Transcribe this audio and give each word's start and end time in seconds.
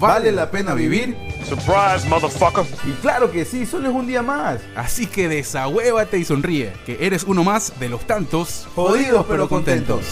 ¿Vale 0.00 0.32
la 0.32 0.50
pena 0.50 0.72
vivir? 0.72 1.14
Surprise, 1.46 2.08
motherfucker. 2.08 2.64
Y 2.88 2.92
claro 3.02 3.30
que 3.30 3.44
sí, 3.44 3.66
solo 3.66 3.90
es 3.90 3.94
un 3.94 4.06
día 4.06 4.22
más. 4.22 4.60
Así 4.74 5.06
que 5.06 5.28
desahuévate 5.28 6.16
y 6.16 6.24
sonríe, 6.24 6.72
que 6.86 6.96
eres 7.00 7.24
uno 7.24 7.44
más 7.44 7.78
de 7.78 7.90
los 7.90 8.06
tantos 8.06 8.66
Jodidos 8.74 9.26
pero 9.28 9.46
contentos. 9.46 10.06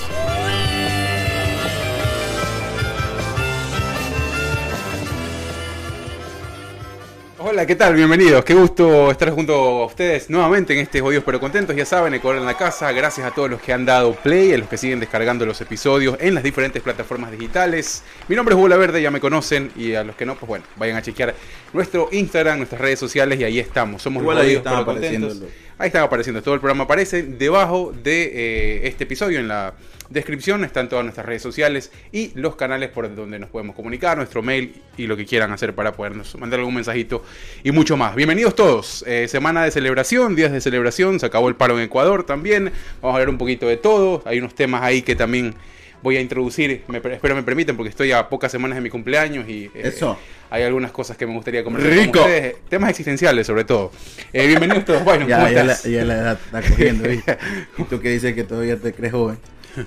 Hola, 7.51 7.65
¿qué 7.65 7.77
tal? 7.77 7.95
Bienvenidos. 7.95 8.45
Qué 8.45 8.53
gusto 8.53 9.11
estar 9.11 9.31
junto 9.31 9.55
a 9.55 9.87
ustedes 9.87 10.29
nuevamente 10.29 10.75
en 10.75 10.81
este 10.81 11.01
Jodidos 11.01 11.25
pero 11.25 11.41
Contentos. 11.41 11.75
Ya 11.75 11.87
saben, 11.87 12.13
Ecuador 12.13 12.41
en 12.41 12.45
la 12.45 12.59
casa. 12.59 12.93
Gracias 12.93 13.27
a 13.27 13.31
todos 13.31 13.49
los 13.49 13.63
que 13.63 13.73
han 13.73 13.87
dado 13.87 14.13
play, 14.13 14.53
a 14.53 14.59
los 14.59 14.69
que 14.69 14.77
siguen 14.77 15.01
descargando 15.01 15.47
los 15.47 15.59
episodios 15.63 16.19
en 16.21 16.35
las 16.35 16.45
diferentes 16.45 16.83
plataformas 16.83 17.31
digitales. 17.31 18.03
Mi 18.29 18.37
nombre 18.37 18.55
es 18.55 18.61
Bola 18.61 18.77
Verde, 18.77 19.01
ya 19.01 19.11
me 19.11 19.19
conocen. 19.19 19.73
Y 19.77 19.95
a 19.95 20.05
los 20.05 20.15
que 20.15 20.27
no, 20.27 20.35
pues 20.35 20.47
bueno, 20.47 20.67
vayan 20.77 20.99
a 20.99 21.03
chequear 21.03 21.35
nuestro 21.73 22.11
Instagram, 22.13 22.59
nuestras 22.59 22.83
redes 22.83 22.99
sociales 22.99 23.41
y 23.41 23.45
ahí 23.45 23.59
estamos. 23.59 24.03
Somos 24.03 24.21
Igual 24.21 24.37
los 24.37 24.45
Jodidos 24.45 24.65
pero 24.65 24.85
Contentos. 24.85 25.43
Ahí 25.81 25.87
están 25.87 26.03
apareciendo. 26.03 26.43
Todo 26.43 26.55
el 26.55 26.61
programa 26.61 26.85
aparece 26.85 27.23
debajo 27.23 27.95
de 28.03 28.33
eh, 28.35 28.89
este 28.89 29.05
episodio 29.05 29.39
en 29.39 29.47
la 29.47 29.75
descripción. 30.11 30.65
Están 30.65 30.89
todas 30.89 31.05
nuestras 31.05 31.25
redes 31.25 31.41
sociales 31.41 31.93
y 32.11 32.33
los 32.35 32.57
canales 32.57 32.89
por 32.91 33.15
donde 33.15 33.39
nos 33.39 33.49
podemos 33.49 33.77
comunicar, 33.77 34.17
nuestro 34.17 34.43
mail 34.43 34.83
y 34.97 35.07
lo 35.07 35.17
que 35.17 35.25
quieran 35.25 35.53
hacer 35.53 35.77
para 35.77 35.93
podernos 35.93 36.37
mandar 36.37 36.59
algún 36.59 36.75
mensajito 36.75 37.23
y 37.63 37.71
mucho 37.71 37.97
más. 37.97 38.17
Bienvenidos 38.17 38.57
todos. 38.57 39.05
Eh, 39.07 39.29
semana 39.29 39.63
de 39.63 39.71
celebración, 39.71 40.35
días 40.35 40.51
de 40.51 40.61
celebración. 40.61 41.21
Se 41.21 41.27
acabó 41.27 41.49
el 41.49 41.55
paro 41.55 41.79
en 41.79 41.85
Ecuador 41.85 42.27
también. 42.27 42.73
Vamos 43.01 43.15
a 43.15 43.21
hablar 43.21 43.29
un 43.29 43.39
poquito 43.39 43.69
de 43.69 43.77
todo. 43.77 44.23
Hay 44.25 44.41
unos 44.41 44.57
temas 44.57 44.83
ahí 44.83 45.03
que 45.03 45.15
también 45.15 45.55
voy 46.03 46.17
a 46.17 46.21
introducir. 46.21 46.83
Me, 46.89 46.99
espero 46.99 47.35
me 47.35 47.43
permiten 47.43 47.77
porque 47.77 47.91
estoy 47.91 48.13
a 48.13 48.29
pocas 48.29 48.51
semanas 48.53 48.77
de 48.77 48.83
mi 48.83 48.91
cumpleaños 48.91 49.49
y 49.49 49.65
eh, 49.75 49.83
Eso. 49.85 50.19
hay 50.51 50.63
algunas 50.63 50.93
cosas 50.93 51.17
que 51.17 51.27
me 51.27 51.35
gustaría 51.35 51.65
conversar 51.65 51.93
Rico. 51.93 52.13
con 52.13 52.23
ustedes. 52.23 52.57
Temas 52.69 52.91
existenciales 52.91 53.47
sobre 53.47 53.65
todo. 53.65 53.91
Eh, 54.33 54.47
bienvenidos 54.47 54.85
todos. 54.85 55.05
Bueno, 55.05 55.27
¿cómo 55.27 55.49
Ya, 55.49 55.65
la, 55.65 55.77
ya 55.83 56.05
la 56.05 56.33
está 56.33 56.63
cogiendo. 56.63 57.09
Y 57.79 57.83
tú 57.85 58.01
que 58.01 58.11
dices 58.11 58.35
que 58.35 58.45
todavía 58.45 58.77
te 58.77 58.93
crees 58.93 59.13
joven. 59.13 59.39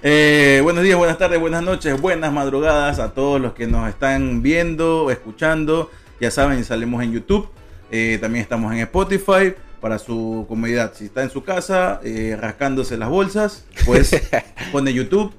Eh, 0.04 0.62
buenos 0.64 0.84
días, 0.84 0.98
buenas 0.98 1.18
tardes, 1.18 1.40
buenas 1.40 1.64
noches, 1.64 2.00
buenas 2.00 2.32
madrugadas 2.32 3.00
a 3.00 3.14
todos 3.14 3.42
los 3.42 3.54
que 3.54 3.68
nos 3.68 3.90
están 3.90 4.42
viendo, 4.42 5.12
escuchando. 5.12 5.92
Ya 6.20 6.32
saben, 6.32 6.64
salimos 6.64 7.04
en 7.04 7.12
YouTube. 7.12 7.50
Eh, 7.92 8.18
también 8.22 8.42
estamos 8.44 8.72
en 8.74 8.80
Spotify 8.80 9.54
para 9.82 10.00
su 10.00 10.46
comodidad. 10.48 10.94
Si 10.96 11.06
está 11.06 11.24
en 11.24 11.30
su 11.30 11.44
casa 11.44 12.00
eh, 12.04 12.38
rascándose 12.40 12.96
las 12.98 13.10
bolsas, 13.10 13.66
pues 13.86 14.12
pone 14.72 14.94
YouTube. 14.94 15.34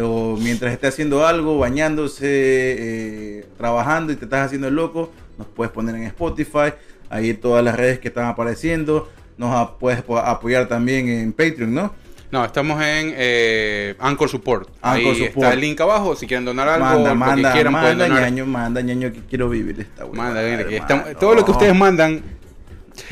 O 0.00 0.36
mientras 0.40 0.72
esté 0.72 0.86
haciendo 0.86 1.26
algo, 1.26 1.58
bañándose, 1.58 2.24
eh, 2.26 3.46
trabajando 3.58 4.12
y 4.12 4.16
te 4.16 4.24
estás 4.24 4.46
haciendo 4.46 4.68
el 4.68 4.74
loco, 4.74 5.12
nos 5.36 5.46
puedes 5.48 5.72
poner 5.72 5.94
en 5.96 6.04
Spotify. 6.04 6.72
Ahí 7.10 7.34
todas 7.34 7.62
las 7.62 7.76
redes 7.76 7.98
que 7.98 8.08
están 8.08 8.24
apareciendo. 8.26 9.10
Nos 9.36 9.70
puedes 9.72 10.02
po- 10.02 10.18
apoyar 10.18 10.66
también 10.68 11.08
en 11.08 11.32
Patreon, 11.32 11.74
¿no? 11.74 11.94
No, 12.30 12.42
estamos 12.46 12.80
en 12.82 13.12
eh, 13.16 13.94
Anchor 13.98 14.28
Support. 14.30 14.70
Ahí 14.80 15.02
Support. 15.14 15.36
está 15.36 15.52
el 15.52 15.60
link 15.60 15.78
abajo. 15.82 16.16
Si 16.16 16.26
quieren 16.26 16.46
donar 16.46 16.66
algo, 16.68 16.86
manda, 16.86 17.10
lo 17.10 17.14
manda, 17.16 17.48
que 17.50 17.54
quieran 17.54 17.72
pueden 17.74 17.98
manda, 17.98 18.08
donar. 18.08 18.22
ñaño, 18.22 18.46
manda, 18.46 18.80
ñaño, 18.80 19.12
que 19.12 19.20
quiero 19.28 19.50
vivir 19.50 19.78
esta 19.80 20.06
huevada, 20.06 20.34
Manda, 20.42 20.66
que 20.68 20.76
estamos- 20.78 21.06
todo 21.20 21.34
lo 21.34 21.44
que 21.44 21.50
ustedes 21.50 21.74
mandan 21.74 22.22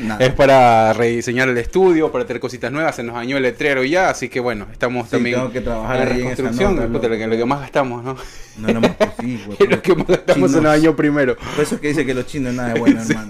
Nada. 0.01 0.25
es 0.25 0.33
para 0.33 0.93
rediseñar 0.93 1.49
el 1.49 1.57
estudio, 1.57 2.11
para 2.11 2.25
tener 2.25 2.39
cositas 2.39 2.71
nuevas. 2.71 2.95
Se 2.95 3.03
nos 3.03 3.15
dañó 3.15 3.37
el 3.37 3.43
letrero 3.43 3.83
ya, 3.83 4.09
así 4.09 4.29
que 4.29 4.39
bueno, 4.39 4.67
estamos 4.71 5.05
Sí, 5.05 5.11
también 5.11 5.35
tengo 5.35 5.51
que 5.51 5.61
trabajar 5.61 5.95
en 5.95 6.01
en 6.01 6.07
esa 6.07 6.17
reconstrucción. 6.17 6.75
nota, 6.75 6.87
Puta, 6.87 7.07
lo, 7.07 7.17
que, 7.17 7.27
lo 7.27 7.37
que 7.37 7.45
más 7.45 7.61
gastamos, 7.61 8.03
¿no? 8.03 8.15
No 8.57 8.67
era 8.67 8.79
más 8.79 8.95
posible, 8.95 9.55
güey. 9.57 9.69
lo 9.69 9.81
que 9.81 9.95
más 9.95 10.07
gastamos 10.07 10.51
se 10.51 10.57
nos 10.57 10.71
dañó 10.71 10.95
primero. 10.95 11.35
Por 11.37 11.63
eso 11.63 11.75
es 11.75 11.81
que 11.81 11.87
dice 11.89 12.05
que 12.05 12.13
los 12.13 12.25
chinos 12.25 12.53
nada 12.53 12.73
de 12.73 12.79
bueno, 12.79 13.01
hermano. 13.09 13.29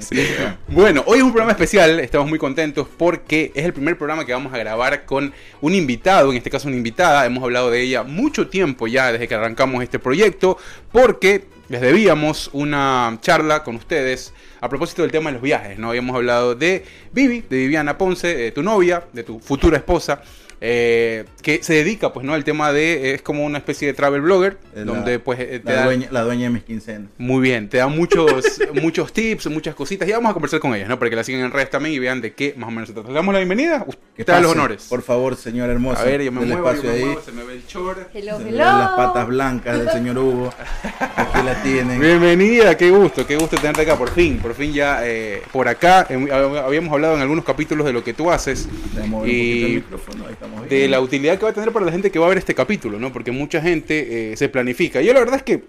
Bueno, 0.68 1.04
hoy 1.06 1.20
es 1.20 1.24
un 1.24 1.32
programa 1.32 1.52
especial, 1.52 2.00
estamos 2.00 2.28
muy 2.28 2.40
contentos 2.40 2.88
porque 2.98 3.52
es 3.54 3.66
el 3.66 3.74
primer 3.74 3.98
programa 3.98 4.26
que 4.26 4.34
vamos 4.34 4.54
a 4.54 4.58
grabar 4.58 5.06
con 5.06 5.34
un 5.62 5.76
invitado, 5.76 6.32
en 6.32 6.38
este 6.38 6.50
caso 6.50 6.68
una 6.68 6.78
invitada, 6.78 7.26
hemos 7.26 7.44
hablado 7.44 7.70
de 7.70 7.82
ella 7.82 8.04
mucho 8.04 8.48
tiempo 8.48 8.88
ya 8.88 9.12
desde 9.12 9.28
que 9.28 9.36
arrancamos 9.36 9.84
este 9.84 10.00
proyecto, 10.00 10.58
porque 10.92 11.46
les 11.72 11.80
debíamos 11.80 12.50
una 12.52 13.18
charla 13.22 13.64
con 13.64 13.78
ustedes 13.78 14.34
a 14.60 14.68
propósito 14.68 15.04
del 15.04 15.12
tema 15.12 15.30
de 15.30 15.36
los 15.36 15.42
viajes, 15.42 15.80
¿no? 15.80 15.88
Habíamos 15.88 16.18
hablado 16.18 16.54
de 16.54 16.84
Vivi, 17.14 17.46
de 17.50 17.58
Viviana 17.60 17.98
Ponce, 17.98 18.36
de 18.36 18.52
tu 18.52 18.62
novia, 18.62 19.06
de 19.14 19.24
tu 19.24 19.40
futura 19.40 19.78
esposa. 19.78 20.22
Eh, 20.64 21.26
que 21.42 21.64
se 21.64 21.74
dedica 21.74 22.14
pues 22.14 22.24
no 22.26 22.34
al 22.36 22.44
tema 22.44 22.72
de 22.72 23.14
es 23.16 23.22
como 23.24 23.44
una 23.46 23.58
especie 23.58 23.88
de 23.88 23.94
travel 23.96 24.22
blogger 24.22 24.58
la- 24.76 24.84
donde 24.84 25.18
pues 25.18 25.40
eh, 25.40 25.60
te 25.60 25.72
La 25.72 25.80
da- 25.80 25.86
dueña, 25.86 26.08
la 26.12 26.22
dueña 26.22 26.44
de 26.44 26.50
mis 26.52 26.64
quincenas. 26.64 27.10
muy 27.18 27.42
bien, 27.42 27.68
te 27.68 27.78
da 27.78 27.88
muchos, 27.88 28.60
muchos 28.82 29.12
tips, 29.12 29.48
muchas 29.48 29.74
cositas. 29.76 30.08
Y 30.08 30.12
vamos 30.12 30.30
a 30.30 30.34
conversar 30.34 30.60
con 30.60 30.76
ellas, 30.76 30.88
¿no? 30.88 31.00
Para 31.00 31.10
que 31.10 31.16
la 31.16 31.24
sigan 31.24 31.42
en 31.42 31.52
redes 31.52 31.70
también 31.72 31.96
y 31.96 32.00
vean 32.00 32.22
de 32.22 32.34
qué 32.34 32.54
más 32.58 32.68
o 32.68 32.72
menos 32.72 32.88
se 32.90 32.94
trata. 32.94 33.10
Le 33.10 33.16
damos 33.16 33.34
la 33.34 33.40
bienvenida. 33.40 33.84
Que 34.16 34.22
Usted 34.22 34.34
da 34.34 34.40
los 34.42 34.52
honores. 34.52 34.86
Por 34.88 35.02
favor, 35.02 35.36
señor 35.36 35.70
hermoso. 35.70 36.00
a 36.00 36.04
ver, 36.04 36.22
yo 36.22 36.32
me 36.32 36.42
muevo, 36.46 36.62
yo 36.64 36.70
espacio 36.70 36.90
me 36.92 36.96
ahí. 36.96 37.06
muevo, 37.06 37.22
se 37.22 37.32
me 37.32 37.44
ve 37.44 37.54
el 37.56 37.66
short. 37.66 38.10
Hello, 38.14 38.38
Se 38.38 38.44
hello. 38.44 38.58
ven 38.58 38.58
las 38.58 38.90
patas 38.92 39.28
blancas 39.28 39.78
del 39.80 39.90
señor 39.90 40.18
Hugo. 40.20 40.54
Aquí 41.00 41.40
la 41.44 41.64
tienen. 41.64 42.00
Bienvenida, 42.00 42.78
qué 42.78 42.92
gusto, 42.92 43.26
qué 43.26 43.36
gusto 43.36 43.56
tenerte 43.58 43.82
acá, 43.82 43.98
por 43.98 44.12
fin, 44.12 44.38
por 44.38 44.54
fin 44.54 44.74
ya 44.74 45.00
eh, 45.08 45.42
por 45.52 45.68
acá. 45.68 46.06
Eh, 46.10 46.28
habíamos 46.32 46.94
hablado 46.94 47.16
en 47.16 47.22
algunos 47.22 47.44
capítulos 47.46 47.86
de 47.88 47.94
lo 47.94 48.04
que 48.04 48.14
tú 48.14 48.30
haces 48.30 48.68
poquito 48.94 49.24
el 49.26 49.32
y 49.32 49.76
micrófono, 49.76 50.26
ahí 50.28 50.34
estamos 50.34 50.51
de 50.70 50.88
la 50.88 51.02
utilidad 51.02 51.38
que 51.38 51.44
va 51.46 51.52
a 51.52 51.54
tener 51.54 51.72
para 51.72 51.86
la 51.86 51.92
gente 51.92 52.12
que 52.12 52.20
va 52.20 52.26
a 52.26 52.30
ver 52.30 52.38
este 52.38 52.56
capítulo, 52.56 53.00
¿no? 53.00 53.12
Porque 53.12 53.32
mucha 53.32 53.62
gente 53.62 54.32
eh, 54.34 54.38
se 54.38 54.50
planifica. 54.50 55.02
Yo 55.02 55.14
la 55.14 55.20
verdad 55.20 55.36
es 55.38 55.44
que 55.44 55.64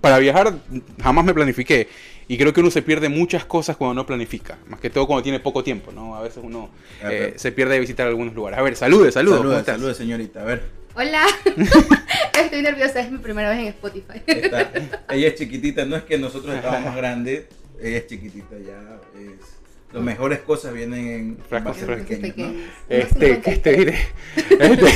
para 0.00 0.18
viajar 0.18 0.54
jamás 1.02 1.24
me 1.24 1.34
planifiqué. 1.34 1.88
Y 2.30 2.36
creo 2.36 2.52
que 2.52 2.60
uno 2.60 2.70
se 2.70 2.82
pierde 2.82 3.08
muchas 3.08 3.46
cosas 3.46 3.76
cuando 3.78 3.94
no 3.94 4.04
planifica. 4.06 4.58
Más 4.68 4.80
que 4.80 4.90
todo 4.90 5.06
cuando 5.06 5.22
tiene 5.22 5.40
poco 5.40 5.64
tiempo, 5.64 5.92
¿no? 5.92 6.14
A 6.14 6.20
veces 6.22 6.40
uno 6.44 6.68
eh, 7.02 7.32
se 7.36 7.52
pierde 7.52 7.74
de 7.74 7.80
visitar 7.80 8.06
algunos 8.06 8.34
lugares. 8.34 8.58
A 8.58 8.62
ver, 8.62 8.76
salude, 8.76 9.10
saludos. 9.10 9.38
¿cómo 9.38 9.50
Saludos, 9.50 9.66
saludos, 9.66 9.96
señorita. 9.96 10.42
A 10.42 10.44
ver. 10.44 10.62
Hola. 10.94 11.22
Estoy 12.38 12.62
nerviosa, 12.62 13.00
es 13.00 13.10
mi 13.10 13.18
primera 13.18 13.50
vez 13.50 13.60
en 13.60 13.66
Spotify. 13.68 14.20
Está- 14.26 14.70
ella 15.10 15.28
es 15.28 15.34
chiquitita, 15.36 15.84
no 15.86 15.96
es 15.96 16.02
que 16.02 16.18
nosotros 16.18 16.54
estamos 16.56 16.82
más 16.84 16.96
grandes, 16.96 17.44
ella 17.80 17.96
es 17.98 18.06
chiquitita 18.06 18.56
ya. 18.58 18.98
Es, 19.18 19.57
las 19.92 20.02
mejores 20.02 20.40
cosas 20.40 20.74
vienen 20.74 21.08
en 21.08 21.38
Frascos 21.48 21.76
pequeños, 21.78 22.36
¿no? 22.36 22.52
Este, 22.88 23.40
que 23.40 23.50
este, 23.50 23.76
mire. 23.76 23.98
Este, 24.36 24.86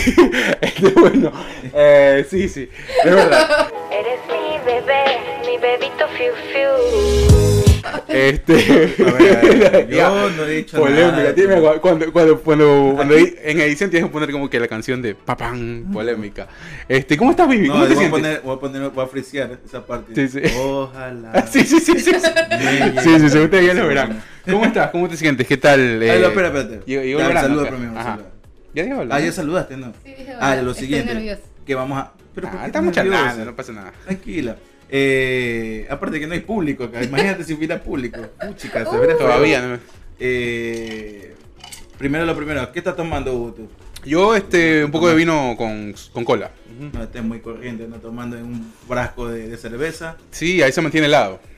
este, 0.61 0.89
bueno. 1.01 1.33
Eh, 1.73 2.27
sí, 2.29 2.49
sí. 2.49 2.69
Es 3.05 3.15
verdad. 3.15 3.69
Eres 3.91 4.21
mi 4.29 4.59
bebé, 4.65 5.05
mi 5.47 5.59
bebito 5.59 6.07
fiu 6.09 6.33
fiu. 6.53 7.62
Este. 8.09 8.55
A 8.55 9.13
ver, 9.13 9.37
a 9.67 9.71
ver, 9.71 9.89
yo 9.91 10.31
no 10.31 10.45
he 10.45 10.51
dicho 10.57 10.79
Polémica. 10.79 11.13
nada. 11.13 11.33
Dime, 11.33 11.55
cu- 11.61 11.81
cuando, 11.81 12.13
cuando, 12.13 12.41
cuando, 12.41 12.93
cuando 12.97 13.15
en 13.17 13.61
edición 13.61 13.91
tienes 13.91 14.09
que 14.09 14.13
poner 14.13 14.31
como 14.31 14.49
que 14.51 14.61
la 14.61 14.69
canción 14.69 15.01
de 15.03 15.15
papán, 15.15 15.87
polémica. 15.93 16.49
Este, 16.89 17.17
¿cómo 17.17 17.31
estás, 17.33 17.49
Vivi? 17.49 17.69
No, 17.69 17.75
¿Cómo 17.75 17.87
te 17.87 17.95
voy, 17.95 18.05
a 18.05 18.11
poner, 18.11 18.41
voy 18.43 18.57
a 18.57 18.61
poner, 18.61 18.89
voy 18.91 19.05
a 19.05 19.09
frisear 19.09 19.59
esa 19.65 19.85
parte. 19.87 20.15
Sí, 20.15 20.41
sí. 20.41 20.55
Ojalá. 20.59 21.47
Sí, 21.53 21.61
sí, 21.65 21.81
sí, 21.81 21.99
sí. 21.99 22.13
Sí, 22.13 22.21
sí, 23.03 23.19
sí, 23.21 23.29
sí, 23.31 23.39
ustedes 23.39 23.67
ya 23.67 23.75
lo 23.75 23.87
verán. 23.89 24.23
¿Cómo 24.49 24.65
estás? 24.65 24.91
¿Cómo 24.91 25.09
te 25.09 25.17
sientes? 25.17 25.47
¿Qué 25.47 25.57
tal? 25.57 25.81
Ay, 26.03 26.09
eh, 26.09 26.19
no, 26.21 26.29
espera, 26.29 26.49
espérate. 26.49 26.81
Ya, 26.87 27.01
verano 27.01 27.41
saluda 27.41 27.63
acá. 27.63 27.77
primero. 27.77 28.33
Ya 28.75 28.83
digo, 28.85 29.05
Ah, 29.11 29.21
ya 29.21 29.33
saludaste, 29.33 29.77
¿no? 29.77 29.93
Sí, 30.05 30.15
dije, 30.17 30.33
Ah, 30.41 30.53
hola, 30.53 30.63
lo 30.63 30.71
estoy 30.71 30.87
siguiente. 30.87 31.15
nerviosa. 31.15 31.43
Que 31.67 31.75
vamos 31.75 31.99
a. 31.99 32.13
Pero 32.35 32.49
¿por 32.49 32.57
Ah, 32.57 32.61
qué 32.63 32.67
estamos 32.69 32.93
charlando, 32.95 33.45
no 33.45 33.55
pasa 33.55 33.73
nada. 33.73 33.93
Tranquila. 34.05 34.57
Eh, 34.95 35.87
aparte 35.89 36.21
que 36.21 36.27
no 36.27 36.35
hay 36.35 36.41
público 36.41 36.85
acá. 36.85 37.03
Imagínate 37.03 37.45
si 37.45 37.55
hubiera 37.55 37.83
público. 37.83 38.21
Puchica, 38.47 38.85
se 38.85 38.91
Uh. 38.95 39.19
Todavía 39.19 39.63
no. 39.63 39.79
Eh, 40.21 41.35
primero 41.97 42.27
lo 42.27 42.37
primero. 42.37 42.71
¿Qué 42.71 42.81
estás 42.81 42.95
tomando, 42.95 43.33
Hugo, 43.33 43.53
tú? 43.55 43.69
Yo, 44.05 44.35
este, 44.37 44.85
un 44.85 44.91
poco 44.91 45.09
de 45.09 45.15
vino 45.15 45.55
con, 45.57 45.95
con 46.13 46.25
cola. 46.27 46.51
Ujú. 46.77 46.91
No 46.93 47.05
estés 47.05 47.23
muy 47.25 47.41
corriente, 47.41 47.89
no 47.89 47.97
tomando 47.97 48.37
en 48.37 48.45
un 48.45 48.73
frasco 48.87 49.29
de, 49.29 49.49
de 49.49 49.57
cerveza. 49.57 50.19
Sí, 50.31 50.61
ahí 50.63 50.73
se 50.73 50.83
mantiene 50.83 51.07
helado. 51.07 51.41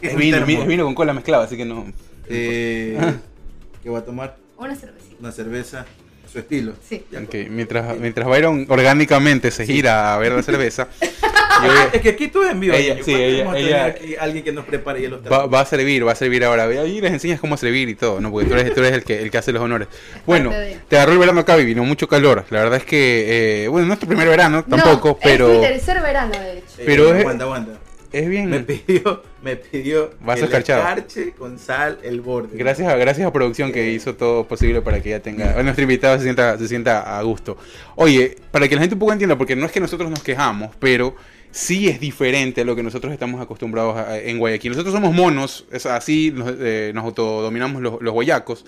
Es 0.00 0.16
vino, 0.16 0.38
es 0.38 0.66
vino 0.66 0.84
con 0.84 0.96
cola 0.96 1.12
mezclado, 1.12 1.44
así 1.44 1.56
que 1.56 1.64
no. 1.64 1.86
Eh, 2.26 2.98
¿Qué 3.84 3.88
voy 3.88 4.00
a 4.00 4.04
tomar? 4.04 4.36
Una 4.56 4.74
cervecita. 4.74 5.14
Una 5.20 5.30
cerveza. 5.30 5.86
Su 6.32 6.38
estilo. 6.38 6.72
Sí. 6.88 7.04
Ya, 7.10 7.20
Ok, 7.20 7.34
mientras, 7.50 7.96
mientras 7.98 8.26
Byron 8.26 8.66
orgánicamente 8.68 9.50
se 9.50 9.66
gira 9.66 10.14
a 10.14 10.18
ver 10.18 10.32
la 10.32 10.42
cerveza, 10.42 10.88
yo- 11.00 11.70
Es 11.92 12.00
que 12.00 12.08
aquí 12.10 12.28
todo 12.28 12.44
es 12.44 12.52
en 12.52 12.60
vivo. 12.60 12.74
Ella- 12.74 12.96
sí, 13.04 13.12
¿Cuándo 13.12 13.18
ella- 13.26 13.38
vamos 13.44 13.52
a 13.52 13.56
tener 13.56 13.68
ella- 13.70 13.84
aquí 13.86 14.16
alguien 14.18 14.44
que 14.44 14.52
nos 14.52 14.64
prepare 14.64 15.00
y 15.00 15.06
los 15.08 15.20
va, 15.20 15.46
va 15.46 15.60
a 15.60 15.66
servir, 15.66 16.06
va 16.06 16.12
a 16.12 16.14
servir 16.14 16.44
ahora. 16.44 16.64
Ahí 16.64 17.00
les 17.00 17.12
enseñas 17.12 17.40
cómo 17.40 17.56
servir 17.56 17.88
y 17.88 17.94
todo, 17.94 18.20
¿no? 18.20 18.30
Porque 18.30 18.48
tú 18.48 18.54
eres, 18.54 18.74
tú 18.74 18.80
eres 18.80 18.92
el, 18.92 19.04
que, 19.04 19.20
el 19.22 19.30
que 19.30 19.38
hace 19.38 19.52
los 19.52 19.62
honores. 19.62 19.88
Bueno, 20.26 20.50
te 20.88 20.96
agarró 20.96 21.12
el 21.12 21.18
verano 21.18 21.40
acá, 21.40 21.56
vino 21.56 21.84
mucho 21.84 22.08
calor. 22.08 22.44
La 22.50 22.60
verdad 22.60 22.78
es 22.78 22.84
que, 22.84 23.64
eh, 23.64 23.68
bueno, 23.68 23.86
no 23.86 23.94
es 23.94 24.00
tu 24.00 24.06
primer 24.06 24.28
verano 24.28 24.64
tampoco, 24.64 25.08
no, 25.08 25.18
pero 25.22 25.52
Es 25.52 25.58
mi 25.60 25.66
tercer 25.66 26.00
verano, 26.02 26.32
de 26.32 26.58
hecho. 26.58 26.64
pero 26.86 27.14
es- 27.14 27.20
Aguanta, 27.20 27.44
aguanta. 27.44 27.72
Es 28.12 28.28
bien. 28.28 28.50
Me 28.50 28.60
pidió, 28.60 29.22
me 29.42 29.56
pidió 29.56 30.10
Vaso 30.20 30.44
escarchado. 30.44 30.80
escarche 30.82 31.32
con 31.32 31.58
sal 31.58 31.98
el 32.02 32.20
borde. 32.20 32.56
Gracias 32.56 32.88
a, 32.88 32.96
gracias 32.96 33.26
a 33.26 33.32
producción 33.32 33.72
que 33.72 33.92
hizo 33.92 34.14
todo 34.14 34.46
posible 34.46 34.80
para 34.82 35.00
que 35.02 35.08
ella 35.10 35.22
tenga, 35.22 35.62
nuestro 35.62 35.82
invitado 35.82 36.16
se 36.18 36.24
sienta, 36.24 36.58
se 36.58 36.68
sienta 36.68 37.18
a 37.18 37.22
gusto. 37.22 37.56
Oye, 37.96 38.36
para 38.50 38.68
que 38.68 38.74
la 38.74 38.80
gente 38.82 38.94
un 38.94 38.98
poco 39.00 39.12
entienda, 39.12 39.36
porque 39.38 39.56
no 39.56 39.66
es 39.66 39.72
que 39.72 39.80
nosotros 39.80 40.10
nos 40.10 40.22
quejamos, 40.22 40.74
pero 40.78 41.14
sí 41.50 41.88
es 41.88 42.00
diferente 42.00 42.62
a 42.62 42.64
lo 42.64 42.74
que 42.76 42.82
nosotros 42.82 43.12
estamos 43.12 43.40
acostumbrados 43.40 43.96
a- 43.96 44.18
en 44.18 44.38
Guayaquil. 44.38 44.72
Nosotros 44.72 44.94
somos 44.94 45.12
monos, 45.14 45.66
es 45.70 45.84
así 45.86 46.30
nos, 46.34 46.54
eh, 46.60 46.92
nos 46.94 47.04
autodominamos 47.04 47.82
los, 47.82 48.00
los 48.00 48.12
guayacos. 48.14 48.64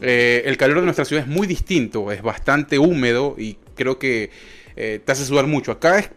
Eh, 0.00 0.42
el 0.46 0.56
calor 0.56 0.76
de 0.78 0.82
nuestra 0.84 1.04
ciudad 1.04 1.24
es 1.24 1.28
muy 1.28 1.46
distinto, 1.46 2.12
es 2.12 2.22
bastante 2.22 2.78
húmedo 2.78 3.34
y 3.36 3.56
creo 3.74 3.98
que 3.98 4.30
eh, 4.76 5.00
te 5.04 5.10
hace 5.12 5.24
sudar 5.24 5.46
mucho. 5.48 5.72
Acá 5.72 5.98
es 5.98 6.10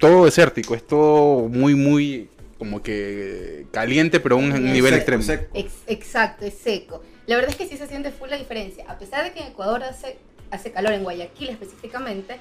todo 0.00 0.24
desértico, 0.24 0.74
es 0.74 0.84
todo 0.86 1.48
muy, 1.48 1.74
muy 1.74 2.28
como 2.58 2.82
que 2.82 3.66
caliente, 3.70 4.20
pero 4.20 4.34
a 4.36 4.38
un 4.38 4.52
Seco, 4.52 4.58
nivel 4.64 4.90
Seco, 4.92 4.96
extremo. 4.96 5.22
seco. 5.22 5.46
Ex- 5.54 5.82
exacto, 5.86 6.44
es 6.44 6.54
seco. 6.54 7.02
La 7.26 7.36
verdad 7.36 7.50
es 7.52 7.56
que 7.56 7.66
sí 7.68 7.76
se 7.76 7.86
siente 7.86 8.10
full 8.10 8.28
la 8.28 8.36
diferencia. 8.36 8.84
A 8.88 8.98
pesar 8.98 9.24
de 9.24 9.32
que 9.32 9.40
en 9.40 9.46
Ecuador 9.48 9.82
hace, 9.84 10.18
hace 10.50 10.72
calor, 10.72 10.92
en 10.92 11.04
Guayaquil 11.04 11.50
específicamente, 11.50 12.36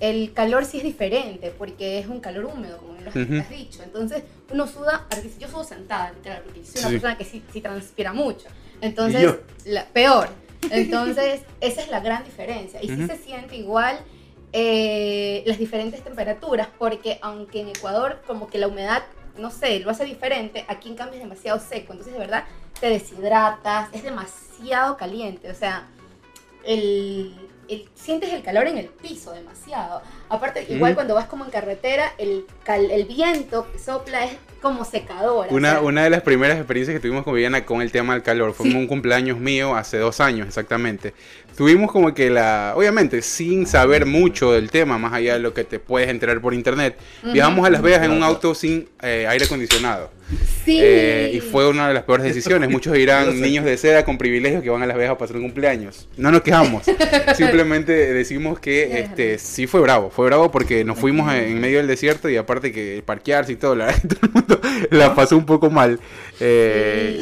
el 0.00 0.32
calor 0.32 0.64
sí 0.64 0.78
es 0.78 0.82
diferente 0.84 1.52
porque 1.56 1.98
es 1.98 2.06
un 2.06 2.20
calor 2.20 2.46
húmedo, 2.46 2.78
como 2.78 2.94
lo 3.00 3.10
has 3.10 3.50
dicho. 3.50 3.82
Entonces, 3.82 4.22
uno 4.50 4.66
suda, 4.66 5.06
yo 5.38 5.46
sudo 5.48 5.62
sentada, 5.64 6.12
literal, 6.12 6.42
porque 6.44 6.64
soy 6.64 6.80
una 6.80 6.88
Sí. 6.88 6.94
persona 6.94 7.18
que 7.18 7.24
sí, 7.24 7.42
sí 7.52 7.60
transpira 7.60 8.12
mucho. 8.12 8.46
Entonces, 8.80 9.34
la, 9.66 9.84
peor. 9.86 10.28
Entonces, 10.70 11.42
esa 11.60 11.82
es 11.82 11.90
la 11.90 12.00
gran 12.00 12.24
diferencia. 12.24 12.82
Y 12.82 12.88
sí 12.88 13.06
se 13.06 13.16
siente 13.18 13.56
igual 13.56 13.98
eh, 14.52 15.42
las 15.46 15.58
diferentes 15.58 16.02
temperaturas, 16.02 16.68
porque 16.78 17.18
aunque 17.22 17.60
en 17.60 17.68
Ecuador 17.68 18.20
como 18.26 18.48
que 18.48 18.58
la 18.58 18.68
humedad, 18.68 19.02
no 19.36 19.50
sé, 19.50 19.78
lo 19.80 19.90
hace 19.90 20.04
diferente, 20.04 20.64
aquí 20.68 20.88
en 20.88 20.96
cambio 20.96 21.16
es 21.18 21.22
demasiado 21.22 21.60
seco. 21.60 21.92
Entonces, 21.92 22.12
de 22.12 22.18
verdad, 22.18 22.44
te 22.80 22.88
deshidratas, 22.88 23.88
es 23.92 24.02
demasiado 24.02 24.96
caliente. 24.96 25.50
O 25.50 25.54
sea, 25.54 25.86
el, 26.64 27.34
el- 27.68 27.88
sientes 27.94 28.32
el 28.32 28.42
calor 28.42 28.66
en 28.66 28.78
el 28.78 28.86
piso 28.88 29.32
demasiado. 29.32 30.02
Aparte, 30.28 30.66
igual 30.68 30.94
cuando 30.94 31.14
vas 31.14 31.26
como 31.26 31.44
en 31.44 31.50
carretera, 31.50 32.12
el, 32.18 32.46
cal- 32.64 32.90
el 32.90 33.04
viento 33.04 33.70
que 33.70 33.78
sopla 33.78 34.24
es 34.24 34.32
como 34.60 34.84
secador. 34.84 35.46
o 35.50 35.54
Una, 35.54 35.70
sea, 35.72 35.80
una 35.80 36.04
de 36.04 36.10
las 36.10 36.22
primeras 36.22 36.56
experiencias 36.58 36.94
que 36.94 37.00
tuvimos 37.00 37.24
con 37.24 37.34
Viviana 37.34 37.64
con 37.64 37.82
el 37.82 37.90
tema 37.90 38.12
del 38.14 38.22
calor 38.22 38.52
fue 38.52 38.66
en 38.66 38.72
Sí. 38.72 38.78
un 38.78 38.86
cumpleaños 38.86 39.38
mío 39.38 39.74
hace 39.74 39.98
dos 39.98 40.20
años 40.20 40.46
exactamente. 40.46 41.14
Tuvimos 41.56 41.90
como 41.92 42.14
que 42.14 42.30
la, 42.30 42.74
obviamente 42.76 43.22
sin 43.22 43.66
saber 43.66 44.06
mucho 44.06 44.52
del 44.52 44.70
tema, 44.70 44.98
más 44.98 45.12
allá 45.12 45.34
de 45.34 45.40
lo 45.40 45.52
que 45.52 45.64
te 45.64 45.78
puedes 45.78 46.08
enterar 46.08 46.40
por 46.40 46.54
internet, 46.54 46.96
viajamos 47.32 47.66
a 47.66 47.70
Las 47.70 47.82
Vegas 47.82 48.02
en 48.04 48.12
un 48.12 48.22
auto 48.22 48.54
sin 48.54 48.88
eh, 49.02 49.26
aire 49.28 49.44
acondicionado. 49.44 50.10
Sí. 50.64 50.78
Eh, 50.80 51.32
y 51.34 51.40
fue 51.40 51.68
una 51.68 51.88
de 51.88 51.94
las 51.94 52.04
peores 52.04 52.24
decisiones. 52.24 52.70
Muchos 52.70 52.92
dirán 52.94 53.40
niños 53.40 53.64
de 53.64 53.76
seda 53.76 54.04
con 54.04 54.18
privilegios 54.18 54.62
que 54.62 54.70
van 54.70 54.82
a 54.82 54.86
Las 54.86 54.96
Vegas 54.96 55.12
a 55.12 55.18
pasar 55.18 55.36
un 55.36 55.42
cumpleaños. 55.42 56.08
No 56.16 56.30
nos 56.30 56.42
quejamos. 56.42 56.84
Simplemente 57.36 57.92
decimos 58.14 58.58
que 58.60 59.00
este 59.00 59.38
sí 59.38 59.66
fue 59.66 59.80
bravo. 59.80 60.10
Fue 60.10 60.26
bravo 60.26 60.50
porque 60.50 60.84
nos 60.84 60.98
fuimos 60.98 61.32
en 61.34 61.50
en 61.50 61.60
medio 61.60 61.78
del 61.78 61.86
desierto 61.86 62.28
y 62.28 62.36
aparte 62.36 62.72
que 62.72 63.02
parquearse 63.04 63.52
y 63.52 63.56
todo, 63.56 63.74
la, 63.74 63.92
todo 64.08 64.18
el 64.22 64.30
mundo 64.32 64.60
la 64.90 65.14
pasó 65.14 65.36
un 65.36 65.46
poco 65.46 65.70
mal. 65.70 66.00
Eh, 66.42 67.18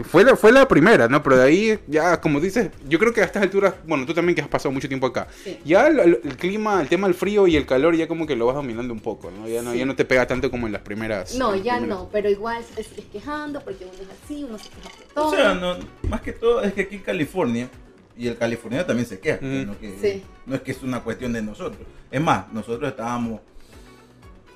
y 0.00 0.02
fue 0.04 0.24
la, 0.24 0.36
fue 0.36 0.50
la 0.52 0.66
primera, 0.66 1.08
¿no? 1.08 1.22
Pero 1.22 1.36
de 1.36 1.44
ahí 1.44 1.78
ya, 1.86 2.20
como 2.20 2.40
dices, 2.40 2.70
yo 2.88 2.98
creo 2.98 3.12
que 3.12 3.20
a 3.20 3.24
estas 3.24 3.42
alturas, 3.42 3.74
bueno, 3.86 4.06
tú 4.06 4.14
también 4.14 4.34
que 4.34 4.42
has 4.42 4.48
pasado 4.48 4.72
mucho 4.72 4.88
tiempo 4.88 5.06
acá, 5.06 5.28
Sí. 5.44 5.58
ya 5.64 5.86
el, 5.88 6.18
clima, 6.38 6.80
el 6.80 6.88
tema 6.88 7.06
del 7.06 7.14
frío 7.14 7.46
y 7.46 7.56
el 7.56 7.66
calor 7.66 7.94
ya 7.96 8.08
como 8.08 8.26
que 8.26 8.36
lo 8.36 8.46
vas 8.46 8.56
dominando 8.56 8.92
un 8.92 9.00
poco, 9.00 9.30
¿no? 9.30 9.46
Ya 9.48 9.62
no, 9.62 9.74
ya 9.74 9.84
no 9.86 9.94
te 9.94 10.04
pega 10.04 10.26
tanto 10.26 10.50
como 10.50 10.66
en 10.66 10.72
las 10.72 10.82
primeras. 10.82 11.34
No, 11.36 11.54
ya 11.54 11.76
primeras- 11.78 11.88
no, 11.98 12.08
pero 12.12 12.30
igual 12.30 12.64
te 12.74 12.82
sigues 12.82 13.04
quejando 13.12 13.60
porque 13.60 13.84
uno 13.84 13.94
es 13.94 14.08
así, 14.24 14.44
uno 14.44 14.58
se 14.58 14.68
queja 14.70 14.88
de 14.98 15.04
todo. 15.14 15.28
O 15.28 15.34
sea, 15.34 15.54
no, 15.54 15.76
más 16.08 16.20
que 16.20 16.32
todo 16.32 16.62
es 16.62 16.72
que 16.72 16.82
aquí 16.82 16.96
en 16.96 17.02
California, 17.02 17.68
y 18.16 18.28
el 18.28 18.36
californiano 18.36 18.86
también 18.86 19.06
se 19.08 19.18
queja, 19.18 19.38
no, 19.42 19.78
que, 19.78 19.94
Sí. 20.00 20.22
no 20.46 20.54
es 20.54 20.60
que 20.62 20.70
es 20.72 20.82
una 20.82 21.00
cuestión 21.02 21.32
de 21.32 21.42
nosotros. 21.42 21.82
Es 22.10 22.20
más, 22.20 22.52
nosotros 22.52 22.88
estábamos, 22.90 23.40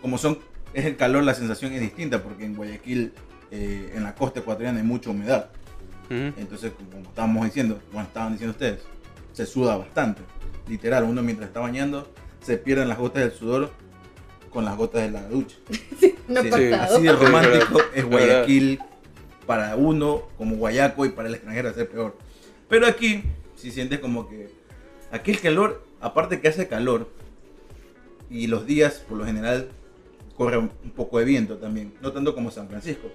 como 0.00 0.16
son, 0.16 0.38
es 0.72 0.84
el 0.84 0.96
calor, 0.96 1.24
la 1.24 1.34
sensación 1.34 1.72
es 1.72 1.80
distinta, 1.80 2.22
porque 2.22 2.44
en 2.44 2.54
Guayaquil, 2.54 3.12
eh, 3.50 3.92
en 3.94 4.02
la 4.04 4.14
costa 4.14 4.40
ecuatoriana 4.40 4.78
hay 4.78 4.84
mucha 4.84 5.10
humedad. 5.10 5.50
Ujú. 6.06 6.32
Entonces, 6.38 6.72
como 6.72 7.02
estábamos 7.08 7.44
diciendo, 7.44 7.80
bueno, 7.92 8.06
estaban 8.08 8.32
diciendo 8.32 8.52
ustedes, 8.52 8.80
se 9.32 9.46
suda 9.46 9.76
bastante. 9.76 10.22
Literal, 10.68 11.04
uno 11.04 11.22
mientras 11.22 11.48
está 11.48 11.60
bañando, 11.60 12.08
se 12.42 12.56
pierden 12.58 12.88
las 12.88 12.98
gotas 12.98 13.22
del 13.22 13.32
sudor 13.32 13.70
con 14.50 14.64
las 14.64 14.76
gotas 14.76 15.02
de 15.02 15.10
la 15.10 15.26
ducha. 15.28 15.56
no 16.28 16.42
Sí, 16.42 16.48
he 16.52 16.70
pasado. 16.70 16.96
así 16.96 17.02
de 17.04 17.12
romántico 17.12 17.80
es. 17.94 18.04
Guayaquil 18.04 18.80
para 19.46 19.76
uno 19.76 20.24
como 20.36 20.56
guayaco 20.56 21.06
y 21.06 21.10
para 21.10 21.28
el 21.28 21.34
extranjero 21.34 21.70
hacer 21.70 21.88
peor. 21.88 22.16
Pero 22.68 22.86
aquí, 22.86 23.22
si 23.56 23.70
sientes 23.70 23.98
como 23.98 24.28
que 24.28 24.50
aquí 25.10 25.30
el 25.30 25.40
calor, 25.40 25.84
aparte 26.00 26.40
que 26.40 26.48
hace 26.48 26.68
calor 26.68 27.08
y 28.30 28.46
los 28.46 28.66
días 28.66 29.02
por 29.08 29.16
lo 29.16 29.24
general 29.24 29.70
corre 30.36 30.58
un 30.58 30.68
poco 30.94 31.18
de 31.18 31.24
viento 31.24 31.56
también, 31.56 31.94
no 32.02 32.12
tanto 32.12 32.34
como 32.34 32.50
San 32.50 32.68
Francisco, 32.68 33.08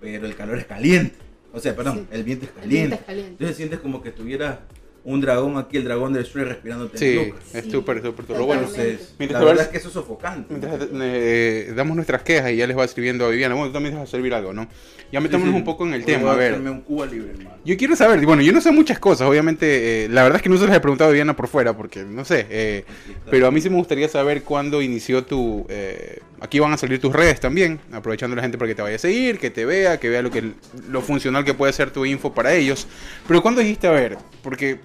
pero 0.00 0.26
el 0.26 0.34
calor 0.36 0.58
es 0.58 0.64
caliente. 0.66 1.14
O 1.52 1.60
sea, 1.60 1.74
perdón, 1.74 2.00
Sí. 2.10 2.16
el 2.16 2.24
viento 2.24 2.44
es 2.44 2.50
El 2.50 2.56
caliente. 2.56 2.76
viento 2.76 2.94
es 2.96 3.02
caliente. 3.06 3.30
Entonces 3.32 3.56
sientes 3.56 3.78
como 3.80 4.02
que 4.02 4.10
tuviera 4.12 4.60
un 5.08 5.20
dragón 5.22 5.56
aquí, 5.56 5.78
el 5.78 5.84
dragón 5.84 6.12
del 6.12 6.24
Shrek 6.24 6.48
respirándote 6.48 6.98
Sí, 6.98 7.16
en 7.16 7.34
es 7.54 7.72
súper, 7.72 8.02
súper 8.02 8.26
turbo. 8.26 8.44
Bueno, 8.44 8.62
totalmente. 8.62 8.90
Entonces, 8.92 9.14
Mientras 9.18 9.40
la 9.40 9.48
verdad 9.48 9.64
es 9.64 9.70
que 9.70 9.78
eso 9.78 9.88
es 9.88 9.94
sofocante. 9.94 10.46
Mientras 10.54 10.88
eh, 10.92 11.72
damos 11.74 11.96
nuestras 11.96 12.22
quejas 12.22 12.50
y 12.52 12.56
ya 12.56 12.66
les 12.66 12.76
va 12.76 12.84
escribiendo 12.84 13.24
a 13.24 13.30
Viviana, 13.30 13.54
bueno, 13.54 13.68
tú 13.68 13.72
también 13.74 13.94
te 13.94 14.00
vas 14.00 14.08
a 14.08 14.10
servir 14.10 14.34
algo, 14.34 14.52
¿no? 14.52 14.68
Ya 15.10 15.20
metámonos 15.20 15.52
Sí, 15.52 15.56
sí. 15.56 15.58
un 15.60 15.64
poco 15.64 15.86
en 15.86 15.94
el 15.94 16.04
tema, 16.04 16.32
a 16.32 16.36
ver. 16.36 16.60
un 16.60 16.82
Cuba 16.82 17.06
libre. 17.06 17.32
Yo 17.64 17.76
quiero 17.78 17.96
saber, 17.96 18.24
bueno, 18.26 18.42
yo 18.42 18.52
no 18.52 18.60
sé 18.60 18.70
muchas 18.70 18.98
cosas, 18.98 19.26
obviamente, 19.26 20.04
eh, 20.04 20.08
la 20.10 20.22
verdad 20.22 20.36
es 20.36 20.42
que 20.42 20.50
no 20.50 20.58
se 20.58 20.66
les 20.66 20.76
he 20.76 20.80
preguntado 20.80 21.08
a 21.08 21.12
Viviana 21.12 21.34
por 21.34 21.48
fuera, 21.48 21.74
porque 21.74 22.04
no 22.04 22.26
sé, 22.26 22.46
eh, 22.50 22.84
pero 23.30 23.46
a 23.46 23.50
mí 23.50 23.62
sí 23.62 23.70
me 23.70 23.76
gustaría 23.76 24.08
saber 24.08 24.42
cuándo 24.42 24.82
inició 24.82 25.24
tu... 25.24 25.64
eh, 25.70 26.18
aquí 26.40 26.58
van 26.58 26.74
a 26.74 26.76
salir 26.76 27.00
tus 27.00 27.14
redes 27.14 27.40
también, 27.40 27.80
aprovechando 27.92 28.34
a 28.34 28.36
la 28.36 28.42
gente 28.42 28.58
para 28.58 28.68
que 28.68 28.74
te 28.74 28.82
vaya 28.82 28.96
a 28.96 28.98
seguir, 28.98 29.38
que 29.38 29.48
te 29.48 29.64
vea, 29.64 29.98
que 29.98 30.10
vea 30.10 30.20
lo, 30.20 30.30
que, 30.30 30.52
lo 30.90 31.00
funcional 31.00 31.42
que 31.46 31.54
puede 31.54 31.72
ser 31.72 31.90
tu 31.90 32.04
info 32.04 32.34
para 32.34 32.52
ellos. 32.54 32.86
Pero 33.26 33.40
¿cuándo 33.40 33.62
dijiste, 33.62 33.86
a 33.86 33.92
ver? 33.92 34.18
Porque 34.42 34.78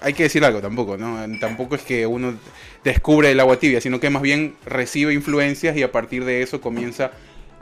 hay 0.00 0.12
que 0.12 0.24
decir 0.24 0.44
algo 0.44 0.60
tampoco, 0.60 0.96
¿no? 0.96 1.18
Tampoco 1.38 1.74
es 1.74 1.82
que 1.82 2.06
uno 2.06 2.34
descubre 2.84 3.30
el 3.30 3.40
agua 3.40 3.58
tibia, 3.58 3.80
sino 3.80 4.00
que 4.00 4.10
más 4.10 4.22
bien 4.22 4.54
recibe 4.64 5.12
influencias 5.12 5.76
y 5.76 5.82
a 5.82 5.92
partir 5.92 6.24
de 6.24 6.42
eso 6.42 6.60
comienza, 6.60 7.12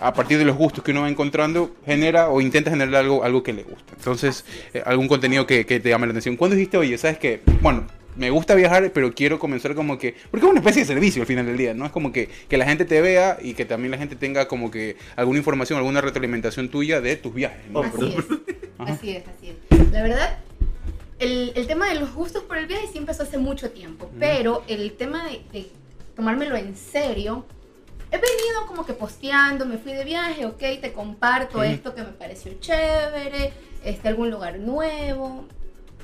a 0.00 0.12
partir 0.12 0.38
de 0.38 0.44
los 0.44 0.56
gustos 0.56 0.84
que 0.84 0.92
uno 0.92 1.02
va 1.02 1.08
encontrando, 1.08 1.74
genera 1.84 2.28
o 2.28 2.40
intenta 2.40 2.70
generar 2.70 2.96
algo, 2.96 3.24
algo 3.24 3.42
que 3.42 3.52
le 3.52 3.64
gusta. 3.64 3.94
Entonces, 3.96 4.44
eh, 4.72 4.82
algún 4.86 5.08
contenido 5.08 5.46
que, 5.46 5.66
que 5.66 5.80
te 5.80 5.88
llame 5.88 6.06
la 6.06 6.12
atención. 6.12 6.36
¿Cuándo 6.36 6.56
dijiste, 6.56 6.76
oye, 6.76 6.96
sabes 6.98 7.18
que, 7.18 7.40
bueno, 7.60 7.86
me 8.16 8.30
gusta 8.30 8.54
viajar, 8.54 8.90
pero 8.92 9.14
quiero 9.14 9.38
comenzar 9.38 9.74
como 9.74 9.98
que, 9.98 10.14
porque 10.30 10.44
es 10.44 10.50
una 10.50 10.60
especie 10.60 10.82
de 10.82 10.86
servicio 10.86 11.22
al 11.22 11.26
final 11.26 11.46
del 11.46 11.56
día, 11.56 11.74
¿no? 11.74 11.86
Es 11.86 11.92
como 11.92 12.12
que, 12.12 12.28
que 12.48 12.56
la 12.56 12.64
gente 12.64 12.84
te 12.84 13.00
vea 13.00 13.38
y 13.40 13.54
que 13.54 13.64
también 13.64 13.92
la 13.92 13.98
gente 13.98 14.16
tenga 14.16 14.48
como 14.48 14.70
que 14.70 14.96
alguna 15.16 15.38
información, 15.38 15.78
alguna 15.78 16.00
retroalimentación 16.00 16.68
tuya 16.68 17.00
de 17.00 17.16
tus 17.16 17.32
viajes, 17.34 17.70
¿no? 17.70 17.82
Así 17.82 18.14
es. 18.16 18.24
Así 18.78 19.10
es, 19.10 19.24
así 19.26 19.50
es. 19.50 19.92
La 19.92 20.02
verdad, 20.02 20.38
el, 21.18 21.52
el 21.54 21.66
tema 21.66 21.88
de 21.88 21.96
los 21.96 22.14
gustos 22.14 22.42
por 22.44 22.58
el 22.58 22.66
viaje 22.66 22.88
sí 22.92 22.98
empezó 22.98 23.24
hace 23.24 23.38
mucho 23.38 23.70
tiempo, 23.70 24.10
pero 24.18 24.62
el 24.68 24.92
tema 24.92 25.24
de, 25.24 25.42
de 25.52 25.70
tomármelo 26.14 26.56
en 26.56 26.76
serio, 26.76 27.44
he 28.10 28.16
venido 28.16 28.66
como 28.66 28.86
que 28.86 28.92
posteando, 28.92 29.66
me 29.66 29.78
fui 29.78 29.92
de 29.92 30.04
viaje, 30.04 30.46
ok, 30.46 30.58
te 30.80 30.92
comparto 30.92 31.58
Ujú. 31.58 31.66
esto 31.66 31.94
que 31.94 32.02
me 32.02 32.12
pareció 32.12 32.52
chévere, 32.60 33.52
este, 33.84 34.08
algún 34.08 34.30
lugar 34.30 34.58
nuevo. 34.58 35.46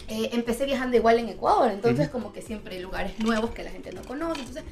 Eh, 0.09 0.31
empecé 0.33 0.67
viajando 0.67 0.97
igual 0.97 1.19
en 1.19 1.31
Ecuador, 1.31 1.71
entonces 1.71 2.11
como 2.11 2.33
que 2.33 2.43
siempre 2.43 2.77
hay 2.77 2.83
lugares 2.83 3.19
nuevos 3.21 3.53
que 3.53 3.63
la 3.63 3.71
gente 3.71 3.91
no 3.93 4.03
conoce, 4.03 4.41
entonces 4.41 4.65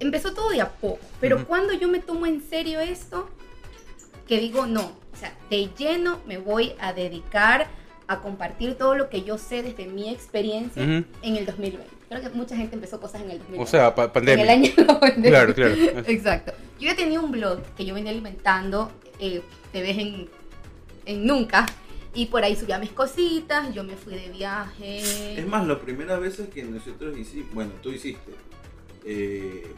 empezó 0.00 0.32
todo 0.32 0.48
de 0.48 0.62
a 0.62 0.70
poco, 0.70 0.98
pero 1.20 1.46
cuando 1.46 1.74
yo 1.74 1.88
me 1.88 1.98
tomo 1.98 2.24
en 2.24 2.42
serio 2.42 2.80
esto, 2.80 3.28
que 4.26 4.38
digo, 4.38 4.66
no, 4.66 4.92
o 5.12 5.16
sea, 5.16 5.36
de 5.50 5.68
lleno 5.76 6.20
me 6.26 6.38
voy 6.38 6.72
a 6.78 6.94
dedicar 6.94 7.68
a 8.08 8.20
compartir 8.20 8.74
todo 8.74 8.94
lo 8.94 9.08
que 9.08 9.22
yo 9.22 9.38
sé 9.38 9.62
desde 9.62 9.86
mi 9.86 10.10
experiencia 10.10 10.82
en 10.82 11.06
el 11.36 11.46
2020. 11.46 11.88
Creo 12.08 12.20
que 12.20 12.28
mucha 12.30 12.56
gente 12.56 12.74
empezó 12.74 13.00
cosas 13.00 13.22
en 13.22 13.30
el 13.30 13.38
2020. 13.38 13.62
O 13.62 13.66
sea, 13.66 13.94
pa- 13.94 14.02
en 14.02 14.08
el 14.08 14.12
pandemia. 14.12 14.52
año 14.52 14.70
de 14.76 14.84
la 14.84 15.00
pandemia. 15.00 15.30
Claro, 15.30 15.54
claro. 15.54 15.74
Exacto. 16.06 16.52
Yo 16.78 16.88
ya 16.88 16.96
tenía 16.96 17.20
un 17.20 17.30
blog 17.30 17.62
que 17.76 17.84
yo 17.84 17.94
venía 17.94 18.10
alimentando, 18.10 18.90
eh, 19.18 19.40
te 19.72 19.80
ves 19.82 19.96
en, 19.98 20.28
en 21.06 21.26
Nunca, 21.26 21.64
Y 22.14 22.26
por 22.26 22.44
ahí 22.44 22.54
subía 22.56 22.78
mis 22.78 22.90
cositas, 22.92 23.72
yo 23.72 23.84
me 23.84 23.94
fui 23.96 24.14
de 24.14 24.28
viaje. 24.28 25.38
Es 25.40 25.46
más, 25.46 25.66
la 25.66 25.78
primera 25.80 26.18
vez 26.18 26.38
que 26.52 26.62
nosotros 26.64 27.16
hicimos, 27.16 27.54
bueno, 27.54 27.70
tú 27.82 27.90
hiciste, 27.90 28.32
eh, 29.06 29.72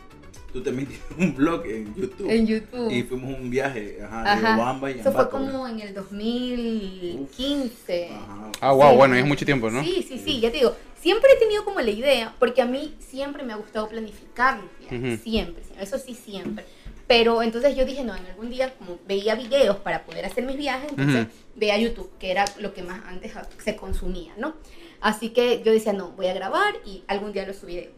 tú 0.54 0.62
también 0.62 0.88
tienes 0.88 1.04
un 1.18 1.34
blog 1.34 1.66
en 1.66 1.92
YouTube. 1.96 2.30
En 2.30 2.46
YouTube. 2.46 2.90
Y 2.90 3.02
fuimos 3.02 3.34
a 3.34 3.38
un 3.38 3.50
viaje 3.50 3.98
ajá, 4.02 4.22
Ajá. 4.32 4.54
de 4.54 4.62
Obamba 4.62 4.90
y 4.90 4.94
Eso 4.94 5.02
fue 5.02 5.10
Ambato. 5.22 5.30
como 5.30 5.66
en 5.68 5.80
el 5.80 5.92
2015. 5.92 8.08
Ajá. 8.12 8.52
Ah, 8.60 8.72
wow, 8.72 8.90
Sí. 8.92 8.96
bueno, 8.96 9.16
es 9.16 9.26
mucho 9.26 9.44
tiempo, 9.44 9.68
¿no? 9.68 9.82
Sí, 9.82 10.06
sí, 10.08 10.18
sí, 10.24 10.38
ya 10.40 10.52
te 10.52 10.58
digo, 10.58 10.76
siempre 11.00 11.28
he 11.32 11.36
tenido 11.40 11.64
como 11.64 11.80
la 11.80 11.90
idea, 11.90 12.34
porque 12.38 12.62
a 12.62 12.66
mí 12.66 12.94
siempre 13.00 13.42
me 13.42 13.52
ha 13.52 13.56
gustado 13.56 13.88
planificar 13.88 14.60
mis 14.62 14.70
viajes, 14.90 15.14
Ujú. 15.16 15.22
siempre, 15.24 15.62
eso 15.80 15.98
sí, 15.98 16.14
siempre. 16.14 16.64
Pero 17.08 17.42
entonces 17.42 17.76
yo 17.76 17.84
dije, 17.84 18.04
no, 18.04 18.14
en 18.16 18.24
algún 18.26 18.48
día, 18.48 18.72
como 18.78 18.98
veía 19.08 19.34
videos 19.34 19.76
para 19.78 20.04
poder 20.04 20.24
hacer 20.24 20.44
mis 20.46 20.56
viajes, 20.56 20.88
entonces 20.90 21.22
Ujú. 21.26 21.32
veía 21.56 21.76
YouTube, 21.78 22.10
que 22.20 22.30
era 22.30 22.44
lo 22.60 22.72
que 22.72 22.82
más 22.84 23.02
antes 23.06 23.32
se 23.62 23.74
consumía, 23.74 24.32
¿no? 24.38 24.54
Así 25.00 25.30
que 25.30 25.62
yo 25.64 25.72
decía, 25.72 25.92
no, 25.92 26.12
voy 26.12 26.28
a 26.28 26.32
grabar 26.32 26.74
y 26.86 27.02
algún 27.08 27.32
día 27.32 27.44
lo 27.44 27.52
subiré. 27.52 27.90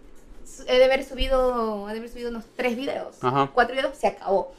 He 0.69 0.79
de 0.79 0.85
haber 0.85 1.05
subido, 1.05 1.89
he 1.89 1.93
de 1.93 1.99
haber 1.99 2.11
subido 2.11 2.31
unos 2.31 2.45
tres 2.57 2.77
videos, 2.77 3.17
Ajá. 3.23 3.51
cuatro 3.53 3.75
videos, 3.75 3.97
se 3.97 4.07
acabó. 4.07 4.53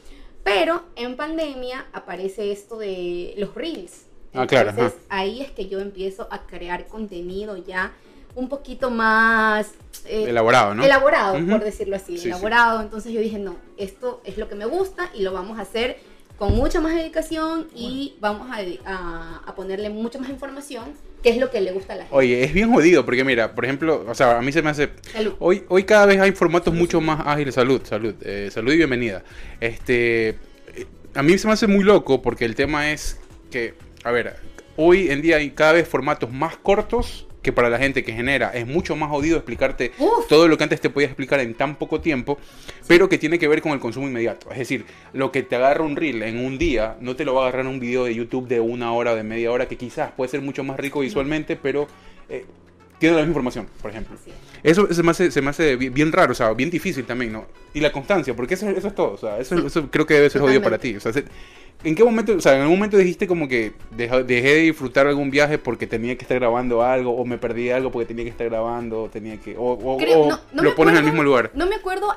Pero 0.44 0.82
en 0.96 1.16
pandemia 1.16 1.86
aparece 1.92 2.52
esto 2.52 2.78
de 2.78 3.34
los 3.38 3.54
reels. 3.54 4.02
Ah, 4.34 4.46
claro, 4.46 4.70
Entonces, 4.70 4.98
ajá. 5.08 5.20
ahí 5.20 5.40
es 5.40 5.50
que 5.50 5.68
yo 5.68 5.80
empiezo 5.80 6.28
a 6.30 6.46
crear 6.46 6.86
contenido 6.86 7.56
ya 7.56 7.92
un 8.34 8.48
poquito 8.48 8.90
más 8.90 9.72
eh, 10.04 10.24
Elaborado, 10.28 10.74
¿no? 10.74 10.84
elaborado, 10.84 11.34
por 11.48 11.64
decirlo 11.64 11.96
así, 11.96 12.16
Sí, 12.16 12.22
sí. 12.24 12.28
elaborado. 12.28 12.80
Entonces 12.82 13.12
yo 13.12 13.20
dije, 13.20 13.38
no, 13.38 13.56
esto 13.76 14.20
es 14.24 14.38
lo 14.38 14.48
que 14.48 14.54
me 14.54 14.66
gusta 14.66 15.10
y 15.14 15.22
lo 15.22 15.32
vamos 15.32 15.58
a 15.58 15.62
hacer 15.62 15.98
con 16.38 16.54
mucha 16.54 16.80
más 16.80 16.94
dedicación 16.94 17.66
y 17.74 18.14
vamos 18.20 18.48
a, 18.50 18.58
a- 18.88 19.42
a 19.44 19.54
ponerle 19.56 19.90
mucha 19.90 20.18
más 20.20 20.28
información, 20.30 20.84
que 21.22 21.30
es 21.30 21.38
lo 21.38 21.50
que 21.50 21.60
le 21.60 21.72
gusta 21.72 21.94
a 21.94 21.96
la 21.96 22.02
gente. 22.04 22.16
Oye, 22.16 22.44
es 22.44 22.52
bien 22.52 22.72
jodido 22.72 23.04
porque 23.04 23.24
mira, 23.24 23.54
por 23.54 23.64
ejemplo, 23.64 24.04
o 24.08 24.14
sea, 24.14 24.38
a 24.38 24.42
mí 24.42 24.52
se 24.52 24.62
me 24.62 24.70
hace... 24.70 24.90
Salud. 25.12 25.34
Hoy, 25.38 25.64
hoy 25.68 25.84
cada 25.84 26.06
vez 26.06 26.20
hay 26.20 26.32
formatos 26.32 26.74
mucho 26.74 27.00
más 27.00 27.26
ágiles. 27.26 27.54
Salud, 27.54 27.80
salud, 27.84 28.14
eh, 28.22 28.48
salud 28.52 28.72
y 28.72 28.76
bienvenida. 28.76 29.22
Este, 29.60 30.28
eh, 30.28 30.36
a 31.14 31.22
mí 31.22 31.36
se 31.38 31.46
me 31.46 31.52
hace 31.52 31.66
muy 31.66 31.84
loco 31.84 32.22
porque 32.22 32.44
el 32.44 32.54
tema 32.54 32.90
es 32.90 33.20
que, 33.50 33.74
a 34.04 34.10
ver, 34.10 34.36
hoy 34.76 35.10
en 35.10 35.22
día 35.22 35.36
hay 35.36 35.50
cada 35.50 35.74
vez 35.74 35.88
formatos 35.88 36.32
más 36.32 36.56
cortos 36.56 37.27
que 37.48 37.52
para 37.54 37.70
la 37.70 37.78
gente 37.78 38.04
que 38.04 38.12
genera 38.12 38.50
es 38.50 38.66
mucho 38.66 38.94
más 38.94 39.08
jodido 39.08 39.38
explicarte 39.38 39.92
Uf. 39.96 40.28
todo 40.28 40.48
lo 40.48 40.58
que 40.58 40.64
antes 40.64 40.82
te 40.82 40.90
podía 40.90 41.06
explicar 41.06 41.40
en 41.40 41.54
tan 41.54 41.76
poco 41.76 41.98
tiempo, 41.98 42.36
pero 42.86 43.08
que 43.08 43.16
tiene 43.16 43.38
que 43.38 43.48
ver 43.48 43.62
con 43.62 43.72
el 43.72 43.80
consumo 43.80 44.06
inmediato. 44.06 44.50
Es 44.50 44.58
decir, 44.58 44.84
lo 45.14 45.32
que 45.32 45.42
te 45.42 45.56
agarra 45.56 45.82
un 45.82 45.96
reel 45.96 46.22
en 46.24 46.44
un 46.44 46.58
día 46.58 46.98
no 47.00 47.16
te 47.16 47.24
lo 47.24 47.32
va 47.32 47.46
a 47.46 47.48
agarrar 47.48 47.66
un 47.66 47.80
video 47.80 48.04
de 48.04 48.14
YouTube 48.14 48.48
de 48.48 48.60
una 48.60 48.92
hora 48.92 49.12
o 49.12 49.16
de 49.16 49.22
media 49.22 49.50
hora 49.50 49.66
que 49.66 49.78
quizás 49.78 50.10
puede 50.12 50.30
ser 50.30 50.42
mucho 50.42 50.62
más 50.62 50.78
rico 50.78 51.00
visualmente, 51.00 51.56
pero 51.56 51.88
eh, 52.28 52.44
tiene 52.98 53.14
la 53.14 53.22
misma 53.22 53.30
información, 53.30 53.66
por 53.80 53.92
ejemplo. 53.92 54.18
Eso 54.62 54.92
se 54.92 55.02
me 55.02 55.10
hace, 55.10 55.30
se 55.30 55.40
me 55.42 55.50
hace 55.50 55.76
bien, 55.76 56.10
raro, 56.12 56.32
o 56.32 56.34
sea, 56.34 56.52
bien 56.52 56.70
difícil 56.70 57.04
también, 57.04 57.32
¿no? 57.32 57.46
Y 57.74 57.80
la 57.80 57.92
constancia, 57.92 58.34
porque 58.34 58.54
eso, 58.54 58.68
eso 58.68 58.88
es 58.88 58.94
todo, 58.94 59.12
o 59.12 59.16
sea, 59.18 59.38
eso, 59.38 59.56
eso 59.66 59.90
creo 59.90 60.06
que 60.06 60.14
debe 60.14 60.30
ser 60.30 60.40
jodido 60.40 60.62
para 60.62 60.78
ti. 60.78 60.96
O 60.96 61.00
sea, 61.00 61.12
se- 61.12 61.24
¿en 61.84 61.94
qué 61.94 62.02
momento, 62.02 62.34
o 62.36 62.40
sea, 62.40 62.54
en 62.56 62.62
algún 62.62 62.76
momento 62.76 62.96
dijiste 62.96 63.26
como 63.26 63.46
que 63.46 63.72
deja- 63.92 64.22
dejé 64.22 64.48
de 64.54 64.60
disfrutar 64.62 65.06
algún 65.06 65.30
viaje 65.30 65.58
porque 65.58 65.86
tenía 65.86 66.16
que 66.16 66.22
estar 66.22 66.38
grabando 66.38 66.82
algo, 66.82 67.12
o 67.16 67.24
me 67.24 67.38
perdí 67.38 67.70
algo 67.70 67.90
porque 67.92 68.06
tenía 68.06 68.24
que 68.24 68.30
estar 68.30 68.48
grabando, 68.48 69.04
o 69.04 69.08
tenía 69.08 69.36
que, 69.38 69.56
o, 69.56 69.62
o- 69.72 69.96
Creo- 69.98 70.20
o 70.22 70.28
no- 70.30 70.40
no 70.52 70.62
lo 70.62 70.70
me 70.70 70.74
pones 70.76 70.92
en 70.92 70.98
el 70.98 71.02
acuerdo- 71.04 71.04
mismo 71.12 71.22
lugar? 71.22 71.50
No 71.54 71.66
me 71.66 71.76
acuerdo 71.76 72.14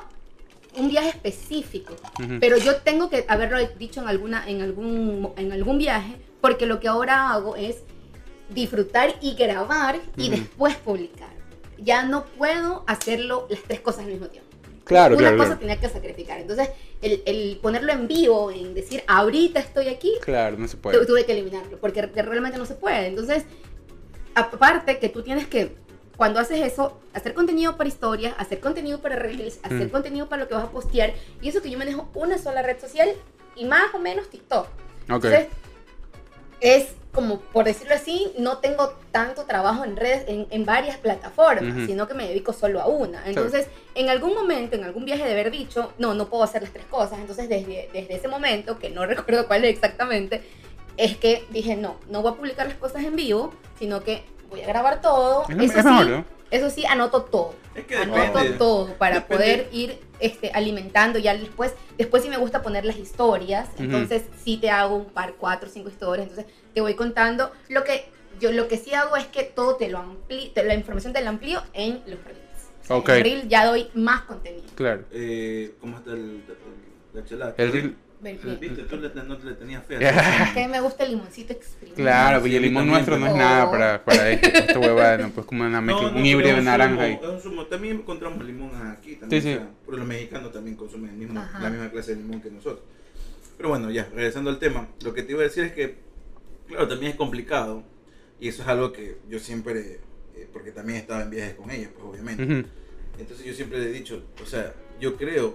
un 0.74 0.88
viaje 0.88 1.10
específico, 1.10 1.94
pero 2.40 2.56
yo 2.56 2.76
tengo 2.76 3.10
que 3.10 3.24
haberlo 3.28 3.58
dicho 3.78 4.00
en 4.00 4.08
alguna 4.08 4.48
en 4.48 4.62
algún 4.62 5.30
en 5.36 5.52
algún 5.52 5.76
viaje, 5.78 6.14
porque 6.40 6.64
lo 6.66 6.80
que 6.80 6.88
ahora 6.88 7.30
hago 7.30 7.56
es 7.56 7.82
disfrutar 8.48 9.14
y 9.20 9.34
grabar 9.34 10.00
y 10.16 10.30
después 10.30 10.74
publicar. 10.76 11.30
Ya 11.82 12.04
no 12.04 12.24
puedo 12.24 12.84
hacerlo 12.86 13.46
las 13.50 13.60
tres 13.62 13.80
cosas 13.80 14.04
al 14.04 14.12
mismo 14.12 14.26
tiempo. 14.28 14.48
Claro, 14.84 15.14
Una 15.14 15.20
claro, 15.22 15.36
cosa 15.36 15.46
claro. 15.50 15.60
tenía 15.60 15.80
que 15.80 15.88
sacrificar. 15.88 16.40
Entonces, 16.40 16.68
el, 17.02 17.22
el 17.26 17.58
ponerlo 17.62 17.92
en 17.92 18.08
vivo, 18.08 18.50
en 18.50 18.74
decir 18.74 19.02
ahorita 19.06 19.60
estoy 19.60 19.88
aquí, 19.88 20.14
Claro, 20.20 20.56
no 20.58 20.66
se 20.68 20.76
puede. 20.76 21.04
tuve 21.06 21.24
que 21.24 21.32
eliminarlo, 21.32 21.78
porque 21.78 22.02
re- 22.02 22.22
realmente 22.22 22.58
no 22.58 22.66
se 22.66 22.74
puede. 22.74 23.06
Entonces, 23.06 23.44
aparte 24.34 24.98
que 24.98 25.08
tú 25.08 25.22
tienes 25.22 25.46
que, 25.46 25.76
cuando 26.16 26.40
haces 26.40 26.60
eso, 26.60 27.00
hacer 27.14 27.32
contenido 27.34 27.76
para 27.76 27.88
historias, 27.88 28.34
hacer 28.38 28.60
contenido 28.60 29.00
para 29.00 29.16
reels, 29.16 29.58
hacer 29.62 29.86
Mm. 29.86 29.90
contenido 29.90 30.28
para 30.28 30.42
lo 30.42 30.48
que 30.48 30.54
vas 30.54 30.64
a 30.64 30.70
postear, 30.70 31.14
y 31.40 31.48
eso 31.48 31.62
que 31.62 31.70
yo 31.70 31.78
manejo 31.78 32.08
una 32.14 32.38
sola 32.38 32.62
red 32.62 32.80
social 32.80 33.12
y 33.56 33.64
más 33.64 33.94
o 33.94 33.98
menos 33.98 34.28
TikTok. 34.30 34.66
Ok. 34.66 35.24
Entonces, 35.24 35.46
es 36.60 36.86
como, 37.12 37.40
por 37.40 37.66
decirlo 37.66 37.94
así, 37.94 38.32
no 38.38 38.58
tengo 38.58 38.94
tanto 39.10 39.44
trabajo 39.44 39.84
en 39.84 39.96
redes, 39.96 40.24
en, 40.28 40.46
en 40.50 40.64
varias 40.64 40.96
plataformas, 40.96 41.86
sino 41.86 42.08
que 42.08 42.14
me 42.14 42.26
dedico 42.26 42.54
solo 42.54 42.80
a 42.80 42.86
una. 42.86 43.26
Entonces, 43.26 43.68
en 43.94 44.08
algún 44.08 44.34
momento, 44.34 44.76
en 44.76 44.84
algún 44.84 45.04
viaje 45.04 45.24
de 45.24 45.32
haber 45.32 45.50
dicho, 45.50 45.92
no, 45.98 46.14
no 46.14 46.28
puedo 46.28 46.42
hacer 46.42 46.62
las 46.62 46.72
tres 46.72 46.86
cosas. 46.86 47.18
Entonces, 47.18 47.50
desde, 47.50 47.90
desde 47.92 48.14
ese 48.14 48.28
momento, 48.28 48.78
que 48.78 48.88
no 48.88 49.04
recuerdo 49.06 49.46
cuál 49.46 49.64
es 49.64 49.74
exactamente, 49.74 50.42
es 50.96 51.18
que 51.18 51.44
dije, 51.50 51.76
no, 51.76 51.96
no 52.08 52.22
voy 52.22 52.32
a 52.32 52.36
publicar 52.36 52.66
las 52.66 52.76
cosas 52.76 53.04
en 53.04 53.14
vivo, 53.14 53.52
sino 53.78 54.02
que 54.02 54.24
voy 54.48 54.62
a 54.62 54.66
grabar 54.66 55.02
todo. 55.02 55.42
Es 55.50 55.56
Eso 55.56 55.78
es 55.78 55.84
sí, 55.84 55.90
mejor, 55.90 56.06
¿no? 56.06 56.24
Eso 56.52 56.70
sí, 56.70 56.84
anoto 56.86 57.22
todo. 57.24 57.54
Es 57.74 57.84
que 57.86 57.96
Anoto 57.96 58.20
depende. 58.38 58.58
todo 58.58 58.94
para 58.98 59.16
Depende. 59.20 59.36
poder 59.44 59.68
ir 59.72 59.98
este, 60.20 60.50
alimentando 60.52 61.18
ya 61.18 61.34
después. 61.36 61.72
Después 61.98 62.22
sí 62.22 62.28
me 62.28 62.36
gusta 62.36 62.62
poner 62.62 62.84
las 62.84 62.96
historias, 62.98 63.68
entonces 63.78 64.22
sí 64.44 64.58
te 64.58 64.70
hago 64.70 64.94
un 64.96 65.06
par, 65.06 65.34
cuatro, 65.38 65.68
cinco 65.68 65.88
historias, 65.88 66.28
entonces 66.28 66.52
te 66.74 66.80
voy 66.80 66.94
contando. 66.94 67.50
Lo 67.68 67.82
que 67.84 68.04
yo 68.40 68.52
lo 68.52 68.68
que 68.68 68.76
sí 68.76 68.94
hago 68.94 69.16
es 69.16 69.26
que 69.26 69.42
todo 69.44 69.76
te 69.76 69.88
lo 69.88 69.98
amplío, 69.98 70.50
la 70.64 70.74
información 70.74 71.12
te 71.12 71.20
la 71.22 71.30
amplío 71.30 71.62
en 71.72 72.02
los 72.06 72.22
reels. 72.24 72.38
O 72.82 72.86
sea, 72.86 72.96
Ok. 72.96 73.08
En 73.10 73.22
reel 73.24 73.48
ya 73.48 73.64
doy 73.66 73.88
más 73.94 74.22
contenido. 74.22 74.64
Claro. 74.74 75.04
Eh, 75.12 75.74
¿Cómo 75.80 75.96
está 75.98 76.10
el, 76.12 76.42
chelada? 77.24 77.54
El 77.56 77.72
reel- 77.72 77.96
Viste, 78.22 78.82
tú 78.84 78.96
no 78.96 79.36
te 79.36 79.44
le 79.46 79.54
tenías 79.54 79.84
fe. 79.84 79.98
Que 80.54 80.68
me 80.68 80.80
gusta 80.80 81.04
el 81.04 81.10
limoncito 81.12 81.52
exprimido. 81.52 81.96
Claro, 81.96 82.42
Sí, 82.44 82.50
y 82.50 82.56
el 82.56 82.62
limón 82.62 82.86
nuestro 82.86 83.18
no 83.18 83.26
es 83.26 83.34
nada 83.34 83.68
para, 83.70 84.04
para 84.04 84.30
esto. 84.30 84.48
Esta 84.48 84.78
huevada, 84.78 85.18
no, 85.18 85.30
pues 85.30 85.44
como 85.46 85.64
una 85.64 85.80
mezcla, 85.80 86.08
un 86.08 86.24
híbrido 86.24 86.56
de 86.56 86.62
naranja. 86.62 87.08
Es 87.08 87.20
un 87.22 87.40
zumo. 87.40 87.66
También 87.66 87.96
encontramos 87.96 88.44
limón 88.44 88.70
aquí. 88.92 89.16
También, 89.16 89.42
Sí, 89.42 89.48
sí. 89.48 89.54
o 89.54 89.58
sea, 89.58 89.70
pero 89.84 89.98
los 89.98 90.06
mexicanos 90.06 90.52
también 90.52 90.76
consumen 90.76 91.10
el 91.10 91.16
mismo, 91.16 91.44
la 91.60 91.68
misma 91.70 91.90
clase 91.90 92.14
de 92.14 92.22
limón 92.22 92.40
que 92.40 92.50
nosotros. 92.50 92.84
Pero 93.56 93.70
bueno, 93.70 93.90
ya, 93.90 94.08
regresando 94.14 94.50
al 94.50 94.58
tema. 94.60 94.86
Lo 95.02 95.12
que 95.12 95.22
te 95.24 95.32
iba 95.32 95.40
a 95.40 95.44
decir 95.44 95.64
es 95.64 95.72
que, 95.72 95.96
claro, 96.68 96.86
también 96.86 97.12
es 97.12 97.18
complicado. 97.18 97.82
Y 98.38 98.48
eso 98.48 98.62
es 98.62 98.68
algo 98.68 98.92
que 98.92 99.18
yo 99.28 99.38
siempre, 99.40 100.00
eh, 100.36 100.48
porque 100.52 100.70
también 100.70 100.98
estaba 100.98 101.22
en 101.22 101.30
viajes 101.30 101.54
con 101.54 101.70
ellos, 101.70 101.90
pues 101.94 102.04
obviamente. 102.06 102.44
Ujú. 102.44 102.66
Entonces 103.18 103.46
yo 103.46 103.52
siempre 103.54 103.78
le 103.78 103.86
he 103.86 103.92
dicho, 103.92 104.24
o 104.42 104.46
sea, 104.46 104.74
yo 105.00 105.16
creo, 105.16 105.54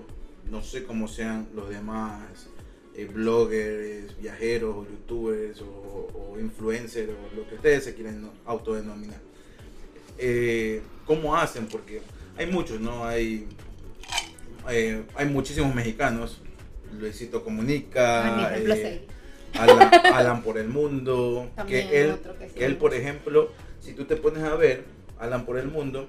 no 0.50 0.62
sé 0.64 0.84
cómo 0.84 1.08
sean 1.08 1.48
los 1.54 1.70
demás 1.70 2.50
eh, 2.98 3.06
bloggers, 3.06 4.18
viajeros 4.20 4.76
o 4.76 4.84
youtubers 4.90 5.62
o, 5.62 6.10
o 6.34 6.40
influencers 6.40 7.10
o 7.10 7.36
lo 7.36 7.48
que 7.48 7.56
ustedes 7.56 7.84
se 7.86 7.94
quieren 7.96 8.22
no- 8.24 8.34
autodenominar. 8.46 9.20
Eh, 10.18 10.82
¿Cómo 11.06 11.36
hacen? 11.36 11.68
Porque 11.68 12.02
hay 12.38 12.48
muchos, 12.48 12.80
¿no? 12.82 13.06
Hay, 13.06 13.48
eh, 14.70 15.04
hay 15.16 15.26
muchísimos 15.28 15.74
mexicanos. 15.74 16.42
Luisito 17.00 17.38
Ah, 17.38 17.44
Comunica, 17.44 18.50
ejemplo 18.52 18.74
a 18.74 18.78
seguir. 18.78 19.08
Alan, 19.54 19.92
Alan 20.14 20.44
por 20.44 20.58
el 20.58 20.68
mundo. 20.68 21.50
También 21.56 21.88
que 21.90 22.02
él, 22.02 22.16
que 22.40 22.48
que 22.48 22.66
él, 22.66 22.78
por 22.78 22.94
ejemplo, 22.94 23.52
si 23.82 23.94
tú 23.94 24.06
te 24.06 24.16
pones 24.16 24.44
a 24.44 24.56
ver, 24.56 24.86
Alan 25.20 25.46
por 25.46 25.58
el 25.58 25.68
mundo 25.68 26.08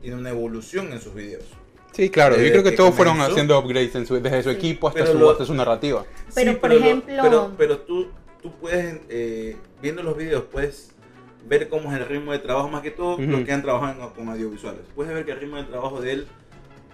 tiene 0.00 0.16
una 0.16 0.30
evolución 0.30 0.92
en 0.92 1.00
sus 1.00 1.14
videos. 1.14 1.44
Sí, 1.92 2.08
claro, 2.10 2.34
yo 2.36 2.40
Desde 2.42 2.52
creo 2.52 2.64
que 2.64 2.70
que 2.70 2.76
todos 2.76 2.94
fueron 2.94 3.20
haciendo 3.20 3.58
upgrades 3.58 3.94
en 3.96 4.06
su- 4.06 4.20
desde 4.20 4.42
su 4.42 4.50
Sí. 4.50 4.56
equipo 4.56 4.88
hasta 4.88 5.00
Pero 5.00 5.12
su, 5.12 5.18
lo- 5.18 5.30
hasta 5.30 5.44
su 5.44 5.54
narrativa. 5.54 6.04
Pero, 6.34 6.58
por 6.60 6.70
lo- 6.70 6.76
ejemplo- 6.78 7.22
pero, 7.22 7.52
pero 7.58 7.78
tú, 7.78 8.08
tú 8.42 8.52
puedes, 8.60 9.00
eh, 9.08 9.56
viendo 9.82 10.02
los 10.02 10.16
videos, 10.16 10.44
puedes 10.44 10.92
ver 11.48 11.68
cómo 11.68 11.92
es 11.92 11.98
el 12.00 12.06
ritmo 12.06 12.32
de 12.32 12.38
trabajo, 12.38 12.68
más 12.68 12.82
que 12.82 12.90
todo 12.90 13.14
Ujú. 13.14 13.22
los 13.22 13.42
que 13.44 13.52
han 13.52 13.62
trabajado 13.62 14.12
con 14.14 14.28
audiovisuales. 14.28 14.82
Puedes 14.94 15.12
ver 15.12 15.24
que 15.24 15.32
el 15.32 15.40
ritmo 15.40 15.56
de 15.56 15.64
trabajo 15.64 16.00
de 16.00 16.12
él, 16.12 16.26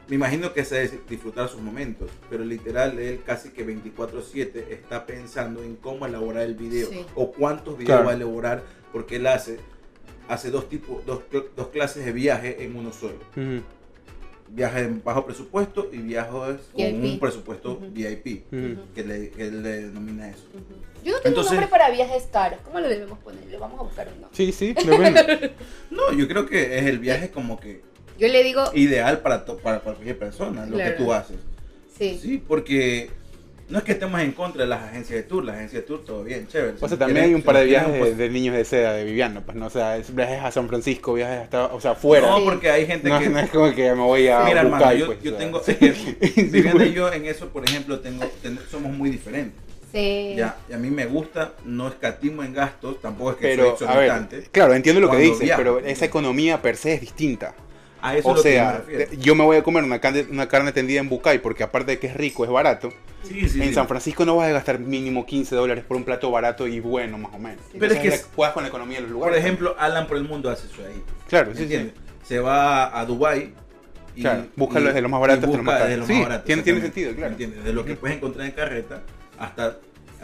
me 0.08 0.14
imagino 0.14 0.52
que 0.54 0.64
se 0.64 0.88
disfrutar 1.08 1.48
sus 1.48 1.60
momentos, 1.60 2.08
pero 2.30 2.44
literal, 2.44 2.98
él 2.98 3.20
casi 3.26 3.50
que 3.50 3.64
24-7 3.64 4.68
está 4.70 5.04
pensando 5.04 5.62
en 5.62 5.76
cómo 5.76 6.06
elaborar 6.06 6.44
el 6.44 6.54
video 6.54 6.88
Sí. 6.88 7.04
o 7.16 7.32
cuántos 7.32 7.74
videos 7.76 7.86
Claro. 7.98 8.04
va 8.06 8.12
a 8.12 8.14
elaborar, 8.14 8.62
porque 8.92 9.16
él 9.16 9.26
hace, 9.26 9.58
hace 10.28 10.50
dos, 10.50 10.68
tipos, 10.68 11.04
dos, 11.04 11.20
dos 11.56 11.68
clases 11.68 12.04
de 12.04 12.12
viaje 12.12 12.64
en 12.64 12.76
uno 12.76 12.92
solo. 12.92 13.18
Viajes 14.48 14.82
en 14.86 15.02
bajo 15.04 15.24
presupuesto 15.26 15.88
y 15.92 15.98
viajes 15.98 16.32
con 16.72 16.76
VIP. 16.76 17.04
un 17.14 17.18
presupuesto. 17.18 17.76
VIP, 17.92 18.48
que, 18.94 19.04
le, 19.04 19.30
que 19.30 19.50
le 19.50 19.68
denomina 19.82 20.28
eso. 20.30 20.44
Ujú. 20.54 20.80
Yo 21.04 21.12
no 21.12 21.18
tengo 21.18 21.28
Entonces- 21.28 21.50
un 21.52 21.56
nombre 21.58 21.70
para 21.70 21.90
viajes 21.90 22.24
caros. 22.32 22.58
¿Cómo 22.64 22.80
le 22.80 22.88
debemos 22.88 23.18
poner? 23.20 23.44
Le 23.46 23.58
vamos 23.58 23.78
a 23.80 23.82
buscar 23.82 24.06
un 24.08 24.20
nombre. 24.20 24.36
Sí, 24.36 24.52
sí, 24.52 24.72
depende. 24.74 25.52
No, 25.90 26.12
yo 26.12 26.26
creo 26.28 26.46
que 26.46 26.78
es 26.78 26.86
el 26.86 26.98
viaje 26.98 27.30
como 27.30 27.58
que 27.60 27.82
Yo 28.18 28.28
le 28.28 28.42
digo, 28.44 28.64
ideal 28.74 29.20
para, 29.20 29.44
to- 29.44 29.58
para 29.58 29.80
cualquier 29.80 30.18
persona, 30.18 30.64
lo 30.66 30.76
Claro. 30.76 30.96
que 30.96 31.02
tú 31.02 31.12
haces. 31.12 31.36
sí. 31.98 32.18
Sí, 32.22 32.42
porque 32.46 33.10
no 33.68 33.78
es 33.78 33.84
que 33.84 33.92
estemos 33.92 34.20
en 34.20 34.32
contra 34.32 34.62
de 34.62 34.68
las 34.68 34.82
agencias 34.84 35.16
de 35.16 35.22
tour, 35.24 35.44
las 35.44 35.56
agencias 35.56 35.82
de 35.82 35.86
tour 35.88 36.04
todo 36.04 36.22
bien, 36.22 36.46
chévere. 36.46 36.74
O 36.74 36.78
sea, 36.78 36.88
Si 36.88 36.96
también 36.96 37.14
quieren- 37.16 37.30
hay 37.30 37.34
un 37.34 37.42
par 37.42 37.56
de 37.56 37.66
quieren, 37.66 37.84
viajes 37.86 38.00
pues- 38.00 38.18
de, 38.18 38.30
niños 38.30 38.54
de 38.56 38.64
seda 38.64 38.92
de 38.92 39.04
Viviano, 39.04 39.42
pues 39.42 39.56
no, 39.56 39.66
o 39.66 39.70
sea, 39.70 39.96
es 39.96 40.14
viajes 40.14 40.40
a 40.42 40.50
San 40.52 40.68
Francisco, 40.68 41.14
viajes 41.14 41.40
hasta, 41.44 41.66
o 41.66 41.80
sea, 41.80 41.94
fuera. 41.94 42.28
No, 42.30 42.44
porque 42.44 42.70
hay 42.70 42.86
gente 42.86 43.08
No, 43.08 43.18
que 43.18 43.28
no 43.28 43.38
es 43.40 43.50
como 43.50 43.74
que 43.74 43.82
me 43.94 44.02
voy 44.02 44.28
a 44.28 44.40
Mira, 44.44 44.60
hermano, 44.60 44.92
yo, 44.94 45.06
pues, 45.06 45.22
yo 45.22 45.34
o 45.34 45.36
sea. 45.36 45.44
tengo, 45.44 45.62
es 45.66 45.76
que 45.76 46.42
Viviana 46.50 46.84
y 46.86 46.92
yo 46.92 47.12
en 47.12 47.26
eso, 47.26 47.48
por 47.48 47.64
ejemplo, 47.68 47.98
tengo, 48.00 48.24
ten- 48.42 48.58
somos 48.70 48.92
muy 48.92 49.10
diferentes. 49.10 49.60
Sí. 49.92 50.34
Ya, 50.36 50.56
y 50.68 50.72
a 50.74 50.78
mí 50.78 50.90
me 50.90 51.06
gusta, 51.06 51.52
no 51.64 51.88
escatimo 51.88 52.42
en 52.42 52.52
gastos, 52.52 53.00
tampoco 53.00 53.30
es 53.30 53.36
que 53.38 53.42
Pero, 53.48 53.76
soy 53.78 53.88
a 53.88 53.96
ver, 53.96 54.12
claro, 54.52 54.74
entiendo 54.74 55.00
lo 55.00 55.10
que 55.10 55.16
dices, 55.16 55.40
viajo. 55.40 55.58
pero 55.58 55.78
esa 55.80 56.04
economía 56.04 56.60
per 56.60 56.76
se 56.76 56.94
es 56.94 57.00
distinta. 57.00 57.54
A 58.02 58.16
eso 58.16 58.28
O 58.28 58.32
es 58.32 58.36
lo 58.38 58.42
que 58.42 58.54
yo 58.54 58.62
me 58.64 58.70
sea, 58.70 59.06
de- 59.06 59.16
yo 59.18 59.34
me 59.34 59.44
voy 59.44 59.56
a 59.56 59.62
comer 59.62 59.82
una 59.84 59.98
carne, 60.00 60.26
una 60.30 60.46
carne 60.48 60.72
tendida 60.72 61.00
en 61.00 61.08
Bucay 61.08 61.38
porque 61.38 61.62
aparte 61.62 61.92
de 61.92 61.98
que 61.98 62.06
es 62.08 62.14
rico, 62.14 62.44
es 62.44 62.50
barato. 62.50 62.90
Sí, 63.22 63.48
sí, 63.48 63.60
en 63.60 63.68
sí. 63.68 63.74
San 63.74 63.88
Francisco 63.88 64.24
no 64.24 64.36
vas 64.36 64.48
a 64.48 64.52
gastar 64.52 64.78
mínimo 64.78 65.26
15 65.26 65.54
dólares 65.56 65.82
por 65.84 65.96
un 65.96 66.04
plato 66.04 66.30
barato 66.30 66.68
y 66.68 66.78
bueno, 66.80 67.18
más 67.18 67.34
o 67.34 67.38
menos. 67.38 67.64
Pero 67.78 67.92
es 67.94 67.98
que 68.00 68.10
juegas 68.36 68.54
con 68.54 68.62
la 68.62 68.68
economía 68.68 68.96
de 68.98 69.02
los 69.02 69.10
Por 69.12 69.18
lugares. 69.20 69.40
ejemplo, 69.40 69.74
Alan 69.78 70.06
por 70.06 70.16
el 70.18 70.24
mundo 70.24 70.50
hace 70.50 70.66
eso 70.68 70.82
ahí. 70.86 71.02
claro, 71.28 71.50
¿me 71.52 71.56
sí? 71.56 71.92
Se 72.22 72.38
va 72.38 72.98
a 72.98 73.04
Dubai 73.06 73.52
y 74.14 74.20
Claro, 74.22 74.46
busca 74.56 74.78
y- 74.80 74.84
desde 74.84 75.00
lo 75.00 75.08
más 75.08 75.20
barato 75.20 75.46
hasta 75.46 75.56
lo 75.56 75.62
más 75.62 75.74
caro. 75.78 75.88
desde 75.90 76.38
tiene- 76.44 76.62
tiene 76.62 76.80
sentido, 76.80 77.10
claro. 77.12 77.26
¿Me 77.30 77.32
entiendes? 77.32 77.64
De 77.64 77.72
lo 77.72 77.84
que 77.84 77.96
puedes 77.96 78.16
encontrar 78.16 78.46
en 78.46 78.52
carreta 78.52 79.02
hasta 79.38 79.76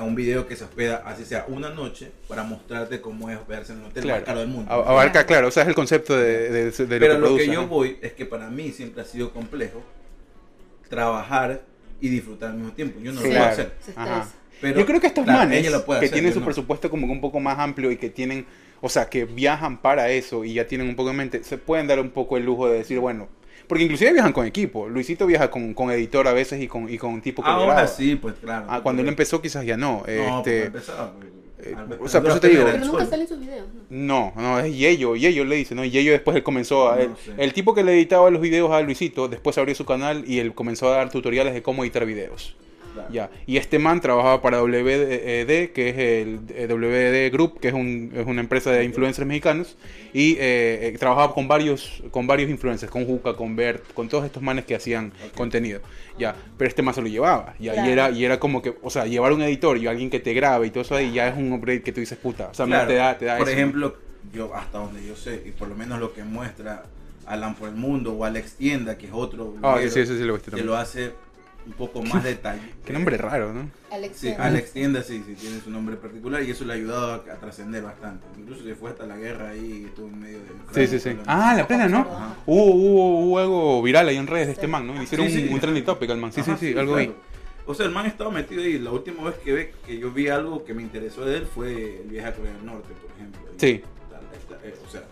a 0.03 0.07
un 0.07 0.15
video 0.15 0.47
que 0.47 0.57
se 0.57 0.65
hospeda, 0.65 1.03
así 1.07 1.25
sea 1.25 1.45
una 1.49 1.71
noche, 1.71 2.13
para 2.29 2.43
mostrarte 2.43 3.01
cómo 3.01 3.31
es 3.31 3.37
hospedarse 3.39 3.73
en 3.73 3.79
el 3.81 3.85
hotel 3.87 4.03
más 4.05 4.11
Claro. 4.11 4.25
caro 4.25 4.41
del 4.41 4.49
mundo. 4.49 4.71
Abarca, 4.73 5.25
claro, 5.27 5.49
o 5.49 5.51
sea, 5.51 5.63
es 5.63 5.69
el 5.71 5.75
concepto 5.75 6.17
de, 6.17 6.51
de, 6.51 6.71
de 6.71 6.71
lo 6.71 6.87
Pero 6.89 7.01
que 7.01 7.09
lo 7.09 7.19
produce. 7.21 7.45
que 7.47 7.53
yo 7.53 7.63
¿no? 7.63 7.69
voy 7.69 7.99
es 8.03 8.13
que 8.13 8.27
para 8.27 8.49
mí 8.51 8.71
siempre 8.73 9.03
ha 9.03 9.05
sido 9.05 9.33
complejo 9.33 9.83
trabajar 10.89 11.63
y 12.01 12.09
disfrutar 12.09 12.51
al 12.51 12.57
mismo 12.57 12.73
tiempo. 12.73 13.01
Yo 13.01 13.13
no 13.13 13.21
Sí, 13.21 13.29
lo 13.29 13.33
claro. 13.35 13.55
puedo 13.55 13.69
hacer. 13.69 13.73
Ajá. 13.97 14.29
Pero, 14.61 14.79
yo 14.79 14.87
creo 14.87 15.01
que 15.01 15.07
estos 15.09 15.27
manes 15.27 15.61
ella 15.61 15.71
lo 15.71 15.85
puede 15.85 16.01
que 16.01 16.07
hacer, 16.07 16.15
tienen 16.15 16.33
su 16.33 16.39
no. 16.41 16.45
presupuesto 16.47 16.89
como 16.89 17.07
que 17.07 17.13
un 17.13 17.21
poco 17.21 17.41
más 17.41 17.59
amplio 17.59 17.91
y 17.91 17.97
que 17.97 18.11
tienen, 18.11 18.47
o 18.81 18.89
sea, 18.89 19.07
que 19.09 19.25
viajan 19.25 19.81
para 19.83 20.09
eso 20.11 20.45
y 20.45 20.55
ya 20.55 20.67
tienen 20.69 20.89
un 20.89 20.95
poco 20.95 21.11
en 21.11 21.17
mente, 21.17 21.43
se 21.43 21.59
pueden 21.59 21.89
dar 21.89 21.99
un 21.99 22.11
poco 22.11 22.37
el 22.37 22.45
lujo 22.45 22.69
de 22.69 22.79
decir, 22.79 23.01
bueno, 23.01 23.29
porque 23.73 23.85
inclusive 23.85 24.13
viajan 24.13 24.33
con 24.35 24.47
equipo. 24.47 24.87
Luisito 24.87 25.27
viaja 25.27 25.51
con, 25.51 25.73
con 25.73 25.91
editor 25.91 26.29
a 26.29 26.33
veces 26.35 26.61
y 26.61 26.69
con, 26.69 26.89
y 26.93 26.99
con 26.99 27.23
tipo 27.23 27.43
que 27.43 27.49
le 27.49 27.55
Ahora 27.55 27.73
graba. 27.73 27.89
sí, 27.89 28.17
pues 28.17 28.35
claro. 28.41 28.67
Ah, 28.69 28.81
cuando 28.83 29.01
él 29.01 29.09
empezó 29.09 29.41
quizás 29.41 29.65
ya 29.65 29.77
no. 29.79 29.93
No, 29.93 30.03
porque 30.03 30.19
este, 30.37 30.65
empezaba, 30.67 31.13
pues, 31.15 31.33
eh, 31.67 31.75
o 32.01 32.09
sea, 32.09 32.21
por 32.21 32.31
eso 32.33 32.41
te 32.41 32.49
digo- 32.51 32.65
Pero 32.65 32.85
nunca 32.85 33.07
salen 33.07 33.27
sus 33.27 33.41
videos. 33.41 33.67
¿no? 33.89 34.33
No, 34.37 34.43
no, 34.43 34.59
es 34.61 34.77
Yello, 34.77 35.17
Yello 35.17 35.45
le 35.47 35.57
dice, 35.57 35.75
¿no? 35.75 35.85
Yello 35.87 36.13
después 36.13 36.37
él 36.37 36.43
comenzó 36.43 36.91
a... 36.91 36.97
No 36.97 37.03
él- 37.03 37.11
el 37.39 37.53
tipo 37.55 37.75
que 37.75 37.83
le 37.83 37.93
editaba 37.95 38.31
los 38.31 38.43
videos 38.43 38.71
a 38.73 38.83
Luisito, 38.83 39.29
después 39.29 39.57
abrió 39.57 39.75
su 39.75 39.87
canal 39.87 40.25
y 40.27 40.39
él 40.41 40.53
comenzó 40.55 40.89
a 40.93 40.97
dar 40.97 41.11
tutoriales 41.11 41.55
de 41.55 41.63
cómo 41.63 41.83
editar 41.85 42.05
videos. 42.05 42.57
Claro. 42.95 43.09
Ya. 43.13 43.31
Y 43.47 43.57
este 43.57 43.79
man 43.79 44.01
trabajaba 44.01 44.43
para 44.43 44.59
WD, 44.61 45.73
que 45.73 45.89
es 45.89 45.99
el 45.99 46.41
eh, 46.51 46.67
WD 46.69 47.31
Group, 47.33 47.59
que 47.61 47.69
es, 47.69 47.75
un- 47.75 48.13
es 48.15 48.27
una 48.27 48.41
empresa 48.41 48.71
de 48.71 48.85
influencers 48.85 49.27
mexicanos. 49.27 49.77
Y 50.13 50.33
eh, 50.35 50.89
eh, 50.93 50.97
trabajaba 50.99 51.35
con 51.35 51.49
varios, 51.49 52.03
con 52.11 52.27
varios 52.27 52.51
influencers, 52.51 52.91
con 52.93 53.07
Juca, 53.07 53.35
con 53.35 53.57
Bert, 53.57 53.93
con 53.95 54.09
todos 54.09 54.25
estos 54.25 54.43
manes 54.43 54.65
que 54.67 54.75
hacían 54.75 55.13
contenido. 55.35 55.81
Ya. 56.19 56.35
Pero 56.59 56.69
este 56.69 56.83
man 56.83 56.95
se 56.95 57.01
lo 57.03 57.09
llevaba. 57.09 57.55
Ya. 57.59 57.73
Y, 57.73 57.75
Claro. 57.77 57.91
era, 57.91 58.11
y 58.11 58.25
era 58.25 58.39
como 58.39 58.61
que, 58.63 58.75
o 58.83 58.91
sea, 58.91 59.07
llevar 59.07 59.33
un 59.33 59.43
editor 59.43 59.79
y 59.79 59.87
alguien 59.87 60.11
que 60.11 60.21
te 60.21 60.35
grabe 60.35 60.67
y 60.67 60.71
todo 60.71 60.83
eso 60.83 60.95
ahí, 60.97 61.13
ya 61.13 61.29
es 61.29 61.37
un 61.39 61.51
hombre 61.53 61.83
que 61.83 61.93
tú 61.93 62.01
dices, 62.01 62.19
puta. 62.19 62.49
O 62.51 62.55
sea, 62.55 62.67
Claro. 62.67 62.89
te 62.89 62.95
da, 62.95 63.17
te 63.19 63.25
da 63.25 63.39
Por 63.39 63.49
eso. 63.49 63.57
ejemplo, 63.57 63.97
yo 64.35 64.55
hasta 64.55 64.79
donde 64.79 65.07
yo 65.07 65.17
sé, 65.17 65.43
y 65.47 65.51
por 65.53 65.69
lo 65.69 65.75
menos 65.75 65.99
lo 65.99 66.13
que 66.13 66.23
muestra 66.25 66.85
Alan 67.27 67.55
por 67.55 67.69
el 67.69 67.77
Mundo 67.77 68.13
o 68.13 68.25
Alex 68.25 68.55
Tienda, 68.57 68.99
que 68.99 69.07
es 69.07 69.13
otro 69.15 69.55
Ah, 69.63 69.79
sí, 69.81 70.01
eso 70.01 70.17
sí 70.17 70.23
lo 70.25 70.35
viste 70.35 70.51
que 70.51 70.63
lo 70.63 70.77
hace 70.77 71.13
un 71.67 71.73
poco 71.73 72.03
más 72.03 72.23
detalle. 72.25 72.61
Qué 72.85 72.93
nombre 72.93 73.17
raro, 73.17 73.53
¿no? 73.53 73.69
Alex. 73.91 74.17
Sí, 74.17 74.35
Alex 74.37 74.73
Tienda 74.73 75.03
sí, 75.03 75.23
sí, 75.27 75.35
tiene 75.35 75.61
su 75.61 75.71
nombre 75.71 75.97
particular 75.97 76.43
y 76.43 76.51
eso 76.51 76.65
le 76.65 76.73
ha 76.73 76.77
ayudado 76.77 77.13
a, 77.13 77.17
a 77.17 77.37
trascender 77.39 77.83
bastante. 77.83 78.25
Incluso 78.39 78.65
se 78.65 78.75
fue 78.75 78.91
hasta 78.91 79.07
la 79.07 79.17
guerra 79.17 79.51
ahí 79.51 79.83
y 79.83 79.85
estuvo 79.87 80.09
en 80.09 80.21
medio 80.21 80.39
de... 80.39 80.47
Sí, 80.87 80.99
sí, 80.99 81.01
sí. 81.11 81.17
Ah, 81.27 81.55
la 81.57 81.67
plena, 81.69 81.89
¿no? 81.89 82.07
Hubo, 82.47 82.65
hubo, 82.75 83.21
hubo 83.21 83.39
algo 83.39 83.83
viral 83.83 84.09
ahí 84.09 84.17
en 84.17 84.27
redes 84.27 84.47
de 84.49 84.53
este 84.55 84.67
man, 84.67 84.87
¿no? 84.87 85.01
Hicieron 85.03 85.29
Sí, 85.29 85.41
sí. 85.43 85.47
un, 85.49 85.55
un 85.55 85.61
trending 85.61 85.85
topic 85.85 86.11
al 86.11 86.19
man. 86.19 86.33
Sí, 86.33 86.41
Ajá, 86.41 86.57
sí, 86.57 86.73
sí, 86.73 86.79
algo 86.79 86.95
claro. 86.95 87.11
ahí. 87.11 87.17
O 87.65 87.75
sea, 87.75 87.87
el 87.87 87.93
man 87.93 88.07
estaba 88.07 88.31
metido 88.31 88.63
ahí. 88.63 88.79
La 88.79 88.91
última 88.91 89.23
vez 89.23 89.37
que, 89.37 89.53
ve, 89.53 89.73
que 89.87 89.97
yo 89.99 90.11
vi 90.11 90.27
algo 90.29 90.65
que 90.65 90.75
me 90.75 90.83
interesó 90.83 91.25
de 91.25 91.37
él 91.37 91.47
fue 91.47 92.01
el 92.03 92.09
viaje 92.09 92.29
a 92.29 92.35
Corea 92.35 92.53
del 92.55 92.67
Norte, 92.67 92.89
por 93.01 93.11
ejemplo. 93.17 93.41
Y 93.57 93.61
Sí. 93.61 93.83
tal, 94.11 94.21
tal, 94.59 94.69
eh, 94.69 94.75
o 94.85 94.91
sea, 94.91 95.03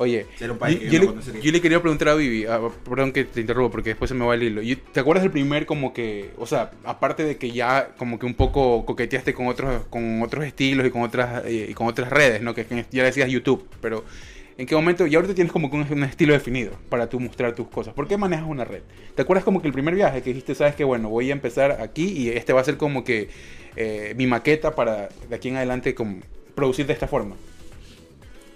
Oye, 0.00 0.26
Era 0.40 0.52
un 0.52 0.58
país 0.58 0.80
yo, 0.80 0.86
que 0.86 0.86
yo 0.86 0.92
yo 0.92 0.98
no 0.98 1.04
le, 1.04 1.10
conocería. 1.10 1.40
yo 1.42 1.52
le 1.52 1.60
quería 1.60 1.80
preguntar 1.82 2.08
a 2.08 2.14
Vivi, 2.14 2.46
ah, 2.46 2.58
perdón 2.88 3.12
que 3.12 3.24
te 3.24 3.42
interrumpo 3.42 3.70
porque 3.70 3.90
después 3.90 4.08
se 4.08 4.14
me 4.14 4.24
va 4.24 4.34
el 4.34 4.42
hilo. 4.42 4.62
¿Te 4.92 5.00
acuerdas 5.00 5.22
del 5.22 5.30
primer 5.30 5.66
como 5.66 5.92
que, 5.92 6.30
o 6.38 6.46
sea, 6.46 6.70
aparte 6.84 7.22
de 7.22 7.36
que 7.36 7.50
ya 7.50 7.90
como 7.98 8.18
que 8.18 8.24
un 8.24 8.32
poco 8.32 8.86
coqueteaste 8.86 9.34
con 9.34 9.48
otros 9.48 9.84
con 9.90 10.22
otros 10.22 10.46
estilos 10.46 10.86
y 10.86 10.90
con 10.90 11.02
otras 11.02 11.44
eh, 11.44 11.66
y 11.68 11.74
con 11.74 11.86
otras 11.86 12.08
redes, 12.08 12.40
¿no? 12.40 12.54
Que, 12.54 12.64
que 12.64 12.86
ya 12.90 13.04
decías 13.04 13.28
YouTube, 13.28 13.68
pero 13.82 14.02
¿en 14.56 14.64
qué 14.64 14.74
momento? 14.74 15.06
Y 15.06 15.14
ahorita 15.14 15.34
tienes 15.34 15.52
como 15.52 15.70
que 15.70 15.76
un, 15.76 15.86
un 15.92 16.04
estilo 16.04 16.32
definido 16.32 16.72
para 16.88 17.06
tú 17.06 17.20
mostrar 17.20 17.54
tus 17.54 17.68
cosas. 17.68 17.92
¿Por 17.92 18.08
qué 18.08 18.16
manejas 18.16 18.46
una 18.48 18.64
red? 18.64 18.80
¿Te 19.14 19.20
acuerdas 19.20 19.44
como 19.44 19.60
que 19.60 19.68
el 19.68 19.74
primer 19.74 19.94
viaje 19.94 20.22
que 20.22 20.30
dijiste, 20.30 20.54
sabes 20.54 20.76
que 20.76 20.84
bueno, 20.84 21.10
voy 21.10 21.28
a 21.28 21.34
empezar 21.34 21.72
aquí 21.82 22.06
y 22.06 22.30
este 22.30 22.54
va 22.54 22.62
a 22.62 22.64
ser 22.64 22.78
como 22.78 23.04
que 23.04 23.28
eh, 23.76 24.14
mi 24.16 24.26
maqueta 24.26 24.74
para 24.74 25.10
de 25.28 25.36
aquí 25.36 25.48
en 25.48 25.56
adelante 25.56 25.94
como 25.94 26.20
producir 26.54 26.86
de 26.86 26.94
esta 26.94 27.06
forma? 27.06 27.36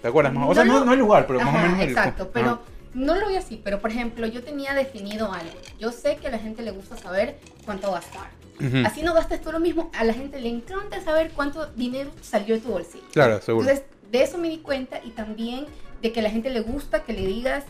¿Te 0.05 0.09
acuerdas 0.09 0.33
más? 0.35 0.47
O 0.47 0.53
sea, 0.53 0.63
No 0.65 0.73
no, 0.73 0.79
lo- 0.81 0.85
no 0.85 0.93
es 0.93 0.99
lugar, 0.99 1.25
pero 1.25 1.39
más 1.41 1.55
o 1.55 1.57
menos. 1.57 1.79
el- 1.79 1.89
Exacto, 1.89 2.29
pero 2.31 2.45
Ajá. 2.47 2.59
no 2.93 3.15
lo 3.15 3.25
voy 3.25 3.37
así. 3.37 3.59
Pero 3.63 3.81
por 3.81 3.89
ejemplo, 3.89 4.27
yo 4.27 4.43
tenía 4.43 4.75
definido 4.75 5.33
algo. 5.33 5.49
Yo 5.79 5.91
sé 5.91 6.17
que 6.17 6.27
a 6.27 6.29
la 6.29 6.37
gente 6.37 6.61
le 6.61 6.69
gusta 6.69 6.95
saber 6.95 7.39
cuánto 7.65 7.91
gastar. 7.91 8.27
Ujú. 8.59 8.85
Así 8.85 9.01
no 9.01 9.15
gastes 9.15 9.41
tú 9.41 9.51
lo 9.51 9.59
mismo. 9.59 9.89
A 9.97 10.03
la 10.03 10.13
gente 10.13 10.39
le 10.39 10.49
encanta 10.49 11.01
saber 11.01 11.31
cuánto 11.35 11.65
dinero 11.71 12.11
salió 12.21 12.53
de 12.53 12.61
tu 12.61 12.69
bolsillo. 12.69 13.03
Claro, 13.13 13.41
seguro. 13.41 13.67
Entonces, 13.67 13.87
de 14.11 14.21
eso 14.21 14.37
me 14.37 14.47
di 14.47 14.59
cuenta 14.59 14.99
y 15.03 15.09
también 15.09 15.65
de 16.03 16.11
que 16.11 16.19
a 16.19 16.23
la 16.23 16.29
gente 16.29 16.51
le 16.51 16.59
gusta 16.59 17.01
que 17.01 17.13
le 17.13 17.25
digas 17.25 17.63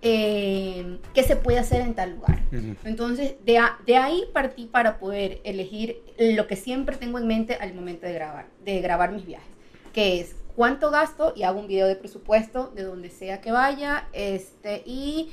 eh, 0.00 0.98
qué 1.12 1.22
se 1.24 1.36
puede 1.36 1.58
hacer 1.58 1.82
en 1.82 1.92
tal 1.94 2.12
lugar. 2.12 2.40
Entonces, 2.84 3.34
de, 3.44 3.58
a- 3.58 3.76
de 3.86 3.98
ahí 3.98 4.24
partí 4.32 4.64
para 4.64 4.98
poder 4.98 5.40
elegir 5.44 6.00
lo 6.18 6.46
que 6.46 6.56
siempre 6.56 6.96
tengo 6.96 7.18
en 7.18 7.26
mente 7.26 7.54
al 7.56 7.74
momento 7.74 8.06
de 8.06 8.14
grabar, 8.14 8.46
de 8.64 8.80
grabar 8.80 9.12
mis 9.12 9.26
viajes, 9.26 9.46
que 9.92 10.20
es 10.20 10.34
cuánto 10.56 10.90
gasto 10.90 11.32
y 11.36 11.42
hago 11.42 11.60
un 11.60 11.66
video 11.66 11.86
de 11.86 11.96
presupuesto 11.96 12.72
de 12.74 12.82
donde 12.84 13.10
sea 13.10 13.40
que 13.40 13.52
vaya, 13.52 14.08
este, 14.12 14.82
y 14.86 15.30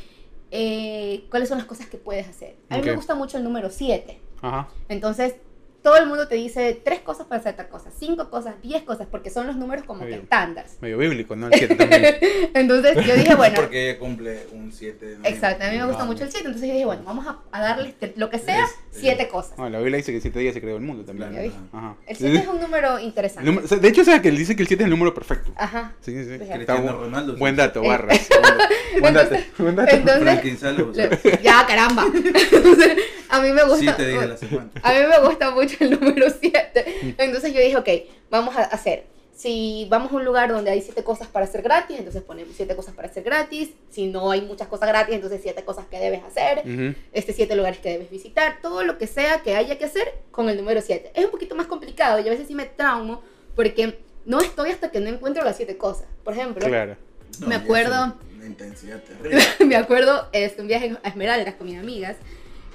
eh, 0.51 1.25
cuáles 1.29 1.49
son 1.49 1.57
las 1.57 1.67
cosas 1.67 1.87
que 1.87 1.97
puedes 1.97 2.27
hacer. 2.27 2.55
A 2.69 2.77
mí 2.77 2.83
me 2.83 2.95
gusta 2.95 3.15
mucho 3.15 3.37
el 3.37 3.43
número 3.43 3.69
7. 3.69 4.19
Ajá. 4.41 4.69
Entonces, 4.87 5.35
todo 5.81 5.97
el 5.97 6.07
mundo 6.07 6.27
te 6.27 6.35
dice 6.35 6.79
tres 6.83 6.99
cosas 6.99 7.25
para 7.27 7.39
hacer 7.39 7.55
tal 7.55 7.69
cosa, 7.69 7.89
cinco 7.97 8.29
cosas, 8.29 8.55
diez 8.61 8.83
cosas, 8.83 9.07
porque 9.09 9.29
son 9.29 9.47
los 9.47 9.55
números 9.55 9.85
como 9.85 10.01
que 10.01 10.07
Bien. 10.07 10.19
estándares. 10.21 10.77
Medio 10.81 10.97
bíblico, 10.97 11.35
¿no? 11.35 11.47
El 11.47 11.53
7 11.53 11.75
también. 11.75 12.17
Entonces, 12.53 13.05
yo 13.05 13.15
dije, 13.15 13.35
bueno, 13.35 13.55
Porque 13.59 13.89
ella 13.91 13.99
cumple 13.99 14.45
un 14.51 14.71
7 14.71 15.05
de 15.17 15.29
exacto, 15.29 15.63
a 15.65 15.69
mí 15.69 15.77
me 15.77 15.85
gusta 15.85 16.05
mucho 16.05 16.23
el 16.23 16.31
7, 16.31 16.45
entonces 16.47 16.67
yo 16.67 16.73
dije, 16.73 16.85
bueno, 16.85 17.03
vamos 17.05 17.25
a, 17.27 17.39
a 17.51 17.61
darle 17.61 17.89
este- 17.89 18.13
lo 18.17 18.29
que 18.29 18.39
sea, 18.39 18.63
Es- 18.65 18.75
siete 18.91 19.27
cosas. 19.27 19.57
No, 19.57 19.69
la 19.69 19.77
Biblia 19.79 19.97
dice 19.97 20.11
que 20.11 20.19
7 20.21 20.37
días 20.39 20.53
se 20.53 20.61
creó 20.61 20.75
el 20.75 20.81
mundo 20.83 21.03
también. 21.05 21.31
Vi. 21.41 21.51
Ajá. 21.71 21.95
El 22.07 22.15
7 22.17 22.37
es 22.37 22.47
un 22.47 22.59
número 22.59 22.99
interesante. 22.99 23.41
El 23.41 23.55
número- 23.55 23.65
o 23.65 23.69
sea, 23.69 23.77
de 23.77 23.87
hecho, 23.87 24.01
o 24.01 24.05
sea, 24.05 24.21
que 24.21 24.29
él 24.29 24.37
dice 24.37 24.55
que 24.55 24.63
el 24.63 24.67
7 24.67 24.83
es 24.83 24.85
el 24.85 24.91
número 24.91 25.13
perfecto. 25.13 25.51
Ajá. 25.55 25.93
Sí, 26.01 26.11
sí, 26.11 26.23
sí. 26.23 26.29
Pues. 26.37 26.41
Está 26.41 26.55
Cristiano 26.55 26.91
bu- 26.97 26.99
Ronaldo, 27.03 27.33
sí. 27.33 27.39
buen 27.39 27.55
dato, 27.55 27.83
Eh. 27.83 27.87
barras. 27.87 28.27
Buen 28.99 29.13
dato. 29.13 29.35
Buen 29.59 29.75
dato. 29.75 29.95
Entonces, 29.95 31.41
ya 31.43 31.65
caramba. 31.67 32.05
Entonces, 32.13 32.97
a 33.29 33.39
mí 33.41 33.51
me 33.53 33.63
gusta. 33.63 33.79
7 33.95 34.07
días 34.07 34.23
a 34.23 34.27
la 34.27 34.37
semana. 34.37 34.69
A 34.81 34.91
mí 34.93 34.99
me 35.07 35.19
gusta 35.27 35.51
mucho 35.51 35.68
el 35.79 35.91
número 35.99 36.27
7. 36.29 37.15
Entonces 37.17 37.53
yo 37.53 37.59
dije, 37.61 37.77
ok, 37.77 37.89
vamos 38.29 38.55
a 38.55 38.63
hacer. 38.63 39.05
Si 39.33 39.87
vamos 39.89 40.11
a 40.11 40.15
un 40.15 40.25
lugar 40.25 40.49
donde 40.49 40.69
hay 40.69 40.81
siete 40.81 41.01
cosas 41.01 41.29
para 41.29 41.45
hacer 41.45 41.61
gratis, 41.61 41.97
entonces 41.97 42.21
ponemos 42.21 42.53
siete 42.57 42.75
cosas 42.75 42.93
para 42.93 43.07
hacer 43.07 43.23
gratis. 43.23 43.69
Si 43.89 44.07
no 44.07 44.31
hay 44.31 44.41
muchas 44.41 44.67
cosas 44.67 44.89
gratis, 44.89 45.15
entonces 45.15 45.39
siete 45.41 45.63
cosas 45.63 45.85
que 45.85 45.97
debes 45.97 46.21
hacer. 46.23 46.59
Ujú. 46.59 46.93
Este 47.13 47.31
siete 47.31 47.55
lugares 47.55 47.79
que 47.79 47.89
debes 47.89 48.09
visitar. 48.09 48.57
Todo 48.61 48.83
lo 48.83 48.97
que 48.97 49.07
sea 49.07 49.39
que 49.41 49.55
haya 49.55 49.77
que 49.77 49.85
hacer 49.85 50.13
con 50.31 50.49
el 50.49 50.57
número 50.57 50.81
7. 50.81 51.11
Es 51.15 51.23
un 51.23 51.31
poquito 51.31 51.55
más 51.55 51.67
complicado 51.67 52.19
y 52.19 52.27
a 52.27 52.31
veces 52.31 52.47
sí 52.47 52.53
me 52.55 52.65
traumo 52.65 53.21
porque 53.55 53.99
no 54.25 54.41
estoy 54.41 54.71
hasta 54.71 54.91
que 54.91 54.99
no 54.99 55.07
encuentro 55.07 55.41
las 55.45 55.55
siete 55.55 55.77
cosas. 55.77 56.07
Por 56.25 56.33
ejemplo, 56.33 56.67
Claro. 56.67 56.97
Me 57.39 57.55
ya 57.55 57.61
acuerdo- 57.61 58.17
Una 58.35 58.45
intensidad 58.45 59.01
terrible. 59.03 59.41
me 59.65 59.77
acuerdo, 59.77 60.27
es 60.33 60.59
un 60.59 60.67
viaje 60.67 60.97
a 61.01 61.07
Esmeraldas 61.07 61.55
con 61.55 61.67
mis 61.67 61.79
amigas. 61.79 62.17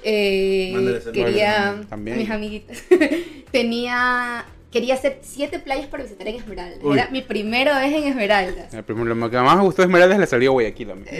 Eh, 0.07 1.01
quería 1.11 1.81
también. 1.89 2.17
mis 2.17 2.29
amiguitas. 2.29 2.83
Tenía 3.51 4.45
quería 4.71 4.93
hacer 4.93 5.19
siete 5.21 5.57
playas 5.59 5.87
para 5.87 6.03
visitar 6.03 6.27
en 6.27 6.35
Esmeraldas. 6.35 6.79
Uy. 6.83 6.97
Era 6.97 7.09
mi 7.09 7.21
primera 7.21 7.79
vez 7.79 7.93
en 7.93 8.03
Esmeraldas. 8.03 8.73
El 8.73 8.83
primero, 8.83 9.15
lo 9.15 9.29
que 9.31 9.37
más 9.37 9.57
me 9.57 9.63
gustó 9.63 9.81
de 9.81 9.87
Esmeraldas 9.87 10.19
le 10.19 10.27
salió 10.27 10.51
a 10.51 10.53
Guayaquil 10.53 10.91
a 10.91 10.95
mí. 10.95 11.05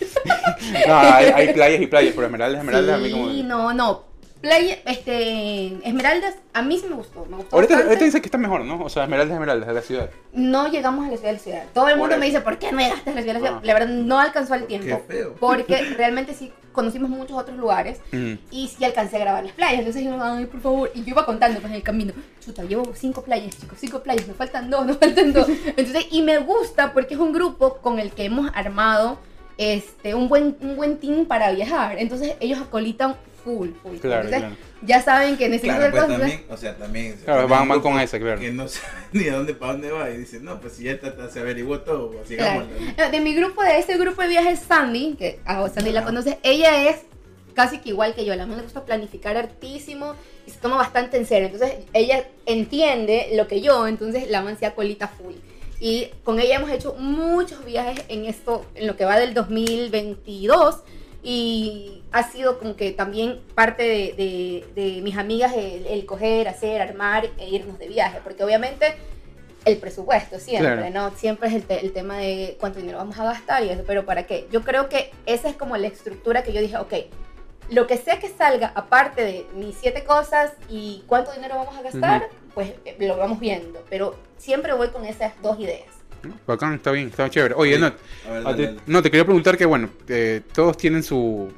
no, 0.86 0.98
hay, 0.98 1.26
hay 1.26 1.52
playas 1.54 1.80
y 1.80 1.86
playas, 1.86 2.12
pero 2.14 2.26
Esmeraldas, 2.26 2.60
Esmeraldas 2.60 2.96
a 2.96 2.98
mí 2.98 3.10
como. 3.10 3.30
Sí, 3.30 3.42
no, 3.42 3.72
no. 3.72 4.09
Playa, 4.40 4.78
este, 4.86 5.78
Esmeraldas, 5.86 6.34
a 6.54 6.62
mí 6.62 6.78
sí 6.78 6.86
me 6.88 6.94
gustó, 6.94 7.26
me 7.26 7.36
gustó 7.36 7.54
Ahorita, 7.56 7.76
ahorita 7.76 8.04
dice 8.04 8.20
que 8.20 8.26
está 8.28 8.38
mejor, 8.38 8.64
¿no? 8.64 8.82
O 8.82 8.88
sea, 8.88 9.04
Esmeraldas, 9.04 9.34
Esmeraldas 9.34 9.68
de 9.68 9.74
la 9.74 9.82
ciudad. 9.82 10.10
No 10.32 10.68
llegamos 10.68 11.06
a 11.06 11.10
la 11.10 11.16
ciudad 11.16 11.30
de 11.30 11.36
la 11.36 11.42
ciudad. 11.42 11.64
Todo 11.74 11.88
el 11.88 11.98
mundo 11.98 12.16
me 12.16 12.26
dice, 12.26 12.40
¿por 12.40 12.58
qué 12.58 12.72
no 12.72 12.78
llegaste 12.78 13.10
a 13.10 13.14
la 13.14 13.20
ciudad 13.22 13.34
de 13.34 13.40
la 13.40 13.46
ciudad? 13.46 13.60
Ah. 13.62 13.66
La 13.66 13.74
verdad, 13.74 13.88
no 13.88 14.18
alcanzó 14.18 14.54
el 14.54 14.64
tiempo. 14.66 14.86
Qué 14.86 15.14
feo. 15.14 15.34
Porque 15.38 15.82
realmente 15.96 16.32
sí 16.34 16.52
conocimos 16.72 17.10
muchos 17.10 17.36
otros 17.36 17.58
lugares 17.58 18.00
Mm. 18.12 18.34
y 18.50 18.68
sí 18.68 18.84
alcancé 18.84 19.16
a 19.16 19.20
grabar 19.20 19.44
las 19.44 19.52
playas. 19.52 19.80
Entonces 19.80 20.04
yo, 20.04 20.16
ay, 20.22 20.46
por 20.46 20.60
favor. 20.60 20.90
Y 20.94 21.00
yo 21.00 21.10
iba 21.10 21.26
contando 21.26 21.60
pues, 21.60 21.70
en 21.70 21.76
el 21.76 21.82
camino. 21.82 22.12
Chuta, 22.42 22.64
llevo 22.64 22.92
cinco 22.94 23.22
playas, 23.22 23.58
chicos, 23.58 23.76
cinco 23.78 24.02
playas. 24.02 24.26
Me 24.26 24.34
faltan 24.34 24.70
dos, 24.70 24.86
me 24.86 24.94
faltan 24.94 25.32
dos. 25.34 25.48
Entonces, 25.76 26.06
y 26.10 26.22
me 26.22 26.38
gusta 26.38 26.92
porque 26.94 27.14
es 27.14 27.20
un 27.20 27.32
grupo 27.32 27.76
con 27.78 27.98
el 27.98 28.12
que 28.12 28.24
hemos 28.24 28.50
armado 28.54 29.18
este, 29.58 30.14
un, 30.14 30.28
buen, 30.30 30.56
un 30.62 30.76
buen 30.76 30.96
team 30.98 31.26
para 31.26 31.50
viajar. 31.52 31.98
Entonces, 31.98 32.34
ellos 32.40 32.58
acolitan 32.60 33.16
full, 33.42 33.70
full. 33.82 33.96
Claro, 33.98 34.24
Entonces, 34.24 34.40
claro. 34.40 34.56
ya 34.82 35.02
saben 35.02 35.36
que 35.36 35.48
necesitan 35.48 35.76
Claro, 35.78 35.90
pues 35.92 36.02
cosas. 36.04 36.18
también, 36.18 36.44
o 36.48 36.56
sea, 36.56 36.76
también. 36.76 37.12
Claro, 37.24 37.40
también 37.40 37.58
van- 37.60 37.68
grupo 37.68 37.82
con 37.90 38.00
esa, 38.00 38.18
claro. 38.18 38.40
Que 38.40 38.50
no 38.52 38.68
sabe 38.68 38.86
ni 39.12 39.28
a 39.28 39.34
dónde, 39.36 39.54
para 39.54 39.72
dónde 39.72 39.90
va 39.90 40.10
y 40.10 40.16
dice, 40.18 40.40
no, 40.40 40.60
pues 40.60 40.74
si 40.74 40.84
ya 40.84 40.92
está- 40.92 41.30
se 41.30 41.40
averiguó 41.40 41.80
todo, 41.80 42.10
pues 42.12 42.28
Claro. 42.28 42.66
sigamos. 42.68 43.10
De 43.12 43.20
mi 43.20 43.34
grupo, 43.34 43.62
de 43.62 43.78
ese 43.78 43.96
grupo 43.98 44.22
de 44.22 44.28
viajes, 44.28 44.60
Sandy, 44.60 45.16
que 45.18 45.40
a 45.44 45.68
Sandy 45.68 45.92
la 45.92 46.04
conoces, 46.04 46.36
ella 46.42 46.88
es 46.88 46.96
casi 47.54 47.78
que 47.78 47.88
igual 47.90 48.14
que 48.14 48.24
yo. 48.24 48.32
A 48.32 48.36
la 48.36 48.46
mí 48.46 48.54
le 48.54 48.62
gusta 48.62 48.84
planificar 48.84 49.36
hartísimo 49.36 50.14
y 50.46 50.50
se 50.50 50.58
toma 50.58 50.76
bastante 50.76 51.16
en 51.16 51.26
serio. 51.26 51.48
Entonces, 51.52 51.78
ella 51.92 52.24
entiende 52.46 53.30
lo 53.34 53.46
que 53.48 53.60
yo, 53.60 53.86
entonces 53.86 54.30
la 54.30 54.40
man 54.42 54.56
se 54.58 54.66
acolita 54.66 55.08
full. 55.08 55.34
Y 55.82 56.08
con 56.24 56.38
ella 56.38 56.56
hemos 56.56 56.70
hecho 56.70 56.94
muchos 56.98 57.64
viajes 57.64 58.04
en 58.08 58.26
esto, 58.26 58.66
en 58.74 58.86
lo 58.86 58.96
que 58.96 59.04
va 59.06 59.18
del 59.18 59.32
2022. 59.34 60.76
Y 61.22 62.02
ha 62.12 62.22
sido 62.30 62.58
como 62.58 62.76
que 62.76 62.92
también 62.92 63.40
parte 63.54 63.82
de, 63.82 64.14
de- 64.74 64.82
de 64.82 65.02
mis 65.02 65.16
amigas 65.18 65.52
el, 65.54 65.86
el 65.86 66.06
coger, 66.06 66.48
hacer, 66.48 66.80
armar 66.80 67.28
e 67.38 67.48
irnos 67.48 67.78
de 67.78 67.88
viaje. 67.88 68.20
Porque 68.24 68.42
obviamente 68.42 68.94
el 69.66 69.76
presupuesto 69.76 70.38
siempre, 70.38 70.76
Claro. 70.88 70.90
¿no? 71.10 71.16
Siempre 71.16 71.48
es 71.48 71.54
el, 71.54 71.64
te- 71.64 71.80
el 71.84 71.92
tema 71.92 72.16
de 72.18 72.56
cuánto 72.58 72.80
dinero 72.80 72.98
vamos 72.98 73.18
a 73.18 73.24
gastar 73.24 73.62
y 73.64 73.68
eso, 73.68 73.82
pero 73.86 74.06
¿para 74.06 74.24
qué? 74.26 74.48
Yo 74.50 74.62
creo 74.62 74.88
que 74.88 75.10
esa 75.26 75.50
es 75.50 75.56
como 75.56 75.76
la 75.76 75.88
estructura 75.88 76.42
que 76.42 76.52
yo 76.54 76.62
dije, 76.62 76.78
ok, 76.78 76.94
lo 77.68 77.86
que 77.86 77.98
sea 77.98 78.18
que 78.18 78.28
salga, 78.28 78.72
aparte 78.74 79.22
de 79.22 79.46
mis 79.54 79.76
siete 79.76 80.02
cosas 80.02 80.52
y 80.70 81.04
cuánto 81.06 81.30
dinero 81.32 81.56
vamos 81.56 81.76
a 81.78 81.82
gastar, 81.82 82.28
pues 82.54 82.72
eh, 82.86 82.96
lo 82.98 83.16
vamos 83.18 83.38
viendo, 83.38 83.84
pero 83.90 84.16
siempre 84.38 84.72
voy 84.72 84.88
con 84.88 85.04
esas 85.04 85.34
dos 85.42 85.60
ideas. 85.60 85.86
Bacán, 86.46 86.74
está 86.74 86.90
bien, 86.92 87.08
está 87.08 87.28
chévere. 87.30 87.54
Oye, 87.56 87.74
Sí. 87.76 87.80
no, 87.80 87.92
ver, 88.32 88.42
dale, 88.42 88.56
te- 88.56 88.66
dale. 88.66 88.80
no, 88.86 89.02
te 89.02 89.10
quería 89.10 89.24
preguntar 89.24 89.56
que, 89.56 89.64
bueno, 89.66 89.88
eh, 90.08 90.40
todos 90.52 90.76
tienen 90.76 91.02
su, 91.02 91.52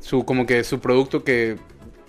su, 0.00 0.24
como 0.24 0.46
que 0.46 0.64
su 0.64 0.80
producto 0.80 1.24
que 1.24 1.56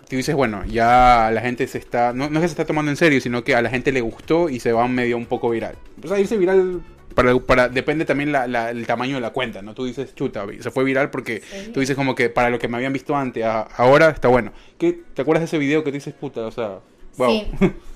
tú 0.10 0.16
dices, 0.18 0.36
bueno, 0.36 0.64
ya 0.66 1.32
la 1.34 1.42
gente 1.42 1.66
se 1.68 1.78
está, 1.78 2.14
no, 2.14 2.30
no 2.30 2.40
es 2.40 2.42
que 2.44 2.48
se 2.50 2.54
está 2.54 2.66
tomando 2.66 2.92
en 2.92 2.98
serio, 2.98 3.20
sino 3.22 3.44
que 3.44 3.56
a 3.56 3.62
la 3.62 3.70
gente 3.70 3.92
le 3.92 4.02
gustó 4.02 4.50
y 4.50 4.60
se 4.60 4.72
va 4.74 4.88
medio 4.88 5.18
un 5.18 5.26
poco 5.26 5.50
viral. 5.50 5.76
O 6.04 6.08
sea, 6.08 6.20
irse 6.20 6.38
viral, 6.38 6.82
para, 7.16 7.38
para, 7.40 7.68
depende 7.70 8.06
también 8.06 8.32
la, 8.32 8.48
la- 8.48 8.72
el 8.72 8.86
tamaño 8.86 9.16
de 9.16 9.22
la 9.22 9.32
cuenta, 9.32 9.62
¿no? 9.62 9.74
Tú 9.74 9.86
dices, 9.86 10.14
chuta, 10.16 10.46
se 10.60 10.72
fue 10.72 10.84
viral 10.84 11.10
porque 11.12 11.42
Sí. 11.42 11.72
tú 11.74 11.80
dices 11.80 11.96
como 11.96 12.14
que 12.16 12.30
para 12.30 12.50
lo 12.50 12.60
que 12.60 12.68
me 12.68 12.78
habían 12.78 12.94
visto 12.94 13.16
antes, 13.16 13.44
a- 13.44 13.62
ahora 13.62 14.10
está 14.10 14.28
bueno. 14.28 14.52
¿Qué, 14.78 15.02
¿Te 15.14 15.22
acuerdas 15.22 15.42
de 15.42 15.46
ese 15.46 15.58
video 15.58 15.84
que 15.84 15.92
tú 15.92 15.96
dices, 15.96 16.14
puta, 16.14 16.42
o 16.42 16.52
sea, 16.52 16.80
wow? 17.18 17.32
Sí. 17.32 17.52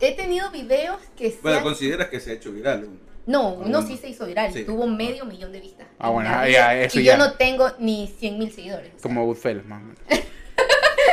He 0.00 0.12
tenido 0.12 0.50
videos 0.50 0.98
que 1.16 1.30
se 1.30 1.38
Bueno, 1.42 1.58
han- 1.58 1.64
consideras 1.64 2.08
que 2.08 2.20
se 2.20 2.30
ha 2.30 2.34
hecho 2.34 2.52
viral. 2.52 2.88
No, 3.26 3.50
uno 3.52 3.82
sí 3.86 3.96
se 3.96 4.08
hizo 4.08 4.26
viral, 4.26 4.52
Sí. 4.52 4.64
tuvo 4.64 4.86
medio 4.86 5.24
millón 5.24 5.52
de 5.52 5.60
vistas. 5.60 5.86
Ah, 5.98 6.08
bueno, 6.10 6.30
Ya, 6.48 6.68
ah, 6.68 6.74
eso 6.76 6.98
y 6.98 7.04
ya. 7.04 7.12
yo 7.12 7.18
no 7.18 7.34
tengo 7.34 7.70
ni 7.78 8.08
100 8.08 8.38
mil 8.38 8.50
seguidores. 8.50 8.90
Como 9.02 9.24
Goodfellas, 9.26 9.64
más 9.66 9.82
o 9.82 9.84
menos. 9.84 10.00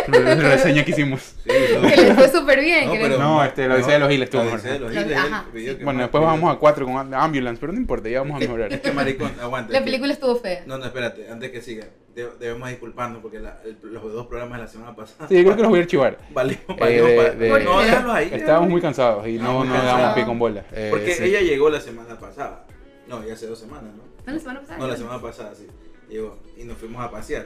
La 0.12 0.36
reseña 0.36 0.84
que 0.86 0.92
hicimos. 0.92 1.22
Sí, 1.44 1.50
no. 1.76 1.82
que 1.88 1.96
les 1.96 2.14
fue 2.16 2.30
súper 2.30 2.60
bien. 2.62 2.86
No, 2.88 2.92
que 2.94 3.00
pero- 3.00 3.18
No, 3.20 3.44
este, 3.44 3.68
la 3.68 3.76
Odisea 3.76 3.94
de 3.94 4.00
los 4.00 4.10
Giles 4.10 4.26
estuvo 4.26 4.44
La 4.44 4.52
mejor. 4.52 4.62
De 4.70 4.80
los 4.80 4.92
Giles, 4.92 5.78
el 5.80 5.84
Bueno, 5.86 6.02
después 6.02 6.24
bajamos 6.24 6.56
a 6.56 6.60
4 6.60 6.86
con 6.86 7.14
Ambulance, 7.14 7.60
pero 7.60 7.74
no 7.74 7.80
importa, 7.80 8.10
ya 8.10 8.20
vamos 8.22 8.36
a 8.38 8.40
mejorar. 8.40 8.72
Es 8.74 8.80
que 8.82 8.92
maricón, 8.92 9.32
aguanta. 9.42 9.74
La 9.74 9.84
película 9.84 10.14
estuvo 10.14 10.36
fea. 10.36 10.64
No, 10.66 10.78
no, 10.78 10.86
espérate, 10.86 11.30
antes 11.30 11.52
que 11.52 11.62
siga, 11.62 11.86
de- 12.16 12.30
debemos 12.40 12.70
disculparnos 12.70 13.22
porque 13.22 13.40
la- 13.40 13.60
el- 13.66 13.78
los 13.92 14.02
dos 14.14 14.28
programas 14.28 14.60
de 14.60 14.66
la 14.66 14.70
semana 14.72 14.96
pasada. 14.96 15.28
Sí, 15.28 15.44
creo 15.44 15.56
que 15.56 15.62
los 15.62 15.70
voy 15.70 15.80
a 15.80 15.82
archivar. 15.84 16.18
Valió, 16.32 16.58
Eh, 16.68 16.76
valió 16.78 17.80
de- 17.82 18.02
No, 18.02 18.12
ahí. 18.14 18.30
Estábamos 18.34 18.70
muy 18.70 18.82
cansados 18.82 19.28
y 19.28 19.34
no, 19.38 19.64
no 19.64 19.74
cansado. 19.74 20.16
pie 20.16 20.26
con 20.26 20.40
bola. 20.40 20.64
Eh, 20.72 20.88
Porque 20.92 21.14
sí. 21.14 21.24
ella 21.24 21.42
llegó 21.42 21.70
la 21.70 21.80
semana 21.82 22.18
pasada. 22.20 22.66
No, 23.08 23.26
ya 23.26 23.34
hace 23.34 23.48
dos 23.48 23.60
semanas, 23.60 23.86
¿no? 23.96 24.04
¿No 24.26 24.34
la 24.34 24.40
semana 24.40 24.60
pasada? 24.62 24.80
No, 24.80 24.88
la 24.88 24.98
semana 24.98 25.22
pasada, 25.22 25.54
sí. 25.56 25.68
Llegó 26.10 26.38
y 26.58 26.64
nos 26.64 26.78
fuimos 26.78 27.02
a 27.04 27.10
pasear 27.12 27.46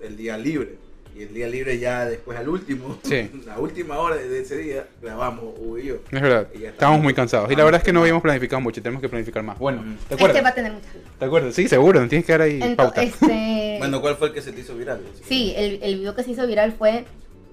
el 0.00 0.16
día 0.16 0.36
libre. 0.36 0.76
Y 1.14 1.22
el 1.22 1.32
día 1.32 1.46
libre 1.46 1.78
ya 1.78 2.06
después 2.06 2.36
al 2.36 2.48
último, 2.48 2.98
Sí. 3.04 3.30
la 3.46 3.58
última 3.58 3.98
hora 3.98 4.16
de 4.16 4.40
ese 4.40 4.56
día, 4.58 4.86
grabamos 5.00 5.44
Hugo 5.58 5.78
y 5.78 5.84
yo. 5.86 5.94
Es 6.10 6.20
verdad, 6.20 6.48
estábamos 6.54 7.02
muy 7.02 7.14
cansados. 7.14 7.50
Y 7.52 7.56
la 7.56 7.62
verdad 7.64 7.80
es 7.80 7.84
que 7.84 7.92
no 7.92 8.00
habíamos 8.00 8.22
planificado 8.22 8.60
mucho, 8.60 8.82
tenemos 8.82 9.00
que 9.00 9.08
planificar 9.08 9.42
más. 9.44 9.58
Bueno. 9.58 9.82
¿te 10.08 10.14
Este 10.14 10.24
va 10.24 10.30
acuerdas? 10.30 10.52
a 10.52 10.54
tener 10.54 10.72
vistas. 10.72 10.92
¿Te 11.18 11.24
acuerdas? 11.24 11.54
Sí, 11.54 11.68
seguro, 11.68 12.00
nos 12.00 12.08
tienes 12.08 12.26
que 12.26 12.32
dar 12.32 12.40
ahí 12.42 12.58
pauta. 12.74 13.02
Entonces, 13.02 13.14
este... 13.22 13.76
Bueno, 13.78 14.00
¿cuál 14.00 14.16
fue 14.16 14.28
el 14.28 14.34
que 14.34 14.42
se 14.42 14.52
te 14.52 14.60
hizo 14.62 14.74
viral? 14.76 15.00
Sí, 15.28 15.52
el, 15.56 15.78
el 15.82 15.98
video 15.98 16.14
que 16.16 16.22
se 16.24 16.32
hizo 16.32 16.46
viral 16.46 16.72
fue 16.72 17.04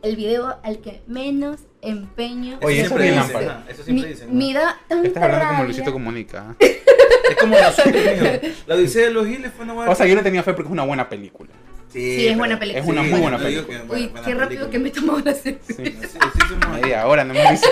el 0.02 0.16
video 0.16 0.58
al 0.64 0.80
que 0.80 1.02
menos 1.06 1.62
empeño 1.84 2.58
Oye, 2.64 2.80
eso 2.82 2.88
siempre 2.98 3.12
dicen, 3.12 3.20
lámpara. 3.20 3.46
ajá, 3.60 3.72
eso 3.72 3.84
siempre 3.84 4.06
mi, 4.08 4.12
dicen. 4.14 4.28
¿no? 4.30 4.34
mi 4.34 4.54
da 4.54 4.80
tanta 4.88 5.08
Estás 5.08 5.24
hablando 5.24 5.48
como. 5.50 5.64
Luisito 5.66 5.92
Comunica. 5.94 6.56
¿eh? 6.60 6.82
Es 7.32 7.38
como 7.38 7.56
mijo. 7.56 8.56
La 8.68 8.76
Odisea 8.76 9.06
de 9.06 9.12
los 9.12 9.26
Giles 9.26 9.52
fue 9.56 9.64
una 9.64 9.74
buena 9.74 9.92
O 9.92 9.96
sea, 9.96 10.06
yo 10.06 10.16
le 10.16 10.22
tenía 10.22 10.44
fe 10.44 10.54
porque 10.54 10.68
es 10.68 10.72
una 10.74 10.84
buena 10.84 11.08
película. 11.08 11.50
Sí, 11.92 12.28
es 12.28 12.38
buena 12.38 12.58
película. 12.60 12.82
Es 12.84 12.90
una 12.90 13.02
muy 13.04 13.20
buena 13.20 13.38
película. 13.38 13.80
que 13.82 13.94
Uy, 13.94 14.08
buena 14.08 14.26
qué 14.26 14.34
rápido 14.36 14.70
película. 14.70 14.70
que 14.72 14.80
me 14.80 14.92
tomó 14.92 15.20
la 15.20 15.34
serie. 15.34 15.60
Sí. 15.68 15.74
Sí, 15.76 15.92
sí 16.02 16.40
somos- 16.50 16.82
Media 16.82 17.06
hora, 17.08 17.24
no 17.24 17.34
me 17.34 17.52
dice. 17.52 17.66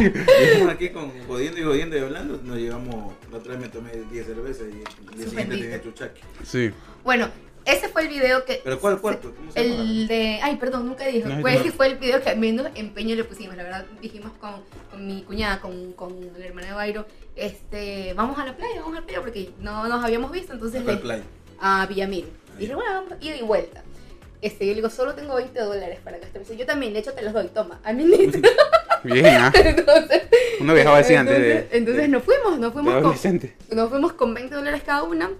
Estamos 0.42 0.68
aquí 0.72 0.88
con 0.90 1.10
jodiendo 1.26 1.60
y 1.60 1.62
jodiendo 1.64 1.96
y 1.96 2.00
hablando. 2.00 2.40
Nos 2.42 2.56
llevamos, 2.58 3.14
la 3.30 3.38
otra 3.38 3.52
vez 3.52 3.60
me 3.62 3.68
tomé 3.68 3.90
10 4.10 4.26
cervezas 4.26 4.66
y 4.68 5.10
el 5.12 5.18
día 5.18 5.28
siguiente 5.28 5.56
tenía 5.58 5.82
chuchaque. 5.82 6.20
Sí. 6.44 6.70
Bueno, 7.04 7.28
ese 7.66 7.88
fue 7.88 8.02
el 8.02 8.08
video 8.08 8.44
que... 8.44 8.60
¿Pero 8.64 8.80
cuál 8.80 8.98
cuarto? 9.00 9.34
¿Cómo 9.36 9.52
se 9.52 9.68
llama? 9.68 9.82
El 9.82 10.08
de... 10.08 10.40
Ay, 10.42 10.56
perdón, 10.56 10.86
nunca 10.86 11.06
dijo. 11.06 11.28
No, 11.28 11.40
Pues 11.40 11.64
no. 11.64 11.72
fue 11.72 11.88
el 11.88 11.96
video 11.98 12.22
que 12.22 12.34
menos 12.36 12.66
empeño 12.74 13.14
le 13.14 13.24
pusimos. 13.24 13.56
La 13.56 13.62
verdad, 13.62 13.86
dijimos 14.00 14.32
con, 14.40 14.62
con 14.90 15.06
mi 15.06 15.22
cuñada, 15.22 15.60
con, 15.60 15.92
con 15.92 16.14
la 16.38 16.46
hermana 16.46 16.68
de 16.68 16.72
Bairo, 16.72 17.06
este, 17.36 18.14
vamos 18.14 18.38
a 18.38 18.44
la 18.46 18.56
playa, 18.56 18.80
vamos 18.80 18.96
a 18.96 19.00
la 19.00 19.06
playa, 19.06 19.20
porque 19.20 19.50
no 19.60 19.86
nos 19.88 20.02
habíamos 20.04 20.32
visto, 20.32 20.52
entonces... 20.54 20.82
¿Cuál 20.82 20.96
le- 20.96 21.02
play? 21.02 21.22
a 21.62 21.84
Villamil. 21.84 22.24
Y 22.60 22.64
dije, 22.64 22.74
bueno, 22.74 22.92
vamos, 22.92 23.14
ida 23.22 23.36
y 23.36 23.42
vuelta. 23.42 23.82
Este, 24.42 24.66
yo 24.66 24.72
le 24.72 24.76
digo, 24.76 24.90
solo 24.90 25.14
tengo 25.14 25.34
20 25.34 25.58
dólares 25.60 25.98
para 26.04 26.18
gastar. 26.18 26.42
Me 26.42 26.46
dice, 26.46 26.56
yo 26.58 26.66
también, 26.66 26.92
de 26.92 26.98
hecho 26.98 27.14
te 27.14 27.22
los 27.22 27.32
doy, 27.32 27.48
toma. 27.48 27.80
A 27.82 27.92
mí 27.94 28.04
Bien, 29.04 29.26
¿ah? 29.26 29.50
entonces, 29.54 30.22
Uno 30.60 30.74
viajaba 30.74 30.98
así 30.98 31.14
antes 31.14 31.36
entonces, 31.36 31.70
de, 31.70 31.78
entonces 31.78 32.08
nos 32.10 32.22
fuimos, 32.22 32.58
nos 32.58 32.74
de 32.74 32.82
fuimos, 32.82 33.02
con, 33.02 33.76
nos 33.76 33.88
fuimos 33.88 34.12
con 34.12 34.34
20 34.34 34.54
dólares 34.54 34.82
cada 34.84 35.04
una. 35.04 35.30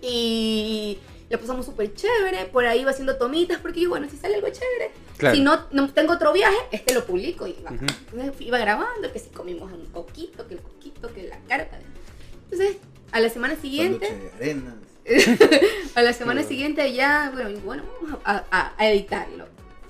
Y 0.00 0.98
lo 1.30 1.40
pasamos 1.40 1.66
súper 1.66 1.92
chévere. 1.94 2.44
Por 2.46 2.64
ahí 2.64 2.82
iba 2.82 2.92
haciendo 2.92 3.16
tomitas, 3.16 3.58
porque 3.58 3.80
yo, 3.80 3.88
bueno, 3.88 4.08
si 4.08 4.16
sale 4.16 4.36
algo 4.36 4.48
chévere. 4.48 4.92
Claro. 5.16 5.34
Si 5.34 5.42
no, 5.42 5.66
no 5.72 5.92
tengo 5.92 6.12
otro 6.12 6.32
viaje, 6.32 6.56
este 6.70 6.94
lo 6.94 7.04
publico. 7.04 7.48
Y 7.48 7.56
va. 7.64 7.72
Ujú. 7.72 7.86
Entonces 8.12 8.40
iba 8.40 8.58
grabando, 8.58 9.12
que 9.12 9.18
si 9.18 9.30
comimos 9.30 9.72
un 9.72 9.86
coquito, 9.86 10.46
que 10.46 10.54
el 10.54 10.60
coquito, 10.60 11.12
que 11.12 11.24
la 11.24 11.40
carta. 11.48 11.80
Entonces, 12.44 12.76
a 13.10 13.18
la 13.18 13.30
semana 13.30 13.56
siguiente... 13.56 14.06
De 14.06 14.30
arenas. 14.36 14.74
A 15.94 16.02
la 16.02 16.12
semana 16.12 16.40
Claro. 16.40 16.48
siguiente 16.48 16.92
ya, 16.92 17.30
bueno, 17.32 17.58
bueno, 17.64 17.82
vamos 18.02 18.20
a, 18.24 18.44
a- 18.50 18.72
a 18.76 18.90
editarlo. 18.90 19.46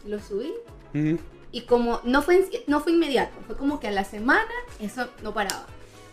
Lo 0.07 0.20
subí 0.20 0.52
Ujú. 0.94 1.18
y 1.52 1.62
como 1.62 2.00
no 2.05 2.22
fue, 2.22 2.48
no 2.66 2.81
fue 2.81 2.92
inmediato, 2.92 3.33
fue 3.46 3.57
como 3.57 3.81
que 3.81 3.88
a 3.88 3.90
la 3.90 4.05
semana 4.05 4.50
eso 4.81 5.09
no 5.22 5.33
paraba. 5.35 5.66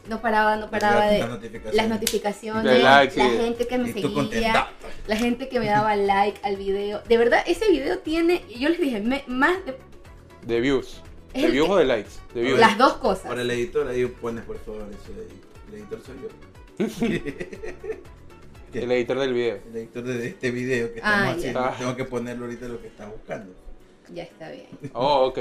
No 0.09 0.19
paraba, 0.21 0.57
no 0.57 0.69
paraba 0.69 1.05
de 1.05 1.19
Las 1.19 1.29
notificaciones. 1.29 1.75
las 1.75 1.87
notificaciones, 1.89 2.63
De 2.65 2.79
likes, 2.79 3.15
la 3.17 3.29
gente 3.29 3.67
que 3.67 3.77
me 3.77 3.93
seguía, 3.93 4.67
la 5.07 5.15
gente 5.15 5.47
que 5.47 5.59
me 5.61 5.67
daba 5.67 5.95
like 5.95 6.39
al 6.43 6.57
video. 6.57 7.01
De 7.07 7.17
verdad, 7.17 7.41
ese 7.47 7.69
video 7.71 7.99
tiene, 7.99 8.43
yo 8.59 8.67
les 8.69 8.81
dije, 8.81 8.99
me- 8.99 9.23
más 9.27 9.57
de 9.65 9.77
De 10.45 10.59
views. 10.59 11.01
¿De 11.33 11.45
el 11.45 11.51
views 11.51 11.67
que- 11.67 11.73
o 11.73 11.77
de 11.77 11.85
likes? 11.85 12.09
De 12.33 12.41
views. 12.41 12.59
las 12.59 12.77
dos 12.77 12.93
cosas. 12.95 13.27
Para 13.27 13.41
el 13.43 13.51
editor, 13.51 13.87
ahí 13.87 14.05
pones 14.07 14.43
por 14.43 14.59
favor 14.59 14.85
eso 14.91 15.13
de. 15.13 15.27
El 15.69 15.79
editor 15.81 16.01
soy 16.05 16.15
yo. 16.21 16.29
¿Qué? 18.73 18.79
El 18.83 18.91
editor 18.91 19.19
del 19.19 19.33
video. 19.33 19.59
El 19.69 19.75
editor 19.77 20.03
de 20.03 20.27
este 20.27 20.51
video 20.51 20.91
que 20.91 20.95
estamos 20.99 21.27
Ah, 21.27 21.31
haciendo. 21.31 21.59
Ah. 21.59 21.75
Tengo 21.77 21.95
que 21.95 22.05
ponerlo 22.05 22.45
ahorita 22.45 22.67
lo 22.67 22.81
que 22.81 22.87
está 22.87 23.07
buscando. 23.07 23.53
Ya 24.13 24.23
está 24.23 24.49
bien. 24.51 24.67
Oh, 24.93 25.27
ok. 25.27 25.39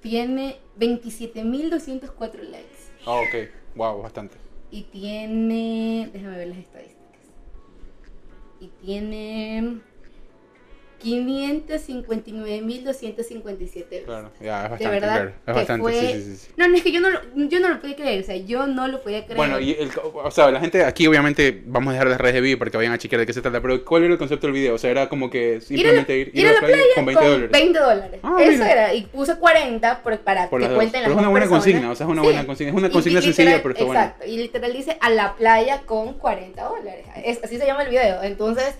Tiene 0.00 0.58
27.204 0.78 2.40
likes. 2.50 2.66
oh, 3.06 3.20
ok. 3.20 3.48
Wow, 3.76 4.02
bastante. 4.02 4.36
Y 4.70 4.82
tiene. 4.84 6.10
Déjame 6.12 6.36
ver 6.38 6.48
las 6.48 6.58
estadísticas. 6.58 6.98
Y 8.60 8.68
tiene. 8.84 9.80
559.257 11.02 13.92
euros. 13.92 14.06
Claro, 14.06 14.30
ya, 14.40 14.64
es 14.64 14.64
De 14.64 14.68
bastante, 14.70 14.88
verdad 14.88 15.14
claro. 15.14 15.32
Es 15.46 15.54
bastante, 15.54 15.82
fue... 15.82 15.92
sí, 15.92 16.06
sí, 16.12 16.22
sí, 16.22 16.36
sí. 16.36 16.48
No, 16.56 16.68
no, 16.68 16.76
es 16.76 16.82
que 16.82 16.92
yo 16.92 17.00
no, 17.00 17.10
lo, 17.10 17.20
yo 17.34 17.60
no 17.60 17.68
lo 17.68 17.80
podía 17.80 17.96
creer, 17.96 18.22
o 18.22 18.26
sea, 18.26 18.36
yo 18.36 18.66
no 18.66 18.88
lo 18.88 19.00
podía 19.02 19.22
creer. 19.24 19.36
Bueno, 19.36 19.58
y 19.60 19.72
el, 19.72 19.90
o 20.14 20.30
sea, 20.30 20.50
la 20.50 20.60
gente 20.60 20.84
aquí 20.84 21.06
obviamente 21.06 21.62
vamos 21.66 21.90
a 21.90 21.92
dejar 21.92 22.08
las 22.08 22.20
redes 22.20 22.34
de 22.34 22.40
video 22.42 22.58
para 22.58 22.70
que 22.70 22.76
vayan 22.76 22.92
a 22.92 22.98
chequear 22.98 23.20
de 23.20 23.26
qué 23.26 23.32
se 23.32 23.40
trata, 23.42 23.60
pero 23.60 23.84
¿cuál 23.84 24.04
era 24.04 24.12
el 24.12 24.18
concepto 24.18 24.46
del 24.46 24.54
video? 24.54 24.74
O 24.74 24.78
sea, 24.78 24.90
era 24.90 25.08
como 25.08 25.30
que 25.30 25.54
ir 25.54 25.62
simplemente 25.62 26.16
ir, 26.18 26.30
ir 26.34 26.46
a 26.48 26.52
la 26.52 26.60
playa 26.60 26.82
con 26.94 27.06
20 27.06 27.24
dólares. 27.24 27.50
20 27.52 27.78
dólares. 27.78 28.20
Ah, 28.22 28.36
Eso 28.40 28.52
mira. 28.52 28.72
era, 28.72 28.94
y 28.94 29.02
puse 29.02 29.36
40 29.36 30.02
por- 30.02 30.18
para 30.20 30.48
Por 30.50 30.60
que 30.60 30.66
las 30.68 30.74
cuenten 30.74 31.02
Pero 31.02 31.14
las 31.14 31.16
es 31.16 31.20
una 31.20 31.28
buena 31.30 31.44
personas. 31.46 31.64
consigna, 31.64 31.90
o 31.90 31.94
sea, 31.94 32.06
es 32.06 32.12
una 32.12 32.22
buena 32.22 32.46
consigna. 32.46 32.70
Es 32.72 32.76
una 32.76 32.88
Y- 32.88 32.90
consigna 32.90 33.20
y 33.20 33.22
sencilla, 33.22 33.44
literal- 33.56 33.62
pero 33.62 33.72
está 33.74 33.84
buena. 33.84 34.02
Exacto, 34.04 34.26
y 34.26 34.36
literal 34.36 34.72
dice 34.72 34.96
a 35.00 35.10
la 35.10 35.34
playa 35.36 35.82
con 35.86 36.14
40 36.14 36.62
dólares. 36.64 37.06
Es, 37.24 37.42
así 37.42 37.58
se 37.58 37.66
llama 37.66 37.82
el 37.82 37.88
video. 37.90 38.22
Entonces 38.22 38.74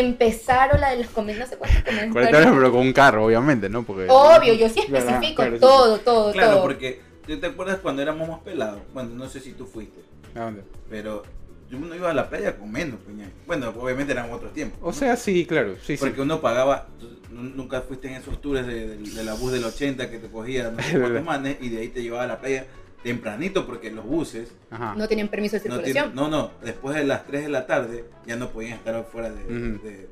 empezaron 0.00 0.80
la 0.80 0.90
de 0.90 0.98
los 0.98 1.08
comentarios, 1.08 1.50
no 1.50 1.52
sé 1.52 1.58
cuántos 1.58 1.82
40 1.84 2.08
comentarios. 2.08 2.32
dólares, 2.32 2.58
pero 2.58 2.72
con 2.72 2.80
un 2.80 2.92
carro, 2.92 3.24
obviamente, 3.26 3.68
¿no? 3.68 3.82
Porque, 3.82 4.06
Obvio, 4.08 4.54
yo 4.54 4.68
sí 4.68 4.80
especifico 4.80 5.36
claro, 5.42 5.54
sí, 5.54 5.60
todo, 5.60 5.98
todo, 5.98 6.32
Claro, 6.32 6.52
todo. 6.54 6.62
porque 6.62 7.00
¿tú 7.26 7.38
te 7.38 7.46
acuerdas 7.46 7.78
cuando 7.82 8.02
éramos 8.02 8.28
más 8.28 8.40
pelados? 8.40 8.80
Bueno, 8.92 9.10
no 9.14 9.28
sé 9.28 9.40
si 9.40 9.52
tú 9.52 9.66
fuiste, 9.66 10.00
¿A 10.34 10.40
dónde? 10.40 10.62
pero 10.90 11.22
yo 11.70 11.78
uno 11.78 11.94
iba 11.94 12.10
a 12.10 12.14
la 12.14 12.28
playa 12.28 12.56
con 12.58 12.70
menos, 12.70 13.00
peña. 13.06 13.30
Bueno, 13.46 13.72
obviamente 13.80 14.12
eran 14.12 14.30
otros 14.30 14.52
tiempos. 14.52 14.78
O 14.82 14.86
¿no? 14.88 14.92
sea, 14.92 15.16
sí, 15.16 15.46
claro, 15.46 15.74
sí, 15.76 15.96
sí. 15.96 16.04
Porque 16.04 16.20
uno 16.20 16.40
pagaba, 16.42 16.86
nunca 17.30 17.80
fuiste 17.80 18.08
en 18.08 18.14
esos 18.14 18.40
tours 18.42 18.66
de, 18.66 18.88
de- 18.88 19.10
de 19.10 19.24
la 19.24 19.32
bus 19.34 19.52
del 19.52 19.64
80 19.64 20.10
que 20.10 20.18
te 20.18 20.28
cogía 20.28 20.70
no 20.70 20.82
sé 20.82 20.98
cuántos 21.00 21.24
manes 21.24 21.56
y 21.62 21.70
de 21.70 21.80
ahí 21.80 21.88
te 21.88 22.02
llevaba 22.02 22.24
a 22.24 22.26
la 22.26 22.40
playa 22.40 22.66
tempranito 23.02 23.66
porque 23.66 23.90
los 23.90 24.04
buses 24.04 24.48
Ajá. 24.70 24.94
No 24.96 25.08
tenían 25.08 25.28
permiso 25.28 25.56
de 25.58 25.68
no, 25.68 25.74
circulación. 25.76 26.12
tienen- 26.12 26.14
no, 26.14 26.28
no, 26.28 26.50
después 26.62 26.94
de 26.96 27.04
las 27.04 27.26
3 27.26 27.42
de 27.42 27.48
la 27.48 27.66
tarde 27.66 28.04
ya 28.26 28.36
no 28.36 28.50
podían 28.50 28.74
estar 28.74 28.94
de, 28.94 29.30
de- 29.30 29.78
de- 29.78 30.08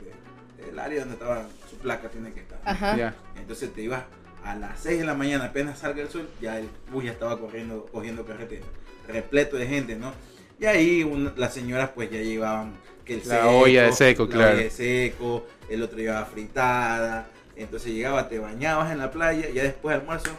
del 0.67 0.79
área 0.79 1.01
donde 1.01 1.15
estaba 1.15 1.47
su 1.69 1.77
placa 1.77 2.09
tiene 2.09 2.33
que 2.33 2.41
estar. 2.41 2.59
Ajá. 2.65 3.15
Entonces 3.37 3.73
te 3.73 3.83
ibas 3.83 4.03
a 4.45 4.55
las 4.57 4.81
6 4.81 4.99
de 4.99 5.05
la 5.05 5.15
mañana, 5.15 5.47
apenas 5.47 5.79
salga 5.79 6.03
el 6.03 6.09
sol, 6.09 6.29
ya 6.41 6.59
el 6.59 6.69
bus 6.93 7.05
ya 7.05 7.13
estaba 7.13 7.39
corriendo, 7.39 7.87
cogiendo 7.93 8.25
carretera, 8.25 8.65
repleto 9.09 9.57
de 9.57 9.67
gente, 9.67 9.97
¿no? 9.97 10.13
Y 10.59 10.67
ahí 10.67 11.03
un- 11.05 11.33
las 11.37 11.55
señoras 11.55 11.91
pues 11.95 12.11
ya 12.11 12.19
llevaban 12.21 12.75
que 13.05 13.15
el 13.15 13.23
La 13.29 13.47
olla 13.49 13.85
de 13.85 13.93
seco, 13.93 14.25
la 14.25 14.31
claro. 14.31 14.53
olla 14.55 14.63
de 14.65 14.71
seco, 14.71 15.47
el 15.69 15.83
otro 15.83 15.99
llevaba 15.99 16.27
fritada, 16.27 17.29
entonces 17.57 17.93
llegaba, 17.93 18.29
te 18.29 18.39
bañabas 18.39 18.93
en 18.93 18.99
la 18.99 19.11
playa, 19.11 19.49
ya 19.51 19.63
después 19.63 19.95
del 19.95 20.01
almuerzo 20.03 20.31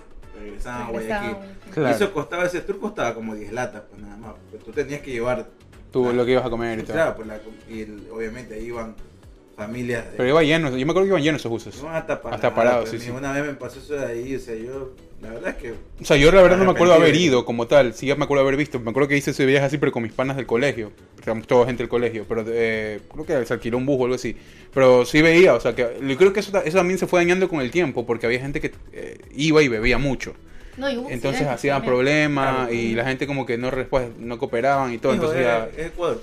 regresaban 0.42 0.82
a 0.88 0.90
Guayaquil. 0.92 1.36
Claro. 1.74 1.90
Y 1.90 1.92
eso 1.94 2.14
costaba, 2.14 2.46
ese 2.46 2.62
tour 2.62 2.80
costaba 2.80 3.14
como 3.14 3.36
10 3.36 3.52
latas, 3.54 3.84
pues 3.90 4.02
nada 4.02 4.18
más, 4.18 4.34
pues 4.50 4.64
tú 4.64 4.72
tenías 4.72 5.02
que 5.02 5.12
llevar, 5.12 5.48
Tú 5.92 6.12
lo 6.14 6.26
que 6.26 6.32
ibas 6.32 6.46
a 6.46 6.50
comer 6.50 6.80
y 6.80 6.84
todo. 6.84 6.94
claro, 6.94 7.16
pues 7.16 7.28
la, 7.28 7.40
y 7.70 7.82
el- 7.82 8.08
obviamente 8.12 8.54
ahí 8.56 8.66
iban 8.66 8.96
familias 9.56 10.06
de- 10.12 10.18
Pero 10.18 10.30
iba 10.30 10.44
lleno, 10.44 10.70
yo 10.70 10.86
me 10.86 10.92
acuerdo 10.92 11.02
que 11.04 11.08
iban 11.10 11.24
llenos 11.24 11.42
esos 11.42 11.52
buses. 11.52 11.82
no, 11.82 11.90
hasta 11.90 12.22
parados. 12.22 12.36
Hasta 12.44 12.56
parados, 12.56 12.90
pero 12.90 13.00
sí, 13.02 13.06
sí. 13.06 13.12
Una 13.12 13.32
vez 13.34 13.46
me 13.46 13.54
pasó 13.54 13.80
eso 13.80 13.94
de 13.96 14.06
ahí, 14.06 14.36
o 14.36 14.40
sea, 14.40 14.56
yo, 14.56 14.92
la 15.22 15.30
verdad 15.30 15.50
es 15.50 15.56
que 15.58 15.72
O 16.02 16.06
sea, 16.06 16.18
yo 16.18 16.32
la 16.32 16.42
verdad 16.42 16.58
no 16.58 16.66
me 16.66 16.72
acuerdo 16.72 16.94
haber 16.94 17.16
ido 17.16 17.46
como 17.46 17.68
tal, 17.68 17.94
sí 17.94 18.08
ya 18.08 18.16
me 18.16 18.24
acuerdo 18.24 18.44
haber 18.44 18.58
visto, 18.58 18.80
me 18.80 18.90
acuerdo 18.90 19.10
que 19.10 19.18
hice 19.18 19.32
ese 19.32 19.46
viaje 19.46 19.66
así 19.66 19.78
pero 19.78 19.92
con 19.92 20.02
mis 20.04 20.14
panas 20.14 20.36
del 20.38 20.46
colegio, 20.48 20.92
éramos 21.22 21.46
toda 21.48 21.66
gente 21.68 21.84
del 21.84 21.90
colegio, 21.90 22.26
pero 22.28 22.44
eh, 22.48 23.00
creo 23.12 23.26
que 23.26 23.46
se 23.46 23.54
alquiló 23.54 23.78
un 23.78 23.86
bus 23.86 24.00
o 24.00 24.04
algo 24.06 24.16
así, 24.16 24.36
pero 24.74 25.06
sí 25.06 25.22
veía, 25.22 25.54
o 25.54 25.60
sea, 25.60 25.76
que 25.76 25.88
yo 26.02 26.18
creo 26.18 26.34
que 26.34 26.40
eso, 26.40 26.58
eso 26.64 26.78
también 26.78 26.98
se 26.98 27.06
fue 27.08 27.20
dañando 27.20 27.48
con 27.48 27.62
el 27.62 27.70
tiempo, 27.70 28.06
porque 28.06 28.26
había 28.26 28.40
gente 28.40 28.60
que 28.62 28.72
eh, 28.94 29.20
iba 29.36 29.62
y 29.62 29.68
bebía 29.68 30.00
mucho, 30.00 30.34
No, 30.78 30.90
y 30.90 30.98
hubo 30.98 31.10
entonces 31.12 31.46
hacían 31.46 31.84
problemas 31.84 32.56
Claro. 32.68 32.74
y 32.74 32.96
la 32.96 33.06
gente 33.06 33.28
como 33.28 33.46
que 33.46 33.58
no 33.60 33.70
no 34.18 34.38
cooperaban 34.40 34.92
y 34.94 34.98
todo, 34.98 35.14
Hijo, 35.14 35.26
entonces 35.32 35.42
es, 35.42 35.46
ya... 35.46 35.70
es 35.84 35.88
Ecuador, 35.92 36.22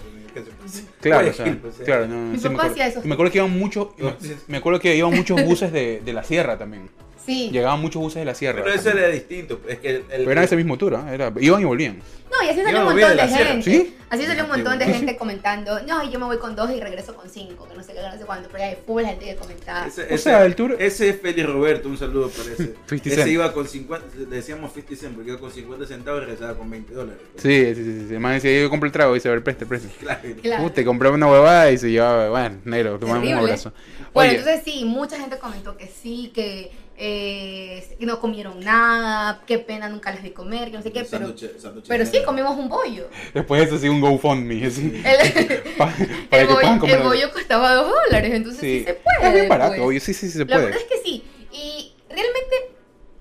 pues. 0.58 0.84
Claro, 1.00 1.28
o 1.28 1.32
sea, 1.32 1.44
Guayaquil, 1.44 1.60
pues, 1.62 1.76
claro, 1.84 2.06
no, 2.08 2.16
Mi 2.32 2.38
sí 2.38 2.44
me 2.48 2.56
papá 2.56 2.68
acuerdo. 2.68 2.72
hacía 2.72 2.86
eso. 2.88 3.00
Y 3.04 3.08
me 3.08 3.14
acuerdo 3.14 3.32
que 3.32 3.38
iban 3.38 3.50
muchos, 3.58 3.88
me, 3.98 4.14
me 4.48 4.56
acuerdo 4.58 4.80
que 4.80 4.96
iban 4.96 5.14
muchos 5.14 5.42
buses 5.44 5.72
de, 5.72 6.00
de 6.04 6.12
la 6.12 6.22
sierra 6.24 6.58
también, 6.58 6.88
Sí. 7.24 7.50
llegaban 7.50 7.80
muchos 7.80 8.00
buses 8.02 8.20
de 8.20 8.24
la 8.24 8.34
sierra. 8.34 8.62
Pero 8.64 8.74
eso 8.74 8.90
era 8.90 9.08
distinto, 9.08 9.60
es 9.68 9.78
que 9.78 9.90
el, 9.90 9.96
el- 9.96 10.04
Pero 10.24 10.30
era 10.32 10.44
ese 10.44 10.56
mismo 10.56 10.76
tour, 10.78 10.94
¿ah? 10.94 11.12
Era, 11.12 11.32
iban 11.40 11.60
y 11.60 11.64
volvían. 11.64 11.98
No, 12.30 12.46
y 12.46 12.50
así 12.50 12.62
salió 12.62 12.80
un 12.80 12.84
montón 12.84 13.16
de 13.16 13.22
de, 13.22 13.28
gente. 13.28 13.62
¿Sí? 13.70 13.94
Así 14.10 14.24
salió 14.26 14.44
un 14.44 14.50
montón 14.50 14.78
de 14.78 14.84
gente 14.86 15.16
comentando, 15.16 15.80
no, 15.86 16.10
yo 16.10 16.18
me 16.18 16.26
voy 16.26 16.36
con 16.38 16.54
dos 16.54 16.70
y 16.70 16.78
regreso 16.80 17.14
con 17.14 17.28
cinco, 17.30 17.66
que 17.66 17.74
no 17.74 17.82
sé 17.82 17.94
qué, 17.94 18.00
no 18.02 18.18
sé 18.18 18.24
cuánto, 18.26 18.48
pero 18.52 18.64
hay 18.64 18.76
full 18.86 19.02
gente 19.02 19.24
que 19.24 19.36
comentaba. 19.36 19.86
ese, 19.86 20.02
O 20.02 20.04
ese- 20.04 20.18
sea, 20.18 20.44
el 20.44 20.54
tour- 20.54 20.76
ese 20.78 21.08
es 21.08 21.20
Félix 21.20 21.46
Roberto, 21.48 21.88
un 21.88 21.96
saludo 21.96 22.28
para 22.28 22.50
ese. 22.52 22.74
50 22.86 23.08
ese 23.08 23.16
Cent. 23.16 23.28
iba 23.28 23.52
con 23.52 23.66
50, 23.66 24.06
le 24.18 24.36
decíamos 24.36 24.72
50 24.74 24.96
cent 25.00 25.14
porque 25.14 25.30
iba 25.30 25.40
con 25.40 25.50
50 25.50 25.86
centavos 25.86 26.20
y 26.22 26.24
regresaba 26.26 26.54
con 26.58 26.70
20 26.70 26.92
dólares. 26.94 27.20
pues. 27.32 27.42
Sí, 27.42 27.74
sí, 27.74 27.84
sí. 27.84 28.06
sí. 28.10 28.14
Man 28.18 28.34
decía, 28.34 28.60
yo 28.60 28.68
compré 28.70 28.88
el 28.88 28.92
trago 28.92 29.12
y 29.12 29.18
dice, 29.18 29.28
a 29.28 29.32
ver, 29.32 29.42
preste, 29.42 29.64
preste. 29.64 29.88
Claro. 29.98 30.20
Claro. 30.42 30.64
Uh, 30.64 30.70
te 30.70 30.84
compré 30.84 31.08
una 31.10 31.26
huevada 31.30 31.70
y 31.70 31.78
se 31.78 31.90
llevaba, 31.90 32.28
bueno, 32.28 32.58
negro, 32.64 32.98
tomamos 32.98 33.26
un 33.26 33.32
abrazo. 33.34 33.72
Bueno, 34.12 34.30
Oye, 34.32 34.38
entonces 34.40 34.62
sí, 34.64 34.84
mucha 34.84 35.18
gente 35.18 35.38
comentó 35.38 35.76
que 35.76 35.86
sí, 35.86 36.30
que 36.34 36.70
eh, 37.00 37.96
no 38.00 38.18
comieron 38.20 38.58
nada, 38.60 39.42
qué 39.46 39.58
pena 39.58 39.88
nunca 39.88 40.10
les 40.12 40.22
vi 40.22 40.30
comer, 40.30 40.70
que 40.70 40.76
no 40.78 40.82
sé 40.82 40.90
qué, 40.92 41.04
pero, 41.08 41.28
sándwich 41.28 41.86
pero 41.86 42.04
sí 42.04 42.18
comimos 42.24 42.56
un 42.58 42.68
bollo. 42.68 43.08
después 43.32 43.60
de 43.60 43.66
eso 43.68 43.78
sí, 43.78 43.88
un 43.88 44.00
GoFundMe, 44.00 44.66
así, 44.66 45.00
El, 45.04 45.62
pa- 45.76 45.94
para 46.30 46.42
el 46.42 46.48
que 46.48 46.54
bollo, 46.54 46.54
puedan 46.60 46.78
comer. 46.80 46.96
el 46.96 47.02
bollo 47.02 47.32
costaba 47.32 47.74
dos 47.74 47.92
dólares, 48.06 48.34
entonces 48.34 48.60
sí, 48.60 48.78
Sí. 48.80 48.84
se 48.84 48.94
puede. 48.94 49.28
Es 49.28 49.34
bien 49.34 49.48
barato, 49.48 49.76
pues. 49.76 49.86
oye, 49.86 50.00
sí, 50.00 50.12
sí, 50.12 50.26
sí 50.26 50.32
se 50.32 50.38
La 50.40 50.46
puede. 50.46 50.64
verdad 50.66 50.80
es 50.80 50.86
que 50.88 50.98
sí. 51.08 51.24
Y 51.52 51.92
realmente 52.08 52.56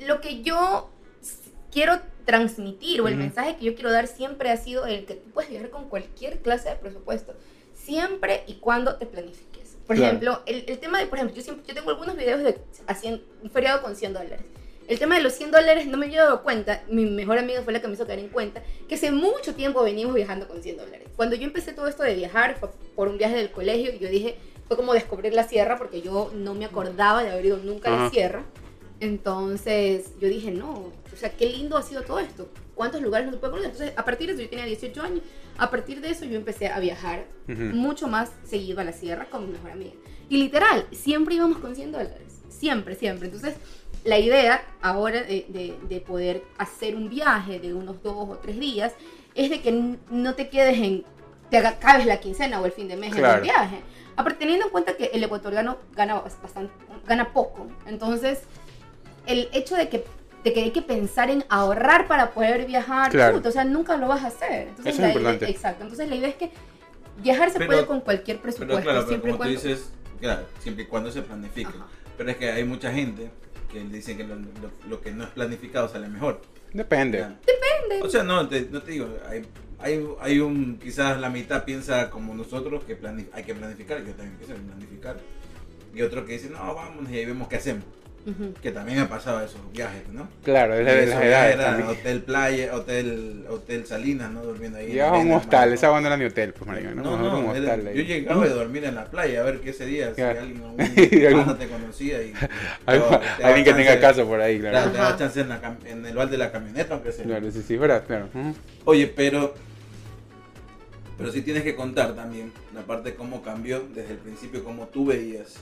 lo 0.07 0.21
que 0.21 0.41
yo 0.41 0.89
quiero 1.71 1.99
transmitir 2.25 2.99
o 3.01 3.07
el 3.07 3.15
mensaje 3.15 3.55
que 3.57 3.65
yo 3.65 3.75
quiero 3.75 3.91
dar 3.91 4.07
siempre 4.07 4.49
ha 4.49 4.57
sido 4.57 4.85
el 4.85 5.05
que 5.05 5.13
tú 5.15 5.29
puedes 5.31 5.49
viajar 5.51 5.69
con 5.69 5.87
cualquier 5.87 6.39
clase 6.39 6.69
de 6.69 6.75
presupuesto, 6.75 7.35
siempre 7.75 8.43
y 8.47 8.55
cuando 8.55 8.95
te 8.95 9.05
planifiques. 9.05 9.56
Por 9.87 9.95
Claro. 9.95 10.09
ejemplo, 10.17 10.41
el, 10.45 10.65
el 10.67 10.77
tema 10.79 10.99
de, 10.99 11.07
por 11.07 11.17
ejemplo, 11.17 11.35
yo, 11.35 11.41
siempre, 11.41 11.65
yo 11.65 11.73
tengo 11.73 11.89
algunos 11.89 12.15
videos 12.17 12.43
de 12.43 12.59
haciendo 12.87 13.23
un 13.41 13.49
feriado 13.49 13.81
con 13.81 13.95
100 13.95 14.13
dólares. 14.13 14.41
El 14.87 14.99
tema 14.99 15.15
de 15.15 15.21
los 15.21 15.33
100 15.33 15.51
dólares 15.51 15.87
no 15.87 15.97
me 15.97 16.05
había 16.05 16.23
dado 16.23 16.43
cuenta, 16.43 16.83
mi 16.89 17.05
mejor 17.05 17.37
amiga 17.37 17.61
fue 17.61 17.73
la 17.73 17.81
que 17.81 17.87
me 17.87 17.93
hizo 17.95 18.05
caer 18.07 18.19
en 18.19 18.29
cuenta, 18.29 18.61
que 18.87 18.95
hace 18.95 19.11
mucho 19.11 19.53
tiempo 19.55 19.83
venimos 19.83 20.13
viajando 20.13 20.47
con 20.47 20.61
100 20.63 20.77
dólares. 20.77 21.07
Cuando 21.15 21.35
yo 21.35 21.43
empecé 21.45 21.73
todo 21.73 21.87
esto 21.87 22.03
de 22.03 22.15
viajar, 22.15 22.57
fue 22.59 22.69
por 22.95 23.07
un 23.09 23.17
viaje 23.17 23.35
del 23.35 23.51
colegio, 23.51 23.91
yo 23.99 24.07
dije, 24.09 24.37
fue 24.67 24.77
como 24.77 24.93
descubrir 24.93 25.33
la 25.33 25.43
sierra, 25.47 25.77
porque 25.77 26.01
yo 26.01 26.31
no 26.33 26.53
me 26.53 26.65
acordaba 26.65 27.23
de 27.23 27.31
haber 27.31 27.45
ido 27.45 27.57
nunca 27.57 27.93
a 27.93 28.03
la 28.03 28.09
sierra. 28.09 28.43
Entonces 28.99 30.11
yo 30.19 30.27
dije, 30.27 30.51
no, 30.51 30.71
o 30.73 31.15
sea, 31.17 31.31
qué 31.31 31.47
lindo 31.47 31.77
ha 31.77 31.81
sido 31.81 32.01
todo 32.03 32.19
esto. 32.19 32.47
¿Cuántos 32.77 33.01
lugares 33.01 33.25
no 33.27 33.33
se 33.33 33.39
puede 33.39 33.51
conocer? 33.51 33.71
Entonces, 33.71 33.97
a 33.97 34.05
partir 34.05 34.27
de 34.27 34.33
eso, 34.33 34.41
yo 34.43 34.49
tenía 34.49 34.65
18 34.65 35.01
años, 35.01 35.21
a 35.57 35.69
partir 35.69 35.99
de 35.99 36.11
eso 36.11 36.25
yo 36.25 36.35
empecé 36.37 36.67
a 36.67 36.79
viajar 36.79 37.25
Ujú. 37.49 37.59
mucho 37.75 38.07
más 38.07 38.31
seguido 38.45 38.79
a 38.79 38.83
la 38.83 38.93
sierra 38.93 39.25
con 39.25 39.47
mi 39.47 39.51
mejor 39.53 39.71
amiga. 39.71 39.93
Y 40.29 40.37
literal, 40.37 40.85
siempre 40.91 41.35
íbamos 41.35 41.57
con 41.57 41.75
100 41.75 41.91
dólares. 41.91 42.41
Siempre, 42.49 42.95
siempre. 42.95 43.25
Entonces, 43.27 43.55
la 44.03 44.19
idea 44.19 44.63
ahora 44.81 45.21
de, 45.23 45.45
de- 45.49 45.75
de 45.89 46.01
poder 46.01 46.43
hacer 46.57 46.95
un 46.95 47.09
viaje 47.09 47.59
de 47.59 47.73
unos 47.73 48.01
dos 48.03 48.15
o 48.29 48.37
tres 48.37 48.59
días 48.59 48.93
es 49.35 49.49
de 49.49 49.61
que 49.61 49.71
no 50.11 50.35
te 50.35 50.49
quedes 50.49 50.77
en, 50.77 51.03
te 51.49 51.57
acabes 51.57 52.05
la 52.05 52.19
quincena 52.19 52.61
o 52.61 52.65
el 52.65 52.71
fin 52.71 52.87
de 52.87 52.95
mes 52.95 53.11
en 53.13 53.17
Claro. 53.17 53.37
el 53.37 53.41
viaje. 53.43 53.81
Aparte, 54.15 54.39
teniendo 54.39 54.65
en 54.65 54.71
cuenta 54.71 54.95
que 54.95 55.05
el 55.13 55.23
ecuatoriano 55.23 55.77
gana 55.95 56.15
bastante, 56.21 56.71
gana 57.07 57.33
poco. 57.33 57.67
Entonces, 57.85 58.39
el 59.25 59.49
hecho 59.53 59.75
de 59.75 59.89
que, 59.89 60.03
de 60.43 60.53
que 60.53 60.61
hay 60.61 60.71
que 60.71 60.81
pensar 60.81 61.29
en 61.29 61.43
ahorrar 61.49 62.07
para 62.07 62.31
poder 62.31 62.65
viajar, 62.65 63.11
Claro. 63.11 63.35
puta, 63.37 63.49
o 63.49 63.51
sea, 63.51 63.65
nunca 63.65 63.97
lo 63.97 64.07
vas 64.07 64.23
a 64.23 64.27
hacer. 64.27 64.69
Entonces, 64.69 64.93
Eso 64.93 64.95
es 64.95 64.99
idea- 64.99 65.07
importante. 65.09 65.49
exacto. 65.49 65.83
Entonces, 65.83 66.07
la 66.09 66.15
idea 66.15 66.29
es 66.29 66.35
que 66.35 66.51
viajar 67.21 67.49
se 67.51 67.57
Pero- 67.59 67.71
puede 67.71 67.85
con 67.85 68.01
cualquier 68.01 68.39
presupuesto. 68.39 68.75
Pero 68.75 68.83
claro, 68.83 68.99
pero 68.99 69.07
siempre 69.09 69.31
como 69.31 69.43
tú 69.43 69.49
cuando- 69.49 69.61
dices, 69.69 69.89
claro, 70.21 70.45
siempre 70.59 70.83
y 70.83 70.87
cuando 70.87 71.11
se 71.11 71.21
planifique. 71.21 71.69
Ajá. 71.69 71.87
Pero 72.17 72.31
es 72.31 72.37
que 72.37 72.51
hay 72.51 72.63
mucha 72.63 72.91
gente 72.93 73.29
que 73.71 73.79
dice 73.81 74.15
que 74.15 74.23
lo, 74.23 74.35
lo- 74.35 74.71
lo 74.89 75.01
que 75.01 75.11
no 75.11 75.23
es 75.25 75.29
planificado 75.31 75.89
sale 75.89 76.07
mejor. 76.07 76.41
Depende. 76.73 77.19
Ya. 77.19 77.37
O 78.03 78.09
sea, 78.09 78.23
no 78.23 78.47
te, 78.47 78.67
no 78.71 78.81
te 78.81 78.91
digo, 78.91 79.07
hay, 79.29 79.43
hay, 79.79 80.07
hay 80.19 80.39
un, 80.39 80.77
quizás 80.81 81.19
la 81.19 81.29
mitad 81.29 81.63
piensa 81.63 82.09
como 82.09 82.33
nosotros 82.33 82.83
que 82.83 82.97
hay 83.33 83.43
que 83.43 83.53
planificar, 83.55 83.99
yo 84.03 84.13
también 84.13 84.37
pienso 84.37 84.55
en 84.55 84.63
planificar. 84.63 85.17
Y 85.93 86.01
otro 86.01 86.25
que 86.25 86.33
dice, 86.33 86.49
no, 86.49 86.73
vamos 86.75 87.09
y 87.09 87.15
ahí 87.17 87.25
vemos 87.25 87.47
qué 87.47 87.55
hacemos. 87.57 87.83
Que 88.61 88.71
también 88.71 88.99
ha 88.99 89.07
pasado 89.07 89.41
esos 89.41 89.61
viajes, 89.71 90.07
¿no? 90.11 90.27
Claro, 90.43 90.73
es 90.73 90.85
de 90.85 91.05
las 91.05 91.23
edades 91.23 91.55
era 91.55 91.63
también. 91.65 91.87
hotel 91.89 92.21
playa, 92.23 92.75
hotel, 92.75 93.45
hotel 93.49 93.85
Salinas, 93.85 94.29
¿no? 94.31 94.43
Durmiendo 94.43 94.77
ahí. 94.79 94.87
en 94.87 94.91
Llevaba 94.93 95.17
la 95.17 95.23
un 95.23 95.31
hostal, 95.31 95.71
esa 95.71 95.89
banda 95.89 96.09
no 96.09 96.15
era 96.15 96.23
ni 96.23 96.29
hotel, 96.29 96.51
pues, 96.53 96.67
marica, 96.67 96.89
¿no? 96.93 97.03
No, 97.03 97.13
Era 97.13 97.23
no, 97.23 97.39
un 97.39 97.45
hostal 97.51 97.93
yo 97.93 98.01
llegaba 98.03 98.43
a 98.43 98.49
dormir 98.49 98.83
en 98.83 98.95
la 98.95 99.05
playa 99.05 99.39
a 99.39 99.43
ver 99.43 99.61
qué 99.61 99.69
ese 99.69 99.85
día, 99.85 100.09
si 100.09 100.15
Claro. 100.15 100.41
alguien, 100.41 100.61
algún 101.27 101.57
te 101.57 101.67
conocía 101.69 102.21
y 102.21 102.33
te 102.85 103.43
Alguien 103.45 103.63
que 103.63 103.73
tenga 103.73 103.99
casa 103.99 104.25
por 104.25 104.41
ahí, 104.41 104.59
Claro, 104.59 104.73
claro. 104.75 104.91
te 104.91 104.97
daba 104.97 105.09
Ajá. 105.09 105.17
chance 105.17 105.39
en, 105.39 105.49
la 105.49 105.77
en 105.85 106.05
el 106.05 106.15
bar 106.15 106.29
de 106.29 106.37
la 106.37 106.51
camioneta, 106.51 106.95
aunque 106.95 107.13
sea. 107.13 107.23
Claro, 107.23 107.49
sí, 107.49 107.61
sí, 107.65 107.77
verdad, 107.77 108.03
claro. 108.05 108.27
Oye, 108.83 109.07
pero 109.07 109.53
pero 111.17 111.31
sí 111.31 111.41
tienes 111.41 111.63
que 111.63 111.75
contar 111.75 112.13
también 112.13 112.51
la 112.75 112.81
parte 112.81 113.11
de 113.11 113.15
cómo 113.15 113.41
cambió 113.41 113.81
desde 113.95 114.11
el 114.11 114.17
principio, 114.19 114.63
cómo 114.63 114.87
tú 114.87 115.05
veías 115.07 115.55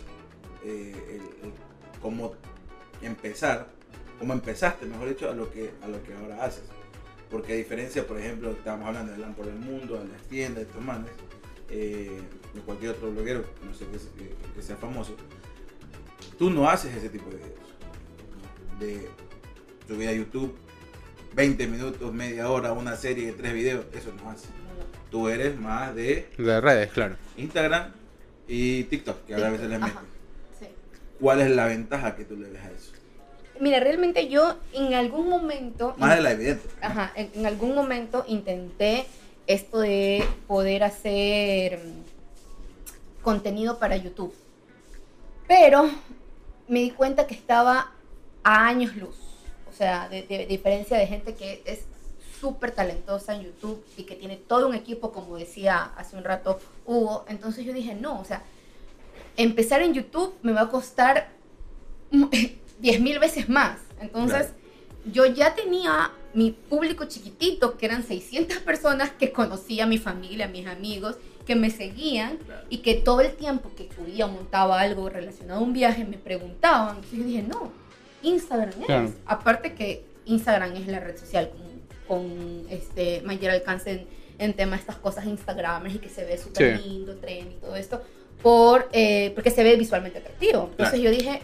eh, 0.66 0.94
el- 1.12 1.48
el- 1.48 1.54
cómo 2.02 2.34
empezar, 3.02 3.68
cómo 4.20 4.34
empezaste, 4.34 4.86
mejor 4.86 5.10
dicho, 5.10 5.30
a 5.30 5.34
lo 5.34 5.52
que 5.52 5.72
a 5.82 5.88
lo 5.88 6.02
que 6.04 6.14
ahora 6.14 6.44
haces. 6.44 6.64
Porque 7.30 7.54
a 7.54 7.56
diferencia, 7.56 8.06
por 8.06 8.20
ejemplo, 8.20 8.52
estábamos 8.52 8.88
hablando 8.88 9.12
de 9.12 9.18
LAN 9.18 9.34
por 9.34 9.48
el 9.48 9.56
mundo, 9.56 9.98
de 9.98 10.08
las 10.08 10.22
tiendas, 10.24 10.58
de 10.58 10.70
estos 10.70 10.82
manes, 10.82 11.12
eh, 11.70 12.22
de 12.54 12.62
cualquier 12.62 12.92
otro 12.92 13.12
bloguero, 13.12 13.44
no 13.66 13.74
sé 13.74 13.86
que, 13.88 14.62
sea 14.62 14.78
famoso, 14.78 15.16
Tú 16.38 16.50
no 16.50 16.70
haces 16.70 16.94
ese 16.96 17.10
tipo 17.10 17.30
de 17.30 17.38
videos. 17.38 17.60
De 18.80 19.10
subir 19.88 20.10
a 20.10 20.14
YouTube 20.14 20.56
20 21.34 21.68
minutos, 21.68 22.14
media 22.14 22.50
hora, 22.50 22.74
una 22.74 22.96
serie 22.96 23.28
de 23.28 23.34
tres 23.34 23.54
videos. 23.54 23.86
Eso 23.94 24.12
no 24.22 24.30
haces. 24.30 24.50
Tú 25.12 25.30
eres 25.30 25.58
más 25.58 25.96
de 25.96 26.30
De 26.38 26.62
redes, 26.62 26.92
claro. 26.92 27.16
Instagram 27.38 27.92
y 28.48 28.84
TikTok, 28.86 29.26
que 29.26 29.34
ahora 29.34 29.48
a 29.48 29.52
veces 29.52 29.70
les 29.70 29.80
metes. 29.80 29.96
Sí. 30.60 30.68
¿Cuál 31.20 31.42
es 31.42 31.52
la 31.52 31.68
ventaja 31.68 32.16
que 32.16 32.26
tú 32.26 32.36
le 32.36 32.50
ves? 32.50 32.62
Mira, 33.60 33.80
realmente 33.80 34.28
yo 34.28 34.56
en 34.74 34.94
algún 34.94 35.30
momento... 35.30 35.94
Más 35.98 36.16
de 36.16 36.22
la 36.22 36.32
evidente. 36.32 36.68
Ajá, 36.82 37.12
en, 37.16 37.32
en 37.36 37.46
algún 37.46 37.74
momento 37.76 38.26
intenté 38.28 39.06
esto 39.48 39.80
de 39.80 40.26
poder 40.48 40.84
hacer 40.84 41.80
mm, 41.80 43.24
contenido 43.24 43.80
para 43.80 43.96
YouTube. 43.96 44.34
Pero 45.48 45.90
me 46.68 46.80
di 46.80 46.92
cuenta 46.92 47.28
que 47.28 47.36
estaba 47.36 47.92
a 48.44 48.66
años 48.68 48.96
luz. 48.96 49.16
O 49.70 49.74
sea, 49.74 50.10
de, 50.10 50.24
de- 50.24 50.40
de 50.40 50.46
diferencia 50.48 50.98
de 50.98 51.08
gente 51.08 51.34
que 51.36 51.62
es 51.66 51.82
súper 52.40 52.72
talentosa 52.72 53.36
en 53.36 53.44
YouTube 53.44 53.84
y 53.98 54.04
que 54.04 54.16
tiene 54.16 54.36
todo 54.36 54.68
un 54.68 54.76
equipo, 54.76 55.12
como 55.12 55.38
decía 55.38 55.92
hace 55.98 56.16
un 56.18 56.24
rato 56.24 56.60
Hugo. 56.86 57.26
Entonces 57.28 57.66
yo 57.66 57.74
dije, 57.74 57.96
no, 57.96 58.20
o 58.20 58.26
sea, 58.26 58.42
empezar 59.38 59.82
en 59.82 59.94
YouTube 59.94 60.34
me 60.42 60.52
va 60.52 60.62
a 60.62 60.70
costar 60.70 61.30
10 62.80 63.02
mil 63.02 63.20
veces 63.20 63.50
más. 63.50 63.80
Entonces, 64.02 64.50
yo 65.12 65.26
ya 65.26 65.56
tenía 65.56 66.12
mi 66.34 66.52
público 66.52 67.06
chiquitito, 67.06 67.78
que 67.78 67.86
eran 67.86 68.04
600 68.04 68.58
personas 68.60 69.12
que 69.12 69.32
conocía 69.32 69.84
a 69.86 69.88
mi 69.88 69.98
familia, 69.98 70.46
a 70.46 70.50
mis 70.50 70.68
amigos, 70.68 71.16
que 71.46 71.56
me 71.56 71.70
seguían 71.70 72.38
Claro. 72.38 72.66
y 72.70 72.80
que 72.80 72.96
todo 72.96 73.22
el 73.22 73.34
tiempo 73.36 73.72
que 73.78 73.88
subía 73.96 74.26
o 74.26 74.30
montaba 74.30 74.82
algo 74.82 75.10
relacionado 75.10 75.60
a 75.60 75.64
un 75.64 75.74
viaje 75.74 76.04
me 76.04 76.18
preguntaban. 76.18 76.96
Entonces 76.96 77.20
yo 77.20 77.26
dije, 77.26 77.44
no, 77.44 77.72
Instagram 78.24 78.70
es. 78.82 78.86
Claro. 78.86 79.12
Aparte 79.26 79.74
que 79.76 80.04
Instagram 80.26 80.76
es 80.76 80.88
la 80.88 81.00
red 81.00 81.18
social 81.18 81.52
con, 82.08 82.26
con 82.30 82.66
este 82.70 83.22
mayor 83.22 83.52
alcance 83.52 83.92
en, 83.92 84.08
en 84.40 84.54
tema 84.54 84.72
de 84.76 84.80
estas 84.82 84.98
cosas 84.98 85.26
Instagram 85.26 85.86
y 85.88 86.00
que 86.00 86.10
se 86.10 86.26
ve 86.26 86.38
súper 86.38 86.78
Sí. 86.82 86.90
lindo, 86.90 87.16
tren 87.18 87.52
y 87.52 87.56
todo 87.62 87.76
esto, 87.76 88.02
por, 88.42 88.90
eh, 88.92 89.32
porque 89.36 89.52
se 89.52 89.64
ve 89.64 89.76
visualmente 89.76 90.18
atractivo. 90.20 90.70
Entonces 90.72 91.00
Claro. 91.00 91.04
yo 91.04 91.12
dije, 91.12 91.42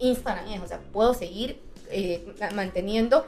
Instagram 0.00 0.48
es, 0.52 0.60
o 0.60 0.66
sea, 0.66 0.80
puedo 0.92 1.14
seguir 1.14 1.60
eh, 1.90 2.24
ma- 2.40 2.50
manteniendo 2.50 3.26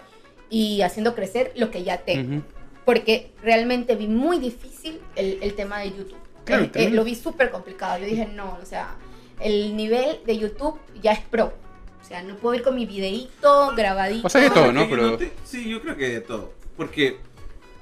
y 0.50 0.82
haciendo 0.82 1.14
crecer 1.14 1.52
lo 1.56 1.70
que 1.70 1.82
ya 1.84 1.98
tengo. 1.98 2.36
Ujú. 2.36 2.44
Porque 2.84 3.30
realmente 3.42 3.94
vi 3.94 4.08
muy 4.08 4.38
difícil 4.38 5.00
el, 5.16 5.38
el 5.42 5.54
tema 5.54 5.78
de 5.80 5.90
YouTube. 5.90 6.18
Claro, 6.44 6.64
Eh, 6.64 6.70
eh, 6.74 6.90
lo 6.90 7.04
vi 7.04 7.14
súper 7.14 7.50
complicado. 7.50 7.98
Yo 7.98 8.06
dije, 8.06 8.26
no, 8.26 8.58
o 8.60 8.66
sea, 8.66 8.96
el 9.40 9.76
nivel 9.76 10.18
de 10.26 10.38
YouTube 10.38 10.78
ya 11.00 11.12
es 11.12 11.20
pro. 11.20 11.52
O 12.00 12.04
sea, 12.04 12.22
no 12.24 12.34
puedo 12.36 12.56
ir 12.56 12.62
con 12.62 12.74
mi 12.74 12.84
videíto 12.84 13.72
grabadito. 13.76 14.26
O 14.26 14.30
sea, 14.30 14.40
de 14.40 14.50
todo, 14.50 14.72
¿no? 14.72 14.88
Pero- 14.90 15.16
sí, 15.44 15.68
yo 15.70 15.80
creo 15.80 15.96
que 15.96 16.08
de 16.08 16.20
todo. 16.20 16.52
Porque, 16.76 17.18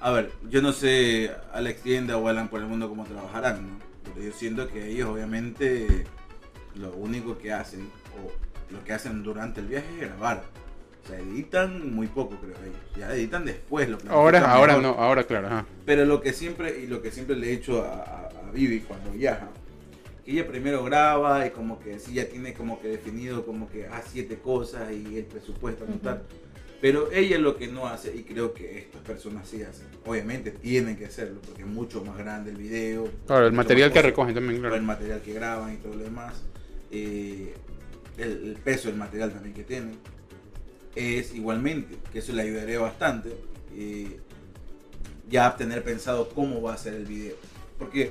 a 0.01 0.11
ver, 0.11 0.31
yo 0.51 0.61
no 0.61 0.73
sé 0.73 1.31
Alex 1.55 1.83
Tienda 1.83 2.19
o 2.19 2.29
Alan 2.29 2.49
por 2.49 2.61
el 2.61 2.67
mundo 2.67 2.89
cómo 2.89 3.05
trabajarán, 3.05 3.67
¿no? 3.67 3.79
Pero 4.05 4.27
yo 4.27 4.33
siento 4.33 4.69
que 4.69 4.91
ellos 4.91 5.09
obviamente 5.09 6.05
lo 6.75 6.93
único 6.93 7.39
que 7.39 7.53
hacen, 7.53 7.91
o 8.19 8.73
lo 8.73 8.85
que 8.85 8.93
hacen 8.93 9.23
durante 9.23 9.61
el 9.61 9.67
viaje 9.67 9.87
es 9.95 10.01
grabar. 10.09 10.43
O 11.03 11.09
sea, 11.09 11.19
editan 11.19 11.95
muy 11.95 12.07
poco, 12.09 12.37
creo 12.37 12.55
ellos. 12.63 12.81
Ya 12.97 13.13
editan 13.15 13.45
después 13.45 13.89
lo 13.89 13.99
Ahora, 14.09 14.53
ahora 14.53 14.77
mejor. 14.77 14.97
no, 14.97 15.03
ahora 15.03 15.25
claro, 15.25 15.47
ajá. 15.47 15.67
Pero 15.87 16.05
lo 16.05 16.21
que 16.21 16.33
siempre, 16.33 16.81
y 16.81 16.87
lo 16.87 17.01
que 17.03 17.11
siempre 17.11 17.37
le 17.37 17.49
he 17.51 17.53
hecho 17.55 17.83
a, 17.83 17.95
a, 17.95 18.27
a 18.27 18.51
Vivi 18.53 18.81
cuando 18.81 19.11
viaja, 19.13 19.49
que 20.25 20.33
ella 20.33 20.47
primero 20.47 20.85
graba 20.85 21.47
y 21.47 21.51
como 21.51 21.81
que 21.81 21.99
sí 21.99 22.15
ya 22.15 22.27
tiene 22.27 22.53
como 22.53 22.81
que 22.81 22.89
definido 22.89 23.47
como 23.47 23.69
que 23.71 23.87
ah, 23.87 24.03
siete 24.07 24.39
cosas 24.39 24.93
y 24.93 25.17
el 25.19 25.25
presupuesto 25.25 25.87
tal. 26.03 26.23
Pero 26.83 27.11
ella 27.13 27.39
lo 27.39 27.57
que 27.57 27.67
no 27.67 27.87
hace, 27.87 28.15
y 28.17 28.23
creo 28.23 28.55
que 28.55 28.79
estas 28.79 29.03
personas 29.03 29.47
sí 29.49 29.63
hacen, 29.63 29.87
obviamente 30.07 30.51
tienen 30.51 30.97
que 30.97 31.07
hacerlo 31.07 31.41
porque 31.47 31.63
es 31.63 31.69
mucho 31.69 32.03
más 32.05 32.17
grande 32.17 32.51
el 32.51 32.57
video. 32.57 33.07
Claro, 33.27 33.47
el 33.47 33.53
material 33.53 33.93
que 33.93 34.01
recogen 34.01 34.35
también, 34.35 34.57
el 34.57 34.61
claro. 34.71 34.83
material 34.83 35.21
que 35.21 35.33
graban 35.35 35.75
y 35.75 35.77
todo 35.77 35.95
lo 35.95 36.05
demás, 36.05 36.43
eh, 36.91 37.55
el, 38.23 38.49
el 38.49 38.55
peso 38.63 38.89
del 38.89 38.97
material 38.97 39.33
también 39.33 39.55
que 39.55 39.65
tienen, 39.65 39.99
es 40.95 41.35
igualmente, 41.35 41.97
que 42.13 42.19
eso 42.19 42.33
le 42.33 42.43
ayudaría 42.43 42.79
bastante, 42.81 43.37
eh, 43.77 44.19
ya 45.29 45.57
tener 45.57 45.83
pensado 45.85 46.29
cómo 46.31 46.61
va 46.61 46.75
a 46.75 46.79
ser 46.79 46.95
el 46.95 47.05
video. 47.07 47.37
Porque 47.79 48.11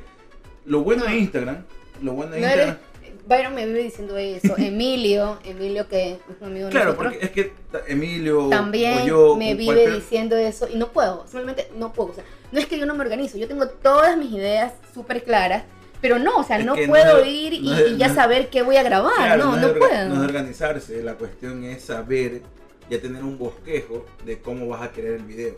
lo 0.66 0.82
bueno 0.84 1.04
de 1.04 1.10
No. 1.12 1.16
Instagram, 1.18 1.66
lo 2.02 2.14
bueno 2.14 2.32
de 2.34 2.42
No 2.42 2.46
Instagram... 2.48 2.70
eres- 2.70 2.90
Byron 3.28 3.54
me 3.54 3.66
vive 3.68 3.84
diciendo 3.84 4.18
eso. 4.18 4.56
Emilio, 4.58 5.38
Emilio 5.44 5.88
que 5.88 6.14
es 6.14 6.20
un 6.42 6.48
amigo 6.48 6.66
de 6.66 6.72
Claro, 6.72 6.92
nosotros, 6.94 7.14
porque 7.14 7.26
es 7.26 7.32
que 7.32 7.54
Emilio 7.92 8.48
también 8.50 9.00
o 9.00 9.06
yo... 9.06 9.36
me 9.36 9.54
vive 9.54 9.66
cualquier- 9.66 9.94
diciendo 9.96 10.36
eso 10.38 10.68
y 10.72 10.78
no 10.78 10.92
puedo, 10.92 11.24
simplemente 11.28 11.70
no 11.78 11.92
puedo. 11.94 12.10
O 12.12 12.16
sea, 12.16 12.24
no 12.52 12.60
es 12.60 12.66
que 12.66 12.80
yo 12.80 12.86
no 12.88 12.96
me 12.96 13.02
organizo, 13.04 13.38
yo 13.38 13.48
tengo 13.48 13.68
todas 13.68 14.18
mis 14.18 14.32
ideas 14.32 14.74
súper 14.96 15.24
claras, 15.24 15.64
pero 16.02 16.20
no, 16.20 16.38
o 16.38 16.44
sea, 16.44 16.58
Es 16.60 16.66
no 16.66 16.76
no 16.76 16.88
puedo 16.88 17.20
es- 17.20 17.28
ir 17.28 17.54
y, 17.54 17.62
no 17.70 17.78
es- 17.78 17.92
y 17.92 17.98
ya 17.98 18.08
no 18.10 18.16
saber 18.16 18.50
qué 18.50 18.62
voy 18.62 18.78
a 18.78 18.84
grabar, 18.84 19.14
Claro, 19.16 19.46
no, 19.46 19.56
no, 19.58 19.68
orga- 19.70 19.78
puedo. 19.80 20.10
no 20.10 20.16
es 20.16 20.20
organizarse, 20.22 21.04
la 21.04 21.16
cuestión 21.16 21.64
es 21.64 21.84
saber, 21.84 22.42
ya 22.90 23.00
tener 23.02 23.24
un 23.24 23.38
bosquejo 23.38 24.06
de 24.26 24.40
cómo 24.40 24.68
vas 24.68 24.82
a 24.82 24.92
querer 24.92 25.14
el 25.16 25.24
video. 25.24 25.56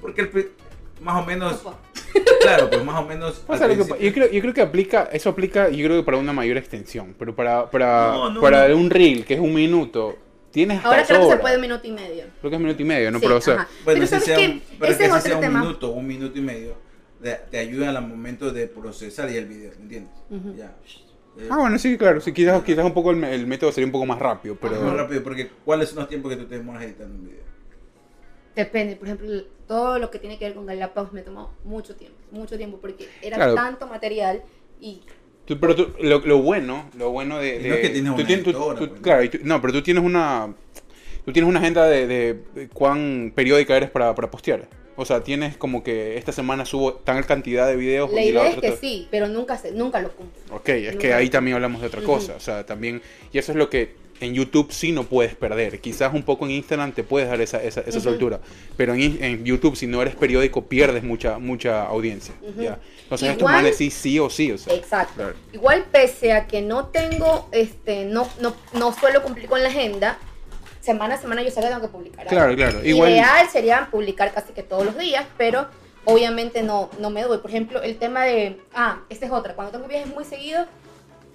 Porque 0.00 0.22
el 0.22 0.50
más 1.00 1.22
o 1.22 1.26
menos, 1.26 1.62
No 1.62 1.74
claro, 2.40 2.70
pues 2.70 2.82
más 2.84 3.00
o 3.00 3.04
menos... 3.06 3.42
O 3.46 3.56
sea, 3.56 3.68
que 3.68 3.76
yo, 3.76 4.12
creo, 4.12 4.30
yo 4.30 4.40
creo 4.40 4.54
que 4.54 4.62
aplica, 4.62 5.08
eso 5.12 5.28
aplica, 5.30 5.68
yo 5.68 5.84
creo 5.86 5.98
que 6.00 6.04
para 6.04 6.16
una 6.16 6.32
mayor 6.32 6.56
extensión, 6.56 7.14
pero 7.18 7.34
para, 7.34 7.70
para, 7.70 8.08
No, 8.12 8.30
no, 8.30 8.40
para 8.40 8.68
no. 8.68 8.76
un 8.76 8.88
reel 8.90 9.24
que 9.24 9.34
es 9.34 9.40
un 9.40 9.52
minuto, 9.54 10.16
tienes 10.50 10.82
Ahora 10.84 11.04
creo 11.04 11.20
que 11.28 11.34
se 11.34 11.38
puede 11.40 11.56
un 11.56 11.60
minuto 11.60 11.86
y 11.86 11.92
medio. 11.92 12.24
Creo 12.40 12.50
que 12.50 12.56
es 12.56 12.62
minuto 12.62 12.80
y 12.82 12.84
medio, 12.86 13.10
¿no? 13.10 13.18
Sí, 13.18 13.24
pero 13.26 13.36
o 13.36 13.40
sea. 13.42 13.54
Bueno, 13.84 14.00
pero 14.00 14.06
sabes 14.06 14.24
que 14.24 14.48
un, 14.48 14.62
pero 14.78 14.92
ese 14.92 14.98
que 15.00 15.04
es 15.04 15.10
otro 15.12 15.22
sea 15.26 15.34
un 15.36 15.40
tema. 15.42 15.60
minuto, 15.60 15.90
un 15.90 16.06
minuto 16.06 16.38
y 16.38 16.42
medio, 16.42 16.74
te, 17.26 17.40
te 17.50 17.58
ayuda 17.58 17.90
al 17.90 18.06
momento 18.06 18.52
de 18.52 18.66
procesar 18.68 19.28
ya 19.30 19.38
el 19.38 19.46
video, 19.46 19.70
¿me 19.78 19.82
entiendes? 19.82 20.12
Ujú. 20.30 20.54
Ya. 20.56 20.74
Eh, 21.38 21.48
Ah, 21.50 21.58
bueno, 21.58 21.78
sí, 21.78 21.98
claro, 21.98 22.20
sí, 22.20 22.32
quizás, 22.32 22.62
quizás 22.62 22.84
un 22.84 22.94
poco 22.94 23.10
el, 23.10 23.22
el 23.24 23.46
método 23.46 23.70
sería 23.72 23.86
un 23.86 23.92
poco 23.92 24.06
más 24.06 24.18
rápido, 24.18 24.56
pero... 24.60 24.80
más 24.80 24.96
rápido, 24.96 25.22
porque 25.22 25.50
¿cuáles 25.64 25.88
son 25.90 25.98
los 25.98 26.08
tiempos 26.08 26.30
que 26.32 26.36
tú 26.38 26.46
te 26.46 26.56
demoras 26.56 26.82
editando 26.84 27.14
un 27.14 27.26
video? 27.26 27.44
Depende, 28.54 28.96
por 28.96 29.06
ejemplo, 29.08 29.28
todo 29.66 29.98
lo 29.98 30.10
que 30.10 30.18
tiene 30.18 30.38
que 30.38 30.46
ver 30.46 30.54
con 30.54 30.64
Galápagos 30.64 31.12
me 31.12 31.20
tomó 31.22 31.52
mucho 31.64 31.94
tiempo, 31.94 32.16
mucho 32.30 32.56
tiempo, 32.56 32.78
porque 32.80 33.08
era 33.20 33.36
Claro. 33.36 33.54
tanto 33.54 33.86
material 33.86 34.42
y 34.80 35.02
Tú- 35.44 35.60
pero 35.60 35.76
tú- 35.76 35.92
lo, 36.00 36.18
lo 36.20 36.38
bueno, 36.42 36.90
lo 36.98 37.10
bueno 37.10 37.38
de... 37.38 37.60
Y 37.62 37.68
no 37.68 37.74
es 37.74 37.80
que 37.80 37.88
tienes 37.90 38.10
tú 38.10 38.14
una 38.16 38.26
tienes- 38.26 38.44
tú- 38.44 38.50
editora, 38.50 38.78
tú- 38.78 38.88
pues. 38.88 39.00
Claro, 39.02 39.22
y 39.24 39.28
tú- 39.28 39.38
no, 39.44 39.60
pero 39.60 39.72
tú 39.74 39.82
tienes 39.82 40.02
una... 40.02 40.54
Tú 41.26 41.32
tienes 41.32 41.48
una 41.50 41.58
agenda 41.60 41.84
de, 41.86 42.06
de- 42.06 42.38
de 42.54 42.68
cuán 42.68 43.32
periódica 43.34 43.76
eres 43.76 43.90
para, 43.90 44.14
para 44.14 44.30
postear. 44.30 44.66
O 44.98 45.04
sea, 45.04 45.22
tienes 45.22 45.58
como 45.58 45.82
que 45.82 46.16
esta 46.16 46.32
semana 46.32 46.64
subo 46.64 46.94
tal 46.94 47.26
cantidad 47.26 47.66
de 47.66 47.76
videos. 47.76 48.10
la 48.12 48.22
y 48.22 48.28
idea 48.30 48.44
es 48.44 48.48
otra 48.56 48.60
que 48.62 48.68
tal. 48.70 48.78
sí, 48.80 49.08
pero 49.10 49.28
nunca, 49.28 49.58
se, 49.58 49.72
nunca 49.72 50.00
lo 50.00 50.10
cumplo. 50.12 50.40
Ok, 50.56 50.68
es 50.70 50.96
que 50.96 51.08
Nunca. 51.08 51.16
ahí 51.18 51.28
también 51.28 51.56
hablamos 51.56 51.82
de 51.82 51.88
otra 51.88 52.00
cosa. 52.00 52.34
O 52.36 52.40
sea, 52.40 52.64
también... 52.64 53.02
Y 53.30 53.36
eso 53.38 53.52
es 53.52 53.58
lo 53.58 53.68
que 53.68 53.94
en 54.20 54.32
YouTube 54.32 54.72
sí 54.72 54.92
no 54.92 55.02
puedes 55.04 55.34
perder. 55.34 55.80
Quizás 55.80 56.14
un 56.14 56.22
poco 56.22 56.46
en 56.46 56.52
Instagram 56.52 56.92
te 56.92 57.02
puedes 57.02 57.28
dar 57.28 57.38
esa, 57.42 57.62
esa, 57.62 57.82
esa 57.82 57.90
Ujú. 57.98 58.00
soltura. 58.00 58.40
Pero 58.78 58.94
en, 58.94 59.22
en 59.22 59.44
YouTube, 59.44 59.76
si 59.76 59.86
no 59.86 60.00
eres 60.00 60.14
periódico, 60.14 60.64
pierdes 60.64 61.02
mucha 61.04 61.38
mucha 61.38 61.82
audiencia. 61.82 62.34
Ujú. 62.40 62.62
¿ya? 62.62 62.78
Entonces 63.02 63.28
estos 63.28 63.40
Igual- 63.42 63.54
manes 63.56 63.76
sí, 63.76 63.90
sí 63.90 64.18
o 64.18 64.30
sí. 64.30 64.52
O 64.52 64.56
sea, 64.56 64.74
Exacto. 64.74 65.12
claro. 65.16 65.34
Igual 65.52 65.84
pese 65.92 66.32
a 66.32 66.46
que 66.46 66.62
no 66.62 66.86
tengo, 66.86 67.50
este, 67.52 68.06
no, 68.06 68.26
no, 68.40 68.56
no 68.72 68.94
suelo 68.94 69.22
cumplir 69.22 69.46
con 69.48 69.62
la 69.62 69.68
agenda, 69.68 70.18
semana 70.86 71.14
a 71.16 71.18
semana 71.18 71.42
yo 71.42 71.50
sé 71.50 71.60
que 71.60 71.66
tengo 71.66 71.80
que 71.82 71.88
publicar. 71.88 72.20
algo. 72.20 72.30
Claro, 72.30 72.54
claro. 72.56 72.84
Igual- 72.84 73.10
Ideal 73.10 73.48
sería 73.50 73.88
publicar 73.90 74.32
casi 74.32 74.52
que 74.52 74.62
todos 74.62 74.86
los 74.86 74.96
días, 74.96 75.26
pero 75.36 75.66
obviamente 76.04 76.62
no, 76.62 76.88
no 76.98 77.10
me 77.10 77.22
doy. 77.22 77.38
Por 77.38 77.50
ejemplo, 77.50 77.82
el 77.82 77.98
tema 77.98 78.24
de, 78.24 78.60
ah, 78.74 79.00
esta 79.10 79.26
es 79.26 79.32
otra, 79.32 79.54
cuando 79.54 79.72
tengo 79.72 79.86
viajes 79.88 80.08
muy 80.14 80.24
seguidos, 80.24 80.66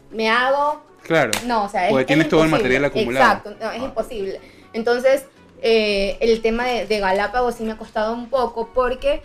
me 0.09 0.29
hago 0.29 0.81
Claro. 1.03 1.31
No, 1.45 1.63
o 1.65 1.69
sea, 1.69 1.85
es, 1.85 1.89
Porque 1.89 2.01
es 2.03 2.07
tienes 2.07 2.29
todo 2.29 2.43
el 2.43 2.49
material 2.49 2.85
acumulado. 2.85 3.25
Exacto, 3.25 3.55
no, 3.59 3.71
es 3.71 3.81
imposible. 3.81 4.39
Entonces, 4.73 5.25
eh, 5.61 6.17
el 6.19 6.41
tema 6.41 6.65
de, 6.65 6.85
de 6.85 6.99
Galápagos 6.99 7.55
sí 7.55 7.63
me 7.63 7.71
ha 7.71 7.77
costado 7.77 8.13
un 8.13 8.29
poco 8.29 8.69
porque 8.73 9.23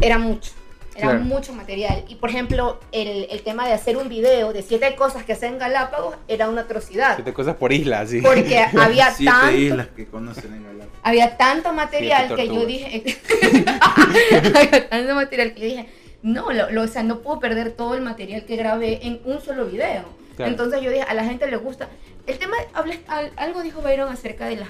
era 0.00 0.18
mucho, 0.18 0.52
era 0.96 1.10
Claro. 1.10 1.20
mucho 1.24 1.52
material. 1.52 2.04
Y 2.08 2.14
por 2.16 2.30
ejemplo, 2.30 2.80
el, 2.92 3.26
el 3.30 3.42
tema 3.42 3.66
de 3.66 3.74
hacer 3.74 3.96
un 3.96 4.08
video 4.08 4.52
de 4.52 4.62
siete 4.62 4.94
cosas 4.96 5.24
que 5.24 5.32
hacer 5.34 5.50
en 5.52 5.58
Galápagos 5.58 6.16
era 6.28 6.48
una 6.48 6.62
atrocidad. 6.62 7.16
Siete 7.16 7.32
cosas 7.32 7.56
por 7.56 7.72
isla, 7.72 8.06
sí. 8.06 8.20
Porque 8.22 8.58
había 8.80 9.10
Siete 9.12 9.32
tanto, 9.32 9.56
islas 9.56 9.88
que 9.94 10.06
conocen 10.06 10.54
en 10.54 10.64
Galápagos. 10.64 10.98
había 11.02 11.36
tanto 11.36 11.72
material 11.72 12.34
que 12.34 12.46
yo 12.48 12.64
dije, 12.66 13.04
había 13.80 14.88
tanto 14.88 15.14
material 15.14 15.54
que 15.54 15.60
yo 15.60 15.66
dije, 15.66 15.86
no, 16.22 16.50
lo, 16.52 16.70
lo- 16.70 16.82
o 16.82 16.86
sea, 16.88 17.02
no 17.02 17.20
puedo 17.20 17.38
perder 17.40 17.72
todo 17.72 17.94
el 17.94 18.00
material 18.02 18.44
que 18.44 18.56
grabé 18.56 19.00
en 19.06 19.20
un 19.24 19.40
solo 19.40 19.66
video. 19.66 20.04
Claro. 20.36 20.50
Entonces 20.52 20.82
yo 20.82 20.90
dije, 20.90 21.02
a 21.02 21.14
la 21.14 21.24
gente 21.24 21.46
le 21.46 21.56
gusta. 21.56 21.88
El 22.26 22.38
tema, 22.38 22.56
hablé- 22.74 23.00
al- 23.08 23.32
algo 23.36 23.62
dijo 23.62 23.80
Byron 23.82 24.12
acerca 24.12 24.46
del 24.46 24.62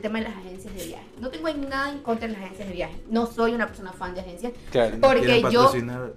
tema 0.00 0.18
de 0.18 0.24
las 0.28 0.36
agencias 0.36 0.74
de 0.74 0.84
viaje. 0.84 1.04
No 1.20 1.28
tengo 1.30 1.48
nada 1.54 1.90
en 1.92 1.98
contra 2.00 2.26
de 2.26 2.32
las 2.34 2.42
agencias 2.42 2.68
de 2.68 2.74
viaje. 2.74 2.94
No 3.10 3.26
soy 3.26 3.52
una 3.54 3.66
persona 3.66 3.92
fan 3.92 4.14
de 4.14 4.20
agencias. 4.22 4.52
Claro. 4.70 4.96
Porque 5.00 5.40
yo- 5.52 5.64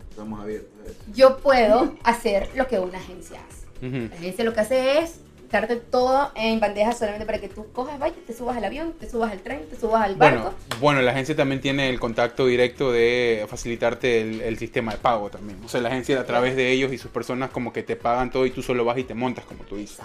estamos 0.09 0.39
abiertos. 0.41 0.69
Yo 1.13 1.37
puedo 1.37 1.95
hacer 2.03 2.49
lo 2.55 2.67
que 2.67 2.79
una 2.79 2.97
agencia 2.97 3.39
hace. 3.47 3.65
La 4.09 4.15
agencia 4.15 4.43
lo 4.45 4.53
que 4.53 4.59
hace 4.61 4.99
es 4.99 5.19
darte 5.51 5.75
todo 5.77 6.31
en 6.35 6.59
bandeja 6.59 6.91
solamente 6.91 7.25
para 7.25 7.39
que 7.39 7.49
tú 7.49 7.67
cojas, 7.71 7.99
vayas, 7.99 8.17
te 8.25 8.33
subas 8.33 8.57
al 8.57 8.65
avión, 8.65 8.93
te 8.99 9.09
subas 9.09 9.31
al 9.31 9.39
tren, 9.39 9.65
te 9.69 9.75
subas 9.79 10.03
al 10.03 10.15
barco. 10.15 10.41
Bueno, 10.41 10.55
bueno, 10.79 11.01
la 11.01 11.11
agencia 11.11 11.35
también 11.35 11.61
tiene 11.61 11.89
el 11.89 11.99
contacto 11.99 12.45
directo 12.45 12.91
de 12.91 13.45
facilitarte 13.49 14.21
el, 14.21 14.41
el 14.41 14.57
sistema 14.57 14.91
de 14.93 14.97
pago 14.97 15.29
también. 15.29 15.59
O 15.65 15.69
sea, 15.69 15.81
la 15.81 15.89
agencia 15.89 16.19
a 16.19 16.25
través 16.25 16.55
de 16.55 16.71
ellos 16.71 16.91
y 16.93 16.97
sus 16.97 17.11
personas 17.11 17.49
como 17.49 17.73
que 17.73 17.83
te 17.83 17.95
pagan 17.95 18.31
todo 18.31 18.45
y 18.45 18.51
tú 18.51 18.61
solo 18.61 18.85
vas 18.85 18.97
y 18.97 19.03
te 19.03 19.13
montas 19.13 19.45
como 19.45 19.63
tú 19.63 19.77
dices. 19.77 19.99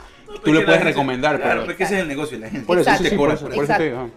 Tú 0.45 0.53
le 0.53 0.61
puedes 0.63 0.83
recomendar, 0.85 1.37
Claro, 1.37 1.53
pero... 1.53 1.65
porque 1.67 1.85
ese 1.85 1.97
es 1.97 2.01
el 2.03 2.09
negocio 2.09 2.39
de 2.39 2.45
la 2.47 2.51
gente. 2.51 2.67
Por 2.67 2.79
eso, 2.79 2.91
sí, 2.97 3.17
por 3.17 3.31
eso, 3.31 3.47
por 3.47 3.55
por 3.55 3.65
eso 3.65 3.75
te 3.77 3.85
digo, 3.85 4.11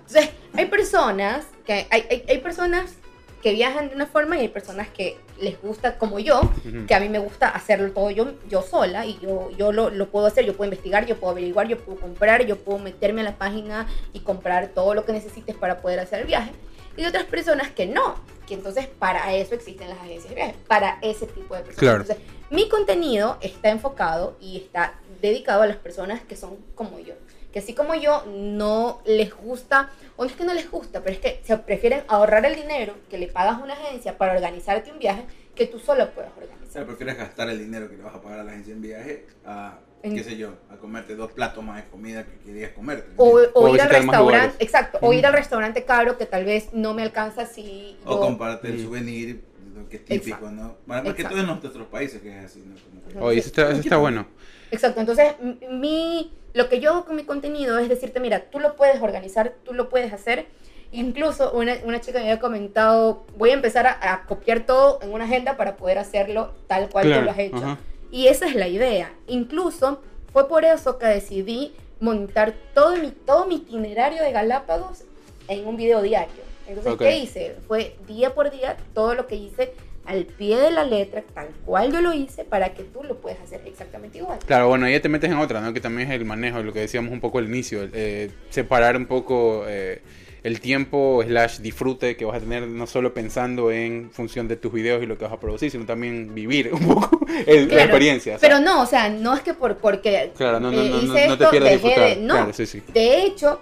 hay 0.55 0.65
personas 0.67 1.45
que 1.65 1.87
hay, 1.89 2.05
hay, 2.09 2.23
hay 2.29 2.37
personas 2.39 2.95
que 3.43 3.51
viajan 3.51 3.89
de 3.89 3.95
una 3.95 4.05
forma 4.05 4.37
y 4.37 4.39
hay 4.39 4.47
personas 4.47 4.87
que 4.87 5.17
les 5.37 5.61
gusta 5.61 5.97
como 5.97 6.17
yo, 6.17 6.41
que 6.87 6.95
a 6.95 7.01
mí 7.01 7.09
me 7.09 7.19
gusta 7.19 7.49
hacerlo 7.49 7.91
todo 7.91 8.09
yo, 8.09 8.35
yo 8.47 8.61
sola 8.61 9.05
y 9.05 9.19
yo, 9.19 9.51
yo 9.57 9.73
lo, 9.73 9.89
lo 9.89 10.07
puedo 10.09 10.27
hacer, 10.27 10.45
yo 10.45 10.55
puedo 10.55 10.69
investigar, 10.69 11.05
yo 11.05 11.17
puedo 11.17 11.31
averiguar, 11.31 11.67
yo 11.67 11.77
puedo 11.77 11.99
comprar, 11.99 12.45
yo 12.45 12.57
puedo 12.57 12.79
meterme 12.79 13.19
a 13.19 13.25
la 13.25 13.35
página 13.35 13.87
y 14.13 14.21
comprar 14.21 14.69
todo 14.69 14.93
lo 14.93 15.03
que 15.03 15.11
necesites 15.11 15.57
para 15.57 15.81
poder 15.81 15.99
hacer 15.99 16.21
el 16.21 16.27
viaje. 16.27 16.51
Y 16.95 17.05
otras 17.05 17.25
personas 17.25 17.69
que 17.71 17.85
no, 17.85 18.15
que 18.47 18.53
entonces 18.53 18.87
para 18.87 19.33
eso 19.33 19.55
existen 19.55 19.89
las 19.89 19.99
agencias 19.99 20.29
de 20.29 20.35
viaje, 20.35 20.55
para 20.67 20.99
ese 21.01 21.27
tipo 21.27 21.53
de 21.53 21.63
personas. 21.63 21.79
Claro. 21.79 22.01
Entonces, 22.01 22.25
mi 22.49 22.69
contenido 22.69 23.37
está 23.41 23.71
enfocado 23.71 24.37
y 24.39 24.55
está 24.55 24.93
dedicado 25.21 25.63
a 25.63 25.67
las 25.67 25.77
personas 25.77 26.21
que 26.21 26.37
son 26.37 26.55
como 26.75 26.97
yo. 26.99 27.15
Que 27.53 27.59
así 27.59 27.73
como 27.75 27.93
yo 27.93 28.25
no 28.25 29.01
les 29.05 29.31
gusta, 29.33 29.91
o 30.15 30.23
no 30.23 30.29
es 30.29 30.35
que 30.35 30.43
no 30.43 30.55
les 30.55 30.69
gusta, 30.71 31.01
pero 31.01 31.13
es 31.13 31.19
que 31.21 31.39
se 31.45 31.55
prefieren 31.57 32.01
ahorrar 32.07 32.43
el 32.47 32.55
dinero 32.55 32.95
que 33.11 33.19
le 33.19 33.27
pagas 33.27 33.59
a 33.59 33.63
una 33.63 33.73
agencia 33.73 34.17
para 34.17 34.33
organizarte 34.33 34.91
un 34.91 34.97
viaje 34.97 35.23
que 35.53 35.67
tú 35.67 35.77
solo 35.77 36.09
puedes 36.09 36.31
O 36.31 36.33
sea, 36.33 36.43
organizar. 36.49 36.85
prefieres 36.87 37.15
gastar 37.17 37.49
el 37.51 37.59
dinero 37.59 37.87
que 37.87 37.95
le 37.97 38.01
vas 38.03 38.15
a 38.15 38.21
pagar 38.21 38.39
a 38.39 38.43
la 38.43 38.51
agencia 38.53 38.73
en 38.73 38.81
viaje 38.81 39.27
a, 39.45 39.77
En- 40.01 40.15
qué 40.15 40.23
sé 40.23 40.35
yo, 40.35 40.55
a 40.71 40.77
comerte 40.77 41.15
dos 41.15 41.31
platos 41.31 41.63
más 41.63 41.77
de 41.83 41.89
comida 41.91 42.25
que 42.25 42.39
querías 42.39 42.71
comerte. 42.71 43.07
O, 43.17 43.37
o 43.53 43.65
O 43.69 43.75
ir 43.75 43.79
al 43.81 43.89
restaurante, 43.89 44.55
exacto, 44.63 44.97
o 45.01 45.13
ir 45.13 45.23
al 45.27 45.33
restaurante 45.33 45.85
caro 45.85 46.17
que 46.17 46.25
tal 46.25 46.45
vez 46.45 46.73
no 46.73 46.95
me 46.95 47.03
alcanza 47.03 47.45
si 47.45 47.97
O 48.03 48.15
yo- 48.15 48.19
comprarte 48.19 48.69
el 48.69 48.83
souvenir, 48.83 49.43
lo 49.75 49.87
que 49.87 49.97
es 49.97 50.05
típico, 50.05 50.37
Exacto. 50.37 50.51
¿no? 50.51 50.63
Más 50.87 51.03
más 51.03 51.13
que 51.13 51.21
Exacto. 51.21 51.29
todo 51.29 51.39
en 51.53 51.59
nuestros 51.61 51.87
países 51.87 52.19
que 52.19 52.29
es 52.35 52.45
así, 52.45 52.63
¿no? 52.65 52.73
Como 52.81 53.07
que- 53.13 53.19
Oye, 53.19 53.39
eso 53.39 53.47
está, 53.49 53.69
eso 53.69 53.79
está 53.81 53.97
bueno. 53.97 54.25
Exacto, 54.71 54.99
entonces 55.01 55.33
mi, 55.69 56.33
lo 56.53 56.69
que 56.69 56.79
yo 56.79 56.91
hago 56.91 57.05
con 57.05 57.15
mi 57.15 57.23
contenido 57.23 57.77
es 57.79 57.89
decirte, 57.89 58.19
mira, 58.19 58.41
tú 58.51 58.59
lo 58.59 58.75
puedes 58.75 59.01
organizar, 59.01 59.53
tú 59.63 59.73
lo 59.73 59.89
puedes 59.89 60.13
hacer. 60.13 60.45
Incluso 60.91 61.51
una, 61.53 61.75
una 61.85 61.99
chica 62.01 62.19
me 62.19 62.25
había 62.25 62.39
comentado, 62.39 63.23
voy 63.35 63.49
a 63.49 63.53
empezar 63.53 63.87
a, 63.87 64.13
a 64.13 64.25
copiar 64.25 64.65
todo 64.65 64.99
en 65.01 65.11
una 65.11 65.25
agenda 65.25 65.57
para 65.57 65.75
poder 65.75 65.97
hacerlo 65.97 66.51
tal 66.67 66.89
cual 66.89 67.05
Claro, 67.07 67.21
tú 67.21 67.25
lo 67.25 67.31
has 67.31 67.39
hecho. 67.39 67.57
ajá. 67.57 67.77
Y 68.11 68.27
esa 68.27 68.45
es 68.47 68.53
la 68.55 68.67
idea. 68.67 69.11
Incluso 69.25 70.01
fue 70.31 70.47
por 70.47 70.65
eso 70.65 70.99
que 70.99 71.07
decidí 71.07 71.73
montar 71.99 72.53
todo 72.75 72.95
mi, 72.97 73.09
todo 73.09 73.47
mi 73.47 73.55
itinerario 73.55 74.21
de 74.21 74.31
Galápagos 74.31 75.03
en 75.47 75.65
un 75.67 75.77
video 75.77 76.01
diario. 76.03 76.43
Entonces, 76.67 76.93
Ok. 76.93 76.99
¿qué 76.99 77.17
hice? 77.17 77.55
Fue 77.67 77.95
día 78.07 78.35
por 78.35 78.51
día 78.51 78.77
todo 78.93 79.15
lo 79.15 79.25
que 79.25 79.35
hice 79.35 79.73
al 80.05 80.25
pie 80.25 80.57
de 80.57 80.71
la 80.71 80.83
letra, 80.83 81.23
tal 81.33 81.47
cual 81.65 81.91
yo 81.91 82.01
lo 82.01 82.11
hice, 82.13 82.43
para 82.43 82.73
que 82.73 82.83
tú 82.83 83.03
lo 83.03 83.17
puedas 83.17 83.39
hacer 83.41 83.61
exactamente 83.65 84.17
igual. 84.17 84.39
Claro, 84.45 84.67
bueno, 84.67 84.85
ahí 84.85 84.99
te 84.99 85.09
metes 85.09 85.31
en 85.31 85.37
otra, 85.37 85.61
¿no? 85.61 85.73
Que 85.73 85.79
también 85.79 86.09
es 86.11 86.15
el 86.19 86.25
manejo, 86.25 86.61
lo 86.61 86.73
que 86.73 86.79
decíamos 86.81 87.11
un 87.11 87.21
poco 87.21 87.37
al 87.39 87.45
inicio, 87.45 87.87
eh, 87.93 88.29
separar 88.49 88.97
un 88.97 89.05
poco 89.05 89.63
eh, 89.67 90.01
el 90.43 90.59
tiempo 90.59 91.23
slash 91.25 91.59
disfrute 91.59 92.17
que 92.17 92.25
vas 92.25 92.35
a 92.35 92.39
tener 92.41 92.67
no 92.67 92.85
solo 92.85 93.13
pensando 93.13 93.71
en 93.71 94.11
función 94.11 94.49
de 94.49 94.57
tus 94.57 94.73
videos 94.73 95.01
y 95.01 95.05
lo 95.05 95.17
que 95.17 95.23
vas 95.23 95.33
a 95.33 95.39
producir, 95.39 95.71
sino 95.71 95.85
también 95.85 96.35
vivir 96.35 96.71
un 96.73 96.85
poco 96.85 97.25
el- 97.47 97.61
la 97.61 97.67
Claro, 97.69 97.83
experiencia. 97.83 98.35
o 98.35 98.39
sea, 98.39 98.49
Pero 98.49 98.59
no, 98.59 98.81
o 98.81 98.85
sea, 98.85 99.09
no 99.09 99.33
es 99.35 99.41
que 99.41 99.53
por 99.53 99.77
porque 99.77 100.31
claro, 100.35 100.59
no, 100.59 100.69
no, 100.69 100.81
eh, 100.81 100.89
no, 100.89 100.97
no, 100.97 101.13
hice 101.13 101.27
no 101.29 101.37
te 101.37 101.45
pierdas 101.47 101.71
dejé 101.71 101.85
disfrutar. 101.87 102.15
de- 102.17 102.21
no. 102.23 102.33
Claro, 102.33 102.51
sí, 102.53 102.65
sí. 102.65 102.83
De 102.93 103.23
hecho, 103.23 103.61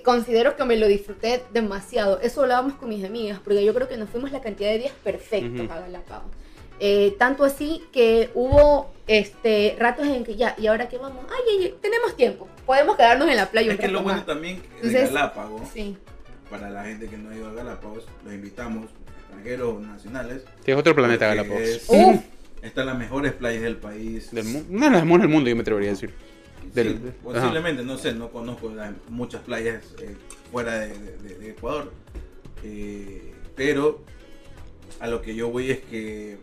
considero 0.00 0.56
que 0.56 0.64
me 0.64 0.76
lo 0.76 0.86
disfruté 0.88 1.42
demasiado. 1.52 2.20
Eso 2.20 2.42
hablábamos 2.42 2.74
con 2.74 2.88
mis 2.88 3.04
amigas, 3.04 3.40
porque 3.44 3.64
yo 3.64 3.74
creo 3.74 3.88
que 3.88 3.96
nos 3.96 4.08
fuimos 4.08 4.32
la 4.32 4.40
cantidad 4.40 4.70
de 4.70 4.78
días 4.78 4.94
perfectos 5.04 5.70
a 5.70 5.80
Galápagos. 5.80 6.30
Eh, 6.80 7.14
tanto 7.18 7.44
así 7.44 7.84
que 7.92 8.30
hubo 8.34 8.90
este 9.06 9.76
ratos 9.78 10.06
en 10.06 10.24
que 10.24 10.34
ya, 10.34 10.56
¿y 10.58 10.66
ahora 10.66 10.88
qué 10.88 10.98
vamos? 10.98 11.24
Ay, 11.28 11.42
ay, 11.58 11.64
ay, 11.66 11.74
tenemos 11.80 12.16
tiempo. 12.16 12.48
Podemos 12.66 12.96
quedarnos 12.96 13.28
en 13.28 13.36
la 13.36 13.50
playa 13.50 13.68
un 13.68 13.74
Es 13.74 13.80
que 13.80 13.86
rato 13.86 13.92
lo 13.98 14.02
bueno 14.02 14.16
más. 14.18 14.26
también 14.26 14.56
de 14.60 14.66
Entonces, 14.76 15.12
Galápagos, 15.12 15.68
Sí. 15.72 15.96
para 16.50 16.70
la 16.70 16.84
gente 16.84 17.06
que 17.08 17.16
no 17.18 17.30
ha 17.30 17.36
ido 17.36 17.48
a 17.48 17.52
Galápagos, 17.52 18.06
los 18.24 18.32
invitamos, 18.34 18.86
extranjeros 19.20 19.74
o 19.76 19.80
nacionales. 19.80 20.42
Sí, 20.64 20.70
es 20.72 20.76
otro 20.76 20.94
planeta 20.94 21.26
Galápagos. 21.28 21.60
es- 21.62 21.84
Uf. 21.88 22.20
Están 22.62 22.86
las 22.86 22.96
mejores 22.96 23.32
playas 23.32 23.62
del 23.62 23.76
país. 23.76 24.30
Del 24.32 24.46
una 24.70 24.86
de 24.86 24.92
las 24.92 25.04
mejores 25.04 25.22
del 25.22 25.30
mundo, 25.30 25.50
yo 25.50 25.56
me 25.56 25.62
atrevería 25.62 25.90
a 25.90 25.94
decir. 25.94 26.14
Sí, 26.74 26.82
del- 26.82 26.96
ajá. 27.08 27.14
posiblemente, 27.22 27.82
no 27.84 27.98
sé, 27.98 28.14
no 28.14 28.30
conozco 28.30 28.70
las- 28.70 28.92
muchas 29.08 29.42
playas 29.42 29.84
eh, 30.00 30.16
fuera 30.50 30.78
de, 30.80 30.98
de- 30.98 31.34
de 31.38 31.50
Ecuador. 31.50 31.92
eh, 32.64 33.32
pero 33.56 34.02
a 35.00 35.06
lo 35.08 35.20
que 35.22 35.34
yo 35.34 35.50
voy 35.50 35.70
es 35.70 35.80
que. 35.80 36.38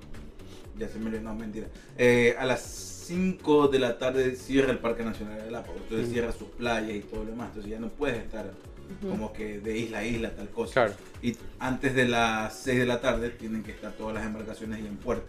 Ya 0.77 0.88
se 0.88 0.97
me 0.97 1.09
no, 1.19 1.36
mentira. 1.36 1.67
Eh, 1.97 2.36
a 2.39 2.45
las 2.45 2.61
5 2.61 3.67
de 3.67 3.80
la 3.80 3.97
tarde 3.97 4.36
cierra 4.38 4.71
el 4.71 4.77
Parque 4.80 5.03
Nacional 5.03 5.38
de 5.38 5.45
Galápagos. 5.45 5.82
Entonces 5.82 6.09
cierra 6.09 6.32
sus 6.32 6.47
playas 6.49 6.91
y 6.95 6.99
todo 7.01 7.25
lo 7.25 7.32
demás. 7.32 7.47
Entonces 7.49 7.71
ya 7.71 7.80
no 7.80 7.89
puedes 7.89 8.17
estar 8.17 8.53
como 9.01 9.34
que 9.34 9.59
de 9.59 9.77
isla 9.77 9.99
a 9.99 10.05
isla, 10.05 10.32
tal 10.36 10.49
cosa. 10.49 10.73
Claro. 10.73 10.93
Y 11.21 11.36
antes 11.59 11.93
de 11.95 12.07
las 12.07 12.57
6 12.59 12.80
de 12.80 12.86
la 12.86 13.01
tarde 13.01 13.30
tienen 13.32 13.61
que 13.63 13.71
estar 13.71 13.91
todas 13.93 14.15
las 14.15 14.25
embarcaciones 14.25 14.80
ahí 14.80 14.88
en 14.88 14.95
puerto. 14.97 15.27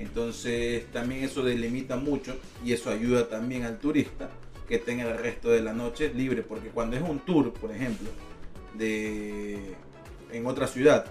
Entonces 0.00 0.86
también 0.92 1.24
eso 1.24 1.42
delimita 1.42 1.96
mucho 1.96 2.36
y 2.64 2.72
eso 2.72 2.90
ayuda 2.90 3.28
también 3.28 3.64
al 3.64 3.78
turista 3.78 4.28
que 4.68 4.78
tenga 4.78 5.04
el 5.10 5.18
resto 5.18 5.50
de 5.50 5.60
la 5.60 5.72
noche 5.72 6.12
libre. 6.14 6.42
Porque 6.42 6.68
cuando 6.68 6.96
es 6.96 7.02
un 7.02 7.18
tour, 7.20 7.52
por 7.52 7.70
ejemplo, 7.72 8.08
de 8.74 9.74
en 10.32 10.46
otra 10.46 10.66
ciudad, 10.66 11.06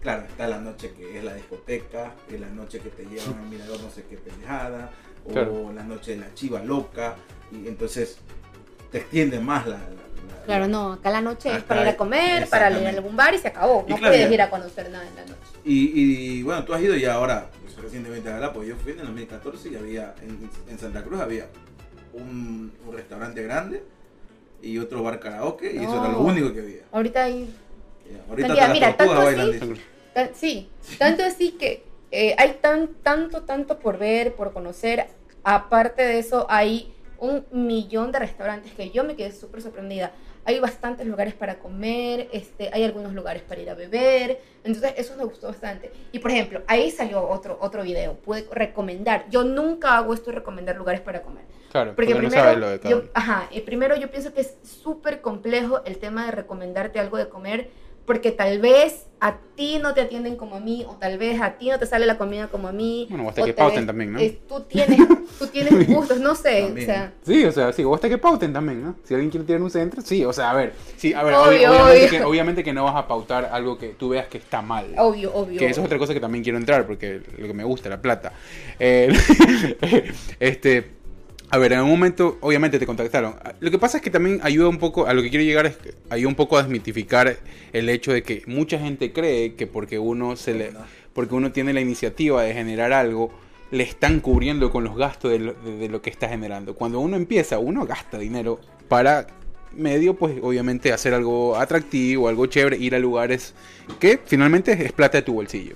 claro, 0.00 0.22
está 0.28 0.46
la 0.46 0.58
noche 0.60 0.92
que 0.96 1.18
es 1.18 1.24
la 1.24 1.34
discoteca, 1.34 2.12
es 2.32 2.40
la 2.40 2.48
noche 2.48 2.78
que 2.78 2.88
te 2.90 3.04
llevan 3.04 3.38
al 3.38 3.48
mirador 3.48 3.80
no 3.80 3.90
sé 3.90 4.04
qué 4.08 4.16
pendejada, 4.16 4.90
o 5.26 5.32
Claro. 5.32 5.72
la 5.72 5.82
noche 5.82 6.12
de 6.12 6.18
la 6.18 6.32
chiva 6.34 6.62
loca, 6.62 7.16
y 7.50 7.66
entonces 7.66 8.18
te 8.92 8.98
extiende 8.98 9.40
más 9.40 9.66
la... 9.66 9.78
la- 9.78 9.88
la- 9.88 10.44
Claro, 10.46 10.68
no, 10.68 10.92
acá 10.92 11.10
la 11.10 11.20
noche 11.22 11.54
es 11.56 11.62
para 11.64 11.82
ir 11.82 11.88
a 11.88 11.96
comer, 11.96 12.46
para 12.48 12.70
ir 12.70 12.86
a 12.86 12.90
algún 12.90 13.16
bar 13.16 13.34
y 13.34 13.38
se 13.38 13.48
acabó. 13.48 13.84
Y 13.88 13.90
No 13.92 13.96
claro, 13.96 14.12
puedes 14.14 14.30
ir 14.30 14.42
a 14.42 14.50
conocer 14.50 14.90
nada 14.90 15.08
en 15.08 15.14
la 15.16 15.22
noche. 15.22 15.34
Y, 15.64 16.38
y, 16.38 16.42
bueno, 16.42 16.64
tú 16.64 16.74
has 16.74 16.82
ido 16.82 16.94
ya 16.94 17.14
ahora, 17.14 17.50
recientemente 17.84 18.28
a 18.28 18.32
Galápagos. 18.32 18.66
Yo 18.66 18.76
fui 18.76 18.92
en 18.92 19.00
el 19.00 19.06
2014 19.06 19.68
y 19.68 19.76
había, 19.76 20.14
en, 20.22 20.50
en 20.68 20.78
Santa 20.78 21.04
Cruz 21.04 21.20
había 21.20 21.46
un, 22.12 22.72
un 22.86 22.92
restaurante 22.94 23.42
grande 23.42 23.82
y 24.62 24.78
otro 24.78 25.02
bar 25.02 25.20
karaoke 25.20 25.72
y 25.72 25.78
eso 25.78 25.96
era 26.00 26.08
lo 26.12 26.20
único 26.20 26.52
que 26.52 26.60
había. 26.60 26.82
Ahorita 26.92 27.24
hay 27.24 27.54
Ahorita 28.28 28.48
Cantidad, 28.48 28.72
mira, 28.72 28.96
tanto 28.96 29.14
así-. 29.14 29.60
Tan- 30.14 30.34
Sí, 30.34 30.68
tanto 30.98 31.24
así 31.24 31.52
que 31.52 31.84
eh, 32.10 32.34
hay 32.38 32.58
tan, 32.60 32.94
tanto, 33.02 33.42
tanto 33.42 33.78
por 33.78 33.98
ver, 33.98 34.34
por 34.34 34.52
conocer. 34.52 35.06
Aparte 35.42 36.02
de 36.02 36.18
eso, 36.20 36.46
hay 36.48 36.94
un 37.18 37.44
millón 37.50 38.12
de 38.12 38.20
restaurantes 38.20 38.72
que 38.72 38.90
yo 38.90 39.04
me 39.04 39.16
quedé 39.16 39.32
súper 39.32 39.60
sorprendida. 39.62 40.12
Hay 40.44 40.60
bastantes 40.60 41.06
lugares 41.06 41.34
para 41.34 41.58
comer, 41.58 42.28
este, 42.32 42.70
hay 42.72 42.84
algunos 42.84 43.14
lugares 43.14 43.42
para 43.42 43.60
ir 43.60 43.70
a 43.70 43.74
beber. 43.74 44.40
Entonces, 44.62 44.94
eso 44.96 45.16
me 45.16 45.24
gustó 45.24 45.48
bastante. 45.48 45.90
Y 46.12 46.18
por 46.18 46.30
ejemplo, 46.30 46.62
ahí 46.66 46.90
salió 46.90 47.26
otro, 47.28 47.58
otro 47.60 47.82
video. 47.82 48.14
Pude 48.14 48.46
recomendar. 48.52 49.26
Yo 49.30 49.44
nunca 49.44 49.96
hago 49.96 50.14
esto 50.14 50.30
de 50.30 50.36
recomendar 50.36 50.76
lugares 50.76 51.00
para 51.00 51.22
comer. 51.22 51.44
Claro, 51.70 51.94
Porque 51.96 52.12
porque 52.12 52.22
no 52.22 52.28
primero, 52.28 52.44
sabes 52.44 52.58
lo 52.58 52.70
de 52.70 52.88
yo, 52.88 53.02
ajá, 53.14 53.48
primero 53.66 53.96
yo 53.96 54.08
pienso 54.08 54.32
que 54.32 54.42
es 54.42 54.56
súper 54.62 55.20
complejo 55.20 55.82
el 55.84 55.98
tema 55.98 56.26
de 56.26 56.30
recomendarte 56.30 57.00
algo 57.00 57.16
de 57.16 57.28
comer, 57.28 57.68
porque 58.06 58.30
tal 58.32 58.60
vez 58.60 59.06
a 59.20 59.38
ti 59.56 59.78
no 59.80 59.94
te 59.94 60.02
atienden 60.02 60.36
como 60.36 60.56
a 60.56 60.60
mí, 60.60 60.84
o 60.86 60.96
tal 60.96 61.16
vez 61.16 61.40
a 61.40 61.52
ti 61.56 61.70
no 61.70 61.78
te 61.78 61.86
sale 61.86 62.04
la 62.04 62.18
comida 62.18 62.48
como 62.48 62.68
a 62.68 62.72
mí. 62.72 63.06
Bueno, 63.08 63.24
o 63.24 63.28
hasta 63.30 63.40
o 63.40 63.44
que 63.46 63.54
tal 63.54 63.66
pauten 63.66 63.80
vez, 63.82 63.86
también, 63.86 64.12
¿no? 64.12 64.18
eh, 64.20 64.38
tú, 64.46 64.60
tienes, 64.60 64.98
tú 65.38 65.46
tienes 65.46 65.88
gustos, 65.88 66.20
no 66.20 66.34
sé, 66.34 66.64
o 66.64 66.76
sea, 66.76 67.12
Sí, 67.24 67.42
o 67.46 67.52
sea, 67.52 67.72
sí, 67.72 67.82
o 67.84 67.94
hasta 67.94 68.08
que 68.10 68.18
pauten 68.18 68.52
también, 68.52 68.82
¿no? 68.84 68.96
Si 69.04 69.14
alguien 69.14 69.30
quiere 69.30 69.46
tirar 69.46 69.62
un 69.62 69.70
centro, 69.70 70.02
sí, 70.02 70.22
o 70.26 70.32
sea, 70.34 70.50
a 70.50 70.54
ver, 70.54 70.74
sí, 70.98 71.14
a 71.14 71.22
ver, 71.22 71.34
Obvio, 71.34 71.48
obvi- 71.48 71.70
obviamente, 71.70 72.06
obvio. 72.06 72.10
Que, 72.10 72.22
obviamente 72.24 72.64
que 72.64 72.72
no 72.74 72.84
vas 72.84 72.96
a 72.96 73.08
pautar 73.08 73.48
algo 73.50 73.78
que 73.78 73.88
tú 73.90 74.10
veas 74.10 74.26
que 74.26 74.36
está 74.38 74.60
mal. 74.60 74.92
obvio, 74.98 75.32
obvio. 75.34 75.58
Que 75.58 75.70
eso 75.70 75.80
es 75.80 75.86
otra 75.86 75.96
cosa 75.98 76.12
que 76.12 76.20
también 76.20 76.44
quiero 76.44 76.58
entrar, 76.58 76.86
porque 76.86 77.22
lo 77.38 77.46
que 77.46 77.54
me 77.54 77.64
gusta, 77.64 77.88
la 77.88 78.02
plata. 78.02 78.32
Eh, 78.78 79.08
este, 80.40 80.90
a 81.50 81.58
ver, 81.58 81.72
en 81.72 81.80
un 81.80 81.90
momento, 81.90 82.38
obviamente 82.40 82.78
te 82.78 82.86
contactaron. 82.86 83.36
Lo 83.60 83.70
que 83.70 83.78
pasa 83.78 83.98
es 83.98 84.02
que 84.02 84.10
también 84.10 84.40
ayuda 84.42 84.68
un 84.68 84.78
poco, 84.78 85.06
a 85.06 85.14
lo 85.14 85.22
que 85.22 85.30
quiero 85.30 85.44
llegar 85.44 85.66
es 85.66 85.76
que 85.76 85.94
ayuda 86.10 86.28
un 86.28 86.34
poco 86.34 86.56
a 86.58 86.62
desmitificar 86.62 87.36
el 87.72 87.88
hecho 87.88 88.12
de 88.12 88.22
que 88.22 88.42
mucha 88.46 88.78
gente 88.78 89.12
cree 89.12 89.54
que 89.54 89.66
porque 89.66 89.98
uno 89.98 90.36
se 90.36 90.54
le, 90.54 90.72
porque 91.12 91.34
uno 91.34 91.52
tiene 91.52 91.72
la 91.72 91.80
iniciativa 91.80 92.42
de 92.42 92.54
generar 92.54 92.92
algo, 92.92 93.30
le 93.70 93.84
están 93.84 94.20
cubriendo 94.20 94.70
con 94.70 94.84
los 94.84 94.96
gastos 94.96 95.30
de 95.32 95.38
lo, 95.38 95.52
de- 95.54 95.76
de 95.78 95.88
lo 95.88 96.02
que 96.02 96.10
está 96.10 96.28
generando. 96.28 96.74
Cuando 96.74 96.98
uno 97.00 97.16
empieza, 97.16 97.58
uno 97.58 97.86
gasta 97.86 98.18
dinero 98.18 98.60
para 98.88 99.26
medio, 99.76 100.14
pues 100.14 100.36
obviamente 100.42 100.92
hacer 100.92 101.14
algo 101.14 101.56
atractivo, 101.56 102.28
algo 102.28 102.46
chévere, 102.46 102.76
ir 102.78 102.94
a 102.94 102.98
lugares 102.98 103.54
que 104.00 104.18
finalmente 104.24 104.72
es 104.72 104.92
plata 104.92 105.18
de 105.18 105.22
tu 105.22 105.34
bolsillo. 105.34 105.74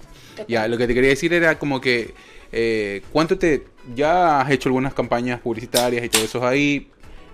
Ya, 0.48 0.66
lo 0.68 0.78
que 0.78 0.86
te 0.86 0.94
quería 0.94 1.10
decir 1.10 1.32
era 1.32 1.58
como 1.58 1.80
que 1.80 2.14
eh, 2.52 3.02
cuánto 3.12 3.36
te 3.38 3.64
ya 3.94 4.40
has 4.40 4.50
hecho 4.50 4.68
algunas 4.68 4.94
campañas 4.94 5.40
publicitarias 5.40 6.04
y 6.04 6.08
todo 6.08 6.22
eso 6.24 6.46
ahí. 6.46 6.90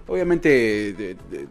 Obviamente, 0.06 0.48
de- 0.48 1.14
de- 1.30 1.46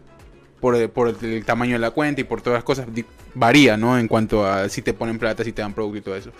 por, 0.60 0.90
por 0.90 1.14
el 1.22 1.44
tamaño 1.44 1.72
de 1.74 1.78
la 1.78 1.90
cuenta 1.90 2.22
y 2.22 2.24
por 2.24 2.40
todas 2.40 2.56
las 2.58 2.64
cosas, 2.64 2.86
varía, 3.34 3.76
¿no? 3.76 3.98
En 3.98 4.08
cuanto 4.08 4.46
a 4.46 4.68
si 4.70 4.80
te 4.80 4.94
ponen 4.94 5.18
plata, 5.18 5.44
si 5.44 5.52
te 5.52 5.60
dan 5.60 5.74
producto 5.74 5.98
y 5.98 6.00
todo 6.00 6.16
eso. 6.16 6.30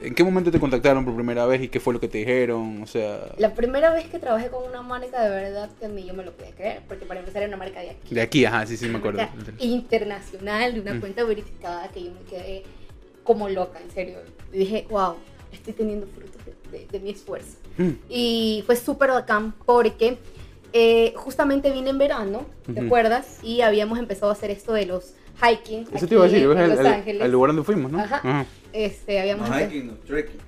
¿En 0.00 0.14
qué 0.14 0.24
momento 0.24 0.50
te 0.50 0.58
contactaron 0.58 1.04
por 1.04 1.14
primera 1.14 1.44
vez 1.46 1.62
y 1.62 1.68
qué 1.68 1.80
fue 1.80 1.92
lo 1.92 2.00
que 2.00 2.08
te 2.08 2.18
dijeron? 2.18 2.82
O 2.82 2.86
sea, 2.86 3.32
La 3.36 3.52
primera 3.54 3.92
vez 3.92 4.06
que 4.06 4.18
trabajé 4.18 4.48
con 4.48 4.64
una 4.68 4.80
marca, 4.80 5.22
de 5.22 5.28
verdad 5.30 5.70
que 5.78 5.88
ni 5.88 6.06
yo 6.06 6.14
me 6.14 6.24
lo 6.24 6.32
podía 6.32 6.52
creer, 6.54 6.82
porque 6.88 7.04
para 7.04 7.20
empezar 7.20 7.42
era 7.42 7.48
una 7.48 7.58
marca 7.58 7.80
de 7.80 7.90
aquí. 7.90 8.14
de 8.14 8.20
aquí, 8.22 8.44
ajá, 8.46 8.66
sí, 8.66 8.76
sí, 8.78 8.86
me 8.86 8.98
acuerdo. 8.98 9.20
internacional, 9.58 10.74
de 10.74 10.80
una 10.80 10.94
Mm. 10.94 11.00
cuenta 11.00 11.24
verificada 11.24 11.88
que 11.88 12.04
yo 12.04 12.12
me 12.12 12.20
quedé 12.22 12.62
como 13.22 13.48
loca, 13.48 13.80
en 13.80 13.90
serio. 13.90 14.18
Y 14.52 14.58
dije, 14.58 14.86
wow, 14.90 15.14
estoy 15.52 15.74
teniendo 15.74 16.06
frutos 16.06 16.33
de, 16.74 16.86
de- 16.90 17.00
mi 17.00 17.10
esfuerzo. 17.10 17.56
Mm. 17.78 17.90
Y 18.08 18.62
fue 18.66 18.76
súper 18.76 19.10
bacán 19.10 19.54
porque 19.64 20.18
eh, 20.72 21.12
justamente 21.16 21.70
vine 21.70 21.90
en 21.90 21.98
verano, 21.98 22.46
¿te 22.72 22.80
acuerdas? 22.80 23.38
Y 23.42 23.60
habíamos 23.62 23.98
empezado 23.98 24.30
a 24.30 24.32
hacer 24.34 24.50
esto 24.50 24.72
de 24.72 24.86
los 24.86 25.14
hiking. 25.42 25.86
Eso 25.92 26.06
te 26.06 26.14
iba 26.14 26.24
a 26.24 26.28
decir, 26.28 26.48
en 26.50 26.58
el, 26.58 26.70
Los 26.70 26.78
Ángeles. 26.86 27.30
lugar 27.30 27.48
donde 27.50 27.62
fuimos, 27.64 27.90
¿no? 27.92 28.00
Ajá. 28.00 28.16
Ajá. 28.16 28.46
Este, 28.72 29.20
habíamos 29.20 29.48
No, 29.48 29.56
hiking, 29.58 29.86
no, 29.88 29.92
trekking. 30.06 30.40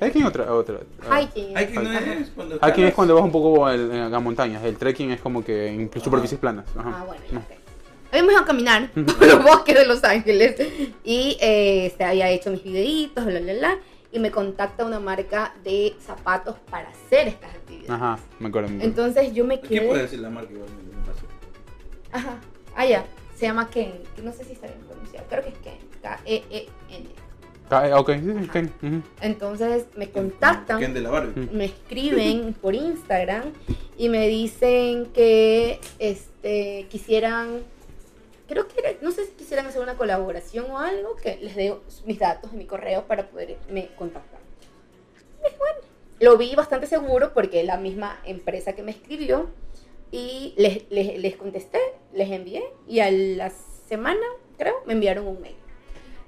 Hiking 0.00 0.24
otra, 0.24 0.52
otra. 0.52 0.80
ah. 1.08 1.20
hiking. 1.22 1.56
Hiking 1.56 1.82
no 1.84 1.92
es 1.92 2.28
cuando 2.34 2.58
Hiking 2.58 2.84
es 2.86 2.94
cuando 2.94 3.14
vas 3.14 3.24
un 3.24 3.30
poco 3.30 3.66
a 3.66 4.20
montañas. 4.20 4.64
El 4.64 4.76
trekking 4.76 5.12
es 5.12 5.20
como 5.20 5.44
que 5.44 5.68
en 5.68 5.90
superficies 6.02 6.40
planas. 6.40 6.64
Ajá. 6.76 6.92
Ah, 7.00 7.04
bueno, 7.04 7.22
ya, 7.28 7.34
No. 7.34 7.40
ok. 7.40 7.46
Habíamos 8.10 8.32
ido 8.32 8.42
a 8.42 8.44
caminar 8.44 8.90
por 8.92 9.26
los 9.26 9.42
bosques 9.44 9.74
de 9.74 9.86
Los 9.86 10.04
Ángeles 10.04 10.56
y 11.04 11.38
eh, 11.40 11.86
este, 11.86 12.04
había 12.04 12.28
hecho 12.30 12.50
mis 12.50 12.62
videitos, 12.62 13.24
bla, 13.24 13.40
bla, 13.40 13.52
bla, 13.54 13.78
y 14.12 14.18
me 14.18 14.30
contacta 14.30 14.84
una 14.84 15.00
marca 15.00 15.54
de 15.64 15.94
zapatos 16.00 16.56
para 16.70 16.90
hacer 16.90 17.28
estas 17.28 17.54
actividades. 17.54 17.90
Ajá, 17.90 18.18
me 18.38 18.48
acuerdo. 18.48 18.68
me 18.68 18.76
acuerdo. 18.76 18.84
Entonces 18.84 19.34
yo 19.34 19.44
me 19.44 19.58
¿Quién 19.60 19.84
puede 19.84 19.92
quedé... 19.94 20.02
decir 20.02 20.18
la 20.20 20.30
marca? 20.30 20.52
Me 20.52 20.60
pasó. 21.06 21.26
Ajá, 22.12 22.38
ah, 22.76 22.86
ya, 22.86 23.04
se 23.34 23.46
llama 23.46 23.68
Ken, 23.70 23.94
que 24.14 24.22
no 24.22 24.32
sé 24.32 24.44
si 24.44 24.52
está 24.52 24.66
bien 24.66 24.80
pronunciado, 24.86 25.26
creo 25.28 25.42
que 25.42 25.48
es 25.48 25.58
Ken, 25.58 25.78
K-E-E-N. 26.02 27.08
Ah, 27.70 27.98
ok, 27.98 28.10
sí, 28.12 28.20
sí, 28.52 28.86
ujú. 28.86 29.02
Entonces 29.22 29.86
me 29.96 30.10
contactan. 30.10 30.78
Ken 30.78 30.92
de 30.92 31.00
la 31.00 31.08
Barbie. 31.08 31.48
me 31.52 31.64
escriben 31.64 32.52
por 32.60 32.74
Instagram 32.74 33.44
y 33.96 34.10
me 34.10 34.28
dicen 34.28 35.06
que 35.06 35.80
este 35.98 36.86
quisieran 36.90 37.62
creo 38.46 38.68
que 38.68 38.98
no 39.00 39.10
sé 39.10 39.26
si 39.26 39.32
quisieran 39.32 39.66
hacer 39.66 39.82
una 39.82 39.96
colaboración 39.96 40.70
o 40.70 40.78
algo 40.78 41.16
que 41.16 41.36
les 41.36 41.56
dé 41.56 41.74
mis 42.04 42.18
datos 42.18 42.50
y 42.52 42.56
mi 42.56 42.66
correo 42.66 43.06
para 43.06 43.28
poderme 43.28 43.90
contactar. 43.96 44.40
Y 45.38 45.56
bueno, 45.56 45.78
lo 46.20 46.36
vi 46.36 46.54
bastante 46.54 46.86
seguro 46.86 47.32
porque 47.34 47.62
la 47.64 47.76
misma 47.76 48.20
empresa 48.24 48.74
que 48.74 48.82
me 48.82 48.92
escribió 48.92 49.50
y 50.10 50.54
les, 50.56 50.90
les, 50.90 51.18
les 51.18 51.36
contesté, 51.36 51.78
les 52.12 52.30
envié 52.30 52.62
y 52.86 53.00
a 53.00 53.10
la 53.10 53.50
semana, 53.88 54.24
creo, 54.58 54.74
me 54.86 54.92
enviaron 54.92 55.26
un 55.26 55.40
mail 55.40 55.56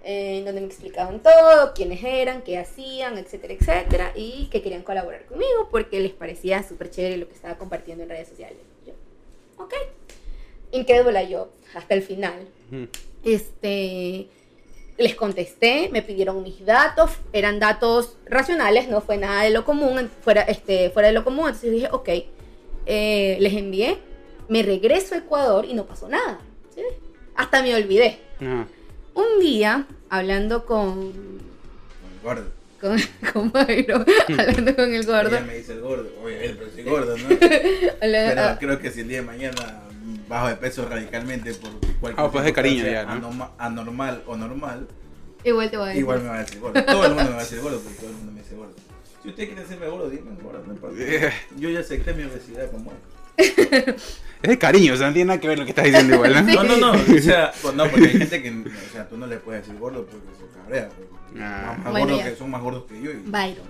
eh, 0.06 0.38
en 0.38 0.44
donde 0.44 0.60
me 0.60 0.66
explicaban 0.66 1.22
todo, 1.22 1.72
quiénes 1.74 2.04
eran, 2.04 2.42
qué 2.42 2.58
hacían, 2.58 3.16
etcétera, 3.16 3.54
etcétera, 3.54 4.12
y 4.14 4.48
que 4.50 4.60
querían 4.60 4.82
colaborar 4.82 5.24
conmigo 5.24 5.68
porque 5.70 5.98
les 5.98 6.12
parecía 6.12 6.62
súper 6.62 6.90
chévere 6.90 7.16
lo 7.16 7.26
que 7.26 7.34
estaba 7.34 7.56
compartiendo 7.56 8.02
en 8.02 8.10
redes 8.10 8.28
sociales. 8.28 8.58
Yo, 8.86 8.92
ok. 9.56 9.72
Incrédula 10.74 11.22
yo, 11.22 11.48
hasta 11.74 11.94
el 11.94 12.02
final. 12.02 12.46
Ujú. 12.70 12.88
Este, 13.24 14.28
les 14.98 15.14
contesté, 15.14 15.88
me 15.90 16.02
pidieron 16.02 16.42
mis 16.42 16.64
datos, 16.64 17.10
eran 17.32 17.58
datos 17.58 18.16
racionales, 18.26 18.88
no 18.88 19.00
fue 19.00 19.16
nada 19.16 19.42
de 19.42 19.50
lo 19.50 19.64
común, 19.64 20.10
fuera, 20.22 20.42
este, 20.42 20.90
fuera 20.90 21.08
de 21.08 21.14
lo 21.14 21.24
común, 21.24 21.46
entonces 21.46 21.72
dije, 21.72 21.88
ok, 21.90 22.08
eh, 22.86 23.36
les 23.40 23.54
envié, 23.54 23.98
me 24.48 24.62
regreso 24.62 25.14
a 25.14 25.18
Ecuador 25.18 25.64
y 25.64 25.74
no 25.74 25.86
pasó 25.86 26.08
nada. 26.08 26.38
¿sí? 26.74 26.82
Hasta 27.34 27.62
me 27.62 27.74
olvidé. 27.74 28.18
Ajá. 28.40 28.66
Un 29.14 29.40
día, 29.40 29.86
hablando 30.10 30.66
con, 30.66 31.12
Con 31.12 32.10
el 32.12 32.20
gordo. 32.22 32.50
con, 32.80 33.00
con 33.32 33.52
Mayro, 33.54 34.04
hablando 34.38 34.76
con 34.76 34.92
el 34.92 35.06
gordo, 35.06 35.28
Ella 35.36 35.40
me 35.40 35.56
dice 35.56 35.72
el 35.72 35.80
gordo. 35.80 36.08
Oye, 36.22 36.44
él, 36.46 36.56
pero 36.58 36.70
soy 36.72 36.82
gordo, 36.82 37.16
¿no? 37.16 37.28
Pero 38.00 38.40
ah, 38.40 38.56
creo 38.58 38.78
que 38.80 38.90
si 38.90 39.00
el 39.00 39.08
día 39.08 39.18
de 39.18 39.26
mañana 39.26 39.83
bajo 40.28 40.48
de 40.48 40.56
peso 40.56 40.86
radicalmente 40.88 41.54
por 41.54 41.70
cualquier 42.00 42.26
Ah, 42.26 42.30
pues 42.30 42.44
de 42.44 42.52
cariño 42.52 42.84
ya, 42.84 43.04
¿no? 43.04 43.50
anormal 43.58 44.22
o 44.26 44.36
normal, 44.36 44.88
igual 45.44 45.70
te 45.70 45.76
voy 45.76 45.84
a 45.84 45.88
decir. 45.88 46.00
igual 46.02 46.22
me 46.22 46.28
va 46.28 46.34
a 46.36 46.38
decir 46.44 46.60
gordo. 46.60 46.84
Todo 46.84 47.04
el 47.06 47.14
mundo 47.14 47.24
me 47.24 47.30
va 47.30 47.36
a 47.38 47.42
decir 47.42 47.60
gordo 47.60 47.80
porque 47.80 47.98
todo 47.98 48.10
el 48.10 48.16
mundo 48.16 48.32
me 48.32 48.40
dice 48.42 48.54
gordo. 48.56 48.74
Si 49.22 49.28
usted 49.30 49.46
quiere 49.46 49.62
decirme 49.62 49.86
gordo, 49.88 50.10
dime 50.10 50.30
gordo, 50.42 50.62
no 50.66 50.72
importa. 50.74 50.96
Yo 51.56 51.68
ya 51.70 51.80
acepté 51.80 52.12
mi 52.14 52.24
obesidad 52.24 52.70
como 52.70 52.92
es. 52.92 53.54
Es 54.44 54.50
de 54.50 54.58
cariño, 54.58 54.92
o 54.92 54.96
sea, 54.98 55.06
no 55.06 55.14
tiene 55.14 55.28
nada 55.28 55.40
que 55.40 55.48
ver 55.48 55.58
lo 55.58 55.64
que 55.64 55.70
estás 55.70 55.86
diciendo 55.86 56.16
igual, 56.16 56.34
¿no? 56.34 56.40
Sí. 56.50 56.54
No, 56.54 56.64
no, 56.64 56.76
no, 56.76 56.92
o 56.92 57.18
sea, 57.18 57.50
pues 57.62 57.74
no, 57.74 57.86
porque 57.88 58.08
hay 58.08 58.18
gente 58.18 58.42
que, 58.42 58.50
o 58.50 58.92
sea, 58.92 59.08
tú 59.08 59.16
no 59.16 59.26
le 59.26 59.38
puedes 59.38 59.62
decir 59.66 59.80
gordo 59.80 60.04
porque 60.04 60.26
se 60.38 60.58
cabrea. 60.58 60.90
porque 60.90 61.42
Ah. 61.42 61.76
más 61.82 61.90
Bueno, 61.92 62.06
gordos 62.08 62.24
ya. 62.24 62.30
que 62.30 62.36
son 62.36 62.50
más 62.50 62.60
gordos 62.60 62.84
que 62.86 63.00
yo. 63.00 63.10
Y, 63.10 63.14
Byron. 63.24 63.66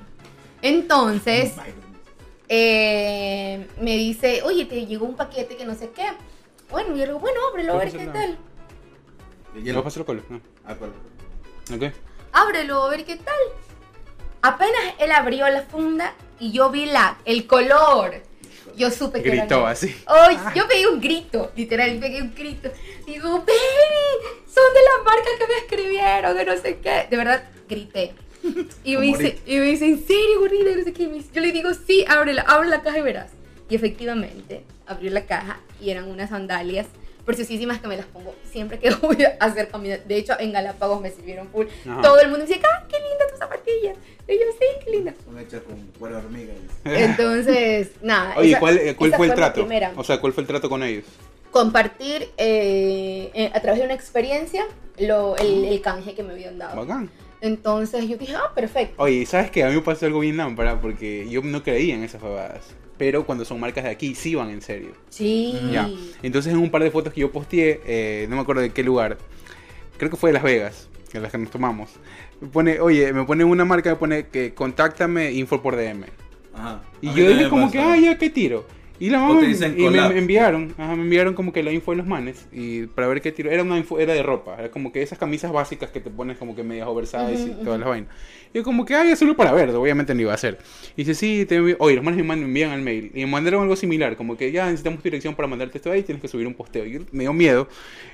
Entonces, 0.62 1.54
Byron. 1.54 1.74
Eh, 2.48 3.66
me 3.80 3.96
dice, 3.96 4.42
oye, 4.42 4.64
te 4.66 4.86
llegó 4.86 5.06
un 5.06 5.16
paquete 5.16 5.56
que 5.56 5.64
no 5.64 5.74
sé 5.74 5.90
qué. 5.90 6.06
Bueno, 6.70 6.90
yo 6.90 6.96
le 6.96 7.06
digo, 7.06 7.18
bueno, 7.18 7.40
ábrelo 7.50 7.74
a 7.74 7.78
ver 7.78 7.90
¿Puedo 7.90 8.04
qué 8.04 8.10
tal. 8.12 8.38
De 9.54 9.60
¿Lo 9.60 9.64
hielo. 9.64 9.78
vas 9.82 9.86
a 9.86 9.88
hacer 9.88 10.04
colo? 10.04 10.22
No. 10.28 10.40
Ah. 10.66 10.76
Ok. 11.74 11.92
Ábrelo 12.32 12.82
a 12.82 12.88
ver 12.90 13.04
qué 13.04 13.16
tal. 13.16 13.34
Apenas 14.42 14.94
él 14.98 15.12
abrió 15.12 15.48
la 15.48 15.62
funda 15.62 16.14
y 16.38 16.52
yo 16.52 16.70
vi 16.70 16.86
la, 16.86 17.18
el 17.24 17.46
color. 17.46 18.22
Yo 18.76 18.90
supe 18.90 19.22
que 19.22 19.30
Gritó 19.30 19.66
así. 19.66 19.94
Ay, 20.06 20.38
yo 20.54 20.66
pegué 20.66 20.88
un 20.88 21.00
grito, 21.00 21.52
literal, 21.54 21.96
pegué 21.98 22.20
un 22.20 22.34
grito. 22.34 22.70
Digo, 23.06 23.30
baby, 23.38 24.42
son 24.46 24.74
de 24.74 24.80
la 24.82 25.04
marca 25.04 25.28
que 25.38 25.46
me 25.46 25.58
escribieron, 25.58 26.36
que 26.36 26.44
no 26.44 26.56
sé 26.56 26.78
qué. 26.78 27.06
De 27.08 27.16
verdad, 27.16 27.44
grité. 27.68 28.14
Y 28.84 28.96
me, 28.96 29.06
dice, 29.06 29.38
y 29.46 29.56
me 29.58 29.66
dice, 29.66 29.86
¿en 29.86 30.06
serio, 30.06 30.40
gordita? 30.40 30.70
No 30.76 30.84
sé 30.84 30.92
qué. 30.92 31.08
Me 31.08 31.20
Yo 31.20 31.40
le 31.40 31.52
digo, 31.52 31.70
sí, 31.86 32.04
ábrela, 32.08 32.42
abre 32.42 32.68
la 32.68 32.82
caja 32.82 32.98
y 32.98 33.02
verás. 33.02 33.30
Y 33.68 33.74
efectivamente, 33.74 34.62
abrió 34.86 35.10
la 35.10 35.24
caja 35.26 35.60
y 35.80 35.90
eran 35.90 36.10
unas 36.10 36.30
sandalias 36.30 36.86
preciosísimas 37.24 37.80
que 37.80 37.88
me 37.88 37.96
las 37.96 38.04
pongo 38.06 38.34
siempre 38.50 38.78
que 38.78 38.90
voy 39.02 39.16
a 39.24 39.36
hacer 39.40 39.68
caminata. 39.68 40.04
De 40.04 40.16
hecho, 40.16 40.34
en 40.38 40.52
Galápagos 40.52 41.00
me 41.00 41.10
sirvieron 41.10 41.48
full. 41.48 41.66
Ajá. 41.88 42.02
Todo 42.02 42.20
el 42.20 42.28
mundo 42.28 42.44
dice, 42.44 42.60
¡ah, 42.62 42.84
qué 42.88 42.96
linda 42.98 43.24
tu 43.32 43.38
zapatilla! 43.38 43.94
Y 44.28 44.38
yo, 44.38 44.44
sí, 44.58 44.66
qué 44.84 44.90
linda. 44.90 45.14
Son 45.24 45.38
hechas 45.38 45.62
con 45.62 45.76
cuero 45.98 46.18
hormiga. 46.18 46.52
Entonces, 46.84 47.90
nada. 48.02 48.34
Oye, 48.36 48.50
esa- 48.50 48.60
¿cuál, 48.60 48.78
eh, 48.78 48.94
cuál 48.94 49.08
esa 49.08 49.16
fue 49.16 49.26
el 49.28 49.34
trato? 49.34 49.66
O 49.96 50.04
sea, 50.04 50.20
¿cuál 50.20 50.32
fue 50.32 50.42
el 50.42 50.46
trato 50.46 50.68
con 50.68 50.82
ellos? 50.82 51.04
compartir 51.54 52.30
eh, 52.36 53.30
eh, 53.32 53.50
a 53.54 53.60
través 53.60 53.78
de 53.78 53.84
una 53.86 53.94
experiencia 53.94 54.66
lo, 54.98 55.36
el, 55.36 55.64
el 55.66 55.80
canje 55.80 56.12
que 56.16 56.24
me 56.24 56.32
habían 56.32 56.58
dado. 56.58 56.74
Bacán. 56.84 57.08
Entonces 57.44 58.08
yo 58.08 58.16
dije, 58.16 58.34
ah, 58.34 58.50
perfecto. 58.54 58.94
Oye, 59.02 59.26
¿sabes 59.26 59.50
qué? 59.50 59.64
A 59.64 59.68
mí 59.68 59.74
me 59.74 59.82
pasó 59.82 60.06
algo 60.06 60.20
bien 60.20 60.38
lámpara 60.38 60.80
porque 60.80 61.28
yo 61.28 61.42
no 61.42 61.62
creía 61.62 61.94
en 61.94 62.02
esas 62.02 62.22
babadas. 62.22 62.74
Pero 62.96 63.26
cuando 63.26 63.44
son 63.44 63.60
marcas 63.60 63.84
de 63.84 63.90
aquí, 63.90 64.14
sí 64.14 64.34
van 64.34 64.48
en 64.48 64.62
serio. 64.62 64.92
Sí. 65.10 65.54
Ya. 65.70 65.90
Entonces 66.22 66.54
en 66.54 66.58
un 66.58 66.70
par 66.70 66.82
de 66.82 66.90
fotos 66.90 67.12
que 67.12 67.20
yo 67.20 67.30
posteé, 67.30 67.82
eh, 67.84 68.26
no 68.30 68.36
me 68.36 68.42
acuerdo 68.42 68.62
de 68.62 68.70
qué 68.70 68.82
lugar, 68.82 69.18
creo 69.98 70.10
que 70.10 70.16
fue 70.16 70.30
de 70.30 70.34
Las 70.34 70.42
Vegas, 70.42 70.88
que 71.12 71.20
las 71.20 71.30
que 71.30 71.36
nos 71.36 71.50
tomamos. 71.50 71.90
Me 72.40 72.48
pone, 72.48 72.80
oye, 72.80 73.12
me 73.12 73.24
pone 73.24 73.44
una 73.44 73.66
marca, 73.66 73.90
me 73.90 73.96
pone 73.96 74.28
que 74.28 74.54
contáctame 74.54 75.30
info 75.32 75.60
por 75.60 75.76
DM. 75.76 76.04
Ajá. 76.54 76.80
Y 77.02 77.12
yo 77.12 77.28
dije 77.28 77.50
como 77.50 77.66
pasa. 77.66 77.72
que, 77.72 77.78
ah, 77.78 77.96
ya, 77.98 78.16
¿qué 78.16 78.30
tiro? 78.30 78.64
Y 79.00 79.10
la 79.10 79.18
mamá 79.18 79.40
y 79.76 79.88
me, 79.88 80.18
enviaron, 80.18 80.72
ajá, 80.78 80.94
me 80.94 81.02
enviaron 81.02 81.34
como 81.34 81.52
que 81.52 81.64
la 81.64 81.72
info 81.72 81.90
de 81.90 81.96
los 81.96 82.06
manes 82.06 82.46
y 82.52 82.86
para 82.86 83.08
ver 83.08 83.20
qué 83.20 83.32
tiro. 83.32 83.50
Era 83.50 83.64
una 83.64 83.76
info, 83.76 83.98
era 83.98 84.14
de 84.14 84.22
ropa, 84.22 84.54
era 84.56 84.70
como 84.70 84.92
que 84.92 85.02
esas 85.02 85.18
camisas 85.18 85.50
básicas 85.52 85.90
que 85.90 85.98
te 86.00 86.10
pones 86.10 86.38
como 86.38 86.54
que 86.54 86.62
medias 86.62 86.86
oversize 86.86 87.50
y 87.50 87.52
Ujú, 87.52 87.64
todas 87.64 87.80
las 87.80 87.88
vainas. 87.88 88.08
Y 88.52 88.58
yo 88.58 88.62
como 88.62 88.84
que, 88.84 88.94
ay, 88.94 89.16
solo 89.16 89.34
para 89.36 89.52
ver, 89.52 89.70
obviamente 89.70 90.14
no 90.14 90.20
iba 90.20 90.30
a 90.30 90.36
hacer. 90.36 90.58
Y 90.96 91.02
dice, 91.02 91.14
sí, 91.14 91.44
te 91.44 91.58
envío- 91.60 91.76
oye, 91.80 91.96
los 91.96 92.04
manes 92.04 92.18
me 92.18 92.22
mandan- 92.24 92.42
me 92.44 92.46
envían 92.46 92.70
al 92.70 92.82
mail. 92.82 93.10
Y 93.14 93.20
me 93.24 93.26
mandaron 93.26 93.62
algo 93.62 93.74
similar, 93.74 94.16
como 94.16 94.36
que 94.36 94.52
ya 94.52 94.66
necesitamos 94.66 95.00
tu 95.00 95.04
dirección 95.04 95.34
para 95.34 95.48
mandarte 95.48 95.78
esto 95.78 95.90
ahí, 95.90 96.04
tienes 96.04 96.22
que 96.22 96.28
subir 96.28 96.46
un 96.46 96.54
posteo. 96.54 96.86
Y 96.86 96.92
yo 96.92 97.00
me 97.10 97.24
dio 97.24 97.32
miedo 97.32 97.68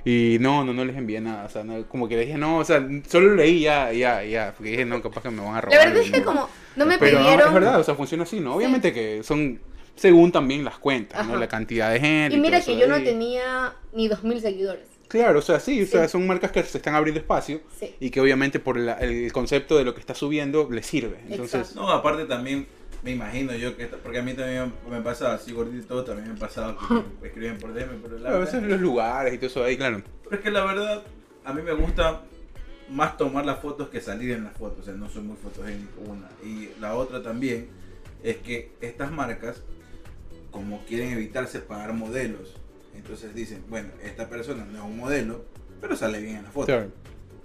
y 0.05 0.39
no, 0.41 0.65
no, 0.65 0.73
no 0.73 0.85
les 0.87 0.97
envié 0.97 1.21
nada. 1.21 1.45
O 1.45 1.49
sea, 1.51 1.63
no, 1.63 1.87
como 1.89 2.09
que 2.09 2.17
dije, 2.19 2.39
no, 2.39 2.57
o 2.59 2.65
sea, 2.65 2.87
solo 3.07 3.35
leí 3.35 3.61
ya, 3.61 3.93
ya, 3.93 4.25
ya, 4.25 4.55
porque 4.57 4.71
dije, 4.71 4.85
no, 4.87 5.03
capaz 5.03 5.23
que 5.23 5.31
me 5.31 5.43
van 5.43 5.57
a 5.57 5.61
robar. 5.61 5.79
La 5.79 5.85
verdad 5.85 6.03
es 6.03 6.09
y 6.09 6.13
que 6.13 6.19
no. 6.21 6.25
como 6.25 6.49
no 6.77 6.87
me 6.87 6.99
Pero 6.99 7.19
no, 7.19 7.25
pidieron... 7.27 7.49
es 7.49 7.55
verdad, 7.55 7.81
o 7.81 7.85
sea, 7.85 7.95
funciona 7.95 8.23
así, 8.23 8.41
¿no? 8.41 8.55
Obviamente 8.55 8.93
que 8.93 9.23
son 9.23 9.61
según 9.97 10.33
también 10.33 10.65
las 10.65 10.79
cuentas, 10.79 11.25
¿no? 11.27 11.33
Ajá. 11.33 11.41
La 11.41 11.49
cantidad 11.49 11.93
de 11.93 12.01
gente. 12.01 12.37
y 12.37 12.41
mira 12.41 12.59
todo 12.61 12.75
que 12.75 12.81
yo 12.81 12.87
no 12.89 13.03
tenía 13.03 13.75
ni 13.93 14.09
2.000 14.09 14.41
seguidores. 14.41 14.87
Claro, 15.09 15.41
o 15.41 15.43
sea, 15.43 15.59
sí, 15.59 15.83
o 15.83 15.87
sea, 15.87 16.05
Sí. 16.07 16.13
son 16.13 16.27
marcas 16.27 16.53
que 16.53 16.63
se 16.63 16.79
están 16.79 16.95
abriendo 16.95 17.21
espacio 17.21 17.61
Sí. 17.79 17.95
y 17.99 18.11
que 18.11 18.21
obviamente 18.21 18.61
por 18.61 18.79
la- 18.79 18.95
el 18.99 19.33
concepto 19.33 19.77
de 19.77 19.85
lo 19.85 19.93
que 19.95 20.01
está 20.01 20.15
subiendo 20.15 20.69
les 20.71 20.87
sirve. 20.87 21.19
Entonces, 21.29 21.55
Exacto. 21.63 21.81
No, 21.81 21.91
aparte 21.91 22.27
también 22.27 22.67
me 23.03 23.11
imagino 23.11 23.53
yo 23.57 23.77
que, 23.77 23.87
porque 23.87 24.19
a 24.19 24.23
mí 24.23 24.35
también 24.35 24.73
me 24.89 25.01
pasaba 25.01 25.35
así 25.35 25.53
gordito 25.53 25.83
y 25.85 25.87
todo, 25.89 26.05
también 26.05 26.33
me 26.33 26.39
pasaba 26.39 26.77
que 26.79 26.95
me 27.23 27.27
escriben 27.29 27.59
por 27.59 27.75
DM, 27.75 27.99
pero 28.03 28.19
la 28.19 28.29
a 28.31 28.39
veces 28.39 28.55
verdad, 28.55 28.69
los 28.69 28.81
lugares 28.81 29.35
y 29.35 29.37
todo 29.39 29.47
eso 29.49 29.65
ahí, 29.65 29.77
claro. 29.77 30.03
pero 30.23 30.37
es 30.37 30.43
que 30.43 30.51
la 30.53 30.65
verdad, 30.65 31.03
a 31.45 31.53
mí 31.53 31.63
me 31.63 31.73
gusta 31.73 32.23
más 32.89 33.17
tomar 33.17 33.45
las 33.47 33.59
fotos 33.61 33.89
que 33.89 34.01
salir 34.01 34.31
en 34.33 34.45
las 34.45 34.57
fotos, 34.57 34.81
o 34.81 34.83
sea, 34.85 34.95
no 34.95 35.09
soy 35.09 35.23
muy 35.23 35.37
fotogénico, 35.37 36.01
una. 36.07 36.29
Y 36.45 36.71
la 36.81 36.95
otra 36.95 37.21
también, 37.23 37.69
es 38.23 38.37
que 38.39 38.73
estas 38.81 39.11
marcas, 39.11 39.63
como 40.51 40.85
quieren 40.87 41.13
evitar 41.13 41.47
separar 41.47 41.93
modelos, 41.93 42.57
entonces 42.95 43.35
dicen, 43.35 43.63
bueno, 43.69 43.91
esta 44.05 44.29
persona 44.29 44.65
no 44.65 44.79
es 44.79 44.85
un 44.85 44.97
modelo, 44.97 45.45
pero 45.81 45.97
sale 45.97 46.21
bien 46.21 46.37
en 46.37 46.43
la 46.45 46.51
foto. 46.51 46.67
Claro. 46.67 46.91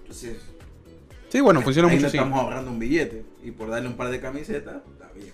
Entonces, 0.02 0.38
Sí, 1.30 1.42
bueno, 1.42 1.62
funciona 1.62 1.90
ahí 1.90 1.96
mucho 1.96 2.04
le 2.04 2.08
así. 2.08 2.18
estamos 2.18 2.40
ahorrando 2.40 2.72
un 2.72 2.80
billete 2.80 3.24
y 3.44 3.52
por 3.52 3.70
darle 3.70 3.90
un 3.90 3.96
par 3.98 4.10
de 4.10 4.22
camisetas, 4.22 4.76
está 4.94 5.12
bien. 5.14 5.32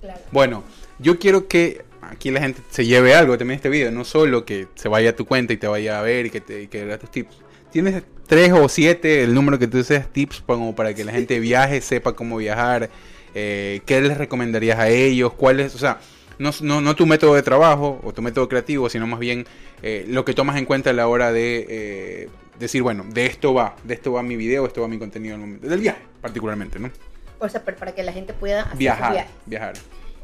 Claro. 0.00 0.20
Bueno, 0.30 0.64
yo 0.98 1.18
quiero 1.18 1.46
que 1.46 1.84
aquí 2.00 2.30
la 2.30 2.40
gente 2.40 2.62
se 2.70 2.86
lleve 2.86 3.14
algo 3.14 3.36
también 3.36 3.56
este 3.56 3.68
video, 3.68 3.90
no 3.90 4.04
solo 4.04 4.44
que 4.44 4.68
se 4.76 4.88
vaya 4.88 5.10
a 5.10 5.16
tu 5.16 5.26
cuenta 5.26 5.52
y 5.52 5.56
te 5.58 5.66
vaya 5.66 5.98
a 5.98 6.02
ver 6.02 6.26
y 6.26 6.30
que 6.30 6.40
te 6.40 6.62
y 6.62 6.66
que 6.68 6.84
vea 6.84 6.98
tus 6.98 7.10
tips. 7.10 7.36
Tienes 7.70 8.02
tres 8.26 8.52
o 8.52 8.68
siete, 8.68 9.24
el 9.24 9.34
número 9.34 9.58
que 9.58 9.66
tú 9.66 9.76
deseas, 9.78 10.10
tips 10.12 10.42
como 10.46 10.74
para 10.74 10.94
que 10.94 11.04
la 11.04 11.12
gente 11.12 11.38
viaje, 11.40 11.80
sepa 11.80 12.14
cómo 12.14 12.36
viajar, 12.36 12.88
eh, 13.34 13.80
qué 13.84 14.00
les 14.00 14.16
recomendarías 14.16 14.78
a 14.78 14.88
ellos, 14.88 15.32
cuál 15.34 15.60
es, 15.60 15.74
o 15.74 15.78
sea, 15.78 15.98
no, 16.42 16.50
no, 16.60 16.80
no 16.80 16.94
tu 16.96 17.06
método 17.06 17.34
de 17.34 17.42
trabajo 17.42 18.00
o 18.02 18.12
tu 18.12 18.20
método 18.22 18.48
creativo, 18.48 18.88
sino 18.90 19.06
más 19.06 19.18
bien 19.20 19.46
eh, 19.82 20.04
lo 20.08 20.24
que 20.24 20.34
tomas 20.34 20.56
en 20.56 20.64
cuenta 20.66 20.90
a 20.90 20.92
la 20.92 21.06
hora 21.08 21.32
de 21.32 21.66
eh, 21.68 22.28
decir, 22.58 22.82
bueno, 22.82 23.04
de 23.08 23.26
esto 23.26 23.54
va, 23.54 23.76
de 23.84 23.94
esto 23.94 24.12
va 24.12 24.22
mi 24.22 24.36
video, 24.36 24.66
esto 24.66 24.82
va 24.82 24.88
mi 24.88 24.98
contenido, 24.98 25.34
en 25.36 25.40
el 25.40 25.46
momento- 25.46 25.68
del 25.68 25.80
viaje 25.80 26.00
particularmente, 26.20 26.78
¿no? 26.78 26.90
O 27.38 27.48
sea, 27.48 27.64
para 27.64 27.92
que 27.92 28.02
la 28.02 28.12
gente 28.12 28.32
pueda 28.34 28.62
hacer 28.62 28.76
viajar, 28.78 29.12
viaje. 29.12 29.28
viajar. 29.46 29.72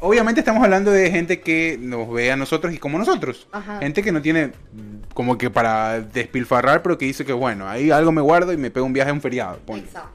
Obviamente 0.01 0.41
estamos 0.41 0.63
hablando 0.63 0.93
de 0.93 1.11
gente 1.11 1.41
que 1.41 1.77
nos 1.81 2.09
ve 2.13 2.31
a 2.31 2.37
nosotros 2.37 2.73
y 2.73 2.79
como 2.79 2.99
nosotros. 2.99 3.49
Ajá. 3.51 3.81
Gente 3.81 4.03
que 4.03 4.13
no 4.13 4.23
tiene 4.23 4.53
como 5.13 5.37
que 5.37 5.51
para 5.51 6.01
despilfarrar, 6.01 6.83
pero 6.83 6.97
que 6.97 7.07
dice 7.07 7.25
que 7.25 7.33
bueno, 7.33 7.69
ahí 7.69 7.91
algo 7.91 8.13
me 8.13 8.21
guardo 8.21 8.53
y 8.53 8.57
me 8.57 8.71
pego 8.71 8.87
un 8.87 8.93
viaje 8.93 9.11
a 9.11 9.13
un 9.13 9.21
feriado. 9.21 9.59
ponle. 9.67 9.83
Exacto. 9.83 10.11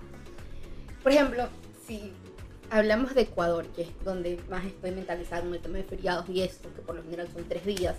Por 1.03 1.11
ejemplo, 1.11 1.49
si 1.85 2.13
hablamos 2.73 3.13
de 3.13 3.21
Ecuador, 3.21 3.67
que 3.67 3.83
es 3.83 3.89
donde 4.03 4.39
más 4.49 4.65
estoy 4.65 4.91
mentalizado 4.91 5.47
en 5.47 5.53
el 5.53 5.61
tema 5.61 5.77
de 5.77 5.83
feriados 5.83 6.27
y 6.27 6.41
esto, 6.41 6.69
que 6.75 6.81
por 6.81 6.95
lo 6.95 7.03
general 7.03 7.27
son 7.31 7.43
tres 7.47 7.65
días, 7.65 7.95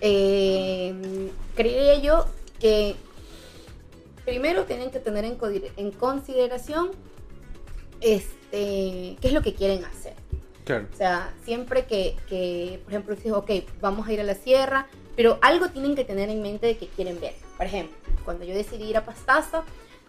eh, 0.00 1.30
creería 1.54 2.00
yo 2.00 2.26
que 2.58 2.96
primero 4.24 4.64
tienen 4.64 4.90
que 4.90 4.98
tener 4.98 5.24
en, 5.24 5.38
en 5.76 5.90
consideración 5.92 6.90
este, 8.00 9.16
qué 9.20 9.28
es 9.28 9.32
lo 9.32 9.42
que 9.42 9.54
quieren 9.54 9.84
hacer. 9.84 10.14
Claro. 10.64 10.88
O 10.92 10.96
sea, 10.96 11.32
siempre 11.44 11.86
que, 11.86 12.16
que, 12.28 12.80
por 12.84 12.92
ejemplo, 12.92 13.14
dices, 13.14 13.32
ok, 13.32 13.50
vamos 13.80 14.08
a 14.08 14.12
ir 14.12 14.20
a 14.20 14.24
la 14.24 14.34
sierra, 14.34 14.88
pero 15.14 15.38
algo 15.42 15.68
tienen 15.68 15.94
que 15.94 16.04
tener 16.04 16.28
en 16.28 16.42
mente 16.42 16.66
de 16.66 16.76
que 16.76 16.88
quieren 16.88 17.20
ver. 17.20 17.34
Por 17.56 17.66
ejemplo, 17.66 17.96
cuando 18.24 18.44
yo 18.44 18.54
decidí 18.54 18.84
ir 18.84 18.96
a 18.96 19.04
Pastaza, 19.04 19.64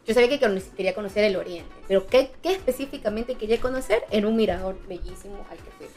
yo 0.06 0.14
sabía 0.14 0.30
que 0.38 0.62
quería 0.76 0.94
conocer 0.94 1.24
el 1.24 1.36
oriente, 1.36 1.74
pero 1.88 2.06
¿qué, 2.08 2.32
qué 2.42 2.52
específicamente 2.52 3.36
quería 3.36 3.60
conocer? 3.62 4.04
Era 4.12 4.28
un 4.28 4.36
mirador 4.36 4.78
bellísimo 4.88 5.46
al 5.50 5.58
que 5.58 5.72
fui. 5.78 5.88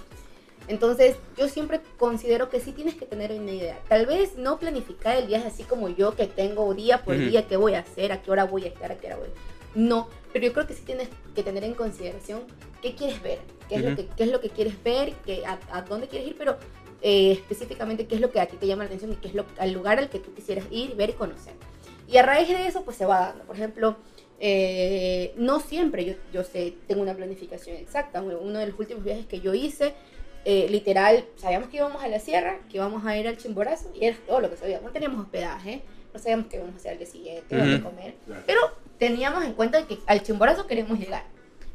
Entonces, 0.68 1.16
yo 1.36 1.48
siempre 1.48 1.80
considero 1.98 2.48
que 2.48 2.60
sí 2.60 2.72
tienes 2.72 2.94
que 2.94 3.06
tener 3.06 3.32
una 3.32 3.52
idea. 3.52 3.78
Tal 3.88 4.06
vez 4.06 4.36
no 4.36 4.58
planificar 4.58 5.16
el 5.16 5.26
viaje 5.26 5.46
así 5.46 5.62
como 5.62 5.88
yo, 5.88 6.14
que 6.16 6.26
tengo 6.26 6.72
día 6.74 7.04
por 7.04 7.16
Ujú. 7.16 7.24
día, 7.24 7.46
qué 7.46 7.56
voy 7.56 7.74
a 7.74 7.80
hacer, 7.80 8.12
a 8.12 8.22
qué 8.22 8.30
hora 8.30 8.44
voy 8.44 8.64
a 8.64 8.68
estar, 8.68 8.90
a 8.90 8.96
qué 8.96 9.06
hora 9.06 9.16
voy. 9.16 9.28
No, 9.74 10.08
pero 10.32 10.46
yo 10.46 10.52
creo 10.52 10.66
que 10.66 10.74
sí 10.74 10.82
tienes 10.84 11.08
que 11.34 11.42
tener 11.42 11.62
en 11.62 11.74
consideración 11.74 12.42
qué 12.82 12.94
quieres 12.94 13.22
ver, 13.22 13.38
qué 13.68 13.76
es, 13.76 13.82
lo, 13.82 13.88
Ujú. 13.88 13.96
que, 13.96 14.06
qué 14.08 14.24
es 14.24 14.30
lo 14.30 14.40
que 14.40 14.50
quieres 14.50 14.82
ver, 14.82 15.12
qué, 15.24 15.44
a, 15.46 15.58
a 15.70 15.82
dónde 15.82 16.08
quieres 16.08 16.28
ir, 16.28 16.36
pero 16.36 16.56
eh, 17.02 17.32
específicamente 17.32 18.06
qué 18.06 18.16
es 18.16 18.20
lo 18.20 18.32
que 18.32 18.40
a 18.40 18.46
ti 18.46 18.56
te 18.56 18.66
llama 18.66 18.84
la 18.84 18.86
atención 18.86 19.12
y 19.12 19.16
qué 19.16 19.28
es 19.28 19.34
lo, 19.34 19.44
al 19.58 19.72
lugar 19.72 19.98
al 19.98 20.08
que 20.08 20.18
tú 20.18 20.32
quisieras 20.34 20.64
ir, 20.70 20.96
ver 20.96 21.10
y 21.10 21.12
conocer. 21.12 21.54
Y 22.08 22.16
a 22.18 22.22
raíz 22.22 22.48
de 22.48 22.66
eso, 22.66 22.84
pues 22.84 22.96
se 22.96 23.04
va 23.06 23.20
dando. 23.28 23.44
Por 23.44 23.56
ejemplo, 23.56 23.96
eh, 24.38 25.32
no 25.36 25.60
siempre 25.60 26.04
yo, 26.04 26.14
yo 26.32 26.44
sé, 26.44 26.74
tengo 26.86 27.02
una 27.02 27.14
planificación 27.14 27.76
exacta. 27.76 28.22
Uno 28.22 28.58
de 28.58 28.66
los 28.66 28.78
últimos 28.78 29.02
viajes 29.04 29.26
que 29.26 29.40
yo 29.40 29.54
hice, 29.54 29.94
eh, 30.44 30.68
literal, 30.70 31.24
sabíamos 31.36 31.68
que 31.68 31.78
íbamos 31.78 32.02
a 32.02 32.08
la 32.08 32.20
sierra, 32.20 32.60
que 32.70 32.76
íbamos 32.76 33.04
a 33.04 33.16
ir 33.16 33.26
al 33.26 33.36
Chimborazo, 33.36 33.90
y 33.94 34.04
era 34.04 34.16
todo 34.26 34.40
lo 34.40 34.50
que 34.50 34.56
sabíamos. 34.56 34.84
No 34.84 34.92
teníamos 34.92 35.20
hospedaje, 35.20 35.82
no 36.14 36.20
sabíamos 36.20 36.46
qué 36.46 36.56
íbamos 36.56 36.74
a 36.74 36.78
hacer 36.78 36.92
al 36.92 36.98
día 36.98 37.06
siguiente, 37.08 37.56
dónde 37.56 37.76
Ujú. 37.76 37.84
comer, 37.84 38.14
Claro. 38.26 38.42
pero 38.46 38.60
teníamos 38.98 39.44
en 39.44 39.54
cuenta 39.54 39.86
que 39.86 39.98
al 40.06 40.22
Chimborazo 40.22 40.66
queremos 40.68 40.98
llegar. 40.98 41.24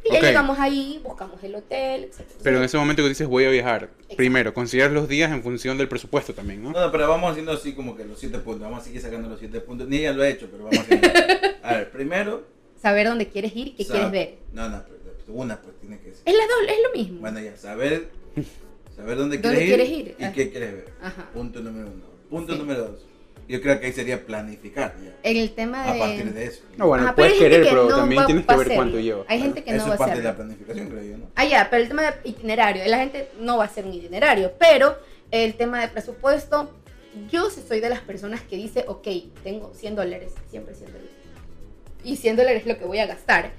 Y 0.04 0.14
ya 0.14 0.20
llegamos 0.22 0.58
ahí, 0.60 1.00
buscamos 1.04 1.44
el 1.44 1.54
hotel, 1.56 2.06
etc. 2.06 2.22
Pero 2.44 2.58
en 2.58 2.64
ese 2.64 2.78
momento 2.78 3.04
que 3.04 3.10
dices 3.10 3.28
voy 3.28 3.46
a 3.46 3.50
viajar, 3.50 3.90
primero, 4.18 4.54
consideras 4.54 4.92
los 4.92 5.08
días 5.08 5.32
en 5.32 5.44
función 5.44 5.78
del 5.78 5.88
presupuesto 5.88 6.34
también, 6.34 6.64
¿no? 6.64 6.72
No, 6.72 6.80
no, 6.82 6.92
pero 6.92 7.08
vamos 7.08 7.32
haciendo 7.32 7.52
así 7.52 7.74
como 7.74 7.96
que 7.96 8.04
los 8.06 8.20
siete 8.20 8.40
puntos. 8.40 8.64
Vamos 8.64 8.82
a 8.82 8.84
seguir 8.86 9.02
sacando 9.02 9.30
los 9.30 9.40
siete 9.40 9.62
puntos. 9.62 9.88
Ni 9.88 9.98
ella 9.98 10.14
lo 10.14 10.24
ha 10.24 10.30
hecho, 10.30 10.48
pero 10.52 10.64
vamos 10.64 10.80
a 10.80 10.82
haciendo. 10.82 11.08
A 11.64 11.74
ver, 11.76 11.92
primero. 11.92 12.44
Saber 12.82 13.08
dónde 13.08 13.28
quieres 13.30 13.56
ir 13.56 13.68
y 13.70 13.72
qué 13.74 13.86
quieres 13.86 14.12
ver. 14.12 14.38
No, 14.54 14.68
no, 14.70 14.84
pero 14.88 15.00
una 15.34 15.62
pues 15.62 15.76
tiene 15.80 16.00
que 16.00 16.14
ser. 16.14 16.22
Es, 16.26 16.34
la 16.36 16.44
doble, 16.48 16.74
es 16.74 16.80
lo 16.84 16.92
mismo. 17.00 17.20
Bueno, 17.22 17.40
ya, 17.40 17.56
saber, 17.56 18.10
saber 18.96 19.18
dónde, 19.18 19.38
¿Dónde 19.38 19.60
quieres, 19.60 19.88
quieres 19.88 19.90
ir, 19.90 20.08
ir? 20.08 20.16
y 20.18 20.24
Ah. 20.24 20.34
qué 20.34 20.50
quieres 20.50 20.74
ver. 20.74 20.86
Ajá. 21.02 21.30
Punto 21.32 21.60
número 21.60 21.88
uno. 21.88 22.04
Punto 22.30 22.54
Sí. 22.54 22.60
número 22.60 22.80
dos. 22.86 23.06
Yo 23.52 23.62
creo 23.62 23.80
que 23.80 23.88
ahí 23.88 23.92
sería 23.94 24.26
planificar 24.26 24.96
ya. 25.04 25.12
En 25.24 25.38
el 25.38 25.52
tema 25.52 25.84
de... 25.84 25.90
A 26.02 26.06
partir 26.08 26.34
de 26.34 26.46
eso. 26.46 26.62
No, 26.78 26.88
bueno, 26.88 27.04
Ajá, 27.04 27.16
pero 27.16 27.28
puedes 27.28 27.40
querer, 27.42 27.64
que 27.64 27.70
pero 27.70 27.90
no 27.90 27.96
también 27.98 28.26
tienes 28.26 28.46
que 28.46 28.56
ver 28.56 28.68
cuánto 28.68 28.82
hacerlo. 28.84 29.00
lleva. 29.02 29.26
Hay 29.28 29.42
gente 29.42 29.64
que 29.64 29.70
eso 29.72 29.80
no 29.80 29.88
va 29.90 29.96
es 29.96 30.02
a 30.02 30.06
parte 30.06 30.18
de 30.20 30.24
la 30.24 30.36
planificación, 30.36 30.90
creo 30.90 31.04
yo, 31.04 31.18
¿no? 31.18 31.26
Ah, 31.36 31.46
ya, 31.46 31.68
pero 31.70 31.82
el 31.84 31.88
tema 31.90 32.02
de 32.04 32.14
itinerario, 32.30 32.84
la 32.88 32.98
gente 32.98 33.28
no 33.40 33.58
va 33.58 33.66
a 33.66 33.68
hacer 33.68 33.86
un 33.86 33.94
itinerario, 33.94 34.54
pero 34.58 34.98
el 35.32 35.54
tema 35.56 35.82
de 35.82 35.88
presupuesto, 35.90 36.72
yo 37.30 37.50
soy 37.50 37.80
de 37.82 37.90
las 37.90 38.00
personas 38.00 38.42
que 38.42 38.56
dice, 38.56 38.86
ok, 38.88 39.08
tengo 39.44 39.74
100 39.76 39.96
dólares, 39.96 40.32
siempre 40.50 40.74
100 40.74 40.88
dólares. 40.94 41.10
Y 42.04 42.16
100 42.16 42.36
dólares 42.38 42.62
es 42.62 42.68
lo 42.68 42.78
que 42.80 42.86
voy 42.86 43.00
a 43.00 43.06
gastar. 43.06 43.52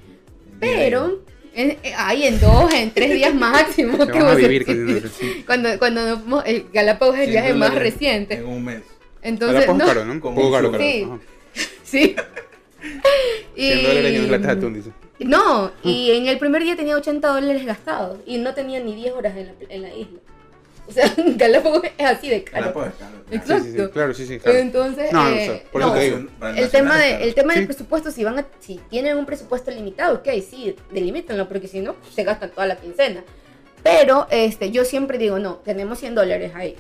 Pero, 0.59 1.23
en- 1.55 1.73
eh, 1.83 1.93
ahí 1.97 2.25
en 2.25 2.41
dos, 2.41 2.73
en 2.73 2.91
tres 2.93 3.13
días 3.13 3.35
máximo. 3.35 3.99
Que 4.07 4.13
vas 4.21 4.33
a 4.33 4.35
voy 4.35 4.45
a 4.45 4.49
vivir 4.49 4.63
hacer- 4.63 4.77
con 4.77 4.87
100 4.87 4.87
dólares. 4.87 5.45
Cuando, 5.47 5.79
cuando 5.79 6.43
el 6.45 6.67
Galápagos 6.73 7.15
es 7.17 7.21
el 7.23 7.31
100 7.31 7.43
viaje 7.45 7.55
más 7.55 7.75
reciente. 7.75 8.35
En 8.37 8.47
un 8.47 8.65
mes. 8.65 8.83
Entonces, 9.23 9.67
no, 9.67 9.79
caro, 9.79 10.05
¿no? 10.05 10.13
Un 10.13 10.21
Como 10.21 10.47
un 10.47 10.53
caro, 10.53 10.73
caro. 10.73 10.83
Sí. 10.83 11.07
Ajá. 11.07 11.19
sí. 11.85 12.17
100 13.55 13.83
dólares 13.83 14.13
y 14.13 14.19
unas 14.19 14.31
latas 14.31 14.47
de 14.47 14.53
atún, 14.53 14.75
dice. 14.75 14.91
No, 15.21 15.71
y 15.85 16.11
en 16.11 16.27
el 16.27 16.39
primer 16.39 16.63
día 16.63 16.77
tenía 16.77 16.97
80 16.97 17.29
dólares 17.29 17.65
gastados 17.65 18.19
y 18.27 18.39
no 18.39 18.55
tenía 18.55 18.81
ni 18.81 18.95
10 18.95 19.15
horas 19.15 19.37
en 19.37 19.47
la, 19.47 19.53
en 19.69 19.83
la 19.83 19.95
isla. 19.95 20.19
O 20.89 20.93
sea, 20.93 21.13
Galápagos 21.37 21.83
es 21.97 22.07
así 22.07 22.29
de 22.29 22.43
caro. 22.43 22.63
Galápagos 22.63 22.89
es 22.89 22.95
caro. 22.95 23.17
Exacto. 23.31 23.65
Sí, 23.65 23.71
sí, 23.71 23.79
sí, 23.79 23.89
claro, 23.93 24.15
sí, 24.15 24.27
sí, 24.27 24.39
claro. 24.39 24.59
Entonces, 24.59 25.13
No, 25.13 25.25
no 25.31 25.37
eh, 25.37 25.47
sé, 25.47 25.67
por 25.71 25.81
eso 25.81 25.91
no, 25.91 25.97
te 25.97 26.05
digo. 26.05 26.19
El 26.57 26.71
tema, 26.71 26.99
de, 26.99 27.25
el 27.25 27.35
tema 27.35 27.55
del 27.55 27.67
presupuesto, 27.67 28.11
si 28.11 28.25
van 28.25 28.39
a, 28.41 28.47
si 28.61 28.81
tienen 28.91 29.17
un 29.17 29.27
presupuesto 29.27 29.71
limitado, 29.71 30.17
ok, 30.17 30.29
sí, 30.49 30.75
delimítenlo, 30.91 31.49
porque 31.49 31.69
si 31.69 31.81
no, 31.81 31.95
se 32.13 32.25
gastan 32.25 32.51
toda 32.51 32.67
la 32.67 32.77
quincena. 32.77 33.23
Pero 33.83 34.27
este, 34.31 34.71
yo 34.71 34.85
siempre 34.85 35.19
digo, 35.19 35.39
no, 35.39 35.57
tenemos 35.57 35.99
100 35.99 36.15
dólares 36.15 36.53
ahí. 36.55 36.77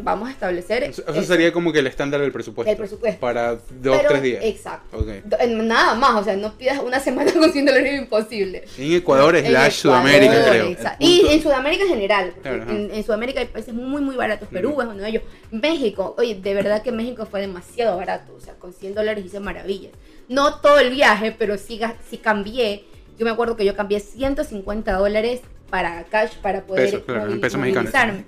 Vamos 0.00 0.28
a 0.28 0.32
establecer. 0.32 0.84
Eso 0.84 1.02
eso 1.08 1.22
sería 1.24 1.52
como 1.52 1.72
que 1.72 1.80
el 1.80 1.86
estándar 1.88 2.20
del 2.20 2.30
presupuesto. 2.30 2.70
El 2.70 2.76
presupuesto. 2.76 3.18
Para 3.20 3.52
dos, 3.54 3.60
Pero- 3.96 4.08
tres 4.08 4.22
días. 4.22 4.44
Exacto. 4.44 4.96
Ok. 4.98 5.06
Do- 5.24 5.36
eh, 5.40 5.46
Nada 5.48 5.94
más, 5.96 6.14
o 6.20 6.22
sea, 6.24 6.36
no 6.36 6.52
pidas 6.56 6.78
una 6.80 7.00
semana 7.00 7.32
con 7.38 7.50
100 7.52 7.66
dólares 7.66 7.92
es 7.94 7.98
imposible. 8.02 8.64
En 8.78 8.92
Ecuador 8.92 9.36
slash 9.36 9.46
Ecuador, 9.48 9.72
Sudamérica, 9.72 10.44
creo. 10.50 10.76
Y 11.00 11.26
en 11.28 11.42
Sudamérica 11.42 11.82
en 11.84 11.88
general. 11.88 12.34
Claro, 12.42 12.62
en, 12.70 12.94
en 12.94 13.02
Sudamérica 13.04 13.40
hay 13.40 13.46
países 13.46 13.74
muy, 13.74 14.00
muy 14.00 14.14
baratos. 14.14 14.48
Perú 14.48 14.80
es 14.80 14.86
uno 14.86 14.94
de 15.02 15.08
ellos. 15.08 15.22
México, 15.50 16.14
oye, 16.18 16.34
de 16.36 16.54
verdad 16.54 16.82
que 16.82 16.92
México 16.92 17.26
fue 17.26 17.40
demasiado 17.40 17.96
barato. 17.96 18.34
O 18.36 18.40
sea, 18.40 18.54
con 18.54 18.72
100 18.72 18.94
dólares 18.94 19.24
hice 19.24 19.40
maravillas. 19.40 19.92
No 20.28 20.60
todo 20.60 20.78
el 20.78 20.90
viaje, 20.90 21.34
pero 21.36 21.58
sí, 21.58 21.80
sí 22.08 22.18
cambié. 22.18 22.84
Yo 23.18 23.24
me 23.24 23.32
acuerdo 23.32 23.56
que 23.56 23.64
yo 23.64 23.74
cambié 23.74 23.98
150 23.98 24.92
dólares 24.92 25.40
para 25.70 26.04
cash 26.04 26.34
para 26.40 26.62
poder 26.64 26.84
Pesos, 26.86 27.02
claro, 27.04 27.30
movilizarme. 27.30 28.24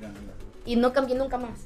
Y 0.70 0.76
no 0.76 0.92
cambié 0.92 1.16
nunca 1.16 1.36
más. 1.36 1.58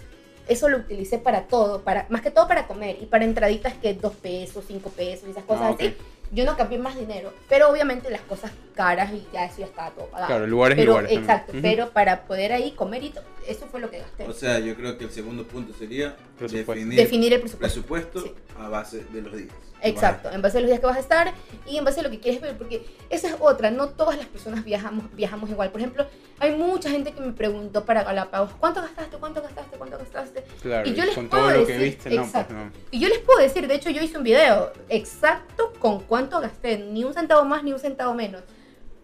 Eso 0.48 0.66
lo 0.70 0.78
utilicé 0.78 1.18
para 1.18 1.42
todo, 1.42 1.82
para 1.82 2.07
más 2.09 2.22
que 2.22 2.30
todo 2.30 2.48
para 2.48 2.66
comer 2.66 2.96
y 3.02 3.05
para 3.05 3.24
entraditas 3.26 3.74
que 3.74 3.92
2 3.92 4.14
pesos, 4.14 4.64
5 4.66 4.88
pesos, 4.90 5.28
esas 5.28 5.44
cosas 5.44 5.62
Ah, 5.72 5.74
así. 5.78 5.94
Yo 6.32 6.46
no 6.46 6.57
cambié 6.57 6.78
más 6.78 6.98
dinero, 6.98 7.34
pero 7.50 7.68
obviamente 7.70 8.11
las 8.11 8.22
cosas 8.22 8.50
caras 8.74 9.12
y 9.12 9.26
ya 9.30 9.44
eso 9.44 9.57
ya 9.59 9.66
estaba 9.66 9.90
todo 9.90 10.07
pagado. 10.07 10.28
Claro, 10.28 10.46
lugares 10.46 10.78
y 10.78 10.80
pero, 10.80 10.92
lugares 10.92 11.11
también. 11.11 11.22
Exacto, 11.30 11.52
pero 11.61 11.90
para 11.90 12.24
poder 12.24 12.52
ahí 12.55 12.70
comer 12.70 13.05
y 13.05 13.11
todo, 13.11 13.24
eso 13.46 13.66
fue 13.70 13.78
lo 13.80 13.90
que 13.90 13.98
gasté. 13.98 14.24
O 14.26 14.32
sea, 14.32 14.59
yo 14.59 14.74
creo 14.74 14.96
que 14.96 15.05
el 15.05 15.11
segundo 15.11 15.44
punto 15.46 15.74
sería 15.78 16.16
definir, 16.40 16.96
Definir 16.98 17.34
el 17.34 17.40
presupuesto. 17.40 17.82
presupuesto 17.82 18.20
Sí. 18.22 18.32
a 18.59 18.68
base 18.70 19.05
de 19.12 19.20
los 19.20 19.36
días. 19.36 19.52
Exacto, 19.89 20.30
en 20.30 20.41
base 20.43 20.59
a 20.59 20.61
los 20.61 20.68
días 20.68 20.80
que 20.80 20.87
vas 20.87 20.97
a 20.97 21.01
estar 21.01 21.32
y 21.66 21.76
en 21.76 21.85
base 21.85 22.01
a 22.01 22.03
lo 22.03 22.11
que 22.11 22.18
quieres 22.20 22.41
ver, 22.41 22.57
porque 22.57 22.85
esa 23.11 23.28
es 23.28 23.37
otra, 23.39 23.70
no 23.70 23.89
todas 23.89 24.16
las 24.16 24.26
personas 24.26 24.64
viajamos, 24.64 25.05
viajamos 25.14 25.51
igual. 25.51 25.70
Por 25.70 25.80
ejemplo, 25.80 26.07
hay 26.39 26.55
mucha 26.57 26.91
gente 26.91 27.12
que 27.12 27.20
me 27.20 27.32
preguntó 27.32 27.85
para 27.85 28.03
Galápagos, 28.03 28.51
¿cuánto 28.59 28.80
gastaste? 28.80 29.16
¿Cuánto 29.18 29.43
gastaste? 29.43 29.76
¿Cuánto 29.76 29.99
gastaste? 29.99 30.45
Claro, 30.62 30.89
y 30.89 30.95
yo 30.95 31.05
les 31.05 31.14
con 31.14 31.28
puedo 31.28 31.43
todo 31.49 31.59
lo 31.61 31.66
que 31.66 31.72
decir- 31.78 31.85
viste, 31.85 32.11
no, 32.11 32.16
pues 32.16 32.28
exacto. 32.28 32.55
no. 32.55 32.70
Y 32.91 32.99
yo 33.01 33.09
les 33.09 33.18
puedo 33.18 33.39
decir, 33.41 33.66
de 33.68 33.74
hecho 33.74 33.91
yo 33.91 34.03
hice 34.03 34.16
un 34.18 34.24
video 34.24 34.72
exacto 34.89 35.72
con 35.78 36.01
cuánto 36.01 36.41
gasté, 36.41 36.78
ni 36.78 37.05
un 37.05 37.12
centavo 37.14 37.45
más 37.45 37.62
ni 37.62 37.72
un 37.72 37.78
centavo 37.78 38.14
menos. 38.14 38.43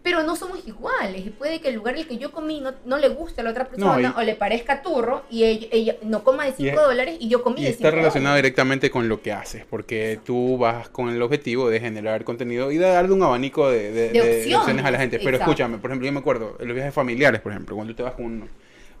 Pero 0.03 0.23
no 0.23 0.35
somos 0.35 0.65
iguales. 0.67 1.25
Y 1.25 1.29
puede 1.29 1.61
que 1.61 1.69
el 1.69 1.75
lugar 1.75 1.93
en 1.95 2.01
el 2.01 2.07
que 2.07 2.17
yo 2.17 2.31
comí 2.31 2.59
no, 2.59 2.73
no 2.85 2.97
le 2.97 3.09
guste 3.09 3.41
a 3.41 3.43
la 3.43 3.51
otra 3.51 3.67
persona 3.69 4.13
y- 4.15 4.19
o 4.19 4.23
le 4.23 4.35
parezca 4.35 4.81
turro 4.81 5.23
y 5.29 5.43
ella, 5.43 5.67
ella 5.71 5.95
no 6.03 6.23
coma 6.23 6.45
de 6.45 6.53
5 6.53 6.69
es- 6.69 6.75
dólares 6.75 7.17
y 7.19 7.27
yo 7.27 7.43
comí 7.43 7.61
Y 7.61 7.65
de 7.65 7.69
5 7.73 7.87
está 7.87 7.91
relacionado 7.95 8.33
dólares. 8.33 8.43
directamente 8.43 8.89
con 8.89 9.07
lo 9.09 9.21
que 9.21 9.31
haces, 9.31 9.63
porque 9.69 10.19
tú 10.23 10.57
vas 10.57 10.89
con 10.89 11.09
el 11.09 11.21
objetivo 11.21 11.69
de 11.69 11.79
generar 11.79 12.23
contenido 12.23 12.71
y 12.71 12.77
de 12.77 12.87
darle 12.87 13.13
un 13.13 13.23
abanico 13.23 13.69
de, 13.69 13.91
de- 13.91 14.09
De 14.09 14.21
de 14.21 14.55
opciones, 14.55 14.85
a 14.85 14.91
la 14.91 14.97
gente. 14.97 15.17
Pero 15.19 15.29
exacto. 15.31 15.51
escúchame, 15.51 15.77
por 15.77 15.91
ejemplo, 15.91 16.05
yo 16.07 16.11
me 16.13 16.19
acuerdo, 16.19 16.57
en 16.59 16.67
los 16.67 16.75
viajes 16.75 16.93
familiares, 16.93 17.41
por 17.41 17.51
ejemplo, 17.51 17.75
cuando 17.75 17.93
tú 17.93 17.97
te 17.97 18.03
vas 18.03 18.13
con 18.13 18.25
uno, 18.25 18.47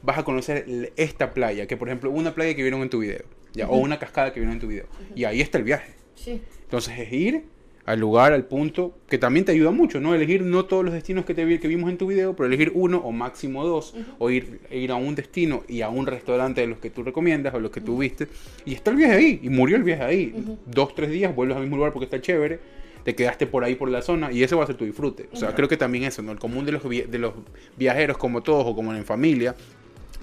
vas 0.03 0.17
a 0.19 0.23
conocer 0.23 0.65
esta 0.95 1.33
playa, 1.33 1.65
que 1.67 1.77
por 1.77 1.87
ejemplo, 1.87 2.09
una 2.11 2.33
playa 2.35 2.55
que 2.55 2.61
vieron 2.61 2.81
en 2.81 2.89
tu 2.89 2.99
video, 2.99 3.23
ya, 3.53 3.67
o 3.67 3.77
una 3.77 3.99
cascada 3.99 4.31
que 4.33 4.39
vieron 4.39 4.53
en 4.55 4.59
tu 4.61 4.67
video, 4.67 4.85
y 5.15 5.23
ahí 5.25 5.41
está 5.41 5.57
el 5.57 5.63
viaje. 5.63 5.93
Sí. 6.15 6.41
Entonces 6.63 6.97
es 6.99 7.11
ir 7.11 7.43
al 7.85 7.99
lugar, 7.99 8.31
al 8.31 8.45
punto, 8.45 8.97
que 9.09 9.17
también 9.17 9.45
te 9.45 9.51
ayuda 9.51 9.71
mucho, 9.71 9.99
¿no? 9.99 10.13
Elegir 10.13 10.43
no 10.43 10.65
todos 10.65 10.85
los 10.85 10.93
destinos 10.93 11.25
que, 11.25 11.33
te 11.33 11.45
vi- 11.45 11.57
que 11.57 11.67
vimos 11.67 11.89
en 11.89 11.97
tu 11.97 12.07
video, 12.07 12.35
pero 12.35 12.47
elegir 12.47 12.71
uno 12.75 12.99
o 12.99 13.11
máximo 13.11 13.65
dos, 13.65 13.95
o 14.19 14.29
ir, 14.29 14.59
ir 14.71 14.91
a 14.91 14.95
un 14.95 15.15
destino 15.15 15.63
y 15.67 15.81
a 15.81 15.89
un 15.89 16.05
restaurante 16.05 16.61
de 16.61 16.67
los 16.67 16.77
que 16.77 16.89
tú 16.89 17.03
recomiendas 17.03 17.53
o 17.53 17.59
los 17.59 17.71
que 17.71 17.81
tú 17.81 17.97
viste, 17.97 18.27
y 18.65 18.73
está 18.73 18.91
el 18.91 18.97
viaje 18.97 19.13
ahí, 19.13 19.39
y 19.41 19.49
murió 19.49 19.77
el 19.77 19.83
viaje 19.83 20.03
ahí. 20.03 20.33
Dos, 20.65 20.93
tres 20.93 21.09
días, 21.09 21.35
vuelves 21.35 21.57
al 21.57 21.63
mismo 21.63 21.77
lugar 21.77 21.91
porque 21.91 22.05
está 22.05 22.21
chévere, 22.21 22.59
te 23.03 23.15
quedaste 23.15 23.47
por 23.47 23.63
ahí 23.63 23.73
por 23.73 23.89
la 23.89 24.03
zona, 24.03 24.31
y 24.31 24.43
ese 24.43 24.53
va 24.55 24.63
a 24.63 24.67
ser 24.67 24.75
tu 24.75 24.85
disfrute. 24.85 25.27
O 25.33 25.35
sea, 25.35 25.55
creo 25.55 25.67
que 25.67 25.75
también 25.75 26.03
eso, 26.03 26.21
¿no? 26.21 26.31
El 26.31 26.39
común 26.39 26.65
de 26.65 26.71
los, 26.73 26.83
de 26.87 27.17
los 27.17 27.33
viajeros, 27.77 28.17
como 28.17 28.41
todos, 28.41 28.63
o 28.67 28.75
como 28.75 28.93
en 28.93 29.05
familia, 29.05 29.55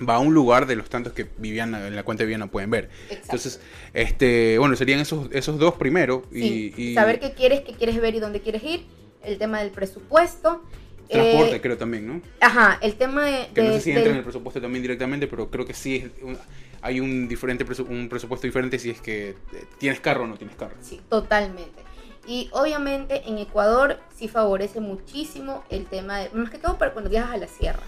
va 0.07 0.16
a 0.16 0.18
un 0.18 0.34
lugar 0.34 0.66
de 0.66 0.76
los 0.76 0.88
tantos 0.88 1.12
que 1.12 1.26
Viviana, 1.38 1.86
en 1.86 1.96
la 1.96 2.03
cuenta 2.03 2.22
de 2.22 2.26
Viviana 2.26 2.46
pueden 2.51 2.70
ver. 2.70 2.88
Exacto. 3.05 3.22
Entonces, 3.24 3.61
este, 3.94 4.59
bueno, 4.59 4.76
serían 4.76 5.01
esos, 5.01 5.28
esos 5.32 5.59
dos 5.59 5.74
primero. 5.74 6.24
Sí, 6.32 6.72
y, 6.76 6.82
y- 6.90 6.94
saber 6.94 7.20
qué 7.20 7.32
quieres, 7.32 7.61
qué 7.62 7.72
quieres 7.72 8.01
ver 8.01 8.14
y 8.14 8.20
dónde 8.20 8.40
quieres 8.40 8.62
ir. 8.62 8.86
El 9.22 9.38
tema 9.38 9.61
del 9.61 9.70
presupuesto. 9.70 10.62
Transporte, 11.11 11.57
Eh, 11.57 11.61
creo 11.62 11.78
también, 11.78 12.07
¿no? 12.07 12.20
Ajá, 12.40 12.78
el 12.82 12.94
tema 12.96 13.24
de... 13.24 13.49
Que 13.55 13.62
no 13.62 13.68
de- 13.70 13.74
sé 13.76 13.80
si 13.80 13.90
del- 13.90 13.99
entra 13.99 14.12
en 14.12 14.18
el 14.18 14.24
presupuesto 14.24 14.61
también 14.61 14.82
directamente, 14.82 15.26
pero 15.26 15.51
creo 15.51 15.64
que 15.64 15.72
sí 15.74 15.96
es 15.96 16.22
un- 16.22 16.38
hay 16.82 17.01
un 17.01 17.26
diferente 17.28 17.64
un 17.88 18.09
presupuesto 18.09 18.46
diferente 18.46 18.78
si 18.78 18.90
es 18.90 19.01
que 19.01 19.30
eh, 19.30 19.34
tienes 19.78 20.01
carro 20.01 20.24
o 20.24 20.26
no 20.26 20.36
tienes 20.36 20.55
carro. 20.57 20.76
Sí, 20.82 21.01
totalmente. 21.09 21.82
Y 22.26 22.51
obviamente 22.53 23.22
en 23.26 23.38
Ecuador 23.38 23.99
sí 24.14 24.28
favorece 24.28 24.80
muchísimo 24.80 25.64
el 25.70 25.86
tema 25.86 26.18
de, 26.18 26.28
más 26.34 26.51
que 26.51 26.59
todo 26.59 26.76
para 26.76 26.92
cuando 26.92 27.09
viajas 27.11 27.32
a 27.32 27.38
la 27.38 27.49
sierra, 27.49 27.80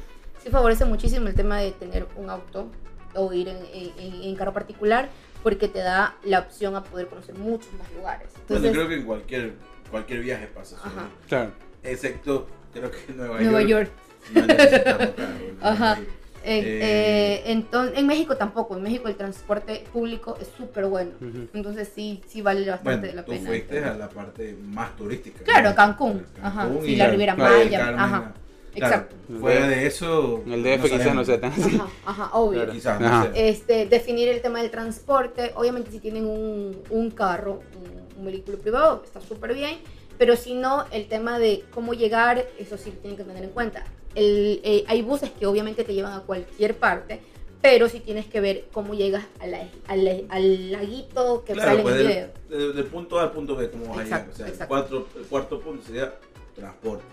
sí 0.43 0.51
favorece 0.51 0.85
muchísimo 0.85 1.29
el 1.29 1.35
tema 1.35 1.59
de 1.59 1.73
tener 1.73 2.07
un 2.17 2.31
auto 2.31 2.69
o 3.15 3.33
ir 3.33 3.49
en, 3.49 3.57
en- 3.73 3.93
en- 3.99 4.23
en 4.23 4.37
carro 4.37 4.53
particular 4.53 5.09
porque 5.43 5.69
te 5.69 5.79
da 5.81 6.17
la 6.25 6.41
opción 6.41 6.77
a 6.77 6.85
poder 6.85 7.07
conocer 7.09 7.35
muchos 7.35 7.73
más 7.79 7.91
lugares. 7.97 8.29
Bueno, 8.49 8.67
Entonces, 8.67 8.73
creo 8.73 8.89
que 8.89 8.95
en 8.97 9.03
cualquier, 9.05 9.55
cualquier 9.91 10.21
viaje 10.21 10.47
pasa 10.49 10.77
eso. 10.77 10.87
Ajá. 10.87 11.09
Claro. 11.29 11.53
Excepto, 11.83 12.47
creo 12.75 12.91
que 12.91 12.99
en 13.09 13.17
Nueva, 13.17 13.41
Nueva 13.41 13.63
York. 13.63 13.91
No 14.35 14.47
necesitamos 14.47 15.09
carro, 15.17 15.35
¿no? 15.61 15.67
Ajá. 15.67 15.99
En, 16.43 16.65
Eh, 16.65 17.43
eh, 17.45 17.53
enton- 17.55 17.93
en 17.95 18.07
México 18.07 18.35
tampoco, 18.37 18.75
en 18.77 18.83
México 18.83 19.09
el 19.09 19.17
transporte 19.17 19.85
público 19.93 20.39
es 20.41 20.49
súper 20.57 20.87
bueno. 20.87 21.11
Ujú. 21.21 21.49
Entonces 21.53 21.91
sí, 21.95 22.23
sí 22.27 22.41
vale 22.43 22.69
bastante 22.69 23.09
Bueno, 23.09 23.15
la 23.17 23.25
tú 23.25 23.33
pena. 23.33 23.47
fuiste 23.47 23.85
a 23.85 23.95
la 23.95 24.09
parte 24.09 24.57
más 24.63 24.95
turística. 24.97 25.43
Claro, 25.45 25.71
¿no? 25.71 25.75
Cancún. 25.77 26.25
Cancún 26.35 26.45
Ajá, 26.45 26.69
y 26.83 26.87
sí, 26.87 26.97
la 26.97 27.09
Riviera 27.09 27.35
Maya, 27.37 27.89
ajá, 27.97 28.33
Claro, 28.75 28.95
exacto. 28.95 29.17
Fuera 29.41 29.67
de 29.69 29.87
eso. 29.87 30.43
En 30.47 30.53
el 30.53 30.63
DF 30.63 30.91
quizás 30.91 31.15
no 31.15 31.25
sea 31.25 31.41
tan 31.41 31.53
así. 31.53 31.77
Ajá, 31.77 31.89
ajá, 32.07 32.31
obvio. 32.35 32.61
Claro. 32.61 32.73
Quizás, 32.73 33.01
no 33.01 33.07
Ajá. 33.07 33.33
sé. 33.33 33.49
Este, 33.49 33.87
definir 33.87 34.29
el 34.29 34.41
tema 34.41 34.61
del 34.63 34.71
transporte. 34.71 35.53
Obviamente, 35.57 35.91
si 35.91 35.99
tienen 35.99 36.27
un, 36.27 36.81
un 36.91 37.11
carro, 37.11 37.61
un, 37.77 38.19
un 38.21 38.25
vehículo 38.27 38.59
privado, 38.59 39.03
está 39.05 39.21
súper 39.21 39.55
bien. 39.55 39.79
Pero 40.19 40.37
si 40.37 40.55
no, 40.55 40.85
el 40.93 41.07
tema 41.09 41.39
de 41.39 41.65
cómo 41.73 41.95
llegar, 41.95 42.47
eso 42.59 42.77
sí 42.77 42.91
tienen 42.91 43.17
que 43.17 43.25
tener 43.25 43.43
en 43.43 43.51
cuenta. 43.51 43.85
El, 44.15 44.61
eh, 44.65 44.85
hay 44.87 45.03
buses 45.03 45.31
que 45.31 45.47
obviamente 45.47 45.83
te 45.85 45.95
llevan 45.95 46.13
a 46.13 46.21
cualquier 46.21 46.77
parte, 46.77 47.21
pero 47.63 47.89
sí 47.89 48.01
tienes 48.01 48.27
que 48.27 48.41
ver 48.41 48.65
cómo 48.73 48.95
llegas 48.95 49.25
a 49.39 49.47
la- 49.47 49.69
a 49.87 49.97
la- 49.97 50.17
al 50.29 50.73
laguito 50.73 51.45
que 51.45 51.53
Claro, 51.55 51.71
sale 51.71 51.83
pues 51.83 51.95
en 51.95 52.01
el 52.01 52.07
del, 52.07 52.17
video. 52.49 52.59
del- 52.69 52.77
del 52.77 52.85
punto 52.87 53.19
A 53.19 53.23
al 53.25 53.33
punto 53.33 53.57
B, 53.57 53.71
¿cómo 53.71 53.87
vas 53.89 53.99
a 53.99 54.05
llegar? 54.05 54.21
Exacto, 54.21 54.33
O 54.33 54.37
sea, 54.37 54.63
el, 54.65 54.69
cuatro- 54.69 55.09
el 55.17 55.23
cuarto 55.27 55.61
punto 55.61 55.87
sería 55.87 56.15
transporte. 56.55 57.05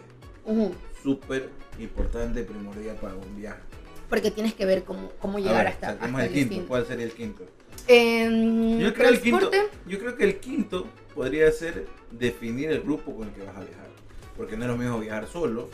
Ujú, 0.46 0.72
Súper 1.08 1.48
importante, 1.80 2.44
primordial 2.44 2.98
para 2.98 3.16
un 3.16 3.38
viaje. 3.38 3.62
Porque 4.10 4.30
tienes 4.30 4.54
que 4.56 4.66
ver 4.66 4.84
cómo, 4.84 5.10
cómo 5.22 5.38
A 5.38 5.40
llegar 5.40 5.64
ver, 5.64 5.68
hasta, 5.68 5.92
el 5.92 6.00
quinto. 6.00 6.18
destino. 6.34 6.66
¿Cuál 6.68 6.86
sería 6.86 7.06
el 7.06 7.12
quinto? 7.14 7.44
En 7.88 8.78
Yo 8.82 8.94
creo, 8.94 9.10
el 9.12 9.22
quinto, 9.22 9.50
yo 9.86 10.00
creo 10.00 10.18
que 10.18 10.24
el 10.26 10.40
quinto 10.42 10.86
podría 11.16 11.50
ser 11.54 11.88
definir 12.12 12.72
el 12.72 12.82
grupo 12.82 13.16
con 13.16 13.30
el 13.30 13.34
que 13.34 13.42
vas 13.44 13.56
a 13.56 13.62
viajar. 13.62 13.88
Porque 14.36 14.58
no 14.58 14.66
es 14.66 14.70
lo 14.72 14.76
mismo 14.76 15.00
viajar 15.00 15.28
solo 15.28 15.70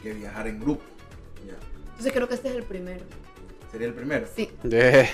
que 0.00 0.12
viajar 0.14 0.46
en 0.46 0.60
grupo. 0.60 0.82
Ya. 1.44 1.54
entonces 1.88 2.12
creo 2.12 2.28
que 2.28 2.34
este 2.34 2.48
es 2.50 2.54
el 2.54 2.62
primero. 2.62 3.02
Sería 3.72 3.88
el 3.88 3.94
primero. 3.94 4.28
Sí, 4.32 4.48
Eh, 4.70 5.08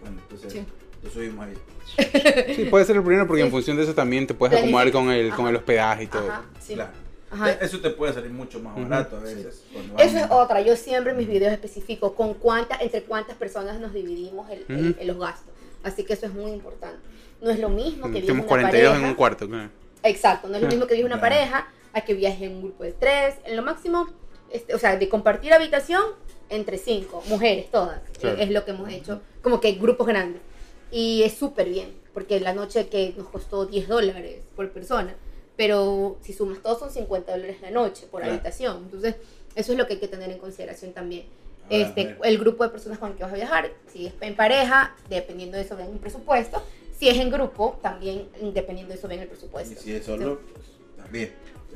Bueno, 0.00 0.16
entonces 0.22 0.50
Sí. 0.50 0.64
lo 1.02 1.10
subimos 1.10 1.46
ahí. 1.46 2.54
Sí, 2.56 2.64
puede 2.70 2.86
ser 2.86 2.96
el 2.96 3.02
primero 3.02 3.26
porque 3.26 3.42
en 3.42 3.50
función 3.50 3.76
de 3.76 3.82
eso 3.82 3.94
también 3.94 4.26
te 4.26 4.32
puedes 4.32 4.58
acomodar 4.58 4.90
con 4.92 5.10
el, 5.10 5.28
con 5.34 5.46
el 5.46 5.56
hospedaje 5.56 6.04
y 6.04 6.06
todo. 6.06 6.30
ajá, 6.30 6.44
sí. 6.58 6.72
Claro. 6.72 7.09
Ajá. 7.30 7.52
Eso 7.52 7.80
te 7.80 7.90
puede 7.90 8.12
salir 8.12 8.30
mucho 8.32 8.58
más 8.60 8.74
barato 8.76 9.16
a 9.16 9.20
veces. 9.20 9.62
cuando 9.72 9.94
vas 9.94 10.04
Eso 10.04 10.18
es 10.18 10.26
otra. 10.30 10.60
Yo 10.62 10.74
siempre 10.76 11.12
en 11.12 11.18
mis 11.18 11.28
videos 11.28 11.52
especifico 11.52 12.14
con 12.14 12.34
cuántas, 12.34 12.80
entre 12.82 13.04
cuántas 13.04 13.36
personas 13.36 13.78
nos 13.80 13.92
dividimos 13.92 14.50
el- 14.50 14.64
el- 14.68 14.96
el- 14.98 15.06
los 15.06 15.18
gastos. 15.18 15.54
Así 15.82 16.04
que 16.04 16.14
eso 16.14 16.26
es 16.26 16.34
muy 16.34 16.50
importante. 16.50 16.98
No 17.40 17.50
es 17.50 17.58
lo 17.60 17.68
mismo 17.68 18.06
que 18.06 18.20
viaje 18.20 18.26
Tenemos 18.26 18.40
una 18.44 18.48
42 18.48 18.90
pareja. 18.90 19.02
en 19.04 19.08
un 19.10 19.14
cuarto, 19.14 19.48
claro. 19.48 19.70
Exacto, 20.02 20.48
no 20.48 20.56
es 20.56 20.62
lo 20.62 20.68
mismo 20.68 20.86
que 20.86 20.94
viaje 20.94 21.06
una 21.06 21.18
claro. 21.20 21.34
pareja 21.34 21.68
a 21.92 22.00
que 22.02 22.14
viaje 22.14 22.44
en 22.46 22.56
un 22.56 22.62
grupo 22.62 22.84
de 22.84 22.92
tres. 22.92 23.36
En 23.44 23.56
lo 23.56 23.62
máximo, 23.62 24.08
este, 24.52 24.74
o 24.74 24.78
sea, 24.78 24.96
de 24.96 25.08
compartir 25.08 25.52
habitación 25.52 26.02
entre 26.48 26.78
cinco, 26.78 27.22
mujeres 27.28 27.70
todas. 27.70 28.00
Claro. 28.20 28.38
Es 28.38 28.50
lo 28.50 28.64
que 28.64 28.72
hemos 28.72 28.90
hecho, 28.90 29.20
como 29.42 29.60
que 29.60 29.72
grupos 29.72 30.06
grandes. 30.06 30.42
Y 30.90 31.22
es 31.22 31.34
súper 31.34 31.68
bien, 31.68 31.92
porque 32.12 32.40
la 32.40 32.52
noche 32.52 32.88
que 32.88 33.14
nos 33.16 33.28
costó 33.28 33.66
10 33.66 33.86
dólares 33.88 34.40
por 34.56 34.68
persona, 34.70 35.14
pero 35.60 36.16
si 36.22 36.32
sumas 36.32 36.60
todos 36.62 36.78
son 36.78 36.90
50 36.90 37.32
dólares 37.32 37.58
la 37.60 37.70
noche 37.70 38.06
por 38.10 38.20
Claro. 38.22 38.32
habitación. 38.32 38.78
Entonces, 38.84 39.16
eso 39.54 39.72
es 39.72 39.78
lo 39.78 39.86
que 39.86 39.92
hay 39.92 39.98
que 40.00 40.08
tener 40.08 40.30
en 40.30 40.38
consideración 40.38 40.94
también. 40.94 41.24
Ahora, 41.64 41.76
a 41.76 41.88
Este, 41.88 42.16
el 42.24 42.38
grupo 42.38 42.64
de 42.64 42.70
personas 42.70 42.98
con 42.98 43.10
el 43.10 43.16
que 43.18 43.24
vas 43.24 43.32
a 43.32 43.36
viajar, 43.36 43.70
si 43.92 44.06
es 44.06 44.14
en 44.22 44.34
pareja, 44.36 44.96
dependiendo 45.10 45.58
de 45.58 45.64
eso 45.64 45.76
ven 45.76 45.88
un 45.88 45.98
presupuesto. 45.98 46.62
Si 46.98 47.10
es 47.10 47.18
en 47.18 47.28
grupo, 47.30 47.78
también 47.82 48.26
dependiendo 48.54 48.94
de 48.94 48.98
eso 48.98 49.06
ven 49.06 49.18
el 49.18 49.26
Y 49.26 49.28
presupuesto. 49.28 49.78
si 49.82 49.92
es 49.92 50.02
solo, 50.06 50.40
pues 50.54 50.66
también. 50.96 51.30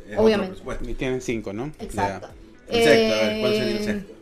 Es 0.08 0.16
Obviamente. 0.18 0.52
otro 0.52 0.64
presupuesto. 0.64 0.88
Y 0.90 0.94
tienen 0.94 1.20
5, 1.20 1.52
¿no? 1.52 1.70
Exacto. 1.78 2.28
El 2.68 2.84
sexto, 2.84 3.14
a 3.14 3.28
ver, 3.28 3.40
¿cuál 3.40 3.52
sería 3.52 3.70
el 3.70 3.76
Eh, 3.76 3.84
sexto? 3.84 4.12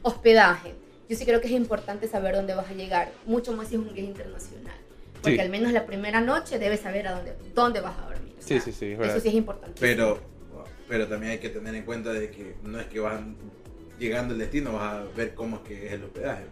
Hospedaje. 0.00 0.72
Yo 1.10 1.16
sí 1.16 1.26
creo 1.26 1.42
que 1.42 1.48
es 1.48 1.52
importante 1.52 2.08
saber 2.08 2.34
dónde 2.36 2.54
vas 2.54 2.70
a 2.70 2.72
llegar, 2.72 3.12
mucho 3.26 3.52
más 3.52 3.68
si 3.68 3.74
es 3.74 3.80
un 3.80 3.92
viaje 3.92 4.00
internacional. 4.08 4.76
Porque 5.20 5.34
Sí. 5.34 5.40
al 5.40 5.50
menos 5.50 5.72
la 5.72 5.84
primera 5.84 6.22
noche 6.22 6.58
debes 6.58 6.80
saber 6.80 7.06
a 7.06 7.12
dónde, 7.16 7.34
dónde 7.54 7.80
vas 7.82 7.98
a 7.98 8.02
dormir. 8.06 8.19
O 8.40 8.42
Sí, 8.42 8.48
sea, 8.54 8.60
sí, 8.60 8.72
sí, 8.72 8.86
es 8.92 8.98
verdad. 8.98 9.16
Eso 9.16 9.22
sí 9.22 9.28
es 9.28 9.34
importante. 9.34 9.76
Pero, 9.80 10.18
pero 10.88 11.06
también 11.06 11.32
hay 11.32 11.38
que 11.38 11.50
tener 11.50 11.74
en 11.74 11.84
cuenta 11.84 12.12
de 12.12 12.30
que 12.30 12.54
no 12.64 12.80
es 12.80 12.86
que 12.86 13.00
vas 13.00 13.20
llegando 13.98 14.32
al 14.34 14.40
destino, 14.40 14.72
vas 14.72 14.94
a 14.94 15.04
ver 15.16 15.34
cómo 15.34 15.56
es 15.56 15.62
que 15.62 15.86
es 15.86 15.92
el 15.92 16.04
hospedaje. 16.04 16.44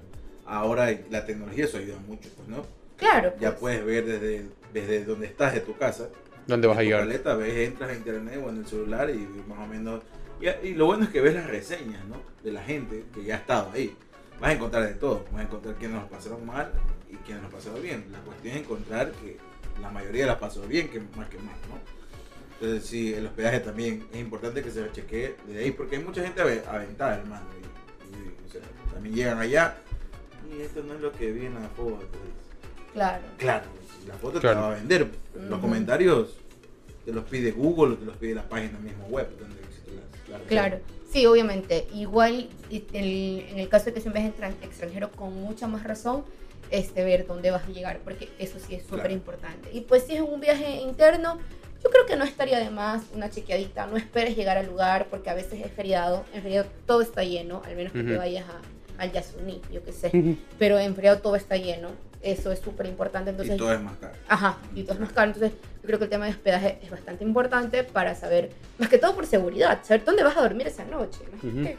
Ahora 0.46 0.88
la 1.10 1.24
tecnología 1.26 1.64
eso 1.64 1.78
ayuda 1.78 1.98
mucho, 2.06 2.28
pues, 2.36 2.48
¿no? 2.48 2.64
Claro. 2.96 3.32
Ya 3.40 3.50
pues. 3.50 3.60
puedes 3.60 3.84
ver 3.84 4.04
desde, 4.06 4.44
desde 4.72 5.04
donde 5.04 5.26
estás, 5.26 5.54
de 5.54 5.60
tu 5.60 5.76
casa, 5.76 6.08
¿Dónde 6.46 6.66
vas 6.66 6.78
a 6.78 6.82
llegar? 6.82 7.00
paleta, 7.00 7.34
ves, 7.34 7.68
entras 7.68 7.90
a 7.90 7.94
internet 7.94 8.40
o 8.44 8.48
en 8.48 8.58
el 8.58 8.66
celular 8.66 9.10
y 9.10 9.18
más 9.48 9.58
o 9.58 9.66
menos... 9.66 10.02
Y, 10.40 10.68
y 10.68 10.74
lo 10.74 10.86
bueno 10.86 11.04
es 11.04 11.10
que 11.10 11.20
ves 11.20 11.34
las 11.34 11.46
reseñas, 11.48 12.04
¿no? 12.06 12.16
De 12.42 12.52
la 12.52 12.62
gente 12.62 13.04
que 13.14 13.24
ya 13.24 13.34
ha 13.34 13.38
estado 13.38 13.70
ahí. 13.72 13.94
Vas 14.40 14.50
a 14.50 14.52
encontrar 14.54 14.86
de 14.86 14.94
todo. 14.94 15.24
Vas 15.32 15.40
a 15.40 15.44
encontrar 15.44 15.74
quienes 15.74 15.98
nos 16.00 16.08
pasaron 16.08 16.46
mal 16.46 16.70
y 17.10 17.16
quienes 17.16 17.42
nos 17.42 17.52
pasaron 17.52 17.82
bien. 17.82 18.04
La 18.12 18.20
cuestión 18.20 18.54
es 18.54 18.62
encontrar 18.62 19.10
que 19.12 19.36
la 19.80 19.90
mayoría 19.90 20.26
las 20.26 20.36
pasó 20.38 20.62
bien, 20.62 20.88
que 20.88 21.00
más 21.16 21.28
que 21.28 21.38
mal, 21.38 21.54
¿no? 21.68 21.78
Entonces 22.60 22.88
sí, 22.88 23.14
el 23.14 23.26
hospedaje 23.26 23.60
también 23.60 24.06
es 24.12 24.18
importante 24.20 24.62
que 24.62 24.70
se 24.70 24.90
chequee 24.90 25.36
desde 25.46 25.60
ahí, 25.64 25.70
porque 25.70 25.96
hay 25.96 26.02
mucha 26.02 26.22
gente 26.22 26.40
ave- 26.42 26.64
aventada, 26.66 27.18
hermano. 27.18 27.44
Y, 27.54 28.16
y, 28.16 28.48
o 28.48 28.50
sea, 28.50 28.60
también 28.92 29.14
llegan 29.14 29.38
allá 29.38 29.76
y 30.52 30.62
esto 30.62 30.82
no 30.82 30.94
es 30.94 31.00
lo 31.00 31.12
que 31.12 31.30
vi 31.30 31.46
en 31.46 31.54
la 31.54 31.68
foto. 31.68 31.98
dice. 32.00 32.92
Claro. 32.92 33.22
Claro, 33.36 33.66
la 34.08 34.14
foto 34.14 34.40
Claro. 34.40 34.56
te 34.56 34.60
la 34.62 34.66
va 34.68 34.74
a 34.74 34.78
vender. 34.78 35.08
Los 35.48 35.60
comentarios 35.60 36.36
te 37.04 37.12
los 37.12 37.24
pide 37.24 37.52
Google 37.52 37.94
o 37.94 37.96
te 37.96 38.04
los 38.06 38.16
pide 38.16 38.34
la 38.34 38.48
página 38.48 38.78
misma 38.80 39.04
web 39.04 39.28
donde 39.38 39.60
existe 39.60 39.92
la, 39.92 40.00
la 40.32 40.38
reserva. 40.38 40.48
Claro, 40.48 40.80
sí, 41.12 41.26
obviamente. 41.26 41.86
Igual 41.94 42.48
y- 42.70 42.84
el- 42.92 43.46
en 43.50 43.58
el 43.60 43.68
caso 43.68 43.84
de 43.86 43.92
que 43.94 44.00
sea 44.00 44.10
un 44.10 44.14
viaje 44.14 44.32
extran- 44.36 44.56
extranjero, 44.62 45.12
con 45.12 45.32
mucha 45.34 45.68
más 45.68 45.84
razón, 45.84 46.24
este, 46.70 47.04
ver 47.04 47.26
dónde 47.26 47.50
vas 47.50 47.64
a 47.64 47.68
llegar, 47.70 47.98
porque 48.04 48.28
eso 48.38 48.58
sí 48.58 48.74
es 48.74 48.82
súper 48.82 48.98
Claro. 49.00 49.12
importante. 49.14 49.70
Y 49.72 49.82
pues 49.82 50.04
si 50.04 50.14
es 50.14 50.20
un 50.20 50.40
viaje 50.40 50.76
interno, 50.80 51.38
yo 51.82 51.90
creo 51.90 52.06
que 52.06 52.16
no 52.16 52.24
estaría 52.24 52.58
de 52.58 52.70
más 52.70 53.02
una 53.14 53.30
chequeadita. 53.30 53.86
No 53.86 53.96
esperes 53.96 54.36
llegar 54.36 54.58
al 54.58 54.66
lugar, 54.66 55.06
porque 55.10 55.30
a 55.30 55.34
veces 55.34 55.64
es 55.64 55.70
feriado. 55.72 56.24
En 56.34 56.42
feriado 56.42 56.68
todo 56.86 57.00
está 57.02 57.22
lleno, 57.24 57.62
al 57.64 57.76
menos 57.76 57.92
que 57.92 58.02
te 58.02 58.10
Ujú. 58.10 58.18
vayas 58.18 58.44
a, 58.48 59.02
al 59.02 59.12
Yasuní, 59.12 59.60
yo 59.72 59.82
qué 59.84 59.92
sé. 59.92 60.10
Ujú. 60.12 60.36
Pero 60.58 60.78
en 60.78 60.94
feriado 60.94 61.20
todo 61.20 61.36
está 61.36 61.56
lleno. 61.56 61.90
Eso 62.20 62.50
es 62.50 62.58
súper 62.58 62.86
importante. 62.86 63.30
Entonces, 63.30 63.54
y 63.54 63.58
todo 63.58 63.72
es 63.72 63.80
más 63.80 63.96
caro. 63.98 64.12
Ajá, 64.26 64.58
y 64.74 64.82
todo 64.82 64.94
es 64.94 65.00
más 65.00 65.12
caro. 65.12 65.30
Entonces, 65.32 65.52
yo 65.82 65.86
creo 65.86 65.98
que 65.98 66.04
el 66.06 66.10
tema 66.10 66.24
de 66.24 66.32
hospedaje 66.32 66.80
es 66.82 66.90
bastante 66.90 67.22
importante 67.22 67.84
para 67.84 68.16
saber, 68.16 68.50
más 68.78 68.88
que 68.88 68.98
todo 68.98 69.14
por 69.14 69.24
seguridad, 69.26 69.78
saber 69.84 70.04
dónde 70.04 70.24
vas 70.24 70.36
a 70.36 70.40
dormir 70.42 70.66
esa 70.66 70.84
noche. 70.84 71.20
más 71.32 71.44
Ujú. 71.44 71.62
que, 71.62 71.76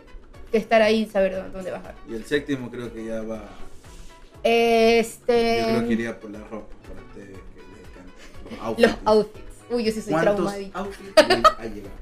que 0.50 0.58
estar 0.58 0.82
ahí 0.82 1.02
y 1.02 1.06
saber 1.08 1.36
dónde, 1.36 1.52
dónde 1.52 1.72
vas 1.72 1.82
a 1.86 1.92
dormir. 1.92 2.04
Y 2.14 2.16
el 2.16 2.26
séptimo 2.26 2.72
creo 2.72 2.92
que 2.94 3.04
ya 3.06 3.22
va. 3.22 3.44
Este. 4.44 5.60
Yo 5.62 5.68
creo 5.68 5.88
que 5.88 5.94
iría 5.94 6.20
por 6.20 6.32
la 6.32 6.40
ropa 6.40 6.76
para 6.88 7.02
ustedes 7.02 7.38
que 7.54 7.62
les 7.62 7.90
encanta. 7.90 8.72
Los 8.72 8.80
Los 8.80 8.92
outfits. 8.92 9.08
outfits. 9.08 9.46
Uy, 9.72 9.84
yo 9.84 9.92
sí 9.92 10.02
soy 10.02 10.12
¿Cuántos 10.14 10.36
traumadita. 10.36 10.80
outfits 10.80 11.12
ha 11.60 11.66
llegado? 11.66 12.00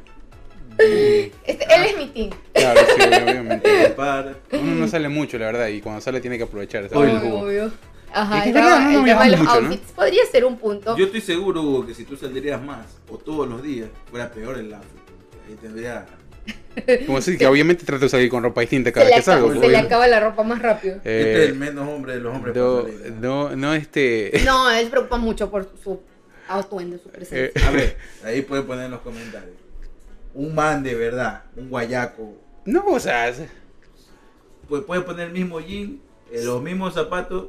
Este, 0.80 1.64
él 1.76 1.84
es 1.86 1.98
mi 1.98 2.08
team. 2.08 2.30
Claro, 2.54 2.80
sí, 2.96 3.02
obviamente. 3.24 3.96
Uno 4.54 4.76
no 4.76 4.88
sale 4.88 5.10
mucho, 5.10 5.38
la 5.40 5.48
verdad, 5.48 5.68
y 5.70 5.82
cuando 5.82 6.02
sale 6.02 6.22
tiene 6.22 6.38
que 6.38 6.44
aprovechar. 6.44 6.84
ese 6.86 6.96
Obvio. 6.96 7.72
Ajá, 8.14 8.38
Es 8.40 8.44
el 8.44 8.48
es 8.50 8.54
verdad, 8.54 8.78
tema, 8.78 8.92
no 8.92 9.00
el 9.00 9.06
tema 9.06 9.24
de 9.26 9.32
los 9.32 9.40
mucho, 9.42 9.62
¿no? 9.62 9.68
outfits 9.68 9.92
podría 9.92 10.26
ser 10.32 10.46
un 10.46 10.58
punto. 10.58 10.96
Yo 10.96 11.06
estoy 11.06 11.22
seguro, 11.22 11.62
Hugo, 11.62 11.86
que 11.88 11.94
si 11.94 12.06
tú 12.06 12.16
saldrías 12.16 12.62
más 12.64 12.86
o 13.10 13.18
todos 13.18 13.48
los 13.50 13.62
días, 13.64 13.90
fuera 14.10 14.32
peor 14.32 14.58
el 14.60 14.74
outfit. 14.74 14.92
Ahí 15.50 15.56
tendría. 15.56 16.06
Como 17.06 17.18
decir 17.18 17.38
que 17.40 17.48
obviamente 17.48 17.86
trato 17.86 18.04
de 18.06 18.10
salir 18.10 18.30
con 18.30 18.44
ropa 18.44 18.62
distinta 18.62 18.92
cada 18.92 19.06
vez 19.08 19.16
que 19.16 19.22
salgo. 19.22 19.54
se 19.60 19.68
le 19.68 19.78
acaba 19.78 20.08
la 20.08 20.20
ropa 20.20 20.44
más 20.44 20.62
rápido. 20.62 20.96
este 20.98 21.32
es 21.32 21.38
Eh, 21.40 21.46
el 21.46 21.56
menos 21.56 21.88
hombre 21.88 22.14
de 22.14 22.20
los 22.22 22.36
hombres. 22.36 22.56
no, 22.56 22.86
no, 23.20 23.56
no, 23.56 23.74
este. 23.74 24.32
No, 24.46 24.70
él 24.70 24.86
se 24.86 24.90
preocupa 24.92 25.18
mucho 25.18 25.50
por 25.50 25.70
su 25.84 26.00
atuendo, 26.48 26.98
su 26.98 27.10
presencia. 27.10 27.46
Eh, 27.46 27.68
A 27.68 27.72
ver, 27.72 27.98
ahí 28.24 28.42
pueden 28.42 28.66
poner 28.66 28.86
en 28.86 28.92
los 28.92 29.02
comentarios. 29.02 29.56
Un 30.34 30.54
man 30.54 30.84
de 30.84 30.94
verdad, 30.96 31.44
un 31.56 31.70
guayaco, 31.70 32.36
No, 32.66 32.84
o 32.86 33.00
sea, 33.00 33.28
es- 33.30 33.42
pues 34.70 34.84
puede 34.84 35.02
poner 35.02 35.28
el 35.28 35.34
mismo 35.34 35.60
jean, 35.62 36.00
eh, 36.32 36.44
los 36.44 36.62
mismos 36.62 36.94
zapatos 36.94 37.48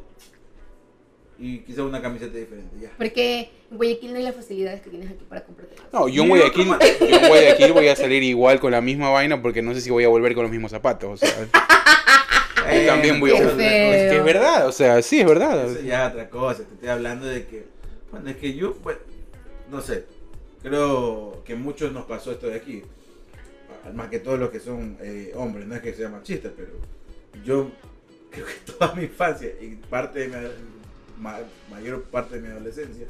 y 1.38 1.58
quizá 1.60 1.84
una 1.84 2.02
camiseta 2.02 2.36
diferente. 2.36 2.76
Ya. 2.80 2.90
Porque 2.96 3.50
en 3.70 3.76
Guayaquil 3.76 4.12
no 4.12 4.18
hay 4.18 4.24
las 4.24 4.34
facilidades 4.34 4.80
que 4.80 4.90
tienes 4.90 5.10
aquí 5.10 5.24
para 5.28 5.44
comprarte. 5.44 5.76
no, 5.92 6.08
yo 6.08 6.22
en 6.24 6.28
Guayaquil, 6.28 6.66
yo 6.66 7.16
en 7.16 7.28
Guayaquil 7.28 7.72
voy 7.72 7.88
a 7.88 7.96
salir 7.96 8.22
igual 8.22 8.58
con 8.60 8.72
la 8.72 8.80
misma 8.80 9.10
vaina 9.10 9.40
porque 9.40 9.62
no 9.62 9.74
sé 9.74 9.80
si 9.80 9.90
voy 9.90 10.04
a 10.04 10.08
volver 10.08 10.34
con 10.34 10.42
los 10.42 10.50
mismos 10.50 10.70
zapatos. 10.70 11.22
O 11.22 11.26
sea, 11.26 11.48
Eh, 12.70 12.86
también 12.86 13.18
voy 13.18 13.30
a 13.30 13.36
feo. 13.36 13.48
es 13.50 14.10
que 14.10 14.16
es 14.18 14.24
verdad, 14.24 14.66
o 14.66 14.72
sea, 14.72 15.00
sí, 15.00 15.20
es 15.20 15.26
verdad. 15.26 15.70
Eso 15.70 15.80
ya 15.80 16.06
es 16.06 16.12
otra 16.12 16.28
cosa, 16.28 16.64
te 16.64 16.74
estoy 16.74 16.88
hablando 16.88 17.26
de 17.26 17.46
que, 17.46 17.66
bueno, 18.10 18.28
es 18.28 18.36
que 18.36 18.54
yo, 18.54 18.74
pues, 18.74 18.98
no 19.70 19.80
sé, 19.80 20.04
creo 20.62 21.42
que 21.44 21.54
muchos 21.54 21.92
nos 21.92 22.04
pasó 22.04 22.32
esto 22.32 22.48
de 22.48 22.56
aquí, 22.56 22.82
más 23.94 24.08
que 24.08 24.18
todos 24.18 24.38
los 24.38 24.50
que 24.50 24.60
son 24.60 24.98
eh, 25.00 25.32
hombres, 25.34 25.66
no 25.66 25.74
es 25.76 25.80
que 25.80 25.94
sea 25.94 26.08
machista, 26.10 26.50
pero 26.54 26.72
yo 27.44 27.70
creo 28.30 28.46
que 28.46 28.72
toda 28.72 28.94
mi 28.94 29.04
infancia 29.04 29.48
y 29.60 29.76
parte 29.76 30.20
de 30.20 30.28
mi, 30.28 30.34
ma- 31.20 31.38
mayor 31.70 32.02
parte 32.04 32.36
de 32.36 32.42
mi 32.42 32.48
adolescencia, 32.48 33.06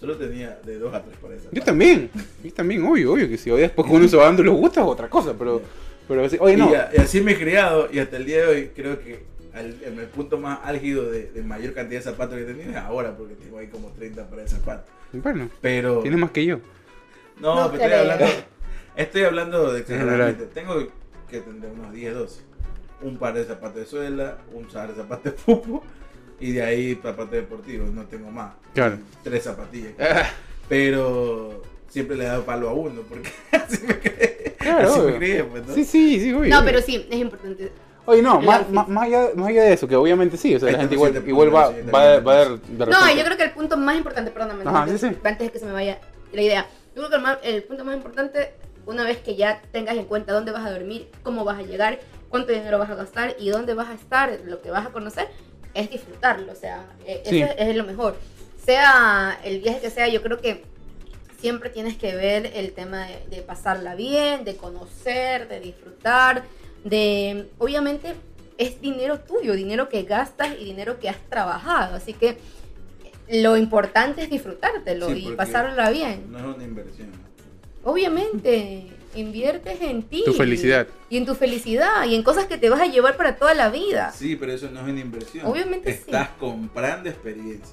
solo 0.00 0.16
tenía 0.16 0.58
de 0.64 0.78
dos 0.78 0.94
a 0.94 1.02
tres 1.02 1.16
pares. 1.18 1.42
de 1.44 1.48
Yo 1.52 1.62
también, 1.64 2.10
yo 2.42 2.52
también, 2.52 2.84
obvio, 2.84 3.12
obvio 3.12 3.28
que 3.28 3.36
si 3.38 3.50
hoy 3.50 3.60
después 3.62 3.84
cuando 3.86 4.00
uno 4.00 4.08
se 4.08 4.16
va 4.16 4.24
dando 4.24 4.42
los 4.42 4.54
gustos 4.56 4.82
es 4.84 4.88
otra 4.88 5.08
cosa, 5.08 5.34
pero, 5.38 5.60
pero 6.06 6.24
así- 6.24 6.38
oye, 6.40 6.56
no, 6.56 6.70
Y, 6.70 6.74
a- 6.74 6.90
y 6.94 6.98
así 6.98 7.20
me 7.20 7.32
he 7.32 7.38
criado 7.38 7.88
y 7.92 7.98
hasta 7.98 8.16
el 8.16 8.24
día 8.26 8.42
de 8.42 8.46
hoy 8.46 8.70
creo 8.74 8.98
que 9.00 9.24
al- 9.54 9.76
en 9.82 9.98
el 9.98 10.06
punto 10.06 10.38
más 10.38 10.60
álgido 10.64 11.10
de, 11.10 11.30
de 11.32 11.42
mayor 11.42 11.72
cantidad 11.74 11.98
de 12.00 12.04
zapatos 12.04 12.36
que 12.36 12.42
he 12.42 12.46
tenido 12.46 12.70
es 12.70 12.76
ahora, 12.76 13.16
porque 13.16 13.34
tengo 13.34 13.58
ahí 13.58 13.66
como 13.68 13.88
30 13.90 14.28
pares 14.28 14.50
de 14.52 14.56
zapatos. 14.58 14.90
bueno, 15.12 15.48
Pero... 15.60 16.00
tienes 16.00 16.20
más 16.20 16.30
que 16.30 16.44
yo. 16.46 16.60
No, 17.40 17.54
No 17.64 17.70
pero 17.72 17.84
estoy 17.84 17.98
hablando, 18.00 18.26
estoy 18.96 19.22
hablando 19.22 19.72
de 19.72 19.80
exageradamente. 19.80 20.46
Tengo 20.46 20.74
que 21.30 21.40
tener 21.40 21.70
unos 21.70 21.92
10, 21.92 22.14
12. 22.14 22.40
Un 23.00 23.16
par 23.16 23.32
de 23.34 23.44
zapatos 23.44 23.76
de 23.76 23.86
suela, 23.86 24.38
un 24.52 24.64
par 24.66 24.88
de 24.88 24.94
zapatos 24.96 25.24
de 25.24 25.30
pupo 25.32 25.84
y 26.40 26.52
de 26.52 26.62
ahí 26.62 26.94
zapatos 27.02 27.30
deportivos. 27.32 27.90
No 27.90 28.04
tengo 28.04 28.30
más. 28.30 28.52
Claro. 28.74 28.98
Tres 29.22 29.44
zapatillas. 29.44 29.92
Ah, 29.98 30.28
Pero 30.68 31.62
siempre 31.88 32.16
le 32.16 32.24
he 32.24 32.26
dado 32.28 32.44
palo 32.44 32.68
a 32.68 32.72
uno 32.72 33.00
porque 33.08 33.30
así 33.52 33.84
me 33.86 33.98
crié. 33.98 34.54
Claro, 34.58 34.88
así 34.92 35.00
me 35.00 35.16
crié, 35.16 35.44
pues, 35.44 35.66
¿no? 35.66 35.74
Sí, 35.74 35.84
sí, 35.84 36.20
sí, 36.20 36.32
obvio. 36.32 36.54
No, 36.54 36.64
pero 36.64 36.80
sí, 36.82 37.06
es 37.10 37.18
importante. 37.18 37.72
Oye, 38.04 38.22
no, 38.22 38.40
más, 38.40 38.68
más, 38.70 38.88
más 38.88 39.04
allá, 39.04 39.28
más 39.34 39.48
allá 39.48 39.64
de 39.64 39.72
eso, 39.74 39.86
que 39.86 39.94
obviamente 39.94 40.38
sí, 40.38 40.54
o 40.54 40.58
sea, 40.60 40.72
la 40.72 40.78
gente 40.78 40.94
igual, 40.94 41.22
igual 41.26 41.54
va, 41.54 41.68
va, 41.94 42.20
va 42.20 42.32
a 42.32 42.36
dar 42.36 42.58
de 42.58 42.86
No, 42.86 43.14
yo 43.14 43.22
creo 43.22 43.36
que 43.36 43.42
el 43.44 43.50
punto 43.50 43.76
más 43.76 43.96
importante, 43.98 44.30
perdóname, 44.30 44.62
Ajá, 44.64 44.82
antes, 44.84 44.98
sí, 45.00 45.08
sí. 45.10 45.16
antes 45.22 45.46
de 45.46 45.52
que 45.52 45.58
se 45.58 45.66
me 45.66 45.72
vaya 45.72 45.98
la 46.32 46.40
idea. 46.40 46.66
Yo 46.96 47.02
creo 47.02 47.10
que 47.10 47.16
el, 47.16 47.22
más- 47.22 47.38
el 47.42 47.62
punto 47.64 47.84
más 47.84 47.94
importante, 47.96 48.54
una 48.86 49.04
vez 49.04 49.18
que 49.18 49.36
ya 49.36 49.60
tengas 49.72 49.94
en 49.96 50.06
cuenta 50.06 50.32
dónde 50.32 50.52
vas 50.52 50.64
a 50.64 50.70
dormir, 50.70 51.10
cómo 51.22 51.44
vas 51.44 51.58
a 51.58 51.62
llegar, 51.62 51.98
cuánto 52.30 52.50
dinero 52.52 52.78
vas 52.78 52.88
a 52.88 52.94
gastar 52.94 53.36
y 53.38 53.50
dónde 53.50 53.74
vas 53.74 53.88
a 53.90 53.94
estar, 53.94 54.38
lo 54.46 54.62
que 54.62 54.70
vas 54.70 54.86
a 54.86 54.90
conocer, 54.90 55.28
es 55.80 55.90
disfrutarlo. 55.90 56.52
O 56.52 56.56
sea, 56.56 56.84
eh, 57.06 57.22
Sí. 57.24 57.40
eso 57.42 57.52
es 57.56 57.76
lo 57.76 57.84
mejor. 57.84 58.16
Sea 58.64 59.38
el 59.44 59.60
viaje 59.60 59.80
que 59.80 59.90
sea, 59.90 60.08
yo 60.08 60.22
creo 60.22 60.40
que 60.40 60.64
siempre 61.40 61.70
tienes 61.70 61.96
que 61.96 62.14
ver 62.14 62.50
el 62.54 62.72
tema 62.72 63.06
de, 63.06 63.36
de 63.36 63.42
pasarla 63.42 63.94
bien, 63.94 64.44
de 64.44 64.56
conocer, 64.56 65.48
de 65.48 65.60
disfrutar, 65.60 66.42
de... 66.84 67.48
Obviamente 67.58 68.14
es 68.58 68.80
dinero 68.80 69.20
tuyo, 69.20 69.54
dinero 69.54 69.88
que 69.88 70.02
gastas 70.02 70.50
y 70.58 70.64
dinero 70.64 70.98
que 70.98 71.08
has 71.08 71.18
trabajado. 71.30 71.94
Así 71.94 72.12
que 72.12 72.38
lo 73.30 73.56
importante 73.56 74.22
es 74.22 74.30
disfrutártelo 74.30 75.08
Sí, 75.10 75.28
y 75.28 75.32
pasarla 75.36 75.90
bien. 75.90 76.30
No 76.32 76.38
es 76.38 76.56
una 76.56 76.64
inversión. 76.64 77.10
Obviamente, 77.84 78.86
inviertes 79.20 79.80
en 79.80 80.02
ti. 80.02 80.22
Tu 80.24 80.32
felicidad. 80.32 80.86
Y 81.10 81.16
en 81.16 81.26
tu 81.26 81.34
felicidad 81.34 82.04
y 82.06 82.14
en 82.14 82.22
cosas 82.22 82.46
que 82.46 82.58
te 82.58 82.70
vas 82.70 82.80
a 82.80 82.86
llevar 82.86 83.16
para 83.16 83.36
toda 83.36 83.54
la 83.54 83.68
vida. 83.70 84.12
Sí, 84.12 84.36
pero 84.36 84.52
eso 84.52 84.70
no 84.70 84.80
es 84.80 84.86
una 84.88 85.00
inversión. 85.00 85.46
Obviamente 85.46 85.92
sí. 85.92 85.98
Estás 86.06 86.28
comprando 86.38 87.08
experiencias. 87.08 87.72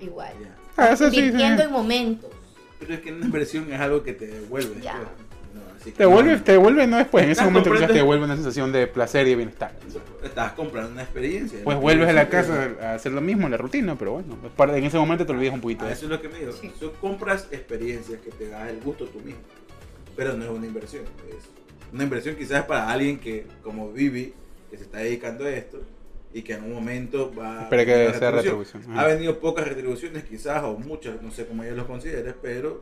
Igual. 0.00 0.32
Ya. 0.42 0.54
Ah, 0.76 0.90
eso 0.92 1.08
sí, 1.10 1.16
sí. 1.16 1.22
Viviendo 1.22 1.62
en 1.62 1.72
momentos. 1.72 2.30
Pero 2.78 2.94
es 2.94 3.00
que 3.00 3.12
una 3.12 3.24
inversión 3.26 3.72
es 3.72 3.80
algo 3.80 4.02
que 4.02 4.12
te 4.12 4.26
devuelve. 4.26 4.80
Ya. 4.82 4.98
No, 5.54 5.92
Te 5.92 6.02
devuelve, 6.02 6.32
no. 6.36 6.42
te 6.42 6.52
devuelve, 6.52 6.86
no 6.86 6.96
después, 6.98 7.24
en 7.24 7.30
ese 7.30 7.40
Estás 7.40 7.46
momento 7.46 7.70
quizás 7.70 7.78
comprando- 7.80 7.92
te 7.94 7.98
devuelve 8.00 8.24
una 8.24 8.34
sensación 8.34 8.72
de 8.72 8.86
placer 8.88 9.26
y 9.26 9.30
de 9.30 9.36
bienestar. 9.36 9.72
Estás 10.22 10.52
comprando 10.52 10.90
una 10.92 11.02
experiencia. 11.02 11.60
Pues 11.64 11.78
vuelves 11.78 12.08
a 12.08 12.12
la 12.12 12.28
casa 12.28 12.70
a 12.82 12.94
hacer 12.94 13.12
lo 13.12 13.20
mismo, 13.22 13.48
la 13.48 13.56
rutina, 13.56 13.94
pero 13.96 14.12
bueno, 14.12 14.36
en 14.76 14.84
ese 14.84 14.98
momento 14.98 15.24
te 15.24 15.32
olvidas 15.32 15.54
un 15.54 15.60
poquito 15.62 15.86
Ah, 15.86 15.92
eso 15.92 16.04
es 16.06 16.10
lo 16.10 16.20
que 16.20 16.28
me 16.28 16.40
digo. 16.40 16.52
Sí. 16.52 16.70
Tú 16.78 16.92
compras 17.00 17.48
experiencias 17.52 18.20
que 18.20 18.30
te 18.32 18.48
das 18.48 18.68
el 18.68 18.80
gusto 18.80 19.06
tú 19.06 19.20
mismo. 19.20 19.40
Pero 20.16 20.34
no 20.34 20.44
es 20.44 20.50
una 20.50 20.66
inversión. 20.66 21.04
Es 21.28 21.44
una 21.92 22.04
inversión 22.04 22.36
quizás 22.36 22.64
para 22.64 22.90
alguien 22.90 23.18
que, 23.18 23.46
como 23.62 23.92
Vivi, 23.92 24.32
que 24.70 24.76
se 24.76 24.84
está 24.84 24.98
dedicando 24.98 25.44
a 25.44 25.50
esto 25.50 25.82
y 26.32 26.42
que 26.42 26.54
en 26.54 26.64
un 26.64 26.74
momento 26.74 27.32
va 27.34 27.62
Espera 27.62 27.84
que 27.84 27.92
tener 27.92 28.18
sea 28.18 28.30
retribución. 28.30 28.82
Ajá. 28.90 29.00
Ha 29.00 29.06
venido 29.06 29.38
pocas 29.38 29.66
retribuciones 29.66 30.24
quizás, 30.24 30.62
o 30.64 30.74
muchas, 30.78 31.22
no 31.22 31.30
sé 31.30 31.46
cómo 31.46 31.62
ella 31.62 31.74
los 31.74 31.86
considere, 31.86 32.34
pero 32.34 32.80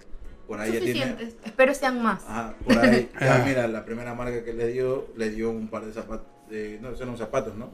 por 0.48 0.60
ahí 0.60 0.72
ya 0.72 0.80
tiene... 0.80 1.34
Espero 1.44 1.74
sean 1.74 2.02
más. 2.02 2.24
Ajá, 2.24 2.54
por 2.64 2.78
ahí, 2.78 3.08
ya 3.20 3.44
mira, 3.46 3.68
la 3.68 3.84
primera 3.84 4.14
marca 4.14 4.44
que 4.44 4.52
le 4.52 4.68
dio, 4.68 5.08
le 5.16 5.30
dio 5.30 5.50
un 5.50 5.68
par 5.68 5.84
de 5.84 5.92
zapatos, 5.92 6.26
de, 6.50 6.78
no, 6.80 6.96
son 6.96 7.08
unos 7.08 7.20
zapatos, 7.20 7.54
¿no? 7.54 7.70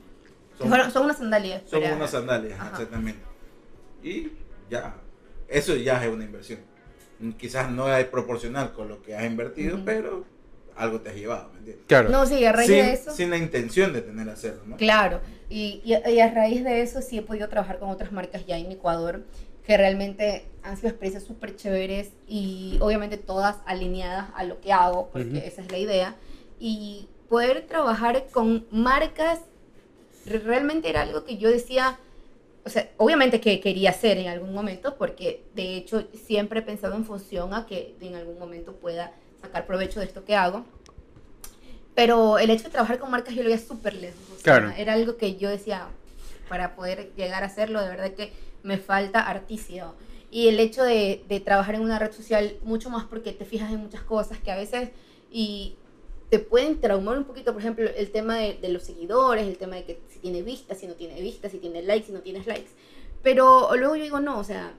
Son, 0.58 0.68
son 0.90 1.04
unas 1.04 1.16
sandalias. 1.16 1.62
son 1.66 1.80
pero- 1.80 1.96
unas 1.96 2.10
sandalias, 2.10 2.60
Ajá. 2.60 2.70
exactamente. 2.72 3.20
Y 4.02 4.32
ya, 4.68 4.96
eso 5.48 5.74
ya 5.76 6.04
es 6.04 6.12
una 6.12 6.24
inversión. 6.24 6.60
Quizás 7.38 7.70
no 7.70 7.94
es 7.94 8.04
proporcional 8.06 8.72
con 8.72 8.88
lo 8.88 9.02
que 9.02 9.14
has 9.14 9.24
invertido, 9.24 9.76
Ujú. 9.76 9.84
pero 9.84 10.24
algo 10.76 11.00
te 11.00 11.10
has 11.10 11.16
llevado, 11.16 11.50
¿me 11.52 11.58
entiendes? 11.58 11.84
Claro. 11.86 12.08
No, 12.08 12.24
sí, 12.24 12.42
a 12.44 12.52
raíz 12.52 12.68
sin, 12.70 12.76
de 12.76 12.92
eso. 12.92 13.10
sin 13.12 13.30
la 13.30 13.36
intención 13.36 13.92
de 13.92 14.00
tener 14.00 14.28
hacerlo, 14.30 14.62
¿no? 14.66 14.76
Claro, 14.78 15.20
y, 15.50 15.82
y 15.84 15.92
a- 15.94 16.08
y 16.08 16.20
a 16.20 16.32
raíz 16.32 16.64
de 16.64 16.80
eso 16.80 17.02
sí 17.02 17.18
he 17.18 17.22
podido 17.22 17.48
trabajar 17.48 17.78
con 17.78 17.90
otras 17.90 18.12
marcas 18.12 18.46
ya 18.46 18.56
en 18.56 18.72
Ecuador 18.72 19.22
que 19.66 19.76
realmente 19.76 20.46
han 20.62 20.76
sido 20.76 20.88
experiencias 20.88 21.24
súper 21.24 21.54
chéveres 21.56 22.10
y 22.26 22.78
obviamente 22.80 23.18
todas 23.18 23.56
alineadas 23.66 24.28
a 24.34 24.44
lo 24.44 24.60
que 24.60 24.72
hago, 24.72 25.10
porque 25.12 25.28
Ujú. 25.28 25.36
esa 25.46 25.60
es 25.62 25.70
la 25.70 25.78
idea. 25.78 26.16
Y 26.58 27.08
poder 27.28 27.66
trabajar 27.66 28.26
con 28.32 28.66
marcas 28.70 29.40
re- 30.24 30.38
realmente 30.38 30.88
era 30.88 31.02
algo 31.02 31.24
que 31.24 31.36
yo 31.36 31.50
decía, 31.50 31.98
o 32.64 32.68
sea, 32.68 32.90
obviamente 32.98 33.40
que 33.40 33.60
quería 33.60 33.90
hacer 33.90 34.18
en 34.18 34.28
algún 34.28 34.52
momento, 34.52 34.96
porque 34.96 35.44
de 35.54 35.76
hecho 35.76 36.04
siempre 36.14 36.60
he 36.60 36.62
pensado 36.62 36.94
en 36.94 37.04
función 37.04 37.54
a 37.54 37.66
que 37.66 37.96
en 38.00 38.14
algún 38.14 38.38
momento 38.38 38.74
pueda 38.74 39.12
sacar 39.40 39.66
provecho 39.66 40.00
de 40.00 40.06
esto 40.06 40.24
que 40.24 40.36
hago. 40.36 40.64
Pero 41.94 42.38
el 42.38 42.50
hecho 42.50 42.64
de 42.64 42.70
trabajar 42.70 42.98
con 42.98 43.10
marcas 43.10 43.34
yo 43.34 43.42
lo 43.42 43.48
veía 43.48 43.60
súper 43.60 43.94
lejos. 43.94 44.20
o 44.30 44.34
sea, 44.34 44.58
Claro. 44.58 44.72
Era 44.76 44.92
algo 44.92 45.16
que 45.16 45.36
yo 45.36 45.48
decía, 45.48 45.88
para 46.48 46.74
poder 46.76 47.12
llegar 47.16 47.42
a 47.42 47.46
hacerlo, 47.46 47.80
de 47.82 47.88
verdad 47.88 48.12
que 48.12 48.32
me 48.62 48.78
falta 48.78 49.20
articio. 49.20 49.94
Y 50.30 50.48
el 50.48 50.60
hecho 50.60 50.84
de, 50.84 51.24
de 51.28 51.40
trabajar 51.40 51.74
en 51.74 51.80
una 51.80 51.98
red 51.98 52.12
social, 52.12 52.56
mucho 52.62 52.90
más 52.90 53.04
porque 53.04 53.32
te 53.32 53.44
fijas 53.44 53.72
en 53.72 53.80
muchas 53.80 54.02
cosas 54.02 54.38
que 54.38 54.50
a 54.50 54.56
veces 54.56 54.90
y 55.30 55.76
te 56.28 56.38
pueden 56.38 56.80
traumar 56.80 57.18
un 57.18 57.24
poquito, 57.24 57.52
por 57.52 57.60
ejemplo, 57.60 57.90
el 57.96 58.10
tema 58.12 58.36
de, 58.36 58.54
de 58.54 58.68
los 58.68 58.84
seguidores, 58.84 59.46
el 59.46 59.58
tema 59.58 59.76
de 59.76 59.84
que 59.84 60.00
si 60.20 60.28
tiene 60.28 60.42
vistas, 60.42 60.78
si 60.78 60.86
no 60.86 60.94
tiene 60.94 61.20
vistas, 61.20 61.52
si 61.52 61.58
tiene 61.58 61.82
likes, 61.82 62.06
si 62.06 62.12
no 62.12 62.20
tienes 62.20 62.46
likes. 62.46 62.70
Pero 63.22 63.70
luego 63.76 63.96
yo 63.96 64.02
digo, 64.04 64.20
no, 64.20 64.38
o 64.38 64.44
sea, 64.44 64.74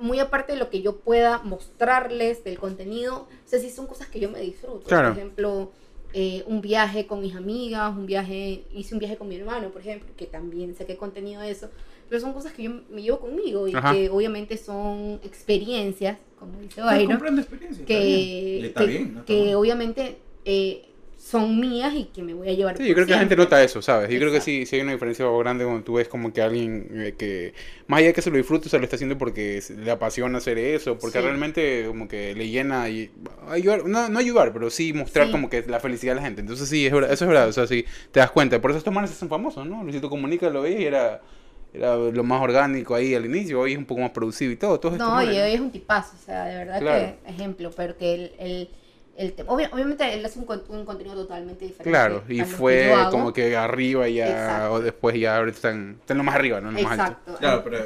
muy 0.00 0.18
aparte 0.18 0.52
de 0.52 0.58
lo 0.58 0.70
que 0.70 0.82
yo 0.82 0.96
pueda 0.96 1.38
mostrarles 1.38 2.44
del 2.44 2.58
contenido, 2.58 3.28
o 3.44 3.48
sea, 3.48 3.58
sí 3.58 3.70
son 3.70 3.86
cosas 3.86 4.08
que 4.08 4.20
yo 4.20 4.30
me 4.30 4.40
disfruto. 4.40 4.80
Claro. 4.86 5.08
Por 5.08 5.18
ejemplo, 5.18 5.70
eh, 6.12 6.44
un 6.46 6.60
viaje 6.60 7.06
con 7.06 7.20
mis 7.20 7.34
amigas, 7.34 7.94
un 7.96 8.06
viaje, 8.06 8.64
hice 8.74 8.94
un 8.94 9.00
viaje 9.00 9.16
con 9.16 9.28
mi 9.28 9.36
hermano, 9.36 9.70
por 9.70 9.80
ejemplo, 9.80 10.08
que 10.16 10.26
también 10.26 10.74
saqué 10.74 10.96
contenido 10.96 11.42
de 11.42 11.50
eso, 11.50 11.70
pero 12.08 12.20
son 12.20 12.32
cosas 12.32 12.52
que 12.52 12.64
yo 12.64 12.70
me 12.90 13.02
llevo 13.02 13.20
conmigo 13.20 13.66
y 13.68 13.74
Ajá. 13.74 13.92
que 13.92 14.10
obviamente 14.10 14.56
son 14.56 15.20
experiencias, 15.24 16.18
como 16.38 16.60
dice 16.60 16.80
Estoy 16.80 17.06
Byron, 17.06 17.34
bien. 17.58 17.76
que, 17.86 18.72
que, 18.76 18.86
bien, 18.86 19.14
no 19.14 19.20
está 19.20 19.24
que 19.26 19.54
obviamente 19.54 20.18
eh, 20.44 20.88
son 21.28 21.58
mías 21.58 21.92
y 21.94 22.04
que 22.04 22.22
me 22.22 22.34
voy 22.34 22.48
a 22.48 22.52
llevar. 22.52 22.76
Sí, 22.76 22.86
yo 22.86 22.94
creo 22.94 23.04
que 23.06 23.10
la 23.12 23.18
gente 23.18 23.34
siempre. 23.34 23.44
nota 23.56 23.62
eso, 23.64 23.82
¿sabes? 23.82 24.08
Yo 24.10 24.18
creo 24.18 24.30
que 24.30 24.36
Exacto. 24.36 24.44
sí, 24.44 24.64
sí 24.66 24.76
hay 24.76 24.82
una 24.82 24.92
diferencia 24.92 25.26
grande 25.28 25.64
cuando 25.64 25.82
tú 25.82 25.94
ves 25.94 26.06
como 26.06 26.32
que 26.32 26.40
alguien 26.40 26.88
eh, 26.92 27.14
que, 27.18 27.52
más 27.88 27.98
allá 27.98 28.08
de 28.08 28.12
que 28.14 28.22
se 28.22 28.30
lo 28.30 28.36
disfrute, 28.36 28.68
se 28.68 28.78
lo 28.78 28.84
está 28.84 28.94
haciendo 28.94 29.18
porque 29.18 29.60
le 29.76 29.90
apasiona 29.90 30.38
hacer 30.38 30.56
eso, 30.58 30.98
porque 30.98 31.18
Sí. 31.18 31.24
realmente 31.24 31.84
como 31.88 32.06
que 32.06 32.34
le 32.36 32.48
llena 32.48 32.88
y 32.88 33.10
ayudar, 33.48 33.84
no, 33.86 34.08
no 34.08 34.18
ayudar, 34.20 34.52
pero 34.52 34.70
sí 34.70 34.92
mostrar 34.92 35.26
Sí. 35.26 35.32
como 35.32 35.50
que 35.50 35.62
la 35.66 35.80
felicidad 35.80 36.12
de 36.12 36.20
la 36.20 36.26
gente. 36.26 36.42
Entonces 36.42 36.68
sí, 36.68 36.86
es 36.86 36.92
verdad, 36.92 37.12
eso 37.12 37.24
es 37.24 37.28
verdad, 37.28 37.48
o 37.48 37.52
sea, 37.52 37.66
sí, 37.66 37.84
te 38.12 38.20
das 38.20 38.30
cuenta. 38.30 38.60
Por 38.60 38.70
eso 38.70 38.78
estos 38.78 38.94
manes 38.94 39.10
hacen 39.10 39.28
famosos, 39.28 39.66
¿no? 39.66 39.82
Luisito 39.82 40.08
Comunica 40.08 40.48
lo 40.50 40.62
veía 40.62 40.80
y 40.80 40.84
era, 40.84 41.22
era 41.74 41.96
lo 41.96 42.22
más 42.24 42.40
orgánico 42.40 42.94
ahí 42.94 43.14
al 43.14 43.26
inicio, 43.26 43.60
hoy 43.60 43.72
es 43.72 43.78
un 43.78 43.84
poco 43.84 44.00
más 44.00 44.10
producivo 44.10 44.52
y 44.52 44.56
todo. 44.56 44.76
Estos 44.76 44.96
No, 44.96 45.22
y 45.22 45.28
hoy 45.38 45.52
es 45.52 45.60
un 45.60 45.70
tipazo, 45.72 46.16
o 46.16 46.24
sea, 46.24 46.44
de 46.44 46.56
verdad 46.58 46.78
Claro. 46.80 47.16
que 47.24 47.30
ejemplo, 47.30 47.70
pero 47.76 47.96
que 47.98 48.14
el, 48.14 48.32
el, 48.38 48.68
el 49.16 49.32
te- 49.32 49.44
obvia- 49.44 49.70
obviamente 49.72 50.12
él 50.12 50.24
hace 50.24 50.38
un, 50.38 50.46
un 50.68 50.84
contenido 50.84 51.14
totalmente 51.16 51.64
diferente. 51.66 51.90
Claro, 51.90 52.22
y 52.28 52.38
que 52.38 52.44
fue 52.44 52.92
como 53.10 53.32
que 53.32 53.56
arriba 53.56 54.08
ya, 54.08 54.28
Exacto. 54.30 54.72
o 54.74 54.80
después 54.80 55.18
ya 55.18 55.36
ahorita 55.36 55.56
están, 55.56 55.96
están 56.00 56.18
lo 56.18 56.24
más 56.24 56.34
arriba, 56.34 56.60
¿no? 56.60 56.70
Lo 56.70 56.80
más 56.82 56.98
alto. 56.98 57.12
Exacto. 57.32 57.36
Claro, 57.38 57.64
pero 57.64 57.78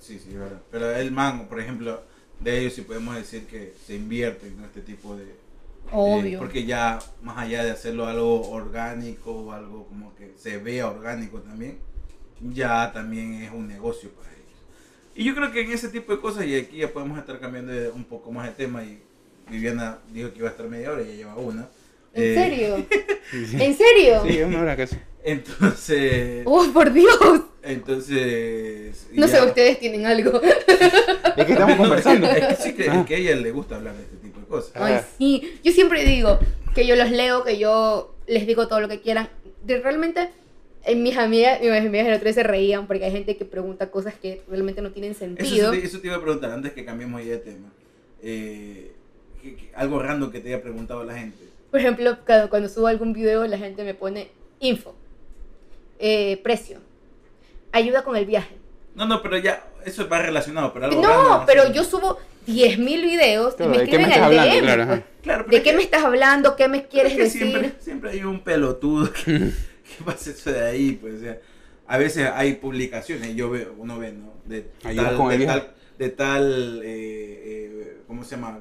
sí, 0.00 0.18
sí, 0.18 0.30
es 0.30 0.38
verdad. 0.38 0.60
Pero 0.70 0.90
el 0.92 1.10
mango, 1.12 1.48
por 1.48 1.60
ejemplo, 1.60 2.02
de 2.40 2.58
ellos 2.60 2.74
sí 2.74 2.82
podemos 2.82 3.14
decir 3.16 3.46
que 3.46 3.74
se 3.86 3.96
invierte 3.96 4.46
en 4.46 4.62
este 4.64 4.80
tipo 4.80 5.16
de... 5.16 5.34
Obvio. 5.90 6.36
eh, 6.36 6.38
porque 6.38 6.64
ya, 6.66 6.98
más 7.22 7.38
allá 7.38 7.64
de 7.64 7.70
hacerlo 7.70 8.06
algo 8.06 8.50
orgánico 8.50 9.32
o 9.32 9.52
algo 9.52 9.86
como 9.86 10.14
que 10.16 10.32
se 10.36 10.58
vea 10.58 10.86
orgánico 10.86 11.38
también, 11.40 11.78
ya 12.40 12.92
también 12.92 13.42
es 13.42 13.50
un 13.50 13.66
negocio 13.66 14.10
para 14.10 14.28
ellos. 14.28 14.38
Y 15.14 15.24
yo 15.24 15.34
creo 15.34 15.50
que 15.50 15.62
en 15.62 15.72
ese 15.72 15.88
tipo 15.88 16.12
de 16.14 16.20
cosas, 16.20 16.44
y 16.44 16.54
aquí 16.56 16.76
ya 16.76 16.92
podemos 16.92 17.18
estar 17.18 17.40
cambiando 17.40 17.72
de- 17.72 17.88
un 17.90 18.04
poco 18.04 18.30
más 18.30 18.46
de 18.46 18.52
tema, 18.52 18.84
y 18.84 19.02
Viviana 19.50 19.98
dijo 20.12 20.32
que 20.32 20.38
iba 20.38 20.48
a 20.48 20.50
estar 20.52 20.66
media 20.68 20.92
hora 20.92 21.02
y 21.02 21.06
ya 21.06 21.12
lleva 21.14 21.36
una. 21.36 21.68
¿En 22.14 22.22
Eh, 22.22 22.34
serio? 22.34 22.86
¿En 23.64 23.76
serio? 23.76 24.22
Sí, 24.26 24.42
una 24.42 24.60
hora 24.62 24.76
casi. 24.76 24.96
Entonces, 25.24 26.42
¡Oh, 26.46 26.66
por 26.72 26.92
Dios! 26.92 27.42
entonces... 27.62 29.06
No 29.12 29.28
sé, 29.28 29.42
ustedes 29.42 29.78
tienen 29.78 30.06
algo. 30.06 30.40
Es 30.42 31.44
que 31.46 31.52
estamos 31.52 31.76
conversando. 31.76 32.26
Es 32.28 32.46
que 32.46 32.54
sí, 32.62 32.74
que, 32.74 32.88
Ah. 32.88 33.00
es 33.00 33.06
que 33.06 33.14
a 33.14 33.18
ella 33.18 33.36
le 33.36 33.50
gusta 33.50 33.76
hablar 33.76 33.94
de 33.94 34.02
este 34.02 34.16
tipo 34.16 34.40
de 34.40 34.46
cosas. 34.46 34.72
Ay, 34.74 34.94
Ah. 34.94 35.04
sí. 35.18 35.58
Yo 35.62 35.72
siempre 35.72 36.04
digo 36.04 36.38
que 36.74 36.86
yo 36.86 36.96
los 36.96 37.10
leo, 37.10 37.44
que 37.44 37.58
yo 37.58 38.14
les 38.26 38.46
digo 38.46 38.68
todo 38.68 38.80
lo 38.80 38.88
que 38.88 39.00
quieran. 39.00 39.28
De, 39.64 39.80
realmente, 39.80 40.30
en 40.84 41.02
mis 41.02 41.16
amigas, 41.16 41.60
mis 41.60 41.70
amigas 41.70 42.06
el 42.06 42.14
otro 42.14 42.24
día 42.24 42.32
se 42.34 42.42
reían 42.42 42.86
porque 42.86 43.04
hay 43.04 43.12
gente 43.12 43.36
que 43.36 43.44
pregunta 43.44 43.90
cosas 43.90 44.14
que 44.14 44.40
realmente 44.48 44.80
no 44.80 44.92
tienen 44.92 45.10
Eso, 45.12 45.20
sentido. 45.20 45.70
te, 45.72 45.84
eso 45.84 46.00
te 46.00 46.06
iba 46.06 46.16
a 46.16 46.22
preguntar 46.22 46.50
antes 46.52 46.72
que 46.72 46.84
cambiemos 46.84 47.22
ya 47.24 47.32
de 47.32 47.38
tema. 47.38 47.68
Eh, 48.22 48.92
que- 49.42 49.56
que- 49.56 49.70
algo 49.74 50.02
random 50.02 50.30
que 50.30 50.40
te 50.40 50.48
haya 50.54 50.62
preguntado 50.62 51.04
la 51.04 51.16
gente. 51.16 51.38
Por 51.70 51.80
ejemplo, 51.80 52.16
cuando, 52.26 52.48
cuando 52.50 52.68
subo 52.68 52.86
algún 52.86 53.12
video, 53.12 53.46
la 53.46 53.58
gente 53.58 53.84
me 53.84 53.94
pone 53.94 54.28
info, 54.60 54.94
eh, 55.98 56.40
precio, 56.42 56.78
ayuda 57.72 58.02
con 58.04 58.16
el 58.16 58.24
viaje. 58.26 58.56
No, 58.94 59.06
no, 59.06 59.22
pero 59.22 59.36
ya, 59.38 59.64
eso 59.84 60.08
va 60.08 60.20
relacionado, 60.22 60.72
pero 60.72 60.86
algo 60.86 61.02
No, 61.02 61.08
random, 61.08 61.46
pero 61.46 61.62
así. 61.62 61.72
yo 61.72 61.84
subo 61.84 62.18
10.000 62.46 63.02
videos 63.02 63.54
Claro, 63.54 63.72
y 63.74 63.76
me 63.76 63.84
¿de 63.84 63.90
qué 63.90 63.98
me 63.98 64.04
escriben 64.04 64.10
estás 64.10 64.18
al 64.18 64.38
hablando? 64.38 64.94
DM. 64.94 65.02
Claro, 65.22 65.44
pues. 65.44 65.50
¿De 65.52 65.62
qué 65.62 65.70
que- 65.70 65.76
me 65.76 65.82
estás 65.82 66.04
hablando? 66.04 66.56
¿Qué 66.56 66.68
me 66.68 66.86
quieres 66.88 67.12
es 67.12 67.16
que 67.18 67.22
decir? 67.24 67.42
Siempre, 67.48 67.72
siempre 67.80 68.10
hay 68.12 68.24
un 68.24 68.40
pelotudo 68.40 69.12
que, 69.12 69.22
que 69.98 70.04
pasa 70.04 70.30
eso 70.30 70.50
de 70.50 70.64
ahí, 70.66 70.92
pues, 71.00 71.14
o 71.14 71.20
sea, 71.20 71.38
a 71.86 71.98
veces 71.98 72.28
hay 72.34 72.54
publicaciones, 72.54 73.34
yo 73.36 73.50
veo, 73.50 73.74
uno 73.78 73.98
ve, 73.98 74.12
¿no? 74.12 74.32
De 74.46 74.66
Ayuda 74.84 75.04
tal, 75.08 75.16
con 75.16 75.32
el 75.32 75.38
de 75.38 75.44
viaje. 75.44 75.60
tal, 75.60 75.74
de 75.98 76.08
tal 76.10 76.80
eh, 76.84 77.42
eh, 77.44 77.96
¿cómo 78.06 78.24
se 78.24 78.36
llama? 78.36 78.60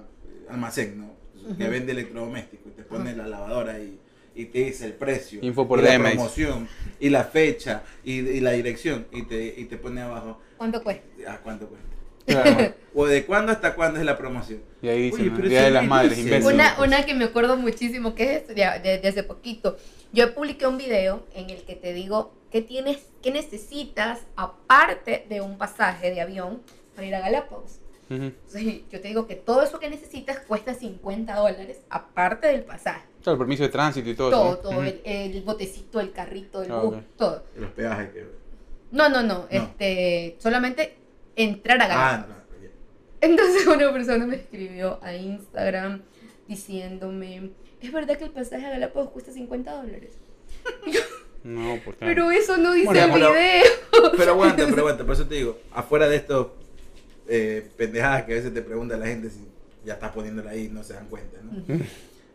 Almacén, 0.49 0.99
¿no? 0.99 1.11
Que 1.57 1.63
Ujú. 1.63 1.71
vende 1.71 1.91
electrodomésticos, 1.93 2.71
y 2.71 2.75
te 2.75 2.83
pone 2.83 3.15
la 3.15 3.27
lavadora 3.27 3.79
y, 3.79 3.99
y 4.35 4.45
te 4.45 4.59
dice 4.65 4.85
el 4.85 4.93
precio, 4.93 5.39
Info 5.41 5.67
por 5.67 5.79
y 5.79 5.83
la 5.83 5.97
promoción, 5.97 6.67
y 6.99 7.09
la 7.09 7.23
fecha, 7.23 7.83
y, 8.03 8.19
y 8.19 8.39
la 8.41 8.51
dirección, 8.51 9.07
y 9.11 9.23
te, 9.23 9.53
y 9.57 9.65
te 9.65 9.77
pone 9.77 10.01
abajo, 10.01 10.39
¿Cuánto 10.57 10.83
cuesta? 10.83 11.05
¿a 11.31 11.37
cuánto 11.37 11.67
cuesta? 11.67 11.87
Claro. 12.25 12.73
O 12.99 13.05
de 13.05 13.25
cuándo 13.27 13.51
hasta 13.51 13.75
cuándo 13.75 13.99
es 13.99 14.05
la 14.07 14.17
promoción. 14.17 14.59
Y 14.81 14.87
ahí 14.87 15.11
Oye, 15.11 15.11
dicen, 15.11 15.27
¿no? 15.29 15.35
pero 15.37 15.49
Día 15.49 15.59
sí 15.59 15.65
de 15.65 15.71
las 15.71 15.85
Madres. 15.85 16.43
Una, 16.43 16.75
una 16.81 17.05
que 17.05 17.13
me 17.13 17.25
acuerdo 17.25 17.55
muchísimo, 17.55 18.15
que 18.15 18.37
es 18.37 18.47
de, 18.47 18.55
de- 18.55 18.97
de 18.97 19.07
hace 19.07 19.21
poquito. 19.21 19.77
Yo 20.11 20.33
publiqué 20.33 20.65
un 20.65 20.79
video 20.79 21.23
en 21.35 21.51
el 21.51 21.61
que 21.63 21.75
te 21.75 21.93
digo 21.93 22.33
qué 22.51 22.61
tienes, 22.63 22.97
qué 23.21 23.29
necesitas 23.31 24.21
aparte 24.35 25.25
de 25.29 25.41
un 25.41 25.59
pasaje 25.59 26.09
de 26.09 26.21
avión 26.21 26.61
para 26.95 27.05
ir 27.07 27.13
a 27.13 27.19
Galápagos. 27.19 27.79
Entonces, 28.09 28.81
yo 28.89 29.01
te 29.01 29.07
digo 29.09 29.27
que 29.27 29.35
todo 29.35 29.61
eso 29.63 29.79
que 29.79 29.89
necesitas 29.89 30.39
cuesta 30.39 30.73
50 30.73 31.35
dólares 31.35 31.81
aparte 31.89 32.47
del 32.47 32.63
pasaje. 32.63 33.05
Claro, 33.21 33.33
el 33.33 33.39
permiso 33.39 33.63
de 33.63 33.69
tránsito 33.69 34.09
y 34.09 34.15
todo. 34.15 34.29
Todo, 34.31 34.53
eso, 34.53 34.61
todo, 34.61 34.83
el, 34.83 35.01
el 35.03 35.41
botecito, 35.41 35.99
el 35.99 36.11
carrito, 36.13 36.63
el 36.63 36.71
Ah, 36.71 36.79
bus, 36.81 36.97
todo. 37.17 37.43
Los 37.57 37.71
peajes 37.71 38.09
que... 38.11 38.25
No, 38.91 39.09
no, 39.09 39.21
no, 39.23 39.47
este, 39.49 40.37
solamente 40.39 40.95
entrar 41.35 41.81
a 41.81 41.85
Ah, 41.85 41.87
Galápagos. 41.87 42.27
no, 42.29 42.63
ya. 42.63 42.69
Entonces 43.21 43.67
una 43.67 43.91
persona 43.91 44.25
me 44.25 44.35
escribió 44.37 44.99
a 45.03 45.13
Instagram 45.13 46.01
diciéndome, 46.47 47.51
¿es 47.81 47.91
verdad 47.91 48.17
que 48.17 48.23
el 48.25 48.31
pasaje 48.31 48.65
a 48.65 48.69
Galápagos 48.69 49.09
cuesta 49.11 49.31
50 49.31 49.71
dólares? 49.71 50.17
No, 51.43 51.79
claro. 51.81 51.97
Pero 51.99 52.31
eso 52.31 52.57
no 52.57 52.73
dice 52.73 52.87
Bueno, 52.87 53.05
el 53.05 53.11
pero- 53.13 53.31
video. 53.31 54.11
Pero 54.17 54.31
aguanta, 54.33 54.65
pero 54.69 54.81
aguanta, 54.81 55.05
por 55.05 55.13
eso 55.13 55.27
te 55.27 55.35
digo, 55.35 55.57
afuera 55.71 56.09
de 56.09 56.17
estos 56.17 56.47
eh, 57.27 57.67
pendejadas 57.77 58.23
que 58.23 58.33
a 58.33 58.35
veces 58.35 58.53
te 58.53 58.61
pregunta 58.61 58.97
la 58.97 59.07
gente 59.07 59.29
si 59.29 59.45
ya 59.85 59.93
estás 59.93 60.11
poniéndola 60.11 60.51
ahí 60.51 60.65
y 60.65 60.69
no 60.69 60.83
se 60.83 60.93
dan 60.93 61.07
cuenta, 61.07 61.37
¿no? 61.41 61.63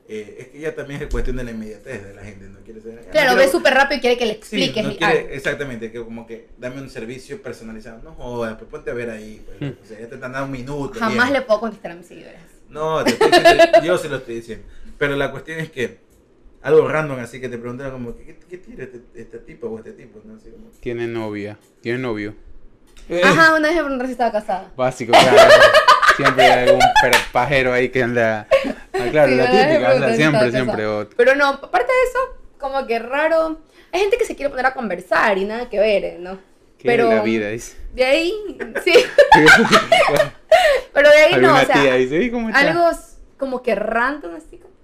Eh, 0.08 0.36
es 0.40 0.48
que 0.48 0.58
ya 0.60 0.74
también 0.74 1.00
es 1.00 1.08
cuestión 1.08 1.36
de 1.36 1.44
la 1.44 1.52
inmediatez 1.52 2.04
de 2.04 2.14
la 2.14 2.22
gente, 2.24 2.46
no 2.48 2.58
quiere 2.60 2.80
ser... 2.80 3.06
Claro, 3.12 3.30
no 3.32 3.36
ve 3.36 3.48
súper 3.48 3.72
rápido 3.72 3.98
y 3.98 4.00
quiere 4.00 4.18
que 4.18 4.26
le 4.26 4.32
Sí, 4.34 4.38
expliques. 4.64 4.84
no 4.84 4.90
y 4.92 4.96
quiere- 4.96 5.18
algo. 5.20 5.30
exactamente, 5.30 5.92
que 5.92 6.02
como 6.02 6.26
que 6.26 6.48
dame 6.58 6.82
un 6.82 6.90
servicio 6.90 7.40
personalizado. 7.40 8.02
No 8.02 8.12
jodas, 8.14 8.56
pues 8.58 8.68
ponte 8.70 8.90
a 8.90 8.94
ver 8.94 9.10
ahí. 9.10 9.42
pues, 9.46 9.72
o 9.82 9.86
sea, 9.86 10.00
ya 10.00 10.08
te 10.08 10.14
están 10.16 10.32
dando 10.32 10.46
un 10.46 10.50
minuto. 10.52 10.98
Jamás 10.98 11.28
bien. 11.28 11.32
le 11.40 11.42
puedo 11.42 11.60
contestar 11.60 11.92
a 11.92 11.94
mis 11.94 12.06
seguidores. 12.06 12.40
No, 12.68 13.02
te 13.04 13.10
estoy 13.12 13.30
diciendo- 13.30 13.64
yo 13.84 13.96
se 13.98 14.08
lo 14.08 14.16
estoy 14.16 14.34
diciendo. 14.34 14.66
Pero 14.98 15.16
la 15.16 15.30
cuestión 15.30 15.60
es 15.60 15.70
que 15.70 15.98
algo 16.62 16.86
random 16.88 17.20
así 17.20 17.40
que 17.40 17.48
te 17.48 17.56
preguntan 17.58 17.90
como, 17.92 18.14
¿qué, 18.16 18.36
qué 18.50 18.58
tira 18.58 18.84
este, 18.84 19.00
este 19.14 19.38
tipo 19.38 19.68
o 19.68 19.78
este 19.78 19.92
tipo? 19.92 20.20
¿no? 20.24 20.34
Así 20.34 20.50
como, 20.50 20.68
Tiene 20.80 21.06
novia. 21.06 21.58
Tiene 21.80 21.98
novio. 22.00 22.34
Ajá, 23.22 23.54
una 23.54 23.68
vez 23.68 23.76
me 23.76 23.82
preguntaron 23.82 24.06
si 24.06 24.12
estaba 24.12 24.32
casada. 24.32 24.70
Básico, 24.76 25.12
claro. 25.12 25.38
Siempre 26.16 26.44
hay 26.44 26.68
algún 26.68 26.80
pajero 27.32 27.72
ahí 27.72 27.88
que 27.88 28.02
anda. 28.02 28.46
Ah, 28.94 29.06
claro, 29.10 29.30
Sí, 29.30 29.36
la 29.36 29.50
típica, 29.50 29.90
anda 29.92 30.14
siempre, 30.14 30.50
siempre. 30.50 30.86
o- 30.86 31.08
Pero 31.16 31.34
no, 31.34 31.46
aparte 31.48 31.90
de 31.92 32.02
eso, 32.08 32.18
como 32.58 32.86
que 32.86 32.98
raro. 32.98 33.60
Hay 33.92 34.00
gente 34.00 34.18
que 34.18 34.24
se 34.26 34.36
quiere 34.36 34.50
poner 34.50 34.66
a 34.66 34.74
conversar 34.74 35.36
y 35.38 35.44
nada 35.44 35.68
que 35.68 35.78
ver, 35.78 36.18
¿no? 36.20 36.36
¿Qué 36.78 36.84
Pero 36.88 37.08
es 37.10 37.16
la 37.16 37.22
vida? 37.22 37.48
Dice. 37.48 37.76
de 37.94 38.04
ahí, 38.04 38.34
sí. 38.84 38.92
Pero 40.92 41.08
de 41.10 41.16
ahí 41.16 41.36
no, 41.40 41.54
o 41.54 41.58
sea, 41.58 41.66
tía 41.82 41.94
dice, 41.94 42.22
"¿Y 42.22 42.30
cómo 42.30 42.48
está?" 42.48 42.60
algo 42.60 42.90
como 43.38 43.62
que 43.62 43.74
random 43.74 44.36
así 44.36 44.58
como... 44.58 44.74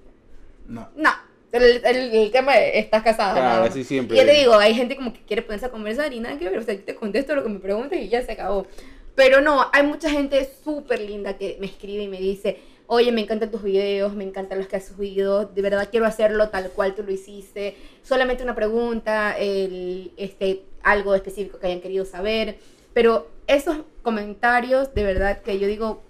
no. 0.66 0.88
No, 0.96 1.10
el, 1.52 1.64
el- 1.84 2.14
el 2.14 2.30
tema 2.30 2.54
de 2.56 2.78
estás 2.78 3.02
casada. 3.02 3.34
Claro, 3.34 3.64
así 3.64 3.84
siempre. 3.84 4.16
Y 4.16 4.20
ya 4.20 4.26
te 4.26 4.32
digo, 4.34 4.54
hay 4.54 4.74
gente 4.74 4.96
como 4.96 5.12
que 5.12 5.20
quiere 5.20 5.42
ponerse 5.42 5.66
a 5.66 5.70
conversar 5.70 6.12
y 6.12 6.20
nada 6.20 6.38
que 6.38 6.48
ver. 6.48 6.58
O 6.58 6.62
sea, 6.62 6.74
yo 6.74 6.82
te 6.82 6.94
contesto 6.94 7.34
lo 7.34 7.42
que 7.42 7.48
me 7.48 7.58
preguntas 7.58 7.98
y 7.98 8.08
ya 8.08 8.22
se 8.24 8.32
acabó. 8.32 8.66
Pero 9.14 9.40
no, 9.40 9.66
hay 9.72 9.82
mucha 9.84 10.10
gente 10.10 10.48
súper 10.64 11.00
linda 11.00 11.36
que 11.38 11.56
me 11.60 11.66
escribe 11.66 12.04
y 12.04 12.08
me 12.08 12.18
dice, 12.20 12.58
oye, 12.86 13.10
me 13.12 13.20
encantan 13.22 13.50
tus 13.50 13.62
videos, 13.62 14.14
me 14.14 14.24
encantan 14.24 14.58
los 14.58 14.68
que 14.68 14.76
has 14.76 14.86
subido, 14.86 15.44
de 15.46 15.60
verdad 15.60 15.88
quiero 15.90 16.06
hacerlo 16.06 16.50
tal 16.50 16.70
cual 16.70 16.94
tú 16.94 17.02
lo 17.02 17.10
hiciste. 17.12 17.74
Solamente 18.02 18.42
una 18.44 18.54
pregunta, 18.54 19.36
el, 19.38 20.12
este, 20.16 20.62
algo 20.82 21.14
específico 21.14 21.58
que 21.58 21.66
hayan 21.66 21.80
querido 21.80 22.04
saber. 22.04 22.58
Pero 22.94 23.28
esos 23.46 23.78
comentarios, 24.02 24.94
de 24.94 25.02
verdad 25.02 25.42
que 25.42 25.58
yo 25.58 25.66
digo, 25.66 26.02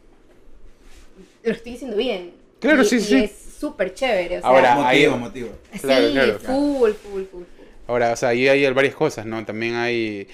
lo 1.42 1.52
estoy 1.52 1.72
diciendo 1.72 1.96
bien. 1.96 2.32
Claro, 2.60 2.82
Y- 2.82 2.86
sí, 2.86 2.96
y 2.96 3.00
sí. 3.00 3.16
Es 3.24 3.30
súper 3.58 3.94
chévere. 3.94 4.38
O 4.38 4.40
sea, 4.40 4.50
Ahora, 4.50 4.88
ahí- 4.88 5.06
motivo, 5.08 5.18
motivo. 5.18 5.48
Sí, 5.72 5.78
Claro, 5.80 6.10
claro. 6.12 6.38
full, 6.40 6.90
full, 6.92 7.12
full, 7.12 7.24
full. 7.30 7.42
Ahora, 7.86 8.12
o 8.12 8.16
sea, 8.16 8.28
ahí 8.30 8.46
hay 8.46 8.70
varias 8.72 8.94
cosas, 8.94 9.24
¿no? 9.24 9.42
También 9.46 9.74
hay... 9.76 10.28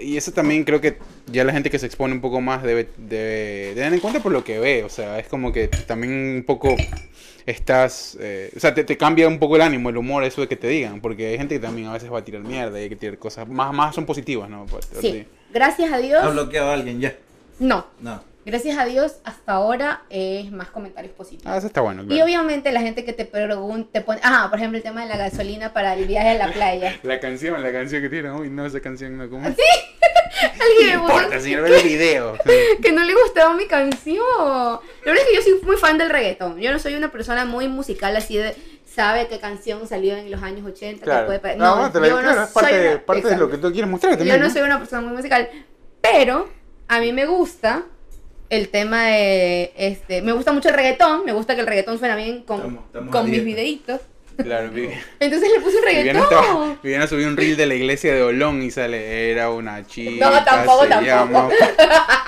Y 0.00 0.16
eso 0.16 0.32
también 0.32 0.64
creo 0.64 0.80
que 0.80 0.98
ya 1.30 1.44
la 1.44 1.52
gente 1.52 1.70
que 1.70 1.78
se 1.78 1.86
expone 1.86 2.12
un 2.14 2.20
poco 2.20 2.40
más 2.40 2.64
debe, 2.64 2.88
debe, 2.96 3.28
debe 3.68 3.74
tener 3.76 3.92
en 3.94 4.00
cuenta 4.00 4.20
por 4.20 4.32
lo 4.32 4.42
que 4.42 4.58
ve. 4.58 4.82
O 4.82 4.88
sea, 4.88 5.18
es 5.20 5.28
como 5.28 5.52
que 5.52 5.68
también 5.68 6.12
un 6.38 6.42
poco 6.44 6.74
estás... 7.46 8.16
eh, 8.20 8.50
o 8.56 8.58
sea, 8.60 8.74
te, 8.74 8.82
te 8.82 8.96
cambia 8.96 9.28
un 9.28 9.38
poco 9.38 9.54
el 9.56 9.62
ánimo, 9.62 9.88
el 9.90 9.96
humor, 9.96 10.24
eso 10.24 10.40
de 10.40 10.48
que 10.48 10.56
te 10.56 10.66
digan. 10.66 11.00
Porque 11.00 11.28
hay 11.28 11.38
gente 11.38 11.54
que 11.54 11.60
también 11.60 11.86
a 11.86 11.92
veces 11.92 12.12
va 12.12 12.18
a 12.18 12.24
tirar 12.24 12.42
mierda 12.42 12.78
y 12.80 12.84
hay 12.84 12.88
que 12.88 12.96
tirar 12.96 13.18
cosas... 13.18 13.46
Más, 13.48 13.72
más 13.72 13.94
son 13.94 14.04
positivas, 14.04 14.50
¿no? 14.50 14.66
Sí, 15.00 15.24
gracias 15.52 15.92
a 15.92 15.98
Dios. 15.98 16.20
¿Ha 16.22 16.28
bloqueado 16.28 16.70
a 16.70 16.74
alguien 16.74 17.00
ya? 17.00 17.14
No, 17.60 17.86
No. 18.00 18.20
Gracias 18.46 18.78
a 18.78 18.84
Dios 18.86 19.16
hasta 19.24 19.52
ahora 19.52 20.02
es 20.08 20.50
más 20.52 20.68
comentarios 20.68 21.12
positivos. 21.14 21.52
Ah, 21.52 21.58
eso 21.58 21.66
está 21.66 21.80
bueno, 21.82 22.04
Y 22.04 22.06
claro. 22.06 22.24
obviamente 22.24 22.72
la 22.72 22.80
gente 22.80 23.04
que 23.04 23.12
te 23.12 23.24
pregunta, 23.26 23.90
te 23.92 24.00
pone, 24.00 24.20
ajá, 24.22 24.48
por 24.48 24.58
ejemplo 24.58 24.78
el 24.78 24.82
tema 24.82 25.02
de 25.02 25.08
la 25.08 25.16
gasolina 25.18 25.72
para 25.74 25.92
el 25.94 26.06
viaje 26.06 26.30
a 26.30 26.34
la 26.46 26.52
playa. 26.52 26.98
La 27.02 27.20
canción, 27.20 27.62
la 27.62 27.72
canción 27.72 28.00
que 28.00 28.08
tiene, 28.08 28.30
uy, 28.32 28.48
no, 28.48 28.64
esa 28.64 28.80
canción 28.80 29.18
no, 29.18 29.28
¿cómo? 29.28 29.46
Alguien 30.60 30.86
me 30.88 30.92
importa, 30.94 31.40
señor, 31.40 31.62
ve 31.62 31.76
el 31.80 31.82
video. 31.86 32.38
que 32.82 32.92
no 32.92 33.04
le 33.04 33.14
gustaba 33.14 33.54
mi 33.54 33.66
canción. 33.66 34.16
La 34.26 34.80
verdad 35.12 35.22
es 35.24 35.28
que 35.30 35.36
yo 35.36 35.42
soy 35.42 35.60
muy 35.66 35.76
fan 35.76 35.96
del 35.98 36.10
reggaetón. 36.10 36.58
Yo 36.60 36.72
no 36.72 36.78
soy 36.78 36.94
una 36.94 37.10
persona 37.10 37.44
muy 37.46 37.68
musical 37.68 38.14
así 38.16 38.36
de 38.36 38.54
sabe 38.84 39.28
qué 39.28 39.38
canción 39.38 39.86
salió 39.88 40.16
en 40.16 40.30
los 40.30 40.42
años 40.42 40.64
80, 40.66 41.00
que 41.00 41.04
Claro. 41.04 41.26
puede 41.26 41.38
pa- 41.38 41.54
No, 41.54 41.76
No, 41.82 41.92
te 41.92 42.00
lo- 42.00 42.06
yo 42.08 42.16
no 42.16 42.20
claro, 42.22 42.42
es 42.44 42.50
soy 42.50 42.62
parte, 42.62 42.88
una- 42.88 43.02
parte 43.06 43.28
de 43.28 43.36
lo 43.36 43.50
que 43.50 43.58
tú 43.58 43.70
quieres 43.72 43.90
mostrar 43.90 44.12
Yo 44.12 44.18
también. 44.18 44.40
no 44.40 44.46
¿no? 44.46 44.52
soy 44.52 44.62
una 44.62 44.78
persona 44.78 45.02
muy 45.02 45.16
musical, 45.16 45.48
pero 46.00 46.48
a 46.88 47.00
mí 47.00 47.12
me 47.12 47.26
gusta 47.26 47.84
el 48.50 48.68
tema 48.68 49.06
de 49.06 49.72
este, 49.76 50.22
me 50.22 50.32
gusta 50.32 50.52
mucho 50.52 50.68
el 50.68 50.74
reggaetón, 50.74 51.24
me 51.24 51.32
gusta 51.32 51.54
que 51.54 51.60
el 51.62 51.66
reggaetón 51.66 51.98
suena 51.98 52.16
bien 52.16 52.42
con, 52.42 52.58
Estamos- 52.58 52.84
estamos 52.86 53.08
a 53.08 53.12
con 53.12 53.30
mis 53.30 53.44
videitos. 53.44 54.00
Claro, 54.36 54.70
Entonces 55.20 55.50
le 55.50 55.60
puse 55.60 55.78
Viviana, 55.86 56.20
reggaetón. 56.28 56.78
Viviana 56.82 57.06
subió 57.06 57.26
un 57.26 57.36
reel 57.38 57.56
de 57.56 57.64
la 57.66 57.74
iglesia 57.74 58.14
de 58.14 58.22
Olón 58.22 58.62
y 58.62 58.70
sale, 58.70 59.30
era 59.30 59.48
una 59.50 59.86
chica. 59.86 60.28
No, 60.30 60.44
tampoco, 60.44 60.82
se 60.84 60.88
tampoco. 60.90 61.06
llama- 61.06 61.48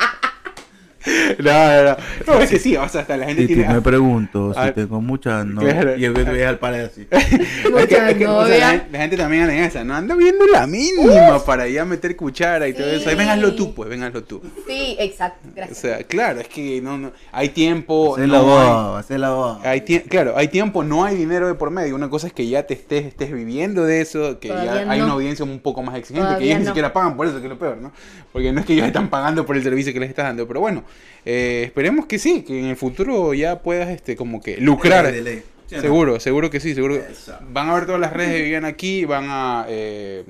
No, 1.39 1.53
no, 1.53 1.85
no. 1.85 1.97
No, 2.27 2.41
es 2.41 2.51
que 2.51 2.59
sí, 2.59 2.77
o 2.77 2.89
sea, 2.89 3.03
hasta 3.03 3.17
la 3.17 3.27
gente 3.27 3.43
Sí, 3.47 3.55
tiene. 3.55 3.73
me 3.73 3.81
pregunto 3.81 4.53
Ah, 4.57 4.67
si 4.69 4.73
tengo 4.75 5.01
muchas 5.01 5.47
no 5.47 5.61
claro. 5.61 5.97
y 5.97 6.05
el 6.05 6.13
bebé 6.13 6.33
ve 6.33 6.47
al 6.47 6.59
pared 6.59 6.85
así. 6.87 7.07
Es 7.11 7.87
que- 7.87 7.97
es 8.11 8.17
que, 8.17 8.27
o 8.27 8.47
sea, 8.47 8.59
la, 8.59 8.67
novias. 8.67 8.71
gente- 8.73 8.87
la 8.93 8.99
gente 8.99 9.17
también 9.17 9.43
anda 9.43 9.55
en 9.55 9.65
esa, 9.65 9.85
¿no? 9.85 9.95
Anda 9.95 10.15
viendo 10.17 10.47
la 10.47 10.67
mínima 10.67 11.45
para 11.45 11.69
ya 11.69 11.85
meter 11.85 12.17
cuchara 12.17 12.67
y 12.69 12.73
todo 12.75 12.87
eso. 12.89 13.09
Ahí 13.09 13.15
ven, 13.15 13.29
hazlo 13.29 13.55
tú, 13.55 13.75
pues, 13.75 13.89
ven, 13.89 14.03
hazlo 14.03 14.25
tú. 14.25 14.43
Sí, 14.67 14.97
exacto, 14.99 15.49
O 15.51 15.55
gracias. 15.55 15.79
sea, 15.79 16.03
claro, 16.05 16.41
es 16.41 16.49
que 16.49 16.81
no, 16.83 16.99
no, 16.99 17.13
hay 17.33 17.51
tiempo, 17.51 18.17
Hacer 18.17 18.29
la 18.29 18.41
voz, 18.41 18.99
hacer 19.01 19.21
la 19.21 19.31
voz. 19.31 19.59
hay 19.65 19.81
tie- 19.83 20.03
claro, 20.09 20.35
hay 20.37 20.49
tiempo, 20.49 20.83
no 20.85 21.05
hay 21.05 21.17
dinero 21.17 21.47
de 21.47 21.55
por 21.55 21.71
medio. 21.71 21.95
Una 21.95 22.11
cosa 22.11 22.27
es 22.27 22.33
que 22.33 22.47
ya 22.49 22.65
te 22.65 22.75
estés, 22.75 23.07
estés 23.07 23.33
viviendo 23.33 23.85
de 23.85 24.01
eso, 24.01 24.41
que 24.41 24.49
Todavía 24.49 24.85
ya 24.85 24.91
hay 24.91 25.01
una 25.01 25.13
audiencia 25.13 25.45
un 25.45 25.61
poco 25.61 25.83
más 25.83 25.97
exigente, 25.97 26.39
que 26.39 26.45
ellos 26.47 26.61
ni 26.61 26.67
siquiera 26.67 26.93
pagan 26.93 27.17
por 27.17 27.27
eso, 27.27 27.37
que 27.39 27.45
es 27.45 27.51
lo 27.51 27.59
peor, 27.59 27.77
¿no? 27.79 27.93
Porque 28.33 28.53
no 28.53 28.61
es 28.61 28.67
que 28.67 28.73
ellos 28.75 28.87
están 28.87 29.09
pagando 29.09 29.47
por 29.47 29.57
el 29.57 29.63
servicio 29.63 29.93
que 29.93 30.01
les 30.01 30.09
estás 30.11 30.27
dando, 30.27 30.47
pero 30.47 30.61
bueno, 30.61 30.83
eh, 31.25 31.63
esperemos 31.67 32.07
que 32.07 32.19
sí, 32.19 32.43
que 32.43 32.59
en 32.59 32.67
el 32.67 32.77
futuro 32.77 33.35
ya 33.35 33.61
puedas, 33.63 33.89
este, 33.91 34.17
como 34.17 34.41
que 34.41 34.57
lucrar. 34.59 35.07
De 35.07 35.13
ley, 35.13 35.21
de 35.25 35.31
ley. 35.31 35.43
¿Sí 35.67 35.75
o 35.75 35.77
no? 35.79 35.83
Seguro, 35.83 36.21
seguro 36.21 36.51
que 36.51 36.61
sí, 36.61 36.75
seguro. 36.75 36.95
que-. 36.95 37.05
Van 37.51 37.69
a 37.69 37.75
ver 37.75 37.85
todas 37.87 38.01
las 38.01 38.13
redes 38.13 38.33
de 38.33 38.43
Viviana 38.43 38.69
aquí, 38.69 39.05
van 39.05 39.27
a, 39.29 39.67
eh, 39.69 40.25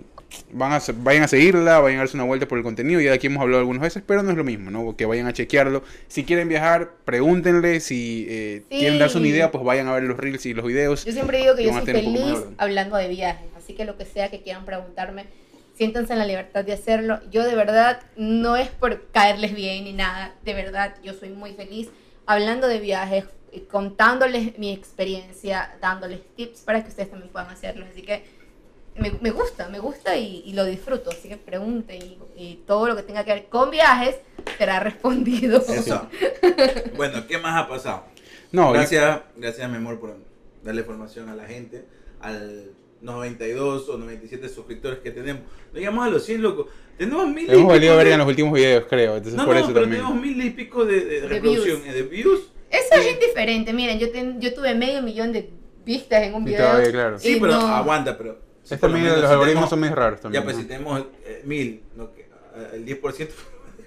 van 0.53 0.73
a, 0.73 0.81
vayan 0.97 1.23
a 1.23 1.29
seguirla, 1.29 1.79
vayan 1.79 1.99
a 2.01 2.03
darse 2.03 2.17
una 2.17 2.25
vuelta 2.25 2.49
por 2.49 2.59
el 2.59 2.65
contenido. 2.65 3.01
Ya 3.01 3.11
de 3.11 3.17
aquí 3.17 3.29
hemos 3.29 3.41
hablado 3.41 3.61
algunas 3.61 3.83
veces, 3.83 4.03
pero 4.05 4.25
no 4.25 4.33
es 4.33 4.37
lo 4.37 4.43
mismo, 4.43 4.73
¿no? 4.73 4.97
Que 4.97 5.07
vayan 5.07 5.29
a 5.29 5.33
chequearlo. 5.33 5.85
Si 6.09 6.25
quieren 6.25 6.49
viajar, 6.49 6.91
pregúntenle. 7.05 7.79
Si 7.79 8.27
eh, 8.29 8.63
Sí. 8.69 8.79
quieren 8.81 8.99
darse 8.99 9.19
una 9.19 9.29
idea, 9.29 9.53
pues 9.53 9.63
vayan 9.63 9.87
a 9.87 9.93
ver 9.95 10.03
los 10.03 10.19
reels 10.19 10.45
y 10.47 10.55
los 10.55 10.67
videos. 10.67 11.05
Yo 11.05 11.13
siempre 11.13 11.39
digo 11.39 11.55
que 11.55 11.65
yo 11.65 11.73
soy 11.73 11.87
feliz 11.87 12.39
hablando 12.57 12.97
de 12.97 13.07
viajes, 13.07 13.47
así 13.57 13.75
que 13.75 13.85
lo 13.85 13.97
que 13.97 14.07
sea 14.07 14.31
que 14.31 14.43
quieran 14.43 14.65
preguntarme, 14.65 15.27
siéntanse 15.79 16.13
en 16.13 16.19
la 16.19 16.27
libertad 16.27 16.65
de 16.65 16.73
hacerlo. 16.75 17.21
Yo 17.31 17.45
de 17.45 17.55
verdad 17.55 18.03
no 18.17 18.57
es 18.57 18.69
por 18.69 19.07
caerles 19.13 19.55
bien 19.55 19.85
ni 19.85 19.93
nada, 19.95 20.35
de 20.45 20.53
verdad 20.55 20.97
yo 21.03 21.15
soy 21.15 21.31
muy 21.31 21.53
feliz 21.55 21.89
hablando 22.27 22.67
de 22.69 22.79
viajes, 22.81 23.25
eh, 23.53 23.65
contándoles 23.71 24.59
mi 24.59 24.71
experiencia, 24.73 25.75
dándoles 25.81 26.21
tips 26.37 26.61
para 26.61 26.83
que 26.83 26.89
ustedes 26.91 27.11
también 27.11 27.31
puedan 27.33 27.49
hacerlo. 27.51 27.87
Así 27.91 28.03
que 28.03 28.25
me, 28.97 29.13
me 29.21 29.31
gusta, 29.31 29.69
me 29.69 29.79
gusta 29.79 30.17
y, 30.17 30.43
y 30.45 30.53
lo 30.53 30.65
disfruto, 30.65 31.11
así 31.11 31.29
que 31.29 31.37
pregunten 31.37 32.03
y, 32.03 32.19
y 32.37 32.65
todo 32.67 32.89
lo 32.89 32.97
que 32.97 33.03
tenga 33.05 33.25
que 33.25 33.33
ver 33.33 33.47
con 33.49 33.71
viajes 33.71 34.17
será 34.59 34.81
respondido. 34.81 35.59
Eso. 35.67 36.09
Bueno, 36.97 37.27
¿qué 37.29 37.39
más 37.39 37.55
ha 37.65 37.69
pasado? 37.69 38.05
No, 38.51 38.69
yo- 38.69 38.73
Gracias, 38.75 39.21
gracias 39.37 39.71
mi 39.71 39.77
amor 39.77 40.01
por 40.01 40.17
darle 40.65 40.81
información 40.81 41.29
a 41.29 41.37
la 41.37 41.45
gente, 41.47 41.85
al 42.21 42.73
92 43.01 43.89
o 43.89 43.99
97 43.99 44.49
suscriptores 44.49 44.99
que 45.01 45.11
tenemos. 45.11 45.43
No 45.73 45.79
llegamos 45.79 46.07
a 46.07 46.11
los 46.11 46.25
100, 46.25 46.43
loco. 46.43 46.69
Tenemos 46.97 47.27
mil 47.29 47.47
y 47.49 47.53
hemos 47.53 47.67
valido 47.69 47.93
pico 47.93 47.97
verga 47.97 48.05
de- 48.09 48.13
en 48.15 48.19
los 48.19 48.29
últimos 48.29 48.53
videos, 48.55 48.85
creo. 48.89 49.13
Entonces 49.17 49.35
No, 49.35 49.45
por 49.47 49.55
no, 49.55 49.61
eso 49.61 49.69
pero 49.69 49.81
también. 49.83 50.03
tenemos 50.03 50.23
mil 50.23 50.43
y 50.45 50.51
pico 50.51 50.85
de, 50.85 51.05
de 51.05 51.21
De 51.21 51.29
reproducción, 51.29 51.83
views. 51.83 51.87
eh, 51.87 51.93
de 51.93 52.03
views. 52.03 52.41
Eso 52.71 52.95
es 53.01 53.13
indiferente, 53.13 53.73
miren, 53.73 53.99
yo, 53.99 54.11
ten- 54.11 54.41
yo 54.41 54.53
tuve 54.53 54.75
medio 54.75 55.01
millón 55.03 55.33
de 55.33 55.49
vistas 55.87 56.23
en 56.25 56.35
un 56.35 56.43
Y 56.43 56.47
video. 56.47 56.67
todavía, 56.67 56.91
claro. 56.93 57.19
Sí, 57.19 57.37
y 57.37 57.41
pero 57.41 57.53
no- 57.53 57.67
aguanta, 57.69 58.19
pero... 58.19 58.39
si 58.63 58.75
Es 58.75 58.81
por 58.81 58.91
lo 58.91 58.95
también, 58.97 59.05
menos 59.15 59.21
los 59.21 59.29
si 59.31 59.33
algoritmos 59.33 59.55
tenemos- 59.55 59.71
son 59.71 59.79
muy 59.81 59.89
raros 59.89 60.21
también. 60.21 60.43
Ya, 60.43 60.45
pues 60.45 60.57
¿no? 60.57 60.63
si 60.63 60.69
tenemos 60.69 61.05
eh, 61.25 61.43
mil, 61.45 61.83
no, 61.97 62.13
que, 62.13 62.27
ah, 62.55 62.75
el 62.75 62.85
10% 62.85 63.29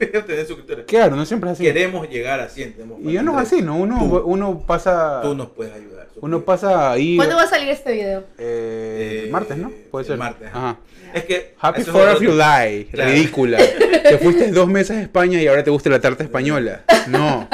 debería 0.05 0.25
tener 0.25 0.45
suscriptores. 0.47 0.85
Claro, 0.85 1.15
no 1.15 1.25
siempre 1.25 1.49
es 1.49 1.55
así. 1.55 1.63
Queremos 1.63 2.09
llegar 2.09 2.39
a 2.39 2.49
100. 2.49 2.73
tenemos 2.73 2.99
Y 3.01 3.13
ya 3.13 3.21
no 3.23 3.39
es 3.39 3.47
así, 3.47 3.61
¿no? 3.61 3.75
Uno, 3.77 3.97
Tú. 3.99 4.17
uno 4.25 4.59
pasa. 4.65 5.21
Tú 5.21 5.35
nos 5.35 5.49
puedes 5.49 5.73
ayudar. 5.73 6.07
Uno 6.19 6.41
pasa 6.41 6.91
ahí. 6.91 7.15
¿Cuándo 7.15 7.35
va 7.35 7.43
a 7.43 7.47
salir 7.47 7.69
este 7.69 7.93
video? 7.93 8.19
Eh, 8.37 9.23
Eh, 9.25 9.29
martes, 9.31 9.57
¿no? 9.57 9.71
Puede 9.89 10.03
el 10.03 10.07
ser. 10.09 10.17
martes, 10.17 10.49
ajá. 10.53 10.77
Es 11.13 11.23
que... 11.25 11.55
Happy 11.59 11.81
eso 11.81 11.91
es 11.91 11.95
4 11.97 12.13
of 12.13 12.19
July. 12.19 12.85
Claro. 12.91 13.11
Ridícula. 13.11 13.57
Te 13.57 14.17
fuiste 14.17 14.51
dos 14.51 14.67
meses 14.67 14.97
a 14.97 15.01
España 15.01 15.41
y 15.41 15.47
ahora 15.47 15.63
te 15.63 15.71
gusta 15.71 15.89
la 15.89 15.99
tarta 15.99 16.23
española. 16.23 16.83
No. 17.07 17.47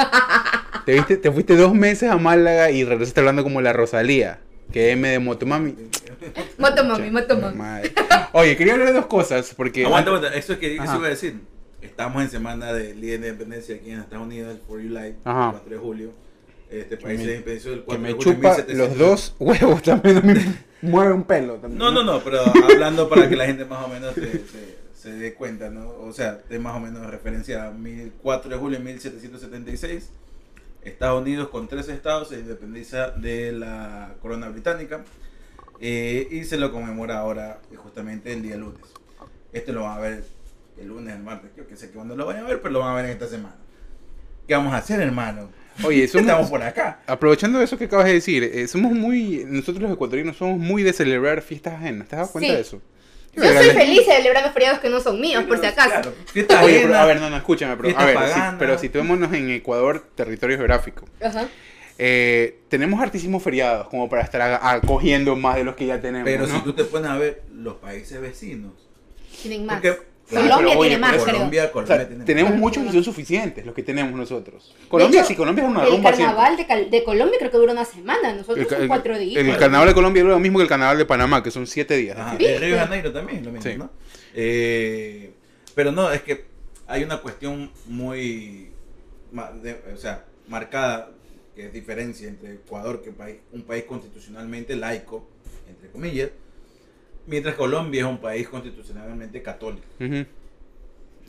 Te, 0.84 0.92
viste, 0.92 1.16
te 1.16 1.30
fuiste 1.32 1.56
dos 1.56 1.74
meses 1.74 2.10
a 2.10 2.16
Málaga 2.18 2.70
y 2.70 2.84
regresaste 2.84 3.20
hablando 3.20 3.42
como 3.42 3.60
la 3.60 3.72
Rosalía. 3.72 4.38
Que 4.72 4.90
M 4.92 5.08
de 5.08 5.18
Motomami. 5.18 5.74
Motomami, 6.58 7.10
motomami. 7.10 7.56
Madre. 7.56 7.92
Oye, 8.32 8.56
quería 8.56 8.74
hablar 8.74 8.88
de 8.88 8.94
dos 8.94 9.06
cosas. 9.06 9.54
Porque. 9.56 9.84
Aguanta, 9.86 10.10
aguanta. 10.10 10.34
Eso 10.36 10.52
es 10.52 10.58
que 10.58 10.74
eso 10.74 10.96
iba 10.96 11.06
a 11.06 11.10
decir. 11.10 11.36
Estamos 11.98 12.22
en 12.22 12.30
semana 12.30 12.72
del 12.72 13.00
Día 13.00 13.18
de 13.18 13.26
Independencia 13.26 13.74
aquí 13.74 13.90
en 13.90 13.98
Estados 13.98 14.24
Unidos, 14.24 14.52
el 14.52 14.60
4 14.60 14.86
July, 14.88 15.16
Ajá. 15.24 15.46
el 15.46 15.50
4 15.50 15.70
de 15.70 15.76
julio. 15.78 16.12
Este 16.70 16.96
país 16.96 17.18
se 17.20 17.24
independizó 17.26 17.72
el 17.72 17.80
Que 17.80 17.84
4 17.86 18.00
me 18.02 18.08
de 18.10 18.14
julio 18.14 18.30
de 18.30 18.36
chupa 18.36 18.48
1700. 18.54 18.88
los 18.88 18.98
dos 18.98 19.34
huevos 19.40 19.82
también. 19.82 20.22
me 20.24 20.88
mueve 20.90 21.12
un 21.12 21.24
pelo 21.24 21.54
también. 21.56 21.76
No, 21.76 21.90
no, 21.90 22.04
no, 22.04 22.20
pero 22.22 22.38
hablando 22.70 23.08
para 23.08 23.28
que 23.28 23.34
la 23.34 23.46
gente 23.48 23.64
más 23.64 23.84
o 23.84 23.88
menos 23.88 24.14
se, 24.14 24.30
se- 24.30 24.78
se 24.94 25.10
dé 25.10 25.34
cuenta, 25.34 25.70
¿no? 25.70 25.88
O 26.02 26.12
sea, 26.12 26.38
de 26.48 26.58
más 26.60 26.76
o 26.76 26.78
menos 26.78 27.04
referencia 27.10 27.66
a 27.66 27.72
1000 27.72 28.12
4 28.22 28.48
de 28.48 28.56
julio 28.56 28.78
de 28.78 28.84
1776. 28.84 30.10
Estados 30.84 31.20
Unidos 31.20 31.48
con 31.48 31.66
tres 31.66 31.88
estados 31.88 32.28
se 32.28 32.38
independiza 32.38 33.10
de 33.10 33.50
la 33.50 34.14
corona 34.22 34.48
británica 34.50 35.04
eh, 35.80 36.28
y 36.30 36.44
se 36.44 36.58
lo 36.58 36.70
conmemora 36.70 37.18
ahora 37.18 37.58
justamente 37.74 38.32
el 38.32 38.42
día 38.42 38.56
lunes. 38.56 38.82
Este 39.52 39.72
lo 39.72 39.82
van 39.82 39.98
a 39.98 40.00
ver 40.00 40.37
el 40.80 40.88
lunes, 40.88 41.14
el 41.14 41.22
martes, 41.22 41.50
yo 41.56 41.66
que 41.66 41.76
sé 41.76 41.88
que 41.88 41.94
cuando 41.94 42.16
lo 42.16 42.26
vayan 42.26 42.44
a 42.44 42.48
ver, 42.48 42.60
pero 42.60 42.72
lo 42.72 42.80
van 42.80 42.92
a 42.92 42.94
ver 42.96 43.06
en 43.06 43.10
esta 43.12 43.26
semana. 43.28 43.56
¿Qué 44.46 44.54
vamos 44.54 44.72
a 44.72 44.78
hacer, 44.78 45.00
hermano? 45.00 45.50
Oye, 45.84 46.04
Estamos 46.04 46.26
somos. 46.30 46.50
por 46.50 46.62
acá. 46.62 47.00
Aprovechando 47.06 47.60
eso 47.62 47.78
que 47.78 47.84
acabas 47.84 48.06
de 48.06 48.14
decir, 48.14 48.42
eh, 48.42 48.66
somos 48.66 48.92
muy. 48.92 49.44
Nosotros 49.46 49.82
los 49.82 49.92
ecuatorianos 49.92 50.36
somos 50.36 50.58
muy 50.58 50.82
de 50.82 50.92
celebrar 50.92 51.40
fiestas 51.42 51.74
ajenas. 51.74 52.08
¿Te 52.08 52.16
has 52.16 52.20
dado 52.22 52.32
cuenta 52.32 52.48
Sí. 52.50 52.54
de 52.54 52.60
eso? 52.60 52.82
Yo 53.36 53.44
soy 53.44 53.70
feliz 53.70 54.00
celebrando 54.04 54.50
feriados 54.52 54.80
que 54.80 54.88
no 54.88 55.00
son 55.00 55.20
míos, 55.20 55.44
por 55.44 55.60
si 55.60 55.66
acaso. 55.66 55.90
Claro, 55.90 56.14
fiesta 56.32 56.62
Oye, 56.64 56.80
pero, 56.82 56.96
a 56.96 57.04
ver, 57.04 57.20
no, 57.20 57.30
no, 57.30 57.36
escúchame, 57.36 57.76
pero, 57.76 57.96
a 57.96 58.04
ver, 58.04 58.18
si, 58.34 58.40
pero 58.58 58.78
situémonos 58.78 59.32
en 59.32 59.50
Ecuador, 59.50 60.04
territorio 60.16 60.56
geográfico. 60.56 61.04
Ajá. 61.22 61.46
Eh, 61.98 62.60
tenemos 62.68 63.00
hartísimos 63.00 63.42
feriados 63.42 63.88
como 63.88 64.08
para 64.08 64.22
estar 64.22 64.40
acogiendo 64.62 65.36
más 65.36 65.56
de 65.56 65.64
los 65.64 65.76
que 65.76 65.86
ya 65.86 66.00
tenemos. 66.00 66.24
Pero 66.24 66.46
¿no? 66.48 66.56
si 66.56 66.64
tú 66.64 66.72
te 66.72 66.84
pones 66.84 67.10
a 67.10 67.16
ver 67.16 67.42
los 67.54 67.74
países 67.74 68.20
vecinos. 68.20 68.72
Tienen 69.42 69.66
más. 69.66 69.76
Porque, 69.76 70.00
Colombia 70.28 70.56
pero, 70.58 70.78
oye, 70.80 70.88
tiene 70.90 71.00
más, 71.00 71.12
creo. 71.12 71.24
Colombia, 71.24 71.64
O 71.64 71.72
Colombia 71.72 71.96
sea, 71.96 72.08
tiene 72.08 72.24
tenemos 72.24 72.50
más. 72.52 72.60
muchos 72.60 72.84
y 72.84 72.92
son 72.92 73.04
suficientes 73.04 73.64
los 73.66 73.74
que 73.74 73.82
tenemos 73.82 74.12
nosotros. 74.12 74.74
Colombia, 74.88 75.20
hecho, 75.20 75.28
sí, 75.28 75.34
Colombia 75.36 75.64
es 75.64 75.70
una 75.70 75.82
El 75.84 75.90
rumba 75.90 76.12
siempre. 76.12 76.24
carnaval 76.26 76.56
de, 76.56 76.66
Cal- 76.66 76.90
de 76.90 77.04
Colombia 77.04 77.38
creo 77.38 77.50
que 77.50 77.56
dura 77.56 77.72
una 77.72 77.84
semana, 77.84 78.32
nosotros 78.34 78.58
El, 78.58 78.68
son 78.68 78.82
el- 78.82 78.88
cuatro 78.88 79.18
días. 79.18 79.44
el 79.44 79.56
carnaval 79.56 79.88
de 79.88 79.94
Colombia 79.94 80.20
es 80.22 80.28
lo 80.28 80.38
mismo 80.38 80.58
que 80.58 80.64
el 80.64 80.68
carnaval 80.68 80.98
de 80.98 81.06
Panamá, 81.06 81.42
que 81.42 81.50
son 81.50 81.66
siete 81.66 81.96
días. 81.96 82.16
¿Viste? 82.38 82.52
de 82.52 82.58
Río 82.58 82.74
de 82.74 82.80
Janeiro 82.80 83.12
también, 83.12 83.44
lo 83.44 83.50
mismo, 83.52 83.70
Sí. 83.70 83.78
¿no? 83.78 83.90
Eh, 84.34 85.32
pero 85.74 85.92
no, 85.92 86.10
es 86.12 86.22
que 86.22 86.44
hay 86.86 87.02
una 87.04 87.18
cuestión 87.22 87.70
muy, 87.86 88.70
de- 89.62 89.80
o 89.94 89.96
sea, 89.96 90.24
marcada, 90.48 91.10
que 91.56 91.66
es 91.66 91.72
diferencia 91.72 92.28
entre 92.28 92.52
Ecuador, 92.54 93.02
que 93.02 93.10
es 93.10 93.16
país, 93.16 93.36
un 93.52 93.62
país 93.62 93.84
constitucionalmente 93.84 94.76
laico, 94.76 95.26
entre 95.68 95.88
comillas, 95.90 96.30
mientras 97.28 97.54
Colombia 97.54 98.00
es 98.00 98.06
un 98.06 98.18
país 98.18 98.48
constitucionalmente 98.48 99.40
católico. 99.42 99.86
Ujú. 100.00 100.26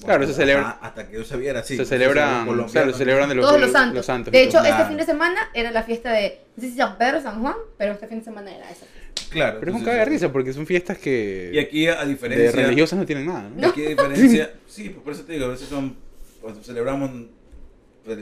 Claro, 0.03 0.23
se 0.23 0.31
Hasta- 0.31 0.43
celebra- 0.43 0.79
Hasta, 0.81 1.07
que 1.09 1.13
yo 1.17 1.25
sabía 1.25 1.49
era 1.51 1.59
así. 1.59 1.75
se 1.75 1.85
celebran, 1.85 2.45
Colombia 2.45 2.71
claro, 2.71 2.91
se 2.93 2.97
celebran 2.99 3.27
de 3.29 3.35
los, 3.35 3.45
Todos 3.45 3.59
los 3.59 3.71
santos. 3.71 3.95
los 3.95 4.05
santos. 4.05 4.31
de 4.31 4.41
hecho, 4.43 4.51
todo. 4.53 4.61
este 4.63 4.69
Claro. 4.75 4.87
fin 4.87 4.97
de 4.97 5.05
semana 5.05 5.49
era 5.53 5.71
la 5.71 5.83
fiesta 5.83 6.11
de, 6.13 6.39
no 6.55 6.61
sé 6.63 6.69
si 6.71 6.77
San 6.77 6.97
Pedro 6.97 7.17
o 7.17 7.21
San 7.21 7.41
Juan, 7.41 7.55
pero 7.77 7.91
este 7.93 8.07
fin 8.07 8.19
de 8.19 8.23
semana 8.25 8.55
era 8.55 8.71
esa. 8.71 8.85
Claro. 9.29 9.57
pero 9.59 9.71
es 9.71 9.75
un 9.75 9.81
entonces, 9.81 9.85
caga 9.99 10.05
de 10.05 10.09
risa 10.09 10.31
porque 10.31 10.53
son 10.53 10.65
fiestas 10.65 10.97
que 10.97 11.51
Y 11.53 11.59
aquí, 11.59 11.85
a 11.87 11.97
de 12.03 12.07
diferencia. 12.07 12.51
religiosas 12.63 12.97
no 12.97 13.05
tienen 13.05 13.25
nada. 13.27 13.49
¿no? 13.49 13.61
Y 13.61 13.65
Aquí 13.69 13.85
a 13.85 13.89
diferencia, 13.89 14.53
sí, 14.67 14.89
pues 14.89 15.03
por 15.03 15.13
eso 15.13 15.23
te 15.23 15.33
digo, 15.33 15.45
a 15.45 15.49
veces 15.49 15.67
son, 15.67 15.95
pues, 16.41 16.55
celebramos 16.65 17.11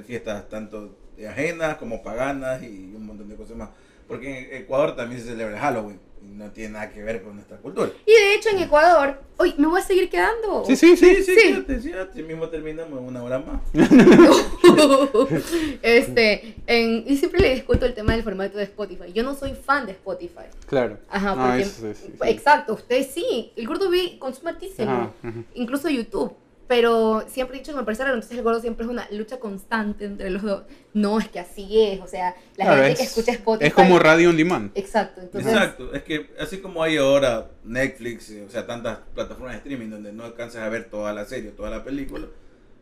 fiestas 0.06 0.50
tanto 0.50 0.98
de 1.16 1.28
ajenas 1.28 1.78
como 1.78 2.04
paganas 2.04 2.62
y 2.64 2.94
un 2.96 3.06
montón 3.06 3.30
de 3.30 3.36
cosas 3.36 3.58
más. 3.58 3.70
Porque 4.08 4.40
en 4.40 4.64
Ecuador 4.64 4.96
también 4.96 5.22
se 5.22 5.28
celebra 5.28 5.56
el 5.56 5.60
Halloween 5.60 6.00
y 6.22 6.34
no 6.34 6.52
tiene 6.52 6.74
nada 6.74 6.90
que 6.90 7.04
ver 7.04 7.22
con 7.22 7.36
nuestra 7.36 7.58
cultura. 7.58 7.92
Y 8.06 8.12
de 8.12 8.36
hecho 8.36 8.50
en 8.50 8.60
Ecuador, 8.60 9.22
uy, 9.40 9.54
me 9.58 9.68
voy 9.68 9.80
a 9.80 9.84
seguir 9.84 10.10
quedando. 10.10 10.64
Sí, 10.66 10.76
sí, 10.76 10.98
sí. 10.98 11.16
sí, 11.16 11.24
sí. 11.24 11.36
quédate, 11.36 11.82
sí, 11.82 11.92
así 11.92 12.24
mismo 12.24 12.50
terminamos 12.50 13.00
una 13.00 13.24
hora 13.24 13.40
más. 13.40 13.62
este, 15.82 16.56
en, 16.66 17.04
y 17.06 17.18
siempre 17.18 17.42
le 17.42 17.54
discuto 17.54 17.86
el 17.86 17.94
tema 17.94 18.14
del 18.14 18.24
formato 18.24 18.58
de 18.58 18.64
Spotify. 18.64 19.14
Yo 19.14 19.24
no 19.24 19.36
soy 19.36 19.54
fan 19.54 19.86
de 19.86 19.92
Spotify. 19.94 20.46
Claro. 20.68 20.98
Ajá, 21.10 21.36
porque, 21.36 21.62
eso 21.62 21.94
sí, 21.94 22.08
sí. 22.08 22.14
exacto, 22.24 22.74
usted 22.74 23.08
sí. 23.08 23.52
El 23.56 23.68
gordo 23.68 23.90
vi 23.90 24.18
consume 24.18 24.52
hartísimo. 24.52 24.92
Ajá, 24.92 25.12
ajá. 25.22 25.44
Incluso 25.54 25.90
YouTube. 25.90 26.36
Pero 26.68 27.24
siempre 27.28 27.56
he 27.58 27.60
dicho 27.62 27.72
que 27.72 27.78
me 27.80 27.84
parece 27.86 28.04
raro, 28.04 28.16
entonces 28.16 28.38
el 28.38 28.44
gordo 28.44 28.60
siempre 28.60 28.86
es 28.86 28.92
una 28.92 29.08
lucha 29.12 29.40
constante 29.40 30.06
entre 30.06 30.30
los 30.30 30.42
dos. 30.44 30.64
No, 30.94 31.20
es 31.20 31.30
que 31.30 31.40
así 31.40 31.82
es, 31.82 32.02
o 32.02 32.08
sea, 32.08 32.36
la 32.58 32.66
Claro, 32.66 32.84
gente 32.84 32.98
que 32.98 33.04
es- 33.04 33.10
escucha 33.10 33.32
Spotify... 33.32 33.68
Es 33.68 33.74
como 33.74 34.00
radio 34.00 34.30
on 34.30 34.38
demand. 34.38 34.72
Exacto, 34.76 35.22
entonces... 35.22 35.52
Exacto, 35.54 35.94
es 35.94 36.04
que 36.04 36.30
así 36.40 36.58
como 36.60 36.84
hay 36.84 36.98
ahora 36.98 37.48
Netflix, 37.64 38.30
eh, 38.32 38.44
o 38.48 38.50
sea, 38.52 38.66
tantas 38.68 39.00
plataformas 39.14 39.54
de 39.54 39.58
streaming 39.60 39.90
donde 39.90 40.12
no 40.12 40.26
alcanzas 40.26 40.64
a 40.64 40.70
ver 40.70 40.90
toda 40.90 41.14
la 41.14 41.24
serie, 41.26 41.52
toda 41.52 41.70
la 41.70 41.84
película, 41.84 42.28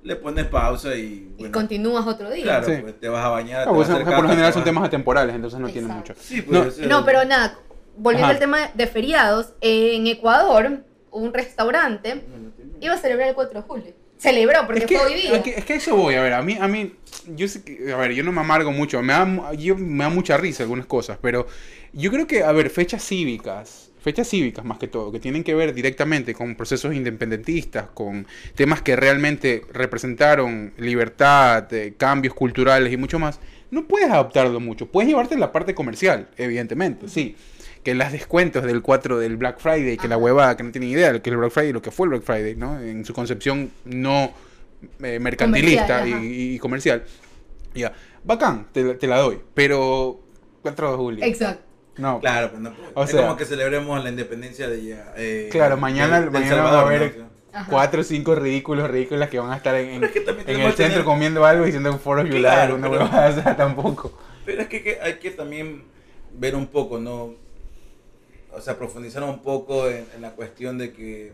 le 0.03 0.16
pones 0.16 0.45
pausa 0.45 0.95
y 0.95 1.34
Y 1.38 1.49
continúas 1.49 2.06
otro 2.07 2.30
día. 2.32 2.44
claro, 2.44 2.66
Sí. 2.68 2.74
pues 2.82 2.99
te 2.99 3.07
vas 3.10 3.26
a 3.26 3.30
bañar. 3.30 3.64
Te 3.66 3.70
pues, 3.74 3.88
vas 3.88 3.90
a 3.90 3.94
hacer 4.02 4.06
por 4.16 4.24
lo 4.24 4.30
general 4.30 4.53
son 4.53 4.62
vas- 4.62 4.66
temas 4.66 4.84
atemporales, 4.88 5.36
entonces 5.36 5.60
no 5.60 5.68
tiene 5.68 5.88
Exacto. 5.88 6.14
mucho. 6.14 6.22
Sí, 6.24 6.41
pues, 6.41 6.78
No, 6.80 7.03
pero 7.06 7.26
nada, 7.26 7.60
volviendo 7.98 8.26
Ajá. 8.26 8.34
al 8.34 8.40
tema 8.40 8.70
de 8.74 8.88
feriados, 8.88 9.53
en 9.62 10.07
Ecuador, 10.07 10.80
un 11.12 11.34
restaurante 11.34 12.24
iba 12.86 12.95
a 12.95 12.98
celebrar 12.98 13.30
el 13.30 13.36
4 13.36 13.62
de 13.62 13.68
julio. 13.68 13.94
Celebró 14.18 14.66
porque 14.66 14.80
es 14.82 14.86
que, 14.86 14.98
fue 14.98 15.07
hoy 15.07 15.14
día. 15.22 15.36
es 15.36 15.44
que- 15.44 15.49
es 15.52 15.66
que 15.66 15.76
eso 15.76 15.95
voy, 15.95 16.16
a 16.16 16.22
ver, 16.22 16.34
a 16.34 16.41
mí, 16.41 16.57
a 16.60 16.68
mí, 16.68 16.94
yo 17.36 17.48
sé 17.49 17.64
que, 17.64 17.91
a 17.91 17.98
ver, 17.98 18.14
yo 18.14 18.24
no 18.24 18.32
me 18.32 18.40
amargo 18.41 18.72
mucho, 18.72 19.02
me 19.02 19.12
da, 19.14 19.53
yo, 19.53 19.76
me 19.78 20.03
da 20.06 20.10
mucha 20.10 20.38
risa 20.38 20.64
algunas 20.64 20.86
cosas, 20.86 21.18
pero 21.22 21.48
yo 21.91 22.12
creo 22.12 22.26
que, 22.26 22.41
a 22.44 22.52
ver, 22.53 22.70
fechas 22.70 23.03
cívicas, 23.03 23.91
fechas 23.99 24.30
cívicas 24.30 24.64
más 24.64 24.78
que 24.78 24.88
todo, 24.88 25.12
que 25.12 25.20
tienen 25.20 25.44
que 25.44 25.53
ver 25.53 25.74
directamente 25.74 26.34
con 26.34 26.56
procesos 26.56 26.94
independentistas, 26.95 27.88
con 27.94 28.26
temas 28.56 28.82
que 28.82 28.95
realmente 28.95 29.64
representaron 29.74 30.74
libertad, 30.78 31.72
eh, 31.74 31.94
cambios 31.98 32.34
culturales 32.34 32.94
y 32.94 32.98
mucho 32.98 33.20
más, 33.20 33.40
no 33.72 33.86
puedes 33.86 34.10
adaptarlo 34.10 34.60
mucho, 34.62 34.86
puedes 34.88 35.10
llevarte 35.10 35.38
la 35.38 35.52
parte 35.52 35.76
comercial, 35.76 36.30
evidentemente, 36.38 37.10
sí. 37.10 37.36
Que 37.86 37.94
las 37.95 38.12
descuentos 38.12 38.64
del 38.64 38.82
4 38.82 39.20
del 39.20 39.38
Black 39.38 39.60
Friday, 39.60 39.95
que 39.95 40.07
la 40.07 40.18
huevada, 40.18 40.57
que 40.57 40.64
no 40.64 40.72
tiene 40.72 40.88
idea 40.88 41.07
de 41.07 41.14
lo 41.14 41.22
que 41.22 41.30
es 41.30 41.32
el 41.34 41.38
Black 41.38 41.52
Friday, 41.52 41.72
lo 41.72 41.82
que 41.82 41.91
fue 41.91 42.06
el 42.07 42.10
Black 42.10 42.24
Friday, 42.24 42.56
¿no? 42.56 42.80
En 42.80 43.06
su 43.06 43.14
concepción 43.14 43.72
no 43.86 44.34
eh, 45.02 45.20
mercantilista 45.20 45.99
Comercial, 45.99 46.24
y, 46.24 46.56
y 46.56 46.60
comercial. 46.60 47.03
Ya, 47.74 47.94
bacán, 48.24 48.68
te, 48.72 48.84
la- 48.84 48.98
te 48.98 49.07
la 49.07 49.18
doy, 49.20 49.40
pero 49.53 50.20
4 50.64 50.91
de 50.91 50.98
julio. 50.98 51.26
Exacto. 51.26 51.64
No, 51.98 52.20
Claro, 52.20 52.49
pues 52.49 52.62
no, 52.62 52.74
O 52.95 53.03
es 53.06 53.12
sea- 53.12 53.22
como 53.22 53.38
que 53.38 53.45
celebremos 53.45 54.03
la 54.03 54.10
independencia 54.10 54.68
de 54.68 54.84
ya, 54.84 55.14
eh, 55.16 55.48
Claro, 55.52 55.78
mañana- 55.78 56.20
mañana 56.30 56.34
va 56.34 56.40
a 56.40 56.74
Salvador, 56.74 56.86
haber- 56.94 57.18
¿no? 57.20 57.66
Cuatro 57.70 58.02
o 58.02 58.03
cinco 58.03 58.36
ridículos, 58.36 58.90
ridículas 58.90 59.30
que 59.30 59.40
van 59.40 59.52
a 59.52 59.56
estar 59.57 59.76
en, 59.76 59.88
en, 59.90 59.94
Pero 60.02 60.07
es 60.07 60.12
que 60.12 60.20
también 60.22 60.40
en 60.41 60.45
tenemos 60.56 60.72
el 60.72 60.76
tener- 60.76 60.91
centro 60.91 61.06
comiendo 61.06 61.45
algo 61.45 61.64
y 61.64 61.68
diciendo 61.68 61.91
un 61.91 61.99
foro 61.99 62.24
Claro, 62.28 62.76
una 62.76 62.90
pero- 62.90 63.03
huevada, 63.03 63.30
o 63.40 63.41
sea, 63.44 63.56
tampoco. 63.56 64.18
Pero 64.45 64.64
es 64.64 64.68
que, 64.68 64.84
que 64.84 64.99
hay 65.02 65.14
que 65.20 65.32
también 65.32 65.84
ver 66.34 66.56
un 66.56 66.68
poco, 66.68 66.99
¿no? 66.99 67.36
O 68.56 68.61
sea, 68.61 68.77
profundizar 68.77 69.23
un 69.23 69.40
poco 69.41 69.90
en, 69.90 70.06
en 70.15 70.22
la 70.22 70.32
cuestión 70.32 70.77
de 70.77 70.94
que 70.94 71.34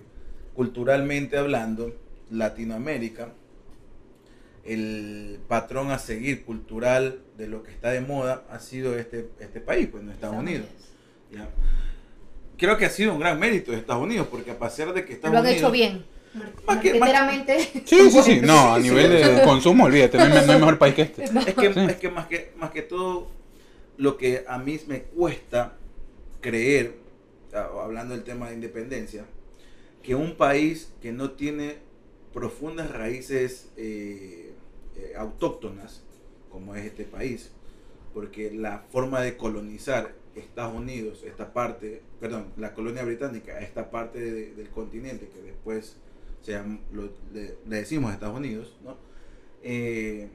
culturalmente 0.55 1.37
hablando, 1.37 1.95
Latinoamérica, 2.29 3.29
el 4.63 5.39
patrón 5.47 5.91
a 5.91 5.97
seguir 5.99 6.43
cultural 6.45 7.19
de 7.37 7.47
lo 7.47 7.63
que 7.63 7.71
está 7.71 7.89
de 7.91 8.01
moda 8.01 8.43
ha 8.49 8.59
sido 8.59 8.97
este, 8.97 9.29
este 9.39 9.59
país, 9.59 9.87
pues, 9.91 10.03
en 10.03 10.11
Estados 10.11 10.35
Unidos. 10.37 10.67
¿ya? 11.31 11.49
Creo 12.57 12.77
que 12.77 12.85
ha 12.85 12.89
sido 12.89 13.13
un 13.13 13.19
gran 13.19 13.39
mérito 13.39 13.71
de 13.71 13.77
Estados 13.77 14.03
Unidos, 14.03 14.27
porque 14.29 14.51
a 14.51 14.59
pesar 14.59 14.93
de 14.93 15.03
que 15.05 15.13
Estados 15.13 15.33
Lo 15.33 15.39
han 15.39 15.45
Unidos... 15.45 15.61
hecho 15.61 15.71
bien. 15.71 16.05
Más 16.65 16.77
que- 16.77 16.91
más- 16.91 16.99
Marqueteramente. 17.01 17.59
Sí, 17.85 18.09
sí, 18.11 18.21
sí, 18.23 18.39
no, 18.41 18.73
a 18.75 18.79
nivel 18.79 19.09
de 19.11 19.41
consumo, 19.43 19.85
olvídate, 19.85 20.17
no 20.17 20.23
hay, 20.25 20.29
no 20.45 20.53
hay 20.53 20.59
mejor 20.59 20.77
país 20.77 20.95
que 20.95 21.01
este. 21.01 21.23
Es 21.25 21.31
que, 21.55 21.73
Sí. 21.73 21.79
es 21.89 21.95
que 21.97 22.09
más 22.09 22.27
que 22.27 22.53
más 22.55 22.71
que 22.71 22.83
todo 22.83 23.27
lo 23.97 24.15
que 24.15 24.45
a 24.47 24.57
mí 24.57 24.79
me 24.87 25.01
cuesta 25.01 25.73
creer, 26.39 26.95
hablando 27.53 28.13
del 28.15 28.23
tema 28.23 28.49
de 28.49 28.55
independencia, 28.55 29.25
que 30.03 30.15
un 30.15 30.35
país 30.35 30.91
que 31.01 31.11
no 31.11 31.31
tiene 31.31 31.75
profundas 32.33 32.91
raíces 32.91 33.69
eh, 33.77 34.51
eh, 34.97 35.13
autóctonas, 35.17 36.01
como 36.49 36.75
es 36.75 36.85
este 36.85 37.03
país, 37.03 37.51
porque 38.13 38.51
la 38.51 38.79
forma 38.91 39.21
de 39.21 39.37
colonizar 39.37 40.13
Estados 40.35 40.73
Unidos, 40.75 41.23
esta 41.25 41.53
parte, 41.53 42.01
perdón, 42.19 42.47
la 42.57 42.73
colonia 42.73 43.03
británica, 43.03 43.59
esta 43.59 43.91
parte 43.91 44.19
de- 44.19 44.53
del 44.55 44.69
continente 44.69 45.27
que 45.27 45.41
después 45.41 45.97
se 46.41 46.53
llam- 46.53 46.79
lo- 46.93 47.11
le, 47.33 47.55
le 47.67 47.75
decimos 47.75 48.13
Estados 48.13 48.37
Unidos, 48.37 48.75
¿no? 48.83 48.97
Eh, 49.63 50.29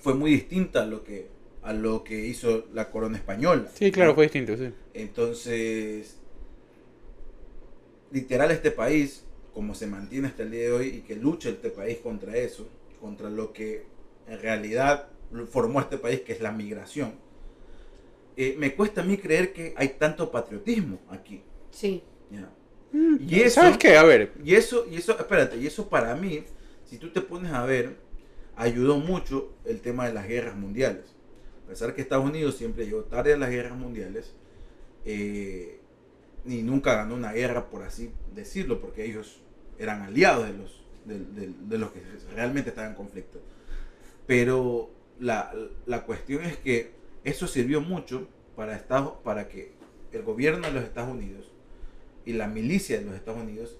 fue 0.00 0.14
muy 0.14 0.32
distinta 0.32 0.82
a 0.82 0.86
lo 0.86 1.04
que 1.04 1.28
a 1.62 1.72
lo 1.72 2.02
que 2.02 2.26
hizo 2.26 2.64
la 2.74 2.90
corona 2.90 3.16
española. 3.16 3.70
Sí, 3.72 3.92
claro, 3.92 4.10
¿no? 4.10 4.14
fue 4.16 4.24
distinto, 4.24 4.56
sí. 4.56 4.70
Entonces, 4.94 6.16
literal 8.12 8.50
este 8.50 8.70
país, 8.70 9.24
como 9.54 9.74
se 9.74 9.86
mantiene 9.86 10.28
hasta 10.28 10.42
el 10.42 10.50
día 10.50 10.62
de 10.62 10.72
hoy 10.72 10.86
y 10.88 11.00
que 11.00 11.16
lucha 11.16 11.48
este 11.48 11.70
país 11.70 11.98
contra 11.98 12.36
eso, 12.36 12.68
contra 13.00 13.30
lo 13.30 13.52
que 13.52 13.84
en 14.28 14.40
realidad 14.40 15.08
formó 15.50 15.80
este 15.80 15.98
país, 15.98 16.20
que 16.20 16.32
es 16.32 16.40
la 16.40 16.52
migración, 16.52 17.14
eh, 18.36 18.54
me 18.58 18.74
cuesta 18.74 19.02
a 19.02 19.04
mí 19.04 19.18
creer 19.18 19.52
que 19.52 19.74
hay 19.76 19.88
tanto 19.98 20.30
patriotismo 20.30 20.98
aquí. 21.10 21.42
Sí. 21.70 22.02
¿ya? 22.30 22.50
Y 22.92 23.40
eso, 23.40 23.60
¿Sabes 23.60 23.78
qué? 23.78 23.96
A 23.96 24.02
ver, 24.02 24.32
y 24.44 24.54
eso, 24.54 24.86
y 24.90 24.96
eso, 24.96 25.18
espérate, 25.18 25.56
y 25.56 25.66
eso 25.66 25.88
para 25.88 26.14
mí, 26.14 26.44
si 26.84 26.98
tú 26.98 27.10
te 27.10 27.22
pones 27.22 27.52
a 27.52 27.64
ver, 27.64 27.96
ayudó 28.56 28.98
mucho 28.98 29.54
el 29.64 29.80
tema 29.80 30.06
de 30.06 30.12
las 30.12 30.28
guerras 30.28 30.56
mundiales. 30.56 31.14
A 31.64 31.68
pesar 31.68 31.94
que 31.94 32.02
Estados 32.02 32.26
Unidos 32.26 32.56
siempre 32.56 32.84
llegó 32.84 33.04
tarde 33.04 33.32
a 33.32 33.38
las 33.38 33.50
guerras 33.50 33.78
mundiales, 33.78 34.34
eh, 35.06 35.80
ni 36.44 36.62
nunca 36.62 36.94
ganó 36.94 37.14
una 37.14 37.32
guerra, 37.32 37.70
por 37.70 37.82
así 37.82 38.10
decirlo, 38.34 38.80
porque 38.80 39.04
ellos 39.04 39.40
eran 39.78 40.02
aliados 40.02 40.46
de 40.46 40.54
los, 40.54 40.84
de, 41.04 41.78
los 41.78 41.90
que 41.92 42.00
realmente 42.34 42.70
estaban 42.70 42.90
en 42.90 42.96
conflicto. 42.96 43.40
Pero 44.26 44.90
la, 45.20 45.52
la 45.86 46.04
cuestión 46.04 46.44
es 46.44 46.56
que 46.56 46.92
eso 47.24 47.46
sirvió 47.46 47.80
mucho 47.80 48.28
para, 48.56 48.76
Estados, 48.76 49.14
para 49.24 49.48
que 49.48 49.72
el 50.12 50.22
gobierno 50.22 50.66
de 50.66 50.72
los 50.72 50.84
Estados 50.84 51.10
Unidos 51.10 51.50
y 52.24 52.32
la 52.34 52.48
milicia 52.48 52.98
de 52.98 53.04
los 53.04 53.14
Estados 53.14 53.40
Unidos 53.40 53.78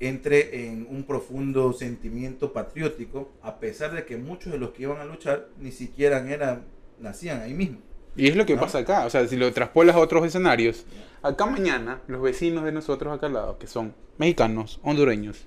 entre 0.00 0.66
en 0.66 0.86
un 0.88 1.04
profundo 1.04 1.72
sentimiento 1.74 2.54
patriótico, 2.54 3.30
a 3.42 3.60
pesar 3.60 3.92
de 3.92 4.06
que 4.06 4.16
muchos 4.16 4.50
de 4.50 4.58
los 4.58 4.70
que 4.70 4.84
iban 4.84 4.98
a 4.98 5.04
luchar 5.04 5.48
ni 5.58 5.72
siquiera 5.72 6.26
eran, 6.28 6.64
nacían 6.98 7.42
ahí 7.42 7.52
mismo. 7.52 7.80
Y 8.16 8.28
es 8.28 8.36
lo 8.36 8.46
que 8.46 8.54
¿No? 8.54 8.60
pasa 8.62 8.78
acá, 8.78 9.06
o 9.06 9.10
sea, 9.10 9.26
si 9.28 9.36
lo 9.36 9.52
traspolas 9.52 9.96
a 9.96 9.98
otros 10.00 10.24
escenarios, 10.26 10.84
acá 11.22 11.46
mañana 11.46 12.00
los 12.08 12.20
vecinos 12.22 12.64
de 12.64 12.72
nosotros 12.72 13.14
acá 13.14 13.26
al 13.26 13.34
lado, 13.34 13.58
que 13.58 13.66
son 13.66 13.94
mexicanos, 14.18 14.80
hondureños, 14.82 15.46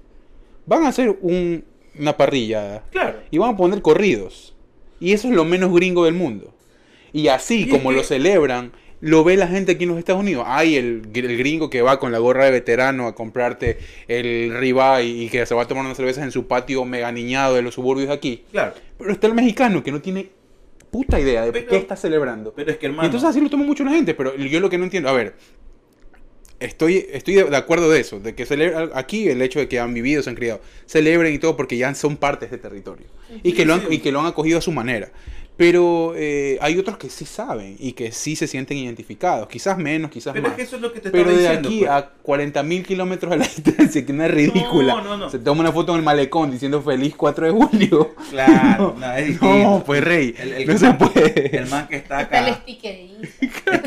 van 0.66 0.84
a 0.86 0.90
hacer 0.90 1.18
un- 1.22 1.64
una 2.00 2.16
parrilla 2.18 2.84
Claro. 2.92 3.20
y 3.30 3.38
van 3.38 3.54
a 3.54 3.58
poner 3.58 3.82
corridos. 3.82 4.56
Y 5.00 5.14
eso 5.14 5.28
es 5.28 5.34
lo 5.36 5.44
menos 5.46 5.74
gringo 5.74 6.06
del 6.06 6.14
mundo. 6.14 6.54
Y 7.12 7.28
así 7.28 7.68
como 7.68 7.92
lo 7.92 8.04
celebran, 8.04 8.72
lo 9.02 9.24
ve 9.26 9.36
la 9.36 9.48
gente 9.48 9.74
aquí 9.74 9.84
en 9.84 9.90
los 9.90 10.00
Estados 10.00 10.22
Unidos. 10.22 10.46
Hay 10.48 10.78
el, 10.78 11.04
el 11.14 11.38
gringo 11.38 11.70
que 11.70 11.82
va 11.82 12.00
con 12.00 12.12
la 12.14 12.20
gorra 12.20 12.46
de 12.46 12.52
veterano 12.52 13.06
a 13.08 13.14
comprarte 13.14 13.78
el 14.08 14.56
ribeye 14.58 15.04
y 15.26 15.30
que 15.30 15.46
se 15.46 15.54
va 15.54 15.64
a 15.64 15.68
tomar 15.68 15.84
unas 15.86 15.98
cervezas 15.98 16.24
en 16.24 16.32
su 16.32 16.48
patio 16.48 16.86
mega 16.86 17.12
niñado 17.12 17.56
de 17.56 17.62
los 17.62 17.74
suburbios 17.76 18.08
de 18.08 18.14
aquí. 18.16 18.44
Claro. 18.52 18.74
Pero 18.98 19.12
está 19.12 19.28
el 19.28 19.34
mexicano 19.34 19.84
que 19.84 19.92
no 19.92 20.02
tiene 20.02 20.30
puta 20.94 21.20
idea 21.20 21.44
de 21.44 21.52
Pero- 21.52 21.68
qué 21.68 21.78
está 21.78 21.96
celebrando. 21.96 22.54
Pero 22.54 22.72
es 22.72 22.78
que 22.78 22.86
Y 22.86 22.90
entonces 22.90 23.24
así 23.24 23.42
lo 23.42 23.50
toma 23.50 23.66
mucho 23.66 23.84
la 23.84 23.92
gente, 23.92 24.14
pero 24.14 24.36
yo 24.36 24.60
lo 24.60 24.70
que 24.70 24.78
no 24.78 24.84
entiendo, 24.84 25.10
a 25.10 25.14
ver, 25.14 25.34
estoy, 26.60 27.08
estoy 27.12 27.34
de 27.34 27.58
acuerdo 27.58 27.90
de 27.90 28.00
eso, 28.00 28.20
de 28.20 28.36
que 28.36 28.46
celebra, 28.46 28.92
aquí 28.94 29.28
el 29.28 29.42
hecho 29.42 29.58
de 29.60 29.68
que 29.68 29.80
han 29.80 29.92
vivido, 29.94 30.22
se 30.22 30.30
han 30.30 30.36
criado, 30.36 30.62
celebren 30.86 31.34
y 31.34 31.40
todo 31.40 31.58
porque 31.58 31.78
ya 31.78 31.94
son 31.96 32.16
parte 32.16 32.48
de 32.48 32.56
este 32.56 32.70
territorio 32.70 33.08
y 33.42 33.54
que, 33.54 33.66
lo 33.66 33.74
han, 33.74 33.92
y 33.92 33.98
que 33.98 34.12
lo 34.12 34.20
han 34.20 34.28
acogido 34.28 34.60
a 34.60 34.62
su 34.62 34.72
manera. 34.72 35.12
Pero 35.56 36.14
eh, 36.16 36.58
hay 36.62 36.80
otros 36.80 36.98
que 36.98 37.10
sí 37.12 37.26
saben 37.26 37.76
y 37.78 37.92
que 37.94 38.12
sí 38.12 38.36
se 38.36 38.48
sienten 38.48 38.76
identificados, 38.78 39.48
quizás 39.48 39.78
menos, 39.78 40.10
quizás 40.10 40.34
pero 40.34 40.48
es 40.48 40.50
más. 40.50 40.58
que 40.58 40.64
eso 40.64 40.78
es 40.78 40.82
lo 40.82 40.92
que 40.92 41.00
te 41.00 41.12
Pero 41.12 41.30
de 41.30 41.38
diciendo. 41.38 41.70
aquí 41.70 41.80
pues. 41.82 41.92
a 41.92 42.12
40.000 42.24 42.84
kilómetros 42.84 43.32
a 43.34 43.36
la 43.36 43.46
distancia, 43.56 44.04
que 44.04 44.14
no 44.14 44.24
es 44.26 44.32
ridícula. 44.32 44.96
No, 44.96 45.02
no, 45.04 45.18
no. 45.18 45.30
Se 45.30 45.38
toma 45.38 45.62
una 45.62 45.72
foto 45.72 45.92
en 45.92 46.00
el 46.00 46.04
malecón 46.04 46.50
diciendo 46.50 46.82
feliz 46.82 47.14
4 47.16 47.46
de 47.46 47.52
julio. 47.52 48.16
Claro, 48.32 48.96
no, 49.00 49.14
es. 49.14 49.40
No, 49.42 49.84
pues 49.86 50.04
rey, 50.04 50.34
El- 50.40 50.54
el 50.54 50.66
no 50.66 50.74
que 50.74 50.80
se 50.80 50.86
más- 50.88 50.98
puede. 50.98 51.58
El 51.58 51.70
man 51.70 51.88
que 51.88 51.98
está 51.98 52.22
Está 52.22 52.40
el 52.40 52.46
acá. 52.54 52.62
sticker 52.64 52.96
de 52.96 53.14
es 53.42 53.82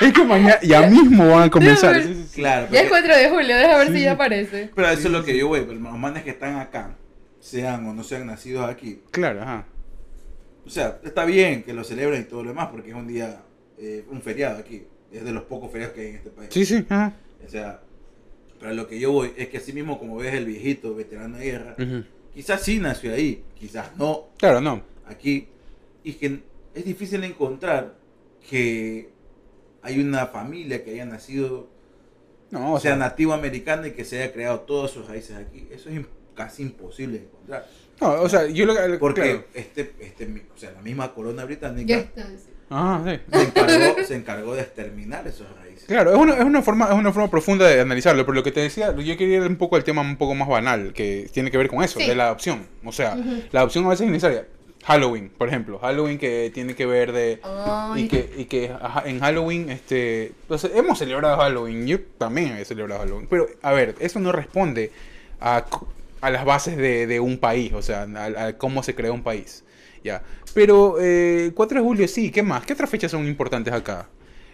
que 0.00 0.06
Es 0.06 0.12
que 0.12 0.24
mañana, 0.24 0.58
ya 0.62 0.82
mismo 0.82 1.30
van 1.30 1.44
a 1.44 1.50
comenzar. 1.50 2.02
Sí, 2.02 2.08
sí, 2.14 2.24
sí. 2.28 2.40
claro. 2.42 2.68
Ya 2.70 2.80
es 2.82 2.88
porque- 2.90 3.08
4 3.08 3.16
de 3.16 3.30
julio, 3.30 3.56
deja 3.56 3.78
ver 3.78 3.86
Sí, 3.88 3.94
si 3.94 4.02
ya 4.02 4.12
aparece. 4.12 4.70
pero 4.74 4.90
eso 4.90 5.08
es 5.08 5.12
lo 5.12 5.24
que 5.24 5.36
yo 5.38 5.48
voy. 5.48 5.64
Los 5.64 5.78
manes 5.98 6.24
que 6.24 6.30
están 6.30 6.56
acá, 6.58 6.94
sean 7.40 7.86
o 7.86 7.94
no 7.94 8.04
sean 8.04 8.26
nacidos 8.26 8.68
aquí, 8.68 9.00
Claro, 9.10 9.40
ajá. 9.42 9.64
O 10.66 10.70
sea, 10.70 11.00
está 11.02 11.24
bien 11.24 11.62
que 11.62 11.72
lo 11.72 11.84
celebren 11.84 12.22
y 12.22 12.24
todo 12.24 12.42
lo 12.42 12.50
demás 12.50 12.68
porque 12.70 12.90
es 12.90 12.94
un 12.96 13.06
día, 13.08 13.42
eh, 13.78 14.04
un 14.10 14.22
feriado 14.22 14.58
aquí. 14.58 14.84
Es 15.10 15.24
de 15.24 15.32
los 15.32 15.44
pocos 15.44 15.70
feriados 15.70 15.94
que 15.94 16.02
hay 16.02 16.06
en 16.08 16.14
este 16.16 16.30
país. 16.30 16.48
Sí, 16.52 16.64
sí, 16.64 16.84
ajá. 16.88 17.14
O 17.44 17.48
sea, 17.50 17.80
pero 18.60 18.72
lo 18.74 18.86
que 18.86 18.98
yo 18.98 19.10
voy 19.12 19.32
es 19.36 19.48
que 19.48 19.58
así 19.58 19.72
mismo 19.72 19.98
como 19.98 20.16
ves 20.16 20.34
el 20.34 20.46
viejito 20.46 20.94
veterano 20.94 21.36
de 21.36 21.44
guerra, 21.44 21.76
quizás 22.32 22.62
sí 22.62 22.78
nació 22.78 23.12
ahí, 23.12 23.42
quizás 23.58 23.96
no 23.96 24.28
Claro, 24.38 24.60
no. 24.60 24.82
aquí. 25.06 25.48
Y 26.04 26.14
que 26.14 26.40
es 26.74 26.84
difícil 26.84 27.22
encontrar 27.24 27.94
que 28.48 29.10
hay 29.82 30.00
una 30.00 30.26
familia 30.28 30.84
que 30.84 30.92
haya 30.92 31.04
nacido 31.04 31.68
No, 32.50 32.74
o 32.74 32.80
sea, 32.80 32.92
sea, 32.92 32.96
nativo 32.96 33.32
americano 33.32 33.86
y 33.86 33.92
que 33.92 34.04
se 34.04 34.22
haya 34.22 34.32
creado 34.32 34.60
todas 34.60 34.90
sus 34.92 35.08
raíces 35.08 35.36
aquí. 35.36 35.66
Eso 35.70 35.90
es 35.90 36.00
casi 36.34 36.62
imposible 36.62 37.18
de 37.18 37.24
encontrar. 37.24 37.66
No, 38.00 38.12
o 38.22 38.28
sea, 38.28 38.46
yo 38.48 38.66
lo 38.66 38.74
que. 38.74 38.80
Porque 38.98 39.20
claro. 39.22 39.44
este, 39.54 39.92
este, 40.00 40.44
o 40.54 40.58
sea, 40.58 40.72
la 40.72 40.82
misma 40.82 41.12
corona 41.14 41.42
Ya 41.42 41.46
británica 41.46 41.96
está. 41.98 42.26
sí. 42.26 42.48
Ajá, 42.74 43.04
sí. 43.04 43.20
se 43.30 43.42
encargó, 43.42 44.04
se 44.04 44.14
encargó 44.16 44.54
de 44.54 44.62
exterminar 44.62 45.26
esas 45.28 45.46
raíces. 45.56 45.84
Claro, 45.86 46.10
es 46.12 46.16
una, 46.16 46.34
es, 46.34 46.44
una 46.44 46.62
forma, 46.62 46.86
es 46.86 46.94
una 46.94 47.12
forma 47.12 47.30
profunda 47.30 47.66
de 47.68 47.80
analizarlo, 47.80 48.24
pero 48.24 48.34
lo 48.36 48.42
que 48.42 48.50
te 48.50 48.60
decía, 48.60 48.96
yo 48.96 49.16
quería 49.18 49.36
ir 49.36 49.42
un 49.42 49.56
poco 49.56 49.76
al 49.76 49.84
tema 49.84 50.00
un 50.00 50.16
poco 50.16 50.34
más 50.34 50.48
banal, 50.48 50.94
que 50.94 51.28
tiene 51.32 51.50
que 51.50 51.58
ver 51.58 51.68
con 51.68 51.84
eso, 51.84 52.00
Sí. 52.00 52.06
de 52.06 52.14
la 52.14 52.26
adopción. 52.26 52.66
O 52.84 52.92
sea, 52.92 53.14
la 53.50 53.60
adopción 53.60 53.84
a 53.84 53.90
veces 53.90 54.02
es 54.04 54.08
innecesaria. 54.08 54.46
Halloween, 54.84 55.28
por 55.36 55.48
ejemplo, 55.48 55.78
Halloween 55.78 56.18
que 56.18 56.50
tiene 56.52 56.74
que 56.74 56.86
ver 56.86 57.12
de... 57.12 57.40
Ay, 57.44 58.04
Y 58.04 58.08
que, 58.08 58.32
y 58.36 58.44
que 58.46 58.72
en 59.04 59.20
Halloween, 59.20 59.68
este, 59.70 60.32
pues, 60.48 60.64
hemos 60.74 60.98
celebrado 60.98 61.36
Halloween, 61.36 61.86
yo 61.86 62.00
también 62.18 62.56
he 62.56 62.64
celebrado 62.64 63.00
Halloween, 63.02 63.26
pero 63.28 63.46
a 63.62 63.70
ver, 63.72 63.94
eso 64.00 64.18
no 64.18 64.32
responde 64.32 64.90
a, 65.40 65.64
a 66.22 66.30
las 66.30 66.44
bases 66.46 66.76
de, 66.78 67.06
de 67.06 67.20
un 67.20 67.36
país, 67.38 67.72
o 67.74 67.82
sea, 67.82 68.02
a, 68.16 68.46
a 68.46 68.58
cómo 68.58 68.82
se 68.82 68.94
creó 68.94 69.12
un 69.14 69.22
país, 69.22 69.64
ya. 70.02 70.22
Pero 70.54 71.00
eh, 71.00 71.46
el 71.46 71.54
4 71.54 71.80
de 71.80 71.84
julio 71.84 72.08
sí, 72.08 72.30
¿qué 72.30 72.42
más? 72.42 72.64
¿Qué 72.64 72.72
otras 72.72 72.88
fechas 72.90 73.10
son 73.10 73.26
importantes 73.26 73.74
acá? 73.74 74.08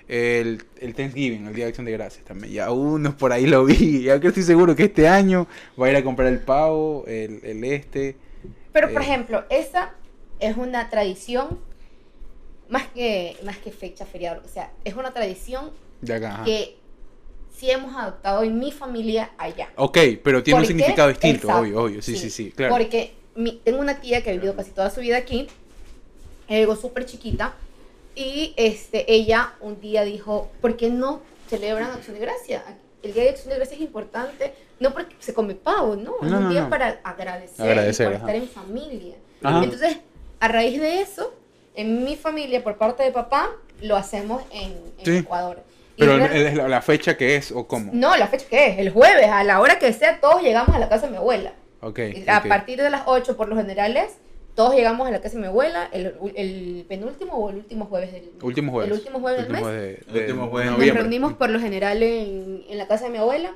El, 0.08 0.64
el 0.80 0.94
Thanksgiving, 0.94 1.46
el 1.48 1.54
Día 1.54 1.66
de 1.66 1.68
Acción 1.68 1.84
de 1.86 1.92
Gracias 1.92 2.24
también, 2.24 2.52
ya 2.54 2.70
unos 2.72 3.14
por 3.14 3.32
ahí 3.32 3.46
lo 3.46 3.64
vi, 3.66 4.02
ya 4.04 4.18
que 4.18 4.28
estoy 4.28 4.42
seguro 4.42 4.74
que 4.74 4.84
este 4.84 5.06
año 5.06 5.46
va 5.80 5.86
a 5.86 5.90
ir 5.90 5.96
a 5.96 6.02
comprar 6.04 6.28
el 6.28 6.40
pavo, 6.40 7.04
el, 7.06 7.40
el 7.44 7.62
este, 7.64 8.16
Pero, 8.72 8.90
por 8.92 9.02
Eh. 9.02 9.04
ejemplo, 9.04 9.44
esa 9.50 9.94
es 10.40 10.56
una 10.56 10.88
tradición 10.90 11.60
más 12.68 12.86
que, 12.88 13.36
más 13.44 13.58
que 13.58 13.70
fecha, 13.70 14.06
feriado, 14.06 14.42
o 14.44 14.48
sea, 14.48 14.72
es 14.84 14.94
una 14.94 15.12
tradición 15.12 15.70
de 16.00 16.14
acá. 16.14 16.34
ajá. 16.34 16.44
que 16.44 16.76
sí 17.58 17.70
hemos 17.70 17.94
adoptado 17.96 18.42
en 18.44 18.58
mi 18.58 18.70
familia 18.72 19.30
allá. 19.36 19.68
Ok, 19.76 19.98
pero 20.22 20.42
tiene 20.42 20.60
un 20.60 20.66
significado 20.66 21.08
distinto, 21.08 21.48
Exacto, 21.48 21.60
obvio, 21.62 21.82
obvio, 21.82 22.02
sí, 22.02 22.16
sí, 22.16 22.30
sí, 22.30 22.52
claro. 22.52 22.72
Porque 22.74 23.14
mi- 23.34 23.60
tengo 23.64 23.80
una 23.80 24.00
tía 24.00 24.22
que 24.22 24.30
ha 24.30 24.32
vivido 24.32 24.54
casi 24.54 24.70
toda 24.70 24.90
su 24.90 25.00
vida 25.00 25.16
aquí, 25.16 25.48
algo 26.48 26.76
súper 26.76 27.04
chiquita, 27.04 27.54
y 28.14 28.54
este, 28.56 29.12
ella 29.12 29.54
un 29.60 29.80
día 29.80 30.04
dijo, 30.04 30.50
¿por 30.60 30.76
qué 30.76 30.88
no 30.90 31.20
celebran 31.48 31.90
Acción 31.90 32.14
de 32.14 32.20
Gracia? 32.22 32.62
El 33.02 33.12
Día 33.14 33.24
de 33.24 33.30
Acción 33.30 33.50
de 33.50 33.56
Gracia 33.56 33.74
es 33.76 33.80
importante, 33.82 34.54
no 34.80 34.92
porque 34.92 35.14
se 35.20 35.34
come 35.34 35.54
pavo, 35.54 35.94
no, 35.96 36.14
es 36.22 36.30
No, 36.30 36.38
un 36.38 36.44
no, 36.44 36.50
día 36.50 36.62
no. 36.62 36.70
para 36.70 37.00
agradecer, 37.04 37.64
Agradecer, 37.64 38.06
para 38.06 38.18
estar 38.18 38.34
en 38.36 38.48
familia. 38.48 39.14
Ajá. 39.42 39.62
Entonces, 39.62 39.98
a 40.40 40.48
raíz 40.48 40.80
de 40.80 41.00
eso, 41.00 41.32
en 41.74 42.04
mi 42.04 42.16
familia, 42.16 42.62
por 42.64 42.76
parte 42.76 43.02
de 43.04 43.12
papá, 43.12 43.50
lo 43.82 43.96
hacemos 43.96 44.42
en, 44.52 44.72
en 44.98 45.04
Sí. 45.04 45.16
Ecuador. 45.18 45.62
Pero 45.98 46.16
es 46.24 46.54
la, 46.54 46.80
fecha 46.82 47.16
que 47.16 47.36
es 47.36 47.50
o 47.52 47.66
cómo. 47.66 47.90
no, 47.92 48.16
la 48.16 48.26
fecha 48.28 48.46
que 48.48 48.66
es, 48.68 48.78
el 48.78 48.90
jueves, 48.90 49.26
a 49.28 49.42
la 49.44 49.60
hora 49.60 49.78
que 49.78 49.92
sea, 49.92 50.20
todos 50.20 50.42
llegamos 50.42 50.74
a 50.74 50.78
la 50.78 50.88
casa 50.88 51.06
de 51.06 51.12
mi 51.12 51.18
abuela. 51.18 51.52
Ok. 51.80 51.98
A 52.26 52.42
partir 52.44 52.80
de 52.80 52.90
las 52.90 53.02
8, 53.06 53.36
por 53.36 53.48
lo 53.48 53.56
generales, 53.56 54.16
todos 54.54 54.74
llegamos 54.74 55.06
a 55.06 55.10
la 55.12 55.20
casa 55.20 55.34
de 55.36 55.42
mi 55.42 55.46
abuela 55.46 55.88
el, 55.92 56.14
el 56.34 56.84
penúltimo 56.88 57.34
o 57.34 57.50
el 57.50 57.56
último 57.56 57.86
jueves 57.86 58.12
del 58.12 58.30
Último 58.42 58.72
jueves. 58.72 58.90
El 58.92 58.98
último 58.98 59.20
jueves 59.20 59.42
del 59.42 59.52
mes. 59.52 59.62
Último 59.62 59.72
de, 59.80 59.94
El 60.08 60.12
de 60.12 60.20
último 60.20 60.48
jueves. 60.48 60.70
Nos 60.70 60.78
noviembre. 60.78 61.02
reunimos 61.02 61.32
por 61.34 61.50
lo 61.50 61.60
general 61.60 62.02
en, 62.02 62.64
en 62.68 62.78
la 62.78 62.88
casa 62.88 63.04
de 63.04 63.10
mi 63.10 63.18
abuela. 63.18 63.54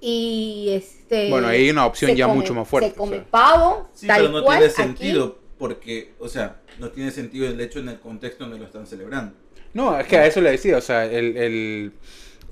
Y 0.00 0.68
este. 0.72 1.28
Bueno, 1.30 1.48
ahí 1.48 1.62
hay 1.64 1.70
una 1.70 1.86
opción 1.86 2.14
ya 2.14 2.26
come- 2.26 2.38
mucho 2.40 2.54
más 2.54 2.66
fuerte, 2.66 2.90
Se 2.90 2.96
come 2.96 3.16
o 3.16 3.20
sea. 3.20 3.30
pavo, 3.30 3.88
Sí, 3.92 4.06
tal 4.06 4.20
pero 4.22 4.32
no 4.32 4.44
cual. 4.44 4.58
tiene 4.58 4.72
aquí. 4.72 4.82
sentido 4.82 5.38
porque, 5.58 6.14
o 6.18 6.28
sea, 6.28 6.60
no 6.78 6.88
tiene 6.90 7.10
sentido 7.10 7.46
el 7.46 7.60
hecho 7.60 7.80
en 7.80 7.90
el 7.90 8.00
contexto 8.00 8.44
donde 8.44 8.58
lo 8.58 8.64
están 8.64 8.86
celebrando. 8.86 9.34
No, 9.74 9.98
es 9.98 10.06
que 10.06 10.16
a 10.16 10.26
eso 10.26 10.40
le 10.40 10.50
decía, 10.50 10.76
o 10.78 10.80
sea, 10.80 11.04
el, 11.06 11.36
el- 11.36 11.92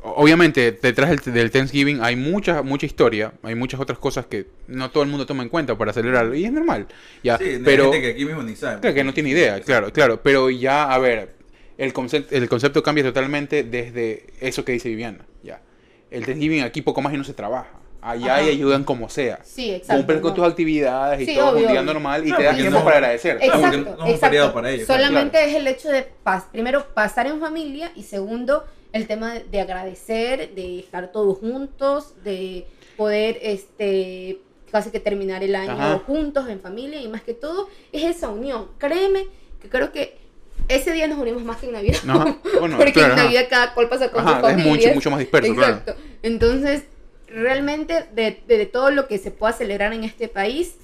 obviamente 0.02 0.72
detrás 0.72 1.24
del, 1.24 1.50
Thanksgiving 1.50 2.00
hay 2.02 2.14
mucha 2.16 2.62
mucha 2.62 2.86
historia, 2.86 3.32
hay 3.42 3.54
muchas 3.56 3.80
otras 3.80 3.98
cosas 3.98 4.26
que 4.26 4.46
no 4.68 4.90
todo 4.90 5.02
el 5.02 5.08
mundo 5.08 5.26
toma 5.26 5.42
en 5.42 5.48
cuenta 5.48 5.76
para 5.76 5.92
celebrarlo 5.92 6.34
y 6.34 6.44
es 6.44 6.52
normal, 6.52 6.86
ya, 7.22 7.36
Sí, 7.38 7.58
pero 7.64 7.90
gente 7.92 8.00
que 8.00 8.12
aquí 8.12 8.24
mismo 8.24 8.42
ni 8.42 8.54
sabe. 8.54 8.80
claro, 8.80 8.94
que 8.94 9.04
no 9.04 9.12
tiene 9.12 9.30
idea, 9.30 9.60
claro, 9.60 9.92
claro, 9.92 10.22
pero 10.22 10.50
ya, 10.50 10.92
a 10.92 10.98
ver, 10.98 11.34
el 11.76 11.92
concepto, 11.92 12.34
el 12.34 12.48
concepto 12.48 12.82
cambia 12.82 13.04
totalmente 13.04 13.64
desde 13.64 14.26
eso 14.40 14.64
que 14.64 14.72
dice 14.72 14.88
Viviana, 14.88 15.26
ya. 15.42 15.60
El 16.10 16.24
Thanksgiving 16.24 16.62
aquí 16.62 16.80
poco 16.82 17.02
más 17.02 17.12
y 17.12 17.16
no 17.18 17.24
se 17.24 17.34
trabaja. 17.34 17.70
Allá 18.00 18.34
Ajá. 18.36 18.42
y 18.44 18.50
ayudan 18.50 18.84
como 18.84 19.08
sea. 19.08 19.40
Sí, 19.42 19.72
exacto. 19.72 19.96
Cumplen 19.96 20.20
con 20.20 20.30
no. 20.30 20.34
tus 20.36 20.44
actividades 20.46 21.20
y 21.20 21.26
Sí, 21.26 21.34
todo 21.34 21.46
es 21.48 21.52
obvio, 21.54 21.66
un 21.66 21.72
día 21.72 21.80
obvio. 21.80 21.92
normal 21.94 22.26
y 22.26 22.30
No, 22.30 22.36
te 22.36 22.42
das 22.44 22.52
porque 22.52 22.62
tiempo 22.62 22.78
no- 22.78 22.84
para 22.84 22.96
agradecer. 22.98 23.38
Claro, 23.38 23.54
Exacto, 23.58 23.76
no 23.78 23.82
es 23.82 23.86
un 23.98 24.04
exacto. 24.06 24.20
feriado 24.26 24.52
para 24.54 24.70
ellos, 24.70 24.86
claro. 24.86 25.02
Solamente 25.04 25.44
es 25.44 25.54
el 25.56 25.66
hecho 25.66 25.88
de, 25.88 26.06
pas- 26.24 26.44
primero, 26.52 26.86
pasar 26.94 27.26
en 27.26 27.40
familia 27.40 27.90
y 27.96 28.04
segundo, 28.04 28.64
el 28.92 29.06
tema 29.08 29.34
de, 29.34 29.44
de 29.44 29.60
agradecer, 29.60 30.54
de 30.54 30.78
estar 30.78 31.10
todos 31.10 31.38
juntos, 31.38 32.14
de 32.22 32.66
poder, 32.96 33.38
este, 33.42 34.38
casi 34.70 34.90
que 34.90 35.00
terminar 35.00 35.42
el 35.42 35.54
año 35.56 35.72
Ajá. 35.72 35.98
juntos, 36.06 36.48
en 36.48 36.60
familia 36.60 37.00
y 37.00 37.08
más 37.08 37.22
que 37.22 37.34
todo, 37.34 37.68
es 37.92 38.04
esa 38.04 38.28
unión. 38.28 38.68
Créeme 38.78 39.26
que 39.60 39.68
creo 39.68 39.90
que 39.92 40.16
ese 40.68 40.92
día 40.92 41.06
nos 41.08 41.18
unimos 41.18 41.42
más 41.44 41.56
que 41.58 41.66
en 41.66 41.72
Navidad. 41.72 41.96
Ajá, 42.08 42.36
bueno, 42.60 42.76
Porque 42.78 42.92
claro, 42.92 43.12
en 43.14 43.18
ajá. 43.18 43.24
Navidad 43.24 43.46
cada 43.50 43.74
cual 43.74 43.88
pasa 43.88 44.10
con 44.10 44.20
Ajá, 44.20 44.40
su 44.40 44.46
es 44.46 44.52
familia. 44.52 44.72
mucho, 44.72 44.94
mucho 44.94 45.10
más 45.10 45.18
disperso, 45.18 45.54
claro. 45.54 45.74
Exacto. 45.78 46.02
Entonces, 46.22 46.84
realmente 47.30 48.06
de, 48.12 48.42
de- 48.46 48.58
de 48.58 48.66
todo 48.66 48.90
lo 48.90 49.06
que 49.08 49.18
se 49.18 49.30
pueda 49.30 49.52
celebrar 49.52 49.92
en 49.92 50.04
este 50.04 50.28
país, 50.28 50.76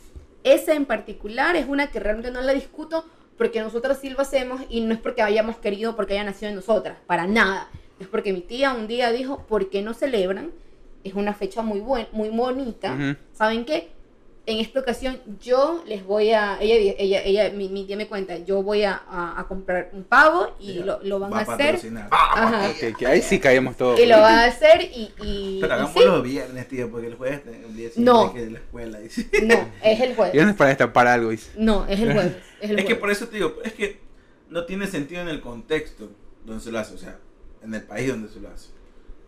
esa 0.45 0.75
en 0.75 0.85
particular 0.87 1.57
es 1.57 1.67
una 1.69 1.89
que 1.91 2.01
realmente 2.01 2.31
no 2.31 2.41
la 2.43 2.53
discuto 2.53 3.05
porque 3.39 3.61
nosotros 3.61 3.99
sí 4.01 4.11
lo 4.11 4.21
hacemos 4.21 4.61
y 4.69 4.81
no 4.83 4.95
es 4.95 5.01
porque 5.01 5.23
hayamos 5.23 5.57
querido, 5.57 5.97
porque 5.97 6.13
haya 6.15 6.25
nacido 6.25 6.51
en 6.51 6.57
nosotras, 6.57 6.99
para 7.07 7.27
nada. 7.27 7.69
Es 7.99 8.07
porque 8.09 8.33
mi 8.33 8.41
tía 8.41 8.73
un 8.75 8.87
día 8.87 9.11
dijo, 9.11 9.45
¿por 9.47 9.71
qué 9.71 9.83
no 9.83 9.95
celebran? 9.95 10.53
Es 11.03 11.15
una 11.15 11.35
fecha 11.35 11.63
muy 11.63 11.81
buena, 11.81 12.09
muy 12.13 12.29
bonita. 12.29 12.95
¿Saben 13.33 13.65
qué? 13.65 13.91
En 14.47 14.59
esta 14.59 14.81
ocasión 14.81 15.19
yo 15.41 15.83
les 15.87 16.05
voy 16.05 16.33
a, 16.33 16.59
ella, 16.61 16.95
ella, 16.99 17.23
ella 17.23 17.51
mi, 17.57 17.71
mi 17.71 17.87
tía 17.87 17.97
me 17.97 18.07
cuenta, 18.07 18.37
yo 18.39 18.63
voy 18.63 18.83
a, 18.85 18.93
a- 19.09 19.41
a 19.41 19.49
comprar 19.49 19.89
un 19.95 20.05
pavo 20.05 20.55
y 20.61 20.81
lo, 20.81 21.03
lo 21.03 21.19
van 21.19 21.33
va 21.33 21.39
a 21.39 21.41
hacer. 21.43 21.57
patrocinar. 21.57 22.09
Ajá. 22.11 22.69
Que, 22.79 22.93
que 22.93 23.07
ahí 23.07 23.23
sí 23.23 23.39
caemos 23.41 23.75
todos. 23.79 23.99
Y 23.99 24.05
lo 24.05 24.21
van 24.21 24.35
a 24.41 24.45
hacer 24.45 24.83
y, 24.83 25.11
y, 25.23 25.59
Pero 25.63 25.73
y 25.73 25.77
hagamos 25.77 25.93
sí. 25.95 26.01
los 26.05 26.23
viernes, 26.23 26.69
tío, 26.69 26.91
porque 26.91 27.07
el 27.07 27.15
jueves 27.15 27.41
el 27.47 27.75
día 27.75 27.89
siguiente 27.89 28.01
No. 28.03 28.35
que 28.35 28.41
a 28.41 28.51
la 28.51 28.59
escuela. 28.59 28.99
dice. 28.99 29.31
No, 29.45 29.55
es 29.83 30.01
el 30.01 30.11
Y 30.11 30.15
jueves. 30.15 30.45
no 30.45 30.51
es 30.51 30.57
para 30.57 30.69
destapar 30.69 31.07
algo, 31.07 31.31
dice. 31.31 31.51
No, 31.57 31.87
es 31.87 31.99
el 32.01 32.13
jueves. 32.13 32.37
Es, 32.61 32.71
el 32.71 32.79
Es 32.81 32.85
que 32.85 32.97
por 32.97 33.11
eso 33.11 33.27
te 33.29 33.37
digo, 33.37 33.55
es 33.65 33.73
que 33.73 34.01
no 34.51 34.67
tiene 34.67 34.87
sentido 34.89 35.23
en 35.23 35.29
el 35.29 35.41
contexto 35.41 36.11
donde 36.45 36.63
se 36.63 36.71
lo 36.71 36.79
hace, 36.81 36.95
o 36.95 36.99
sea, 36.99 37.19
en 37.63 37.73
el 37.73 37.83
país 37.85 38.09
donde 38.09 38.29
se 38.29 38.41
lo 38.41 38.51
hace. 38.51 38.69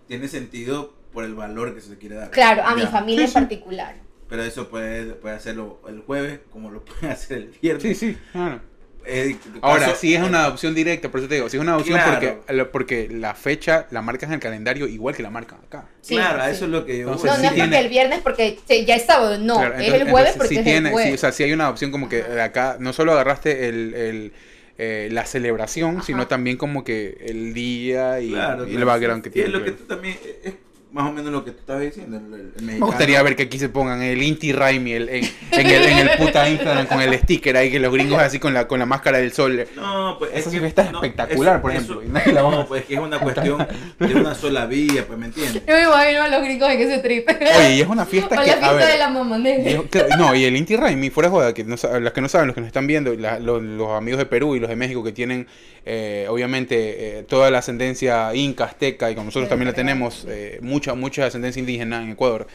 Tiene 0.09 0.29
sentido 0.29 0.93
por 1.15 1.25
el 1.25 1.35
valor 1.35 1.75
que 1.75 1.81
se 1.81 1.89
le 1.89 1.97
quiere 1.97 2.17
dar. 2.17 2.31
Claro, 2.33 2.63
a 2.65 2.75
mi 2.75 2.83
familia 2.83 3.27
Sí, 3.27 3.33
sí. 3.33 3.39
en 3.39 3.45
particular. 3.45 4.06
Pero 4.29 4.43
eso 4.43 4.69
puede, 4.69 5.15
puede 5.15 5.37
hacerlo 5.37 5.81
el 5.89 6.01
jueves, 6.01 6.41
como 6.51 6.71
lo 6.71 6.85
puede 6.85 7.13
hacer 7.13 7.39
el 7.39 7.55
viernes. 7.63 7.83
Sí, 7.83 7.95
sí, 7.95 8.19
claro. 8.33 8.61
Eh, 9.09 9.37
Ahora, 9.63 9.87
caso- 9.87 9.99
si 10.01 10.17
es 10.17 10.21
una 10.23 10.43
adopción 10.47 10.75
directa, 10.75 11.09
por 11.09 11.21
eso 11.21 11.29
te 11.29 11.37
digo, 11.37 11.49
si 11.49 11.57
es 11.57 11.63
una 11.63 11.75
adopción 11.75 11.97
Claro. 11.97 12.43
porque, 12.45 12.65
porque 12.65 13.09
la 13.09 13.35
fecha 13.37 13.87
la 13.93 14.03
marcas 14.03 14.29
en 14.31 14.35
el 14.35 14.41
calendario 14.41 14.89
igual 14.89 15.15
que 15.15 15.23
la 15.23 15.31
marcan 15.31 15.61
acá. 15.65 15.89
Sí, 16.01 16.17
claro, 16.17 16.43
sí. 16.45 16.51
eso 16.51 16.65
es 16.65 16.71
lo 16.73 16.85
que 16.85 16.95
yo 16.99 17.03
Entonces, 17.13 17.25
No, 17.31 17.37
no 17.37 17.43
es 17.45 17.49
porque 17.51 17.55
tiene- 17.63 17.79
el 17.79 17.89
viernes 17.89 18.21
porque 18.21 18.59
ya 18.85 18.97
es 18.97 19.05
sábado, 19.07 19.39
no, 19.39 19.59
Claro, 19.59 19.75
es 19.77 19.81
el 19.81 20.11
jueves 20.11 20.33
entonces 20.33 20.37
porque 20.37 20.49
sí 20.49 20.59
es 20.59 20.65
tiene, 20.65 20.89
el 20.89 20.93
jueves. 20.93 21.11
sí, 21.11 21.15
o 21.15 21.19
sea, 21.19 21.31
si 21.31 21.45
hay 21.45 21.53
una 21.53 21.67
adopción 21.67 21.93
como 21.93 22.09
que 22.09 22.21
de 22.25 22.43
acá 22.43 22.79
no 22.81 22.93
solo 22.93 23.13
agarraste 23.13 23.69
el, 23.69 23.95
el, 23.95 24.33
eh, 24.77 25.09
la 25.13 25.25
celebración, 25.25 25.99
Ajá. 25.99 26.05
sino 26.05 26.27
también 26.27 26.57
como 26.57 26.83
que 26.83 27.17
el 27.21 27.55
día 27.55 28.19
y, 28.19 28.31
Claro, 28.31 28.65
y 28.65 28.71
el 28.71 28.73
claro, 28.73 28.87
background 28.87 29.23
sí. 29.25 29.31
que 29.31 29.39
Y 29.39 29.43
tiene. 29.45 29.49
es 29.51 29.55
lo 29.61 29.65
que 29.65 29.71
tú 29.71 29.85
también, 29.85 30.17
es 30.43 30.55
más 30.97 31.09
o 31.11 31.13
menos 31.13 31.31
lo 31.31 31.45
que 31.45 31.51
tú 31.51 31.59
estabas 31.61 31.83
diciendo. 31.83 32.17
El, 32.17 32.53
el- 32.57 32.63
Me 32.65 32.79
gustaría 32.79 33.23
ver 33.23 33.37
que 33.37 33.45
aquí 33.45 33.59
se 33.59 33.69
pongan 33.69 34.01
el 34.03 34.23
Inti 34.23 34.53
Raimi 34.53 34.93
el- 34.93 35.09
en, 35.11 35.25
en 35.53 35.67
el, 35.67 35.83
en 35.85 35.99
el 35.99 36.11
puta 36.19 36.49
Instagram 36.49 36.87
con 36.87 37.03
el 37.03 37.19
sticker 37.19 37.57
ahí, 37.57 37.71
que 37.71 37.79
los 37.79 37.93
gringos 37.93 38.19
así 38.21 38.39
con 38.39 38.55
la, 38.55 38.67
con 38.67 38.79
la 38.79 38.87
máscara 38.87 39.19
del 39.19 39.33
sol. 39.33 39.67
No, 39.77 40.17
pues 40.19 40.31
Esa 40.35 40.49
es 40.49 40.55
que 40.55 40.61
fiesta 40.61 40.83
es 40.83 40.93
no, 40.93 40.99
espectacular, 41.03 41.55
eso- 41.57 41.63
por 41.63 41.71
eso- 41.73 41.81
ejemplo, 41.83 42.03
y 42.03 42.09
nadie 42.09 42.33
la 42.33 42.43
va 42.43 42.49
a- 42.49 42.57
no, 42.57 42.67
pues 42.67 42.85
que 42.87 42.95
es 42.95 43.01
una 43.01 43.19
cuestión 43.27 43.67
de 43.99 44.15
una 44.15 44.35
sola 44.35 44.67
vía, 44.67 45.05
pues 45.07 45.19
me 45.19 45.27
entiendes. 45.27 45.63
Yo 45.67 45.75
me 45.75 45.83
imagino 45.83 46.23
a 46.23 46.29
los 46.29 46.43
gringos 46.43 46.71
en 46.71 46.81
ese 46.81 46.99
trip. 46.99 47.29
Oye, 47.29 47.75
y 47.77 47.81
es 47.83 47.87
una 47.89 48.07
fiesta 48.07 48.41
o 48.41 48.43
que, 48.43 48.47
la 48.47 48.53
a 48.55 48.57
fiesta 48.57 48.73
ver, 48.75 48.93
de 48.93 48.99
la 48.99 49.09
mamonera. 49.11 49.71
es- 49.71 50.17
no, 50.19 50.35
y 50.35 50.45
el 50.45 50.57
Inti 50.57 50.77
Raimi, 50.77 51.11
fuera 51.11 51.29
de 51.29 51.35
joda, 51.35 51.55
que 51.55 51.63
no, 51.65 51.77
las 52.01 52.13
que 52.13 52.21
no 52.23 52.29
saben, 52.31 52.47
los 52.47 52.55
que 52.55 52.61
nos 52.63 52.69
están 52.69 52.87
viendo, 52.87 53.15
la- 53.15 53.39
los, 53.39 53.63
los 53.63 53.91
amigos 53.91 54.19
de 54.19 54.27
Perú 54.27 54.57
y 54.57 54.61
los 54.61 54.71
de 54.71 54.77
México 54.77 55.05
que 55.05 55.13
tienen, 55.13 55.47
eh, 55.85 56.27
obviamente, 56.29 57.19
eh, 57.19 57.23
toda 57.25 57.51
la 57.51 57.59
ascendencia 57.59 58.35
inca, 58.35 58.65
azteca, 58.65 59.11
y 59.11 59.15
como 59.15 59.27
nosotros 59.27 59.47
Sí, 59.47 59.51
también 59.51 59.69
la 59.69 59.75
tenemos, 59.75 60.27
eh, 60.29 60.59
mucha, 60.95 60.95
mucha 60.95 61.27
ascendencia 61.27 61.61
indígena 61.61 62.03
en 62.03 62.11
Ecuador. 62.11 62.47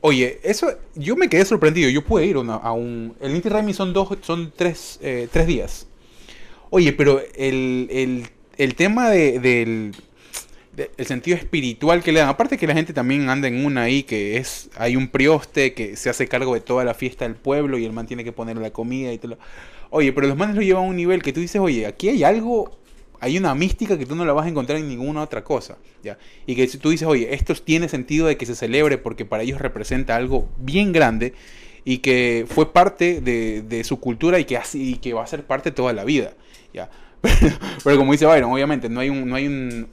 Oye, 0.00 0.38
eso, 0.44 0.72
yo 0.94 1.16
me 1.16 1.28
quedé 1.28 1.44
sorprendido, 1.44 1.90
yo 1.90 2.04
pude 2.04 2.26
ir 2.26 2.36
a, 2.36 2.72
un... 2.72 3.14
El 3.20 3.34
Inti 3.34 3.48
Raimi 3.48 3.72
son 3.72 3.92
dos, 3.92 4.08
son 4.22 4.52
tres, 4.54 4.98
eh, 5.02 5.26
tres 5.32 5.46
días. 5.46 5.86
Oye, 6.70 6.92
pero 6.92 7.20
el, 7.34 7.88
el, 7.90 8.26
el 8.56 8.74
tema 8.74 9.10
de, 9.10 9.40
del 9.40 9.94
de- 10.76 10.90
el 10.96 11.06
sentido 11.06 11.36
espiritual 11.36 12.02
que 12.02 12.12
le 12.12 12.20
dan, 12.20 12.28
aparte 12.28 12.58
que 12.58 12.66
la 12.66 12.74
gente 12.74 12.92
también 12.92 13.28
anda 13.30 13.48
en 13.48 13.64
una 13.64 13.84
ahí, 13.84 14.02
que 14.02 14.36
es, 14.36 14.68
hay 14.76 14.94
un 14.94 15.08
prioste 15.08 15.72
que 15.72 15.96
se 15.96 16.10
hace 16.10 16.28
cargo 16.28 16.54
de 16.54 16.60
toda 16.60 16.84
la 16.84 16.94
fiesta 16.94 17.24
del 17.24 17.34
pueblo 17.34 17.78
y 17.78 17.84
el 17.84 17.92
man 17.92 18.06
tiene 18.06 18.22
que 18.22 18.32
poner 18.32 18.58
la 18.58 18.70
comida 18.70 19.12
y 19.12 19.18
todo. 19.18 19.38
Oye, 19.90 20.12
pero 20.12 20.28
los 20.28 20.36
manes 20.36 20.54
lo 20.54 20.62
llevan 20.62 20.84
a 20.84 20.86
un 20.88 20.96
nivel 20.96 21.22
que 21.22 21.32
tú 21.32 21.40
dices, 21.40 21.60
oye, 21.60 21.86
aquí 21.86 22.10
hay 22.10 22.22
algo 22.22 22.78
hay 23.26 23.36
una 23.38 23.54
mística 23.54 23.98
que 23.98 24.06
tú 24.06 24.14
no 24.14 24.24
la 24.24 24.32
vas 24.32 24.46
a 24.46 24.48
encontrar 24.48 24.78
en 24.78 24.88
ninguna 24.88 25.22
otra 25.22 25.42
cosa, 25.42 25.76
¿ya? 26.02 26.16
Y 26.46 26.54
que 26.54 26.68
si 26.68 26.78
tú 26.78 26.90
dices, 26.90 27.08
oye, 27.08 27.34
esto 27.34 27.54
tiene 27.54 27.88
sentido 27.88 28.26
de 28.28 28.36
que 28.36 28.46
se 28.46 28.54
celebre 28.54 28.98
porque 28.98 29.24
para 29.24 29.42
ellos 29.42 29.60
representa 29.60 30.14
algo 30.16 30.48
bien 30.58 30.92
grande 30.92 31.34
y 31.84 31.98
que 31.98 32.46
fue 32.48 32.72
parte 32.72 33.20
de, 33.20 33.62
de 33.62 33.84
su 33.84 33.98
cultura 34.00 34.38
y 34.38 34.44
que, 34.44 34.56
así, 34.56 34.92
y 34.92 34.96
que 34.98 35.12
va 35.12 35.22
a 35.24 35.26
ser 35.26 35.44
parte 35.44 35.70
toda 35.72 35.92
la 35.92 36.04
vida, 36.04 36.34
¿ya? 36.72 36.88
Pero, 37.22 37.56
pero 37.82 37.96
como 37.98 38.12
dice 38.12 38.26
Byron, 38.26 38.52
obviamente 38.52 38.88
no 38.88 39.00
hay 39.00 39.08
un... 39.10 39.28
No 39.28 39.34
hay 39.36 39.46
un 39.46 39.88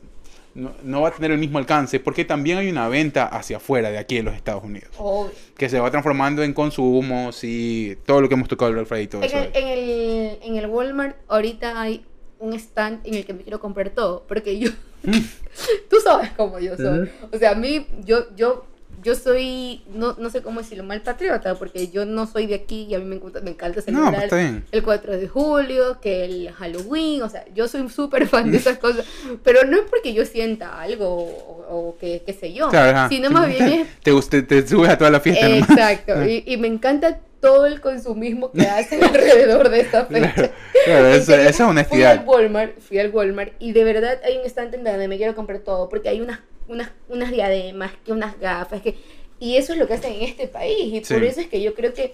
no, 0.55 0.72
no 0.84 1.01
va 1.01 1.07
a 1.07 1.11
tener 1.11 1.31
el 1.31 1.39
mismo 1.39 1.57
alcance 1.57 1.99
porque 1.99 2.26
también 2.26 2.60
hay 2.60 2.69
una 2.69 2.88
venta 2.88 3.26
hacia 3.26 3.57
afuera 3.57 3.89
de 3.89 3.97
aquí 3.97 4.18
de 4.18 4.22
los 4.22 4.35
Estados 4.35 4.64
Unidos 4.64 4.91
Obvio. 4.99 5.31
que 5.57 5.68
se 5.68 5.80
va 5.80 5.89
transformando 5.89 6.43
en 6.43 6.53
consumos 6.53 7.43
y 7.43 7.97
todo 8.05 8.22
lo 8.22 8.27
que 8.30 8.35
hemos 8.35 8.47
tocado 8.47 8.69
el 8.69 8.76
Black 8.76 8.85
Friday 8.88 9.05
y 9.05 9.07
todo 9.07 9.23
En 9.23 9.30
eso. 9.30 9.38
el, 9.39 9.49
en, 9.55 9.68
el, 9.68 10.38
en 10.43 10.55
el 10.57 10.68
Walmart 10.68 11.15
ahorita 11.27 11.81
hay 11.81 12.05
un 12.44 12.53
stand 12.53 13.06
en 13.07 13.14
el 13.15 13.26
que 13.26 13.34
me 13.34 13.44
quiero 13.44 13.60
comprar 13.60 13.90
todo, 13.91 14.26
porque 14.28 14.60
yo, 14.60 14.70
tú 15.90 15.95
sabes 16.03 16.32
cómo 16.36 16.60
yo 16.60 16.76
soy. 16.76 17.10
O 17.32 17.38
sea, 17.38 17.52
a 17.52 17.56
mí, 17.56 17.88
yo, 18.03 18.36
yo, 18.36 18.65
yo 19.03 19.15
soy, 19.15 19.84
no, 19.93 20.15
no 20.17 20.30
sé 20.30 20.41
cómo 20.41 20.61
decirlo, 20.61 20.84
mal 20.84 21.01
patriota, 21.01 21.55
porque 21.55 21.89
yo 21.89 22.05
no 22.05 22.25
soy 22.27 22.45
de 22.47 22.55
aquí 22.55 22.88
y 22.89 22.95
a 22.95 22.99
mí 22.99 23.05
me, 23.05 23.15
encanta- 23.17 23.41
me 23.41 23.51
encanta 23.51 23.81
celebrar 23.81 24.30
pues 24.30 24.53
el 24.71 24.84
4 24.84 25.17
de 25.17 25.27
julio, 25.27 25.99
que 26.01 26.25
el 26.25 26.51
Halloween, 26.51 27.21
o 27.23 27.30
sea, 27.30 27.45
yo 27.53 27.67
soy 27.67 27.88
súper 27.89 28.27
fan 28.27 28.51
de 28.51 28.57
esas 28.57 28.77
cosas, 28.80 29.05
pero 29.43 29.63
no 29.65 29.77
es 29.77 29.84
porque 29.89 30.13
yo 30.13 30.25
sienta 30.25 30.81
algo 30.81 31.07
o, 31.07 31.65
o 31.69 31.97
que, 31.99 32.23
qué 32.25 32.34
sé 32.34 32.53
yo, 32.53 32.69
Claro, 32.69 33.09
sino 33.09 33.30
más 33.30 33.47
bien 33.47 33.63
es 33.67 33.88
Te, 34.01 34.11
guste- 34.11 34.41
te 34.47 34.65
subes 34.67 34.89
a 34.89 34.97
toda 34.97 35.11
la 35.11 35.19
fiesta. 35.19 35.47
Exacto, 35.49 36.25
y, 36.25 36.43
y 36.47 36.57
me 36.57 36.67
encanta 36.67 37.19
todo 37.39 37.65
el 37.65 37.81
consumismo 37.81 38.51
que 38.53 38.61
hacen 38.61 39.03
alrededor 39.03 39.69
de 39.69 39.81
esta 39.81 40.05
fecha. 40.05 40.34
Claro, 40.34 40.51
claro, 40.85 41.07
eso- 41.09 41.34
Entonces, 41.34 41.39
esa 41.39 41.49
es 41.49 41.55
Fui 41.57 41.65
honestidad. 41.65 42.11
al 42.19 42.25
Walmart, 42.25 42.80
fui 42.80 42.99
al 42.99 43.09
Walmart 43.11 43.51
y 43.59 43.73
de 43.73 43.84
verdad 43.84 44.17
hay 44.23 44.38
un 44.38 44.45
estante 44.45 44.77
en 44.77 44.85
donde 44.85 45.07
me 45.09 45.17
quiero 45.17 45.35
comprar 45.35 45.59
todo 45.59 45.89
porque 45.89 46.07
hay 46.07 46.21
unas, 46.21 46.39
unas, 46.68 46.90
unas 47.10 47.31
diademas, 47.31 47.91
que 48.06 48.11
unas 48.11 48.40
gafas, 48.40 48.81
que 48.81 48.95
y 49.40 49.57
eso 49.57 49.73
es 49.73 49.80
lo 49.80 49.88
que 49.88 49.94
hacen 49.95 50.14
en 50.14 50.22
este 50.23 50.48
país 50.48 50.94
y 50.94 51.03
Sí. 51.03 51.14
por 51.14 51.23
eso 51.23 51.41
es 51.41 51.48
que 51.48 51.61
yo 51.61 51.73
creo 51.73 51.94
que 51.94 52.14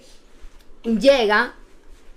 llega 0.84 1.54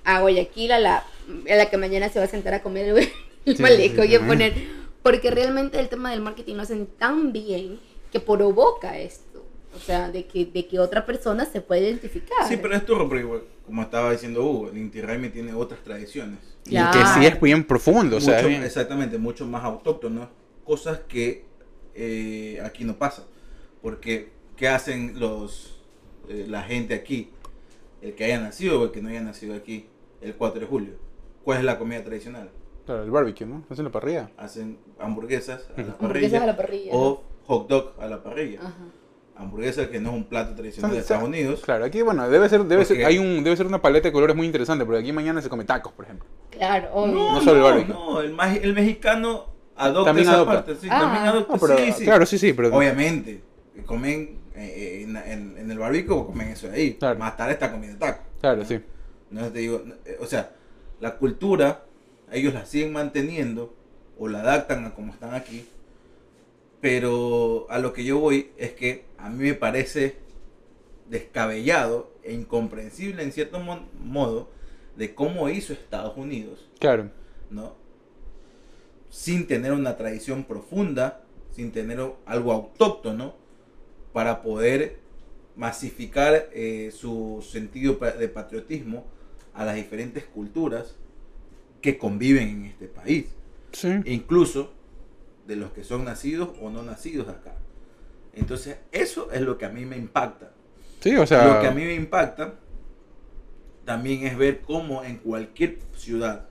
a 0.03 0.19
Guayaquil 0.21 0.71
a 0.71 0.79
la, 0.79 0.97
a 0.97 1.55
la 1.55 1.69
que 1.69 1.77
mañana 1.77 2.09
se 2.09 2.19
va 2.19 2.25
a 2.25 2.29
sentar 2.29 2.53
a 2.53 2.61
comer 2.63 2.89
el, 2.89 2.97
el 3.45 3.55
Sí, 3.57 3.61
maleco 3.61 4.01
sí, 4.03 4.09
y 4.09 4.15
a 4.15 4.25
poner 4.25 4.53
porque 5.01 5.31
realmente 5.31 5.79
el 5.79 5.89
tema 5.89 6.11
del 6.11 6.21
marketing 6.21 6.55
lo 6.55 6.61
hacen 6.63 6.87
tan 6.97 7.33
bien 7.33 7.79
que 8.11 8.19
provoca 8.21 8.97
esto. 8.97 9.43
O 9.75 9.79
sea, 9.79 10.11
de 10.11 10.25
que, 10.27 10.45
de 10.45 10.67
que 10.67 10.79
otra 10.79 11.03
persona 11.03 11.45
se 11.45 11.59
puede 11.59 11.81
identificar. 11.89 12.47
Sí, 12.47 12.57
pero 12.57 12.75
es 12.75 12.85
turro, 12.85 13.07
porque 13.09 13.23
igual, 13.23 13.41
como 13.65 13.81
estaba 13.81 14.11
diciendo 14.11 14.43
Hugo, 14.45 14.69
el 14.69 14.77
Inti 14.77 15.01
Raymi 15.01 15.29
tiene 15.29 15.51
otras 15.55 15.81
tradiciones. 15.83 16.37
Y 16.67 16.69
Claro. 16.69 16.91
que 16.99 17.05
sí 17.19 17.25
es 17.25 17.41
bien 17.41 17.63
profundo, 17.65 18.17
o 18.17 18.21
sea, 18.21 18.41
bien- 18.43 18.63
exactamente, 18.63 19.17
mucho 19.17 19.47
más 19.47 19.63
autóctono. 19.63 20.29
Cosas 20.63 20.99
que 21.09 21.43
eh, 21.95 22.61
aquí 22.63 22.83
no 22.85 22.95
pasa. 22.97 23.23
Porque, 23.81 24.31
¿qué 24.55 24.67
hacen 24.67 25.19
los 25.19 25.81
eh, 26.29 26.45
la 26.47 26.63
gente 26.63 26.93
aquí? 26.93 27.29
El 28.01 28.15
que 28.15 28.25
haya 28.25 28.39
nacido 28.39 28.81
o 28.81 28.85
el 28.85 28.91
que 28.91 29.01
no 29.01 29.09
haya 29.09 29.21
nacido 29.21 29.55
aquí 29.55 29.87
el 30.21 30.35
4 30.35 30.61
de 30.61 30.65
julio. 30.67 30.93
¿Cuál 31.43 31.59
es 31.59 31.63
la 31.65 31.77
comida 31.77 32.03
tradicional? 32.03 32.49
Claro, 32.85 33.03
el 33.03 33.11
barbecue, 33.11 33.45
¿no? 33.45 33.63
Hacen 33.69 33.85
la 33.85 33.91
parrilla. 33.91 34.29
Hacen 34.37 34.77
hamburguesas 34.99 35.69
a 35.77 35.81
la 35.81 35.87
Hamburguesas 35.93 35.99
parrilla, 35.99 36.43
a 36.43 36.47
la 36.47 36.57
parrilla. 36.57 36.91
o 36.93 37.23
hot 37.45 37.67
dog 37.69 37.93
a 37.99 38.07
la 38.07 38.21
parrilla. 38.23 38.59
Ajá. 38.61 38.73
Hamburguesa 39.35 39.89
que 39.89 39.99
no 39.99 40.09
es 40.11 40.15
un 40.15 40.25
plato 40.25 40.53
tradicional 40.53 40.91
de 40.91 40.99
Estados 40.99 41.23
Unidos. 41.27 41.61
Claro, 41.63 41.85
aquí, 41.85 42.01
bueno, 42.03 42.29
debe 42.29 42.47
ser, 42.49 42.63
debe 42.65 42.85
ser, 42.85 42.97
Porque- 42.97 43.05
hay 43.05 43.17
un, 43.17 43.43
debe 43.43 43.55
ser 43.57 43.65
una 43.65 43.81
paleta 43.81 44.07
de 44.09 44.11
colores 44.13 44.35
muy 44.35 44.45
interesante, 44.45 44.85
porque 44.85 44.99
aquí 44.99 45.11
mañana 45.11 45.41
se 45.41 45.49
come 45.49 45.63
tacos, 45.65 45.91
por 45.93 46.05
ejemplo. 46.05 46.27
Claro, 46.51 46.89
obvio. 46.93 47.13
No, 47.15 47.33
No 47.35 47.41
solo 47.41 47.53
el 47.55 47.59
no, 47.59 47.63
barbecue. 47.65 47.93
no, 47.93 48.21
el, 48.21 48.63
el 48.63 48.73
mexicano 48.73 49.45
adopta 49.75 50.05
También 50.09 50.27
esa 50.27 50.35
adopta. 50.35 50.53
parte, 50.65 50.75
sí, 50.75 50.87
Ah. 50.89 50.99
también 50.99 51.23
adopta, 51.25 51.53
No, 51.53 51.59
pero, 51.59 51.77
sí, 51.77 51.91
sí. 51.91 52.03
Claro, 52.03 52.25
sí, 52.25 52.37
sí, 52.37 52.53
pero... 52.53 52.75
Obviamente, 52.75 53.41
comen 53.85 54.39
eh, 54.55 55.03
en, 55.07 55.15
en- 55.17 55.57
en 55.57 55.71
el 55.71 55.79
barbecue, 55.79 56.25
comen 56.25 56.49
eso 56.49 56.67
de 56.67 56.75
ahí. 56.75 56.93
Claro. 56.95 57.17
Más 57.19 57.35
tarde 57.35 57.53
está 57.53 57.71
comiendo 57.71 57.97
taco. 57.97 58.23
Claro, 58.39 58.63
sí. 58.65 58.79
No 59.31 59.51
te 59.51 59.59
digo, 59.59 59.83
eh, 60.05 60.17
o 60.19 60.25
sea, 60.27 60.51
la 60.99 61.15
cultura, 61.17 61.85
ellos 62.31 62.53
la 62.53 62.65
siguen 62.65 62.93
manteniendo 62.93 63.73
o 64.19 64.27
la 64.27 64.41
adaptan 64.41 64.85
a 64.85 64.93
como 64.93 65.11
están 65.11 65.33
aquí. 65.33 65.65
Pero 66.81 67.65
a 67.69 67.79
lo 67.79 67.93
que 67.93 68.03
yo 68.03 68.19
voy 68.19 68.51
es 68.57 68.71
que 68.73 69.05
a 69.17 69.29
mí 69.29 69.43
me 69.43 69.53
parece 69.53 70.17
descabellado 71.09 72.11
e 72.23 72.33
incomprensible 72.33 73.23
en 73.23 73.31
cierto 73.31 73.59
modo 73.59 74.49
de 74.97 75.15
cómo 75.15 75.49
hizo 75.49 75.73
Estados 75.73 76.15
Unidos 76.17 76.69
Claro. 76.79 77.09
¿no? 77.49 77.75
Sin 79.23 79.47
tener 79.47 79.71
una 79.71 79.95
tradición 79.95 80.43
profunda, 80.43 81.21
sin 81.55 81.71
tener 81.71 81.97
algo 82.25 82.51
autóctono, 82.51 83.35
para 84.11 84.41
poder 84.41 84.99
masificar 85.55 86.49
eh, 86.51 86.91
su 86.93 87.41
sentido 87.49 87.93
de 88.19 88.27
patriotismo 88.27 89.05
a 89.53 89.63
las 89.63 89.75
diferentes 89.75 90.25
culturas 90.25 90.97
que 91.81 91.97
conviven 91.97 92.49
en 92.49 92.65
este 92.65 92.87
país, 92.87 93.27
Sí. 93.71 93.87
e 94.03 94.11
incluso 94.11 94.73
de 95.47 95.55
los 95.55 95.71
que 95.71 95.85
son 95.85 96.03
nacidos 96.03 96.49
o 96.61 96.69
no 96.69 96.83
nacidos 96.83 97.29
acá. 97.29 97.55
Entonces, 98.33 98.75
eso 98.91 99.31
es 99.31 99.39
lo 99.39 99.57
que 99.57 99.63
a 99.63 99.69
mí 99.69 99.85
me 99.85 99.95
impacta. 99.95 100.51
Sí, 100.99 101.15
o 101.15 101.25
sea... 101.25 101.47
Lo 101.47 101.61
que 101.61 101.67
a 101.67 101.71
mí 101.71 101.85
me 101.85 101.93
impacta 101.95 102.55
también 103.85 104.27
es 104.27 104.37
ver 104.37 104.59
cómo 104.59 105.01
en 105.01 105.15
cualquier 105.15 105.79
ciudad, 105.95 106.49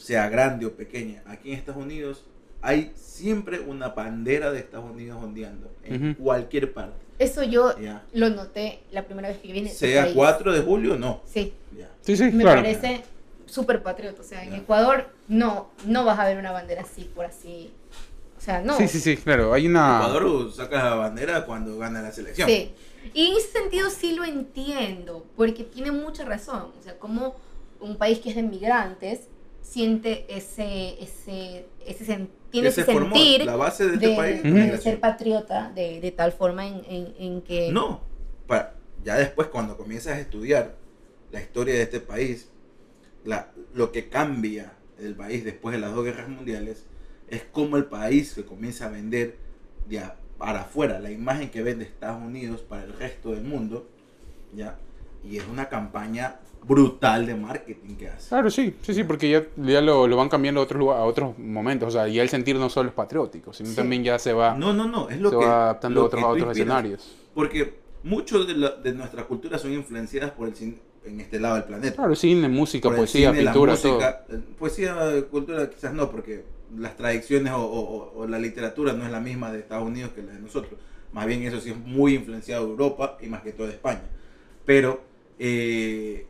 sea 0.00 0.28
grande 0.28 0.66
o 0.66 0.72
pequeña, 0.74 1.22
aquí 1.26 1.52
en 1.52 1.58
Estados 1.58 1.82
Unidos, 1.82 2.24
hay 2.62 2.92
siempre 2.96 3.60
una 3.60 3.88
bandera 3.90 4.50
de 4.50 4.58
Estados 4.60 4.90
Unidos 4.90 5.18
ondeando 5.22 5.70
en 5.84 6.14
cualquier 6.14 6.72
parte. 6.72 6.96
Eso 7.18 7.42
yo 7.42 7.78
Ya. 7.78 8.02
lo 8.14 8.30
noté 8.30 8.80
la 8.92 9.04
primera 9.04 9.28
vez 9.28 9.38
que 9.38 9.52
vine. 9.52 9.68
Sea 9.68 10.04
país. 10.04 10.14
4 10.16 10.52
de 10.52 10.60
julio, 10.62 10.96
no. 10.96 11.20
Sí, 11.26 11.52
Ya. 11.76 11.90
Sí, 12.00 12.16
sí, 12.16 12.24
me 12.24 12.42
claro. 12.42 12.62
parece 12.62 13.02
súper 13.46 13.82
patriota. 13.82 14.22
O 14.22 14.24
sea, 14.24 14.42
en. 14.42 14.54
Ecuador 14.54 15.10
no, 15.28 15.68
no 15.86 16.04
vas 16.04 16.18
a 16.18 16.24
ver 16.24 16.38
una 16.38 16.50
bandera 16.50 16.82
así 16.82 17.04
por 17.14 17.26
así. 17.26 17.70
O 18.38 18.40
sea, 18.40 18.62
no. 18.62 18.76
Sí, 18.78 18.88
sí, 18.88 19.00
sí, 19.00 19.18
claro. 19.18 19.52
Hay 19.52 19.66
una... 19.66 19.98
Ecuador 19.98 20.50
saca 20.50 20.82
la 20.82 20.94
bandera 20.94 21.44
cuando 21.44 21.76
gana 21.76 22.00
la 22.00 22.10
selección. 22.10 22.48
Sí. 22.48 22.72
Y 23.12 23.26
en 23.32 23.36
ese 23.36 23.48
sentido 23.48 23.90
sí 23.90 24.14
lo 24.14 24.24
entiendo, 24.24 25.26
porque 25.36 25.62
tiene 25.64 25.90
mucha 25.92 26.24
razón. 26.24 26.72
O 26.78 26.82
sea, 26.82 26.98
como 26.98 27.36
un 27.80 27.96
país 27.96 28.18
que 28.18 28.30
es 28.30 28.36
de 28.36 28.42
migrantes 28.42 29.28
siente 29.70 30.26
ese, 30.36 31.00
ese, 31.00 31.64
ese 31.86 32.04
sen- 32.04 32.28
tiene 32.50 32.68
Que 32.68 32.74
se 32.74 32.80
ese 32.80 32.92
formó 32.92 33.14
sentir 33.14 33.44
la 33.46 33.54
base 33.54 33.84
de 33.86 33.98
de, 33.98 34.06
este 34.06 34.16
país. 34.16 34.42
de 34.42 34.78
ser 34.78 34.98
patriota 34.98 35.70
de, 35.72 36.00
de 36.00 36.10
tal 36.10 36.32
forma 36.32 36.66
en, 36.66 36.82
en- 36.88 37.14
en 37.18 37.42
que... 37.42 37.70
No, 37.70 38.00
pa- 38.48 38.74
ya 39.04 39.16
después 39.16 39.46
cuando 39.46 39.76
comienzas 39.76 40.14
a 40.16 40.20
estudiar 40.20 40.74
la 41.30 41.40
historia 41.40 41.74
de 41.74 41.82
este 41.82 42.00
país, 42.00 42.48
la- 43.24 43.52
lo 43.72 43.92
que 43.92 44.08
cambia 44.08 44.72
el 44.98 45.14
país 45.14 45.44
después 45.44 45.72
de 45.72 45.80
las 45.80 45.94
dos 45.94 46.04
guerras 46.04 46.28
mundiales 46.28 46.84
es 47.28 47.44
cómo 47.52 47.76
el 47.76 47.84
país 47.84 48.32
se 48.32 48.44
comienza 48.44 48.86
a 48.86 48.88
vender 48.90 49.36
de 49.88 50.00
a- 50.00 50.16
para 50.36 50.62
afuera, 50.62 50.98
la 50.98 51.12
imagen 51.12 51.48
que 51.48 51.62
vende 51.62 51.84
Estados 51.84 52.20
Unidos 52.20 52.62
para 52.62 52.82
el 52.82 52.92
resto 52.94 53.30
del 53.30 53.44
mundo, 53.44 53.88
¿ya? 54.52 54.78
Y 55.22 55.36
es 55.36 55.44
una 55.46 55.68
campaña 55.68 56.40
brutal 56.62 57.26
de 57.26 57.34
marketing 57.34 57.96
que 57.96 58.08
hace. 58.08 58.28
Claro, 58.28 58.50
sí, 58.50 58.74
sí, 58.82 58.94
sí, 58.94 59.04
porque 59.04 59.30
ya, 59.30 59.44
ya 59.56 59.80
lo, 59.80 60.06
lo 60.06 60.16
van 60.16 60.28
cambiando 60.28 60.60
a 60.60 60.64
otros, 60.64 60.78
lugar- 60.78 60.98
a 60.98 61.04
otros 61.04 61.38
momentos. 61.38 61.88
O 61.88 61.90
sea, 61.90 62.06
ya 62.08 62.22
el 62.22 62.28
sentir 62.28 62.56
no 62.56 62.68
solo 62.70 62.88
es 62.90 62.94
patriótico, 62.94 63.52
sino 63.52 63.70
Sí. 63.70 63.76
también 63.76 64.04
ya 64.04 64.18
se 64.18 64.32
va, 64.32 64.54
No, 64.54 64.72
no, 64.72 64.86
no, 64.86 65.08
es 65.08 65.20
lo 65.20 65.30
se 65.30 65.38
que... 65.38 65.44
va 65.44 65.62
adaptando 65.64 66.00
lo 66.00 66.04
a 66.04 66.06
otros, 66.06 66.20
que 66.20 66.26
a 66.26 66.30
otros 66.30 66.50
escenarios. 66.56 67.16
Porque 67.34 67.74
muchos 68.02 68.46
de, 68.46 68.54
la- 68.54 68.70
de 68.76 68.92
nuestra 68.92 69.24
cultura 69.24 69.58
son 69.58 69.72
influenciadas 69.72 70.30
por 70.32 70.48
el 70.48 70.54
cine 70.54 70.76
en 71.04 71.18
este 71.20 71.40
lado 71.40 71.54
del 71.54 71.64
planeta. 71.64 71.96
Claro, 71.96 72.14
cine, 72.14 72.46
música, 72.48 72.88
por 72.88 72.96
poesía, 72.98 73.30
cine, 73.30 73.44
pintura, 73.44 73.74
todo. 73.76 73.92
música, 73.94 74.24
eh, 74.28 74.38
Poesía, 74.58 74.96
cultura 75.30 75.70
quizás 75.70 75.94
no, 75.94 76.10
porque 76.10 76.44
las 76.76 76.94
tradiciones 76.96 77.52
o, 77.54 77.62
o- 77.64 78.12
o 78.16 78.26
la 78.26 78.38
literatura 78.38 78.92
no 78.92 79.04
es 79.06 79.10
la 79.10 79.18
misma 79.20 79.50
de 79.50 79.60
Estados 79.60 79.86
Unidos 79.88 80.12
que 80.14 80.22
la 80.22 80.32
de 80.34 80.40
nosotros. 80.40 80.78
Más 81.12 81.26
bien 81.26 81.42
eso 81.42 81.58
sí 81.58 81.70
es 81.70 81.76
muy 81.78 82.14
influenciado 82.14 82.66
de 82.66 82.70
Europa 82.72 83.16
y 83.20 83.26
más 83.26 83.40
que 83.42 83.52
todo 83.52 83.66
de 83.66 83.72
España. 83.72 84.02
Pero 84.66 85.00
eh, 85.38 86.26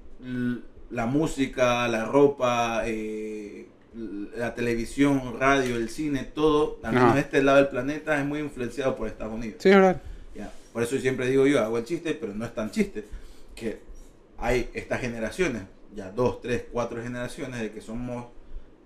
la 0.91 1.07
música, 1.07 1.87
la 1.89 2.05
ropa, 2.05 2.83
eh, 2.87 3.67
la 4.37 4.55
televisión, 4.55 5.37
radio, 5.39 5.77
el 5.77 5.89
cine, 5.89 6.25
todo, 6.25 6.79
al 6.83 6.95
menos 6.95 7.17
este 7.17 7.43
lado 7.43 7.59
del 7.59 7.69
planeta, 7.69 8.19
es 8.19 8.27
muy 8.27 8.41
influenciado 8.41 8.97
por 8.97 9.09
Estados 9.09 9.35
Unidos. 9.35 9.57
Sí, 9.61 9.71
verdad. 9.71 10.01
Ya, 10.35 10.53
Por 10.73 10.83
eso 10.83 10.97
siempre 10.99 11.29
digo 11.29 11.47
yo, 11.47 11.61
hago 11.61 11.79
el 11.79 11.85
chiste, 11.85 12.15
pero 12.15 12.35
no 12.35 12.45
es 12.45 12.55
tan 12.55 12.71
chiste, 12.71 13.05
que 13.55 13.81
hay 14.39 14.71
estas 14.75 15.01
generaciones, 15.01 15.63
ya 15.95 16.11
dos, 16.13 16.41
tres, 16.41 16.65
cuatro 16.71 17.03
generaciones 17.03 17.61
de 17.61 17.73
que 17.73 17.81
somos, 17.81 18.27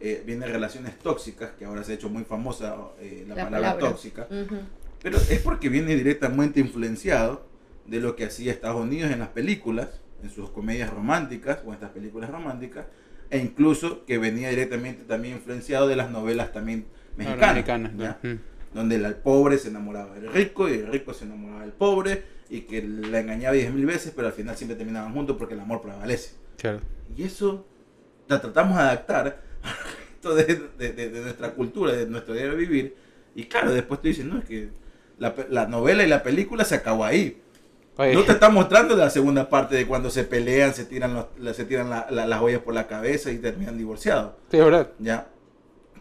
eh, 0.01 0.23
vienen 0.27 0.51
relaciones 0.51 0.99
tóxicas, 0.99 1.51
que 1.59 1.65
ahora 1.65 1.85
se 1.85 1.93
ha 1.93 1.95
hecho 1.97 2.09
muy 2.09 2.25
famosa 2.25 2.77
eh, 3.01 3.25
la, 3.29 3.35
La 3.35 3.45
palabra 3.45 3.69
palabra. 3.75 3.89
tóxica, 3.91 4.27
Ujú. 4.31 4.57
pero 5.03 5.19
es 5.19 5.41
porque 5.41 5.69
viene 5.69 5.95
directamente 5.97 6.61
influenciado 6.61 7.47
de 7.87 8.01
lo 8.01 8.17
que 8.17 8.25
hacía 8.25 8.53
Estados 8.53 8.81
Unidos 8.81 9.11
en 9.13 9.19
las 9.19 9.29
películas, 9.29 9.89
en 10.25 10.31
sus 10.31 10.51
comedias 10.51 10.91
románticas 10.91 11.59
o 11.65 11.69
en 11.69 11.75
estas 11.75 11.91
películas 11.91 12.31
románticas, 12.31 12.87
e 13.31 13.39
incluso 13.39 14.05
que 14.05 14.19
venía 14.19 14.49
directamente 14.51 15.05
también 15.05 15.35
influenciado 15.37 15.87
de 15.89 15.97
las 15.97 16.11
novelas 16.11 16.53
también 16.53 16.87
mexicanas, 17.17 17.55
mexicanas, 17.55 17.93
¿ya? 17.97 18.19
Mm. 18.23 18.39
donde 18.75 18.97
el 18.97 19.15
pobre 19.17 19.59
se 19.59 19.69
enamoraba 19.69 20.15
del 20.15 20.33
rico 20.33 20.69
y 20.69 20.73
el 20.75 20.87
rico 20.89 21.15
se 21.15 21.25
enamoraba 21.25 21.61
del 21.63 21.73
pobre 21.73 22.23
y 22.51 22.63
que 22.63 22.83
la 22.83 23.21
engañaba 23.21 23.55
diez 23.55 23.73
mil 23.73 23.87
veces, 23.87 24.13
pero 24.15 24.27
al 24.29 24.33
final 24.35 24.57
siempre 24.57 24.77
terminaban 24.77 25.13
juntos 25.15 25.37
porque 25.39 25.55
el 25.55 25.61
amor 25.61 25.81
prevalece. 25.81 26.35
Claro. 26.59 26.81
Y 27.17 27.23
eso 27.25 27.67
la 28.29 28.41
tratamos 28.41 28.77
de 28.77 28.83
adaptar 28.83 29.41
al 30.25 30.37
de, 30.37 30.45
de- 30.79 30.93
de- 30.93 31.11
de 31.11 31.21
nuestra 31.21 31.53
cultura, 31.53 31.93
de 31.93 32.07
nuestro 32.07 32.35
diario 32.35 32.57
vivir. 32.57 32.97
Y 33.35 33.45
claro, 33.45 33.73
después 33.73 34.01
tú 34.01 34.09
dices, 34.09 34.25
no, 34.25 34.39
es 34.39 34.45
que 34.45 34.69
la, 35.19 35.35
la 35.51 35.67
novela 35.67 36.05
y 36.05 36.09
la 36.09 36.23
película 36.23 36.65
se 36.65 36.75
acabó 36.77 37.05
ahí. 37.05 37.41
Oye, 37.97 38.13
No 38.15 38.23
te 38.25 38.33
está 38.33 38.49
mostrando 38.49 38.97
la 38.97 39.09
segunda 39.11 39.49
parte 39.49 39.77
de 39.77 39.87
cuando 39.87 40.11
se 40.11 40.25
pelean, 40.25 40.75
se 40.75 40.85
tiran, 40.85 41.15
los- 41.15 41.27
la- 41.39 41.55
se 41.55 41.65
tiran 41.65 41.91
la- 41.91 42.07
la- 42.11 42.27
las 42.27 42.41
joyas 42.41 42.61
por 42.61 42.75
la 42.75 42.87
cabeza 42.89 43.31
y 43.31 43.39
terminan 43.39 43.79
divorciados. 43.79 44.33
sí, 44.51 44.57
es 44.59 44.65
verdad. 44.65 44.91
¿ya? 44.99 45.29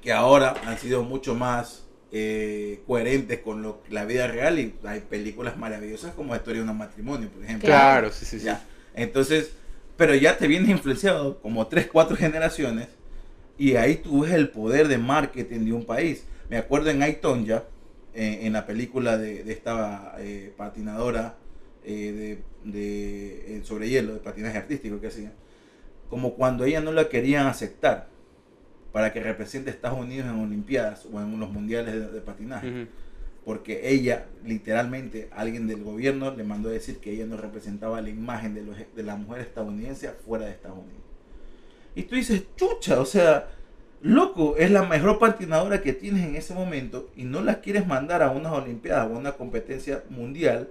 Que 0.01 0.11
ahora 0.11 0.55
han 0.65 0.77
sido 0.77 1.03
mucho 1.03 1.35
más 1.35 1.81
eh, 2.15 2.81
coherentes 2.85 3.39
con 3.39 3.63
lo, 3.63 3.81
la 3.89 4.05
vida 4.05 4.27
real 4.27 4.59
y 4.59 4.75
hay 4.83 4.99
películas 5.01 5.57
maravillosas 5.57 6.13
como 6.13 6.35
Historia 6.35 6.61
de 6.63 6.69
un 6.69 6.77
matrimonio, 6.77 7.27
por 7.29 7.43
ejemplo. 7.43 7.65
Claro, 7.65 8.11
sí, 8.11 8.23
sí, 8.25 8.37
sí. 8.39 8.45
Ya. 8.45 8.63
Entonces, 8.93 9.53
pero 9.97 10.13
ya 10.13 10.37
te 10.37 10.45
vienes 10.47 10.69
influenciado 10.69 11.39
como 11.41 11.65
3, 11.65 11.87
4 11.91 12.15
generaciones 12.15 12.87
y 13.57 13.75
ahí 13.77 13.95
tú 13.95 14.21
ves 14.21 14.33
el 14.33 14.49
poder 14.49 14.87
de 14.89 14.99
marketing 14.99 15.65
de 15.65 15.73
un 15.73 15.85
país. 15.85 16.23
Me 16.49 16.57
acuerdo 16.57 16.91
en 16.91 17.01
Aitonja, 17.01 17.63
en, 18.13 18.45
en 18.45 18.53
la 18.53 18.67
película 18.67 19.17
de, 19.17 19.43
de 19.43 19.51
esta 19.53 20.13
eh, 20.19 20.53
patinadora 20.55 21.35
eh, 21.85 22.39
de, 22.65 22.71
de- 22.71 23.57
eh, 23.57 23.61
sobre 23.63 23.89
hielo, 23.89 24.13
de 24.13 24.19
patinaje 24.19 24.57
artístico 24.57 24.99
que 25.01 25.07
hacía, 25.07 25.31
como 26.09 26.33
cuando 26.35 26.63
ella 26.65 26.81
no 26.81 26.91
la 26.91 27.09
querían 27.09 27.47
aceptar 27.47 28.07
para 28.91 29.11
que 29.11 29.21
represente 29.21 29.69
a 29.69 29.73
Estados 29.73 29.99
Unidos 29.99 30.27
en 30.29 30.39
Olimpiadas 30.39 31.07
o 31.11 31.19
en 31.19 31.39
los 31.39 31.49
mundiales 31.51 31.93
de, 31.95 32.07
de 32.09 32.21
patinaje 32.21 32.67
porque 33.45 33.89
ella, 33.89 34.27
literalmente, 34.45 35.27
alguien 35.33 35.67
del 35.67 35.83
gobierno 35.83 36.33
le 36.33 36.43
mandó 36.45 36.69
a 36.69 36.71
decir 36.71 36.99
que 36.99 37.11
ella 37.11 37.25
no 37.25 37.35
representaba 37.35 37.99
la 38.01 38.09
imagen 38.09 38.53
de, 38.55 38.63
los- 38.63 38.77
de 38.95 39.03
la 39.03 39.15
mujer 39.17 39.41
estadounidense 39.41 40.09
fuera 40.25 40.45
de 40.45 40.51
Estados 40.51 40.77
Unidos. 40.77 41.01
Y 41.95 42.03
tú 42.03 42.15
dices, 42.15 42.43
chucha, 42.55 42.99
o 43.01 43.05
sea, 43.05 43.49
loco, 44.01 44.55
es 44.57 44.71
la 44.71 44.83
mejor 44.83 45.19
patinadora 45.19 45.81
que 45.81 45.93
tienes 45.93 46.25
en 46.25 46.35
ese 46.35 46.53
momento 46.53 47.11
y 47.15 47.23
no 47.25 47.41
la 47.41 47.59
quieres 47.61 47.85
mandar 47.87 48.21
a 48.23 48.29
unas 48.31 48.53
Olimpiadas 48.53 49.09
o 49.09 49.15
a 49.15 49.19
una 49.19 49.33
competencia 49.33 50.03
mundial 50.09 50.69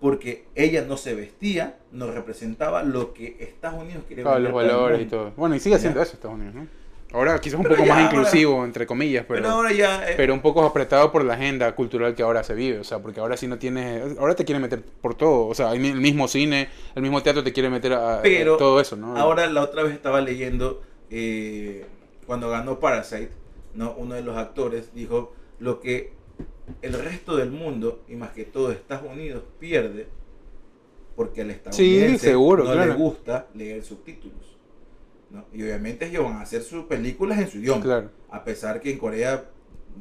porque 0.00 0.44
ella 0.54 0.84
no 0.86 0.96
se 0.96 1.14
vestía, 1.14 1.78
no 1.92 2.10
representaba 2.10 2.82
lo 2.82 3.12
que 3.14 3.36
Estados 3.40 3.82
Unidos 3.82 4.04
quería 4.08 4.24
Claro, 4.24 4.38
los 4.40 4.52
valores 4.52 5.02
y 5.02 5.06
todo. 5.06 5.32
Bueno, 5.36 5.56
y 5.56 5.60
sigue 5.60 5.74
haciendo 5.76 5.98
Ya. 5.98 6.04
eso 6.04 6.14
Estados 6.14 6.36
Unidos, 6.36 6.54
¿no? 6.54 6.66
Ahora 7.10 7.40
quizás 7.40 7.56
un 7.58 7.62
Pero 7.62 7.76
poco 7.76 7.88
más 7.88 7.98
ahora- 7.98 8.10
inclusivo, 8.12 8.64
entre 8.66 8.86
comillas, 8.86 9.24
pero, 9.26 9.36
Pero 9.40 9.42
pero, 9.44 9.54
ahora 9.56 9.72
ya... 9.72 10.10
eh, 10.10 10.30
un 10.30 10.42
poco 10.42 10.62
apretado 10.62 11.10
por 11.10 11.24
la 11.24 11.34
agenda 11.34 11.74
cultural 11.74 12.14
que 12.14 12.22
ahora 12.22 12.44
se 12.44 12.54
vive. 12.54 12.78
O 12.80 12.84
sea, 12.84 12.98
porque 12.98 13.18
ahora 13.18 13.36
sí 13.38 13.46
no 13.48 13.58
tienes... 13.58 14.18
Ahora 14.18 14.34
te 14.36 14.44
quieren 14.44 14.60
meter 14.60 14.82
por 14.82 15.14
todo. 15.14 15.46
O 15.46 15.54
sea, 15.54 15.72
el 15.72 15.80
mi- 15.80 15.88
el 15.88 16.00
mismo 16.02 16.28
cine, 16.28 16.68
el 16.94 17.00
mismo 17.00 17.22
teatro 17.22 17.42
te 17.42 17.54
quiere 17.54 17.70
meter 17.70 17.94
a, 17.94 18.18
a 18.18 18.22
Pero 18.22 18.58
todo 18.58 18.78
eso, 18.78 18.94
¿no? 18.94 19.16
Ahora 19.16 19.46
la 19.46 19.62
otra 19.62 19.82
vez 19.84 19.94
estaba 19.94 20.20
leyendo 20.20 20.82
eh, 21.10 21.86
cuando 22.26 22.50
ganó 22.50 22.78
Parasite, 22.78 23.30
¿no? 23.74 23.94
uno 23.96 24.14
de 24.14 24.22
los 24.22 24.36
actores 24.36 24.92
dijo 24.94 25.32
lo 25.60 25.80
que 25.80 26.12
el 26.82 26.92
resto 26.92 27.36
del 27.36 27.50
mundo 27.50 28.04
y 28.08 28.14
más 28.16 28.30
que 28.30 28.44
todo 28.44 28.70
Estados 28.72 29.10
Unidos 29.12 29.42
pierde 29.58 30.06
porque 31.16 31.42
al 31.42 31.50
estadounidense 31.50 32.28
seguro, 32.28 32.64
no 32.64 32.72
claro. 32.72 32.92
le 32.92 32.98
gusta 32.98 33.48
leer 33.54 33.82
subtítulos. 33.84 34.56
¿no? 35.30 35.44
Y 35.52 35.62
obviamente 35.62 36.06
ellos 36.06 36.24
van 36.24 36.34
a 36.34 36.42
hacer 36.42 36.62
sus 36.62 36.84
películas 36.84 37.38
en 37.38 37.48
su 37.50 37.58
idioma, 37.58 37.82
Claro. 37.82 38.10
a 38.30 38.44
pesar 38.44 38.80
que 38.80 38.92
en 38.92 38.98
Corea 38.98 39.44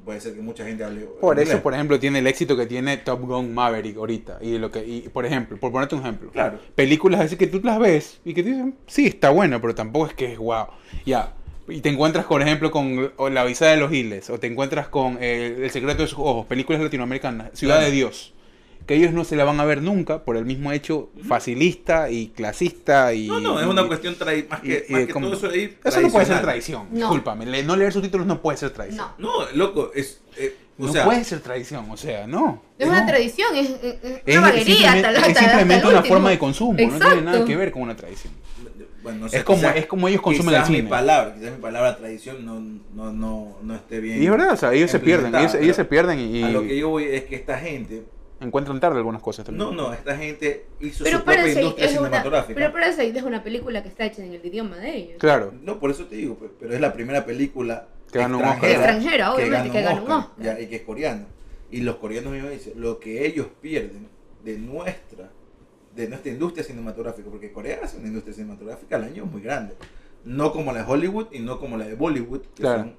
puede 0.05 0.22
ser 0.22 0.35
que 0.35 0.41
mucha 0.41 0.64
gente 0.64 0.84
hable 0.84 1.05
Por 1.19 1.38
inglés. 1.38 1.49
eso, 1.55 1.64
por 1.64 1.73
ejemplo, 1.73 1.99
tiene 1.99 2.19
el 2.19 2.27
éxito 2.27 2.55
que 2.55 2.68
tiene 2.68 2.97
Top 2.97 3.22
Gun 3.22 3.51
Maverick 3.53 3.97
ahorita. 3.97 4.38
Y 4.41 4.59
lo 4.59 4.69
que, 4.69 4.85
y, 4.85 5.01
por 5.09 5.26
ejemplo, 5.26 5.57
por 5.57 5.72
ponerte 5.72 5.95
un 5.95 6.01
ejemplo. 6.01 6.30
Claro. 6.31 6.59
Películas 6.76 7.22
así 7.22 7.35
que 7.35 7.47
tú 7.47 7.59
las 7.64 7.80
ves 7.80 8.22
y 8.23 8.34
que 8.35 8.43
te 8.43 8.49
dicen, 8.49 8.77
sí, 8.85 9.07
está 9.07 9.31
buena, 9.31 9.59
pero 9.59 9.73
tampoco 9.73 10.05
es 10.07 10.14
que 10.14 10.34
es 10.34 10.38
wow. 10.38 10.68
Ya. 11.05 11.34
Y 11.69 11.81
te 11.81 11.89
encuentras, 11.89 12.26
por 12.26 12.41
ejemplo, 12.41 12.72
con 12.72 13.11
La 13.34 13.44
Visa 13.44 13.65
de 13.68 13.77
los 13.77 13.91
Giles, 13.91 14.30
o 14.30 14.39
te 14.39 14.48
encuentras 14.48 14.88
con 14.88 15.18
eh, 15.22 15.57
El 15.64 15.69
secreto 15.72 16.02
de 16.02 16.07
sus 16.07 16.19
ojos, 16.19 16.45
películas 16.45 16.81
latinoamericanas, 16.81 17.49
Ciudad 17.53 17.76
Claro. 17.76 17.89
de 17.89 17.95
Dios. 17.95 18.34
Que 18.85 18.95
ellos 18.95 19.11
no 19.11 19.26
se 19.26 19.35
la 19.35 19.44
van 19.44 19.60
a 19.60 19.65
ver 19.65 19.81
nunca 19.81 20.23
por 20.23 20.38
el 20.38 20.45
mismo 20.45 20.72
hecho 20.72 21.10
facilista 21.27 22.10
y 22.10 22.27
clasista 22.27 23.14
y... 23.14 23.27
No, 23.27 23.41
no, 23.41 23.60
es 23.60 23.65
y- 23.65 23.69
una 23.69 23.85
cuestión 23.85 24.15
tradi- 24.18 24.48
más 24.48 24.61
que, 24.61 24.85
y- 24.88 24.89
y 24.89 24.91
más 24.94 25.02
de 25.02 25.07
que 25.07 25.14
como- 25.14 25.27
todo 25.27 25.35
eso 25.38 25.49
ahí. 25.49 25.77
Eso 25.84 25.99
no 25.99 26.10
puede 26.10 26.26
ser 26.26 26.41
traición, 26.41 26.88
No. 26.91 26.99
discúlpame. 26.99 27.45
le- 27.48 27.64
No 27.64 27.76
leer 27.76 27.91
subtítulos 27.91 28.26
no 28.26 28.41
puede 28.41 28.57
ser 28.57 28.69
traición. 28.69 29.06
No. 29.18 29.41
No, 29.41 29.52
loco, 29.53 29.91
es. 29.94 30.22
eh, 30.38 30.56
o 30.80 30.85
No 30.85 30.94
sea, 30.94 31.03
puede 31.03 31.23
ser 31.26 31.41
traición, 31.41 31.89
o 31.91 31.98
sea, 31.98 32.27
no. 32.27 32.61
Es 32.80 32.85
No. 32.88 32.94
una 32.94 33.06
tradición, 33.06 33.56
es, 33.57 33.69
es- 33.72 34.03
es 34.03 34.22
Es, 34.26 34.38
una 34.38 34.48
vaguería 34.48 34.73
simplemente, 34.94 35.07
hasta, 35.07 35.11
es 35.11 35.18
hasta- 35.27 35.39
simplemente 35.39 35.73
hasta 35.76 35.88
el 35.88 35.91
una 35.94 35.98
último. 35.99 36.15
forma 36.15 36.30
de 36.30 36.39
consumo, 36.39 36.72
no 36.72 36.77
tiene 36.77 36.99
nada 36.99 37.14
Exacto. 37.18 37.45
que 37.45 37.56
ver 37.57 37.72
con 37.72 37.81
una 37.81 37.95
tradición. 37.98 38.34
Bueno, 39.07 39.19
no 39.21 39.29
sé, 39.29 39.38
Es 39.38 39.43
como- 39.45 39.59
quizás- 39.59 39.75
es 39.77 39.85
como 39.85 40.07
ellos 40.09 40.21
consumen 40.21 40.53
el 40.55 40.59
quizás 40.61 40.69
mi 40.69 40.75
cine. 40.77 40.89
palabra, 40.89 41.34
quizás 41.34 41.51
mi 41.53 41.61
palabra 41.61 41.95
tradición 41.95 42.45
no, 42.45 42.59
no, 42.93 43.13
no, 43.13 43.57
no 43.61 43.75
esté 43.75 44.01
bien. 44.01 44.21
Y 44.21 44.25
es 44.25 44.31
verdad, 44.31 44.51
o 44.51 44.57
sea, 44.57 44.73
ellos 44.73 44.91
se 44.91 44.99
pierden, 44.99 45.34
ellos, 45.34 45.55
ellos 45.55 45.75
se 45.77 45.85
pierden 45.85 46.19
y, 46.19 46.43
A 46.43 46.49
lo 46.49 46.61
que 46.63 46.77
yo 46.77 46.89
voy 46.89 47.05
es 47.05 47.23
que 47.23 47.35
esta 47.38 47.57
gente, 47.57 48.03
encuentran 48.41 48.81
tarde 48.81 48.97
algunas 48.97 49.21
cosas 49.21 49.45
también. 49.45 49.65
no, 49.69 49.73
no, 49.73 49.93
esta 49.93 50.17
gente 50.17 50.65
hizo 50.81 51.05
Pero 51.05 51.19
su 51.19 51.23
propia 51.23 51.47
industria 51.53 51.85
es 51.85 51.91
una, 51.93 51.99
cinematográfica. 52.07 52.53
pero 52.59 52.73
Parasite 52.73 53.17
es 53.17 53.23
una 53.23 53.41
película 53.43 53.81
que 53.81 53.88
está 53.88 54.03
hecha 54.05 54.23
en 54.25 54.34
el 54.34 54.45
idioma 54.45 54.75
de 54.75 54.93
ellos. 54.95 55.15
Claro, 55.19 55.53
No, 55.63 55.79
por 55.79 55.89
eso 55.91 56.03
te 56.07 56.17
digo, 56.17 56.35
pues, 56.35 56.51
pero 56.59 56.73
es 56.73 56.81
la 56.81 56.91
primera 56.91 57.25
película 57.25 57.88
Que 58.11 58.19
ganó 58.19 58.39
un 58.39 58.43
Oscar. 58.43 58.69
Extranjera, 58.69 59.34
obviamente, 59.34 59.71
que 59.71 59.81
ganó 59.84 60.03
un 60.03 60.11
Oscar, 60.11 60.29
Oscar. 60.38 60.45
ya, 60.57 60.59
y 60.59 60.67
que 60.67 60.75
es 60.75 60.81
coreano. 60.81 61.25
Y 61.71 61.79
los 61.81 61.95
coreanos 61.95 62.34
mismos 62.34 62.51
dicen, 62.51 62.73
lo 62.75 62.99
que 62.99 63.25
ellos 63.25 63.47
pierden 63.61 64.07
de 64.43 64.57
nuestra, 64.57 65.29
de 65.98 66.07
nuestra 66.07 66.32
industria 66.32 66.64
cinematográfica, 66.64 67.30
porque 67.30 67.52
Corea 67.52 67.80
hace 67.84 67.98
una 67.98 68.07
industria 68.07 68.34
cinematográfica 68.36 68.95
al 68.95 69.03
año 69.06 69.26
muy 69.26 69.41
grande. 69.41 69.76
No 70.24 70.52
como 70.52 70.72
la 70.72 70.84
de 70.84 70.91
Hollywood 70.91 71.28
y 71.32 71.40
no 71.40 71.60
como 71.60 71.76
la 71.78 71.86
de 71.86 71.95
Bollywood. 71.95 72.41
que 72.56 72.61
Claro. 72.61 72.80
son- 72.84 72.95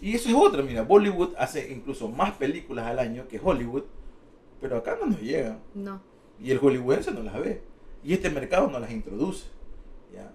y 0.00 0.14
eso 0.14 0.28
es 0.28 0.34
otra, 0.34 0.62
mira, 0.62 0.82
Bollywood 0.82 1.34
hace 1.38 1.72
incluso 1.72 2.08
más 2.08 2.32
películas 2.32 2.86
al 2.86 2.98
año 2.98 3.26
que 3.28 3.40
Hollywood, 3.42 3.84
pero 4.60 4.76
acá 4.78 4.96
no 5.00 5.06
nos 5.06 5.20
llegan. 5.20 5.58
No, 5.74 6.00
Y 6.38 6.50
el 6.50 6.58
hollywoodense 6.58 7.12
no 7.12 7.22
las 7.22 7.34
ve. 7.40 7.62
Y 8.04 8.12
este 8.12 8.28
mercado 8.30 8.68
no 8.68 8.78
las 8.78 8.90
introduce. 8.90 9.46
¿ya? 10.14 10.30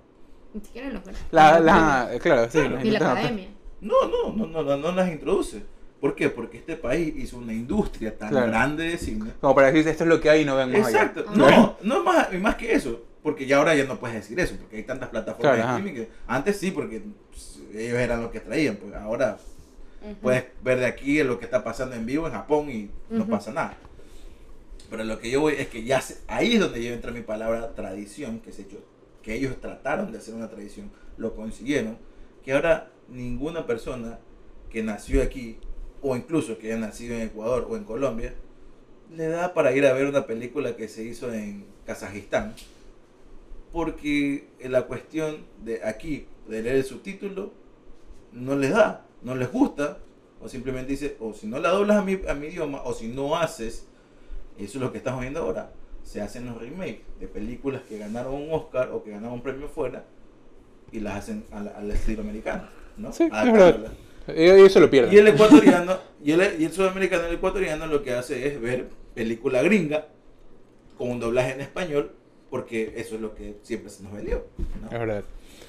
ni 0.53 0.59
siquiera 0.61 0.87
en 0.89 0.93
los 0.95 1.03
la, 1.31 1.59
la, 1.61 2.09
claro, 2.19 2.43
sí. 2.45 2.57
Claro. 2.59 2.75
la- 2.75 2.83
Ni 2.83 2.89
la 2.91 3.11
academia. 3.11 3.47
No, 3.79 3.93
no, 4.09 4.33
no, 4.35 4.47
no, 4.47 4.63
no, 4.63 4.77
no 4.77 4.91
las 4.91 5.09
introduce. 5.11 5.63
¿Por 6.01 6.15
qué? 6.15 6.29
Porque 6.29 6.57
este 6.57 6.75
país 6.75 7.13
hizo 7.15 7.37
una 7.37 7.53
industria 7.53 8.17
tan 8.17 8.29
Claro. 8.29 8.47
grande 8.47 8.85
de 8.85 8.97
cine. 8.97 9.31
Como 9.39 9.53
para 9.55 9.71
decir, 9.71 9.87
esto 9.87 10.03
es 10.03 10.09
lo 10.09 10.19
que 10.19 10.29
hay 10.31 10.41
y 10.41 10.45
no 10.45 10.55
ven 10.57 10.71
más 10.71 10.87
allá. 10.87 10.97
Exacto. 11.03 11.25
Claro. 11.25 11.51
No, 11.51 11.77
no 11.83 11.97
es 11.99 12.03
más, 12.03 12.33
y 12.33 12.37
más 12.37 12.55
que 12.55 12.73
eso. 12.73 13.03
Porque 13.21 13.45
ya 13.45 13.57
ahora 13.57 13.75
ya 13.75 13.83
no 13.85 13.99
puedes 13.99 14.15
decir 14.15 14.39
eso, 14.39 14.55
porque 14.59 14.77
hay 14.77 14.83
tantas 14.83 15.09
plataformas 15.09 15.41
Claro, 15.41 15.57
de 15.57 15.61
ajá. 15.63 15.77
streaming 15.77 15.93
que 16.01 16.09
antes 16.25 16.57
sí, 16.57 16.71
porque 16.71 17.03
pues, 17.29 17.59
ellos 17.75 17.99
eran 17.99 18.23
los 18.23 18.31
que 18.31 18.39
traían, 18.39 18.77
pues 18.77 18.95
ahora 18.95 19.37
puedes 20.23 20.45
ver 20.63 20.79
de 20.79 20.87
aquí 20.87 21.21
lo 21.21 21.37
que 21.37 21.45
está 21.45 21.63
pasando 21.63 21.95
en 21.95 22.07
vivo 22.07 22.25
en 22.25 22.33
Japón 22.33 22.71
y 22.71 22.89
no 23.11 23.27
pasa 23.27 23.51
nada. 23.53 23.77
Pero 24.89 25.03
lo 25.03 25.19
que 25.19 25.29
yo 25.29 25.39
voy 25.41 25.53
es 25.53 25.67
que 25.67 25.83
ya 25.83 26.01
se- 26.01 26.17
ahí 26.27 26.55
es 26.55 26.59
donde 26.59 26.83
yo 26.83 26.91
entra 26.93 27.11
mi 27.11 27.21
palabra 27.21 27.75
tradición, 27.75 28.39
que 28.39 28.51
se 28.51 28.63
hecho, 28.63 28.83
que 29.21 29.35
ellos 29.35 29.55
trataron 29.61 30.11
de 30.11 30.17
hacer 30.17 30.33
una 30.33 30.49
tradición, 30.49 30.91
lo 31.17 31.35
consiguieron, 31.35 31.99
que 32.43 32.53
ahora 32.53 32.89
ninguna 33.07 33.67
persona 33.67 34.17
que 34.71 34.81
nació 34.81 35.21
aquí, 35.21 35.59
o 36.01 36.15
incluso 36.15 36.57
que 36.57 36.67
haya 36.67 36.77
nacido 36.79 37.15
en 37.15 37.21
Ecuador 37.21 37.67
o 37.69 37.75
en 37.77 37.83
Colombia, 37.83 38.33
le 39.15 39.27
da 39.27 39.53
para 39.53 39.73
ir 39.75 39.85
a 39.85 39.93
ver 39.93 40.07
una 40.07 40.25
película 40.25 40.75
que 40.75 40.87
se 40.87 41.03
hizo 41.03 41.33
en 41.33 41.65
Kazajistán. 41.85 42.55
Porque 43.71 44.47
la 44.63 44.83
cuestión 44.83 45.45
de 45.63 45.83
aquí, 45.83 46.25
de 46.47 46.61
leer 46.61 46.75
el 46.77 46.83
subtítulo, 46.83 47.51
no 48.33 48.55
les 48.55 48.71
da, 48.71 49.05
no 49.21 49.35
les 49.35 49.51
gusta, 49.51 49.99
o 50.41 50.49
simplemente 50.49 50.91
dice, 50.91 51.15
o 51.19 51.33
si 51.33 51.47
no 51.47 51.59
la 51.59 51.69
doblas 51.69 51.97
a 51.97 52.01
mi, 52.01 52.19
a 52.27 52.33
mi 52.33 52.47
idioma, 52.47 52.81
o 52.83 52.93
si 52.93 53.07
no 53.07 53.37
haces, 53.37 53.85
eso 54.57 54.77
es 54.77 54.83
lo 54.83 54.91
que 54.91 54.97
estamos 54.97 55.21
viendo 55.21 55.41
ahora, 55.41 55.71
se 56.03 56.21
hacen 56.21 56.47
los 56.47 56.57
remakes 56.57 57.01
de 57.19 57.27
películas 57.27 57.81
que 57.87 57.97
ganaron 57.97 58.33
un 58.33 58.51
Oscar 58.51 58.89
o 58.91 59.03
que 59.03 59.11
ganaron 59.11 59.33
un 59.35 59.41
premio 59.41 59.69
fuera 59.69 60.03
y 60.91 60.99
las 60.99 61.15
hacen 61.15 61.45
al, 61.51 61.69
al 61.69 61.91
estilo 61.91 62.21
americano, 62.23 62.63
¿no? 62.97 63.13
Sí, 63.13 63.23
es 63.23 63.31
Adaptándolas. 63.31 63.81
verdad. 63.81 63.93
Ellos, 64.27 64.57
ellos 64.57 64.71
se 64.73 64.79
lo 64.79 64.89
pierden. 64.89 65.13
Y 65.13 65.17
el 65.17 65.27
ecuatoriano, 65.27 65.97
y 66.23 66.31
el, 66.31 66.55
y 66.61 66.65
el 66.65 66.71
sudamericano, 66.71 67.25
el 67.25 67.35
ecuatoriano 67.35 67.87
lo 67.87 68.03
que 68.03 68.13
hace 68.13 68.47
es 68.47 68.61
ver 68.61 68.87
película 69.15 69.61
gringa 69.63 70.07
con 70.97 71.09
un 71.09 71.19
doblaje 71.19 71.53
en 71.53 71.61
español, 71.61 72.11
porque 72.49 72.93
eso 72.97 73.15
es 73.15 73.21
lo 73.21 73.33
que 73.33 73.55
siempre 73.63 73.89
se 73.89 74.03
nos 74.03 74.13
vendió. 74.13 74.45
¿no? 74.81 74.87
Es 74.91 74.99
verdad. 74.99 75.23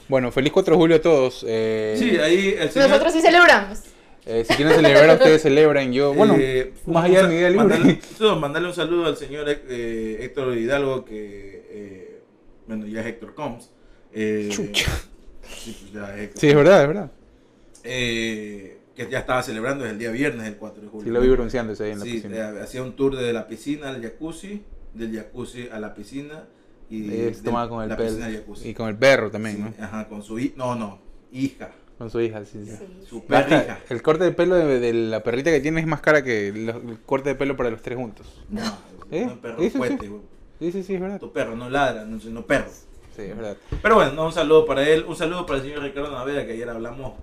Bueno, 0.09 0.31
feliz 0.31 0.53
4 0.53 0.75
de 0.75 0.79
julio 0.79 0.97
a 0.97 1.01
todos. 1.01 1.45
Eh, 1.49 1.97
Sí, 1.99 2.17
ahí 2.19 2.55
el 2.59 2.71
señor... 2.71 2.89
Nosotros 2.91 3.13
sí 3.15 3.21
celebramos. 3.23 3.81
eh, 4.27 4.45
si 4.47 4.55
quieren 4.55 4.75
celebrar, 4.75 5.11
ustedes 5.17 5.41
celebran. 5.43 5.93
Yo, 5.93 6.13
bueno, 6.13 6.37
Eh, 6.39 6.73
más 6.87 7.05
allá 7.07 7.23
de 7.23 7.29
mi 7.29 7.37
día 7.37 7.49
libre. 7.51 7.65
Mandarle, 7.69 7.99
no, 8.21 8.37
mandarle 8.39 8.69
un 8.69 8.75
saludo 8.75 9.07
al 9.07 9.17
señor 9.17 9.47
eh, 9.49 10.19
Héctor 10.21 10.57
Hidalgo, 10.59 11.05
que, 11.05 11.67
eh, 11.71 12.21
bueno, 12.67 12.87
ya 12.87 13.01
es 13.01 13.07
Héctor 13.07 13.35
Combs. 13.35 13.71
Eh, 14.13 14.49
Chucha. 14.51 14.91
Sí, 15.57 15.77
pues 15.81 15.93
ya 15.93 16.17
es- 16.19 16.31
Sí, 16.39 16.49
es 16.49 16.55
verdad, 16.55 16.83
es 16.83 16.89
verdad. 16.89 17.11
Eh, 17.85 18.79
que 18.95 19.09
ya 19.11 19.21
estaba 19.21 19.43
celebrando 19.43 19.87
el 19.87 19.99
día 19.99 20.11
viernes, 20.11 20.47
el 20.47 20.57
4 20.57 20.83
de 20.83 20.89
julio. 20.89 21.05
Sí, 21.05 21.11
lo 21.11 21.21
vi 21.21 21.29
bronceándose 21.29 21.85
ahí 21.85 21.91
en 21.93 21.99
la 22.01 22.05
Sí, 22.05 22.13
piscina. 22.15 22.37
eh, 22.37 22.61
hacía 22.63 22.83
un 22.83 22.95
tour 22.95 23.17
de 23.17 23.33
la 23.33 23.47
piscina 23.49 23.89
al 23.89 24.03
jacuzzi, 24.03 24.63
del 24.95 25.15
jacuzzi 25.17 25.69
a 25.73 25.81
la 25.81 25.95
piscina 25.95 26.45
y 26.91 27.09
se 27.09 27.43
tomaba 27.43 27.69
con 27.71 27.83
el 27.91 27.97
perro. 27.97 28.17
Y 28.65 28.75
con 28.75 28.89
el 28.89 28.97
perro 28.97 29.31
también, 29.31 29.57
Sí, 29.57 29.63
¿no? 29.63 29.85
Ajá, 29.85 30.09
con 30.09 30.23
su 30.23 30.39
hija, 30.39 30.55
no, 30.57 30.75
no, 30.75 30.99
hija, 31.33 31.71
Con 31.97 32.11
su 32.11 32.21
hija, 32.21 32.45
sí, 32.45 32.65
sí. 32.67 32.73
Sí. 32.77 33.07
su 33.09 33.25
perrija. 33.25 33.79
el 33.89 34.03
corte 34.03 34.25
de 34.25 34.33
pelo 34.33 34.57
de, 34.57 34.79
de 34.79 34.93
la 34.93 35.23
perrita 35.23 35.51
que 35.51 35.61
tiene 35.61 35.81
es 35.81 35.87
más 35.87 36.03
cara 36.03 36.23
que 36.23 36.49
el 36.49 36.99
corte 37.07 37.31
de 37.31 37.35
pelo 37.35 37.57
para 37.57 37.71
los 37.71 37.81
tres 37.81 37.97
juntos. 37.97 38.27
No, 38.51 38.61
¿Eh? 39.11 39.25
no, 39.25 39.41
perro 39.41 39.71
fuerte, 39.71 40.07
sí. 40.07 40.13
Sí, 40.59 40.73
sí, 40.73 40.83
sí, 40.83 40.95
es 40.95 41.01
verdad. 41.01 41.19
Tu 41.19 41.33
perro 41.33 41.57
no 41.57 41.71
ladra, 41.71 42.05
no, 42.05 42.21
sino 42.21 42.45
perro. 42.47 42.69
Sí, 43.17 43.23
es 43.23 43.37
verdad. 43.37 43.57
Pero 43.81 43.95
bueno, 43.95 44.13
no, 44.13 44.27
un 44.27 44.33
saludo 44.33 44.67
para 44.67 44.87
él, 44.89 45.05
un 45.09 45.17
saludo 45.17 45.47
para 45.47 45.61
el 45.61 45.65
señor 45.67 45.83
Ricardo 45.83 46.11
Naveda, 46.13 46.45
que 46.47 46.53
ayer 46.53 46.69
hablamos 46.69 47.15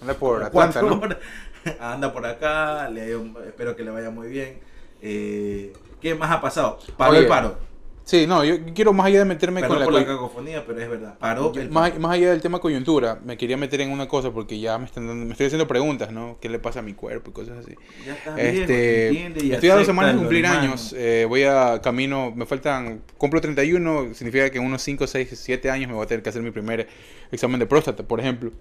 Anda 0.00 0.14
por 0.14 0.42
Atlanta, 0.42 0.82
¿no? 0.82 0.98
horas. 0.98 1.18
Anda 1.80 2.12
por 2.12 2.26
acá, 2.26 2.88
le, 2.88 3.12
espero 3.46 3.76
que 3.76 3.82
le 3.82 3.90
vaya 3.90 4.10
muy 4.10 4.28
bien. 4.28 4.58
Eh, 5.02 5.72
¿Qué 6.00 6.14
más 6.14 6.30
ha 6.30 6.40
pasado? 6.40 6.78
Paró 6.96 7.12
Oye, 7.12 7.20
el 7.20 7.26
paro. 7.26 7.68
Sí, 8.08 8.26
no, 8.26 8.42
yo 8.42 8.56
quiero 8.74 8.94
más 8.94 9.08
allá 9.08 9.18
de 9.18 9.24
meterme 9.26 9.60
Perdón 9.60 9.76
con 9.76 9.80
la, 9.80 9.84
por 9.84 9.94
la 10.00 10.06
cacofonía, 10.06 10.64
pero 10.66 10.80
es 10.80 10.88
verdad. 10.88 11.18
Paró 11.18 11.52
el 11.54 11.68
más, 11.68 11.98
más 11.98 12.12
allá 12.12 12.30
del 12.30 12.40
tema 12.40 12.58
coyuntura, 12.58 13.20
me 13.22 13.36
quería 13.36 13.58
meter 13.58 13.82
en 13.82 13.90
una 13.90 14.08
cosa 14.08 14.30
porque 14.30 14.58
ya 14.58 14.78
me 14.78 14.86
están 14.86 15.04
me 15.26 15.32
estoy 15.32 15.48
haciendo 15.48 15.68
preguntas, 15.68 16.10
¿no? 16.10 16.38
¿Qué 16.40 16.48
le 16.48 16.58
pasa 16.58 16.78
a 16.78 16.82
mi 16.82 16.94
cuerpo 16.94 17.28
y 17.28 17.34
cosas 17.34 17.58
así? 17.58 17.74
Ya 18.06 18.14
está 18.14 18.40
Este, 18.40 19.08
entiende 19.08 19.44
y 19.44 19.52
estoy 19.52 19.68
a 19.68 19.74
dos 19.74 19.84
semanas 19.84 20.14
de 20.14 20.20
cumplir 20.20 20.46
años. 20.46 20.94
eh, 20.96 21.26
voy 21.28 21.42
a 21.42 21.82
camino, 21.82 22.32
me 22.34 22.46
faltan, 22.46 23.02
cumplo 23.18 23.42
31, 23.42 24.14
significa 24.14 24.48
que 24.48 24.56
en 24.56 24.64
unos 24.64 24.80
5, 24.80 25.06
6, 25.06 25.28
7 25.30 25.70
años 25.70 25.88
me 25.88 25.94
voy 25.94 26.04
a 26.04 26.08
tener 26.08 26.22
que 26.22 26.30
hacer 26.30 26.40
mi 26.40 26.50
primer 26.50 26.88
examen 27.30 27.60
de 27.60 27.66
próstata, 27.66 28.04
por 28.04 28.20
ejemplo. 28.20 28.52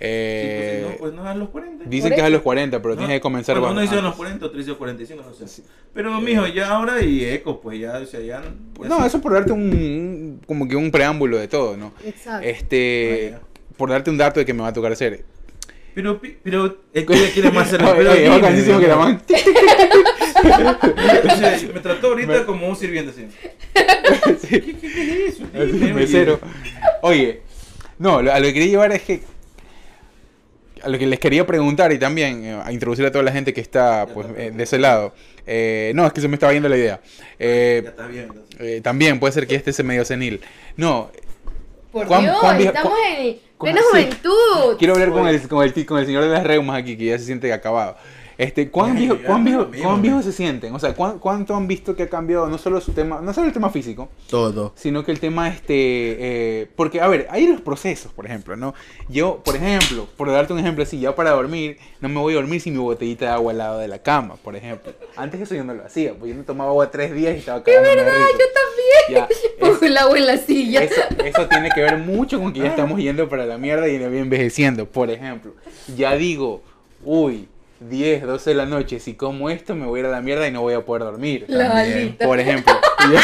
Eh, 0.00 0.80
Sí, 0.82 0.86
pues, 0.88 0.90
si 0.90 0.92
no, 0.92 0.98
pues 0.98 1.12
no 1.14 1.22
es 1.22 1.28
a 1.28 1.34
los 1.38 1.48
40. 1.50 1.84
dicen 1.86 2.10
que 2.10 2.16
es 2.20 2.22
a 2.22 2.28
los 2.30 2.42
40, 2.42 2.82
pero 2.82 2.94
No, 2.94 2.98
tienes 2.98 3.16
que 3.16 3.20
comenzar 3.20 3.58
bueno, 3.58 3.72
uno 3.72 3.80
dice 3.80 3.94
a 3.94 3.98
antes. 3.98 4.08
los 4.10 4.16
40, 4.16 4.46
otro 4.46 4.58
dice 4.58 4.70
a 4.70 4.72
los 4.72 4.78
45, 4.78 5.22
no 5.40 5.46
sé. 5.46 5.62
Pero, 5.94 6.20
mijo, 6.20 6.46
ya 6.48 6.68
ahora 6.70 7.00
y 7.02 7.24
eco, 7.24 7.60
pues 7.60 7.78
ya, 7.80 7.98
o 7.98 8.06
sea, 8.06 8.20
ya. 8.20 8.42
ya 8.42 8.88
No, 8.88 9.00
sí. 9.00 9.06
eso 9.06 9.20
por 9.20 9.32
darte 9.34 9.52
un, 9.52 9.60
un- 9.62 10.40
como 10.46 10.66
que 10.68 10.74
un 10.76 10.90
preámbulo 10.90 11.38
de 11.38 11.46
todo, 11.48 11.76
¿no? 11.76 11.92
Exacto. 12.04 12.46
Este, 12.46 13.34
Ah, 13.36 13.40
por 13.76 13.90
darte 13.90 14.10
un 14.10 14.18
dato 14.18 14.40
de 14.40 14.46
que 14.46 14.52
me 14.54 14.62
va 14.62 14.68
a 14.68 14.72
tocar 14.72 14.92
hacer. 14.92 15.24
Pero, 15.94 16.20
pero, 16.42 16.76
es 16.92 17.06
que 17.06 17.12
ella 17.14 17.30
quiere 17.32 17.50
más 17.52 17.70
ser 17.70 17.80
Oye, 17.84 17.92
pero 17.96 18.10
oye, 18.10 18.18
es 18.24 18.30
dime, 18.30 18.40
bacanísimo 18.42 18.80
que 18.80 18.88
la 18.88 18.96
man. 18.96 19.22
O 20.44 21.36
sea, 21.36 21.58
me 21.72 21.80
trató 21.80 22.08
ahorita 22.08 22.44
como 22.46 22.68
un 22.68 22.76
sirviente 22.76 23.10
así. 23.12 23.26
Sí. 24.40 24.48
¿Qué, 24.60 24.60
qué, 24.74 24.92
qué 24.92 25.26
es 25.28 25.34
eso? 25.34 25.44
Así, 25.54 25.72
Dime, 25.72 25.94
mesero. 25.94 26.38
Oye, 27.02 27.40
no, 27.98 28.20
lo- 28.22 28.32
a 28.32 28.38
lo 28.38 28.46
que 28.46 28.52
quería 28.54 28.68
llevar 28.68 28.92
es 28.92 29.02
que 29.02 29.20
lo 30.86 30.98
que 30.98 31.06
les 31.06 31.18
quería 31.18 31.46
preguntar 31.46 31.92
y 31.92 31.98
también 31.98 32.44
eh, 32.44 32.60
a 32.64 32.72
introducir 32.72 33.04
a 33.06 33.10
toda 33.12 33.24
la 33.24 33.32
gente 33.32 33.52
que 33.52 33.60
está 33.60 34.06
pues 34.06 34.26
eh, 34.36 34.50
de 34.54 34.62
ese 34.62 34.78
lado. 34.78 35.12
Eh, 35.46 35.92
no, 35.94 36.06
es 36.06 36.12
que 36.12 36.20
se 36.20 36.28
me 36.28 36.34
estaba 36.34 36.52
yendo 36.52 36.68
la 36.68 36.76
idea. 36.76 37.00
Eh, 37.38 37.82
Ya 37.84 37.90
está 37.90 38.08
eh, 38.60 38.80
también 38.82 39.18
puede 39.20 39.32
ser 39.32 39.46
que 39.46 39.54
este 39.54 39.72
sea 39.72 39.84
medio 39.84 40.04
senil. 40.04 40.40
No, 40.76 41.10
Por 41.92 42.06
¿cuán- 42.06 42.22
Dios, 42.22 42.36
cuán 42.40 42.60
estamos 42.60 42.92
en 43.18 43.36
plena 43.58 43.80
sí. 43.80 43.86
juventud. 43.90 44.78
quiero 44.78 44.94
hablar 44.94 45.10
con 45.10 45.26
el, 45.28 45.40
con, 45.48 45.62
el, 45.64 45.86
con 45.86 45.98
el 45.98 46.06
señor 46.06 46.24
de 46.24 46.30
las 46.30 46.44
reumas 46.44 46.78
aquí, 46.80 46.96
que 46.96 47.06
ya 47.06 47.18
se 47.18 47.24
siente 47.24 47.52
acabado. 47.52 47.96
Este, 48.36 48.68
¿cuán, 48.70 48.96
viejo, 48.96 49.16
cuán, 49.24 49.44
viejo, 49.44 49.68
cuán 49.82 50.02
viejos 50.02 50.24
se 50.24 50.32
sienten? 50.32 50.74
O 50.74 50.78
sea, 50.78 50.94
¿cuán- 50.94 51.18
¿cuánto 51.18 51.54
han 51.54 51.68
visto 51.68 51.94
que 51.94 52.02
ha 52.04 52.08
cambiado 52.08 52.48
no 52.48 52.58
solo 52.58 52.80
su 52.80 52.92
tema, 52.92 53.20
no 53.20 53.32
solo 53.32 53.46
el 53.46 53.52
tema 53.52 53.70
físico, 53.70 54.08
Todo. 54.28 54.72
sino 54.74 55.04
que 55.04 55.12
el 55.12 55.20
tema 55.20 55.48
este 55.48 55.74
eh, 56.18 56.68
porque 56.74 57.00
a 57.00 57.08
ver 57.08 57.26
hay 57.30 57.46
los 57.46 57.60
procesos 57.60 58.12
por 58.12 58.26
ejemplo 58.26 58.56
no 58.56 58.74
yo 59.08 59.40
por 59.44 59.56
ejemplo 59.56 60.08
por 60.16 60.30
darte 60.30 60.52
un 60.52 60.58
ejemplo 60.58 60.82
así 60.82 60.98
ya 60.98 61.14
para 61.14 61.30
dormir 61.30 61.78
no 62.00 62.08
me 62.08 62.20
voy 62.20 62.32
a 62.32 62.36
dormir 62.36 62.60
sin 62.60 62.72
mi 62.74 62.80
botellita 62.80 63.26
de 63.26 63.30
agua 63.32 63.52
al 63.52 63.58
lado 63.58 63.78
de 63.78 63.88
la 63.88 64.00
cama 64.00 64.36
por 64.42 64.56
ejemplo 64.56 64.92
antes 65.16 65.40
eso 65.40 65.54
yo 65.54 65.62
no 65.64 65.74
lo 65.74 65.84
hacía 65.84 66.14
pues 66.14 66.30
yo 66.32 66.36
no 66.36 66.44
tomaba 66.44 66.70
agua 66.70 66.90
tres 66.90 67.14
días 67.14 67.34
y 67.36 67.38
estaba 67.38 67.62
cagándome 67.62 67.94
de 67.96 68.04
risa. 68.04 68.28
Yo 68.32 68.38
también. 68.38 68.74
Ya, 69.10 69.24
es- 69.30 69.50
Pongo 69.60 69.84
el 69.86 69.96
agua 69.96 70.18
en 70.18 70.26
la 70.26 70.36
silla. 70.38 70.82
eso, 70.82 71.00
eso 71.24 71.46
tiene 71.48 71.68
que 71.74 71.80
ver 71.82 71.98
mucho 71.98 72.38
con 72.40 72.52
que 72.52 72.60
ya 72.60 72.66
estamos 72.68 72.98
yendo 72.98 73.28
para 73.28 73.46
la 73.46 73.58
mierda 73.58 73.88
y 73.88 73.96
envejeciendo. 73.96 74.86
Por 74.86 75.10
ejemplo, 75.10 75.52
ya 75.96 76.14
digo, 76.16 76.62
uy, 77.04 77.48
10, 77.88 78.22
12 78.22 78.50
de 78.50 78.56
la 78.56 78.66
noche, 78.66 79.00
si 79.00 79.14
como 79.14 79.50
esto 79.50 79.74
me 79.74 79.86
voy 79.86 79.98
a 79.98 80.00
ir 80.00 80.06
a 80.06 80.10
la 80.10 80.20
mierda 80.20 80.46
y 80.48 80.52
no 80.52 80.60
voy 80.62 80.74
a 80.74 80.84
poder 80.84 81.02
dormir. 81.04 81.46
También. 81.46 82.16
Por 82.18 82.38
ejemplo. 82.40 82.72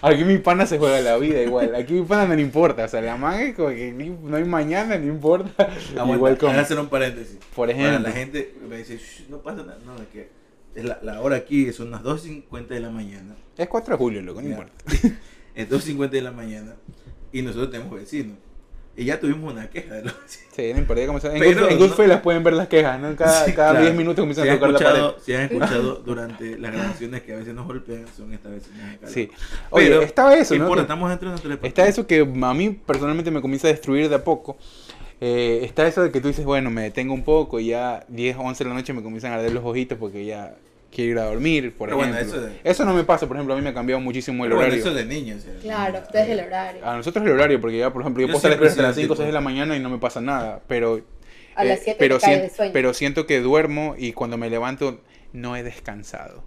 Aquí 0.00 0.22
mi 0.24 0.38
pana 0.38 0.64
se 0.64 0.78
juega 0.78 1.00
la 1.00 1.16
vida 1.16 1.42
igual. 1.42 1.74
Aquí 1.74 1.92
mi 1.94 2.02
pana 2.02 2.26
no 2.26 2.34
le 2.36 2.42
importa. 2.42 2.84
O 2.84 2.88
sea, 2.88 3.00
la 3.00 3.16
man 3.16 3.40
es 3.40 3.56
como 3.56 3.70
que 3.70 3.90
ni- 3.90 4.10
no 4.10 4.36
hay 4.36 4.44
mañana, 4.44 4.96
no 4.96 5.06
importa. 5.06 5.64
Aguanta, 5.64 6.02
igual 6.14 6.18
voy 6.18 6.36
como. 6.36 6.52
a 6.52 6.60
hacer 6.60 6.78
un 6.78 6.88
paréntesis. 6.88 7.36
Por 7.54 7.68
ejemplo. 7.68 7.98
la 7.98 8.12
gente 8.12 8.54
me 8.68 8.76
dice, 8.78 8.96
"Shh, 8.96 9.28
no 9.28 9.38
pasa 9.38 9.62
nada. 9.64 9.78
No, 9.84 9.96
es 9.96 10.06
que 10.12 10.28
es 10.76 10.84
la, 10.84 11.00
la 11.02 11.20
hora 11.20 11.34
aquí 11.36 11.72
son 11.72 11.90
las 11.90 12.02
2.50 12.04 12.68
de 12.68 12.80
la 12.80 12.90
mañana. 12.90 13.34
Es 13.56 13.66
4 13.66 13.94
de 13.94 13.98
julio, 13.98 14.22
loco, 14.22 14.40
no 14.40 14.46
Ya. 14.48 14.52
importa. 14.54 14.72
Es 15.56 15.68
2.50 15.68 16.10
de 16.10 16.22
la 16.22 16.30
mañana 16.30 16.76
y 17.32 17.42
nosotros 17.42 17.72
tenemos 17.72 17.92
vecinos. 17.92 18.36
Y 18.98 19.04
ya 19.04 19.20
tuvimos 19.20 19.52
una 19.52 19.70
queja 19.70 19.94
de 19.94 20.02
los 20.02 20.12
vecinos. 20.22 20.52
Sí, 20.56 20.72
no 20.72 20.78
importa. 20.80 21.00
ya 21.02 21.06
comenzó- 21.06 21.30
En, 21.32 21.38
Pero 21.38 21.68
en 21.68 21.78
no- 22.08 22.22
pueden 22.22 22.42
ver 22.42 22.54
las 22.54 22.66
quejas, 22.66 23.00
¿no? 23.00 23.14
Cada, 23.14 23.44
Sí, 23.44 23.52
cada 23.52 23.70
claro. 23.70 23.84
10 23.84 23.96
minutos 23.96 24.22
comienzan 24.22 24.44
Si 24.44 24.50
a 24.50 24.54
tocar 24.54 24.70
la 24.72 24.78
pared. 24.80 25.02
Si 25.24 25.34
han 25.34 25.42
escuchado 25.52 25.94
durante 26.04 26.58
las 26.58 26.72
grabaciones 26.72 27.22
que 27.22 27.32
a 27.32 27.36
veces 27.36 27.54
nos 27.54 27.66
golpean, 27.66 28.04
son 28.16 28.32
estas 28.32 28.52
veces. 28.52 28.68
Sí. 29.06 29.30
Oye, 29.70 30.02
estaba 30.02 30.34
eso, 30.36 30.54
¿qué 30.54 30.58
¿no? 30.58 30.64
importa? 30.64 30.82
Estamos 30.82 31.10
dentro 31.10 31.28
de 31.28 31.30
nuestro 31.48 31.66
Está 31.68 31.86
eso 31.86 32.06
que 32.08 32.20
a 32.42 32.54
mí 32.54 32.70
personalmente 32.70 33.30
me 33.30 33.40
comienza 33.40 33.68
a 33.68 33.70
destruir 33.70 34.08
de 34.08 34.16
a 34.16 34.24
poco. 34.24 34.56
Eh, 35.20 35.60
está 35.62 35.86
eso 35.86 36.02
de 36.02 36.10
que 36.10 36.20
tú 36.20 36.28
dices, 36.28 36.44
bueno, 36.44 36.70
me 36.70 36.82
detengo 36.82 37.14
un 37.14 37.24
poco 37.24 37.58
y 37.60 37.66
ya 37.68 38.04
10, 38.08 38.36
11 38.38 38.64
de 38.64 38.70
la 38.70 38.74
noche 38.76 38.92
me 38.92 39.02
comienzan 39.02 39.32
a 39.32 39.36
arder 39.36 39.52
los 39.52 39.64
ojitos 39.64 39.96
porque 39.98 40.24
ya 40.24 40.54
quiero 40.90 41.10
ir 41.12 41.18
a 41.18 41.24
dormir, 41.24 41.74
por 41.76 41.88
Pero 41.88 41.96
bueno, 41.98 42.14
ejemplo. 42.14 42.38
eso 42.46 42.48
eso, 42.64 42.82
de- 42.84 42.88
no 42.90 42.94
me 42.96 43.04
pasa, 43.04 43.26
por 43.26 43.36
ejemplo, 43.36 43.54
a 43.54 43.56
mí 43.56 43.62
me 43.62 43.70
ha 43.70 43.74
cambiado 43.74 44.00
muchísimo 44.00 44.44
el 44.44 44.50
Pero 44.50 44.56
bueno, 44.56 44.68
horario. 44.74 44.80
eso 44.84 44.98
es 44.98 45.08
de 45.08 45.14
niños. 45.14 45.42
sea, 45.42 45.52
Claro, 45.60 45.98
ustedes 46.00 46.28
el 46.30 46.40
horario. 46.40 46.86
A 46.86 46.96
nosotros 46.96 47.24
el 47.26 47.32
horario, 47.32 47.60
porque 47.60 47.78
ya, 47.78 47.92
por 47.92 48.02
ejemplo, 48.02 48.20
yo, 48.22 48.26
Yo 48.28 48.32
puedo 48.32 48.38
estar 48.38 48.50
despierto 48.50 48.72
hasta 48.72 48.82
las 48.82 48.96
he 48.96 49.00
5 49.02 49.12
o 49.12 49.16
sido 49.16 49.24
6 49.24 49.28
de 49.28 49.32
la 49.32 49.40
mañana 49.40 49.76
y 49.76 49.80
no 49.80 49.90
me 49.90 49.98
pasa 49.98 50.20
nada, 50.20 50.60
pero... 50.66 51.00
A 51.54 51.64
las 51.64 51.78
eh, 51.80 51.82
7 51.84 51.96
pero, 51.98 52.18
te 52.18 52.22
caes 52.26 52.38
sien- 52.38 52.42
de 52.48 52.54
sueño. 52.54 52.72
pero 52.72 52.94
siento 52.94 53.26
que 53.26 53.40
duermo 53.40 53.94
y 53.98 54.12
cuando 54.12 54.36
me 54.38 54.48
levanto 54.48 55.00
no 55.32 55.56
he 55.56 55.62
descansado. 55.62 56.42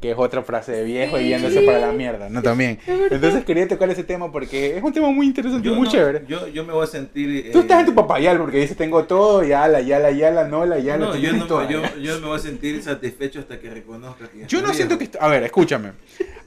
Que 0.00 0.10
es 0.10 0.16
otra 0.18 0.42
frase 0.42 0.72
de 0.72 0.84
viejo 0.84 1.18
y 1.18 1.28
yéndose 1.30 1.62
para 1.62 1.78
la 1.78 1.90
mierda, 1.92 2.28
¿no? 2.28 2.42
También. 2.42 2.78
Entonces 3.10 3.44
quería 3.44 3.66
tocar 3.66 3.88
ese 3.88 4.04
tema 4.04 4.30
porque 4.30 4.76
es 4.76 4.82
un 4.82 4.92
tema 4.92 5.10
muy 5.10 5.24
interesante 5.26 5.66
y 5.66 5.70
muy 5.72 5.86
no- 5.86 5.90
chévere. 5.90 6.22
yo, 6.28 6.46
yo 6.48 6.64
me 6.64 6.74
voy 6.74 6.84
a 6.84 6.86
sentir. 6.86 7.50
Tú 7.50 7.58
eh, 7.58 7.62
estás 7.62 7.80
en 7.80 7.86
tu 7.86 7.94
papayal 7.94 8.36
porque 8.38 8.58
dices 8.58 8.76
tengo 8.76 9.04
todo, 9.04 9.42
ya 9.42 9.66
la, 9.68 9.80
ya 9.80 9.98
la, 9.98 10.10
ya 10.10 10.30
la, 10.30 10.44
no 10.46 10.66
la, 10.66 10.78
ya 10.80 10.98
la. 10.98 11.06
No, 11.06 11.16
yo, 11.16 11.32
no, 11.32 11.46
todo. 11.46 11.66
yo, 11.68 11.80
yo 11.98 12.20
me 12.20 12.26
voy 12.26 12.36
a 12.36 12.40
sentir 12.40 12.82
satisfecho 12.82 13.40
hasta 13.40 13.58
que 13.58 13.70
reconozca 13.70 14.28
que 14.28 14.44
Yo 14.46 14.60
no 14.60 14.74
siento 14.74 14.98
que... 14.98 15.08
A 15.18 15.28
ver, 15.28 15.42
escúchame. 15.44 15.92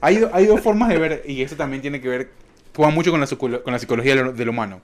Hay, 0.00 0.24
hay 0.32 0.46
dos 0.46 0.60
formas 0.60 0.88
de 0.88 0.98
ver, 0.98 1.22
y 1.26 1.42
eso 1.42 1.56
también 1.56 1.82
tiene 1.82 2.00
que 2.00 2.08
ver, 2.08 2.28
juega 2.76 2.92
mucho 2.92 3.10
con 3.10 3.18
la, 3.18 3.26
psico- 3.26 3.62
con 3.64 3.72
la 3.72 3.78
psicología 3.80 4.14
del 4.14 4.48
humano, 4.48 4.80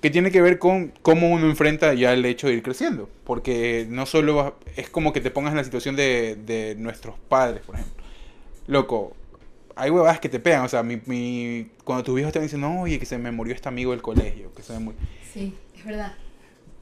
que 0.00 0.10
tiene 0.10 0.30
que 0.30 0.40
ver 0.42 0.58
con 0.58 0.92
cómo 1.02 1.30
uno 1.30 1.46
enfrenta 1.48 1.92
ya 1.94 2.12
el 2.12 2.24
hecho 2.24 2.46
de 2.46 2.54
ir 2.54 2.62
creciendo. 2.62 3.08
Porque 3.24 3.86
no 3.88 4.06
solo 4.06 4.36
va- 4.36 4.54
es 4.76 4.88
como 4.90 5.12
que 5.12 5.20
te 5.20 5.30
pongas 5.30 5.52
en 5.52 5.56
la 5.58 5.64
situación 5.64 5.96
de, 5.96 6.36
de 6.46 6.74
nuestros 6.78 7.16
padres, 7.28 7.62
por 7.64 7.74
ejemplo. 7.76 8.04
Loco, 8.66 9.16
hay 9.76 9.90
huevadas 9.90 10.20
que 10.20 10.28
te 10.28 10.38
pegan. 10.40 10.64
O 10.64 10.68
sea, 10.68 10.82
mi, 10.82 11.00
mi- 11.06 11.68
cuando 11.84 12.04
tus 12.04 12.14
viejos 12.14 12.32
te 12.32 12.40
dicen, 12.40 12.60
no, 12.60 12.82
oye, 12.82 12.98
que 12.98 13.06
se 13.06 13.18
me 13.18 13.32
murió 13.32 13.54
este 13.54 13.68
amigo 13.68 13.90
del 13.92 14.02
colegio, 14.02 14.52
que 14.54 14.62
se 14.62 14.72
me 14.74 14.78
murió. 14.80 15.00
Sí, 15.32 15.54
es 15.76 15.84
verdad. 15.84 16.14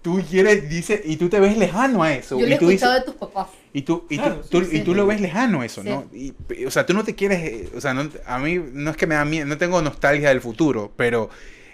Tú 0.02 0.22
quieres, 0.30 0.68
dice, 0.68 1.02
y 1.04 1.16
tú 1.16 1.28
te 1.28 1.40
ves 1.40 1.56
lejano 1.58 2.02
a 2.04 2.12
eso. 2.14 2.38
Yo 2.38 2.46
lo 2.46 2.52
y 2.52 2.54
he 2.54 2.58
tú 2.58 2.68
dices, 2.68 2.82
escuchado 2.88 3.00
de 3.00 3.04
tus 3.06 3.14
papás. 3.16 3.48
y 3.72 3.82
tú, 3.82 4.06
y, 4.08 4.18
Claro, 4.18 4.36
tú, 4.48 4.60
tú- 4.60 4.64
sí, 4.66 4.76
y 4.76 4.78
sí. 4.78 4.84
tú 4.84 4.94
lo 4.94 5.04
ves 5.04 5.20
lejano 5.20 5.64
eso, 5.64 5.82
Sí. 5.82 5.88
¿no? 5.88 6.04
Y, 6.12 6.32
o 6.64 6.70
sea, 6.70 6.86
tú 6.86 6.94
no 6.94 7.02
te 7.02 7.16
quieres, 7.16 7.42
eh, 7.42 7.68
o 7.74 7.80
sea, 7.80 7.92
no- 7.92 8.08
a 8.24 8.38
mí 8.38 8.60
no 8.72 8.90
es 8.92 8.96
que 8.96 9.08
me 9.08 9.16
da 9.16 9.24
miedo, 9.24 9.46
no 9.46 9.58
tengo 9.58 9.82
nostalgia 9.82 10.28
del 10.28 10.40
futuro, 10.40 10.92
pero 10.96 11.28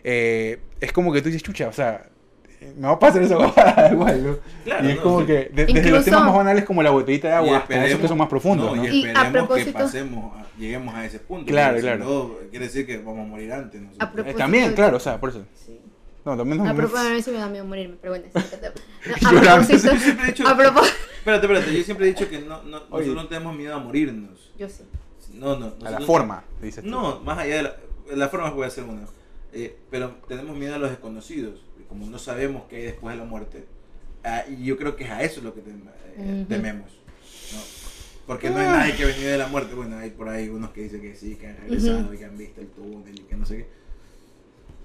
eh, 0.05 0.61
es 0.81 0.93
como 0.93 1.12
que 1.12 1.20
tú 1.23 1.27
dices, 1.29 1.43
chucha, 1.43 1.69
o 1.69 1.73
sea, 1.73 2.07
me 2.77 2.87
va 2.87 2.93
a 2.95 2.99
pasar 2.99 3.23
esa 3.23 3.35
igual, 3.93 4.24
¿no? 4.24 4.37
Claro, 4.65 4.87
y 4.87 4.91
es 4.93 4.97
no, 4.97 5.03
como 5.03 5.20
sí. 5.20 5.27
que, 5.27 5.33
de- 5.33 5.49
desde 5.66 5.73
los 5.73 5.79
Incluso- 5.87 6.05
temas 6.05 6.24
más 6.24 6.35
banales 6.35 6.65
como 6.65 6.83
la 6.83 6.91
botellita 6.91 7.29
de 7.29 7.35
agua, 7.35 7.59
hasta 7.59 7.87
esos 7.87 8.01
que 8.01 8.09
son 8.09 8.19
más 8.19 8.29
profundos, 8.29 8.77
¿no? 8.77 8.85
Y 8.85 8.89
Y 9.03 9.07
a 9.07 9.12
esperemos 9.24 9.57
que 9.59 9.73
pasemos, 9.73 10.37
a- 10.37 10.47
lleguemos 10.59 10.95
a 10.95 11.05
ese 11.05 11.19
punto. 11.19 11.47
Claro, 11.47 11.74
porque 11.74 11.81
si 11.81 11.87
claro. 11.99 12.05
no, 12.05 12.51
quiere 12.51 12.66
decir 12.66 12.87
que 12.87 12.99
vamos 12.99 13.27
a 13.27 13.29
morir 13.29 13.53
antes. 13.53 13.81
nosotros. 13.81 14.01
A 14.01 14.11
Eh, 14.11 14.15
propósito 14.15 14.39
también, 14.39 14.69
de- 14.70 14.74
claro, 14.74 14.97
o 14.97 15.01
sea, 15.01 15.19
por 15.20 15.31
eso. 15.31 15.45
Sí. 15.55 15.81
No, 16.24 16.37
también 16.37 16.59
no, 16.62 16.70
A 16.70 16.74
propósito, 16.74 17.09
a 17.11 17.15
mí 17.15 17.20
sí 17.23 17.31
me 17.33 17.39
da 17.39 17.49
miedo 17.49 17.65
morirme, 17.65 17.97
pero 18.01 18.12
bueno. 18.12 18.27
No, 19.23 19.29
a 19.29 19.57
propósito, 19.57 19.97
Siempre 19.99 20.24
he 20.24 20.27
dicho- 20.29 20.47
a 20.47 20.57
propósito, 20.57 20.97
Espérate, 21.19 21.47
espérate, 21.47 21.77
yo 21.79 21.85
siempre 21.85 22.07
he 22.07 22.09
dicho 22.11 22.29
que 22.29 22.39
no, 22.41 22.62
no, 22.62 22.77
Oye. 22.91 23.07
nosotros 23.07 23.15
no 23.16 23.27
tenemos 23.29 23.57
miedo 23.57 23.74
a 23.74 23.79
morirnos. 23.81 24.53
yo 24.59 24.69
sí. 24.69 24.85
No, 25.35 25.57
no. 25.59 25.73
a 25.85 25.91
la 25.91 26.01
forma, 26.01 26.45
dices 26.61 26.85
tú. 26.85 26.91
No, 26.91 27.20
más 27.20 27.39
allá 27.39 27.57
de 27.57 27.62
la, 27.62 27.77
la 28.15 28.29
forma 28.29 28.55
puede 28.55 28.70
ser 28.70 28.85
una. 28.85 29.03
Eh, 29.53 29.77
pero 29.91 30.16
tenemos 30.29 30.57
miedo 30.57 30.74
a 30.74 30.79
los 30.79 30.91
desconocidos. 30.91 31.61
Como 31.89 32.07
no 32.07 32.19
sabemos 32.19 32.62
qué 32.70 32.77
hay 32.77 32.83
después 32.85 33.15
de 33.15 33.20
la 33.23 33.27
muerte. 33.29 33.65
ah, 34.24 34.45
y 34.49 34.65
yo 34.65 34.77
creo 34.79 34.95
que 34.97 35.05
es 35.05 35.11
a 35.11 35.23
eso 35.23 35.41
lo 35.43 35.53
que 35.55 35.61
tem- 35.61 35.83
eh, 36.16 36.47
tememos. 36.49 36.91
¿no? 37.53 37.59
Porque 38.27 38.49
no 38.51 38.59
hay 38.59 38.66
nadie 38.66 38.95
que 38.95 39.03
ha 39.03 39.07
venido 39.07 39.31
de 39.31 39.37
la 39.39 39.49
muerte. 39.49 39.74
Bueno, 39.74 39.99
hay 39.99 40.11
por 40.11 40.29
ahí 40.29 40.49
unos 40.49 40.70
que 40.70 40.83
dicen 40.83 41.01
que 41.03 41.15
sí, 41.16 41.35
que 41.37 41.49
han 41.49 41.57
regresado 41.57 42.15
y 42.15 42.19
que 42.19 42.24
han 42.24 42.39
visto 42.39 42.61
el 42.61 42.69
túnel 42.69 43.15
y 43.19 43.23
que 43.24 43.35
no 43.37 43.45
sé 43.45 43.57
qué. 43.59 43.66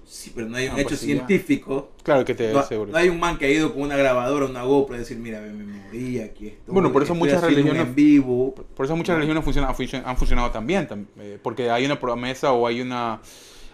Sí, 0.04 0.32
pero 0.34 0.48
no 0.48 0.56
hay 0.56 0.66
un 0.68 0.72
Ah, 0.72 0.80
hecho 0.80 0.88
pues 0.88 1.00
sí, 1.00 1.08
ya. 1.08 1.14
científico. 1.26 1.92
Claro 2.02 2.24
que 2.24 2.34
te 2.34 2.50
No, 2.52 2.60
aseguro. 2.60 2.90
no 2.90 2.96
hay 2.98 3.10
un 3.10 3.20
man 3.20 3.36
que 3.38 3.44
ha 3.44 3.50
ido 3.50 3.72
con 3.74 3.82
una 3.82 3.96
grabadora, 3.96 4.46
una 4.46 4.62
GoPro 4.62 4.96
y 4.96 5.00
decir, 5.00 5.18
mira, 5.18 5.40
me, 5.40 5.52
me 5.52 5.64
morí, 5.64 6.18
aquí 6.20 6.48
estoy. 6.48 6.72
Bueno, 6.72 6.90
por 6.92 7.02
eso 7.02 7.12
estoy 7.12 7.28
muchas 7.28 7.42
religiones- 7.42 7.82
en 7.86 7.94
vivo. 7.94 8.54
Por 8.74 8.86
eso 8.86 8.96
muchas 8.96 9.16
religiones 9.16 9.44
funcionan, 9.44 9.70
han 9.70 9.76
func- 9.76 10.02
han 10.04 10.16
funcionado 10.16 10.50
también, 10.50 10.88
tam- 10.88 11.04
eh, 11.18 11.38
porque 11.42 11.70
hay 11.70 11.84
una 11.84 12.00
promesa 12.00 12.52
o 12.52 12.66
hay 12.66 12.80
una 12.80 13.20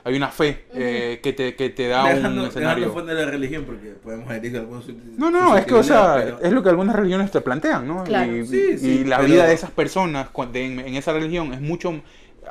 hay 0.04 0.14
una 0.16 0.28
fe 0.28 0.66
eh, 0.74 1.18
que, 1.22 1.32
te, 1.32 1.56
que 1.56 1.70
te 1.70 1.88
da 1.88 2.04
dejando, 2.04 2.12
un 2.12 2.22
dejando 2.34 2.46
escenario. 2.48 2.92
fuera 2.92 3.14
de 3.14 3.24
la 3.24 3.30
religión, 3.30 3.64
porque 3.64 3.88
podemos 4.02 4.28
decir 4.28 4.56
algunos. 4.58 4.86
No, 5.16 5.30
no, 5.30 5.56
es 5.56 5.64
que, 5.64 5.74
o 5.74 5.82
sea, 5.82 6.14
pero- 6.16 6.40
es 6.42 6.52
lo 6.52 6.62
que 6.62 6.68
algunas 6.68 6.94
religiones 6.94 7.30
te 7.30 7.40
plantean, 7.40 7.88
¿no? 7.88 8.04
Claro. 8.04 8.36
Y, 8.36 8.46
Sí, 8.46 8.78
sí, 8.78 8.88
y 9.00 9.04
la 9.04 9.16
pero- 9.16 9.28
vida 9.30 9.46
de 9.46 9.54
esas 9.54 9.70
personas 9.70 10.28
en, 10.52 10.80
en 10.80 10.94
esa 10.94 11.12
religión 11.14 11.54
es 11.54 11.60
mucho, 11.60 12.02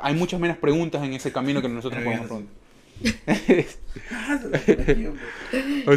hay 0.02 0.14
muchas 0.14 0.40
menos 0.40 0.56
preguntas 0.56 1.02
en 1.04 1.12
ese 1.14 1.30
camino 1.32 1.62
que 1.62 1.68
nosotros 1.68 2.02
podemos 2.02 2.28
bien, 2.28 2.48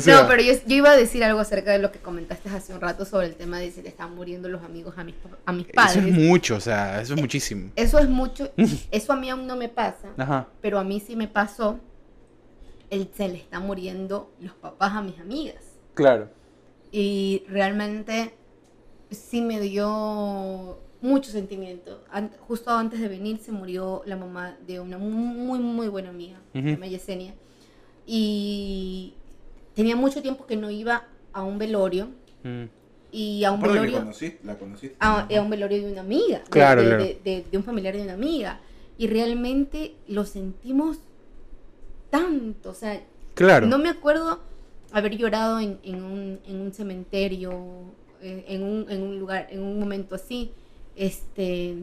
no, 0.06 0.28
pero 0.28 0.42
yo, 0.42 0.54
yo 0.66 0.76
iba 0.76 0.92
a 0.92 0.98
decir 0.98 1.24
algo 1.24 1.40
acerca 1.40 1.72
de 1.72 1.80
lo 1.80 1.92
que 1.92 2.00
comentaste 2.00 2.50
hace 2.50 2.74
un 2.74 2.82
rato 2.82 3.06
sobre 3.06 3.28
el 3.28 3.36
tema 3.36 3.60
de 3.60 3.72
si 3.72 3.82
te 3.82 3.90
están 3.90 4.16
muriendo 4.16 4.50
los 4.50 4.64
amigos 4.64 4.96
a 4.98 5.04
mis, 5.04 5.16
a 5.46 5.52
mis 5.52 5.66
eso 5.68 5.74
padres. 5.76 6.06
es 6.06 6.12
mucho, 6.14 6.56
o 6.56 6.60
sea, 6.60 7.02
eso 7.02 7.14
es 7.14 7.22
muchísimo. 7.22 7.72
Eso 7.76 8.00
es 8.00 8.10
mucho, 8.10 8.52
eso 8.92 9.14
a 9.14 9.16
mí 9.16 9.30
aún 9.30 9.48
no 9.48 9.56
me 9.56 9.70
pasa, 9.70 10.10
Ajá. 10.18 10.48
pero 10.62 10.80
a 10.80 10.84
mí 10.84 11.00
sí 11.00 11.16
me 11.16 11.28
pasó, 11.28 11.80
el, 12.90 13.10
se 13.16 13.28
le 13.28 13.38
están 13.38 13.64
muriendo 13.66 14.32
los 14.40 14.54
papás 14.54 14.94
a 14.94 15.02
mis 15.02 15.20
amigas. 15.20 15.64
Claro. 15.94 16.30
Y 16.92 17.44
realmente 17.50 18.34
sí 19.12 19.42
me 19.42 19.60
dio 19.60 20.80
mucho 21.02 21.32
sentimiento. 21.32 22.04
An- 22.12 22.32
justo 22.48 22.72
antes 22.72 23.00
de 23.00 23.08
venir 23.08 23.38
se 23.40 23.52
murió 23.52 24.02
la 24.06 24.16
mamá 24.16 24.56
de 24.66 24.80
una 24.80 24.98
muy, 24.98 25.60
muy 25.60 25.88
buena 25.88 26.10
amiga, 26.10 26.40
llama 26.54 26.88
Yesenia. 26.88 27.34
Y 28.06 29.14
tenía 29.76 29.96
mucho 29.96 30.22
tiempo 30.22 30.46
que 30.48 30.56
no 30.56 30.72
iba 30.72 31.06
a 31.34 31.44
un 31.44 31.58
velorio. 31.58 32.08
Mm. 32.44 32.64
Y 33.12 33.44
a 33.44 33.52
un 33.52 33.62
velorio... 33.62 34.00
conociste, 34.00 34.40
la 34.46 34.58
conociste. 34.58 34.96
a, 35.00 35.22
a 35.28 35.42
un 35.42 35.50
velorio 35.50 35.82
de 35.82 35.92
una 35.92 36.02
amiga, 36.02 36.40
de- 36.40 36.50
Claro, 36.50 36.82
de, 36.82 36.88
claro. 36.88 37.04
de- 37.04 37.20
de- 37.24 37.46
de 37.52 37.58
un 37.58 37.64
familiar 37.64 37.96
de 37.96 38.02
una 38.04 38.14
amiga. 38.14 38.60
Y 38.98 39.08
realmente 39.08 39.94
lo 40.08 40.26
sentimos 40.26 40.98
tanto, 42.10 42.72
o 42.72 42.74
sea, 42.74 43.02
Claro. 43.36 43.68
no 43.68 43.78
me 43.78 43.90
acuerdo 43.90 44.40
haber 44.92 45.16
llorado 45.18 45.60
en, 45.60 45.78
en 45.84 46.04
un, 46.04 46.40
en 46.48 46.62
un 46.62 46.74
cementerio, 46.74 47.52
eh, 48.22 48.46
en 48.48 48.64
un, 48.64 48.90
en 48.90 49.04
un 49.04 49.20
lugar, 49.20 49.48
en 49.52 49.62
un 49.62 49.80
momento 49.80 50.16
así, 50.16 50.52
este, 50.98 51.76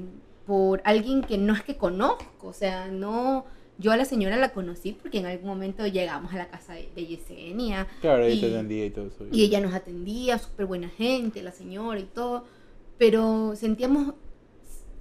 por 0.46 0.82
alguien 0.84 1.22
que 1.22 1.38
no 1.38 1.54
es 1.54 1.62
que 1.62 1.76
conozco, 1.76 2.48
o 2.48 2.52
sea, 2.52 2.88
no, 2.88 3.46
yo 3.78 3.92
a 3.92 3.96
la 3.96 4.04
señora 4.04 4.36
la 4.36 4.52
conocí 4.52 4.92
porque 4.92 5.18
en 5.18 5.26
algún 5.26 5.48
momento 5.48 5.86
llegamos 5.86 6.32
a 6.34 6.36
la 6.38 6.48
casa 6.48 6.74
de, 6.74 6.88
de 6.94 7.06
Yesenia, 7.06 7.86
Claro, 8.00 8.28
y- 8.28 8.40
te 8.40 8.46
atendía 8.48 8.86
y 8.86 8.90
todo 8.90 9.06
eso. 9.06 9.26
y 9.32 9.42
ella 9.44 9.60
nos 9.60 9.72
atendía, 9.74 10.38
súper 10.38 10.66
buena 10.66 10.88
gente, 10.88 11.42
la 11.42 11.52
señora 11.52 11.98
y 11.98 12.04
todo, 12.04 12.44
pero 12.98 13.54
sentíamos, 13.56 14.14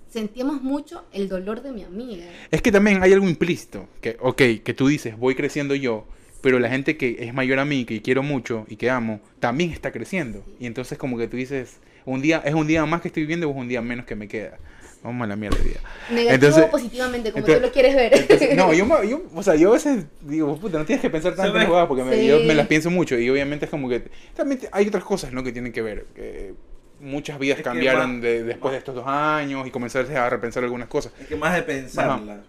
sentíamos 0.10 0.62
mucho 0.62 1.04
el 1.12 1.28
dolor 1.28 1.62
de 1.62 1.72
mi 1.72 1.84
amiga. 1.84 2.26
Es 2.52 2.62
que 2.62 2.72
también 2.72 3.02
hay 3.04 3.14
algo 3.14 3.28
implícito, 3.28 3.88
que, 4.02 4.18
ok, 4.22 4.42
que 4.64 4.74
tú 4.76 4.88
dices, 4.88 5.18
voy 5.18 5.36
creciendo 5.36 5.76
yo, 5.76 6.06
pero 6.42 6.60
la 6.60 6.70
gente 6.70 6.98
que 6.98 7.18
es 7.20 7.34
mayor 7.34 7.60
a 7.60 7.66
mí, 7.66 7.86
que 7.86 8.02
quiero 8.02 8.22
mucho 8.22 8.66
y 8.70 8.76
que 8.76 8.90
amo, 8.90 9.22
también 9.40 9.72
está 9.72 9.92
creciendo. 9.92 10.44
Y 10.60 10.66
entonces 10.66 10.98
como 10.98 11.18
que 11.18 11.28
tú 11.28 11.38
dices, 11.38 11.80
un 12.06 12.22
día, 12.22 12.42
¿es 12.46 12.54
un 12.54 12.68
día 12.68 12.86
más 12.86 13.02
que 13.02 13.08
estoy 13.10 13.24
viviendo 13.24 13.48
o 13.48 13.52
es 13.52 13.58
un 13.58 13.68
día 13.68 13.82
menos 13.82 14.06
que 14.06 14.16
me 14.16 14.28
queda? 14.28 14.58
Vamos 15.04 15.26
a 15.26 15.28
la 15.28 15.36
mierda 15.36 15.58
de 15.58 15.64
día. 15.66 15.78
Negativo 16.12 16.34
Entonces- 16.36 16.64
o 16.64 16.72
positivamente, 16.72 17.32
como 17.32 17.40
entonces- 17.40 17.62
tú 17.62 17.68
lo 17.68 17.74
quieres 17.74 17.96
ver. 17.96 18.14
Entonces, 18.18 18.56
no, 18.56 18.74
yo, 18.74 18.86
me- 18.86 19.08
yo, 19.10 19.22
o 19.36 19.44
sea, 19.44 19.56
yo 19.56 19.70
a 19.70 19.74
veces 19.74 20.06
digo, 20.22 20.56
puta, 20.58 20.78
no 20.80 20.86
tienes 20.86 21.02
que 21.02 21.10
pensar 21.10 21.36
tanto 21.36 21.60
en 21.60 21.68
jugadas 21.68 21.88
porque 21.88 22.04
me, 22.06 22.26
yo 22.26 22.40
me 22.40 22.54
las 22.54 22.68
pienso 22.68 22.90
mucho 22.90 23.18
y 23.20 23.30
obviamente 23.30 23.66
es 23.66 23.72
como 23.72 23.90
que 23.90 24.06
también 24.34 24.62
hay 24.72 24.88
otras 24.88 25.04
cosas, 25.04 25.34
¿no? 25.34 25.44
Que 25.44 25.52
tienen 25.52 25.72
que 25.74 25.82
ver. 25.82 26.06
que 26.16 26.54
muchas 27.02 27.38
vidas 27.38 27.58
Es 27.58 27.64
cambiaron 27.66 28.14
más- 28.14 28.22
de- 28.22 28.44
después 28.44 28.72
de 28.72 28.78
estos 28.78 28.96
dos 28.96 29.04
años 29.06 29.68
y 29.68 29.72
comenzarse 29.72 30.16
a 30.16 30.30
repensar 30.30 30.64
algunas 30.64 30.88
cosas. 30.88 31.12
Es 31.20 31.28
que 31.28 31.36
más 31.36 31.54
de 31.54 31.64
pensarlas, 31.64 32.40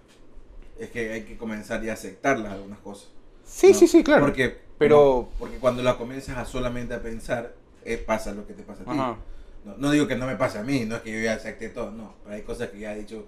es 0.78 0.90
que 0.90 1.12
hay 1.12 1.22
que 1.22 1.36
comenzar 1.36 1.82
y 1.84 1.88
aceptarlas 1.88 2.52
algunas 2.52 2.78
cosas. 2.78 3.08
Sí, 3.44 3.68
¿no? 3.72 3.74
sí, 3.74 3.88
sí, 3.88 4.04
claro. 4.04 4.22
Porque, 4.26 4.56
Pero- 4.78 5.28
no, 5.32 5.38
porque 5.40 5.56
cuando 5.56 5.82
la 5.82 5.96
comienzas 5.96 6.36
a 6.38 6.44
solamente 6.44 6.94
a 6.94 7.02
pensar, 7.02 7.52
eh, 7.84 7.96
pasa 7.98 8.30
lo 8.32 8.46
que 8.46 8.52
te 8.54 8.62
pasa 8.62 8.82
a 8.82 8.84
ti. 8.84 8.90
Ajá. 8.92 9.16
No, 9.64 9.76
no 9.78 9.90
digo 9.92 10.06
que 10.06 10.16
no 10.16 10.26
me 10.26 10.36
pase 10.36 10.58
a 10.58 10.62
mí, 10.62 10.84
no 10.86 10.96
es 10.96 11.02
que 11.02 11.12
yo 11.12 11.20
ya 11.20 11.34
acepté 11.34 11.68
todo, 11.70 11.90
no. 11.90 12.14
Pero 12.24 12.36
hay 12.36 12.42
cosas 12.42 12.68
que 12.68 12.78
ya 12.80 12.94
he 12.94 12.98
dicho, 13.00 13.26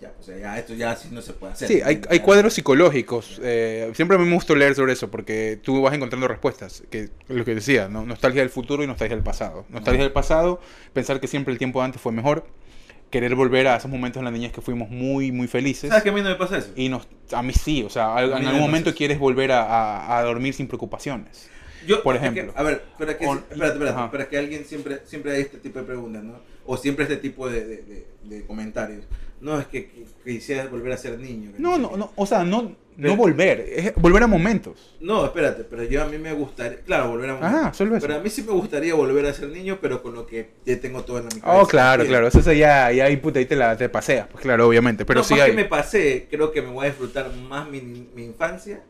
ya, 0.00 0.12
pues 0.12 0.26
ya 0.38 0.58
esto 0.58 0.74
ya 0.74 0.90
así 0.92 1.08
no 1.10 1.22
se 1.22 1.32
puede 1.32 1.52
hacer. 1.54 1.68
Sí, 1.68 1.80
hay, 1.84 2.00
hay 2.08 2.20
cuadros 2.20 2.54
psicológicos. 2.54 3.40
eh, 3.42 3.90
siempre 3.94 4.18
me 4.18 4.30
gusta 4.32 4.54
leer 4.54 4.74
sobre 4.74 4.92
eso 4.92 5.10
porque 5.10 5.58
tú 5.62 5.80
vas 5.82 5.94
encontrando 5.94 6.28
respuestas. 6.28 6.82
Que 6.90 7.08
lo 7.28 7.44
que 7.44 7.54
decía, 7.54 7.88
¿no? 7.88 8.04
nostalgia 8.04 8.42
del 8.42 8.50
futuro 8.50 8.82
y 8.84 8.86
nostalgia 8.86 9.16
del 9.16 9.24
pasado. 9.24 9.64
Nostalgia 9.70 10.02
del 10.02 10.12
pasado, 10.12 10.60
pensar 10.92 11.18
que 11.20 11.26
siempre 11.28 11.52
el 11.52 11.58
tiempo 11.58 11.82
antes 11.82 12.00
fue 12.00 12.12
mejor. 12.12 12.46
Querer 13.10 13.34
volver 13.34 13.66
a 13.66 13.76
esos 13.76 13.90
momentos 13.90 14.20
en 14.20 14.24
la 14.26 14.30
niñez 14.30 14.52
que 14.52 14.60
fuimos 14.60 14.88
muy, 14.88 15.32
muy 15.32 15.48
felices. 15.48 15.88
¿Sabes 15.88 16.04
que 16.04 16.10
a 16.10 16.12
mí 16.12 16.20
no 16.22 16.28
me 16.28 16.36
pasa 16.36 16.58
eso? 16.58 16.70
Y 16.76 16.88
nos, 16.88 17.08
a 17.32 17.42
mí 17.42 17.52
sí, 17.52 17.82
o 17.82 17.90
sea, 17.90 18.16
A 18.16 18.20
mí 18.20 18.26
en 18.28 18.32
algún 18.34 18.52
me 18.52 18.60
momento 18.60 18.94
quieres 18.94 19.18
volver 19.18 19.50
a, 19.50 19.64
a- 19.64 20.18
a 20.18 20.22
dormir 20.22 20.54
sin 20.54 20.68
preocupaciones. 20.68 21.50
Yo, 21.86 22.02
Por 22.02 22.14
es 22.16 22.20
que- 22.20 22.26
ejemplo. 22.28 22.52
a 22.56 22.62
ver, 22.62 22.82
pero 22.98 23.16
que, 23.16 23.26
O- 23.26 23.34
espérate, 23.34 23.72
espérate, 23.74 24.08
pero 24.10 24.22
es 24.22 24.28
que 24.28 24.38
alguien 24.38 24.64
siempre, 24.64 25.00
siempre 25.04 25.32
hay 25.32 25.40
este 25.42 25.58
tipo 25.58 25.78
de 25.78 25.84
preguntas, 25.86 26.22
¿no? 26.22 26.34
O 26.66 26.76
siempre 26.76 27.04
este 27.04 27.16
tipo 27.16 27.48
de, 27.48 27.64
de, 27.64 27.76
de- 27.82 28.06
de 28.22 28.46
comentarios. 28.46 29.04
No, 29.40 29.58
es 29.58 29.66
que, 29.66 29.86
que, 29.90 30.04
que 30.22 30.32
quisiera 30.34 30.66
volver 30.68 30.92
a 30.92 30.96
ser 30.98 31.18
niño. 31.18 31.52
que 31.52 31.58
No, 31.62 31.78
no, 31.78 31.96
no, 31.96 32.12
o 32.14 32.26
sea, 32.26 32.44
no, 32.44 32.62
no 32.62 32.76
Pero- 32.98 33.16
volver, 33.16 33.60
es 33.60 33.94
volver 33.94 34.22
a 34.22 34.26
momentos. 34.26 34.94
No, 35.00 35.24
espérate, 35.24 35.64
pero 35.64 35.82
yo 35.84 36.02
a 36.02 36.06
mí 36.06 36.18
me 36.18 36.34
gustaría, 36.34 36.80
claro, 36.80 37.08
volver 37.08 37.30
a 37.30 37.34
un 37.36 37.42
Ajá, 37.44 37.72
solo 37.72 37.96
eso. 37.96 38.06
Pero 38.06 38.20
a 38.20 38.22
mí 38.22 38.28
sí 38.28 38.42
me 38.42 38.52
gustaría 38.52 38.94
volver 38.94 39.24
a 39.24 39.32
ser 39.32 39.48
niño, 39.48 39.78
pero 39.80 40.02
con 40.02 40.12
lo 40.12 40.26
que 40.26 40.50
ya 40.66 40.78
tengo 40.78 41.02
todo 41.04 41.16
en 41.18 41.24
la 41.30 41.34
mi 41.34 41.40
cabeza. 41.40 41.62
Oh, 41.62 41.66
claro, 41.66 42.04
claro, 42.04 42.26
eso, 42.28 42.40
ya, 42.52 42.92
ya 42.92 43.04
ahí, 43.06 43.16
puta, 43.16 43.38
ahí 43.38 43.46
te, 43.46 43.56
la, 43.56 43.74
te 43.78 43.88
paseas, 43.88 44.26
pues 44.30 44.42
claro, 44.42 44.68
obviamente, 44.68 45.06
pero 45.06 45.20
no, 45.20 45.24
sí 45.24 45.32
más 45.32 45.44
hay. 45.44 45.50
que 45.52 45.56
me 45.56 45.64
pasé, 45.64 46.26
creo 46.30 46.52
que 46.52 46.60
me 46.60 46.68
voy 46.68 46.84
a 46.84 46.88
disfrutar 46.90 47.32
más 47.48 47.66
mi, 47.70 47.80
mi 47.80 48.24
infancia 48.26 48.82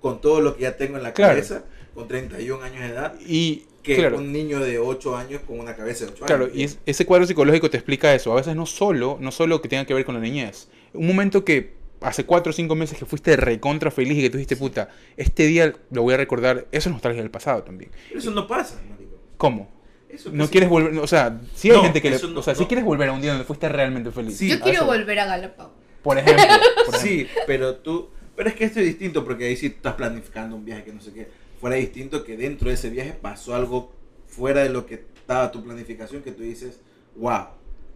con 0.00 0.20
todo 0.20 0.40
lo 0.40 0.54
que 0.56 0.62
ya 0.62 0.76
tengo 0.76 0.96
en 0.96 1.02
la 1.02 1.12
Claro. 1.12 1.32
cabeza, 1.32 1.64
con 1.94 2.08
31 2.08 2.62
años 2.62 2.80
de 2.80 2.86
edad, 2.88 3.14
Y, 3.26 3.64
que 3.82 3.96
claro, 3.96 4.18
un 4.18 4.32
niño 4.32 4.60
de 4.60 4.78
8 4.78 5.16
años 5.16 5.40
con 5.46 5.58
una 5.58 5.74
cabeza 5.74 6.04
de 6.06 6.12
8 6.12 6.24
Claro, 6.26 6.44
años. 6.46 6.56
y 6.56 6.64
es- 6.64 6.78
ese 6.86 7.06
cuadro 7.06 7.26
psicológico 7.26 7.70
te 7.70 7.76
explica 7.76 8.14
eso. 8.14 8.32
A 8.32 8.36
veces 8.36 8.54
no 8.56 8.66
solo, 8.66 9.16
no 9.20 9.30
solo 9.32 9.60
que 9.62 9.68
tenga 9.68 9.84
que 9.86 9.94
ver 9.94 10.04
con 10.04 10.14
la 10.14 10.20
niñez. 10.20 10.68
Un 10.92 11.06
momento 11.06 11.44
que 11.44 11.74
hace 12.02 12.24
cuatro 12.24 12.50
o 12.50 12.52
cinco 12.52 12.74
meses 12.74 12.98
que 12.98 13.04
fuiste 13.06 13.36
recontra 13.36 13.90
feliz 13.90 14.16
y 14.18 14.22
que 14.22 14.30
tú 14.30 14.38
dijiste, 14.38 14.56
puta, 14.56 14.88
este 15.16 15.46
día 15.46 15.72
lo 15.90 16.02
voy 16.02 16.14
a 16.14 16.16
recordar. 16.16 16.66
Eso 16.72 16.88
es 16.88 16.92
nostalgia 16.92 17.22
del 17.22 17.30
pasado 17.30 17.62
también. 17.62 17.90
Pero 18.08 18.20
eso 18.20 18.30
no 18.30 18.46
pasa, 18.46 18.80
marico. 18.90 19.16
¿Cómo? 19.36 19.70
Eso 20.08 20.30
No 20.32 20.48
quieres 20.48 20.68
volver, 20.68 20.98
o 20.98 21.06
sea, 21.06 21.40
si 21.54 21.70
hay 21.70 21.76
No, 21.76 21.82
gente 21.84 22.02
que 22.02 22.10
le, 22.10 22.18
no- 22.18 22.40
o 22.40 22.42
sea, 22.42 22.54
si 22.54 22.64
quieres 22.66 22.84
volver 22.84 23.08
a 23.08 23.12
un 23.12 23.20
día 23.20 23.30
donde 23.30 23.44
fuiste 23.46 23.68
realmente 23.68 24.10
feliz. 24.10 24.36
Sí, 24.36 24.48
Yo 24.48 24.60
quiero 24.60 24.84
volver 24.86 25.18
a 25.20 25.26
Galápagos. 25.26 25.72
Por 26.02 26.18
ejemplo, 26.18 26.42
por 26.86 26.94
ejemplo. 26.96 26.98
Sí, 27.00 27.26
pero 27.46 27.76
tú. 27.76 28.08
Pero 28.34 28.48
es 28.48 28.54
que 28.56 28.64
esto 28.64 28.80
es 28.80 28.86
distinto 28.86 29.22
porque 29.24 29.44
ahí 29.44 29.56
sí 29.56 29.66
estás 29.66 29.94
planificando 29.94 30.56
un 30.56 30.64
viaje 30.64 30.82
que 30.84 30.92
no 30.94 31.00
sé 31.02 31.12
qué. 31.12 31.28
Fuera 31.60 31.76
distinto 31.76 32.24
que 32.24 32.36
dentro 32.36 32.68
de 32.68 32.74
ese 32.74 32.88
viaje 32.90 33.12
pasó 33.12 33.54
algo 33.54 33.92
fuera 34.26 34.62
de 34.62 34.70
lo 34.70 34.86
que 34.86 34.94
estaba 34.94 35.50
tu 35.52 35.62
planificación 35.62 36.22
que 36.22 36.32
tú 36.32 36.42
dices, 36.42 36.80
wow, 37.16 37.46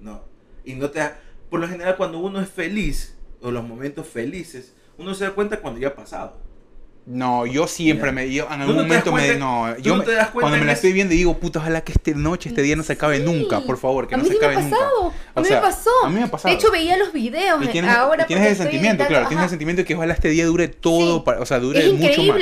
no. 0.01 0.23
Y 0.65 0.75
no 0.75 0.91
te 0.91 0.99
da- 0.99 1.19
Por 1.51 1.61
lo 1.61 1.69
general, 1.69 1.97
cuando 1.97 2.19
uno 2.19 2.41
es 2.41 2.49
feliz, 2.49 3.17
o 3.41 3.51
los 3.51 3.63
momentos 3.65 4.07
felices, 4.09 4.75
uno 4.99 5.15
se 5.15 5.25
da 5.25 5.31
cuenta 5.31 5.61
cuando 5.61 5.81
ya 5.81 5.89
ha 5.89 5.95
pasado. 5.95 6.37
No, 7.07 7.45
yo 7.45 7.67
siempre 7.67 8.13
me, 8.13 8.33
yo 8.33 8.45
en 8.45 8.49
¿Tú 8.49 8.55
algún 8.55 8.77
no 8.77 8.83
momento 8.85 9.13
me, 9.13 9.35
no, 9.37 9.77
yo 9.79 9.95
no 9.99 10.03
te 10.05 10.13
das 10.13 10.31
cuenta 10.31 10.41
cuando 10.49 10.59
me 10.59 10.65
la 10.65 10.73
estoy 10.73 10.93
viendo 10.95 11.13
y 11.13 11.19
digo, 11.19 11.39
puta, 11.39 11.59
ojalá 11.59 11.83
que 11.83 11.93
esta 11.93 12.13
noche, 12.13 12.49
este 12.49 12.63
día 12.63 12.77
no 12.77 12.83
se 12.83 12.95
acabe 12.95 13.19
Sí. 13.19 13.25
nunca, 13.25 13.61
por 13.61 13.77
favor, 13.77 14.09
que 14.09 14.15
a 14.15 14.19
no 14.19 14.25
mí 14.25 14.31
se 14.31 14.39
me 14.39 14.39
acabe 14.47 14.63
nunca. 14.63 14.77
pasado. 14.79 15.13
A 15.35 15.41
mí 15.43 15.47
sea, 15.47 15.61
me 15.61 15.67
pasó. 15.67 15.91
a 16.05 16.09
mí 16.09 16.15
me 16.15 16.23
ha 16.23 16.31
pasado. 16.31 16.55
De 16.55 16.59
hecho, 16.59 16.71
veía 16.73 16.97
los 16.97 17.13
videos. 17.13 17.63
Y 17.63 17.67
tienes, 17.69 17.91
ahora 17.95 18.25
y 18.25 18.27
tienes 18.27 18.47
estoy 18.53 18.65
sentimiento, 18.65 19.03
editando- 19.03 19.09
claro, 19.11 19.29
tienes 19.29 19.45
el 19.45 19.51
sentimiento 19.51 19.83
de 19.83 19.87
que 19.87 19.95
ojalá 19.95 20.15
este 20.15 20.29
día 20.29 20.47
dure 20.47 20.69
todo, 20.69 21.17
Sí. 21.19 21.23
para- 21.27 21.41
o 21.41 21.47
sea, 21.47 21.59
dure 21.61 21.81
es 21.87 21.93
mucho 21.93 22.23
más. 22.23 22.41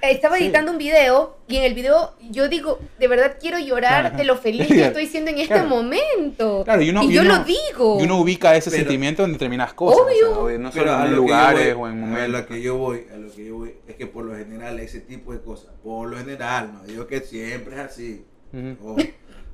Estaba 0.00 0.36
Sí. 0.36 0.44
editando 0.44 0.70
un 0.72 0.78
video 0.78 1.36
y 1.48 1.56
en 1.56 1.64
el 1.64 1.74
video 1.74 2.14
yo 2.30 2.48
digo, 2.48 2.78
de 2.98 3.08
verdad 3.08 3.36
quiero 3.40 3.58
llorar 3.58 4.02
Claro. 4.02 4.16
de 4.16 4.24
lo 4.24 4.36
feliz 4.36 4.68
que 4.68 4.84
estoy 4.86 5.06
siendo 5.06 5.30
en 5.30 5.38
este 5.38 5.54
Claro. 5.54 5.68
momento. 5.68 6.62
Claro, 6.64 6.82
y 6.82 6.90
uno- 6.90 7.02
y 7.02 7.12
yo 7.12 7.22
uno- 7.22 7.38
lo 7.38 7.44
digo. 7.44 7.98
Y 8.00 8.04
uno 8.04 8.20
ubica 8.20 8.54
ese 8.56 8.70
Pero- 8.70 8.82
sentimiento 8.82 9.24
en 9.24 9.32
determinadas 9.32 9.74
cosas. 9.74 10.00
Obvio. 10.00 10.40
o 10.42 10.48
sea, 10.48 10.58
no 10.58 10.72
solo 10.72 10.92
a 10.92 11.06
en 11.06 11.14
lugares 11.16 11.74
voy- 11.74 11.88
o 11.88 11.92
en 11.92 12.02
A 12.02 12.06
momentos. 12.06 12.40
lo 12.40 12.46
que 12.46 12.62
yo 12.62 12.76
voy, 12.76 13.06
a 13.12 13.16
lo 13.16 13.30
que 13.32 13.44
yo 13.44 13.56
voy, 13.56 13.74
es 13.88 13.94
que 13.96 14.06
por 14.06 14.24
lo 14.24 14.36
general 14.36 14.78
ese 14.78 15.00
tipo 15.00 15.32
de 15.32 15.40
cosas, 15.40 15.70
por 15.82 16.08
lo 16.08 16.16
general, 16.18 16.72
no 16.74 16.84
digo 16.84 17.06
que 17.06 17.20
siempre 17.20 17.74
es 17.74 17.80
así. 17.80 18.24
O, 18.82 18.96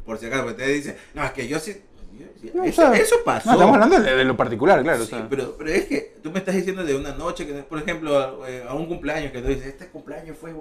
por 0.04 0.18
si 0.18 0.26
acaso, 0.26 0.44
porque 0.44 0.62
te 0.62 0.68
dicen, 0.70 0.96
no, 1.14 1.24
es 1.24 1.32
que 1.32 1.48
yo 1.48 1.58
sí. 1.58 1.76
O 2.58 2.62
eso, 2.64 2.82
sea, 2.82 2.92
eso 2.94 3.16
pasó. 3.24 3.48
No, 3.50 3.54
estamos 3.54 3.74
hablando 3.74 4.00
de, 4.00 4.16
de 4.16 4.24
lo 4.24 4.36
particular, 4.36 4.82
claro. 4.82 5.02
o 5.02 5.04
Sí, 5.04 5.10
sea. 5.10 5.26
pero, 5.28 5.54
pero 5.56 5.70
es 5.70 5.84
que 5.86 6.14
tú 6.22 6.30
me 6.30 6.38
estás 6.38 6.54
diciendo 6.54 6.84
de 6.84 6.94
una 6.96 7.12
noche, 7.14 7.46
que 7.46 7.54
por 7.62 7.78
ejemplo, 7.78 8.18
a, 8.18 8.50
eh, 8.50 8.64
a 8.68 8.74
un 8.74 8.86
cumpleaños, 8.86 9.32
que 9.32 9.40
tú 9.40 9.48
dices, 9.48 9.66
este 9.66 9.88
cumpleaños 9.88 10.36
fue. 10.38 10.52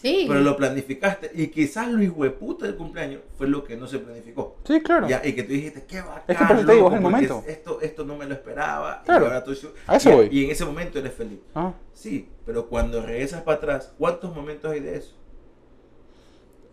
Sí. 0.00 0.26
pero 0.28 0.38
lo 0.40 0.56
planificaste 0.56 1.32
y 1.34 1.48
quizás 1.48 1.88
lo 1.90 2.00
hijueputa 2.00 2.66
del 2.66 2.76
cumpleaños 2.76 3.20
fue 3.36 3.48
lo 3.48 3.64
que 3.64 3.76
no 3.76 3.88
se 3.88 3.98
planificó. 3.98 4.56
Sí, 4.64 4.80
claro. 4.80 5.08
Ya, 5.08 5.20
y 5.24 5.32
que 5.32 5.42
tú 5.42 5.52
dijiste, 5.52 5.84
qué 5.88 6.00
bacán. 6.00 6.22
Es 6.28 6.36
que 6.38 6.44
por 6.44 6.56
eso 6.56 6.66
te 6.66 6.72
digo, 6.72 6.84
loco, 6.84 6.94
es 6.94 6.98
el 6.98 7.02
porque 7.02 7.26
momento. 7.26 7.44
Esto, 7.48 7.80
esto 7.80 8.04
no 8.04 8.16
me 8.16 8.24
lo 8.26 8.34
esperaba. 8.34 9.02
Claro. 9.04 9.24
Y, 9.24 9.26
ahora 9.28 9.42
tú- 9.42 9.56
A 9.88 9.96
eso 9.96 10.10
y- 10.10 10.14
voy. 10.14 10.28
y 10.30 10.44
en 10.44 10.50
ese 10.52 10.64
momento 10.64 11.00
eres 11.00 11.14
feliz. 11.14 11.40
Ah. 11.52 11.72
Sí, 11.94 12.28
pero 12.46 12.68
cuando 12.68 13.02
regresas 13.04 13.42
para 13.42 13.56
atrás, 13.58 13.92
¿cuántos 13.98 14.32
momentos 14.32 14.70
hay 14.70 14.78
de 14.78 14.98
eso? 14.98 15.16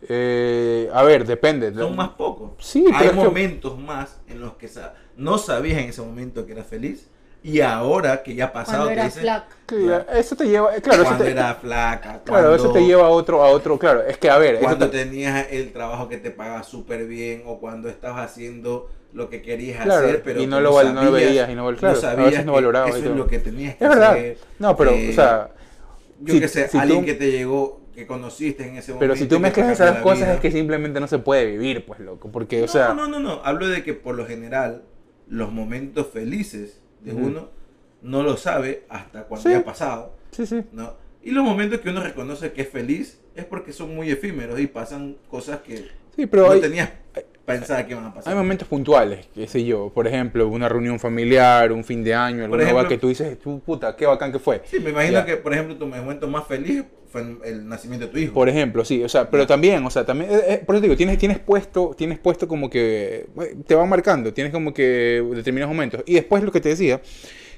Eh, 0.09 0.89
a 0.93 1.03
ver, 1.03 1.25
depende. 1.25 1.73
Son 1.73 1.95
más 1.95 2.09
pocos. 2.09 2.51
Sí, 2.59 2.83
pero 2.85 2.97
hay 2.97 3.05
es 3.05 3.11
que- 3.11 3.17
momentos 3.17 3.79
más 3.79 4.17
en 4.27 4.39
los 4.41 4.53
que 4.53 4.69
no 5.17 5.37
sabías 5.37 5.79
en 5.79 5.89
ese 5.89 6.01
momento 6.01 6.45
que 6.45 6.51
eras 6.53 6.67
feliz 6.67 7.07
y 7.43 7.61
ahora 7.61 8.23
que 8.23 8.33
ya 8.35 8.45
ha 8.45 8.53
pasado 8.53 8.85
Cuando 8.85 9.01
te 9.01 9.05
dices, 9.05 9.21
flaca. 9.21 9.47
Claro, 9.65 10.05
Eso 10.13 10.35
te 10.35 10.45
lleva, 10.47 10.71
claro, 10.75 11.01
eso 11.01 11.03
cuando 11.05 11.23
te, 11.25 11.31
era 11.31 11.55
flaca, 11.55 12.21
claro, 12.25 12.55
eso 12.55 12.63
cuando- 12.65 12.79
te 12.79 12.85
lleva 12.85 13.05
a 13.05 13.09
otro, 13.09 13.43
a 13.43 13.49
otro, 13.49 13.77
claro. 13.77 14.03
Es 14.03 14.17
que 14.17 14.29
a 14.29 14.37
ver, 14.37 14.55
eso 14.55 14.63
cuando 14.63 14.89
te- 14.89 15.05
tenías 15.05 15.47
el 15.51 15.71
trabajo 15.71 16.09
que 16.09 16.17
te 16.17 16.31
pagaba 16.31 16.63
súper 16.63 17.05
bien 17.05 17.43
o 17.45 17.59
cuando 17.59 17.87
estabas 17.89 18.25
haciendo 18.31 18.89
lo 19.13 19.29
que 19.29 19.41
querías 19.41 19.83
Claro, 19.83 20.05
hacer, 20.07 20.21
pero 20.23 20.41
y 20.41 20.47
no 20.47 20.59
lo 20.59 20.73
val- 20.73 20.93
no 20.93 21.03
lo 21.03 21.11
sabías- 21.11 21.29
veías 21.29 21.49
y 21.49 21.55
no 21.55 21.73
claro, 21.77 21.97
a 21.97 22.01
sabías 22.01 22.31
veces 22.31 22.45
no 22.45 22.51
valorabas 22.53 22.95
Eso 22.95 23.09
es 23.11 23.15
lo 23.15 23.27
que 23.27 23.39
tenías 23.39 23.75
que 23.75 23.83
es 23.85 23.89
verdad. 23.89 24.11
hacer. 24.11 24.37
No, 24.59 24.75
pero, 24.75 24.91
Eh, 24.91 25.09
o 25.11 25.13
sea, 25.13 25.51
yo 26.19 26.33
si- 26.33 26.39
que 26.41 26.47
sé, 26.49 26.67
si 26.67 26.77
alguien 26.77 26.99
tú- 27.01 27.05
que 27.05 27.13
te 27.13 27.31
llegó, 27.31 27.79
que 27.95 28.05
conociste 28.05 28.67
en 28.67 28.75
ese 28.77 28.91
momento. 28.93 28.99
pero 28.99 29.15
si 29.15 29.27
tú 29.27 29.39
mezclas 29.39 29.71
esas 29.71 30.01
cosas 30.01 30.19
vida. 30.27 30.33
es 30.35 30.39
que 30.41 30.51
simplemente 30.51 30.99
no 30.99 31.07
se 31.07 31.17
puede 31.19 31.45
vivir, 31.45 31.85
pues, 31.85 31.99
loco. 31.99 32.29
Porque, 32.31 32.61
o 32.63 32.67
sea, 32.67 32.93
no, 32.93 33.07
no, 33.07 33.19
no. 33.19 33.41
Hablo 33.43 33.67
de 33.67 33.83
que 33.83 33.93
por 33.93 34.15
lo 34.15 34.25
general 34.25 34.83
los 35.27 35.51
momentos 35.51 36.07
felices 36.13 36.81
de 37.01 37.13
uno 37.13 37.49
no 38.01 38.21
lo 38.21 38.37
sabe 38.37 38.83
hasta 38.89 39.23
cuando 39.23 39.49
Sí. 39.49 39.53
ya 39.55 39.59
ha 39.59 39.63
pasado, 39.65 40.15
sí, 40.31 40.45
sí. 40.45 40.61
¿no? 40.71 40.93
Y 41.23 41.31
los 41.31 41.43
momentos 41.43 41.79
que 41.79 41.89
uno 41.89 42.03
reconoce 42.03 42.51
que 42.51 42.61
es 42.61 42.69
feliz 42.69 43.19
es 43.35 43.45
porque 43.45 43.73
son 43.73 43.95
muy 43.95 44.11
efímeros 44.11 44.59
y 44.59 44.67
pasan 44.67 45.17
cosas 45.27 45.61
que 45.61 45.87
Sí, 46.15 46.27
pero 46.27 46.45
no 46.45 46.51
hay, 46.51 46.61
tenías 46.61 46.89
pensado 47.45 47.85
que 47.85 47.91
iban 47.91 48.05
a 48.05 48.13
pasar. 48.13 48.33
hay 48.33 48.37
momentos 48.37 48.67
puntuales, 48.67 49.27
qué 49.33 49.47
sé 49.47 49.63
yo. 49.63 49.91
Por 49.93 50.07
ejemplo, 50.07 50.47
una 50.47 50.67
reunión 50.67 50.99
familiar, 50.99 51.71
un 51.71 51.83
fin 51.83 52.03
de 52.03 52.13
año, 52.13 52.43
alguna 52.43 52.63
ejemplo- 52.63 52.87
que 52.87 52.97
tú 52.97 53.07
dices, 53.09 53.39
tú, 53.39 53.59
puta, 53.59 53.95
qué 53.95 54.05
bacán 54.05 54.31
que 54.31 54.39
fue. 54.39 54.61
Sí, 54.65 54.79
me 54.79 54.89
imagino 54.89 55.19
Ya. 55.19 55.25
que, 55.25 55.37
por 55.37 55.53
ejemplo, 55.53 55.77
tu 55.77 55.85
momento 55.87 56.27
más 56.27 56.47
feliz 56.47 56.83
fue 57.11 57.21
el 57.45 57.67
nacimiento 57.69 58.07
de 58.07 58.11
tu 58.11 58.17
hijo. 58.17 58.33
Por 58.33 58.49
ejemplo, 58.49 58.83
sí, 58.83 59.03
o 59.03 59.07
sea, 59.09 59.29
pero 59.29 59.43
Ya. 59.43 59.47
también, 59.47 59.85
o 59.85 59.89
sea, 59.89 60.05
también, 60.05 60.31
eh, 60.31 60.41
eh, 60.49 60.63
por 60.65 60.75
eso 60.75 60.81
te 60.81 60.87
digo, 60.87 60.97
tienes, 60.97 61.17
tienes 61.17 61.39
puesto, 61.39 61.93
tienes 61.97 62.19
puesto 62.19 62.47
como 62.47 62.69
que, 62.69 63.27
eh, 63.41 63.55
te 63.65 63.75
va 63.75 63.85
marcando, 63.85 64.33
tienes 64.33 64.51
como 64.51 64.73
que 64.73 65.23
determinados 65.33 65.73
momentos. 65.73 66.03
Y 66.05 66.15
después 66.15 66.43
lo 66.43 66.51
que 66.51 66.59
te 66.61 66.69
decía, 66.69 66.99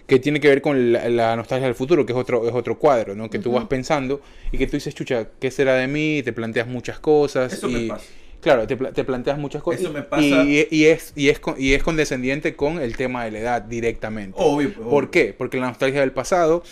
que 0.06 0.20
tiene 0.20 0.40
que 0.40 0.48
ver 0.48 0.62
con 0.62 0.94
la, 0.94 1.10
la 1.10 1.36
nostalgia 1.36 1.66
del 1.68 1.76
futuro, 1.76 2.06
que 2.06 2.14
es 2.14 2.18
otro, 2.18 2.48
es 2.48 2.54
otro 2.54 2.78
cuadro, 2.80 3.14
¿no? 3.16 3.30
Que 3.30 3.40
tú 3.40 3.52
vas 3.52 3.66
pensando 3.66 4.22
y 4.54 4.58
que 4.58 4.66
tú 4.68 4.78
dices, 4.78 4.96
chucha, 4.96 5.28
¿qué 5.40 5.52
será 5.52 5.74
de 5.76 5.88
mí? 5.88 6.22
Te 6.24 6.32
planteas 6.32 6.66
muchas 6.68 7.00
cosas. 7.00 7.52
Eso 7.52 7.68
y, 7.68 7.74
me 7.74 7.88
pasa. 7.90 8.06
Claro, 8.42 8.68
te, 8.68 8.76
te 8.76 9.04
planteas 9.04 9.38
muchas 9.38 9.62
cosas. 9.64 9.82
Eso 9.82 9.90
y- 9.90 9.94
me 9.94 10.04
pasa- 10.04 10.44
Y, 10.44 10.68
y 10.70 10.86
es, 10.86 11.12
y, 11.16 11.30
es, 11.30 11.42
y 11.58 11.74
es 11.74 11.84
condescendiente 11.84 12.56
con 12.56 12.80
el 12.80 12.96
tema 12.96 13.26
de 13.26 13.32
la 13.32 13.40
edad 13.40 13.62
directamente. 13.62 14.38
Obvio, 14.40 14.74
pues, 14.74 14.88
¿Por 14.88 15.04
obvio. 15.06 15.12
qué? 15.12 15.36
Porque 15.38 15.58
la 15.60 15.68
nostalgia 15.68 16.02
del 16.02 16.12
pasado 16.12 16.64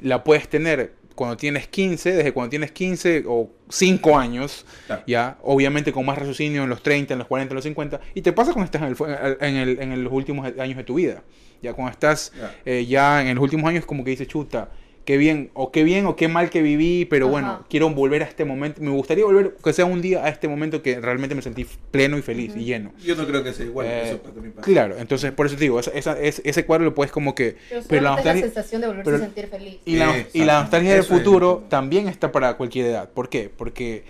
la 0.00 0.22
puedes 0.24 0.48
tener 0.48 0.94
cuando 1.14 1.36
tienes 1.36 1.68
15, 1.68 2.12
desde 2.12 2.32
cuando 2.32 2.48
tienes 2.48 2.72
15 2.72 3.24
o 3.26 3.50
5 3.68 4.18
años, 4.18 4.64
Claro. 4.86 5.02
ya, 5.06 5.36
obviamente 5.42 5.92
con 5.92 6.06
más 6.06 6.16
raciocinio 6.16 6.62
en 6.62 6.70
los 6.70 6.82
30, 6.82 7.12
en 7.12 7.18
los 7.18 7.28
40, 7.28 7.52
en 7.52 7.56
los 7.56 7.64
50, 7.64 8.00
y 8.14 8.22
te 8.22 8.32
pasa 8.32 8.52
cuando 8.54 8.64
estás 8.66 8.80
en, 8.82 9.16
el, 9.16 9.36
en, 9.40 9.56
el- 9.56 9.78
en 9.82 10.04
los 10.04 10.12
últimos 10.12 10.50
años 10.58 10.76
de 10.78 10.84
tu 10.84 10.94
vida. 10.94 11.22
Ya 11.60 11.74
cuando 11.74 11.90
estás 11.92 12.32
eh, 12.64 12.86
ya 12.88 13.20
en 13.28 13.34
los 13.34 13.42
últimos 13.42 13.68
años 13.68 13.84
como 13.84 14.02
que 14.02 14.12
dices, 14.12 14.28
chuta, 14.28 14.70
qué 15.04 15.16
bien, 15.16 15.50
o 15.54 15.72
qué 15.72 15.82
bien, 15.82 16.06
o 16.06 16.14
qué 16.14 16.28
mal 16.28 16.50
que 16.50 16.62
viví, 16.62 17.04
pero 17.04 17.26
Ajá. 17.26 17.30
bueno, 17.32 17.66
quiero 17.68 17.90
volver 17.90 18.22
a 18.22 18.26
este 18.26 18.44
momento, 18.44 18.80
me 18.80 18.90
gustaría 18.90 19.24
volver, 19.24 19.56
que 19.62 19.72
sea 19.72 19.84
un 19.84 20.00
día 20.02 20.24
a 20.24 20.28
este 20.28 20.46
momento 20.46 20.82
que 20.82 21.00
realmente 21.00 21.34
me 21.34 21.42
sentí 21.42 21.66
pleno 21.90 22.16
y 22.18 22.22
feliz 22.22 22.52
y 22.56 22.64
lleno. 22.64 22.92
Yo 23.02 23.16
no 23.16 23.26
creo 23.26 23.42
que 23.42 23.52
sea 23.52 23.66
igual. 23.66 23.86
Eh, 23.86 24.02
eso 24.08 24.18
también 24.18 24.52
pasa. 24.52 24.64
Claro, 24.66 24.96
entonces 24.98 25.32
por 25.32 25.46
eso 25.46 25.56
te 25.56 25.62
digo, 25.62 25.80
esa, 25.80 25.90
esa- 25.92 26.20
es- 26.20 26.42
ese 26.44 26.64
cuadro 26.64 26.84
lo 26.84 26.94
puedes 26.94 27.10
como 27.10 27.34
que... 27.34 27.56
Pero, 27.68 27.82
pero 27.88 28.02
la 28.02 28.08
es 28.10 28.24
la 28.24 28.32
nostalgia- 28.34 28.42
sensación 28.44 28.80
de 28.82 28.86
volverse 28.88 29.10
pero- 29.10 29.16
a 29.16 29.26
sentir 29.26 29.46
feliz. 29.48 29.78
y 29.84 29.96
la, 29.96 30.04
Exacto. 30.10 30.30
y 30.38 30.44
la 30.44 30.60
nostalgia 30.60 30.90
del 30.92 31.00
es 31.00 31.06
futuro 31.08 31.64
también 31.68 32.06
está 32.08 32.30
para 32.30 32.56
cualquier 32.56 32.86
edad. 32.86 33.08
¿Por 33.10 33.28
qué? 33.28 33.50
Porque 33.54 34.04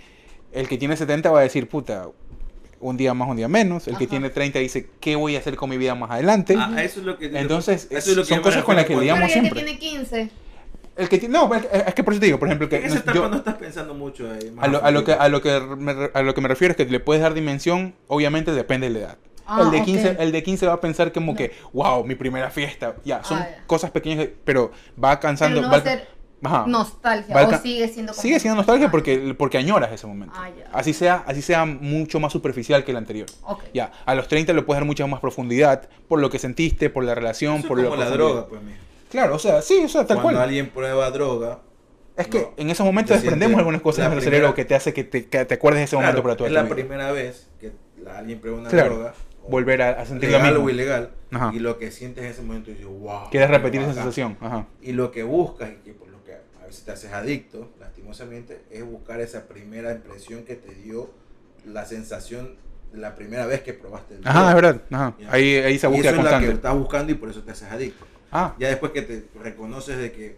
el 0.53 0.67
que 0.67 0.77
tiene 0.77 0.95
70 0.97 1.31
va 1.31 1.39
a 1.39 1.43
decir, 1.43 1.67
puta, 1.67 2.09
un 2.79 2.97
día 2.97 3.13
más, 3.13 3.29
un 3.29 3.37
día 3.37 3.47
menos. 3.47 3.87
El 3.87 3.95
que 3.97 4.07
tiene 4.07 4.29
30 4.31 4.57
dice, 4.59 4.87
¿qué 4.99 5.15
voy 5.15 5.35
a 5.35 5.39
hacer 5.39 5.55
con 5.55 5.69
mi 5.69 5.77
vida 5.77 5.93
más 5.95 6.09
adelante? 6.11 6.55
Ah, 6.57 6.73
a 6.75 6.83
eso 6.83 6.99
es 6.99 7.05
lo 7.05 7.17
que. 7.17 7.27
Entonces, 7.27 7.87
eso 7.91 8.11
es 8.11 8.17
lo 8.17 8.23
que 8.23 8.29
son 8.29 8.41
cosas 8.41 8.63
con 8.63 8.75
las 8.75 8.85
que 8.85 8.95
refiero 8.95 9.15
Pero 9.15 9.27
digamos 9.27 9.29
ya 9.29 9.41
que 9.51 9.61
siempre. 9.63 9.63
tiene 9.63 9.79
15. 9.79 10.29
El 11.01 11.09
que 11.09 11.27
no, 11.27 11.49
es 11.55 11.93
que 11.93 12.03
por 12.03 12.13
eso 12.13 12.19
te 12.19 12.25
digo, 12.27 12.39
por 12.39 12.47
ejemplo, 12.47 12.69
que 12.69 12.77
En 12.77 12.85
esa 12.85 12.95
no- 12.95 13.01
etapa 13.01 13.15
yo- 13.17 13.29
no 13.29 13.37
estás 13.37 13.55
pensando 13.55 13.93
mucho 13.93 14.29
ahí. 14.31 14.51
más 14.51 14.65
a, 14.65 14.67
lo, 14.67 14.83
a 14.83 14.91
lo 14.91 15.03
que, 15.03 15.13
a, 15.13 15.27
lo 15.29 15.41
que 15.41 15.59
me, 15.77 15.91
a 16.13 16.21
lo 16.21 16.33
que 16.33 16.41
me 16.41 16.47
refiero 16.47 16.71
es 16.71 16.77
que 16.77 16.85
le 16.85 16.99
puedes 16.99 17.21
dar 17.21 17.33
dimensión, 17.33 17.93
obviamente 18.07 18.51
depende 18.51 18.87
de 18.87 18.93
la 18.93 18.99
edad. 18.99 19.17
Ah, 19.47 19.61
el, 19.65 19.71
de 19.71 19.79
ok. 19.79 19.85
15, 19.85 20.15
el 20.19 20.31
de 20.31 20.43
15 20.43 20.67
va 20.67 20.73
a 20.73 20.81
pensar 20.81 21.11
como 21.11 21.35
que, 21.35 21.51
wow, 21.73 22.05
mi 22.05 22.15
primera 22.15 22.49
fiesta. 22.51 22.95
Ya, 23.03 23.23
son 23.23 23.39
Ah, 23.39 23.47
ya. 23.57 23.63
cosas 23.67 23.91
pequeñas, 23.91 24.27
pero 24.45 24.71
va 25.03 25.19
cansando. 25.19 25.55
Pero 25.57 25.67
no 25.67 25.71
va 25.71 25.77
a 25.77 25.79
va- 25.79 25.83
ser 25.85 26.07
Ajá. 26.43 26.63
nostalgia. 26.67 27.35
Va 27.35 27.41
a 27.41 27.47
o 27.47 27.61
sigue 27.61 27.87
siendo 27.89 28.13
como- 28.13 28.21
Sigue 28.21 28.39
siendo 28.39 28.55
nostalgia 28.55 28.87
Ah, 28.87 28.91
porque, 28.91 29.35
porque 29.37 29.57
añoras 29.57 29.91
ese 29.91 30.07
momento. 30.07 30.33
Ah, 30.37 30.49
ya. 30.57 30.69
Así 30.71 30.93
sea, 30.93 31.23
así 31.27 31.41
sea 31.41 31.65
mucho 31.65 32.19
más 32.19 32.31
superficial 32.31 32.85
que 32.85 32.91
el 32.91 32.97
anterior. 32.97 33.27
Ok. 33.43 33.63
Ya, 33.73 33.91
a 34.05 34.15
los 34.15 34.27
30 34.27 34.53
le 34.53 34.61
puedes 34.61 34.79
dar 34.79 34.85
mucha 34.85 35.05
más 35.07 35.19
profundidad 35.19 35.89
por 36.07 36.19
lo 36.21 36.29
que 36.29 36.39
sentiste, 36.39 36.89
por 36.89 37.03
la 37.03 37.13
relación, 37.15 37.57
Eso 37.57 37.67
por 37.67 37.79
es 37.79 37.83
lo 37.83 37.89
como 37.89 38.01
la 38.01 38.07
profundidad. 38.09 38.33
droga, 38.35 38.47
pues, 38.47 38.61
mija. 38.63 38.77
Claro, 39.11 39.35
o 39.35 39.39
sea, 39.39 39.61
sí, 39.61 39.83
o 39.85 39.87
sea, 39.89 40.05
tal 40.07 40.17
Cuando 40.21 40.39
cual. 40.39 40.47
alguien 40.49 40.69
prueba 40.69 41.11
droga. 41.11 41.59
Es 42.17 42.27
que 42.27 42.39
no, 42.41 42.53
en 42.57 42.69
ese 42.69 42.83
momento 42.83 43.09
se 43.09 43.19
desprendemos 43.19 43.57
algunas 43.59 43.81
cosas 43.81 43.99
en 44.07 44.11
el 44.13 44.17
primera- 44.19 44.31
cerebro 44.37 44.55
que 44.55 44.65
te 44.65 44.75
hace 44.75 44.93
que 44.93 45.03
te, 45.03 45.25
que 45.27 45.45
te 45.45 45.53
acuerdes 45.53 45.79
de 45.81 45.83
ese 45.85 45.95
momento 45.95 46.11
Claro, 46.13 46.23
para 46.23 46.35
toda 46.37 46.47
es 46.49 46.51
tu 46.51 46.55
la 46.55 46.63
vida. 46.63 46.73
primera 46.75 47.11
vez 47.11 47.47
que 47.59 47.71
alguien 48.09 48.39
prueba 48.39 48.59
una 48.59 48.69
Claro, 48.69 48.95
droga. 48.95 49.13
Volver 49.47 49.81
a, 49.81 49.89
a 50.01 50.05
sentir 50.05 50.29
lo 50.31 50.39
mismo. 50.39 50.65
o 50.65 50.69
ilegal. 50.69 51.11
Ajá. 51.31 51.51
Y 51.53 51.59
lo 51.59 51.77
que 51.79 51.89
sientes 51.91 52.23
en 52.23 52.31
ese 52.31 52.41
momento 52.41 52.69
dices, 52.71 52.85
wow. 52.85 53.29
Quieres 53.31 53.49
repetir 53.49 53.81
esa 53.81 53.89
bacán". 53.89 54.03
sensación. 54.03 54.37
Ajá. 54.39 54.67
Y 54.81 54.91
lo 54.91 55.11
que 55.11 55.23
buscas, 55.23 55.69
y 55.71 55.75
que 55.83 55.93
por 55.93 56.09
lo 56.09 56.23
que 56.23 56.33
a 56.61 56.65
veces 56.67 56.83
te 56.83 56.91
haces 56.91 57.11
adicto, 57.11 57.69
lastimosamente, 57.79 58.61
es 58.69 58.83
buscar 58.85 59.19
esa 59.21 59.47
primera 59.47 59.91
impresión 59.91 60.43
que 60.43 60.55
te 60.55 60.73
dio 60.75 61.09
la 61.65 61.85
sensación 61.85 62.55
la 62.93 63.15
primera 63.15 63.45
vez 63.45 63.61
que 63.61 63.73
probaste 63.73 64.15
el 64.15 64.27
Ajá, 64.27 64.49
es 64.49 64.55
verdad. 64.55 64.81
Ajá. 64.91 65.15
Ahí, 65.29 65.55
ahí 65.55 65.75
esa 65.75 65.87
Y 65.87 65.91
búsqueda 65.91 66.11
eso 66.11 66.19
es 66.19 66.31
la 66.31 66.39
que 66.39 66.49
estás 66.49 66.75
buscando 66.75 67.11
y 67.11 67.15
por 67.15 67.29
eso 67.29 67.41
te 67.41 67.51
haces 67.51 67.71
adicto. 67.71 68.05
Ah, 68.31 68.55
Ya 68.59 68.69
después 68.69 68.91
que 68.91 69.01
te 69.01 69.25
reconoces 69.41 69.97
de 69.97 70.11
que 70.11 70.35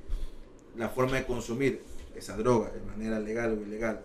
la 0.77 0.89
forma 0.89 1.17
de 1.17 1.25
consumir 1.25 1.81
esa 2.15 2.35
droga 2.37 2.69
de 2.71 2.81
manera 2.81 3.19
legal 3.19 3.57
o 3.57 3.61
ilegal 3.67 4.01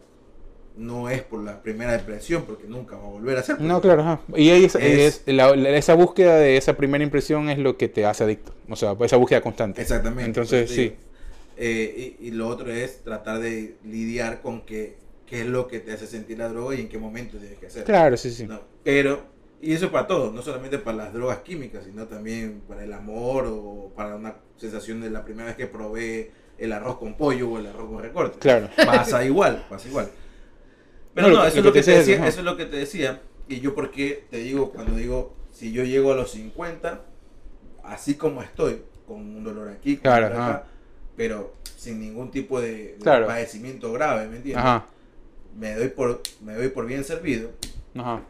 no 0.76 1.08
es 1.10 1.22
por 1.22 1.42
la 1.42 1.60
primera 1.60 1.96
impresión, 1.96 2.44
porque 2.44 2.68
nunca 2.68 2.96
va 2.96 3.04
a 3.04 3.08
volver 3.10 3.36
a 3.38 3.42
ser. 3.42 3.60
no, 3.60 3.80
claro, 3.80 4.02
ajá. 4.02 4.20
Y 4.36 4.50
es, 4.50 4.74
Es- 4.76 5.22
es- 5.26 5.34
la- 5.34 5.56
la- 5.56 5.70
esa 5.70 5.94
búsqueda 5.94 6.36
de 6.36 6.56
esa 6.56 6.76
primera 6.76 7.02
impresión 7.02 7.48
es 7.50 7.58
lo 7.58 7.76
que 7.76 7.88
te 7.88 8.06
hace 8.06 8.22
adicto. 8.24 8.52
O 8.68 8.76
sea, 8.76 8.94
esa 9.00 9.16
búsqueda 9.16 9.40
constante. 9.40 9.82
Exactamente. 9.82 10.24
Entonces, 10.26 10.70
sí. 10.70 10.94
Eh, 11.56 12.16
y, 12.20 12.28
y 12.28 12.30
lo 12.30 12.46
otro 12.46 12.70
es 12.72 13.02
tratar 13.02 13.40
de 13.40 13.74
lidiar 13.84 14.40
con 14.42 14.64
qué, 14.64 14.96
qué 15.26 15.40
es 15.40 15.46
lo 15.48 15.66
que 15.66 15.80
te 15.80 15.90
hace 15.92 16.06
sentir 16.06 16.38
la 16.38 16.48
droga 16.48 16.76
y 16.76 16.82
en 16.82 16.88
qué 16.88 16.98
momento 16.98 17.38
tienes 17.38 17.58
que 17.58 17.66
hacerlo. 17.66 17.86
Claro, 17.86 18.16
sí, 18.16 18.30
sí. 18.30 18.46
No, 18.46 18.60
pero, 18.84 19.22
y 19.60 19.72
eso 19.72 19.90
para 19.90 20.06
todo, 20.06 20.32
no 20.32 20.42
solamente 20.42 20.78
para 20.78 20.96
las 20.96 21.12
drogas 21.12 21.38
químicas, 21.38 21.84
sino 21.84 22.06
también 22.06 22.62
para 22.68 22.84
el 22.84 22.92
amor 22.92 23.46
o 23.48 23.92
para 23.96 24.14
una 24.16 24.36
sensación 24.56 25.00
de 25.00 25.10
la 25.10 25.24
primera 25.24 25.46
vez 25.48 25.56
que 25.56 25.66
probé 25.66 26.30
el 26.58 26.72
arroz 26.72 26.98
con 26.98 27.14
pollo 27.16 27.50
o 27.50 27.58
el 27.58 27.66
arroz 27.66 27.88
con 27.88 28.02
recorte. 28.02 28.38
Claro. 28.38 28.68
Pasa 28.76 29.24
igual, 29.24 29.66
pasa 29.68 29.88
igual. 29.88 30.08
Pero 31.14 31.28
No, 31.28 31.34
no, 31.34 31.38
lo 31.38 31.42
que- 31.42 31.48
eso, 31.48 31.56
lo 31.56 31.60
es 31.60 31.64
lo 31.66 31.72
que 31.72 31.82
te 31.82 31.90
decía, 31.98 32.16
ajá. 32.16 32.28
eso 32.28 32.38
es 32.40 32.44
lo 32.44 32.56
que 32.56 32.64
te 32.66 32.76
decía. 32.76 33.20
Y 33.48 33.60
yo 33.60 33.74
porque 33.74 34.24
te 34.30 34.38
digo, 34.38 34.70
cuando 34.72 34.94
digo, 34.96 35.34
si 35.52 35.72
yo 35.72 35.82
llego 35.84 36.12
a 36.12 36.16
los 36.16 36.30
50, 36.32 37.02
así 37.82 38.14
como 38.14 38.42
estoy, 38.42 38.82
con 39.06 39.16
un 39.20 39.42
dolor 39.42 39.68
aquí, 39.70 39.96
con 39.96 40.02
Claro, 40.02 40.26
ajá. 40.26 40.46
acá, 40.50 40.66
pero 41.16 41.54
sin 41.76 41.98
ningún 42.00 42.30
tipo 42.30 42.60
de, 42.60 42.68
de 42.92 42.96
Claro. 43.00 43.26
padecimiento 43.26 43.90
grave, 43.92 44.28
¿me 44.28 44.36
entiendes? 44.36 44.62
Ajá. 44.64 44.86
Me 45.56 45.74
doy 45.74 45.88
por 45.88 46.20
me 46.42 46.54
doy 46.54 46.68
por 46.68 46.86
bien 46.86 47.02
servido, 47.04 47.50
Ajá. 47.96 48.20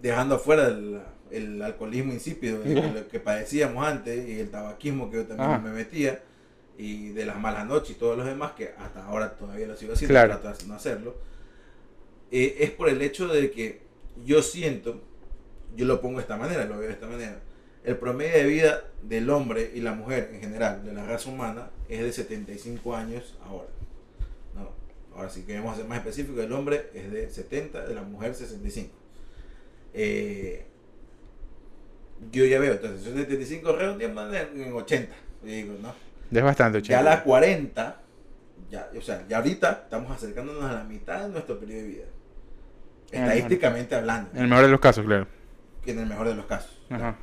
Dejando 0.00 0.36
afuera 0.36 0.68
el, 0.68 1.00
el 1.30 1.62
alcoholismo 1.62 2.12
insípido 2.12 2.62
que 3.10 3.20
padecíamos 3.20 3.86
antes 3.86 4.28
y 4.28 4.40
el 4.40 4.50
tabaquismo 4.50 5.10
que 5.10 5.16
yo 5.18 5.26
también 5.26 5.50
Ajá. 5.50 5.58
me 5.58 5.70
metía 5.70 6.22
y 6.78 7.08
de 7.10 7.24
las 7.24 7.38
malas 7.40 7.66
noches 7.66 7.92
y 7.96 7.98
todos 7.98 8.16
los 8.18 8.26
demás 8.26 8.52
que 8.52 8.70
hasta 8.78 9.04
ahora 9.06 9.34
todavía 9.36 9.66
lo 9.66 9.76
sigo 9.76 9.94
haciendo, 9.94 10.12
Claro. 10.12 10.38
trato 10.38 10.58
de 10.58 10.66
no 10.68 10.74
hacerlo. 10.74 11.16
eh, 12.30 12.56
es 12.60 12.70
por 12.70 12.88
el 12.88 13.00
hecho 13.02 13.28
de 13.28 13.50
que 13.50 13.80
yo 14.24 14.42
siento, 14.42 15.00
yo 15.76 15.86
lo 15.86 16.00
pongo 16.00 16.16
de 16.18 16.22
esta 16.22 16.36
manera, 16.36 16.64
lo 16.66 16.78
veo 16.78 16.88
de 16.88 16.94
esta 16.94 17.06
manera, 17.06 17.40
el 17.84 17.96
promedio 17.96 18.32
de 18.34 18.44
vida 18.44 18.84
del 19.02 19.30
hombre 19.30 19.70
y 19.74 19.80
la 19.80 19.92
mujer 19.92 20.30
en 20.34 20.40
general, 20.40 20.84
de 20.84 20.92
la 20.92 21.06
raza 21.06 21.30
humana, 21.30 21.70
es 21.88 22.00
de 22.02 22.12
75 22.12 22.94
años 22.96 23.36
ahora. 23.44 23.68
No, 24.54 24.70
ahora 25.16 25.30
si 25.30 25.42
queremos 25.42 25.76
ser 25.76 25.86
más 25.86 25.98
específico, 25.98 26.40
el 26.40 26.52
hombre 26.52 26.90
es 26.94 27.10
de 27.12 27.30
70, 27.30 27.86
de 27.86 27.94
la 27.94 28.02
mujer 28.02 28.34
65. 28.34 28.90
Eh, 29.98 30.66
yo 32.30 32.44
ya 32.44 32.58
veo, 32.58 32.74
entonces, 32.74 33.02
son 33.02 33.14
75 33.16 33.72
redondeamos 33.76 34.34
en 34.34 34.60
en 34.62 34.72
80. 34.72 35.14
y 35.44 35.46
digo, 35.46 35.74
¿no? 35.80 35.94
Es 36.30 36.44
bastante, 36.44 36.82
Ya 36.82 36.96
a 36.96 37.00
chico. 37.00 37.10
las 37.10 37.20
40, 37.22 38.00
ya, 38.70 38.90
o 38.96 39.00
sea, 39.00 39.24
ya 39.28 39.38
ahorita 39.38 39.82
estamos 39.84 40.10
acercándonos 40.10 40.64
a 40.64 40.72
la 40.74 40.84
mitad 40.84 41.22
de 41.22 41.28
nuestro 41.30 41.58
periodo 41.58 41.82
de 41.82 41.88
vida. 41.88 42.04
Estadísticamente 43.10 43.94
hablando, 43.94 44.30
En 44.34 44.42
el 44.42 44.48
mejor 44.48 44.64
de 44.64 44.70
los 44.70 44.80
casos, 44.80 45.04
claro. 45.06 45.26
en 45.86 45.98
el 46.00 46.06
mejor 46.06 46.28
de 46.28 46.34
los 46.34 46.46
casos. 46.46 46.78
Ajá. 46.90 47.16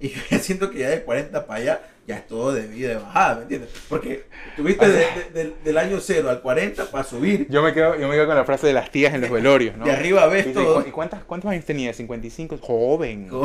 Y 0.00 0.10
yo 0.10 0.20
ya 0.30 0.38
siento 0.38 0.70
que 0.70 0.78
ya 0.78 0.90
de 0.90 1.02
40 1.02 1.46
para 1.46 1.60
allá, 1.60 1.80
ya 2.06 2.16
es 2.16 2.26
todo 2.26 2.52
de 2.54 2.66
vida 2.68 2.90
de 2.90 2.94
bajada, 2.96 3.34
¿me 3.36 3.42
entiendes? 3.42 3.70
Porque 3.88 4.24
tuviste 4.56 4.88
de- 4.88 4.94
de- 4.98 5.30
del- 5.34 5.54
del 5.64 5.78
año 5.78 5.98
0 6.00 6.30
al 6.30 6.40
40 6.40 6.84
para 6.90 7.04
subir. 7.04 7.46
Yo 7.50 7.62
me, 7.62 7.72
quedo, 7.74 7.98
yo 7.98 8.06
me 8.08 8.14
quedo 8.14 8.26
con 8.26 8.36
la 8.36 8.44
frase 8.44 8.66
de 8.68 8.72
las 8.72 8.90
tías 8.92 9.12
en 9.14 9.20
los 9.20 9.30
velorios, 9.30 9.76
¿no? 9.76 9.84
De 9.84 9.90
arriba 9.92 10.26
ves 10.28 10.46
Dice, 10.46 10.60
todo. 10.60 10.86
¿Y 10.86 10.90
cuántas, 10.92 11.24
cuántos 11.24 11.50
años 11.50 11.64
tenía? 11.64 11.92
55. 11.92 12.58
Joven. 12.58 13.28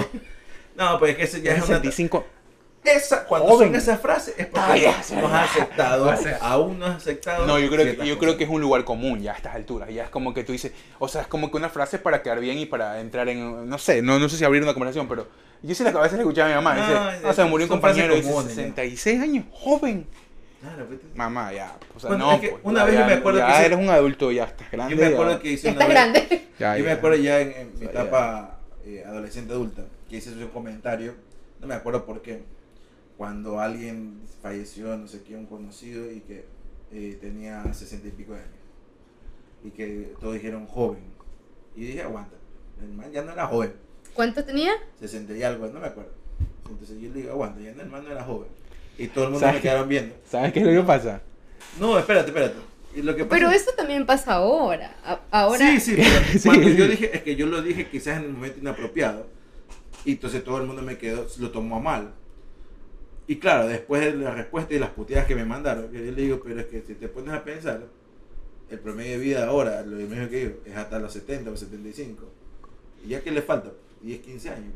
No, 0.76 0.98
pues 0.98 1.12
es 1.12 1.18
que 1.18 1.24
ese 1.24 1.42
ya 1.44 1.52
es 1.52 1.58
una... 1.58 1.68
65. 1.68 2.26
Esa, 2.84 3.24
cuando 3.26 3.48
Joven. 3.48 3.68
son 3.70 3.76
esas 3.76 4.00
frases 4.02 4.36
es 4.38 4.48
porque 4.48 4.72
Ah, 4.72 4.78
ya, 4.78 4.98
no 4.98 5.04
sí, 5.04 5.14
has 5.16 5.22
ya. 5.32 5.44
aceptado, 5.44 6.08
O 6.10 6.18
sea, 6.18 6.38
aún 6.42 6.80
no 6.80 6.86
has 6.86 6.96
aceptado. 6.98 7.46
No, 7.48 7.58
yo 7.60 7.70
creo, 7.70 7.98
que, 7.98 8.06
yo 8.06 8.18
creo 8.20 8.36
que 8.38 8.44
es 8.44 8.50
un 8.50 8.60
lugar 8.62 8.84
común 8.84 9.22
ya 9.22 9.32
a 9.34 9.36
estas 9.36 9.56
alturas. 9.56 9.90
Ya 9.94 10.04
es 10.04 10.10
como 10.10 10.34
que 10.34 10.44
tú 10.44 10.52
dices, 10.52 10.74
o 11.00 11.08
sea, 11.08 11.22
es 11.22 11.28
como 11.28 11.50
que 11.50 11.58
una 11.58 11.70
frase 11.70 11.98
para 12.00 12.22
quedar 12.22 12.40
bien 12.40 12.58
y 12.58 12.66
para 12.66 13.00
entrar 13.00 13.30
en, 13.30 13.70
no 13.70 13.78
sé, 13.78 14.02
no, 14.02 14.20
no 14.20 14.28
sé 14.30 14.38
si 14.38 14.44
abrir 14.44 14.62
una 14.64 14.74
conversación, 14.74 15.08
pero 15.08 15.28
yo 15.62 15.74
sí 15.74 15.84
la- 15.84 15.92
a 15.92 16.02
veces 16.02 16.14
le 16.14 16.20
escuchaba 16.24 16.48
a 16.48 16.50
mi 16.50 16.56
mamá. 16.56 16.76
No, 16.76 16.82
dice, 17.12 17.28
ah, 17.28 17.34
se 17.34 17.44
me 17.44 17.50
murió 17.50 17.66
un 17.66 17.70
compañero 17.70 18.16
de 18.16 18.22
comunes, 18.22 18.50
ya. 18.50 18.64
66 18.64 19.22
años, 19.22 19.46
joven. 19.52 20.06
Claro, 20.60 20.86
pues, 20.88 21.00
Mamá, 21.16 21.52
ya. 21.54 21.76
O 21.96 22.00
sea, 22.00 22.10
Bueno, 22.10 22.26
no, 22.28 22.34
es 22.34 22.40
que 22.42 22.50
pues, 22.50 22.62
una 22.64 22.80
ya- 22.82 22.86
vez 22.86 22.94
yo 22.96 23.00
ya- 23.02 23.08
me 23.08 23.14
acuerdo 23.14 23.40
ya 23.40 23.46
que 23.48 23.52
hice- 23.54 23.66
eres 23.66 23.78
un 23.80 23.90
adulto, 23.90 24.32
ya 24.32 24.44
estás 24.46 24.72
grande. 24.72 24.96
Yo 24.96 25.02
me 25.02 25.10
ya- 25.10 25.14
acuerdo 25.16 25.40
que 25.42 25.52
hice 25.52 25.68
Ya 25.68 25.74
una 25.74 25.82
estás 25.86 25.88
vez- 26.14 26.14
grande. 26.30 26.48
ya, 26.60 26.78
yo 26.78 26.84
me 26.84 26.90
ya. 26.90 26.96
acuerdo 26.96 27.18
ya 27.18 27.40
en, 27.42 27.52
en 27.52 27.74
mi 27.80 27.86
Ya, 27.86 27.92
etapa 27.92 28.60
eh, 28.86 29.04
adolescente 29.06 29.54
adulta, 29.54 29.84
que 30.10 30.18
hice 30.18 30.30
un 30.32 30.48
comentario, 30.50 31.16
no 31.60 31.68
me 31.68 31.74
acuerdo 31.76 32.06
por 32.06 32.22
qué, 32.22 32.44
cuando 33.18 33.60
alguien 33.60 34.22
falleció, 34.42 34.98
no 34.98 35.08
sé 35.08 35.22
qué, 35.24 35.36
un 35.36 35.46
conocido, 35.46 36.12
y 36.12 36.20
que 36.22 36.46
eh, 36.92 37.18
tenía 37.22 37.74
sesenta 37.74 38.08
y 38.08 38.12
pico 38.12 38.34
de 38.34 38.40
años. 38.40 38.52
Y 39.64 39.70
que 39.72 40.14
todos 40.20 40.34
dijeron 40.34 40.68
joven. 40.68 41.04
Y 41.76 41.86
dije, 41.86 42.02
aguanta, 42.04 42.36
el 42.82 42.90
man 42.94 43.12
ya 43.12 43.22
no 43.24 43.32
era 43.32 43.48
joven, 43.48 43.74
¿Cuánto 44.14 44.44
tenía? 44.46 44.74
60 45.00 45.36
y 45.36 45.42
algo, 45.42 45.68
no 45.70 45.80
me 45.80 45.88
acuerdo. 45.88 46.12
Entonces 46.70 47.00
yo 47.02 47.10
le 47.10 47.22
digo, 47.22 47.32
aguanta, 47.32 47.60
ya 47.62 47.72
no, 47.74 47.82
el 47.82 47.90
man 47.90 48.04
no 48.04 48.12
era 48.12 48.24
joven. 48.24 48.48
Y 48.98 49.08
todo 49.08 49.24
el 49.26 49.30
mundo 49.32 49.40
¿Sabes 49.40 49.56
me 49.56 49.62
quedaron 49.62 49.90
viendo. 49.90 50.16
¿Sabes 50.30 50.54
qué 50.54 50.60
es 50.60 50.66
lo 50.68 50.72
que 50.72 50.86
pasa? 50.86 51.22
No, 51.80 51.98
espérate, 51.98 52.28
espérate. 52.28 52.56
Y 52.96 53.02
lo 53.02 53.16
que 53.16 53.26
pasa 53.26 53.36
Pero 53.36 53.50
es- 53.50 53.64
eso 53.64 53.72
también 53.76 54.06
pasa 54.06 54.34
ahora. 54.34 54.96
Ahora, 55.32 55.58
Sí, 55.58 55.80
sí, 55.80 55.96
pero 55.98 56.40
Sí, 56.40 56.48
cuando 56.48 56.68
sí. 56.68 56.76
yo 56.76 56.88
dije, 56.88 57.16
es 57.18 57.24
que 57.24 57.36
yo 57.36 57.48
lo 57.48 57.64
dije 57.64 57.88
quizás 57.90 58.20
en 58.20 58.26
el 58.26 58.34
momento 58.34 58.60
inapropiado. 58.60 59.26
Y 60.06 60.12
entonces 60.12 60.44
todo 60.44 60.58
el 60.60 60.68
mundo 60.68 60.84
me 60.84 61.00
quedó, 61.00 61.26
lo 61.40 61.50
tomó 61.50 61.78
a 61.78 61.80
mal. 61.80 62.14
Y 63.28 63.38
claro, 63.38 63.68
después 63.68 64.02
de 64.02 64.14
la 64.16 64.32
respuesta 64.32 64.74
y 64.74 64.80
las 64.80 64.90
puteadas 64.90 65.26
que 65.26 65.36
me 65.36 65.46
mandaron, 65.46 65.92
yo 65.92 66.00
le 66.00 66.12
digo, 66.12 66.42
pero 66.44 66.60
es 66.60 66.66
que 66.68 66.82
si 66.82 66.94
te 66.96 67.08
pones 67.08 67.34
a 67.34 67.44
pensar, 67.44 67.82
el 68.70 68.80
promedio 68.80 69.12
de 69.14 69.18
vida 69.20 69.46
ahora, 69.48 69.82
lo 69.84 69.96
mismo 69.96 70.28
que 70.30 70.36
digo, 70.38 70.54
es 70.66 70.76
hasta 70.76 71.00
los 71.00 71.14
70 71.14 71.52
o 71.52 71.56
75. 71.58 72.30
¿Y 73.06 73.10
ya 73.10 73.22
que 73.22 73.32
le 73.32 73.42
falta? 73.42 73.72
10, 74.02 74.20
15 74.22 74.50
años. 74.50 74.74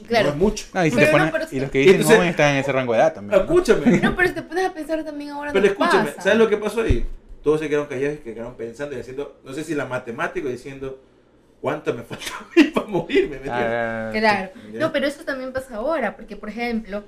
No 0.00 0.08
claro. 0.08 0.28
es 0.30 0.36
mucho. 0.36 0.66
Ah, 0.72 0.86
y, 0.86 0.90
si 0.90 0.96
Pero 0.96 1.06
te 1.06 1.12
no, 1.12 1.18
pones- 1.18 1.32
pero 1.32 1.46
y 1.52 1.60
los 1.60 1.70
que 1.70 1.78
dicen 1.78 1.94
Entonces- 1.96 2.16
joven 2.16 2.30
están 2.30 2.50
en 2.52 2.56
ese 2.58 2.72
rango 2.72 2.92
de 2.94 2.98
edad 2.98 3.14
también. 3.14 3.38
¿no? 3.38 3.44
Escúchame. 3.44 3.98
No, 4.00 4.16
pero 4.16 4.28
si 4.28 4.34
te 4.34 4.42
pones 4.42 4.64
a 4.66 4.74
pensar 4.74 5.04
también 5.04 5.30
ahora 5.30 5.52
Pero 5.52 5.64
no 5.66 5.70
escúchame, 5.70 6.10
pasa. 6.10 6.22
¿sabes 6.22 6.38
lo 6.38 6.48
que 6.48 6.56
pasó 6.56 6.80
ahí? 6.80 7.04
Todos 7.42 7.60
se 7.60 7.68
quedaron 7.68 7.86
callados 7.88 8.14
y 8.14 8.22
se 8.24 8.34
quedaron 8.34 8.56
pensando 8.56 8.96
y 8.96 9.00
haciendo, 9.00 9.36
no 9.44 9.52
sé 9.52 9.64
si 9.64 9.74
la 9.74 9.84
matemática 9.84 10.48
diciendo, 10.48 10.98
¿cuánto 11.60 11.92
me 11.94 12.02
falta 12.02 12.24
a 12.40 12.46
mí 12.56 12.64
para 12.74 12.86
morirme? 12.86 13.38
Ah, 13.48 14.10
Claro. 14.12 14.50
No, 14.72 14.90
pero 14.92 15.06
eso 15.06 15.24
también 15.24 15.52
pasa 15.52 15.76
ahora, 15.76 16.16
porque 16.16 16.36
por 16.36 16.48
ejemplo, 16.48 17.04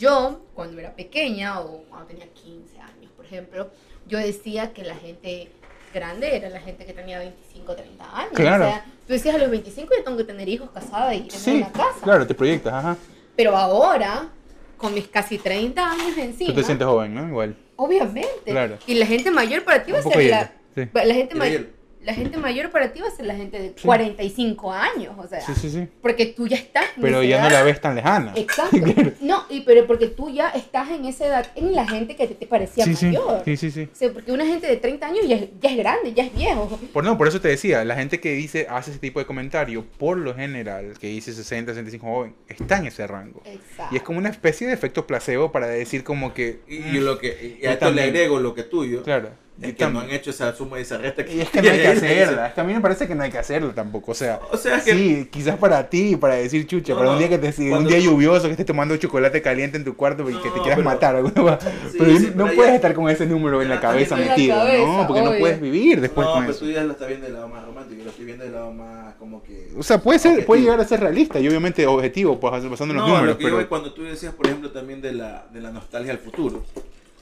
yo 0.00 0.40
cuando 0.54 0.80
era 0.80 0.94
pequeña 0.96 1.60
o 1.60 1.84
cuando 1.88 2.06
tenía 2.08 2.26
15 2.26 2.80
años, 2.80 3.12
por 3.14 3.24
ejemplo, 3.26 3.70
yo 4.08 4.18
decía 4.18 4.72
que 4.72 4.82
la 4.82 4.96
gente 4.96 5.50
grande 5.94 6.34
era 6.36 6.48
la 6.48 6.60
gente 6.60 6.84
que 6.86 6.92
tenía 6.92 7.18
25, 7.18 7.76
30 7.76 8.16
años. 8.16 8.32
Claro. 8.34 8.64
O 8.64 8.68
sea, 8.68 8.84
tú 9.06 9.12
decías 9.12 9.34
a 9.34 9.38
los 9.38 9.50
25 9.50 9.92
yo 9.96 10.02
tengo 10.04 10.16
que 10.16 10.24
tener 10.24 10.48
hijos, 10.48 10.70
casada 10.70 11.14
y 11.14 11.20
tener 11.22 11.32
Sí, 11.38 11.50
una 11.58 11.70
casa. 11.70 12.00
claro, 12.02 12.26
te 12.26 12.34
proyectas, 12.34 12.72
ajá. 12.72 12.96
Pero 13.36 13.56
ahora, 13.56 14.28
con 14.76 14.94
mis 14.94 15.06
casi 15.08 15.38
30 15.38 15.90
años 15.90 16.16
encima, 16.16 16.50
Tú 16.50 16.56
te 16.60 16.64
sientes 16.64 16.86
joven, 16.86 17.14
¿no? 17.14 17.28
Igual. 17.28 17.56
obviamente. 17.76 18.50
Claro. 18.50 18.78
Y 18.86 18.94
la 18.94 19.06
gente 19.06 19.30
mayor 19.30 19.64
para 19.64 19.84
ti 19.84 19.92
va 19.92 19.98
a 19.98 20.02
ser 20.02 20.30
la, 20.30 20.52
sí. 20.74 20.88
la 20.92 21.14
gente 21.14 21.34
mayor. 21.34 21.66
La 22.02 22.14
gente 22.14 22.38
mayor 22.38 22.70
para 22.70 22.92
ti 22.92 23.00
va 23.00 23.08
a 23.08 23.10
ser 23.10 23.26
la 23.26 23.34
gente 23.34 23.58
de 23.60 23.68
Sí. 23.76 23.82
45 23.84 24.72
años, 24.72 25.14
o 25.18 25.26
sea, 25.28 25.40
Sí, 25.42 25.52
sí, 25.54 25.68
sí. 25.70 25.86
porque 26.00 26.26
tú 26.26 26.46
ya 26.48 26.56
estás 26.56 26.84
en 26.96 27.02
Pero 27.02 27.20
esa 27.20 27.28
ya 27.28 27.40
no 27.42 27.48
edad. 27.48 27.58
la 27.58 27.62
ves 27.62 27.80
tan 27.80 27.94
lejana. 27.94 28.32
Exacto. 28.36 28.76
No, 29.20 29.44
y 29.50 29.60
pero 29.60 29.86
porque 29.86 30.06
tú 30.08 30.30
ya 30.30 30.48
estás 30.50 30.88
en 30.90 31.04
esa 31.04 31.26
edad, 31.26 31.46
en 31.54 31.74
la 31.74 31.86
gente 31.86 32.16
que 32.16 32.26
te, 32.26 32.34
te 32.34 32.46
parecía 32.46 32.86
mayor. 32.86 33.42
sí, 33.44 33.56
sí, 33.56 33.70
sí. 33.70 33.88
O 33.92 33.94
sea, 33.94 34.12
porque 34.12 34.32
una 34.32 34.46
gente 34.46 34.66
de 34.66 34.76
30 34.76 35.06
años 35.06 35.28
ya, 35.28 35.36
es- 35.36 35.48
ya 35.60 35.70
es 35.70 35.76
grande, 35.76 36.12
ya 36.14 36.24
es 36.24 36.34
viejo. 36.34 36.66
Por, 36.92 37.04
no, 37.04 37.18
por 37.18 37.28
eso 37.28 37.40
te 37.40 37.48
decía, 37.48 37.84
la 37.84 37.96
gente 37.96 38.18
que 38.18 38.32
dice, 38.32 38.66
hace 38.70 38.92
ese 38.92 38.98
tipo 39.00 39.18
de 39.20 39.26
comentario, 39.26 39.84
por 39.98 40.16
lo 40.16 40.34
general, 40.34 40.94
que 40.98 41.08
dice 41.08 41.32
60, 41.34 41.72
65 41.72 42.06
joven, 42.06 42.34
está 42.48 42.78
en 42.78 42.86
ese 42.86 43.06
rango. 43.06 43.42
Exacto. 43.44 43.94
Y 43.94 43.98
es 43.98 44.02
como 44.02 44.18
una 44.18 44.30
especie 44.30 44.66
de 44.66 44.72
efecto 44.72 45.06
placebo 45.06 45.52
para 45.52 45.66
decir 45.66 46.02
como 46.02 46.32
que... 46.32 46.60
Y, 46.66 46.76
y 46.76 47.00
lo 47.00 47.18
que, 47.18 47.56
y 47.58 47.62
Yo 47.62 47.70
a 47.70 47.74
esto 47.74 47.90
le 47.90 48.02
agrego 48.04 48.40
lo 48.40 48.54
que 48.54 48.62
tuyo, 48.62 49.02
Claro. 49.02 49.30
Es 49.62 49.74
que 49.74 49.86
no 49.88 50.00
han 50.00 50.10
hecho 50.10 50.30
esa 50.30 50.54
suma 50.54 50.78
y 50.78 50.82
esa 50.82 50.98
resta 50.98 51.22
y 51.26 51.40
es 51.40 51.50
que 51.50 51.60
no 51.62 51.70
hay 51.70 51.78
que 51.78 51.86
hacerla. 51.88 52.46
Es 52.48 52.54
que 52.54 52.60
a 52.60 52.64
mí 52.64 52.72
me 52.74 52.80
parece 52.80 53.06
que 53.06 53.14
no 53.14 53.22
hay 53.22 53.30
que 53.30 53.38
hacerla 53.38 53.72
tampoco. 53.74 54.12
O 54.12 54.14
sea, 54.14 54.40
O 54.52 54.56
sea, 54.56 54.80
que- 54.82 54.92
sí, 54.92 55.28
quizás 55.30 55.56
para 55.58 55.88
ti, 55.88 56.16
para 56.16 56.34
decir 56.36 56.66
chucha, 56.66 56.92
No, 56.92 56.98
para 56.98 57.10
un 57.10 57.14
no, 57.16 57.18
día 57.20 57.28
que 57.28 57.38
te 57.38 57.72
un 57.72 57.86
día 57.86 57.98
lluvioso, 57.98 58.44
que 58.46 58.52
estés 58.52 58.66
tomando 58.66 58.96
chocolate 58.96 59.42
caliente 59.42 59.76
en 59.76 59.84
tu 59.84 59.94
cuarto 59.96 60.28
y 60.30 60.34
que 60.34 60.48
te 60.50 60.56
No, 60.56 60.62
quieras 60.62 60.76
pero- 60.76 60.82
matar. 60.90 61.16
alguna. 61.16 61.58
Sí, 61.60 61.96
pero 61.98 62.16
sí, 62.16 62.32
no 62.34 62.44
pero 62.44 62.56
puedes 62.56 62.70
ya- 62.72 62.76
estar 62.76 62.94
con 62.94 63.08
ese 63.10 63.26
número 63.26 63.60
en 63.62 63.68
la 63.68 63.80
cabeza 63.80 64.14
en 64.16 64.22
la 64.26 64.28
metido, 64.30 64.56
¿no? 64.56 64.62
cabeza, 64.64 65.06
Porque 65.06 65.22
no 65.22 65.30
obvio. 65.30 65.40
puedes 65.40 65.60
vivir 65.60 66.00
después 66.00 66.26
no, 66.26 66.32
con 66.32 66.42
pero 66.42 66.52
eso. 66.54 66.64
tú 66.64 66.70
ya 66.70 66.82
lo 66.84 66.92
estás 66.92 67.08
viendo 67.08 67.26
del 67.26 67.34
lado 67.34 67.48
más 67.48 67.64
romántico, 67.64 67.98
yo 67.98 68.04
lo 68.04 68.10
estoy 68.10 68.24
viendo 68.24 68.44
del 68.44 68.52
lado 68.54 68.72
más 68.72 69.14
como 69.16 69.42
que... 69.42 69.68
O 69.76 69.82
sea, 69.82 69.98
puede 69.98 70.18
ser, 70.18 70.30
Objetivo. 70.30 70.46
puede 70.46 70.62
llegar 70.62 70.80
a 70.80 70.84
ser 70.84 71.00
realista 71.00 71.38
y 71.38 71.46
obviamente 71.48 71.86
objetivo, 71.86 72.40
pues 72.40 72.52
basando 72.52 72.84
en 72.84 73.00
los 73.00 73.06
No, 73.06 73.06
números, 73.08 73.26
lo 73.28 73.36
que 73.36 73.42
yo 73.42 73.46
pero 73.48 73.56
voy 73.56 73.66
cuando 73.66 73.92
tú 73.92 74.02
decías, 74.04 74.32
por 74.34 74.46
ejemplo, 74.46 74.70
también 74.70 75.00
de 75.02 75.12
la, 75.12 75.46
de 75.52 75.60
la 75.60 75.70
nostalgia 75.70 76.12
al 76.12 76.18
futuro. 76.18 76.64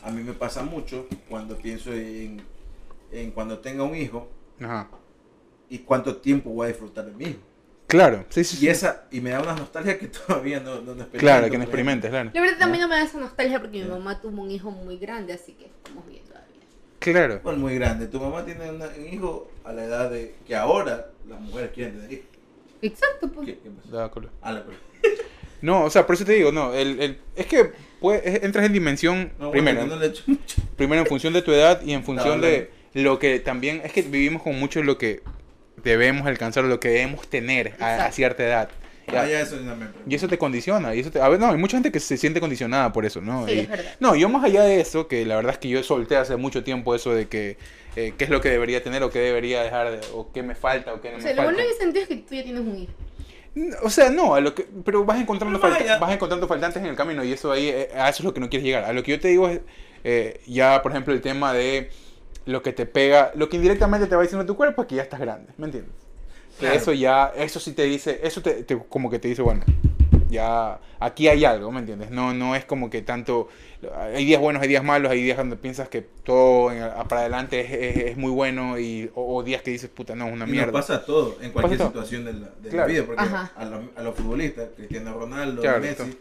A 0.03 0.11
mí 0.11 0.23
me 0.23 0.33
pasa 0.33 0.63
mucho 0.63 1.07
cuando 1.29 1.57
pienso 1.57 1.93
en, 1.93 2.43
en 3.13 3.31
cuando 3.33 3.59
tenga 3.59 3.83
un 3.83 3.95
hijo 3.97 4.29
Ajá. 4.61 4.89
y 5.69 5.79
cuánto 5.81 6.17
tiempo 6.17 6.51
voy 6.51 6.67
a 6.67 6.69
disfrutar 6.69 7.05
de 7.07 7.13
mi 7.13 7.25
hijo. 7.31 7.41
Claro, 7.89 8.25
sí, 8.29 8.45
sí. 8.45 8.57
Y 8.57 8.61
sí. 8.61 8.69
esa 8.69 9.07
y 9.11 9.21
me 9.21 9.31
da 9.31 9.41
una 9.41 9.55
nostalgia 9.57 9.99
que 9.99 10.09
todavía 10.27 10.61
no, 10.61 10.81
no, 10.83 10.95
no 10.95 11.09
Claro, 11.09 11.51
que 11.51 11.57
no 11.59 11.65
experimentes, 11.65 12.11
claro. 12.11 12.31
La 12.35 12.41
verdad 12.41 12.59
también 12.59 12.83
no 12.83 12.89
me 12.89 12.97
da 12.97 13.03
esa 13.03 13.19
nostalgia 13.19 13.61
porque 13.61 13.83
mi 13.83 13.89
mamá 13.89 14.21
tuvo 14.21 14.43
un 14.43 14.51
hijo 14.51 14.71
muy 14.71 14.99
grande, 14.99 15.33
así 15.33 15.53
que 15.55 15.67
estamos 15.67 16.07
bien 16.07 16.23
todavía. 16.25 16.47
Claro. 16.99 17.41
Bueno, 17.43 17.59
muy 17.61 17.75
grande. 17.77 18.07
Tu 18.07 18.21
mamá 18.21 18.45
tiene 18.45 18.71
una- 18.71 18.89
un 18.89 19.07
hijo 19.09 19.51
a 19.65 19.73
la 19.73 19.85
edad 19.85 20.11
de 20.11 20.35
que 20.47 20.55
ahora 20.55 21.11
las 21.27 21.41
mujeres 21.41 21.71
quieren 21.73 21.95
tener 21.97 22.13
hijos. 22.13 22.27
Exacto, 22.83 23.29
pues. 23.33 23.47
¿Qué, 23.47 23.59
qué 23.59 23.71
pasa? 23.71 23.97
De 23.97 24.03
acuerdo. 24.05 24.31
Ah, 24.43 24.53
la. 24.53 24.65
No, 25.63 25.85
o 25.85 25.91
sea, 25.91 26.07
por 26.07 26.15
eso 26.15 26.25
te 26.25 26.33
digo, 26.33 26.53
no, 26.53 26.73
el, 26.75 27.01
el- 27.01 27.19
es 27.37 27.47
que 27.47 27.71
pues, 28.01 28.23
es- 28.25 28.43
entras 28.45 28.65
en 28.67 28.73
dimensión, 28.73 29.33
No, 29.39 29.51
primero, 29.51 29.79
bueno, 29.79 29.91
yo 29.91 29.97
no 29.97 30.01
le 30.01 30.07
he 30.07 30.11
hecho 30.11 30.23
mucho. 30.27 30.57
primero 30.77 31.03
en 31.03 31.07
función 31.09 31.33
de 31.33 31.43
tu 31.43 31.53
edad 31.53 31.81
y 31.83 31.93
en 31.93 32.05
función 32.05 32.41
No, 32.41 32.47
de 32.47 32.71
lo 32.95 33.19
que 33.19 33.41
también, 33.41 33.83
es 33.85 33.93
que 33.93 34.03
vivimos 34.03 34.43
con 34.43 34.59
mucho 34.59 34.83
lo 34.83 34.99
que 34.99 35.21
debemos 35.83 36.27
alcanzar, 36.27 36.65
lo 36.65 36.81
que 36.81 36.89
debemos 36.91 37.29
tener 37.29 37.75
a, 37.81 38.11
cierta 38.13 38.45
edad. 38.45 38.69
Ah, 39.09 39.27
ya 39.27 39.41
eso. 39.41 39.57
Y 40.07 40.15
eso 40.15 40.29
te 40.29 40.37
condiciona, 40.37 40.95
y 40.95 41.01
eso 41.01 41.11
te, 41.11 41.19
a 41.21 41.29
ver, 41.31 41.41
no, 41.41 41.47
hay 41.49 41.57
mucha 41.57 41.77
gente 41.79 41.91
que 41.91 41.99
se 41.99 42.19
siente 42.19 42.41
condicionada 42.41 42.93
por 42.93 43.07
eso, 43.07 43.23
¿no? 43.23 43.47
Sí, 43.47 43.53
Y- 43.55 43.59
es 43.61 43.69
verdad. 43.69 43.93
no, 44.01 44.15
yo 44.15 44.29
más 44.29 44.45
allá 44.45 44.65
de 44.65 44.81
eso, 44.81 45.09
que 45.09 45.25
la 45.25 45.37
verdad 45.37 45.53
es 45.53 45.59
que 45.59 45.69
yo 45.71 45.83
solté 45.83 46.17
hace 46.17 46.37
mucho 46.37 46.63
tiempo 46.63 46.95
eso 46.95 47.15
de 47.15 47.27
que 47.27 47.57
eh, 47.97 48.13
qué 48.19 48.25
es 48.25 48.31
lo 48.31 48.41
que 48.43 48.51
debería 48.51 48.83
tener 48.83 49.03
o 49.03 49.11
qué 49.11 49.19
debería 49.21 49.63
dejar, 49.63 49.91
de- 49.93 50.07
o 50.13 50.31
qué 50.33 50.43
me 50.43 50.55
falta 50.55 50.93
o 50.93 51.01
qué 51.01 51.09
no 51.09 51.15
O 51.15 51.17
me 51.19 51.23
sea, 51.23 51.33
lo 51.33 51.37
falta. 51.39 51.53
bueno 51.53 51.65
en 51.67 51.71
ese 51.75 51.79
sentido 51.83 52.03
es 52.03 52.09
que 52.09 52.17
tú 52.17 52.35
ya 52.35 52.43
tienes 52.45 52.61
un 52.61 52.79
hijo. 52.79 52.93
O 53.83 53.91
sea, 53.91 54.11
no, 54.11 54.35
a 54.35 54.41
lo 54.41 54.55
que, 54.55 54.67
pero 54.85 55.05
vas 55.05 55.21
encontrando, 55.21 55.59
falta- 55.59 55.99
vas 55.99 56.13
encontrando 56.13 56.47
faltantes 56.47 56.81
en 56.83 56.89
el 56.89 56.97
camino 56.97 57.25
y 57.25 57.33
eso 57.33 57.51
ahí, 57.51 57.69
eh, 57.69 57.89
a 57.95 58.09
eso 58.09 58.19
es 58.23 58.25
lo 58.25 58.33
que 58.35 58.41
no 58.41 58.49
quieres 58.49 58.65
llegar. 58.65 58.85
A 58.85 58.93
lo 58.93 59.03
que 59.03 59.13
yo 59.13 59.21
te 59.21 59.29
digo 59.29 59.49
es, 59.49 59.61
eh, 60.05 60.41
ya, 60.47 60.81
por 60.83 60.93
ejemplo, 60.93 61.13
el 61.13 61.21
tema 61.21 61.53
de 61.53 61.91
lo 62.47 62.63
que 62.63 62.73
te 62.73 62.87
pega, 62.87 63.33
lo 63.35 63.49
que 63.49 63.57
indirectamente 63.57 64.07
te 64.07 64.15
va 64.17 64.23
diciendo 64.23 64.47
tu 64.47 64.57
cuerpo 64.57 64.83
es 64.83 64.89
que 64.89 64.95
ya 64.95 65.03
estás 65.03 65.19
grande, 65.21 65.53
¿me 65.59 65.67
entiendes? 65.67 65.93
Que. 66.61 66.75
Eso 66.75 66.93
ya, 66.93 67.33
eso 67.37 67.59
sí 67.61 67.73
te 67.73 67.83
dice, 67.85 68.21
eso 68.23 68.41
te, 68.43 68.63
te- 68.65 68.79
como 68.89 69.11
que 69.11 69.19
te 69.19 69.29
dice, 69.29 69.43
bueno, 69.43 69.63
ya 70.31 70.79
aquí 71.01 71.29
hay 71.29 71.45
algo, 71.45 71.71
¿me 71.73 71.81
entiendes? 71.81 72.11
No, 72.11 72.35
no 72.35 72.55
es 72.57 72.65
como 72.65 72.91
que 72.91 73.03
tanto, 73.03 73.49
hay 74.15 74.25
días 74.25 74.41
buenos, 74.41 74.63
hay 74.63 74.69
días 74.69 74.85
malos, 74.85 75.11
hay 75.13 75.23
días 75.23 75.37
donde 75.39 75.57
piensas 75.57 75.89
que 75.89 76.03
todo 76.03 76.71
en- 76.73 76.81
para 77.09 77.23
adelante 77.23 77.61
es, 77.61 77.97
es- 77.97 78.05
es 78.11 78.17
muy 78.17 78.31
bueno 78.31 78.79
y, 78.79 79.11
o, 79.15 79.37
o 79.37 79.43
días 79.43 79.63
que 79.63 79.71
dices, 79.71 79.89
puta, 79.91 80.15
no, 80.15 80.27
es 80.27 80.33
una 80.33 80.45
Y 80.45 80.49
nos 80.49 80.53
mierda. 80.53 80.73
pasa 80.73 81.05
todo, 81.05 81.37
en 81.41 81.51
cualquier 81.53 81.79
todo. 81.79 81.89
situación 81.89 82.25
de 82.25 82.33
la, 82.35 82.49
de 82.61 82.73
la 82.77 82.87
vida, 82.87 83.05
porque 83.07 83.23
a, 83.23 83.65
los- 83.65 83.85
a 83.97 84.03
los 84.03 84.15
futbolistas, 84.15 84.69
Cristiano 84.77 85.15
Ronaldo, 85.15 85.63
Claro, 85.63 85.81
Messi, 85.81 86.19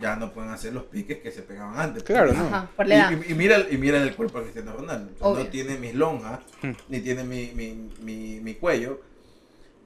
ya 0.00 0.16
no 0.16 0.32
pueden 0.32 0.50
hacer 0.50 0.72
los 0.74 0.82
piques 0.84 1.18
que 1.18 1.30
se 1.30 1.42
pegaban 1.42 1.78
antes. 1.78 2.02
Claro, 2.02 2.32
¿no? 2.34 2.44
Ajá, 2.46 2.68
por 2.76 2.84
Y, 2.86 2.88
la 2.90 2.94
edad. 2.96 3.12
y- 3.26 3.32
y 3.32 3.34
mira, 3.34 3.58
y 3.70 3.76
mira 3.78 4.02
el 4.02 4.14
cuerpo 4.14 4.38
de 4.38 4.44
Cristiano 4.50 4.72
Ronaldo. 4.76 5.12
O 5.14 5.18
sea, 5.18 5.26
Obvio. 5.28 5.44
no 5.44 5.50
tiene 5.50 5.78
mis 5.78 5.94
lonjas, 5.94 6.40
Hmm. 6.62 6.72
ni 6.88 7.00
tiene 7.00 7.24
mi, 7.24 7.52
mi, 7.54 7.90
mi, 8.02 8.40
mi 8.40 8.54
cuello. 8.54 9.00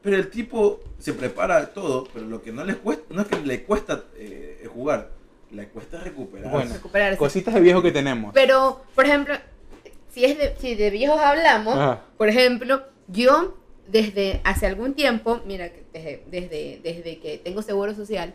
Pero 0.02 0.16
el 0.16 0.30
tipo 0.30 0.80
se 0.98 1.12
prepara 1.12 1.72
todo, 1.72 2.08
pero 2.12 2.26
lo 2.26 2.42
que 2.42 2.52
no 2.52 2.64
le 2.64 2.76
cuesta, 2.76 3.04
no 3.10 3.22
es 3.22 3.28
que 3.28 3.36
le 3.40 3.64
cuesta 3.64 4.04
eh, 4.16 4.66
jugar, 4.72 5.10
le 5.50 5.68
cuesta 5.68 6.00
recuperar. 6.00 6.50
Bueno. 6.50 6.72
Recuperarse. 6.72 7.18
Cositas 7.18 7.54
de 7.54 7.60
viejo 7.60 7.82
que 7.82 7.92
tenemos. 7.92 8.32
Pero, 8.32 8.82
por 8.94 9.04
ejemplo, 9.04 9.34
si 10.10 10.24
es 10.24 10.38
de, 10.38 10.54
si 10.58 10.74
de 10.74 10.90
viejos 10.90 11.20
hablamos, 11.20 11.76
Ajá. 11.76 12.04
por 12.16 12.28
ejemplo, 12.28 12.82
yo 13.08 13.58
desde 13.88 14.40
hace 14.44 14.66
algún 14.66 14.94
tiempo, 14.94 15.40
mira, 15.44 15.70
desde, 15.92 16.24
desde, 16.30 16.80
desde 16.82 17.18
que 17.18 17.38
tengo 17.38 17.60
seguro 17.60 17.94
social, 17.94 18.34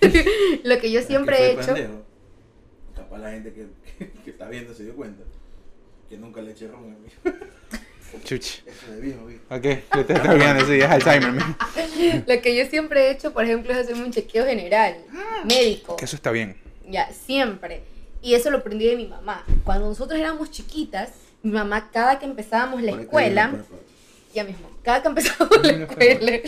lo 0.64 0.78
que 0.78 0.90
yo 0.90 1.02
siempre 1.02 1.38
he 1.38 1.52
hecho, 1.52 1.74
Capaz 2.94 3.18
la 3.18 3.30
gente 3.30 3.54
que, 3.54 3.66
que, 3.96 4.10
que 4.10 4.30
está 4.30 4.48
viendo 4.48 4.74
se 4.74 4.84
dio 4.84 4.94
cuenta 4.94 5.22
que 6.08 6.16
nunca 6.16 6.40
le 6.40 6.52
eché 6.52 6.68
ron 6.68 6.84
a 6.84 6.98
mí. 6.98 7.08
Chuch. 8.24 8.62
Eso 8.66 8.92
de 8.92 9.00
viejo, 9.00 9.26
viejo. 9.26 9.42
Ok, 9.50 9.64
yo 9.94 10.06
te 10.06 10.12
estoy 10.12 10.30
olvidando, 10.30 10.66
sí, 10.66 10.80
es 10.80 10.84
Alzheimer. 10.84 11.32
man. 11.32 11.56
lo 12.26 12.40
que 12.40 12.56
yo 12.56 12.66
siempre 12.66 13.06
he 13.06 13.10
hecho, 13.10 13.32
por 13.32 13.44
ejemplo, 13.44 13.72
es 13.72 13.78
hacerme 13.78 14.04
un 14.04 14.12
chequeo 14.12 14.44
general, 14.44 14.96
médico. 15.44 15.96
Que 15.96 16.04
eso 16.04 16.16
está 16.16 16.30
bien. 16.30 16.56
Ya, 16.88 17.10
siempre. 17.12 17.82
Y 18.22 18.34
eso 18.34 18.50
lo 18.50 18.58
aprendí 18.58 18.86
de 18.86 18.96
mi 18.96 19.06
mamá. 19.06 19.44
Cuando 19.64 19.86
nosotros 19.86 20.18
éramos 20.18 20.50
chiquitas, 20.50 21.10
mi 21.42 21.52
mamá, 21.52 21.90
cada 21.92 22.18
que 22.18 22.26
empezábamos 22.26 22.82
la 22.82 22.92
ahí 22.92 23.02
escuela, 23.02 23.64
ya 24.34 24.44
mismo, 24.44 24.70
cada 24.82 25.02
que 25.02 25.08
empezábamos 25.08 25.62
la 25.62 25.70
escuela, 25.70 26.40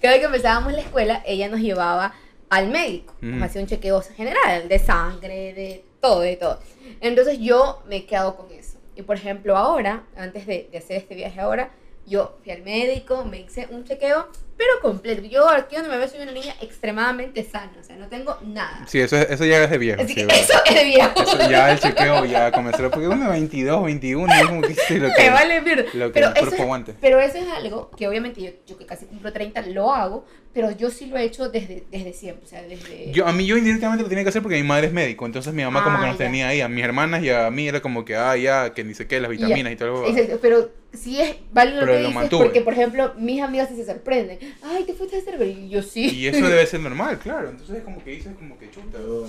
cada 0.00 0.18
que 0.18 0.24
empezábamos 0.24 0.72
la 0.72 0.80
escuela, 0.80 1.22
ella 1.26 1.48
nos 1.48 1.60
llevaba 1.60 2.14
al 2.48 2.68
médico. 2.68 3.14
Mm. 3.20 3.38
Nos 3.38 3.48
hacía 3.48 3.60
un 3.60 3.66
chequeo 3.66 4.02
general, 4.02 4.68
de 4.68 4.78
sangre, 4.78 5.54
de 5.54 5.84
todo, 6.00 6.20
de 6.20 6.36
todo. 6.36 6.60
Entonces 7.00 7.38
yo 7.38 7.82
me 7.88 7.96
he 7.96 8.06
quedado 8.06 8.36
con 8.36 8.50
eso. 8.52 8.67
Y 8.98 9.02
por 9.02 9.16
ejemplo, 9.16 9.56
ahora, 9.56 10.02
antes 10.16 10.44
de, 10.44 10.68
de 10.72 10.78
hacer 10.78 10.96
este 10.96 11.14
viaje 11.14 11.40
ahora, 11.40 11.70
yo 12.04 12.36
fui 12.42 12.52
al 12.52 12.62
médico, 12.62 13.24
me 13.24 13.38
hice 13.40 13.68
un 13.70 13.84
chequeo, 13.84 14.28
pero 14.56 14.70
completo. 14.82 15.22
Yo 15.22 15.48
aquí 15.48 15.76
donde 15.76 15.90
me 15.90 15.98
veo 15.98 16.08
soy 16.08 16.20
una 16.20 16.32
niña 16.32 16.54
extremadamente 16.60 17.44
sana, 17.44 17.70
o 17.78 17.84
sea, 17.84 17.94
no 17.96 18.08
tengo 18.08 18.36
nada. 18.42 18.84
Sí, 18.88 18.98
eso, 18.98 19.16
eso 19.16 19.44
ya 19.44 19.62
es 19.64 19.70
de 19.70 19.78
viejo. 19.78 20.00
Así 20.02 20.08
sí, 20.08 20.14
que 20.16 20.26
¿verdad? 20.26 20.40
eso 20.42 20.52
es 20.64 20.74
de 20.74 20.84
viejo. 20.84 21.22
Eso 21.22 21.50
ya 21.50 21.70
el 21.72 21.78
chequeo 21.78 22.24
ya 22.24 22.50
comenzó. 22.50 22.90
Porque 22.90 23.06
uno 23.06 23.28
22, 23.28 23.84
21, 23.84 24.32
es 24.34 24.46
como 24.48 24.62
que 24.62 24.74
sí, 24.74 24.98
lo 24.98 25.08
que, 25.14 25.22
Me 25.22 25.30
vale 25.30 25.60
mierda. 25.60 25.84
lo 25.92 26.06
que 26.06 26.12
pero, 26.14 26.26
el 26.28 26.32
eso 26.32 26.40
cuerpo 26.40 26.54
es, 26.56 26.60
aguante. 26.62 26.94
pero 27.00 27.20
eso 27.20 27.38
es 27.38 27.48
algo 27.48 27.90
que 27.90 28.08
obviamente 28.08 28.42
yo, 28.42 28.50
yo 28.66 28.78
que 28.78 28.86
casi 28.86 29.06
cumplo 29.06 29.32
30 29.32 29.60
lo 29.66 29.92
hago, 29.92 30.24
pero 30.60 30.72
yo 30.72 30.90
sí 30.90 31.06
lo 31.06 31.16
he 31.16 31.22
hecho 31.22 31.48
desde, 31.50 31.84
desde 31.88 32.12
siempre. 32.12 32.44
O 32.44 32.48
sea, 32.48 32.62
desde... 32.62 33.12
Yo, 33.12 33.28
a 33.28 33.32
mí 33.32 33.46
yo 33.46 33.56
indirectamente 33.56 34.02
lo 34.02 34.08
tenía 34.08 34.24
que 34.24 34.30
hacer 34.30 34.42
porque 34.42 34.56
mi 34.56 34.66
madre 34.66 34.88
es 34.88 34.92
médico, 34.92 35.24
entonces 35.24 35.54
mi 35.54 35.62
mamá 35.62 35.84
como 35.84 35.96
Ah, 35.98 36.00
que 36.00 36.06
nos 36.08 36.18
ya. 36.18 36.24
tenía 36.24 36.48
ahí, 36.48 36.60
a 36.60 36.68
mis 36.68 36.82
hermanas 36.82 37.22
y 37.22 37.30
a 37.30 37.48
mí 37.52 37.68
era 37.68 37.80
como 37.80 38.04
que, 38.04 38.16
ah, 38.16 38.36
ya, 38.36 38.74
que 38.74 38.82
ni 38.82 38.92
sé 38.92 39.06
qué, 39.06 39.20
las 39.20 39.30
Y 39.30 39.34
vitaminas 39.36 39.72
y 39.72 39.76
todo. 39.76 40.02
lo 40.02 40.08
Exacto, 40.08 40.38
pero 40.42 40.68
sí 40.92 41.20
es 41.20 41.36
válido 41.52 41.82
lo 41.82 41.86
Pero 41.86 41.96
que 41.98 42.02
lo 42.02 42.08
dices, 42.08 42.28
porque 42.30 42.60
por 42.62 42.72
ejemplo, 42.72 43.14
mis 43.18 43.40
amigas 43.40 43.68
sí 43.68 43.76
se 43.76 43.86
sorprenden. 43.86 44.40
Ay, 44.62 44.82
¿te 44.82 44.94
fuiste 44.94 45.14
a 45.14 45.20
hacer? 45.20 45.40
Y 45.46 45.68
yo 45.68 45.80
sí. 45.80 46.06
Y 46.10 46.26
eso 46.26 46.44
debe 46.48 46.66
ser 46.66 46.80
normal, 46.80 47.20
claro. 47.20 47.50
Entonces 47.50 47.76
es 47.76 47.84
como 47.84 48.02
que 48.02 48.10
dices 48.10 48.32
como 48.36 48.58
que 48.58 48.68
chuta. 48.72 48.98
Yo, 48.98 49.28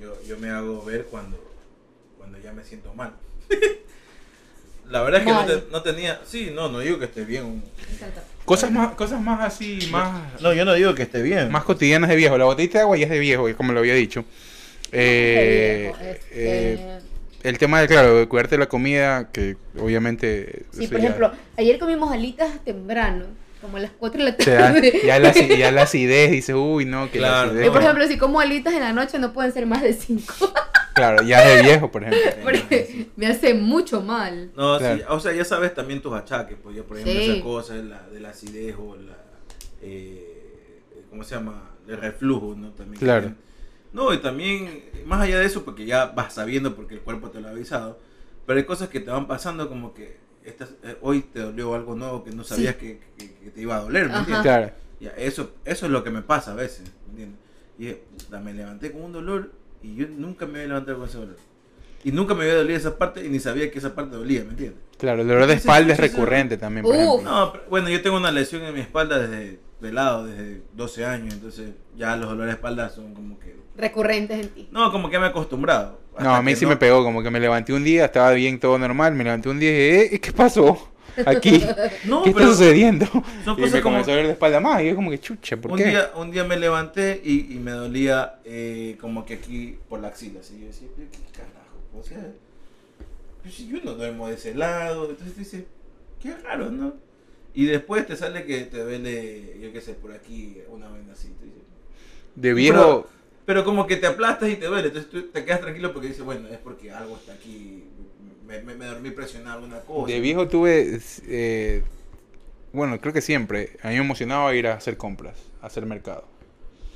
yo, 0.00 0.16
yo 0.26 0.38
me 0.38 0.48
hago 0.48 0.82
ver 0.82 1.04
cuando, 1.10 1.36
cuando 2.16 2.38
ya 2.40 2.52
me 2.54 2.64
siento 2.64 2.94
mal. 2.94 3.12
La 4.88 5.02
verdad 5.02 5.20
es 5.20 5.26
que 5.26 5.32
no, 5.32 5.46
te- 5.46 5.70
no 5.70 5.82
tenía. 5.82 6.20
Sí, 6.26 6.50
no, 6.54 6.68
no 6.70 6.80
digo 6.80 6.98
que 6.98 7.04
esté 7.04 7.24
bien. 7.24 7.62
Exacto. 7.90 8.20
Cosas 8.52 8.70
más, 8.70 8.94
cosas 8.94 9.20
más 9.20 9.40
así, 9.40 9.88
más, 9.90 10.40
No, 10.40 10.52
yo 10.52 10.64
no 10.64 10.74
digo 10.74 10.94
que 10.94 11.02
esté 11.02 11.22
bien. 11.22 11.50
más 11.50 11.64
cotidianas 11.64 12.10
de 12.10 12.16
viejo. 12.16 12.36
La 12.38 12.44
botellita 12.44 12.78
de 12.78 12.82
agua 12.82 12.96
ya 12.96 13.04
es 13.04 13.10
de 13.10 13.18
viejo, 13.18 13.46
como 13.56 13.72
lo 13.72 13.80
había 13.80 13.94
dicho. 13.94 14.24
Eh, 14.92 15.90
Este, 16.00 16.20
eh, 16.32 16.98
el 17.42 17.58
tema 17.58 17.80
de, 17.80 17.88
claro, 17.88 18.16
de 18.18 18.28
cuidarte 18.28 18.56
la 18.58 18.66
comida, 18.68 19.30
que 19.32 19.56
obviamente... 19.78 20.64
sí, 20.72 20.86
por 20.86 20.98
ya- 21.00 21.06
ejemplo, 21.08 21.32
ayer 21.56 21.78
comimos 21.78 22.12
alitas 22.12 22.62
temprano, 22.64 23.24
como 23.60 23.78
a 23.78 23.80
las 23.80 23.90
4 23.98 24.18
de 24.22 24.30
la 24.30 24.36
tarde. 24.36 25.00
ya, 25.04 25.18
la, 25.18 25.32
aci- 25.34 25.56
ya 25.56 25.72
la 25.72 25.82
acidez, 25.84 26.30
dice, 26.30 26.54
uy, 26.54 26.84
no, 26.84 27.10
que 27.10 27.18
Claro. 27.18 27.34
la 27.34 27.42
acidez. 27.52 27.64
Yo, 27.66 27.72
por 27.72 27.82
ejemplo, 27.82 28.06
si 28.06 28.16
como 28.18 28.38
alitas 28.38 28.74
en 28.74 28.80
la 28.80 28.92
noche 28.92 29.18
no 29.18 29.32
pueden 29.32 29.52
ser 29.52 29.66
más 29.66 29.82
de 29.82 29.92
5, 29.92 30.52
Claro, 30.94 31.22
ya 31.22 31.42
es 31.48 31.56
de 31.56 31.62
viejo, 31.62 31.90
por 31.90 32.04
ejemplo. 32.04 32.20
porque 32.42 33.06
me 33.16 33.26
hace 33.26 33.54
mucho 33.54 34.02
mal. 34.02 34.50
No, 34.56 34.78
Claro. 34.78 34.96
sí, 34.96 35.02
o 35.08 35.20
sea, 35.20 35.32
ya 35.32 35.44
sabes 35.44 35.74
también 35.74 36.02
tus 36.02 36.12
achaques, 36.12 36.56
pues 36.62 36.76
yo, 36.76 36.84
por 36.86 36.98
ejemplo, 36.98 37.20
Sí. 37.22 37.30
esas 37.30 37.42
cosas 37.42 37.84
la, 37.84 38.08
del 38.08 38.26
acidez 38.26 38.76
o 38.78 38.96
la, 38.96 39.16
eh, 39.80 40.80
¿cómo 41.10 41.24
se 41.24 41.34
llama? 41.34 41.70
El 41.86 41.96
reflujo, 41.98 42.54
¿no? 42.56 42.70
También. 42.70 42.98
Claro. 43.00 43.34
No, 43.92 44.12
y 44.14 44.18
también, 44.18 44.84
más 45.04 45.20
allá 45.20 45.38
de 45.38 45.46
eso, 45.46 45.64
porque 45.64 45.84
ya 45.84 46.06
vas 46.06 46.32
sabiendo 46.34 46.74
porque 46.74 46.94
el 46.94 47.00
cuerpo 47.00 47.30
te 47.30 47.40
lo 47.40 47.48
ha 47.48 47.50
avisado, 47.50 47.98
pero 48.46 48.58
hay 48.58 48.64
cosas 48.64 48.88
que 48.88 49.00
te 49.00 49.10
van 49.10 49.26
pasando 49.26 49.68
como 49.68 49.92
que 49.92 50.16
estas, 50.44 50.70
eh, 50.82 50.96
hoy 51.02 51.20
te 51.22 51.40
dolió 51.40 51.74
algo 51.74 51.94
nuevo 51.94 52.24
que 52.24 52.30
no 52.30 52.42
sabías 52.44 52.76
que, 52.76 53.00
que- 53.18 53.34
que 53.34 53.50
te 53.50 53.60
iba 53.60 53.76
a 53.76 53.80
doler, 53.80 54.08
¿me 54.08 54.16
entiendes? 54.18 54.42
Claro. 54.42 54.70
Ya, 55.00 55.10
eso, 55.10 55.52
eso 55.64 55.86
es 55.86 55.92
lo 55.92 56.02
que 56.04 56.10
me 56.10 56.22
pasa 56.22 56.52
a 56.52 56.54
veces, 56.54 56.90
¿me 57.06 57.10
entiendes? 57.10 57.38
Y 57.78 57.86
eh, 57.88 58.02
me 58.42 58.54
levanté 58.54 58.92
con 58.92 59.02
un 59.02 59.12
dolor 59.12 59.50
y 59.82 59.94
yo 59.96 60.06
nunca 60.08 60.46
me 60.46 60.58
había 60.60 60.68
levantado 60.68 60.98
con 60.98 61.08
ese 61.08 61.18
dolor. 61.18 61.36
Y 62.04 62.10
nunca 62.10 62.34
me 62.34 62.42
había 62.42 62.56
dolido 62.56 62.76
esa 62.76 62.98
parte 62.98 63.24
y 63.24 63.28
ni 63.28 63.38
sabía 63.38 63.70
que 63.70 63.78
esa 63.78 63.94
parte 63.94 64.16
dolía, 64.16 64.42
¿me 64.44 64.50
entiendes? 64.50 64.80
Claro, 64.98 65.22
el 65.22 65.28
dolor 65.28 65.46
de 65.46 65.54
espalda 65.54 65.92
es 65.92 66.00
recurrente 66.00 66.56
también, 66.56 66.84
por 66.84 66.94
Uf. 66.94 67.00
ejemplo. 67.00 67.30
No, 67.30 67.52
pero, 67.52 67.64
bueno, 67.70 67.88
yo 67.88 68.02
tengo 68.02 68.16
una 68.16 68.32
lesión 68.32 68.62
en 68.62 68.74
mi 68.74 68.80
espalda 68.80 69.18
desde 69.20 69.60
de 69.80 69.92
lado, 69.92 70.26
desde 70.26 70.62
12 70.74 71.04
años, 71.04 71.34
entonces 71.34 71.70
ya 71.96 72.14
los 72.16 72.28
dolores 72.28 72.46
de 72.52 72.54
espalda 72.54 72.88
son 72.88 73.14
como 73.14 73.38
que... 73.38 73.56
Recurrentes 73.76 74.38
en 74.40 74.48
ti. 74.50 74.68
No, 74.70 74.92
como 74.92 75.10
que 75.10 75.18
me 75.18 75.26
he 75.26 75.28
acostumbrado. 75.30 76.00
No, 76.20 76.34
a 76.34 76.42
mí 76.42 76.54
sí 76.54 76.64
no- 76.64 76.70
me 76.70 76.76
pegó, 76.76 77.02
como 77.02 77.22
que 77.22 77.30
me 77.30 77.40
levanté 77.40 77.72
un 77.72 77.82
día, 77.84 78.04
estaba 78.04 78.30
bien, 78.32 78.60
todo 78.60 78.78
normal, 78.78 79.14
me 79.14 79.24
levanté 79.24 79.48
un 79.48 79.58
día 79.58 79.70
y 79.70 79.72
dije, 79.72 80.14
eh, 80.16 80.20
¿qué 80.20 80.32
pasó? 80.32 80.91
Aquí, 81.26 81.62
No, 82.04 82.22
¿qué 82.22 82.30
está 82.30 82.40
pero 82.40 82.52
sucediendo? 82.52 83.06
son 83.44 83.58
Y 83.58 83.62
me 83.62 83.70
como... 83.70 83.82
comenzó 83.82 84.10
a 84.10 84.14
doler 84.14 84.26
de 84.26 84.32
espalda 84.32 84.60
más, 84.60 84.82
y 84.82 84.86
yo 84.88 84.94
como 84.94 85.10
que 85.10 85.20
chucha, 85.20 85.56
¿por 85.56 85.72
Un 85.72 85.76
qué? 85.78 85.84
día, 85.84 86.10
un 86.16 86.30
día 86.30 86.44
me 86.44 86.56
levanté 86.56 87.20
y, 87.24 87.52
y 87.54 87.58
me 87.58 87.72
dolía 87.72 88.36
eh, 88.44 88.96
como 89.00 89.24
que 89.26 89.34
aquí 89.34 89.78
por 89.88 90.00
la 90.00 90.08
axila. 90.08 90.40
Así 90.40 90.58
yo 90.60 90.66
decía, 90.66 90.88
"Pero 90.96 91.08
¿qué 91.10 91.18
carajo? 91.38 91.76
O 91.98 92.02
sea, 92.02 92.32
pues 93.42 93.54
si 93.54 93.68
yo 93.68 93.78
no 93.84 93.94
duermo 93.94 94.28
de 94.28 94.34
ese 94.34 94.54
lado. 94.54 95.10
Entonces 95.10 95.36
dices, 95.36 95.64
qué 96.20 96.34
raro, 96.36 96.70
¿no? 96.70 96.94
Y 97.54 97.66
después 97.66 98.06
te 98.06 98.16
sale 98.16 98.44
que 98.46 98.62
te 98.62 98.82
duele, 98.82 99.58
yo 99.60 99.72
qué 99.72 99.80
sé, 99.80 99.92
por 99.94 100.12
aquí, 100.12 100.58
una 100.70 100.88
vena 100.88 101.12
así. 101.12 101.28
De 102.34 102.54
viejo, 102.54 103.06
Pero 103.44 103.64
como 103.64 103.86
que 103.86 103.96
te 103.96 104.06
aplastas 104.06 104.48
y 104.48 104.56
te 104.56 104.66
duele. 104.66 104.88
Entonces 104.88 105.10
tú 105.10 105.22
te 105.30 105.44
quedas 105.44 105.60
tranquilo 105.60 105.92
porque 105.92 106.08
dices, 106.08 106.24
bueno, 106.24 106.48
es 106.48 106.58
porque 106.58 106.90
algo 106.92 107.16
está 107.16 107.32
aquí. 107.34 107.84
Me, 108.52 108.60
me, 108.60 108.74
me 108.74 108.84
dormí 108.86 109.10
presionado 109.10 109.64
una 109.64 109.80
cosa. 109.80 110.12
de 110.12 110.20
viejo 110.20 110.46
tuve, 110.46 111.00
eh, 111.26 111.82
bueno, 112.72 113.00
creo 113.00 113.14
que 113.14 113.22
siempre, 113.22 113.76
a 113.82 113.88
mí 113.88 113.94
me 113.94 114.00
emocionaba 114.00 114.54
ir 114.54 114.66
a 114.66 114.74
hacer 114.74 114.96
compras, 114.98 115.36
a 115.62 115.66
hacer 115.66 115.86
mercado. 115.86 116.24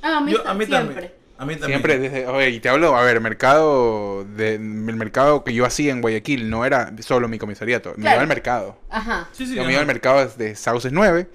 Ah, 0.03 0.17
a 0.17 0.21
mí, 0.21 0.33
Yo- 0.33 0.47
a 0.47 0.53
mí 0.53 0.65
siempre. 0.67 0.93
también. 0.93 1.11
A 1.39 1.45
mí 1.45 1.53
también. 1.55 1.69
Siempre 1.69 1.97
desde, 1.99 2.27
oye, 2.27 2.49
y 2.49 2.59
te 2.59 2.69
hablo, 2.69 2.95
a 2.95 3.03
ver, 3.03 3.19
mercado, 3.21 4.23
de, 4.23 4.55
el 4.55 4.59
mercado 4.95 5.43
que 5.43 5.53
yo 5.53 5.65
hacía 5.65 5.91
en 5.91 6.01
Guayaquil 6.01 6.49
no 6.49 6.63
era 6.65 6.93
solo 6.99 7.27
mi 7.27 7.39
comisariato, 7.39 7.89
me 7.95 8.01
Claro. 8.03 8.15
iba 8.17 8.21
al 8.21 8.27
mercado. 8.27 8.77
Ajá. 8.89 9.27
Sí, 9.33 9.45
sí, 9.47 9.55
yo 9.55 9.63
me 9.65 9.71
iba 9.71 9.81
al 9.81 9.87
mercado 9.87 10.27
de 10.37 10.55
Sauces 10.55 10.91
9 10.91 11.27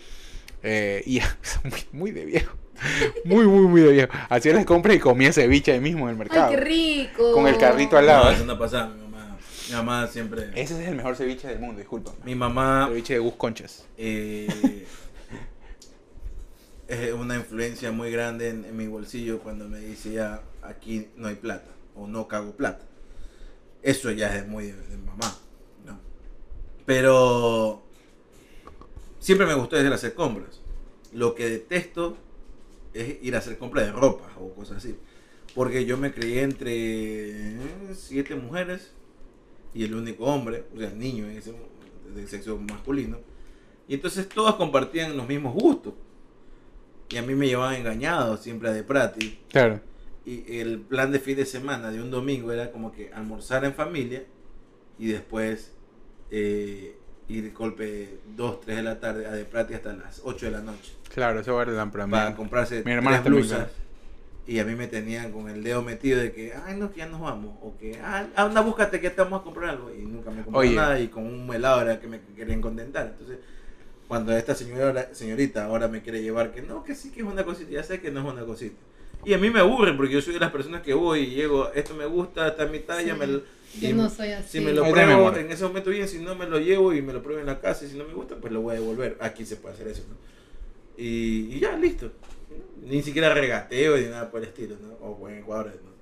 eh, 0.62 1.02
y 1.06 1.20
muy, 1.64 1.80
muy 1.92 2.10
de 2.12 2.24
viejo. 2.24 2.56
Muy, 3.24 3.46
muy, 3.46 3.66
muy 3.68 3.80
de 3.80 3.92
viejo. 3.92 4.12
Hacía 4.28 4.54
las 4.54 4.64
compras 4.64 4.96
y 4.96 4.98
comía 4.98 5.32
ceviche 5.32 5.70
ahí 5.72 5.80
mismo 5.80 6.04
en 6.06 6.10
el 6.10 6.16
mercado. 6.16 6.46
Ay, 6.48 6.54
qué 6.56 6.60
rico. 6.60 7.32
Con 7.32 7.46
el 7.46 7.56
carrito 7.58 7.96
al 7.96 8.06
lado. 8.06 8.24
No, 8.24 8.30
eso 8.32 8.44
no 8.44 8.58
pasaba. 8.58 8.92
Mi 9.72 9.78
mamá, 9.78 10.06
siempre. 10.06 10.50
Ese 10.54 10.82
es 10.82 10.86
el 10.86 10.96
mejor 10.96 11.16
ceviche 11.16 11.48
del 11.48 11.58
mundo, 11.58 11.78
disculpa. 11.78 12.12
Mi 12.26 12.34
mamá 12.34 12.88
Ceviche 12.88 13.14
de 13.14 13.20
Gus 13.20 13.36
Conchas. 13.36 13.86
eh, 13.96 14.86
es 16.88 17.12
una 17.14 17.36
influencia 17.36 17.90
muy 17.90 18.10
grande 18.10 18.50
en, 18.50 18.66
en 18.66 18.76
mi 18.76 18.86
bolsillo 18.86 19.38
cuando 19.38 19.66
me 19.70 19.78
decía 19.80 20.42
aquí 20.60 21.08
no 21.16 21.28
hay 21.28 21.36
plata 21.36 21.70
o 21.96 22.06
no 22.06 22.28
cago 22.28 22.52
plata. 22.52 22.84
Eso 23.82 24.10
ya 24.10 24.36
es 24.36 24.46
muy 24.46 24.66
de, 24.66 24.76
de 24.76 24.98
mamá, 24.98 25.38
¿no? 25.86 25.98
Pero 26.84 27.82
siempre 29.20 29.46
me 29.46 29.54
gustó 29.54 29.76
desde 29.76 29.94
hacer 29.94 30.12
compras. 30.12 30.60
Lo 31.14 31.34
que 31.34 31.48
detesto 31.48 32.18
es 32.92 33.22
ir 33.22 33.34
a 33.36 33.38
hacer 33.38 33.56
compras 33.56 33.86
de 33.86 33.92
ropa 33.92 34.30
o 34.38 34.52
cosas 34.52 34.76
así. 34.76 34.98
Porque 35.54 35.86
yo 35.86 35.96
me 35.96 36.12
crié 36.12 36.42
entre 36.42 37.56
siete 37.94 38.34
mujeres 38.34 38.92
y 39.74 39.84
el 39.84 39.94
único 39.94 40.24
hombre, 40.24 40.64
o 40.74 40.78
sea, 40.78 40.90
niño 40.90 41.24
en 41.24 41.36
ese, 41.36 41.54
de 42.14 42.26
sexo 42.26 42.58
masculino. 42.58 43.18
Y 43.88 43.94
entonces 43.94 44.28
todas 44.28 44.54
compartían 44.54 45.16
los 45.16 45.26
mismos 45.26 45.54
gustos. 45.54 45.94
Y 47.08 47.16
a 47.16 47.22
mí 47.22 47.34
me 47.34 47.46
llevaban 47.46 47.74
engañado 47.74 48.36
siempre 48.36 48.68
a 48.70 48.72
De 48.72 48.82
Prati. 48.84 49.38
Claro. 49.50 49.80
Y 50.24 50.58
el 50.58 50.78
plan 50.80 51.10
de 51.10 51.18
fin 51.18 51.36
de 51.36 51.44
semana 51.44 51.90
de 51.90 52.00
un 52.00 52.10
domingo 52.10 52.52
era 52.52 52.70
como 52.70 52.92
que 52.92 53.12
almorzar 53.12 53.64
en 53.64 53.74
familia 53.74 54.24
y 54.98 55.08
después 55.08 55.72
eh, 56.30 56.96
ir 57.28 57.52
golpe 57.52 58.20
2, 58.36 58.60
3 58.60 58.76
de 58.76 58.82
la 58.82 59.00
tarde 59.00 59.26
a 59.26 59.32
De 59.32 59.44
Prati 59.44 59.74
hasta 59.74 59.92
las 59.94 60.22
8 60.24 60.46
de 60.46 60.52
la 60.52 60.60
noche 60.60 60.92
Claro, 61.12 61.40
eso 61.40 61.54
va 61.54 61.62
a 61.62 61.90
para 61.90 62.06
mí. 62.06 62.12
para 62.12 62.34
comprarse 62.34 62.82
Mi 62.84 62.92
hermana 62.92 63.22
tres 63.22 63.32
blusas. 63.32 63.68
Y 64.46 64.58
a 64.58 64.64
mí 64.64 64.74
me 64.74 64.88
tenían 64.88 65.30
con 65.30 65.48
el 65.48 65.62
dedo 65.62 65.82
metido 65.82 66.18
de 66.18 66.32
que, 66.32 66.52
ay, 66.66 66.76
no, 66.76 66.90
que 66.90 66.98
ya 66.98 67.06
nos 67.06 67.20
vamos. 67.20 67.56
O 67.62 67.76
que, 67.78 67.98
ah, 68.02 68.26
anda, 68.34 68.60
búscate 68.60 69.00
que 69.00 69.10
te 69.10 69.22
vamos 69.22 69.40
a 69.40 69.44
comprar 69.44 69.70
algo. 69.70 69.92
Y 69.94 70.02
nunca 70.02 70.30
me 70.30 70.42
compraron 70.42 70.68
Oye. 70.68 70.74
nada 70.76 70.98
y 70.98 71.08
con 71.08 71.24
un 71.26 71.54
helado 71.54 71.82
era 71.82 72.00
que 72.00 72.08
me 72.08 72.20
querían 72.36 72.60
contentar. 72.60 73.06
Entonces, 73.12 73.38
cuando 74.08 74.36
esta 74.36 74.54
señora, 74.54 75.14
señorita 75.14 75.64
ahora 75.64 75.86
me 75.88 76.02
quiere 76.02 76.22
llevar, 76.22 76.52
que 76.52 76.60
no, 76.60 76.82
que 76.82 76.94
sí 76.94 77.10
que 77.12 77.20
es 77.20 77.26
una 77.26 77.44
cosita, 77.44 77.70
ya 77.70 77.82
sé 77.84 78.00
que 78.00 78.10
no 78.10 78.20
es 78.20 78.32
una 78.32 78.44
cosita. 78.44 78.76
Y 79.24 79.32
a 79.34 79.38
mí 79.38 79.48
me 79.50 79.60
aburre 79.60 79.94
porque 79.94 80.12
yo 80.14 80.20
soy 80.20 80.34
de 80.34 80.40
las 80.40 80.50
personas 80.50 80.82
que 80.82 80.92
voy 80.92 81.20
y 81.20 81.26
llego, 81.30 81.72
esto 81.72 81.94
me 81.94 82.06
gusta, 82.06 82.48
esta 82.48 82.64
es 82.64 82.70
mi 82.70 82.80
talla, 82.80 83.14
Sí. 83.14 83.20
me, 83.20 83.26
Yo 83.80 83.88
Y 83.88 83.92
no 83.94 84.10
soy 84.10 84.32
así. 84.32 84.58
Si 84.58 84.60
me 84.64 84.72
lo 84.72 84.82
pruebo 84.90 85.34
en 85.34 85.50
ese 85.50 85.64
momento 85.64 85.90
bien, 85.90 86.06
si 86.08 86.18
no 86.18 86.34
me 86.34 86.46
lo 86.46 86.58
llevo 86.58 86.92
y 86.92 87.00
me 87.00 87.12
lo 87.12 87.22
pruebo 87.22 87.40
en 87.40 87.46
la 87.46 87.60
casa 87.60 87.84
y 87.84 87.88
si 87.88 87.96
no 87.96 88.04
me 88.04 88.12
gusta, 88.12 88.36
pues 88.36 88.52
lo 88.52 88.60
voy 88.60 88.72
a 88.76 88.80
devolver. 88.80 89.16
Aquí 89.20 89.46
se 89.46 89.56
puede 89.56 89.74
hacer 89.76 89.88
eso, 89.88 90.02
¿no? 90.08 90.16
Y, 90.98 91.54
y 91.54 91.60
ya, 91.60 91.76
listo. 91.76 92.10
Ni 92.82 93.02
siquiera 93.02 93.32
regateo 93.32 93.96
ni 93.96 94.06
nada 94.06 94.30
por 94.30 94.40
el 94.42 94.48
estilo, 94.48 94.76
¿no? 94.80 94.94
O 95.06 95.28
en 95.28 95.38
Ecuador, 95.38 95.72
¿no? 95.84 95.92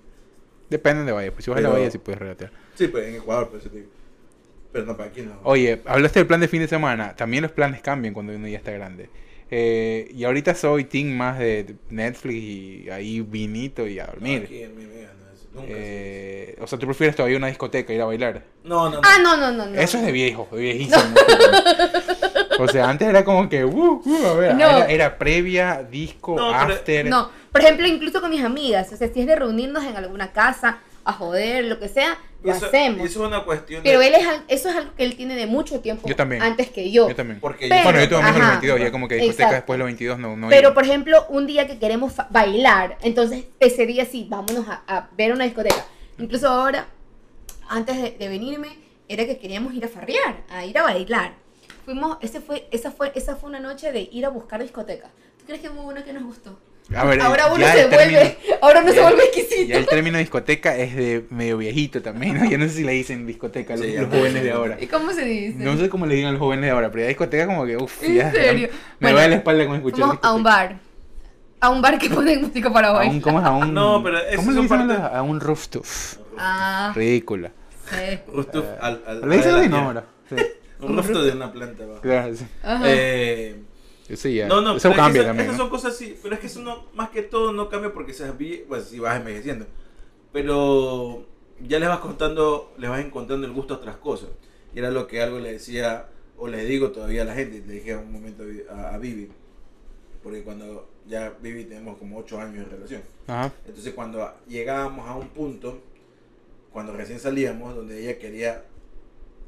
Depende 0.70 1.04
de 1.04 1.12
Bahía. 1.12 1.32
Pues 1.32 1.44
si 1.44 1.50
vas 1.50 1.58
a 1.58 1.62
la 1.62 1.68
Bahía 1.68 1.90
sí 1.90 1.98
puedes 1.98 2.18
regatear. 2.18 2.52
Sí, 2.74 2.88
pues 2.88 3.08
en 3.08 3.16
Ecuador, 3.16 3.50
te 3.60 3.68
digo. 3.68 3.88
Pero 4.72 4.86
no, 4.86 4.96
para 4.96 5.10
aquí 5.10 5.22
no. 5.22 5.40
Oye, 5.42 5.82
hablaste 5.84 6.20
del 6.20 6.26
plan 6.26 6.40
de 6.40 6.48
fin 6.48 6.60
de 6.60 6.68
semana. 6.68 7.16
También 7.16 7.42
los 7.42 7.52
planes 7.52 7.82
cambian 7.82 8.14
cuando 8.14 8.34
uno 8.34 8.46
ya 8.46 8.58
está 8.58 8.70
grande. 8.70 9.10
Eh, 9.50 10.08
y 10.14 10.22
ahorita 10.22 10.54
soy 10.54 10.84
team 10.84 11.08
más 11.08 11.38
de 11.40 11.74
Netflix 11.90 12.36
y 12.36 12.88
ahí 12.90 13.20
vinito 13.20 13.86
y 13.88 13.98
a 13.98 14.06
dormir. 14.06 14.44
Aquí 14.44 14.62
en 14.62 14.76
mi 14.76 14.84
vida 14.84 15.12
no 15.18 15.32
es. 15.34 15.48
Nunca. 15.52 15.66
Eh, 15.68 16.56
o 16.60 16.66
sea, 16.68 16.78
¿tú 16.78 16.86
prefieres 16.86 17.16
todavía 17.16 17.36
una 17.36 17.48
discoteca, 17.48 17.92
ir 17.92 18.00
a 18.00 18.04
bailar? 18.04 18.44
No, 18.62 18.88
no, 18.88 18.96
no. 18.96 19.02
Ah, 19.02 19.18
no, 19.20 19.36
no, 19.36 19.50
no. 19.50 19.66
no. 19.66 19.74
Eso 19.74 19.98
es 19.98 20.06
de 20.06 20.12
viejo, 20.12 20.48
de 20.52 20.60
viejísimo. 20.60 21.02
o 22.62 22.68
sea, 22.68 22.88
antes 22.88 23.08
era 23.08 23.24
como 23.24 23.48
que, 23.48 23.64
uh, 23.64 24.02
uh, 24.04 24.26
a 24.26 24.34
ver, 24.34 24.54
No. 24.54 24.64
era, 24.68 24.86
era 24.86 25.18
previa, 25.18 25.82
disco, 25.90 26.36
No, 26.36 26.52
pero- 26.52 26.74
after. 26.74 27.06
No, 27.06 27.30
por 27.52 27.60
ejemplo, 27.62 27.86
incluso 27.86 28.20
con 28.20 28.30
mis 28.30 28.42
amigas, 28.44 28.92
o 28.92 28.96
sea, 28.96 29.08
si 29.12 29.20
es 29.20 29.26
de 29.26 29.36
reunirnos 29.36 29.84
en 29.84 29.96
alguna 29.96 30.32
casa, 30.32 30.78
a 31.02 31.12
joder, 31.12 31.64
lo 31.64 31.78
que 31.80 31.88
sea, 31.88 32.18
lo 32.42 32.52
Eso- 32.52 32.66
hacemos. 32.66 33.00
Eso 33.00 33.22
es 33.22 33.26
una 33.28 33.42
cuestión 33.44 33.82
Pero 33.82 34.00
de. 34.00 34.08
él 34.08 34.14
es, 34.14 34.26
eso 34.48 34.68
es 34.68 34.76
algo 34.76 34.94
que 34.94 35.02
él 35.04 35.16
tiene 35.16 35.34
de 35.34 35.46
mucho 35.46 35.80
tiempo 35.80 36.06
Yo 36.08 36.14
también. 36.14 36.42
antes 36.42 36.70
que 36.70 36.90
yo. 36.90 37.08
Yo 37.08 37.16
también. 37.16 37.40
Porque 37.40 37.68
Pero- 37.68 37.82
bueno, 37.84 38.00
yo 38.00 38.08
tuve 38.08 38.18
amigos 38.18 38.36
los 38.38 38.42
ajá. 38.46 38.50
22, 38.60 38.80
ya 38.80 38.90
como 38.92 39.08
que 39.08 39.14
discoteca 39.16 39.42
Exacto. 39.44 39.54
después 39.56 39.74
de 39.74 39.78
los 39.78 39.86
22 39.86 40.18
no, 40.18 40.36
no 40.36 40.48
Pero, 40.50 40.68
iba. 40.68 40.74
por 40.74 40.84
ejemplo, 40.84 41.24
un 41.30 41.46
día 41.46 41.66
que 41.66 41.78
queremos 41.78 42.12
bailar, 42.30 42.98
entonces 43.02 43.44
ese 43.60 43.86
día 43.86 44.04
sí, 44.04 44.26
vámonos 44.28 44.66
a, 44.68 44.82
a 44.86 45.08
ver 45.16 45.32
una 45.32 45.44
discoteca. 45.44 45.84
Incluso 46.18 46.48
ahora, 46.48 46.86
antes 47.68 48.00
de, 48.00 48.10
de 48.12 48.28
venirme, 48.28 48.68
era 49.08 49.24
que 49.26 49.38
queríamos 49.38 49.74
ir 49.74 49.84
a 49.84 49.88
farrear, 49.88 50.36
a 50.50 50.64
ir 50.64 50.76
a 50.78 50.82
bailar. 50.82 51.32
Fuimos, 51.90 52.18
ese 52.20 52.40
fue, 52.40 52.68
esa, 52.70 52.92
fue, 52.92 53.10
esa 53.16 53.34
fue 53.34 53.50
una 53.50 53.58
noche 53.58 53.90
de 53.90 54.08
ir 54.12 54.24
a 54.24 54.28
buscar 54.28 54.62
discotecas. 54.62 55.10
¿Tú 55.40 55.44
crees 55.46 55.60
que 55.60 55.70
hubo 55.70 55.82
una 55.88 56.04
que 56.04 56.12
nos 56.12 56.22
gustó? 56.22 56.56
A 56.94 57.04
ver, 57.04 57.20
ahora 57.20 57.48
uno 57.52 57.66
se 57.66 57.80
el 57.82 57.88
vuelve, 57.88 57.96
término- 58.14 58.56
ahora 58.62 58.80
uno 58.80 58.92
se 58.92 59.00
vuelve 59.00 59.24
exquisito. 59.24 59.68
Ya 59.68 59.76
el 59.78 59.86
término 59.86 60.18
discoteca 60.18 60.76
es 60.76 60.94
de 60.94 61.26
medio 61.30 61.56
viejito 61.58 62.00
también, 62.00 62.38
¿no? 62.38 62.48
Yo 62.48 62.58
no 62.58 62.66
sé 62.66 62.70
si 62.74 62.84
le 62.84 62.92
dicen 62.92 63.26
discoteca 63.26 63.74
a 63.74 63.76
los, 63.76 63.86
Sí, 63.86 63.92
los 63.96 64.08
ya. 64.08 64.16
jóvenes 64.18 64.42
de 64.44 64.52
ahora. 64.52 64.76
¿Y 64.80 64.86
cómo 64.86 65.10
se 65.12 65.24
dice? 65.24 65.58
No 65.58 65.76
sé 65.76 65.88
cómo 65.88 66.06
le 66.06 66.14
digan 66.14 66.28
a 66.28 66.32
los 66.34 66.40
jóvenes 66.40 66.66
de 66.66 66.70
ahora, 66.70 66.90
pero 66.92 67.02
ya 67.02 67.08
discoteca 67.08 67.46
como 67.46 67.66
que, 67.66 67.76
uff, 67.76 68.04
¿En 68.04 68.14
ya. 68.14 68.30
serio? 68.30 68.68
Me 69.00 69.08
Bueno, 69.08 69.16
va 69.18 69.26
la 69.28 69.34
espalda 69.34 69.66
con 69.66 69.74
escuchar 69.76 69.98
Fuimos 69.98 70.18
a 70.22 70.32
un 70.32 70.42
bar. 70.44 70.78
A 71.58 71.70
un 71.70 71.82
bar 71.82 71.98
que 71.98 72.08
ponen 72.08 72.40
música 72.42 72.72
para 72.72 72.90
A 72.90 72.92
bailar. 72.92 73.14
un, 73.16 73.20
¿Cómo 73.20 73.40
es? 73.40 73.44
A 73.46 73.50
un, 73.50 73.74
No, 73.74 74.00
pero 74.04 74.18
esas 74.18 74.36
¿Cómo 74.36 74.52
le 74.52 74.60
dicen 74.62 74.80
a 74.80 74.84
los- 74.84 75.12
a 75.14 75.22
un 75.22 75.40
rooftop? 75.40 75.84
Ah, 76.38 76.92
Ridícula. 76.94 77.50
sí. 77.90 78.18
Rooftop 78.32 78.64
al, 78.80 79.02
al, 79.08 79.28
Le 79.28 79.36
dicen 79.38 79.50
a 79.50 79.54
la 79.54 79.60
así, 79.60 79.68
no, 79.68 79.76
tierra. 79.76 79.86
ahora. 79.86 80.04
Sí, 80.28 80.36
Un 80.82 80.96
rooftop 80.96 81.22
de 81.22 81.32
una 81.32 81.52
planta 81.52 81.84
abajo. 81.84 82.00
claro, 82.02 82.34
sí. 82.36 82.44
Ajá. 82.62 82.82
Eh, 82.86 83.62
Eso 84.08 84.28
ya. 84.28 84.48
no, 84.48 84.60
no, 84.60 84.76
eso 84.76 84.88
pero 84.88 84.90
es 84.90 84.96
que 84.96 84.96
cambia 85.02 85.24
también. 85.24 85.46
Esas 85.46 85.58
¿no? 85.58 85.64
son 85.64 85.70
cosas 85.70 85.94
así, 85.94 86.16
pero 86.22 86.34
es 86.34 86.40
que 86.40 86.46
eso 86.46 86.60
no, 86.60 86.84
más 86.94 87.10
que 87.10 87.22
todo 87.22 87.52
no 87.52 87.68
cambia 87.68 87.92
porque 87.92 88.12
se 88.14 88.30
vi- 88.32 88.64
pues 88.68 88.84
si 88.84 88.98
vas 88.98 89.16
envejeciendo. 89.18 89.66
Pero 90.32 91.24
ya 91.66 91.78
les 91.78 91.88
vas 91.88 91.98
contando, 91.98 92.72
les 92.78 92.88
vas 92.90 93.00
encontrando 93.04 93.46
el 93.46 93.52
gusto 93.52 93.74
a 93.74 93.76
otras 93.78 93.96
cosas. 93.96 94.28
Y 94.74 94.78
era 94.78 94.90
lo 94.90 95.06
que 95.06 95.20
algo 95.22 95.38
le 95.40 95.52
decía, 95.52 96.06
o 96.36 96.48
le 96.48 96.64
digo 96.64 96.90
todavía 96.90 97.22
a 97.22 97.24
la 97.24 97.34
gente, 97.34 97.62
le 97.66 97.74
dije 97.74 97.92
a 97.94 97.98
un 97.98 98.12
momento 98.12 98.44
a, 98.70 98.94
a 98.94 98.98
Vivi, 98.98 99.28
porque 100.22 100.42
cuando 100.42 100.88
ya 101.08 101.34
Vivi 101.42 101.64
tenemos 101.64 101.98
como 101.98 102.18
8 102.18 102.40
años 102.40 102.66
de 102.70 102.76
relación. 102.76 103.02
Ajá. 103.26 103.52
Entonces 103.66 103.92
cuando 103.94 104.32
llegábamos 104.48 105.08
a 105.08 105.14
un 105.16 105.28
punto, 105.28 105.80
cuando 106.72 106.92
recién 106.92 107.18
salíamos, 107.18 107.74
donde 107.74 108.00
ella 108.02 108.18
quería, 108.18 108.64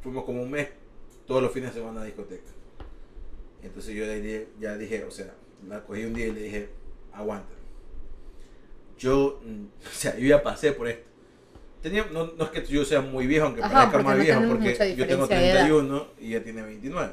fuimos 0.02 0.24
como 0.24 0.42
un 0.42 0.50
mes, 0.50 0.68
todos 1.26 1.42
los 1.42 1.52
fines 1.52 1.74
de 1.74 1.80
semana 1.80 2.02
a 2.02 2.04
discoteca. 2.04 2.50
Entonces 3.62 3.94
yo 3.94 4.04
le, 4.04 4.48
ya 4.58 4.76
dije, 4.76 5.04
o 5.04 5.10
sea, 5.10 5.32
la 5.68 5.84
cogí 5.84 6.04
un 6.04 6.14
día 6.14 6.26
y 6.26 6.32
le 6.32 6.42
dije, 6.42 6.68
aguanta. 7.12 7.52
Yo, 8.98 9.40
mm, 9.44 9.64
o 9.86 9.94
sea, 9.94 10.16
yo 10.18 10.26
ya 10.26 10.42
pasé 10.42 10.72
por 10.72 10.88
esto. 10.88 11.04
Tenía, 11.82 12.06
no, 12.12 12.32
no, 12.38 12.44
es 12.44 12.50
que 12.50 12.64
yo 12.64 12.84
sea 12.84 13.00
muy 13.00 13.26
viejo, 13.26 13.46
aunque 13.46 13.60
Ajá, 13.60 13.90
parezca 13.90 14.02
más 14.02 14.16
no 14.16 14.22
viejo, 14.22 14.42
porque 14.48 14.96
yo 14.96 15.06
tengo 15.06 15.26
31 15.26 16.06
y 16.20 16.28
ella 16.28 16.44
tiene 16.44 16.62
29. 16.62 17.12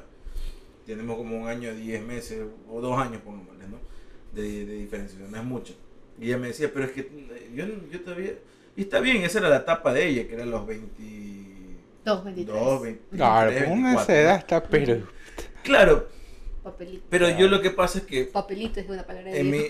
Tenemos 0.86 1.18
como 1.18 1.42
un 1.42 1.48
año, 1.48 1.74
10 1.74 2.04
meses 2.04 2.44
o 2.70 2.80
dos 2.80 2.98
años, 3.00 3.20
pongámosle, 3.24 3.68
¿no? 3.68 3.80
De, 4.34 4.66
de, 4.66 4.76
diferencia, 4.76 5.18
no 5.28 5.38
es 5.38 5.44
mucho. 5.44 5.74
Y 6.20 6.28
ella 6.28 6.38
me 6.38 6.48
decía, 6.48 6.70
pero 6.72 6.86
es 6.86 6.92
que 6.92 7.02
eh, 7.02 7.52
yo, 7.56 7.66
yo 7.92 8.02
todavía. 8.02 8.34
Y 8.76 8.82
está 8.82 9.00
bien, 9.00 9.24
esa 9.24 9.40
era 9.40 9.50
la 9.50 9.58
etapa 9.58 9.92
de 9.92 10.08
ella, 10.08 10.28
que 10.28 10.36
eran 10.36 10.52
los 10.52 10.68
20 10.68 11.02
2, 12.10 12.24
23. 12.24 12.60
2, 12.60 12.82
23. 12.82 13.18
Claro, 13.18 13.72
una 13.72 14.04
edad 14.04 14.36
está 14.38 14.64
pero. 14.64 15.08
Claro. 15.64 16.08
Papelito. 16.64 17.06
Pero 17.10 17.30
yo 17.30 17.48
lo 17.48 17.62
que 17.62 17.72
pasa 17.72 18.00
es 18.00 18.06
que. 18.06 18.26
Papelito 18.26 18.80
es 18.80 18.90
una 18.90 19.06
palabra 19.06 19.32
de. 19.32 19.40
En 19.40 19.52
mi... 19.52 19.60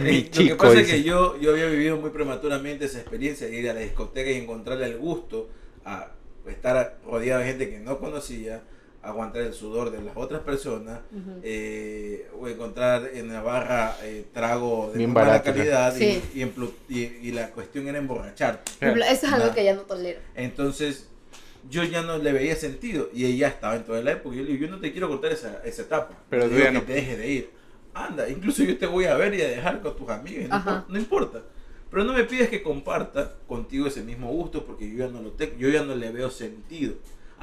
Mi 0.00 0.30
chico, 0.30 0.42
lo 0.42 0.48
que 0.50 0.54
pasa 0.54 0.78
dice. 0.78 0.82
es 0.82 0.88
que 0.88 1.02
yo, 1.02 1.36
yo 1.40 1.50
había 1.50 1.66
vivido 1.66 1.96
muy 1.96 2.10
prematuramente 2.10 2.84
esa 2.84 3.00
experiencia 3.00 3.48
de 3.48 3.58
ir 3.58 3.68
a 3.68 3.74
la 3.74 3.80
discoteca 3.80 4.30
y 4.30 4.36
encontrarle 4.36 4.86
el 4.86 4.98
gusto 4.98 5.48
a 5.84 6.12
estar 6.46 6.98
rodeado 7.04 7.40
de 7.40 7.46
gente 7.46 7.70
que 7.70 7.80
no 7.80 7.98
conocía, 7.98 8.62
aguantar 9.04 9.42
el 9.42 9.52
sudor 9.54 9.90
de 9.90 10.02
las 10.02 10.16
otras 10.16 10.40
personas, 10.42 11.00
eh, 11.42 12.28
o 12.38 12.48
encontrar 12.48 13.10
en 13.14 13.28
la 13.32 13.42
barra 13.42 13.96
eh, 14.02 14.24
trago 14.32 14.90
de 14.92 14.98
Bien 14.98 15.12
mala 15.12 15.26
barato, 15.28 15.50
¿no? 15.50 15.56
calidad 15.56 15.96
y- 15.96 15.98
Sí. 15.98 16.22
y, 16.34 16.40
emplu- 16.40 16.72
y- 16.88 17.28
y 17.28 17.32
la 17.32 17.50
cuestión 17.50 17.86
era 17.88 17.98
emborrachar. 17.98 18.62
Eso 18.80 19.26
es 19.26 19.32
algo 19.32 19.54
que 19.54 19.64
ya 19.64 19.74
no 19.74 19.82
tolero. 19.82 20.20
Entonces 20.34 21.08
yo 21.70 21.82
ya 21.84 22.02
no 22.02 22.18
le 22.18 22.32
veía 22.32 22.56
sentido 22.56 23.08
y 23.12 23.24
ella 23.26 23.48
estaba 23.48 23.76
en 23.76 23.84
toda 23.84 24.02
la 24.02 24.12
época. 24.12 24.36
Yo 24.36 24.42
le 24.42 24.52
digo, 24.52 24.66
yo 24.66 24.70
no 24.70 24.80
te 24.80 24.92
quiero 24.92 25.08
cortar 25.08 25.32
esa, 25.32 25.62
esa 25.64 25.82
etapa. 25.82 26.18
Pero 26.30 26.48
digo 26.48 26.60
ya 26.60 26.66
que 26.66 26.72
no. 26.72 26.82
te 26.82 26.92
dejes 26.94 27.18
de 27.18 27.28
ir. 27.30 27.50
Anda, 27.94 28.28
incluso 28.28 28.64
yo 28.64 28.76
te 28.76 28.86
voy 28.86 29.04
a 29.04 29.14
ver 29.16 29.34
y 29.34 29.40
a 29.42 29.48
dejar 29.48 29.80
con 29.80 29.96
tus 29.96 30.08
amigos. 30.10 30.48
No, 30.48 30.84
no 30.88 30.98
importa. 30.98 31.42
Pero 31.90 32.02
no 32.04 32.12
me 32.12 32.24
pides 32.24 32.48
que 32.48 32.60
comparta 32.62 33.34
contigo 33.46 33.86
ese 33.86 34.02
mismo 34.02 34.28
gusto 34.32 34.64
porque 34.66 34.90
yo 34.90 34.98
ya 35.06 35.08
no 35.08 35.22
lo 35.22 35.30
tengo. 35.32 35.56
Yo 35.58 35.68
ya 35.68 35.84
no 35.84 35.94
le 35.94 36.10
veo 36.10 36.28
sentido 36.28 36.94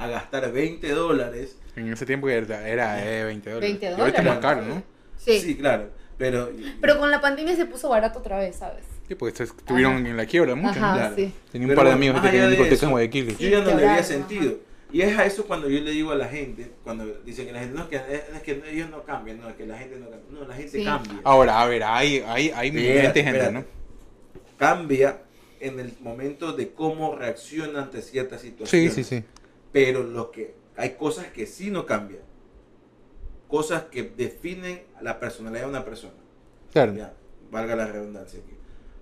a 0.04 0.08
gastar 0.08 0.50
20 0.52 0.88
dólares. 0.90 1.56
En 1.76 1.92
ese 1.92 2.04
tiempo 2.06 2.28
era, 2.28 2.68
era 2.68 3.04
eh, 3.06 3.24
20 3.24 3.50
dólares. 3.50 3.70
20 3.80 3.86
Y 3.96 4.00
ahorita 4.00 4.18
es 4.18 4.24
más 4.26 4.40
dólares. 4.40 4.40
caro, 4.64 4.74
¿no? 4.74 4.82
Sí. 5.16 5.40
Sí, 5.40 5.56
claro. 5.56 5.90
Pero, 6.18 6.50
Pero 6.80 6.98
con 6.98 7.10
la 7.10 7.20
pandemia 7.20 7.56
se 7.56 7.64
puso 7.66 7.88
barato 7.88 8.18
otra 8.20 8.38
vez, 8.38 8.56
¿sabes? 8.56 8.84
Sí, 9.08 9.14
porque 9.14 9.42
estuvieron 9.42 9.94
Ajá. 9.96 10.08
en 10.08 10.16
la 10.16 10.26
quiebra 10.26 10.54
mucho. 10.54 10.78
Ajá, 10.78 10.94
Claro. 10.94 11.14
sí. 11.16 11.32
Tenía 11.50 11.66
un 11.66 11.70
Pero 11.70 11.76
par 11.80 11.86
de 11.86 11.92
amigos 11.92 12.20
que 12.20 12.28
tenían 12.28 12.48
discotecas 12.50 12.82
en 12.84 12.90
Guayaquil. 12.90 13.36
yo 13.38 13.48
ya 13.48 13.58
no 13.60 13.64
le 13.64 13.70
Quebraron, 13.76 14.04
sentido. 14.04 14.54
Y 14.92 15.00
es 15.00 15.18
a 15.18 15.24
eso 15.24 15.46
cuando 15.46 15.68
yo 15.70 15.80
le 15.80 15.90
digo 15.90 16.12
a 16.12 16.14
la 16.16 16.28
gente, 16.28 16.70
cuando 16.84 17.06
dicen 17.24 17.46
que 17.46 17.52
la 17.52 17.60
gente, 17.60 17.74
no, 17.74 17.82
es 17.84 17.88
que, 17.88 17.96
es 17.96 18.42
que 18.42 18.62
ellos 18.70 18.90
no 18.90 19.02
cambian, 19.04 19.40
no, 19.40 19.48
es 19.48 19.56
que 19.56 19.66
la 19.66 19.78
gente 19.78 19.96
no 19.98 20.10
cambia. 20.10 20.28
No, 20.40 20.46
la 20.46 20.54
gente 20.54 20.70
Sí. 20.78 20.84
cambia. 20.84 21.14
Ahora, 21.24 21.62
a 21.62 21.66
ver, 21.66 21.82
hay, 21.82 22.22
hay, 22.26 22.50
hay 22.54 22.68
Espérate, 22.68 23.22
gente 23.24 23.38
espérate. 23.38 23.52
¿no? 23.52 23.64
Cambia 24.58 25.18
en 25.60 25.80
el 25.80 25.92
momento 26.00 26.52
de 26.52 26.72
cómo 26.72 27.16
reacciona 27.16 27.82
ante 27.82 28.02
ciertas 28.02 28.40
Sí, 28.42 28.48
situaciones. 28.48 28.94
sí, 28.94 29.04
sí. 29.04 29.24
Pero 29.72 30.02
lo 30.02 30.30
que 30.30 30.54
hay 30.76 30.90
cosas 30.94 31.26
que 31.28 31.46
sí 31.46 31.70
no 31.70 31.86
cambian. 31.86 32.22
Cosas 33.48 33.84
que 33.84 34.02
definen 34.02 34.82
la 35.00 35.18
personalidad 35.18 35.64
de 35.64 35.70
una 35.70 35.84
persona. 35.84 36.14
Claro. 36.72 36.94
Ya, 36.94 37.14
valga 37.50 37.76
la 37.76 37.86
redundancia 37.86 38.40
aquí. 38.40 38.54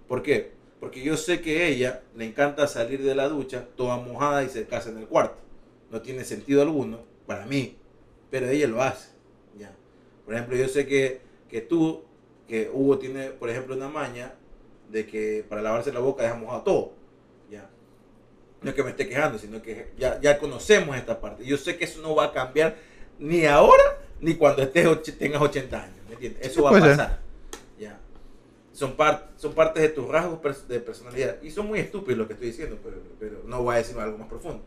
¿Por 0.08 0.22
qué? 0.22 0.52
Porque 0.80 1.02
yo 1.02 1.16
sé 1.16 1.40
que 1.40 1.62
a 1.62 1.66
ella 1.66 2.02
le 2.16 2.24
encanta 2.24 2.66
salir 2.66 3.02
de 3.02 3.14
la 3.14 3.28
ducha 3.28 3.68
toda 3.76 3.98
mojada 3.98 4.42
y 4.42 4.48
se 4.48 4.66
casa 4.66 4.90
en 4.90 4.98
el 4.98 5.06
cuarto. 5.06 5.36
No 5.90 6.00
tiene 6.00 6.24
sentido 6.24 6.62
alguno 6.62 7.00
para 7.26 7.46
mí, 7.46 7.76
pero 8.30 8.48
ella 8.48 8.66
lo 8.66 8.82
hace. 8.82 9.10
Ya. 9.58 9.72
Por 10.24 10.34
ejemplo, 10.34 10.56
yo 10.56 10.68
sé 10.68 10.86
que, 10.86 11.20
que 11.48 11.60
tú, 11.60 12.02
que 12.48 12.70
Hugo 12.72 12.98
tiene, 12.98 13.30
por 13.30 13.50
ejemplo, 13.50 13.76
una 13.76 13.88
maña 13.88 14.34
de 14.90 15.06
que 15.06 15.44
para 15.48 15.62
lavarse 15.62 15.92
la 15.92 16.00
boca 16.00 16.22
deja 16.22 16.34
mojado 16.34 16.62
todo. 16.62 16.92
No 18.62 18.70
es 18.70 18.76
que 18.76 18.82
me 18.82 18.90
esté 18.90 19.08
quejando, 19.08 19.38
sino 19.38 19.62
que 19.62 19.92
ya, 19.98 20.20
ya 20.20 20.38
conocemos 20.38 20.96
esta 20.96 21.20
parte. 21.20 21.44
Yo 21.44 21.56
sé 21.56 21.76
que 21.78 21.84
eso 21.84 22.02
no 22.02 22.14
va 22.14 22.24
a 22.26 22.32
cambiar 22.32 22.76
ni 23.18 23.46
ahora 23.46 23.82
ni 24.20 24.34
cuando 24.34 24.62
estés, 24.62 24.86
tengas 25.18 25.40
80 25.40 25.82
años. 25.82 25.96
¿Me 26.08 26.14
entiendes? 26.14 26.46
Eso 26.46 26.62
va 26.62 26.70
a 26.70 26.72
Puede 26.72 26.84
ser. 26.88 26.96
pasar. 26.96 27.20
Ya. 27.78 27.98
Son, 28.72 28.92
par- 28.96 29.30
son 29.36 29.54
partes 29.54 29.82
de 29.82 29.88
tus 29.88 30.06
rasgos 30.08 30.68
de 30.68 30.80
personalidad. 30.80 31.40
Y 31.42 31.50
son 31.50 31.68
muy 31.68 31.78
estúpidos 31.78 32.18
lo 32.18 32.26
que 32.26 32.34
estoy 32.34 32.48
diciendo, 32.48 32.78
pero, 32.84 32.98
pero 33.18 33.42
no 33.46 33.62
voy 33.62 33.76
a 33.76 33.78
decir 33.78 33.98
algo 33.98 34.18
más 34.18 34.28
profundo. 34.28 34.62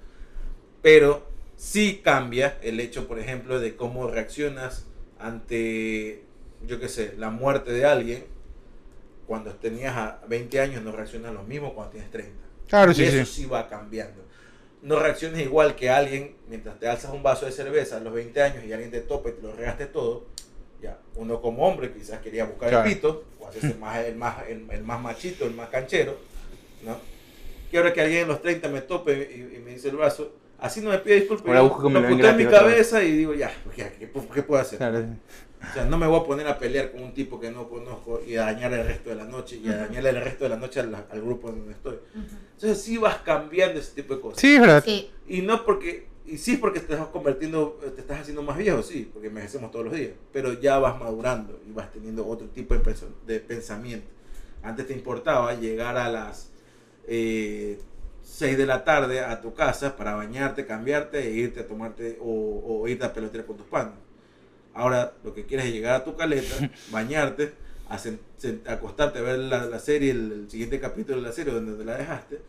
Pero 0.81 1.23
sí 1.55 2.01
cambia 2.03 2.57
el 2.63 2.79
hecho, 2.79 3.07
por 3.07 3.19
ejemplo, 3.19 3.59
de 3.59 3.75
cómo 3.75 4.07
reaccionas 4.07 4.87
ante, 5.19 6.23
yo 6.65 6.79
qué 6.79 6.89
sé, 6.89 7.13
la 7.17 7.29
muerte 7.29 7.71
de 7.71 7.85
alguien. 7.85 8.25
Cuando 9.27 9.53
tenías 9.53 9.95
a 9.95 10.19
20 10.27 10.59
años 10.59 10.83
no 10.83 10.91
reaccionas 10.91 11.33
lo 11.33 11.43
mismo 11.43 11.73
cuando 11.73 11.91
tienes 11.93 12.09
30. 12.11 12.42
Claro, 12.67 12.91
y 12.91 12.95
sí, 12.95 13.03
eso 13.03 13.25
sí. 13.25 13.43
sí 13.43 13.45
va 13.45 13.67
cambiando. 13.69 14.23
No 14.81 14.99
reacciones 14.99 15.41
igual 15.41 15.75
que 15.75 15.89
alguien 15.89 16.35
mientras 16.49 16.79
te 16.79 16.87
alzas 16.87 17.11
un 17.13 17.23
vaso 17.23 17.45
de 17.45 17.51
cerveza 17.51 17.97
a 17.97 17.99
los 17.99 18.13
20 18.13 18.41
años 18.41 18.63
y 18.65 18.73
alguien 18.73 18.91
te 18.91 19.01
topa 19.01 19.29
y 19.29 19.33
te 19.33 19.41
lo 19.41 19.53
regaste 19.53 19.85
todo. 19.85 20.25
Ya, 20.81 20.97
uno 21.15 21.41
como 21.41 21.65
hombre 21.65 21.93
quizás 21.93 22.19
quería 22.19 22.43
buscar 22.45 22.69
Claro. 22.69 22.87
el 22.89 22.93
pito 22.95 23.23
o 23.39 23.47
hacerse 23.47 23.75
más, 23.75 23.99
el, 23.99 24.15
más, 24.15 24.47
el, 24.49 24.65
el 24.69 24.83
más 24.83 24.99
machito, 25.01 25.45
el 25.45 25.53
más 25.53 25.69
canchero, 25.69 26.17
¿no? 26.83 26.97
que 27.71 27.77
ahora 27.77 27.91
que 27.93 28.01
alguien 28.01 28.23
en 28.23 28.27
los 28.27 28.41
30 28.41 28.67
me 28.69 28.81
tope 28.81 29.13
y, 29.35 29.55
y 29.55 29.59
me 29.59 29.71
dice 29.71 29.89
el 29.89 29.95
brazo, 29.95 30.33
así 30.59 30.79
no 30.81 30.89
me 30.91 30.99
pide 30.99 31.15
disculpas. 31.15 31.47
Ahora 31.47 31.61
busco 31.61 31.81
que 31.83 31.89
me 31.89 32.01
lo 32.01 32.09
lo 32.09 32.27
en 32.27 32.37
mi 32.37 32.45
cabeza 32.45 33.01
y 33.01 33.11
digo, 33.13 33.33
ya, 33.33 33.51
pues 33.63 33.77
ya, 33.77 33.89
¿qué, 33.93 34.11
qué 34.11 34.43
puedo 34.43 34.61
hacer? 34.61 34.77
Claro. 34.77 35.05
O 35.69 35.73
sea, 35.73 35.85
no 35.85 35.97
me 35.97 36.05
voy 36.07 36.19
a 36.19 36.23
poner 36.23 36.47
a 36.47 36.59
pelear 36.59 36.91
con 36.91 37.01
un 37.03 37.13
tipo 37.13 37.39
que 37.39 37.49
no 37.49 37.67
conozco 37.69 38.21
y 38.25 38.35
a 38.35 38.41
dañar 38.43 38.73
el 38.73 38.85
resto 38.85 39.09
de 39.09 39.15
la 39.15 39.25
noche 39.25 39.57
y 39.63 39.69
a 39.69 39.77
dañarle 39.77 40.09
el 40.09 40.21
resto 40.21 40.43
de 40.43 40.49
la 40.51 40.57
noche 40.57 40.79
al, 40.81 40.93
al 40.93 41.21
grupo 41.21 41.49
donde 41.51 41.71
estoy. 41.71 41.97
Entonces 42.55 42.81
sí 42.81 42.97
vas 42.97 43.17
cambiando 43.19 43.79
ese 43.79 43.93
tipo 43.95 44.15
de 44.15 44.21
cosas. 44.21 44.39
Sí, 44.41 44.55
es 44.55 44.61
verdad. 44.61 44.83
Sí, 44.85 45.09
Y 45.27 45.41
no 45.41 45.65
porque, 45.65 46.07
y 46.27 46.37
sí 46.37 46.57
porque 46.57 46.79
te 46.79 46.93
estás 46.93 47.07
convirtiendo, 47.07 47.79
te 47.95 48.01
estás 48.01 48.21
haciendo 48.21 48.43
más 48.43 48.57
viejo, 48.57 48.83
sí, 48.83 49.09
porque 49.11 49.29
envejecemos 49.29 49.71
todos 49.71 49.85
los 49.85 49.95
días, 49.95 50.11
pero 50.31 50.53
ya 50.53 50.77
vas 50.79 50.99
madurando 50.99 51.59
y 51.67 51.71
vas 51.71 51.91
teniendo 51.91 52.27
otro 52.27 52.47
tipo 52.49 52.73
de, 52.75 52.81
perso- 52.83 53.09
de 53.25 53.39
pensamiento. 53.39 54.05
Antes 54.61 54.85
te 54.87 54.93
importaba 54.93 55.53
llegar 55.55 55.97
a 55.97 56.09
las 56.09 56.51
eh, 57.07 57.79
6 58.21 58.57
de 58.57 58.65
la 58.65 58.83
tarde 58.83 59.19
a 59.21 59.41
tu 59.41 59.53
casa 59.53 59.95
para 59.97 60.13
bañarte, 60.15 60.65
cambiarte 60.65 61.19
e 61.27 61.31
irte 61.31 61.61
a 61.61 61.67
tomarte 61.67 62.17
o, 62.21 62.81
o 62.81 62.87
irte 62.87 63.05
a 63.05 63.13
pelotear 63.13 63.45
con 63.45 63.57
tus 63.57 63.65
panos. 63.67 63.95
Ahora 64.73 65.13
lo 65.23 65.33
que 65.33 65.45
quieres 65.45 65.67
es 65.67 65.73
llegar 65.73 65.95
a 65.95 66.03
tu 66.03 66.15
caleta, 66.15 66.69
bañarte, 66.91 67.53
a 67.89 67.97
sen- 67.97 68.19
sen- 68.41 68.61
acostarte 68.67 69.19
a 69.19 69.21
ver 69.21 69.39
la, 69.39 69.65
la 69.65 69.79
serie, 69.79 70.11
el, 70.11 70.31
el 70.31 70.49
siguiente 70.49 70.79
capítulo 70.79 71.17
de 71.21 71.27
la 71.27 71.31
serie 71.33 71.53
donde 71.53 71.73
te 71.77 71.85
la 71.85 71.97
dejaste 71.97 72.39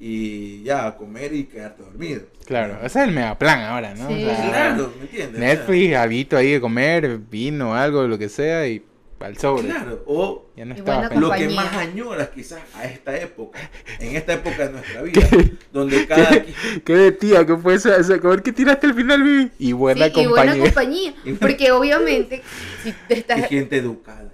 y 0.00 0.62
ya 0.64 0.86
a 0.88 0.96
comer 0.96 1.32
y 1.32 1.44
quedarte 1.44 1.82
dormido. 1.82 2.22
Claro, 2.46 2.74
ese 2.82 3.00
es 3.02 3.08
el 3.08 3.14
mega 3.14 3.38
plan 3.38 3.60
ahora, 3.60 3.94
¿no? 3.94 4.08
Sí. 4.08 4.14
O 4.24 4.26
sea, 4.34 4.48
Claro, 4.50 4.92
¿me 4.98 5.02
entiendes? 5.04 5.38
Netflix, 5.40 5.94
algo 5.96 6.36
ahí 6.36 6.52
de 6.52 6.60
comer, 6.60 7.18
vino, 7.18 7.74
algo, 7.76 8.02
lo 8.08 8.18
que 8.18 8.28
sea, 8.28 8.66
y 8.66 8.82
al 9.24 9.36
sobre. 9.38 9.68
Claro, 9.68 10.02
o 10.06 10.46
Ya 10.56 10.64
no 10.64 10.74
estaba 10.74 11.02
lo 11.04 11.08
que 11.10 11.14
compañía. 11.20 11.50
más 11.56 11.72
añoras 11.76 12.28
quizás 12.34 12.60
a 12.74 12.84
esta 12.84 13.16
época, 13.16 13.58
en 14.00 14.16
esta 14.16 14.34
época 14.34 14.66
de 14.66 14.72
nuestra 14.72 15.02
vida, 15.02 15.28
donde 15.72 16.06
cada 16.06 16.44
¿Qué 16.84 16.94
de 16.94 17.12
tía? 17.12 17.46
¿Qué 17.46 17.56
fue 17.56 17.74
eso? 17.74 17.94
Esa- 17.94 18.14
A 18.14 18.18
ver 18.18 18.42
qué 18.42 18.52
tiraste 18.52 18.86
al 18.86 18.94
final, 18.94 19.22
Vivi. 19.22 19.50
Y 19.58 19.72
buena 19.72 20.06
Sí, 20.06 20.10
y 20.10 20.24
compañía. 20.24 20.52
buena 20.52 20.64
compañía. 20.64 21.14
Porque 21.40 21.70
obviamente, 21.72 22.42
si 22.82 22.92
te 23.08 23.14
estás. 23.18 23.38
y 23.38 23.42
gente 23.42 23.76
educada. 23.76 24.30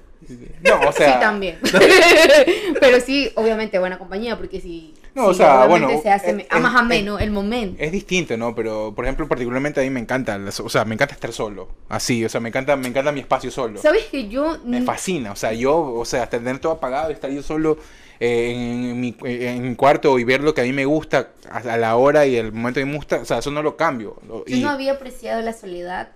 No, 0.63 0.81
o 0.89 0.93
sea. 0.93 1.15
sí, 1.15 1.21
también. 1.21 1.59
Pero 2.81 3.01
sí, 3.01 3.31
obviamente, 3.35 3.79
buena 3.79 3.99
compañía, 3.99 4.37
porque 4.37 4.61
si. 4.61 4.93
No, 5.19 5.27
o 5.27 5.35
sea, 5.35 5.67
bueno, 5.67 5.91
Se 6.03 6.11
hace 6.11 6.31
eh, 6.31 6.47
a 6.49 6.61
más 6.61 6.75
eh, 6.75 6.79
ameno 6.79 7.19
el 7.19 7.31
momento. 7.31 7.83
Es 7.83 7.91
distinto, 7.91 8.37
¿no? 8.37 8.55
Pero, 8.55 8.93
por 8.95 9.05
ejemplo, 9.05 9.27
particularmente 9.27 9.81
a 9.81 9.83
mí 9.83 9.91
me 9.91 10.01
encanta, 10.01 10.39
o 10.63 10.69
sea, 10.69 10.85
me 10.85 10.95
encanta 10.95 11.15
estar 11.15 11.33
solo. 11.33 11.69
Así, 11.89 12.25
o 12.25 12.29
sea, 12.29 12.41
me 12.41 12.49
encanta, 12.51 12.77
me 12.77 12.89
encanta 12.89 13.11
mi 13.13 13.21
espacio 13.21 13.51
solo. 13.51 13.81
¿Sabes 13.81 14.05
que 14.05 14.29
yo. 14.29 14.59
Me 14.65 14.83
fascina, 14.83 15.33
o 15.33 15.37
sea, 15.37 15.53
yo, 15.53 15.77
o 15.77 16.05
sea, 16.05 16.29
tener 16.29 16.59
todo 16.61 16.73
apagado, 16.73 17.11
estar 17.11 17.31
yo 17.31 17.43
solo 17.43 17.79
eh, 18.21 18.53
en, 18.55 19.01
mi, 19.01 19.17
en 19.25 19.71
mi 19.71 19.75
cuarto 19.75 20.19
y 20.19 20.25
ver 20.25 20.43
lo 20.43 20.55
que 20.55 20.61
a 20.61 20.65
mí 20.65 20.73
me 20.73 20.85
gusta 20.85 21.31
a, 21.51 21.59
a 21.59 21.77
la 21.77 21.97
hora 21.97 22.27
y 22.27 22.37
el 22.37 22.53
momento 22.53 22.81
que 22.81 22.87
me 22.87 22.97
gusta, 22.97 23.17
o 23.17 23.25
sea, 23.25 23.39
eso 23.39 23.51
no 23.51 23.63
lo 23.63 23.77
cambio. 23.77 24.17
Yo 24.29 24.45
y- 24.47 24.61
no 24.61 24.71
había 24.71 24.93
apreciado 24.93 25.41
la 25.43 25.53
soledad 25.53 26.11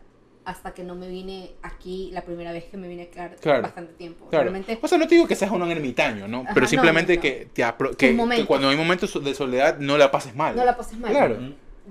hasta 0.45 0.75
que 0.75 0.83
no 0.83 0.95
me 0.95 1.09
vine 1.09 1.53
aquí 1.63 2.11
la 2.13 2.23
primera 2.23 2.53
vez 2.53 2.65
que 2.65 2.77
me 2.77 2.89
vine 2.89 3.05
a 3.05 3.11
quedar 3.11 3.37
Claro. 3.37 3.63
bastante 3.63 3.93
tiempo. 3.95 4.27
Claro. 4.29 4.45
Realmente, 4.51 4.79
O 4.83 4.89
sea, 4.89 4.99
no 4.99 5.07
te 5.07 5.15
digo 5.15 5.27
que 5.29 5.37
seas 5.37 5.51
un 5.51 5.63
ermitaño, 5.71 6.27
¿no? 6.29 6.41
Ajá, 6.41 6.51
Pero 6.55 6.67
simplemente 6.67 7.13
no, 7.15 7.17
no. 7.19 7.23
que, 7.23 7.31
te 7.53 7.63
que, 7.97 8.17
que 8.37 8.47
cuando 8.47 8.69
hay 8.69 8.77
momentos 8.77 9.23
de 9.23 9.35
soledad 9.35 9.79
no 9.79 9.97
la 9.99 10.11
pases 10.11 10.35
mal. 10.35 10.57
no 10.57 10.65
la 10.65 10.77
pases 10.77 10.99
mal. 10.99 11.13
Claro. 11.13 11.39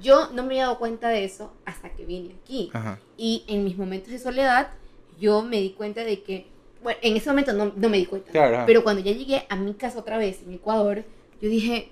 Yo 0.02 0.28
no 0.34 0.44
me 0.44 0.50
había 0.54 0.64
dado 0.64 0.80
cuenta 0.80 1.10
de 1.10 1.24
eso 1.24 1.54
hasta 1.66 1.90
que 1.90 2.06
vine 2.06 2.36
aquí. 2.44 2.70
Ajá. 2.74 3.00
Y 3.18 3.44
en 3.48 3.64
mis 3.64 3.78
momentos 3.78 4.10
de 4.12 4.20
soledad, 4.20 4.70
yo 5.20 5.42
me 5.44 5.58
di 5.58 5.72
cuenta 5.72 6.04
de 6.04 6.22
que, 6.24 6.48
bueno, 6.84 7.00
en 7.02 7.16
ese 7.18 7.30
momento 7.30 7.54
no, 7.54 7.72
no 7.76 7.90
me 7.90 7.98
di 7.98 8.06
cuenta. 8.06 8.32
Claro. 8.32 8.64
Pero 8.66 8.84
cuando 8.84 9.02
ya 9.02 9.12
llegué 9.12 9.46
a 9.50 9.56
mi 9.56 9.74
casa 9.74 10.00
otra 10.00 10.18
vez 10.18 10.42
en 10.46 10.54
Ecuador, 10.54 11.04
yo 11.42 11.50
dije, 11.50 11.92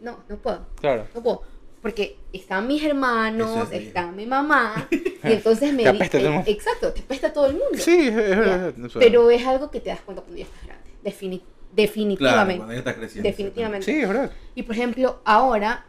no, 0.00 0.18
no 0.28 0.36
puedo, 0.36 0.66
Claro. 0.80 1.06
no 1.14 1.22
puedo. 1.22 1.42
Porque 1.82 2.16
estaban 2.32 2.68
mis 2.68 2.82
hermanos, 2.84 3.50
Eso 3.50 3.62
es 3.64 3.70
de- 3.70 3.86
estaba 3.88 4.12
mi 4.12 4.24
mamá, 4.24 4.88
y 4.90 5.32
entonces 5.32 5.72
me 5.74 5.82
Te 5.82 5.90
di- 5.92 5.96
apesta 5.98 6.18
todo 6.18 6.20
el 6.20 6.26
eh, 6.32 6.36
mundo. 6.36 6.50
Exacto, 6.50 6.92
te 6.92 7.00
apesta 7.00 7.32
todo 7.32 7.46
el 7.46 7.52
mundo. 7.54 7.68
Sí, 7.76 8.08
es, 8.08 8.14
verdad. 8.14 8.72
Pero 9.00 9.30
es 9.30 9.44
algo 9.44 9.70
que 9.70 9.80
te 9.80 9.90
das 9.90 10.00
cuenta 10.00 10.22
cuando 10.22 10.38
ya 10.38 10.44
estás 10.44 10.64
grande. 10.64 10.82
Claro, 11.02 11.56
definitivamente. 11.74 12.56
cuando 12.58 12.72
ya 12.74 12.78
estás 12.78 12.94
creciendo. 12.94 13.28
definitivamente. 13.28 13.84
Sí, 13.84 14.00
es 14.00 14.08
verdad. 14.08 14.30
Y 14.54 14.62
por 14.62 14.74
ejemplo, 14.76 15.20
ahora, 15.24 15.84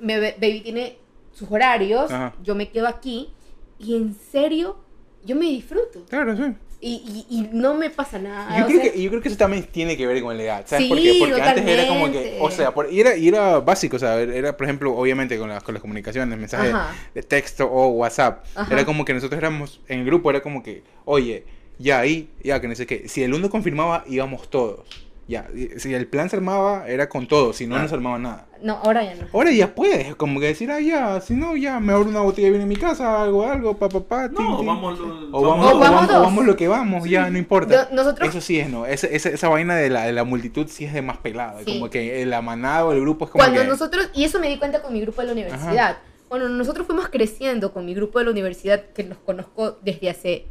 me, 0.00 0.18
Baby 0.32 0.60
tiene 0.62 0.98
sus 1.32 1.48
horarios, 1.50 2.10
Ajá. 2.10 2.34
yo 2.42 2.54
me 2.56 2.68
quedo 2.70 2.88
aquí 2.88 3.30
y 3.78 3.94
en 3.96 4.14
serio, 4.14 4.76
yo 5.24 5.36
me 5.36 5.46
disfruto. 5.46 6.04
Claro, 6.08 6.36
sí. 6.36 6.42
Y, 6.82 7.26
y, 7.28 7.36
y 7.36 7.48
no 7.52 7.74
me 7.74 7.90
pasa 7.90 8.18
nada. 8.18 8.58
Yo 8.58 8.66
creo, 8.66 8.80
sea, 8.80 8.92
que, 8.92 9.02
yo 9.02 9.10
creo 9.10 9.20
que 9.20 9.28
eso 9.28 9.36
también 9.36 9.64
tiene 9.64 9.98
que 9.98 10.06
ver 10.06 10.22
con 10.22 10.34
la 10.34 10.42
edad, 10.42 10.64
¿sabes 10.66 10.84
Sí, 10.84 10.88
por 10.88 10.98
qué? 11.02 11.14
Porque 11.18 11.42
antes 11.42 11.66
era 11.66 11.86
como 11.86 12.10
que, 12.10 12.38
o 12.40 12.50
sea, 12.50 12.72
por- 12.72 12.90
y, 12.90 13.00
era, 13.00 13.16
y 13.16 13.28
era 13.28 13.58
básico, 13.60 13.96
o 13.96 13.98
sea, 13.98 14.18
era, 14.18 14.56
por 14.56 14.64
ejemplo, 14.64 14.96
obviamente 14.96 15.38
con 15.38 15.50
las, 15.50 15.62
con 15.62 15.74
las 15.74 15.82
comunicaciones, 15.82 16.38
mensajes 16.38 16.72
Ajá. 16.72 16.94
de 17.14 17.22
texto 17.22 17.70
o 17.70 17.88
WhatsApp, 17.88 18.46
Ajá. 18.54 18.72
era 18.72 18.86
como 18.86 19.04
que 19.04 19.12
nosotros 19.12 19.36
éramos, 19.38 19.80
en 19.88 20.00
el 20.00 20.06
grupo 20.06 20.30
era 20.30 20.40
como 20.40 20.62
que, 20.62 20.82
oye, 21.04 21.44
ya 21.78 22.00
ahí, 22.00 22.30
ya 22.42 22.60
que 22.62 22.68
no 22.68 22.74
sé 22.74 22.86
qué, 22.86 23.08
si 23.08 23.22
el 23.22 23.34
uno 23.34 23.50
confirmaba, 23.50 24.04
íbamos 24.08 24.48
todos, 24.48 24.86
ya, 25.30 25.48
si 25.78 25.94
el 25.94 26.06
plan 26.06 26.28
se 26.28 26.36
armaba, 26.36 26.86
era 26.88 27.08
con 27.08 27.26
todos, 27.26 27.56
si 27.56 27.66
no, 27.66 27.78
no 27.78 27.88
se 27.88 27.94
armaba 27.94 28.18
nada. 28.18 28.46
No, 28.62 28.74
ahora 28.84 29.02
ya 29.02 29.14
no. 29.14 29.26
Ahora 29.32 29.50
ya 29.52 29.74
puedes, 29.74 30.14
como 30.16 30.38
que 30.40 30.46
decir, 30.48 30.70
ah, 30.70 30.80
ya, 30.80 31.20
si 31.22 31.32
no, 31.32 31.56
ya, 31.56 31.80
me 31.80 31.94
abro 31.94 32.10
una 32.10 32.20
botella 32.20 32.48
de 32.48 32.52
vino 32.52 32.64
en 32.64 32.68
mi 32.68 32.76
casa, 32.76 33.22
algo, 33.22 33.46
algo, 33.48 33.78
pa, 33.78 33.88
pa, 33.88 34.00
pa, 34.00 34.28
tin, 34.28 34.44
No, 34.44 34.58
tin. 34.58 34.66
vamos, 34.66 34.98
lo- 34.98 35.06
O 35.32 35.40
vamos, 35.48 35.72
O 35.72 35.78
vamos 35.78 35.80
vamos, 35.80 36.10
o 36.14 36.20
vamos 36.20 36.44
lo 36.44 36.56
que 36.56 36.68
vamos, 36.68 37.08
ya, 37.08 37.30
no 37.30 37.38
importa. 37.38 37.88
Yo- 37.88 37.94
nosotros- 37.96 38.28
Eso 38.28 38.40
sí 38.42 38.58
es, 38.60 38.68
¿no? 38.68 38.84
Esa, 38.84 39.06
esa, 39.06 39.30
esa 39.30 39.48
vaina 39.48 39.76
de 39.76 39.88
la, 39.88 40.04
de 40.04 40.12
la 40.12 40.24
multitud 40.24 40.66
sí 40.68 40.84
es 40.84 40.92
de 40.92 41.00
más 41.00 41.16
pelada. 41.18 41.60
Sí. 41.64 41.72
Como 41.78 41.88
que 41.88 42.26
la 42.26 42.42
manada 42.42 42.84
o 42.84 42.92
el 42.92 43.00
grupo 43.00 43.24
es 43.24 43.30
como 43.30 43.42
Cuando 43.42 43.62
que... 43.62 43.66
nosotros, 43.68 44.10
y 44.14 44.24
eso 44.24 44.38
me 44.40 44.48
di 44.48 44.58
cuenta 44.58 44.82
con 44.82 44.92
mi 44.92 45.00
grupo 45.00 45.22
de 45.22 45.28
la 45.28 45.32
universidad, 45.32 45.98
cuando 46.28 46.48
nosotros 46.48 46.86
fuimos 46.86 47.08
creciendo 47.08 47.72
con 47.72 47.86
mi 47.86 47.94
grupo 47.94 48.18
de 48.18 48.26
la 48.26 48.30
universidad, 48.32 48.82
que 48.94 49.04
los 49.04 49.16
conozco 49.18 49.78
desde 49.82 50.10
hace 50.10 50.44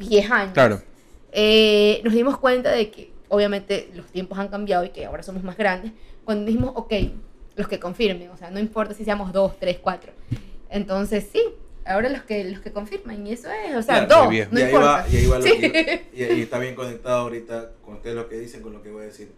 10 0.00 0.30
años, 0.32 0.52
Claro. 0.52 0.82
eh, 1.32 2.00
nos 2.04 2.12
dimos 2.12 2.38
cuenta 2.38 2.70
de 2.70 2.90
que 2.90 3.12
obviamente 3.28 3.90
los 3.94 4.06
tiempos 4.06 4.38
han 4.38 4.48
cambiado 4.48 4.84
y 4.84 4.90
que 4.90 5.04
ahora 5.06 5.22
somos 5.22 5.42
más 5.42 5.56
grandes, 5.56 5.92
cuando 6.24 6.44
dijimos, 6.46 6.72
ok, 6.74 6.92
los 7.56 7.68
que 7.68 7.78
confirmen, 7.80 8.30
o 8.30 8.36
sea, 8.36 8.50
no 8.50 8.58
importa 8.60 8.94
si 8.94 9.04
seamos 9.04 9.32
dos, 9.32 9.58
tres, 9.58 9.78
cuatro. 9.80 10.12
Entonces, 10.68 11.26
sí, 11.32 11.40
ahora 11.84 12.08
los 12.08 12.22
que 12.22 12.44
los 12.44 12.60
que 12.60 12.72
confirman, 12.72 13.26
y 13.26 13.32
eso 13.32 13.48
es, 13.50 13.74
o 13.76 13.82
sea, 13.82 14.06
Claro, 14.06 14.24
dos, 14.30 14.50
no 14.52 14.58
y, 14.58 14.62
ahí 14.62 14.68
importa. 14.68 14.86
va, 14.86 15.08
y 15.08 15.16
ahí 15.16 15.26
va 15.26 15.38
lo 15.38 15.44
Sí. 15.44 15.58
que 15.60 16.04
y, 16.12 16.22
y 16.22 16.42
está 16.42 16.58
bien 16.58 16.74
conectado 16.74 17.20
ahorita 17.22 17.72
con 17.84 17.94
ustedes 17.94 18.16
lo 18.16 18.28
que 18.28 18.36
dicen, 18.38 18.60
con 18.62 18.72
lo 18.72 18.82
que 18.82 18.90
voy 18.90 19.02
a 19.02 19.06
decir. 19.06 19.30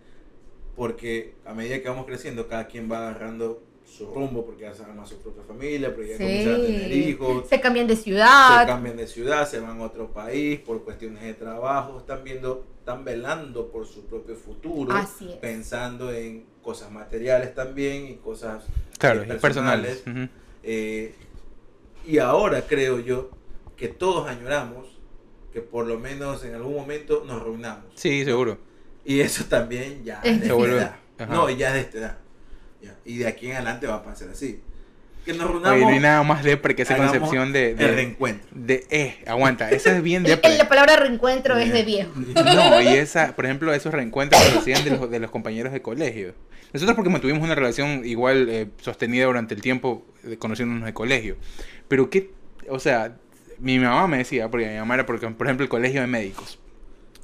Porque 0.77 1.35
a 1.44 1.55
medida 1.55 1.81
que 1.82 1.89
vamos 1.89 2.06
creciendo, 2.06 2.47
cada 2.47 2.66
quien 2.69 2.90
va 2.90 3.09
agarrando 3.09 3.62
su 3.85 4.06
rumbo, 4.06 4.44
porque 4.47 4.62
ya 4.62 4.74
se 4.74 4.85
arma 4.85 5.05
su 5.06 5.16
propia 5.20 5.43
familia, 5.43 5.93
porque 5.94 6.10
ya 6.10 6.16
comienzan 6.19 6.55
a 6.55 6.56
tener 6.59 6.93
Sí. 6.93 6.98
hijos, 7.09 7.48
Se 7.48 7.60
cambian 7.60 7.86
de 7.86 7.97
ciudad. 7.97 8.60
se 8.60 8.66
cambian 8.66 8.97
de 8.97 9.06
ciudad, 9.06 9.48
se 9.48 9.59
van 9.60 9.81
a 9.81 9.85
otro 9.85 10.09
país 10.12 10.60
por 10.60 10.85
cuestiones 10.85 11.23
de 11.23 11.35
trabajo, 11.35 11.98
están 11.98 12.23
viendo, 12.23 12.65
están 12.89 13.05
velando 13.05 13.70
por 13.70 13.86
su 13.86 14.06
propio 14.06 14.35
futuro, 14.35 14.94
Así 14.94 15.28
es. 15.31 15.36
pensando 15.36 16.10
en 16.10 16.47
cosas 16.62 16.90
materiales 16.90 17.55
también 17.55 18.06
y 18.06 18.15
cosas 18.16 18.65
Claro, 18.98 19.23
eh, 19.23 19.28
y 19.31 19.39
personales. 19.39 20.02
Eh, 20.62 21.15
y 22.06 22.19
ahora 22.19 22.62
creo 22.66 22.98
yo 22.98 23.31
que 23.77 23.89
todos 23.89 24.27
añoramos 24.27 24.86
que 25.52 25.60
por 25.60 25.86
lo 25.86 25.98
menos 25.98 26.44
en 26.44 26.55
algún 26.55 26.74
momento 26.77 27.24
nos 27.27 27.43
reunamos. 27.43 27.85
Sí, 27.94 28.24
seguro. 28.24 28.56
Y 29.05 29.20
eso 29.20 29.44
también 29.44 30.02
ya 30.02 30.20
Es 30.24 30.40
de 30.40 30.47
esta 30.47 30.65
edad. 30.66 30.97
No, 31.28 31.51
ya 31.51 31.69
es 31.69 31.74
de 31.74 31.81
esta 31.81 31.98
edad. 31.98 32.19
Ya. 32.81 32.97
Y 33.05 33.19
de 33.19 33.27
aquí 33.27 33.48
en 33.48 33.56
adelante 33.56 33.86
va 33.86 33.97
a 33.97 34.02
pasar 34.02 34.31
así. 34.31 34.62
Que 35.29 35.35
nos 35.35 35.45
Oye, 35.45 35.53
reunamos. 35.53 35.81
no 35.83 35.89
hay 35.89 36.01
nada 36.01 36.23
más 36.23 36.43
depre 36.43 36.75
que 36.75 36.83
esa 36.83 36.97
concepción 36.97 37.53
de... 37.53 37.73
el 37.73 37.77
de, 37.77 37.89
reencuentro. 37.89 38.49
de- 38.51 38.87
eh, 38.89 39.19
aguanta, 39.27 39.71
esa 39.71 39.95
es 39.95 40.03
bien 40.03 40.23
depre. 40.25 40.57
la 40.57 40.69
palabra 40.69 40.97
reencuentro 40.97 41.59
es 41.59 41.71
de 41.71 41.83
viejo. 41.83 42.11
No, 42.35 42.81
y 42.81 42.89
esa, 42.89 43.37
por 43.37 43.45
ejemplo, 43.45 43.75
esos 43.75 43.93
reencuentros 43.93 44.43
que 44.43 44.59
hacían 44.59 44.83
de 44.85 44.91
los, 44.93 45.11
de 45.11 45.19
los 45.21 45.31
compañeros 45.31 45.73
de 45.75 45.83
colegio. 45.83 46.33
Nosotros 46.73 46.97
porque 46.97 47.11
mantuvimos 47.11 47.43
una 47.43 47.55
relación 47.55 48.07
igual 48.07 48.49
eh, 48.49 48.69
sostenida 48.81 49.27
durante 49.27 49.55
el 49.55 49.61
tiempo 49.61 50.07
de 50.23 50.39
conociéndonos 50.39 50.87
de 50.87 50.95
colegio. 50.95 51.37
Pero 51.89 52.09
qué, 52.09 52.31
o 52.71 52.79
sea, 52.79 53.17
mi 53.59 53.79
mamá 53.79 54.07
me 54.09 54.17
decía, 54.19 54.49
porque 54.51 54.67
mi 54.69 54.77
mamá 54.79 54.95
era, 54.95 55.05
porque, 55.05 55.29
por 55.29 55.47
ejemplo, 55.47 55.65
el 55.65 55.69
colegio 55.69 56.01
de 56.01 56.07
médicos. 56.07 56.59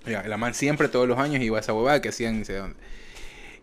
Ya, 0.07 0.23
la 0.29 0.37
man 0.37 0.53
siempre, 0.53 0.89
todos 0.89 1.09
los 1.09 1.19
años, 1.19 1.43
iba 1.43 1.57
a 1.57 1.61
esa 1.63 1.73
huevada 1.73 2.03
que 2.03 2.11
hacían 2.11 2.39
ni 2.39 2.45
sé 2.45 2.53
dónde. 2.55 2.77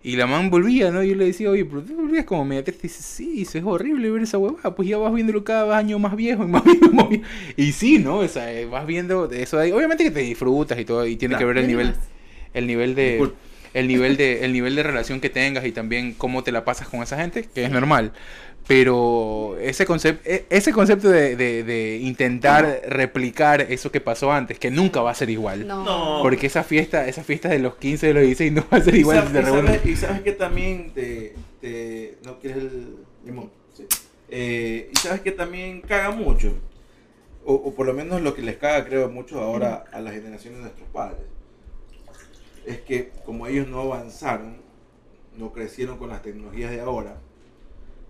Y 0.04 0.16
la 0.16 0.26
man 0.26 0.50
volvía, 0.50 0.90
¿no? 0.90 1.04
Yo 1.04 1.16
le 1.16 1.26
decía, 1.26 1.50
oye, 1.52 1.64
pero 1.64 1.84
tú 1.84 1.96
volvías 1.96 2.26
como 2.26 2.44
media 2.44 2.64
triste. 2.64 2.88
Y 2.88 2.90
dice, 2.90 3.04
sí, 3.04 3.42
eso 3.44 3.58
es 3.60 3.64
horrible 3.64 4.10
ver 4.10 4.24
esa 4.24 4.38
huevada. 4.40 4.76
Pues 4.76 4.88
ya 4.90 4.98
vas 4.98 5.14
viéndolo 5.14 5.44
cada 5.44 5.78
año 5.78 6.00
más 6.00 6.16
viejo 6.16 6.44
y 6.44 6.48
más 6.48 6.64
viejo 6.66 6.86
y 6.88 6.96
más 6.96 7.10
viejo. 7.10 7.24
Y 7.56 7.72
sí, 7.72 8.00
¿no? 8.00 8.18
O 8.18 8.28
sea, 8.28 8.52
eh, 8.52 8.66
vas 8.66 8.86
viendo 8.88 9.30
eso 9.32 9.58
de 9.58 9.64
ahí. 9.66 9.72
Obviamente 9.72 10.04
que 10.04 10.12
te 10.12 10.22
disfrutas 10.22 10.80
y 10.80 10.86
todo, 10.86 11.06
y 11.06 11.18
tiene 11.18 11.38
que 11.38 11.46
ver 11.46 11.58
el 11.60 11.68
Ni 11.68 11.68
nivel, 11.68 11.96
el 12.54 12.68
nivel 12.68 12.96
de 12.96 13.12
Disculpa. 13.12 13.40
el 13.74 13.88
nivel 13.88 14.18
de 14.18 14.44
el 14.46 14.54
nivel 14.54 14.76
de 14.76 14.84
relación 14.84 15.22
que 15.22 15.30
tengas 15.30 15.66
y 15.66 15.72
también 15.72 16.14
cómo 16.14 16.44
te 16.44 16.52
la 16.52 16.66
pasas 16.66 16.88
con 16.90 17.02
esa 17.04 17.18
gente, 17.18 17.48
que 17.54 17.64
es 17.66 17.72
normal. 17.72 18.14
Pero 18.68 19.58
ese 19.60 19.86
concepto 19.86 20.22
ese 20.50 20.72
concepto 20.72 21.10
de, 21.10 21.36
de- 21.36 21.64
de 21.64 21.98
intentar 21.98 22.82
replicar 22.88 23.62
eso 23.62 23.92
que 23.92 24.00
pasó 24.00 24.32
antes, 24.32 24.60
que 24.60 24.72
nunca 24.72 25.02
va 25.02 25.12
a 25.12 25.16
ser 25.16 25.30
igual. 25.30 25.68
No. 25.68 25.84
No. 25.84 26.20
Porque 26.22 26.48
esa 26.48 26.64
fiesta, 26.64 27.08
esa 27.08 27.24
fiesta 27.24 27.50
de 27.50 27.60
los 27.60 27.76
15, 27.76 28.08
de 28.08 28.14
los 28.14 28.22
16 28.24 28.52
no 28.54 28.64
va 28.72 28.78
a 28.78 28.82
ser 28.82 28.96
igual 28.96 29.18
y, 29.18 29.28
si 29.28 29.34
te 29.34 29.42
sabes, 29.42 29.50
y, 29.50 29.52
reúnes. 29.52 29.76
sabes, 29.78 29.86
y 29.86 29.96
sabes 29.98 30.22
que 30.22 30.32
también 30.34 30.92
te, 30.94 31.34
Este, 31.62 32.18
¿no 32.24 32.40
quieres 32.40 32.64
el 32.64 32.96
limón? 33.26 33.52
Sí. 33.74 33.86
Eh, 34.30 34.90
y 34.94 34.96
sabes 34.98 35.22
que 35.22 35.32
también 35.32 35.82
caga 35.82 36.12
mucho, 36.12 36.54
o, 37.44 37.54
o 37.56 37.74
por 37.74 37.86
lo 37.86 37.94
menos 37.94 38.22
lo 38.22 38.34
que 38.34 38.42
les 38.42 38.56
caga 38.58 38.86
creo 38.86 39.10
mucho 39.10 39.42
ahora 39.42 39.84
a 39.92 40.00
las 40.00 40.14
generaciones 40.14 40.60
de 40.60 40.64
nuestros 40.66 40.88
padres, 40.90 41.20
es 42.66 42.80
que 42.82 43.12
como 43.26 43.48
ellos 43.48 43.68
no 43.68 43.82
avanzaron, 43.82 44.58
no 45.38 45.52
crecieron 45.52 45.98
con 45.98 46.10
las 46.10 46.22
tecnologías 46.22 46.72
de 46.72 46.80
ahora, 46.80 47.18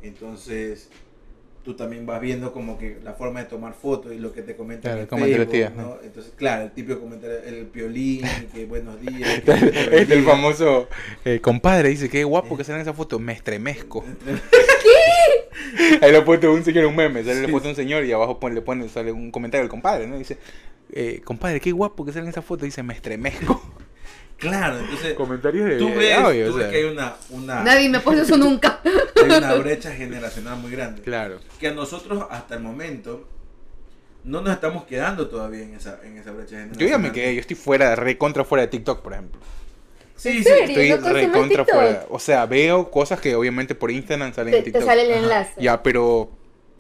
entonces 0.04 0.90
tú 1.64 1.76
también 1.76 2.08
vas 2.08 2.20
viendo 2.20 2.54
como 2.54 2.80
que 2.80 2.98
la 3.04 3.14
forma 3.14 3.42
de 3.42 3.46
tomar 3.46 3.76
fotos 3.76 4.14
y 4.14 4.18
lo 4.18 4.34
que 4.34 4.42
te 4.42 4.56
comentan 4.56 4.82
Claro, 4.94 5.02
en 5.02 5.08
como 5.08 5.26
entre 5.26 5.38
Facebook, 5.46 5.52
tías, 5.54 5.76
¿no? 5.76 5.82
¿no? 5.84 5.98
Entonces, 6.04 6.34
claro, 6.36 6.64
el 6.64 6.72
típico 6.72 7.00
comentario, 7.00 7.38
el 7.46 7.68
piolín, 7.68 8.22
que 8.54 8.66
buenos 8.66 9.00
días. 9.00 9.42
que 9.46 9.52
Este, 9.52 10.02
este, 10.02 10.14
el 10.16 10.24
famoso 10.24 10.88
eh, 11.24 11.40
compadre 11.40 11.90
dice 11.90 12.10
que 12.10 12.24
guapo 12.24 12.58
que 12.58 12.64
sale 12.64 12.78
en 12.78 12.82
esa 12.82 12.94
foto, 12.94 13.20
me 13.20 13.34
estremezco. 13.34 14.04
Ahí 16.02 16.12
le 16.12 16.22
puesto 16.24 16.52
un 16.52 16.64
señor 16.64 16.86
un 16.86 16.96
meme, 16.96 17.24
sale 17.24 17.48
foto 17.48 17.66
de 17.66 17.70
un 17.70 17.76
señor 17.76 18.06
y 18.06 18.12
abajo 18.12 18.40
pone- 18.40 18.56
le 18.56 18.62
pone, 18.62 18.90
sale 18.90 19.12
un 19.12 19.30
comentario 19.32 19.62
del 19.64 19.70
compadre, 19.70 20.08
¿no? 20.08 20.18
Dice, 20.18 20.38
eh, 20.92 21.22
compadre, 21.24 21.60
qué 21.60 21.72
guapo 21.72 22.06
que 22.06 22.12
sale 22.12 22.24
en 22.26 22.30
esa 22.32 22.42
foto, 22.42 22.66
dice, 22.66 22.82
me 22.84 22.94
estremezco. 22.94 23.62
Claro, 24.42 24.80
entonces 24.80 25.14
Comentarios 25.14 25.70
de 25.70 25.78
tú 25.78 25.90
ves, 25.96 26.18
audio, 26.18 26.48
tú 26.48 26.54
o 26.54 26.56
ves 26.58 26.64
sea, 26.66 26.72
que 26.72 26.78
hay 26.80 26.84
una, 26.92 27.14
una, 27.30 27.64
Nadie 27.64 27.88
me 27.90 28.00
pone 28.02 28.22
eso 28.22 28.36
nunca. 28.38 28.82
hay 28.84 29.30
una 29.38 29.54
brecha 29.54 29.92
generacional 29.92 30.58
muy 30.58 30.72
grande. 30.72 31.02
Claro. 31.04 31.40
Que 31.60 31.68
a 31.70 31.74
nosotros 31.74 32.26
hasta 32.30 32.56
el 32.56 32.62
momento 32.62 33.28
no 34.24 34.42
nos 34.42 34.54
estamos 34.54 34.84
quedando 34.86 35.28
todavía 35.28 35.62
en 35.64 35.76
esa, 35.76 36.00
en 36.04 36.18
esa 36.18 36.32
brecha 36.32 36.52
generacional. 36.58 36.80
Yo 36.80 36.88
ya 36.88 36.98
me 36.98 37.12
quedé, 37.12 37.36
yo 37.36 37.42
estoy 37.42 37.56
fuera, 37.56 37.96
re 37.96 38.18
contra 38.18 38.44
fuera 38.44 38.64
de 38.64 38.68
TikTok, 38.68 39.02
por 39.02 39.14
ejemplo. 39.14 39.40
Sí, 40.16 40.30
¿En 40.30 40.38
sí. 40.38 40.44
serio? 40.44 40.66
Estoy 40.68 40.90
¿No 40.90 40.96
consumes 40.98 41.24
re 41.24 41.32
contra 41.32 41.64
TikTok? 41.66 41.76
fuera. 41.76 42.06
O 42.10 42.20
sea, 42.20 42.46
veo 42.46 42.92
cosas 42.92 43.20
que 43.22 43.36
obviamente 43.36 43.74
por 43.76 43.90
Instagram 43.92 44.34
salen 44.34 44.54
en 44.56 44.60
Te, 44.64 44.66
te 44.66 44.72
TikTok. 44.72 44.88
sale 44.90 45.04
el 45.04 45.24
enlace. 45.24 45.54
Ya, 45.60 45.82
pero 45.82 46.30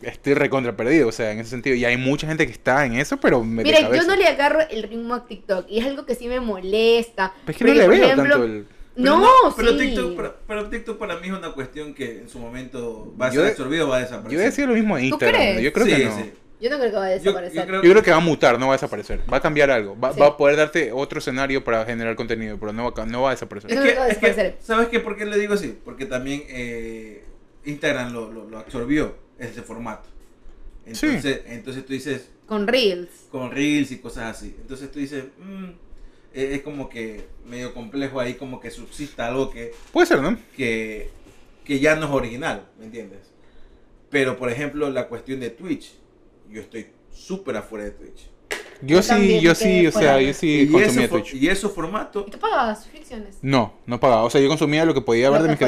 estoy 0.03 0.34
recontra 0.34 0.76
perdido, 0.76 1.07
o 1.07 1.11
sea, 1.11 1.32
en 1.32 1.40
ese 1.40 1.49
sentido. 1.52 1.76
Y 1.76 1.86
hay 1.86 1.98
mucha 1.98 2.28
gente 2.28 2.45
que 2.45 2.52
está 2.52 2.86
en 2.86 2.94
eso, 2.95 3.18
pero 3.18 3.44
me 3.44 3.64
Mira, 3.64 3.80
yo 3.94 4.03
no 4.03 4.15
le 4.15 4.28
agarro 4.28 4.60
el 4.69 4.84
ritmo 4.84 5.14
a 5.15 5.26
TikTok 5.28 5.65
y 5.69 5.80
es 5.80 5.86
algo 5.86 6.06
que 6.06 6.15
sí 6.15 6.28
me 6.28 6.40
molesta. 6.40 7.34
Es 7.48 7.56
que 7.57 7.65
no 7.65 7.73
le 7.73 7.88
veo 7.88 8.03
ejemplo, 8.03 8.30
tanto 8.30 8.44
el... 8.45 8.65
Pero 8.94 9.18
No, 9.18 9.28
pero 9.56 9.72
sí. 9.72 9.78
TikTok, 9.78 10.15
para, 10.18 10.36
pero 10.48 10.69
TikTok 10.69 10.98
para 10.98 11.15
mí 11.18 11.28
es 11.28 11.34
una 11.34 11.52
cuestión 11.53 11.94
que 11.94 12.19
en 12.19 12.30
su 12.30 12.40
momento 12.40 13.14
va 13.19 13.28
a 13.28 13.32
Yo 13.32 13.41
ser 13.41 13.52
absorbido 13.52 13.88
o 13.88 13.90
va 13.90 13.98
a 13.98 13.99
desaparecer. 14.02 14.32
Yo 14.38 14.40
decía 14.44 14.65
lo 14.68 14.73
mismo 14.73 14.98
de 14.98 15.03
Instagram. 15.06 15.41
crees? 15.41 15.61
Yo 15.61 15.73
creo 15.73 15.86
Sí, 15.86 15.95
que 15.95 16.06
no. 16.06 16.18
sí. 16.18 16.32
Yo 16.60 16.69
no 16.69 16.78
creo 16.78 16.91
que 16.91 16.98
vaya 16.98 17.07
a 17.15 17.18
desaparecer. 17.18 17.56
yo 17.61 17.65
creo- 17.68 17.82
Yo 17.84 17.90
creo 17.91 18.03
que 18.03 18.11
va 18.11 18.18
a 18.18 18.19
mutar, 18.19 18.60
no 18.60 18.68
va 18.68 18.73
a 18.73 18.76
desaparecer. 18.76 19.22
Va 19.34 19.38
a 19.38 19.41
cambiar 19.41 19.72
algo. 19.72 19.98
Va, 19.99 20.14
Sí. 20.14 20.19
va 20.19 20.28
a 20.28 20.38
poder 20.38 20.57
darte 20.57 20.91
otro 20.91 21.19
escenario 21.19 21.64
para 21.64 21.86
generar 21.86 22.15
contenido, 22.15 22.57
pero 22.60 22.73
no 22.73 22.91
va, 22.91 23.02
a 23.02 23.06
no 23.07 23.22
va 23.23 23.30
a 23.30 23.32
desaparecer. 23.34 23.72
Es 23.72 23.78
no 23.78 23.82
que, 23.84 23.88
que 23.88 23.94
es 23.94 23.98
que, 23.99 24.07
desaparecer. 24.28 24.57
¿Sabes 24.60 24.88
qué? 24.90 24.99
¿Por 24.99 25.15
qué 25.18 25.26
le 25.26 25.40
digo 25.40 25.53
así? 25.56 25.76
Porque 25.84 26.06
también 26.06 26.44
eh, 26.49 27.23
Instagram 27.65 28.11
lo, 28.14 28.32
lo, 28.32 28.48
lo 28.49 28.60
absorbió, 28.60 29.15
ese 29.49 29.61
formato. 29.61 30.07
Entonces, 30.85 31.41
entonces 31.45 31.85
tú 31.85 31.93
dices, 31.93 32.30
Con 32.47 32.68
Reels. 32.68 33.09
con 33.31 33.51
Reels 33.51 33.91
y 33.91 33.97
cosas 33.99 34.38
así. 34.38 34.55
Entonces 34.59 34.91
tú 34.91 34.99
dices, 34.99 35.26
mm, 35.39 35.69
es, 36.34 36.53
es 36.55 36.61
como 36.61 36.89
que 36.89 37.26
medio 37.45 37.73
complejo 37.73 38.19
ahí, 38.19 38.34
como 38.35 38.59
que 38.59 38.72
subsista 38.72 39.27
algo 39.27 39.49
que, 39.51 39.73
Puede 39.91 40.07
ser, 40.07 40.22
¿no? 40.22 40.38
que, 40.55 41.09
que 41.63 41.80
ya 41.80 41.95
no 41.95 42.05
es 42.05 42.11
original, 42.11 42.68
¿me 42.80 42.85
entiendes? 42.85 43.19
Pero, 44.09 44.38
por 44.38 44.49
ejemplo, 44.49 44.89
la 44.89 45.07
cuestión 45.07 45.39
de 45.39 45.51
Twitch, 45.51 45.93
yo 46.49 46.61
estoy 46.61 46.88
súper 47.11 47.55
afuera 47.57 47.85
de 47.85 47.91
Twitch. 47.91 48.27
Yo 48.84 48.95
Yo 48.98 49.03
sí, 49.03 49.10
también 49.10 49.41
yo 49.41 49.53
sí, 49.53 49.86
o 49.86 49.91
sea, 49.91 49.99
fuera. 50.14 50.22
yo 50.23 50.34
sí 50.34 50.61
y, 50.61 50.68
consumía 50.68 51.06
eso, 51.06 51.14
Twitch. 51.15 51.34
y 51.36 51.48
esos 51.49 51.72
formatos, 51.72 52.26
¿Y 52.28 52.32
tú 52.32 52.40
pagabas 52.40 52.82
suscripciones? 52.82 53.38
No, 53.44 53.76
no 53.86 53.99
pagaba. 53.99 54.23
O 54.23 54.30
sea, 54.32 54.41
yo 54.41 54.48
consumía 54.48 54.86
lo 54.86 54.95
que 54.95 55.02
podía 55.02 55.30
ver 55.30 55.41
Lo 55.41 55.44
de 55.48 55.49
mis 55.52 55.60
que 55.60 55.65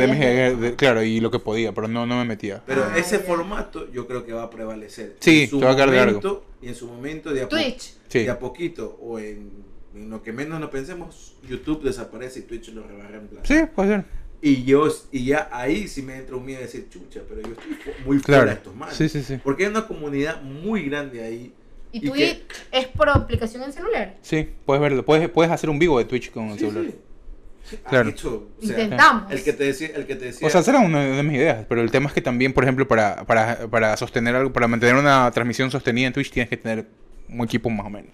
de 0.56 0.76
claro, 0.76 1.04
y 1.04 1.20
lo 1.20 1.30
que 1.30 1.38
podía, 1.38 1.74
pero 1.74 1.88
no, 1.88 2.08
no 2.08 2.18
me 2.18 2.26
metía. 2.26 2.64
pero 2.66 2.84
Ah, 2.86 2.98
ese 2.98 3.20
ya. 3.20 3.24
formato 3.24 3.92
yo 3.92 4.08
creo 4.08 4.26
que 4.26 4.34
va 4.34 4.44
a 4.44 4.50
prevalecer. 4.50 5.16
Sí, 5.20 5.44
En 5.44 5.50
su 5.52 5.60
se 5.60 5.66
va 5.66 5.72
a 5.72 5.76
quedar 5.76 5.92
de 5.92 5.98
largo. 5.98 6.12
momento- 6.22 6.46
Y 6.62 6.68
en 6.70 6.76
su 6.76 6.88
momento, 6.88 7.32
de 7.34 7.42
a, 7.44 7.50
po- 7.50 7.56
Twitch. 7.56 7.94
Sí. 8.08 8.20
de 8.24 8.30
a 8.32 8.40
poquito, 8.40 8.98
o 9.00 9.20
en, 9.20 9.52
en 9.94 10.10
lo 10.10 10.24
que 10.24 10.32
menos 10.34 10.60
nos 10.60 10.72
pensemos, 10.72 11.36
YouTube 11.48 11.84
desaparece 11.84 12.40
y 12.40 12.44
Twitch 12.44 12.70
lo 12.70 12.82
va 12.82 13.06
a 13.06 13.08
reemplazar. 13.10 13.46
Sí, 13.46 13.64
puede 13.76 13.90
ser. 13.90 14.06
Y 14.42 14.64
yo, 14.64 14.88
y 15.12 15.26
ya 15.26 15.50
ahí 15.52 15.88
sí 15.88 16.02
me 16.02 16.18
entra 16.18 16.36
un 16.36 16.46
miedo 16.46 16.60
de 16.60 16.66
decir, 16.66 16.88
chucha, 16.90 17.22
pero 17.30 17.42
yo 17.42 17.52
estoy 17.54 17.94
muy 18.06 18.18
fuera 18.18 18.40
Claro. 18.42 18.46
de 18.48 18.54
estos 18.56 18.76
manes. 18.76 18.96
Sí, 18.96 19.08
sí, 19.08 19.22
sí. 19.24 19.38
Porque 19.44 19.66
hay 19.66 19.70
una 19.70 19.88
comunidad 19.88 20.42
muy 20.42 20.84
grande 20.84 21.22
ahí. 21.24 21.54
¿Y 21.94 22.00
¿Y 22.06 22.10
Twitch 22.10 22.42
es 22.72 22.88
por 22.88 23.08
aplicación 23.10 23.64
en 23.64 23.72
celular? 23.72 24.16
Sí, 24.22 24.50
puedes 24.66 24.82
verlo. 24.82 25.06
Puedes, 25.06 25.30
puedes 25.30 25.52
hacer 25.52 25.70
un 25.70 25.80
vivo 25.80 25.98
de 26.00 26.06
Twitch 26.06 26.32
con 26.32 26.50
el 26.50 26.54
Sí, 26.60 26.66
celular. 26.68 26.92
sí. 27.64 27.78
Claro. 27.90 28.10
hecho, 28.10 28.50
o 28.62 28.66
sea, 28.66 28.72
Intentamos. 28.84 29.32
el 29.32 29.42
que 29.44 29.54
te 29.54 29.64
decía, 29.64 29.90
el 29.96 30.06
que 30.06 30.16
te 30.16 30.26
decía 30.26 30.46
O 30.46 30.50
sea, 30.50 30.60
esa 30.62 30.72
era 30.72 30.80
una 30.82 31.00
de 31.06 31.24
mis 31.24 31.38
ideas, 31.38 31.66
pero 31.70 31.82
el 31.82 31.90
tema 31.92 32.08
es 32.08 32.14
que 32.14 32.22
también, 32.22 32.52
por 32.52 32.64
ejemplo, 32.66 32.88
para, 32.88 33.24
para, 33.26 33.68
para 33.70 33.96
sostener 33.96 34.36
algo, 34.36 34.52
para 34.52 34.68
mantener 34.68 34.96
una 34.96 35.32
transmisión 35.32 35.72
sostenida 35.72 36.08
en 36.08 36.14
Twitch 36.14 36.30
tienes 36.32 36.50
que 36.50 36.58
tener 36.58 36.86
un 37.30 37.42
equipo 37.42 37.70
más 37.70 37.86
o 37.86 37.90
menos. 37.90 38.12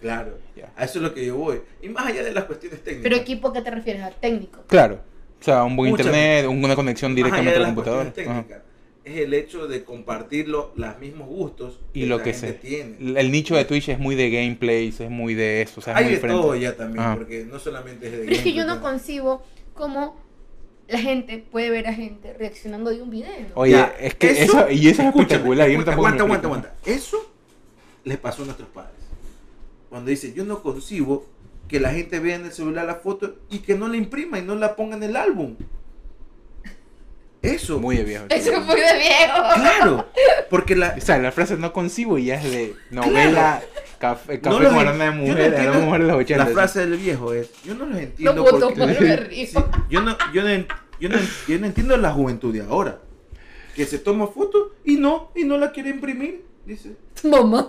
claro, 0.00 0.38
Ya. 0.56 0.72
a 0.76 0.84
eso 0.84 0.98
es 0.98 1.02
lo 1.02 1.12
que 1.12 1.26
yo 1.26 1.36
voy. 1.36 1.60
Y 1.82 1.88
más 1.90 2.06
allá 2.06 2.22
de 2.24 2.32
las 2.32 2.44
cuestiones 2.44 2.82
técnicas. 2.82 3.02
¿Pero 3.02 3.16
equipo 3.16 3.48
a 3.48 3.52
qué 3.52 3.60
te 3.60 3.70
refieres? 3.70 4.02
¿A 4.02 4.10
técnico? 4.12 4.62
Claro. 4.66 5.00
O 5.40 5.44
sea, 5.44 5.62
un 5.64 5.76
buen 5.76 5.90
Mucha- 5.90 6.04
internet, 6.04 6.46
un- 6.46 6.64
una 6.64 6.74
conexión 6.74 7.14
directamente 7.14 7.54
a 7.56 7.60
la 7.60 7.66
computadora. 7.66 8.12
técnicas, 8.12 8.62
es 9.06 9.18
el 9.18 9.34
hecho 9.34 9.68
de 9.68 9.84
compartirlo, 9.84 10.72
los 10.74 10.98
mismos 10.98 11.28
gustos 11.28 11.78
Y 11.94 12.06
lo 12.06 12.18
la 12.18 12.24
que 12.24 12.32
gente 12.34 12.48
sé. 12.48 12.54
tiene. 12.54 13.20
El 13.20 13.30
nicho 13.30 13.54
de 13.54 13.64
Twitch 13.64 13.88
es 13.88 13.98
muy 14.00 14.16
de 14.16 14.30
gameplays, 14.30 14.98
es 15.00 15.10
muy 15.10 15.34
de 15.34 15.62
eso. 15.62 15.80
O 15.80 15.82
sea, 15.82 15.92
es 15.92 15.98
Hay 15.98 16.04
muy 16.04 16.10
de 16.10 16.16
diferente. 16.16 16.42
todo 16.42 16.56
ya 16.56 16.76
también, 16.76 17.04
Ajá. 17.04 17.14
porque 17.16 17.44
no 17.44 17.58
solamente 17.60 18.06
es 18.06 18.12
de 18.12 18.18
Pero 18.18 18.32
es 18.32 18.42
que 18.42 18.52
yo 18.52 18.64
gameplay, 18.64 18.76
no 18.76 18.82
concibo 18.82 19.42
cómo 19.74 20.16
la 20.88 20.98
gente 20.98 21.38
puede 21.38 21.70
ver 21.70 21.86
a 21.86 21.94
gente 21.94 22.32
reaccionando 22.34 22.90
de 22.90 23.00
un 23.00 23.10
video. 23.10 23.30
Oye, 23.54 23.72
Ya, 23.72 23.94
es 24.00 24.14
que 24.16 24.30
eso, 24.42 24.68
y 24.70 24.88
eso 24.88 25.02
es 25.02 25.08
espectacular. 25.08 25.68
Aguanta, 25.70 25.92
aguanta, 25.92 26.22
explico. 26.24 26.46
aguanta. 26.46 26.74
Eso 26.84 27.32
les 28.04 28.18
pasó 28.18 28.42
a 28.42 28.46
nuestros 28.46 28.68
padres. 28.70 28.92
Cuando 29.88 30.10
dice, 30.10 30.32
yo 30.34 30.44
no 30.44 30.62
concibo 30.62 31.26
que 31.68 31.78
la 31.80 31.90
gente 31.92 32.18
vea 32.18 32.36
en 32.36 32.44
el 32.44 32.52
celular 32.52 32.86
la 32.86 32.96
foto 32.96 33.36
y 33.50 33.60
que 33.60 33.74
no 33.76 33.86
la 33.88 33.96
imprima 33.96 34.38
y 34.38 34.42
no 34.42 34.54
la 34.56 34.74
ponga 34.76 34.96
en 34.96 35.02
el 35.04 35.14
álbum. 35.16 35.56
Eso. 37.54 37.78
Muy 37.80 37.96
de 37.96 38.04
viejo. 38.04 38.24
Eso 38.28 38.52
es 38.52 38.60
muy 38.64 38.76
de 38.80 38.98
viejo. 38.98 39.42
Claro. 39.54 40.06
Porque 40.50 40.76
la, 40.76 40.94
O 40.96 41.00
sea, 41.00 41.18
la 41.18 41.32
frase 41.32 41.56
no 41.56 41.72
concibo 41.72 42.18
y 42.18 42.26
ya 42.26 42.36
es 42.36 42.44
de 42.50 42.74
novela, 42.90 43.62
café, 43.98 44.40
café 44.40 44.58
No 44.60 44.66
aroma 44.80 44.82
de 44.82 44.86
yo 44.86 44.94
no 45.12 45.12
mujer, 45.22 45.54
entiendo- 45.54 45.80
mujer 45.80 46.00
de 46.02 46.06
los 46.08 46.16
80. 46.18 46.44
la 46.44 46.50
frase 46.50 46.80
del 46.86 46.98
viejo 46.98 47.32
es, 47.32 47.50
yo 47.64 47.74
no 47.74 47.86
los 47.86 47.98
entiendo 47.98 48.34
No 48.34 48.42
puedo 48.44 48.68
porque- 48.68 48.80
tomarme 48.80 49.16
río. 49.16 49.46
Sí, 49.46 49.54
yo, 49.90 50.00
no, 50.02 50.16
yo, 50.32 50.42
no, 50.42 50.48
yo, 51.00 51.08
no, 51.08 51.16
yo 51.48 51.58
no 51.58 51.66
entiendo 51.66 51.96
la 51.96 52.12
juventud 52.12 52.52
de 52.52 52.62
ahora. 52.62 52.98
Que 53.74 53.84
se 53.84 53.98
toma 53.98 54.26
foto 54.28 54.74
y 54.84 54.96
no, 54.96 55.30
y 55.34 55.44
no 55.44 55.58
la 55.58 55.70
quiere 55.72 55.90
imprimir. 55.90 56.44
Dice, 56.64 56.96
Mamá. 57.22 57.66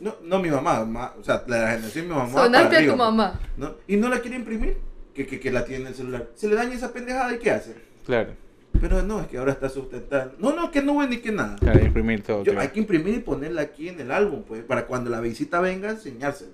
no, 0.00 0.16
no 0.22 0.38
mi 0.38 0.48
mamá, 0.48 0.84
ma- 0.84 1.12
o 1.20 1.22
sea, 1.24 1.42
la 1.48 1.72
generación 1.72 2.08
de 2.08 2.14
mi 2.14 2.18
mamá. 2.18 2.32
Sonaste 2.44 2.66
a 2.66 2.70
tu 2.70 2.76
arriba, 2.76 2.96
mamá. 2.96 3.40
¿no? 3.56 3.74
Y 3.86 3.96
no 3.96 4.08
la 4.08 4.20
quiere 4.20 4.36
imprimir, 4.36 4.78
que, 5.14 5.26
que, 5.26 5.38
que 5.40 5.50
la 5.50 5.64
tiene 5.66 5.82
en 5.82 5.86
el 5.88 5.94
celular. 5.94 6.28
Se 6.34 6.48
le 6.48 6.54
daña 6.54 6.74
esa 6.74 6.92
pendejada 6.92 7.34
y 7.34 7.38
¿qué 7.38 7.50
hace? 7.50 7.74
Claro, 8.06 8.30
Pero 8.80 9.02
no, 9.02 9.20
es 9.20 9.26
que 9.26 9.38
ahora 9.38 9.52
está 9.52 9.68
sustentando. 9.68 10.34
No, 10.38 10.54
no, 10.54 10.70
que 10.70 10.82
no 10.82 11.06
ni 11.06 11.18
que 11.18 11.32
nada. 11.32 11.56
claro, 11.58 11.84
imprimir 11.84 12.22
todo. 12.22 12.44
Yo, 12.44 12.58
hay 12.58 12.68
que 12.68 12.78
imprimir 12.80 13.14
y 13.14 13.18
ponerla 13.20 13.62
aquí 13.62 13.88
en 13.88 14.00
el 14.00 14.10
álbum, 14.12 14.42
pues, 14.46 14.62
para 14.64 14.86
cuando 14.86 15.10
la 15.10 15.20
visita 15.20 15.60
venga, 15.60 15.90
enseñársela. 15.90 16.50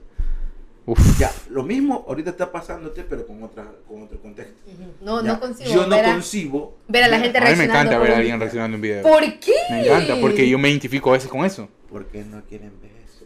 Uf, 0.87 1.19
Ya, 1.19 1.31
lo 1.51 1.63
mismo 1.63 2.05
ahorita 2.07 2.31
está 2.31 2.53
pasándote, 2.53 3.05
pero 3.09 3.27
con, 3.27 3.43
otra, 3.43 3.65
con 3.89 4.03
otro 4.03 4.21
contexto. 4.21 4.55
No, 5.01 5.23
Ya, 5.25 5.33
no 5.33 5.41
consigo 5.41 5.71
Yo 5.71 5.87
no 5.87 5.97
ver 5.97 6.05
a, 6.05 6.13
concibo. 6.13 6.77
ver 6.89 7.05
a 7.05 7.09
la 7.09 7.19
gente 7.21 7.39
a 7.39 7.41
mí 7.41 7.47
me 7.47 7.55
reaccionando. 7.55 7.81
encanta 7.91 7.99
ver 7.99 8.13
a 8.13 8.17
alguien 8.19 8.39
reaccionando 8.39 8.75
un 8.77 8.81
video. 8.83 9.03
¿Por 9.03 9.23
qué? 9.41 9.53
Me 9.71 9.87
encanta, 9.87 10.21
porque 10.21 10.47
yo 10.49 10.59
me 10.59 10.69
identifico 10.69 11.11
a 11.11 11.15
veces 11.15 11.31
con 11.31 11.45
eso. 11.45 11.69
¿Por 11.91 12.07
qué 12.07 12.23
no 12.25 12.43
quieren 12.45 12.73
ver 12.83 12.91
eso? 13.07 13.25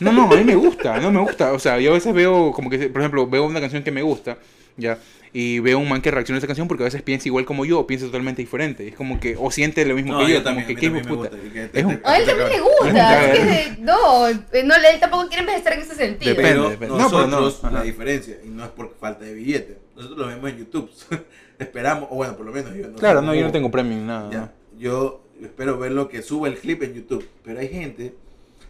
No, 0.00 0.12
no, 0.12 0.30
a 0.30 0.36
mí 0.36 0.44
me 0.44 0.54
gusta, 0.54 0.98
no 1.00 1.10
me 1.10 1.20
gusta. 1.20 1.52
O 1.52 1.58
sea, 1.58 1.78
yo 1.80 1.92
a 1.92 1.94
veces 1.94 2.12
veo, 2.12 2.52
como 2.52 2.68
que, 2.68 2.78
por 2.90 3.00
ejemplo, 3.00 3.26
veo 3.26 3.46
una 3.46 3.60
canción 3.60 3.82
que 3.82 3.90
me 3.92 4.02
gusta, 4.02 4.36
ya, 4.76 4.98
y 5.34 5.60
veo 5.60 5.78
un 5.78 5.88
man 5.88 6.02
que 6.02 6.10
reacciona 6.10 6.36
a 6.36 6.38
esa 6.40 6.46
canción 6.46 6.68
porque 6.68 6.82
a 6.82 6.86
veces 6.86 7.00
piensa 7.02 7.26
igual 7.28 7.46
como 7.46 7.64
yo 7.64 7.78
o 7.80 7.86
piensa 7.86 8.04
totalmente 8.06 8.42
diferente. 8.42 8.88
Es 8.88 8.94
como 8.94 9.18
que, 9.18 9.34
o 9.38 9.50
siente 9.50 9.84
lo 9.86 9.94
mismo 9.94 10.18
que 10.18 10.32
yo, 10.32 10.44
como 10.44 10.66
que, 10.66 10.76
qué 10.76 10.90
de 10.90 11.04
puta. 11.04 11.30
Es 11.72 11.84
un- 11.84 12.00
A 12.04 12.18
él 12.18 12.26
también 12.26 12.48
le 12.50 12.60
gusta. 12.60 13.32
es 13.32 13.38
que 13.38 13.80
no, 13.80 14.28
no, 14.28 14.74
él 14.74 15.00
tampoco 15.00 15.28
quiere 15.28 15.40
envejecer 15.40 15.72
en 15.72 15.80
ese 15.80 15.94
sentido. 15.94 16.34
Depende, 16.34 16.50
Pero 16.52 16.68
depende. 16.70 16.98
No, 16.98 17.08
pero 17.10 17.26
no, 17.26 17.40
nosotros, 17.40 17.72
la 17.72 17.82
diferencia, 17.82 18.36
y 18.44 18.48
no 18.48 18.64
es 18.64 18.70
por 18.70 18.94
falta 19.00 19.24
de 19.24 19.32
billete, 19.34 19.78
nosotros 19.96 20.18
lo 20.18 20.26
vemos 20.26 20.50
en 20.50 20.58
YouTube. 20.58 20.90
Esperamos, 21.58 22.08
o 22.10 22.16
bueno, 22.16 22.36
por 22.36 22.44
lo 22.46 22.52
menos 22.52 22.74
yo 22.74 22.88
no 22.88 22.98
Claro, 22.98 23.22
no, 23.22 23.34
yo 23.34 23.42
no 23.42 23.52
tengo 23.52 23.70
premio 23.70 23.96
ni 23.96 24.04
nada. 24.04 24.30
Ya, 24.30 24.38
¿no? 24.40 24.50
yo 24.78 25.24
espero 25.40 25.78
ver 25.78 25.92
lo 25.92 26.08
que 26.08 26.22
sube 26.22 26.48
el 26.48 26.56
clip 26.58 26.82
en 26.82 26.94
YouTube. 26.94 27.26
Pero 27.44 27.60
hay 27.60 27.68
gente 27.68 28.14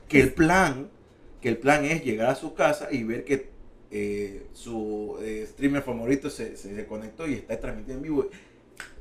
que 0.08 0.20
el 0.20 0.32
plan, 0.32 0.88
que 1.40 1.48
el 1.48 1.56
plan 1.56 1.84
es 1.84 2.04
llegar 2.04 2.28
a 2.30 2.34
su 2.34 2.54
casa 2.54 2.88
y 2.90 3.02
ver 3.02 3.24
que 3.24 3.51
eh, 3.92 4.42
su 4.54 5.18
eh, 5.22 5.46
streamer 5.48 5.82
favorito 5.82 6.30
se, 6.30 6.56
se, 6.56 6.74
se 6.74 6.86
conectó 6.86 7.28
y 7.28 7.34
está 7.34 7.58
transmitiendo 7.60 7.98
en 7.98 8.02
vivo. 8.02 8.28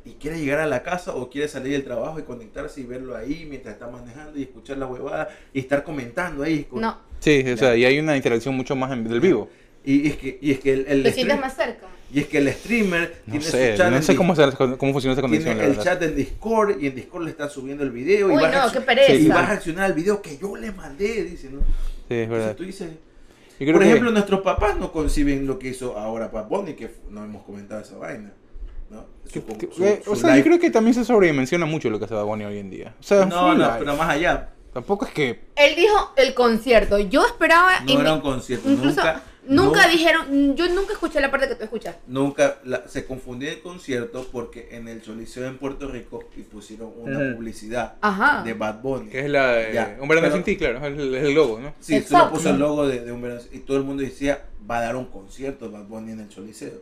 Y 0.04 0.12
quiere 0.14 0.40
llegar 0.40 0.60
a 0.60 0.66
la 0.68 0.82
casa 0.84 1.16
o 1.16 1.30
quiere 1.30 1.48
salir 1.48 1.74
del 1.74 1.84
trabajo 1.84 2.20
y 2.20 2.24
conectarse 2.24 2.82
y 2.82 2.86
verlo 2.86 3.16
ahí 3.16 3.46
mientras 3.50 3.76
está 3.76 3.88
manejando 3.88 4.38
y 4.40 4.44
escuchar 4.44 4.78
la 4.80 4.88
huevada 4.88 5.30
y 5.54 5.60
estar 5.60 5.84
comentando 5.84 6.44
ahí. 6.44 6.64
con- 6.64 6.82
No, 6.82 6.98
Sí, 7.20 7.44
o 7.52 7.56
sea, 7.58 7.76
y 7.76 7.86
hay 7.86 8.00
una 8.00 8.18
interacción 8.18 8.56
mucho 8.56 8.76
más 8.76 8.92
en- 8.92 9.08
del 9.08 9.20
vivo. 9.20 9.48
Y 9.86 10.08
es 10.10 10.18
que, 10.18 10.38
y 10.42 10.52
es 10.52 10.60
que 10.60 10.74
el, 10.74 10.86
el 10.88 11.04
lo 11.04 11.10
stream- 11.10 11.40
más 11.40 11.56
cerca. 11.56 11.88
Y 12.14 12.20
es 12.20 12.28
que 12.28 12.40
el 12.40 12.52
streamer 12.52 13.16
No 13.26 13.32
tiene 13.34 13.46
sé, 13.46 13.72
su 13.72 13.78
chat 13.78 13.92
no 13.92 14.02
sé 14.02 14.16
cómo, 14.16 14.36
se- 14.36 14.52
cómo 14.78 14.92
funciona 14.92 15.14
esa 15.14 15.22
condición, 15.22 15.54
tiene 15.54 15.62
el 15.70 15.70
verdad. 15.78 15.84
chat 15.84 16.02
en 16.04 16.16
Discord 16.16 16.82
y 16.82 16.88
en 16.88 16.96
Discord 16.96 17.24
le 17.24 17.30
está 17.30 17.48
subiendo 17.48 17.84
el 17.84 17.92
video 17.92 18.32
y 18.32 18.36
Uy, 18.36 18.44
a 18.44 18.66
no, 18.66 18.72
qué 18.72 18.82
pereza. 18.82 19.14
y 19.14 19.28
va 19.28 19.44
a 19.44 19.46
reaccionar 19.48 19.86
al 19.86 19.94
video 19.94 20.22
que 20.22 20.38
yo 20.38 20.56
le 20.58 20.72
mandé, 20.72 21.24
dice, 21.24 21.50
¿no? 21.52 21.60
Sí, 21.60 22.16
es 22.16 22.28
verdad. 22.30 22.50
Entonces 22.52 22.58
tú 22.58 22.64
dices, 22.64 22.90
creo 23.66 23.74
por 23.76 23.84
que- 23.84 23.90
ejemplo, 23.90 24.12
nuestros 24.12 24.42
papás 24.42 24.78
no 24.78 24.92
conciben 24.92 25.46
lo 25.48 25.60
que 25.60 25.70
hizo 25.70 25.98
ahora 25.98 26.28
Bad 26.30 26.48
Bunny, 26.48 26.74
que 26.74 26.90
no 27.10 27.24
hemos 27.24 27.44
comentado 27.44 27.82
esa 27.82 27.98
vaina. 27.98 28.32
¿no? 28.90 29.06
Su- 29.26 29.46
que- 29.46 29.70
su- 29.72 29.86
eh, 29.86 30.02
o 30.06 30.16
su 30.16 30.22
sea, 30.22 30.32
yo 30.32 30.36
live- 30.36 30.44
creo 30.44 30.60
que 30.60 30.70
también 30.70 30.94
se 30.94 31.06
sobredimensiona 31.06 31.66
mucho 31.66 31.90
lo 31.90 31.98
que 31.98 32.06
hace 32.06 32.14
Bad 32.14 32.26
Bunny 32.26 32.44
hoy 32.44 32.58
en 32.58 32.70
día. 32.70 32.94
O 33.00 33.04
sea, 33.04 33.26
No, 33.26 33.54
no, 33.54 33.56
live. 33.56 33.76
pero 33.80 33.96
más 33.96 34.10
allá. 34.10 34.50
Tampoco 34.74 35.06
es 35.06 35.12
que... 35.14 35.42
Él 35.56 35.76
dijo 35.76 36.14
el 36.18 36.34
concierto. 36.34 36.98
Yo 37.00 37.26
esperaba. 37.26 37.72
No 37.86 38.00
era 38.02 38.14
un 38.14 38.22
concierto. 38.22 38.70
Incluso 38.70 38.98
nunca, 39.02 39.22
nunca 39.56 39.86
no- 39.86 39.92
dijeron. 39.92 40.56
Yo 40.56 40.68
nunca 40.70 40.94
escuché 40.94 41.20
la 41.22 41.30
parte 41.32 41.48
que 41.48 41.56
tú 41.56 41.64
escuchas. 41.64 41.96
Nunca 42.08 42.58
la- 42.64 42.88
se 42.88 43.06
confundió 43.06 43.50
el 43.50 43.62
concierto 43.62 44.28
porque 44.32 44.70
en 44.72 44.88
el 44.88 45.02
Choliseo 45.02 45.46
en 45.48 45.58
Puerto 45.58 45.90
Rico 45.90 46.24
y 46.36 46.42
pusieron 46.42 46.92
una 46.98 47.36
publicidad 47.36 47.96
Ajá. 48.02 48.44
de 48.44 48.54
Bad 48.54 48.82
Bunny. 48.82 49.10
Que 49.10 49.20
es 49.22 49.30
la 49.30 49.54
de 49.54 49.74
Ya, 49.74 49.98
Un 50.02 50.08
verano 50.08 50.28
pero- 50.28 50.36
sin 50.36 50.44
ti, 50.44 50.58
claro. 50.58 50.78
Es 50.86 50.98
el, 50.98 51.34
logo, 51.34 51.60
¿no? 51.60 51.74
Sí, 51.80 51.94
le 51.94 52.00
Exacto. 52.00 52.34
puso 52.36 52.50
el 52.50 52.60
logo 52.60 52.88
de, 52.88 53.02
de 53.02 53.12
un 53.12 53.22
verano 53.22 53.42
y 53.52 53.60
todo 53.60 53.78
el 53.78 53.84
mundo 53.84 54.04
decía 54.04 54.46
va 54.70 54.78
a 54.80 54.82
dar 54.82 54.96
un 54.96 55.06
concierto 55.06 55.70
Bad 55.72 55.86
Bunny 55.86 56.12
en 56.12 56.20
el 56.22 56.30
Choliseo. 56.30 56.82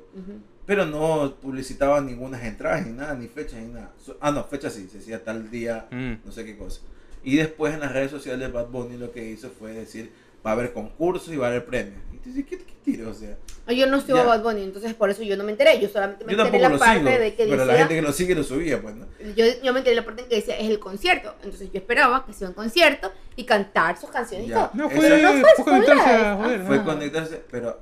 Pero 0.66 0.86
no 0.86 1.34
publicitaban 1.42 2.06
ninguna 2.06 2.46
entradas 2.46 2.86
ni 2.86 2.92
nada, 2.94 3.16
ni 3.16 3.28
fechas 3.28 3.60
ni 3.60 3.70
nada. 3.74 3.92
So- 4.06 4.18
ah, 4.22 4.32
no, 4.32 4.44
fecha 4.44 4.70
sí, 4.70 4.88
se 4.92 5.00
decía 5.00 5.24
tal 5.24 5.50
día, 5.50 5.88
Mm. 5.90 6.14
no 6.24 6.32
sé 6.32 6.46
qué 6.46 6.56
cosa. 6.58 6.82
Y 7.24 7.38
después 7.38 7.74
en 7.74 7.80
las 7.80 7.92
redes 7.92 8.12
sociales 8.12 8.40
de 8.42 8.48
Bad 8.54 8.68
Bunny 8.68 8.98
lo 8.98 9.12
que 9.12 9.26
hizo 9.28 9.50
fue 9.50 9.72
decir 9.74 10.12
va 10.46 10.52
a 10.52 10.54
haber 10.54 10.72
concursos 10.72 11.34
y 11.34 11.38
va 11.38 11.48
a 11.48 11.50
haber 11.50 11.66
premios. 11.66 11.98
Y 12.36 12.44
¿qué, 12.44 12.58
qué 12.58 12.74
tiro? 12.84 13.10
O 13.10 13.14
sea, 13.14 13.38
Yo 13.68 13.88
no 13.88 14.02
sigo 14.02 14.20
a 14.20 14.24
Bad 14.24 14.44
Bunny, 14.44 14.64
entonces 14.64 14.94
por 14.94 15.10
eso 15.10 15.22
yo 15.24 15.36
no 15.38 15.44
me 15.44 15.52
enteré. 15.52 15.80
Yo 15.80 15.90
solamente 15.90 16.26
me 16.26 16.34
yo 16.36 16.40
enteré 16.46 16.62
la 16.62 16.78
parte 16.78 17.00
sigo, 17.00 17.10
de 17.10 17.36
que 17.36 17.46
pero 17.46 17.58
la 17.58 17.66
decía. 17.66 17.78
gente 17.80 17.96
que 17.96 18.02
lo 18.02 18.14
sigue 18.14 18.36
lo 18.36 18.44
subía, 18.44 18.82
pues, 18.82 18.96
¿no? 18.96 19.06
Yo, 19.36 19.46
yo 19.64 19.74
me 19.74 19.80
enteré 19.80 19.96
la 19.96 20.06
parte 20.06 20.22
en 20.24 20.28
que 20.30 20.36
decía 20.36 20.58
es 20.58 20.70
el 20.70 20.80
concierto. 20.80 21.36
Entonces 21.44 21.72
yo 21.72 21.80
esperaba 21.80 22.26
que 22.26 22.34
sea 22.34 22.48
un 22.50 22.54
concierto 22.54 23.12
y 23.36 23.44
cantar 23.46 23.98
sus 24.00 24.10
canciones 24.10 24.48
y 24.48 24.50
Ya. 24.50 24.56
todo. 24.56 24.70
No, 24.74 24.90
fue, 24.90 25.00
Pero 25.02 25.18
no 25.18 25.32
fue, 25.40 25.50
fue 25.56 25.66
conectarse 25.66 26.08
live. 26.14 26.26
a 26.26 26.36
joder. 26.36 26.62
Fue 26.66 26.78
¿no? 26.78 26.86
conectarse, 26.86 27.44
pero... 27.52 27.80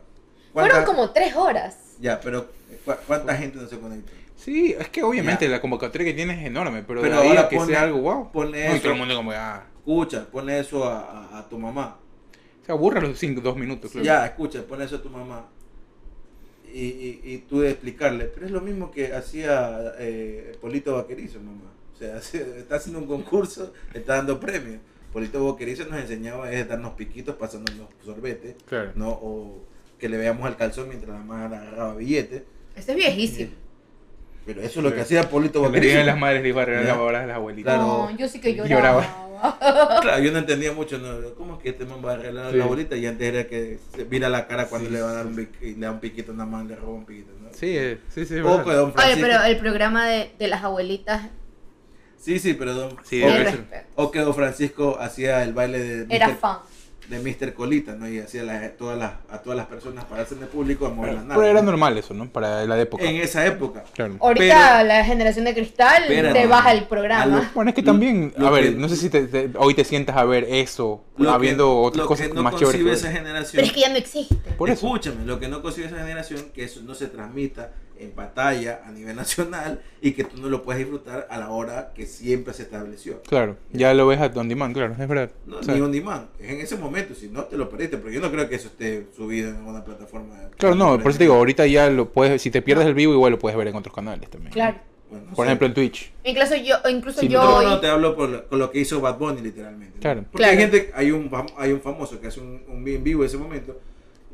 Fueron 0.53 0.71
¿cuánta- 0.71 0.85
como 0.85 1.09
tres 1.11 1.35
horas. 1.35 1.77
Ya, 1.99 2.19
pero 2.19 2.47
¿cu- 2.85 2.93
¿cuánta 3.05 3.35
gente 3.35 3.57
no 3.59 3.67
se 3.67 3.79
conectó? 3.79 4.11
Sí, 4.35 4.75
es 4.79 4.89
que 4.89 5.03
obviamente 5.03 5.45
Ya. 5.45 5.51
la 5.51 5.61
convocatoria 5.61 6.05
que 6.05 6.13
tienes 6.13 6.39
es 6.39 6.45
enorme, 6.45 6.83
pero, 6.87 7.01
Pero 7.01 7.15
de 7.15 7.21
ahí 7.21 7.27
ahora 7.29 7.41
a 7.41 7.49
que 7.49 7.57
ponle- 7.57 7.67
sea 7.67 7.81
algo 7.83 7.99
wow. 7.99 8.31
ponle 8.31 8.65
No, 8.67 8.71
y 8.71 8.75
eso. 8.75 8.83
todo 8.83 8.91
el 8.93 8.97
mundo 8.99 9.15
como, 9.15 9.31
ah, 9.31 9.63
Escucha, 9.79 10.25
ponle 10.31 10.59
eso 10.59 10.83
a, 10.83 10.99
a- 10.99 11.39
a 11.39 11.47
tu 11.49 11.57
mamá. 11.57 11.97
Se 12.67 12.71
aburre 12.71 13.01
los 13.01 13.17
cinco, 13.17 13.41
dos 13.41 13.57
minutos. 13.57 13.89
claro. 13.91 14.05
Ya, 14.05 14.25
escucha, 14.27 14.61
ponle 14.67 14.85
eso 14.85 14.97
a 14.97 15.01
tu 15.01 15.09
mamá. 15.09 15.47
Y, 16.71 16.81
y, 16.83 17.21
y 17.23 17.37
tú 17.49 17.61
de 17.61 17.71
explicarle, 17.71 18.25
pero 18.25 18.45
es 18.45 18.51
lo 18.51 18.61
mismo 18.61 18.91
que 18.91 19.13
hacía 19.13 19.93
eh, 19.97 20.55
Polito 20.61 20.93
Vaquerizo, 20.95 21.39
mamá. 21.39 21.71
O 21.95 21.97
sea, 21.97 22.17
está 22.59 22.75
haciendo 22.75 22.99
un 22.99 23.07
concurso, 23.07 23.73
está 23.93 24.17
dando 24.17 24.39
premios. 24.39 24.79
Polito 25.13 25.43
Vaquerizo 25.51 25.85
nos 25.85 25.99
enseñaba 25.99 26.51
es 26.51 26.67
darnos 26.67 26.93
piquitos 26.93 27.35
pasándonos 27.37 27.87
sorbetes, 28.05 28.55
Claro. 28.67 28.91
¿no? 28.95 29.09
O 29.09 29.63
que 29.97 30.09
le 30.09 30.17
veamos 30.17 30.45
al 30.45 30.57
calzón 30.57 30.89
mientras 30.89 31.11
la 31.13 31.19
mamá 31.23 31.45
agarraba 31.45 31.95
billetes. 31.95 32.43
Ese 32.75 32.91
es 32.91 32.97
viejísimo. 32.97 33.51
Pero 34.47 34.61
eso 34.61 34.79
es 34.79 34.83
lo 34.83 34.95
que 34.95 35.01
hacía 35.01 35.29
Polito 35.29 35.61
Vaquerizo. 35.61 36.03
las 36.03 36.17
madres 36.17 36.41
le 36.41 36.49
iba 36.49 36.61
a 36.63 36.65
regalar 36.65 36.87
Ya. 36.97 37.11
las 37.11 37.21
de 37.21 37.27
las 37.27 37.35
abuelitas. 37.35 37.75
Claro. 37.75 37.87
No, 38.09 38.17
yo 38.17 38.27
sí 38.27 38.39
que 38.41 38.55
Lloraba. 38.55 38.75
lloraba. 38.79 39.23
Claro, 40.01 40.23
yo 40.23 40.31
no 40.31 40.39
entendía 40.39 40.71
mucho, 40.73 40.97
¿no? 40.97 41.35
¿cómo 41.35 41.57
es 41.57 41.61
que 41.61 41.69
este 41.69 41.85
man 41.85 41.99
va 42.03 42.13
a 42.13 42.17
regalar 42.17 42.47
a 42.47 42.51
Sí. 42.51 42.57
la 42.57 42.63
abuelita? 42.63 42.95
Y 42.95 43.05
antes 43.05 43.27
era 43.27 43.43
que 43.47 43.77
se 43.95 44.05
mira 44.05 44.29
la 44.29 44.47
cara 44.47 44.65
cuando 44.67 44.87
Sí, 44.89 44.95
le 44.95 45.01
va 45.01 45.11
a 45.11 45.13
dar 45.13 45.27
un, 45.27 45.47
y 45.61 45.73
le 45.75 45.85
da 45.85 45.91
un 45.91 45.99
piquito 45.99 46.31
a 46.31 46.33
una 46.33 46.45
mano, 46.47 46.69
le 46.69 46.75
roba 46.75 46.93
un 46.93 47.05
piquito, 47.05 47.33
¿no? 47.39 47.49
Sí, 47.53 47.77
eh, 47.77 47.99
sí, 48.09 48.25
sí, 48.25 48.39
O 48.39 48.63
que. 48.63 48.71
Don 48.71 48.85
Oye, 48.85 48.93
Francisco. 48.93 49.21
pero 49.21 49.43
el 49.43 49.57
programa 49.57 50.07
de, 50.07 50.31
de 50.39 50.47
las 50.47 50.63
abuelitas 50.63 51.21
Sí, 52.19 52.39
sí, 52.39 52.53
pero 52.55 52.73
Don... 52.73 52.97
Sí, 53.03 53.21
o, 53.23 54.03
o 54.05 54.11
que 54.11 54.19
Don 54.21 54.33
Francisco 54.33 54.97
hacía 54.99 55.43
el 55.43 55.53
baile 55.53 55.79
de 55.79 56.15
Era 56.15 56.29
Mr. 56.29 56.35
fan. 56.37 56.57
De 57.09 57.19
Mr. 57.19 57.53
Colita, 57.53 57.95
¿no? 57.95 58.07
Y 58.09 58.19
hacía 58.19 58.43
las- 58.43 58.75
todas 58.75 58.97
las, 58.97 59.13
a 59.29 59.37
todas 59.41 59.55
las 59.55 59.67
personas 59.67 60.03
pararse 60.05 60.35
en 60.35 60.41
el 60.41 60.47
público 60.49 60.85
a 60.85 60.89
mover 60.89 61.13
las 61.13 61.23
Pero, 61.23 61.35
nalgas. 61.35 61.49
era 61.51 61.59
¿no? 61.61 61.65
normal 61.71 61.97
eso, 61.97 62.13
¿no? 62.13 62.29
Para 62.29 62.65
la 62.65 62.79
época. 62.81 63.03
En 63.05 63.15
esa 63.15 63.45
época. 63.45 63.83
Claro. 63.93 64.15
Ahorita 64.19 64.83
la 64.83 65.05
generación 65.05 65.45
de 65.45 65.53
cristal 65.53 66.03
te 66.07 66.47
baja 66.47 66.73
el 66.73 66.81
lo- 66.81 66.89
programa. 66.89 67.51
Bueno, 67.55 67.69
es 67.69 67.75
que 67.75 67.83
también, 67.83 68.33
Lo 68.37 68.47
a 68.47 68.51
ver, 68.51 68.65
que- 68.65 68.71
no 68.71 68.89
sé 68.89 68.97
si 68.97 69.09
te- 69.09 69.27
te- 69.27 69.51
hoy 69.57 69.73
te 69.73 69.85
sientas 69.85 70.17
a 70.17 70.25
ver 70.25 70.45
eso, 70.49 71.03
Lo 71.17 71.31
habiendo 71.31 71.63
que, 71.65 71.87
otras 71.87 72.03
lo 72.03 72.07
cosas 72.07 72.27
que 72.27 72.33
no 72.33 72.43
más 72.43 72.55
chéveres. 72.55 73.05
Pero 73.53 73.65
es 73.65 73.71
que 73.73 73.79
ya 73.79 73.89
no 73.89 73.95
existe. 73.95 74.35
Por 74.57 74.69
eso. 74.69 74.85
Escúchame, 74.85 75.25
lo 75.25 75.39
que 75.39 75.47
no 75.47 75.61
concibe 75.61 75.87
esa 75.87 75.97
generación, 75.97 76.47
que 76.53 76.65
eso 76.65 76.81
no 76.83 76.93
se 76.93 77.07
transmita 77.07 77.71
en 77.99 78.11
pantalla 78.11 78.81
a 78.85 78.91
nivel 78.91 79.15
nacional 79.17 79.81
y 80.01 80.11
que 80.11 80.23
tú 80.23 80.37
no 80.41 80.49
lo 80.49 80.63
puedes 80.63 80.79
disfrutar 80.79 81.27
a 81.29 81.37
la 81.39 81.49
hora 81.49 81.91
que 81.95 82.05
siempre 82.05 82.53
se 82.53 82.63
estableció. 82.63 83.21
Claro, 83.23 83.57
ya 83.71 83.93
lo 83.93 84.07
ves 84.07 84.19
a 84.19 84.25
on 84.35 84.49
demand, 84.49 84.73
claro, 84.75 84.95
es 84.99 85.07
verdad. 85.07 85.31
No, 85.45 85.57
O 85.57 85.63
sea, 85.63 85.73
ni 85.73 85.81
on 85.81 85.91
demand. 85.91 86.27
Es 86.39 86.49
en 86.51 86.61
ese 86.61 86.75
momento, 86.77 87.15
si 87.15 87.27
no 87.29 87.43
te 87.45 87.57
lo 87.57 87.69
perdiste, 87.69 87.97
pero 87.97 88.11
yo 88.11 88.19
no 88.21 88.31
creo 88.31 88.47
que 88.49 88.55
eso 88.55 88.67
esté 88.67 89.07
subido 89.15 89.49
en 89.49 89.57
alguna 89.57 89.83
plataforma. 89.83 90.35
claro, 90.57 90.75
no, 90.75 90.97
por 90.99 91.09
eso 91.11 91.17
te 91.17 91.23
digo, 91.25 91.35
ahorita 91.35 91.65
ya 91.67 91.89
lo 91.89 92.09
puedes, 92.09 92.41
si 92.41 92.51
te 92.51 92.61
pierdes 92.61 92.85
el 92.87 92.93
vivo, 92.93 93.13
igual 93.13 93.31
lo 93.31 93.39
puedes 93.39 93.57
ver 93.57 93.67
en 93.67 93.75
otros 93.75 93.93
canales 93.95 94.29
también. 94.29 94.51
Claro. 94.53 94.77
Bueno, 95.09 95.25
no 95.29 95.35
Por 95.35 95.45
sé. 95.45 95.49
ejemplo, 95.51 95.67
en 95.67 95.73
Twitch. 95.73 96.11
Incluso 96.25 96.55
yo, 96.57 96.75
incluso 96.89 97.21
Sí, 97.21 97.29
yo 97.29 97.41
No, 97.41 97.55
hoy- 97.55 97.65
no, 97.65 97.79
te 97.79 97.87
hablo 97.87 98.13
por 98.13 98.27
lo, 98.27 98.45
con 98.49 98.59
lo 98.59 98.69
que 98.69 98.79
hizo 98.81 98.99
Bad 98.99 99.17
Bunny 99.17 99.39
literalmente. 99.41 99.95
¿no? 99.95 100.01
Claro. 100.01 100.25
Porque 100.29 100.45
hay 100.45 100.57
gente, 100.57 100.91
hay 100.93 101.11
un, 101.11 101.31
hay 101.57 101.71
un 101.71 101.79
famoso 101.79 102.19
que 102.19 102.27
hace 102.27 102.41
un, 102.41 102.61
un 102.67 102.85
en 102.85 103.03
vivo 103.05 103.21
en 103.23 103.27
ese 103.27 103.37
momento. 103.37 103.79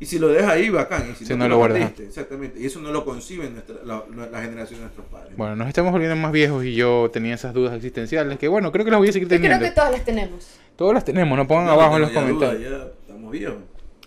Y 0.04 0.06
si 0.06 0.18
lo 0.18 0.28
deja 0.28 0.52
ahí, 0.52 0.68
bacán. 0.68 1.08
Y 1.10 1.14
si 1.14 1.24
Si 1.24 1.34
no, 1.34 1.48
lo 1.48 1.56
guardas. 1.56 1.98
Exactamente. 1.98 2.60
Y 2.60 2.66
eso 2.66 2.78
no 2.80 2.92
lo 2.92 3.04
concibe 3.06 3.48
nuestra, 3.48 3.76
la, 3.84 4.04
la- 4.30 4.42
generación 4.42 4.80
de 4.80 4.84
nuestros 4.84 5.06
padres. 5.06 5.34
Bueno, 5.36 5.56
nos 5.56 5.66
estamos 5.68 5.92
volviendo 5.92 6.14
más 6.16 6.30
viejos 6.30 6.62
y 6.64 6.74
yo 6.74 7.08
tenía 7.10 7.34
esas 7.34 7.54
dudas 7.54 7.74
existenciales 7.74 8.38
que, 8.38 8.46
bueno, 8.48 8.70
creo 8.70 8.84
que 8.84 8.90
las 8.90 8.98
voy 8.98 9.08
a 9.08 9.12
seguir 9.12 9.28
yo 9.28 9.36
creo 9.38 9.40
teniendo. 9.40 9.64
que 9.66 9.74
todas 9.74 9.92
las 9.92 10.04
tenemos. 10.04 10.46
Todas 10.76 10.92
las 10.94 11.04
tenemos, 11.06 11.38
no 11.38 11.46
pongan 11.48 11.66
No, 11.66 11.72
abajo 11.72 11.90
no 11.92 11.96
en 11.96 12.02
los 12.02 12.12
ya 12.12 12.20
duda, 12.20 12.28
comentarios. 12.48 12.70
ya 12.70 12.86
estamos 13.00 13.32
viejos. 13.32 13.56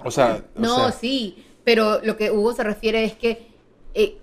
O 0.04 0.12
sea, 0.12 0.42
o 0.56 0.60
No, 0.60 0.76
sea, 0.78 0.92
sí, 0.92 1.44
pero 1.64 2.00
lo 2.04 2.16
que 2.16 2.30
Hugo 2.30 2.54
se 2.54 2.64
refiere 2.64 3.04
es 3.04 3.14
que 3.14 3.48
eh, 3.96 4.18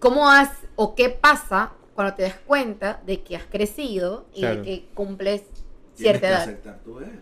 cómo 0.00 0.28
has 0.28 0.50
o 0.74 0.94
qué 0.96 1.10
pasa 1.10 1.72
cuando 1.94 2.14
te 2.14 2.24
das 2.24 2.34
cuenta 2.44 3.00
de 3.06 3.22
que 3.22 3.36
has 3.36 3.44
crecido 3.44 4.26
y 4.34 4.40
Claro. 4.40 4.56
de 4.56 4.62
que 4.64 4.84
cumples 4.94 5.42
Tienes 5.42 5.60
cierta 5.96 6.20
que 6.20 6.26
edad. 6.26 6.42
aceptar 6.42 6.78
tu 6.84 6.94
vejez. 6.96 7.14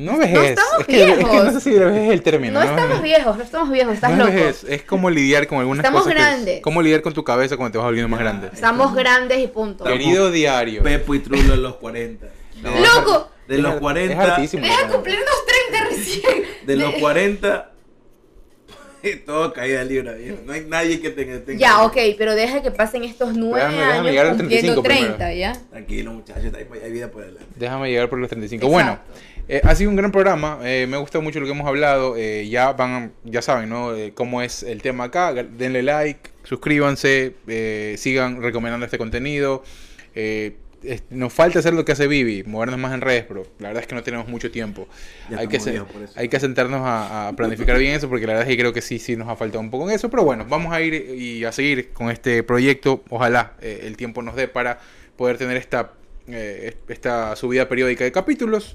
No 0.00 0.18
vejez. 0.18 0.34
No 0.34 0.42
estamos 0.42 0.80
es, 0.80 0.86
que, 0.86 1.02
es 1.04 1.10
que 1.10 1.16
viejos. 1.24 1.44
no 1.44 1.52
sé 1.52 1.60
si 1.60 1.70
vejez 1.78 2.02
es 2.06 2.10
el 2.12 2.22
término. 2.22 2.54
No 2.54 2.62
estamos 2.62 3.02
viejos, 3.02 3.36
no 3.36 3.42
estamos 3.44 3.70
viejos, 3.70 3.94
estás 3.94 4.10
No 4.10 4.16
es 4.16 4.18
loco. 4.24 4.32
vejez, 4.46 4.64
es 4.68 4.82
como 4.82 5.10
lidiar 5.10 5.46
con 5.46 5.58
algunas 5.58 5.84
Estamos 5.84 6.02
cosas. 6.02 6.14
que- 6.16 6.20
grandes. 6.22 6.60
cómo 6.62 6.82
lidiar 6.82 7.02
con 7.02 7.12
tu 7.12 7.22
cabeza 7.24 7.56
cuando 7.56 7.72
te 7.72 7.78
vas 7.78 7.86
volviendo 7.86 8.08
más 8.08 8.20
grande. 8.20 8.48
Estamos 8.52 8.94
grandes 8.94 9.38
y 9.38 9.46
punto. 9.46 9.84
Estamos- 9.84 9.98
Querido 10.02 10.30
diario. 10.30 10.82
Pepo 10.82 11.14
y 11.14 11.18
Trulo 11.20 11.54
en 11.54 11.62
los 11.62 11.76
40. 11.76 12.26
De- 12.26 12.80
¡Loco! 12.80 13.30
De 13.48 13.58
los 13.58 13.74
Es- 13.74 13.80
40. 13.80 14.36
Es. 14.42 14.52
Deja 14.52 14.88
cumplir 14.88 15.16
unos 15.16 15.46
30 15.70 15.84
recién. 15.90 16.44
De 16.66 16.76
los 16.76 16.94
40. 16.94 17.66
todo 19.26 19.52
caída 19.52 19.82
libre. 19.82 20.14
viejo. 20.18 20.38
No 20.44 20.52
hay 20.52 20.64
nadie 20.68 21.00
que 21.00 21.10
tenga. 21.10 21.38
tenga- 21.40 21.58
Ya, 21.58 21.82
ok, 21.84 21.96
pero 22.18 22.34
deja 22.34 22.62
que 22.62 22.70
pasen 22.70 23.02
estos 23.04 23.34
nueve 23.34 23.66
Déjame- 23.66 23.86
déjame 23.86 24.10
años 24.20 24.36
cumpliendo 24.36 24.82
35 24.82 24.82
30, 24.82 25.32
¿ya? 25.34 25.52
Tranquilo, 25.70 26.12
muchachos. 26.12 26.52
Hay, 26.54 26.66
hay 26.84 26.92
vida 26.92 27.10
por 27.10 27.24
delante. 27.24 27.46
Déjame 27.56 27.88
llegar 27.90 28.10
por 28.10 28.18
los 28.18 28.28
35. 28.28 28.66
Exacto. 28.66 28.72
Bueno, 28.74 29.00
eh, 29.52 29.60
ha 29.64 29.74
sido 29.74 29.90
un 29.90 29.96
gran 29.96 30.12
programa. 30.12 30.58
eh, 30.62 30.86
me 30.88 30.96
gusta 30.96 31.18
mucho 31.20 31.40
lo 31.40 31.46
que 31.46 31.52
hemos 31.52 31.66
hablado. 31.66 32.14
eh, 32.16 32.48
ya 32.48 32.72
van, 32.72 33.12
ya 33.24 33.42
saben, 33.42 33.68
¿no? 33.68 33.94
Eh, 33.94 34.12
cómo 34.14 34.42
es 34.42 34.62
el 34.62 34.80
tema 34.82 35.04
acá. 35.04 35.32
Denle 35.34 35.82
like, 35.82 36.30
suscríbanse, 36.44 37.34
eh, 37.48 37.94
sigan 37.98 38.40
recomendando 38.42 38.84
este 38.86 38.98
contenido. 38.98 39.62
eh, 40.14 40.56
es- 40.82 41.02
nos 41.10 41.32
falta 41.32 41.58
hacer 41.58 41.74
lo 41.74 41.84
que 41.84 41.92
hace 41.92 42.06
Vivi, 42.06 42.42
movernos 42.44 42.78
más 42.80 42.94
en 42.94 43.00
redes, 43.02 43.24
pero 43.28 43.42
la 43.58 43.68
verdad 43.68 43.82
es 43.82 43.86
que 43.86 43.94
no 43.94 44.02
tenemos 44.02 44.28
mucho 44.28 44.50
tiempo. 44.50 44.88
Ya 45.30 45.38
hay, 45.40 45.46
que 45.46 45.60
se- 45.60 45.72
hay 46.16 46.28
que 46.30 46.40
sentarnos 46.40 46.80
a, 46.82 47.28
a 47.28 47.32
planificar 47.36 47.78
bien 47.78 47.94
eso, 47.94 48.08
porque 48.08 48.26
la 48.26 48.32
verdad 48.32 48.48
es 48.48 48.56
que 48.56 48.60
creo 48.60 48.72
que 48.72 48.80
sí, 48.80 48.98
sí 48.98 49.14
nos 49.14 49.28
ha 49.28 49.36
faltado 49.36 49.60
un 49.60 49.70
poco 49.70 49.88
en 49.90 49.94
eso. 49.94 50.08
Pero 50.10 50.24
bueno, 50.24 50.46
vamos 50.48 50.72
a 50.72 50.80
ir 50.80 50.94
y 50.94 51.44
a 51.44 51.52
seguir 51.52 51.90
con 51.90 52.10
este 52.10 52.42
proyecto. 52.42 53.04
Ojalá 53.10 53.52
el 53.60 53.96
tiempo 53.98 54.22
nos 54.22 54.34
dé 54.36 54.48
para 54.48 54.78
poder 55.16 55.36
tener 55.36 55.58
esta, 55.58 55.92
eh, 56.28 56.74
esta 56.88 57.36
subida 57.36 57.68
periódica 57.68 58.04
de 58.04 58.10
capítulos. 58.12 58.74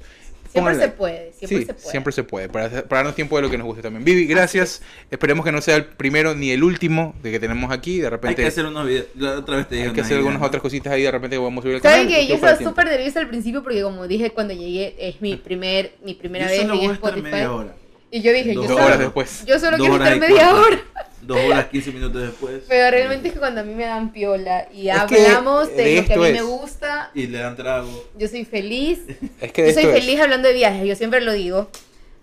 Siempre 0.56 0.76
se 0.76 0.88
puede, 0.90 1.34
siempre 1.34 1.58
sí, 1.60 1.66
se 1.66 1.74
puede. 1.74 1.90
siempre 1.92 2.14
se 2.14 2.24
puede, 2.24 2.50
para, 2.50 2.70
para 2.70 3.00
darnos 3.00 3.16
tiempo 3.16 3.36
de 3.36 3.42
lo 3.44 3.50
que 3.50 3.58
nos 3.58 3.68
guste 3.68 3.82
también. 3.82 4.04
Vivi, 4.04 4.26
gracias. 4.26 4.82
Esperemos 5.12 5.46
que 5.46 5.52
no 5.52 5.62
sea 5.62 5.76
el 5.76 5.86
primero 5.86 6.34
ni 6.34 6.52
el 6.52 6.64
último 6.64 7.14
de 7.22 7.32
que 7.32 7.40
tenemos 7.40 7.72
aquí. 7.72 8.00
De 8.00 8.06
Hay 8.06 8.12
repente 8.12 8.42
que 8.42 8.48
hacer 8.48 8.66
unos 8.66 8.88
videos. 8.88 9.06
Otra 9.38 9.58
vez 9.58 9.68
te 9.68 9.76
dije 9.76 9.88
hay 9.88 9.94
que 9.94 10.02
hacer 10.02 10.14
idea, 10.14 10.20
algunas 10.28 10.42
otras 10.48 10.62
cositas 10.62 10.94
ahí. 10.94 11.04
De 11.04 11.12
repente 11.12 11.38
vamos 11.38 11.60
a 11.60 11.62
subir 11.64 11.76
el 11.76 11.82
¿Saben 11.82 12.08
canal. 12.08 12.14
que 12.22 12.28
yo 12.28 12.36
estaba 12.36 12.58
súper 12.58 12.86
nerviosa 12.86 13.20
al 13.20 13.28
principio 13.28 13.62
porque 13.64 13.82
como 13.82 14.08
dije 14.08 14.32
cuando 14.32 14.54
llegué 14.54 14.96
es 14.98 15.22
mi 15.22 15.36
primer 15.36 15.94
mi 16.04 16.14
primera 16.14 16.46
Yo 16.46 16.52
vez 16.52 16.62
solo 16.62 16.74
en 16.74 16.80
voy 16.80 16.88
a 16.88 16.94
estar 16.94 17.10
Spotify 17.10 17.32
media 17.32 17.52
hora. 17.54 17.76
y 18.12 18.22
yo 18.22 18.32
dije 18.34 18.54
Dos 18.54 18.56
yo 18.56 18.62
Dos 18.62 18.72
solo, 18.72 18.86
horas 18.86 19.00
después. 19.00 19.44
yo 19.46 19.60
solo 19.60 19.78
Dos 19.78 19.88
quiero 19.88 19.94
horas 19.96 20.14
estar 20.14 20.30
media 20.30 20.56
hora 20.56 20.80
Dos 21.26 21.38
horas, 21.38 21.66
15 21.66 21.92
minutos 21.92 22.22
después. 22.22 22.64
pero 22.68 22.92
realmente 22.92 23.28
es 23.30 23.34
que 23.34 23.40
cuando 23.40 23.62
a 23.62 23.64
mí 23.64 23.74
me 23.74 23.86
dan 23.86 24.12
piola 24.12 24.68
y 24.74 24.90
Es 24.90 24.96
hablamos 24.98 25.70
de, 25.76 25.84
de 25.84 26.02
lo 26.02 26.08
que 26.08 26.14
a 26.14 26.18
mí 26.18 26.26
es. 26.28 26.34
me 26.34 26.42
gusta 26.44 27.12
Y 27.14 27.28
le 27.28 27.40
dan 27.40 27.56
trago. 27.56 27.90
yo 28.18 28.28
soy 28.28 28.46
feliz 28.46 29.00
Es 29.42 29.52
que 29.52 29.68
yo 29.68 29.74
soy 29.74 29.86
feliz 29.86 30.20
hablando 30.20 30.48
de 30.48 30.54
viajes 30.54 30.88
yo 30.88 30.96
siempre 30.96 31.22
lo 31.22 31.34
digo 31.34 31.70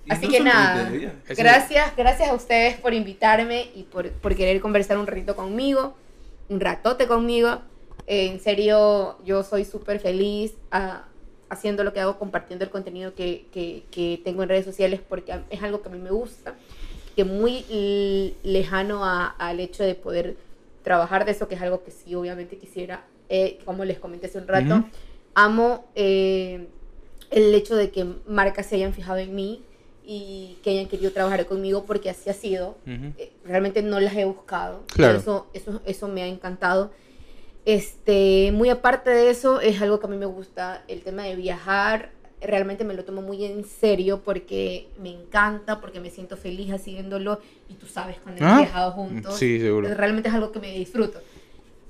Así 0.09 0.27
no 0.27 0.33
que 0.33 0.41
nada, 0.41 0.91
gracias, 1.29 1.97
gracias 1.97 2.29
a 2.29 2.35
ustedes 2.35 2.77
por 2.77 2.93
invitarme 2.93 3.69
y 3.77 3.85
por, 3.85 4.11
por 4.11 4.35
querer 4.35 4.61
conversar 4.61 4.99
un 4.99 5.07
ratito 5.07 5.37
conmigo, 5.37 5.95
un 6.49 6.59
ratote 6.59 7.07
conmigo. 7.07 7.61
Eh, 8.09 8.27
en 8.27 8.41
serio, 8.41 9.17
yo 9.25 9.45
soy 9.45 9.65
súper 9.65 10.01
feliz 10.01 10.55
ah, 10.73 11.05
haciendo 11.51 11.85
lo 11.85 11.93
que 11.93 12.01
hago, 12.01 12.19
compartiendo 12.19 12.65
el 12.65 12.71
contenido 12.73 13.15
que, 13.15 13.47
que- 13.53 13.85
que 13.93 14.21
tengo 14.25 14.43
en 14.43 14.49
redes 14.49 14.65
sociales 14.65 14.99
porque 15.09 15.35
a- 15.35 15.45
es 15.51 15.63
algo 15.63 15.83
que 15.83 15.89
a 15.89 15.93
mí 15.93 15.99
me 16.01 16.11
gusta, 16.11 16.57
que 17.15 17.25
muy 17.25 17.65
lejano 18.43 19.05
a- 19.05 19.27
al 19.39 19.61
hecho 19.61 19.83
de 19.85 19.95
poder 19.95 20.37
trabajar 20.83 21.25
de 21.25 21.33
eso, 21.33 21.49
que 21.49 21.55
es 21.55 21.63
algo 21.63 21.83
que 21.85 21.91
sí, 21.91 22.15
obviamente 22.15 22.57
quisiera, 22.59 23.05
eh, 23.29 23.59
como 23.65 23.85
les 23.85 23.99
comenté 23.99 24.27
hace 24.27 24.39
un 24.39 24.49
rato. 24.49 24.75
Ujú. 24.77 24.85
Amo 25.35 25.85
eh, 25.95 26.67
el 27.31 27.55
hecho 27.55 27.77
de 27.77 27.91
que 27.91 28.05
marcas 28.27 28.67
se 28.67 28.77
hayan 28.77 28.93
fijado 28.93 29.19
en 29.19 29.35
mí 29.35 29.63
y 30.05 30.59
que 30.63 30.71
hayan 30.71 30.89
querido 30.89 31.13
trabajar 31.13 31.47
conmigo 31.47 31.85
porque 31.85 32.11
así 32.11 32.29
ha 32.29 32.35
sido. 32.35 32.77
Ujú. 32.87 33.13
Eh, 33.19 33.33
Realmente 33.45 33.83
no 33.83 34.01
las 34.01 34.15
he 34.17 34.25
buscado. 34.25 34.83
Claro. 34.93 35.19
Eso, 35.19 35.47
eso, 35.55 35.81
eso 35.87 36.09
me 36.09 36.23
ha 36.23 36.27
encantado. 36.27 36.91
Este, 37.65 38.51
muy 38.53 38.69
aparte 38.71 39.11
de 39.11 39.31
eso, 39.31 39.61
es 39.61 39.81
algo 39.81 40.01
que 40.01 40.07
a 40.07 40.11
mí 40.11 40.17
me 40.17 40.27
gusta, 40.27 40.83
el 40.89 41.03
tema 41.03 41.23
de 41.25 41.37
viajar. 41.37 42.11
Realmente 42.45 42.85
me 42.85 42.95
lo 42.95 43.05
tomo 43.05 43.23
muy 43.23 43.45
en 43.45 43.65
serio 43.65 44.21
porque 44.25 44.89
me 45.01 45.11
encanta, 45.11 45.81
porque 45.81 46.01
me 46.01 46.11
siento 46.11 46.37
feliz 46.37 46.73
haciéndolo 46.73 47.41
y 47.69 47.75
tú 47.75 47.87
sabes 47.87 48.17
cuando 48.23 48.41
hemos 48.43 48.53
Ah, 48.55 48.59
viajado 48.63 48.93
juntos. 48.93 49.37
Sí, 49.39 49.61
seguro. 49.61 49.93
Realmente 49.95 50.29
es 50.29 50.35
algo 50.35 50.53
que 50.53 50.61
me 50.61 50.73
disfruto. 50.77 51.21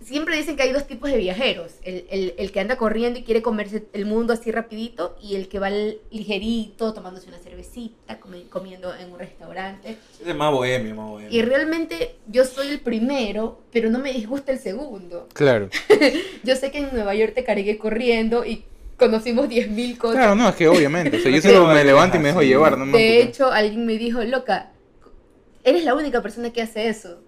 Siempre 0.04 0.36
dicen 0.36 0.56
que 0.56 0.64
hay 0.64 0.72
dos 0.72 0.88
tipos 0.88 1.12
de 1.12 1.16
viajeros. 1.16 1.74
El, 1.84 2.04
el- 2.10 2.34
el 2.36 2.50
que 2.50 2.58
anda 2.58 2.76
corriendo 2.76 3.20
y 3.20 3.22
quiere 3.22 3.40
comerse 3.40 3.84
el 3.92 4.04
mundo 4.04 4.32
así 4.32 4.50
rapidito 4.50 5.16
y 5.22 5.36
el 5.36 5.46
que 5.46 5.60
va 5.60 5.70
ligerito, 5.70 6.92
tomándose 6.92 7.28
una 7.28 7.38
cervecita, 7.38 8.18
comi- 8.20 8.48
comiendo 8.48 8.92
en 8.96 9.12
un 9.12 9.18
restaurante. 9.20 9.96
Es 10.26 10.34
más 10.34 10.52
bohemio, 10.52 10.96
más 10.96 11.08
bohemio. 11.08 11.32
Y 11.38 11.42
realmente 11.42 12.16
yo 12.26 12.44
soy 12.44 12.68
el 12.68 12.80
primero, 12.80 13.60
pero 13.72 13.90
no 13.90 14.00
me 14.00 14.12
disgusta 14.12 14.50
el 14.50 14.58
segundo. 14.58 15.28
Claro. 15.34 15.68
Yo 16.42 16.56
sé 16.56 16.72
que 16.72 16.78
en 16.78 16.88
Nueva 16.92 17.14
York 17.14 17.34
te 17.34 17.44
cargué 17.44 17.78
corriendo 17.78 18.44
y 18.44 18.64
conocimos 19.06 19.48
10.000 19.48 19.98
cosas. 19.98 20.16
Claro, 20.16 20.34
no, 20.34 20.48
es 20.48 20.54
que 20.56 20.68
obviamente. 20.68 21.16
O 21.16 21.20
sea, 21.20 21.30
yo 21.30 21.42
solo 21.42 21.66
me 21.66 21.84
levanto 21.84 22.16
y 22.16 22.20
me 22.20 22.28
dejo 22.28 22.40
así. 22.40 22.48
llevar, 22.48 22.78
¿no? 22.78 22.86
de 22.96 23.22
hecho, 23.22 23.50
alguien 23.52 23.84
me 23.86 23.98
dijo, 23.98 24.22
loca, 24.24 24.70
eres 25.64 25.84
la 25.84 25.94
única 25.94 26.22
persona 26.22 26.52
que 26.52 26.62
hace 26.62 26.88
eso. 26.88 27.20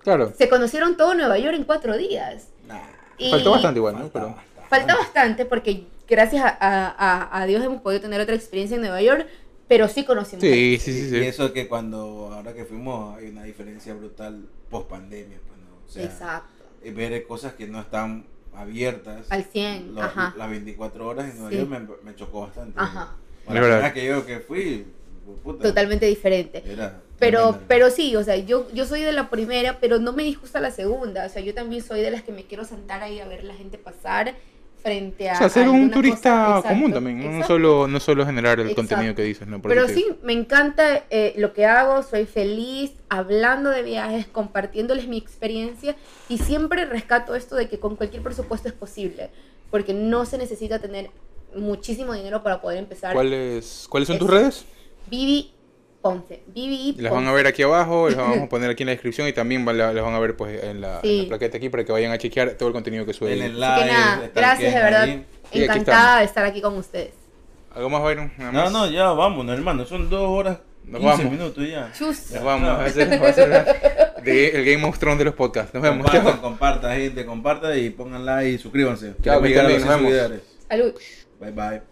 Claro. 0.00 0.32
Se 0.36 0.48
conocieron 0.48 0.96
todo 0.96 1.14
Nueva 1.14 1.38
York 1.38 1.54
en 1.56 1.64
cuatro 1.64 1.96
días. 1.96 2.48
Nah, 2.66 2.80
Y- 3.18 3.30
Faltó 3.30 3.52
bastante 3.52 3.78
igual, 3.78 3.94
¿no? 3.94 4.00
falta 4.00 4.12
Pero... 4.20 4.26
bastante. 4.34 4.68
Falta 4.68 4.96
bastante 4.96 5.44
porque 5.44 5.84
gracias 6.08 6.42
a, 6.44 6.48
a- 6.48 6.88
a- 6.88 7.42
a 7.42 7.46
Dios 7.46 7.62
hemos 7.62 7.82
podido 7.82 8.00
tener 8.00 8.20
otra 8.20 8.34
experiencia 8.34 8.74
en 8.76 8.80
Nueva 8.80 9.00
York, 9.02 9.26
pero 9.68 9.86
sí 9.88 10.04
conocimos. 10.04 10.42
Sí, 10.42 10.78
sí, 10.80 10.92
sí. 10.92 11.06
Y 11.06 11.10
sí. 11.10 11.16
eso 11.26 11.52
que 11.52 11.68
cuando, 11.68 12.30
ahora 12.34 12.52
que 12.54 12.64
fuimos, 12.64 13.16
hay 13.16 13.28
una 13.28 13.44
diferencia 13.44 13.94
brutal 13.94 14.44
post 14.70 14.88
pandemia, 14.88 15.38
pues, 15.46 15.60
¿no? 15.60 15.76
O 15.86 15.88
sea, 15.88 16.04
Exacto. 16.04 16.64
eh, 16.82 16.90
ver 16.90 17.24
cosas 17.26 17.52
que 17.54 17.66
no 17.68 17.80
están 17.80 18.24
abiertas. 18.54 19.26
Al 19.30 19.44
100, 19.44 19.94
lo- 19.94 20.02
ajá. 20.02 20.34
Las 20.36 20.50
24 20.50 21.06
horas 21.06 21.30
en 21.30 21.36
Nueva 21.38 21.50
Sí. 21.50 21.56
York 21.56 21.68
me, 21.70 22.10
me 22.10 22.16
chocó 22.16 22.40
bastante. 22.42 22.78
Ajá. 22.78 23.16
La 23.48 23.60
verdad. 23.60 23.92
que 23.92 24.06
yo 24.06 24.24
que 24.24 24.38
fui, 24.40 24.86
puta, 25.42 25.62
Totalmente 25.64 26.06
diferente. 26.06 26.62
Era 26.66 27.00
Pero, 27.18 27.58
pero 27.68 27.90
sí, 27.90 28.14
o 28.16 28.22
sea, 28.24 28.36
yo, 28.36 28.68
yo 28.72 28.84
soy 28.86 29.00
de 29.02 29.12
la 29.12 29.30
primera, 29.30 29.78
pero 29.80 29.98
no 29.98 30.12
me 30.12 30.22
disgusta 30.24 30.60
la 30.60 30.70
segunda. 30.70 31.26
O 31.26 31.28
sea, 31.28 31.42
yo 31.42 31.54
también 31.54 31.82
soy 31.82 32.00
de 32.00 32.10
las 32.10 32.22
que 32.22 32.32
me 32.32 32.44
quiero 32.44 32.64
sentar 32.64 33.02
ahí 33.02 33.20
a 33.20 33.26
ver 33.26 33.44
la 33.44 33.54
gente 33.54 33.78
pasar 33.78 34.34
frente 34.82 35.30
a. 35.30 35.34
O 35.34 35.36
sea, 35.36 35.48
ser 35.48 35.68
un 35.68 35.90
turista 35.90 36.56
cosa. 36.56 36.68
común 36.68 36.90
Exacto, 36.90 36.94
también, 36.94 37.38
¿no? 37.38 37.46
Solo, 37.46 37.86
no 37.86 38.00
solo 38.00 38.26
generar 38.26 38.60
el 38.60 38.68
Exacto. 38.68 38.88
contenido 38.88 39.14
que 39.14 39.22
dices, 39.22 39.46
¿no? 39.46 39.62
Por 39.62 39.70
Pero 39.70 39.88
sí, 39.88 40.06
me 40.22 40.32
encanta 40.32 41.04
eh, 41.10 41.34
lo 41.36 41.52
que 41.52 41.66
hago, 41.66 42.02
soy 42.02 42.26
feliz 42.26 42.92
hablando 43.08 43.70
de 43.70 43.82
viajes, 43.82 44.26
compartiéndoles 44.26 45.06
mi 45.08 45.18
experiencia 45.18 45.96
y 46.28 46.38
siempre 46.38 46.84
rescato 46.84 47.34
esto 47.34 47.56
de 47.56 47.68
que 47.68 47.78
con 47.78 47.96
cualquier 47.96 48.22
presupuesto 48.22 48.68
es 48.68 48.74
posible, 48.74 49.30
porque 49.70 49.94
no 49.94 50.24
se 50.24 50.38
necesita 50.38 50.78
tener 50.78 51.10
muchísimo 51.54 52.14
dinero 52.14 52.42
para 52.42 52.60
poder 52.60 52.78
empezar. 52.78 53.14
¿Cuáles, 53.14 53.86
¿Cuáles 53.88 54.08
son 54.08 54.18
tus 54.18 54.30
redes? 54.30 54.64
Vivi 55.10 55.52
Ponce, 56.02 56.42
Vivi 56.48 56.94
Las 57.00 57.12
van 57.12 57.22
a 57.22 57.26
Ponce. 57.28 57.36
ver 57.36 57.46
aquí 57.46 57.62
abajo, 57.62 58.08
las 58.08 58.18
vamos 58.18 58.38
a 58.40 58.48
poner 58.48 58.68
aquí 58.70 58.82
en 58.82 58.88
la 58.88 58.92
descripción 58.92 59.28
y 59.28 59.32
también 59.32 59.64
van- 59.64 59.78
las 59.78 59.94
van 59.94 60.14
a 60.14 60.18
ver 60.18 60.36
pues 60.36 60.62
en 60.62 60.80
la, 60.80 60.96
en 60.96 61.00
Sí. 61.02 61.22
la 61.22 61.28
plaqueta 61.28 61.56
aquí 61.58 61.68
para 61.68 61.84
que 61.84 61.92
vayan 61.92 62.10
a 62.12 62.18
chequear 62.18 62.50
todo 62.54 62.68
el 62.68 62.72
contenido 62.74 63.06
que 63.06 63.12
sube. 63.14 63.32
En 63.34 63.42
el 63.42 63.62
Así 63.62 63.80
que 63.80 63.86
live, 63.86 63.96
nada, 63.98 64.30
gracias 64.34 64.74
de 64.74 64.80
verdad. 64.82 65.02
ahí. 65.04 65.26
Encantada 65.52 66.18
de 66.18 66.24
estar 66.24 66.44
aquí 66.44 66.60
con 66.60 66.76
ustedes. 66.76 67.12
¿Algo 67.74 67.88
más, 67.88 68.02
Byron? 68.02 68.32
Nada 68.36 68.52
No, 68.52 68.62
más. 68.64 68.72
no, 68.72 68.90
ya 68.90 69.12
vámonos, 69.12 69.54
hermano. 69.56 69.84
Son 69.86 70.10
dos 70.10 70.22
horas, 70.28 70.58
Nos 70.84 71.00
15 71.00 71.16
vamos. 71.24 71.32
minutos 71.38 71.68
ya. 71.68 71.90
Chus. 71.96 72.30
Nos 72.32 72.42
vamos 72.44 72.68
a 72.68 72.84
hacer, 72.84 73.22
va 73.22 73.28
a 73.28 73.32
ser 73.32 73.48
la- 73.48 74.20
de- 74.22 74.48
el 74.48 74.64
Game 74.64 74.84
of 74.88 74.98
Thrones 74.98 75.18
de 75.18 75.24
los 75.26 75.34
podcasts. 75.34 75.72
Nos 75.72 75.82
vemos. 75.82 76.04
Compartan, 76.10 76.40
compartan, 76.40 76.96
gente, 76.96 77.24
compartan 77.24 77.78
y 77.78 77.90
pongan 77.90 78.24
like 78.26 78.50
y 78.50 78.58
suscríbanse. 78.58 79.14
Chao, 79.22 79.40
Queremos 79.40 79.42
que 79.42 79.48
llegar 79.48 79.66
a 79.66 79.68
estén 79.70 79.88
los 79.90 80.00
bien, 80.00 80.10
100 80.12 80.22
nos 80.22 80.30
vemos. 80.30 80.44
Salud. 80.68 80.94
Bye 81.40 81.50
bye. 81.52 81.91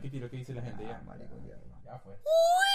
Qué 0.00 0.10
tiro, 0.10 0.30
qué 0.30 0.36
dice 0.36 0.54
la 0.54 0.62
gente 0.62 0.84
ya. 0.84 1.02
Ya 1.84 1.98
fue. 1.98 2.12
Uy, 2.14 2.67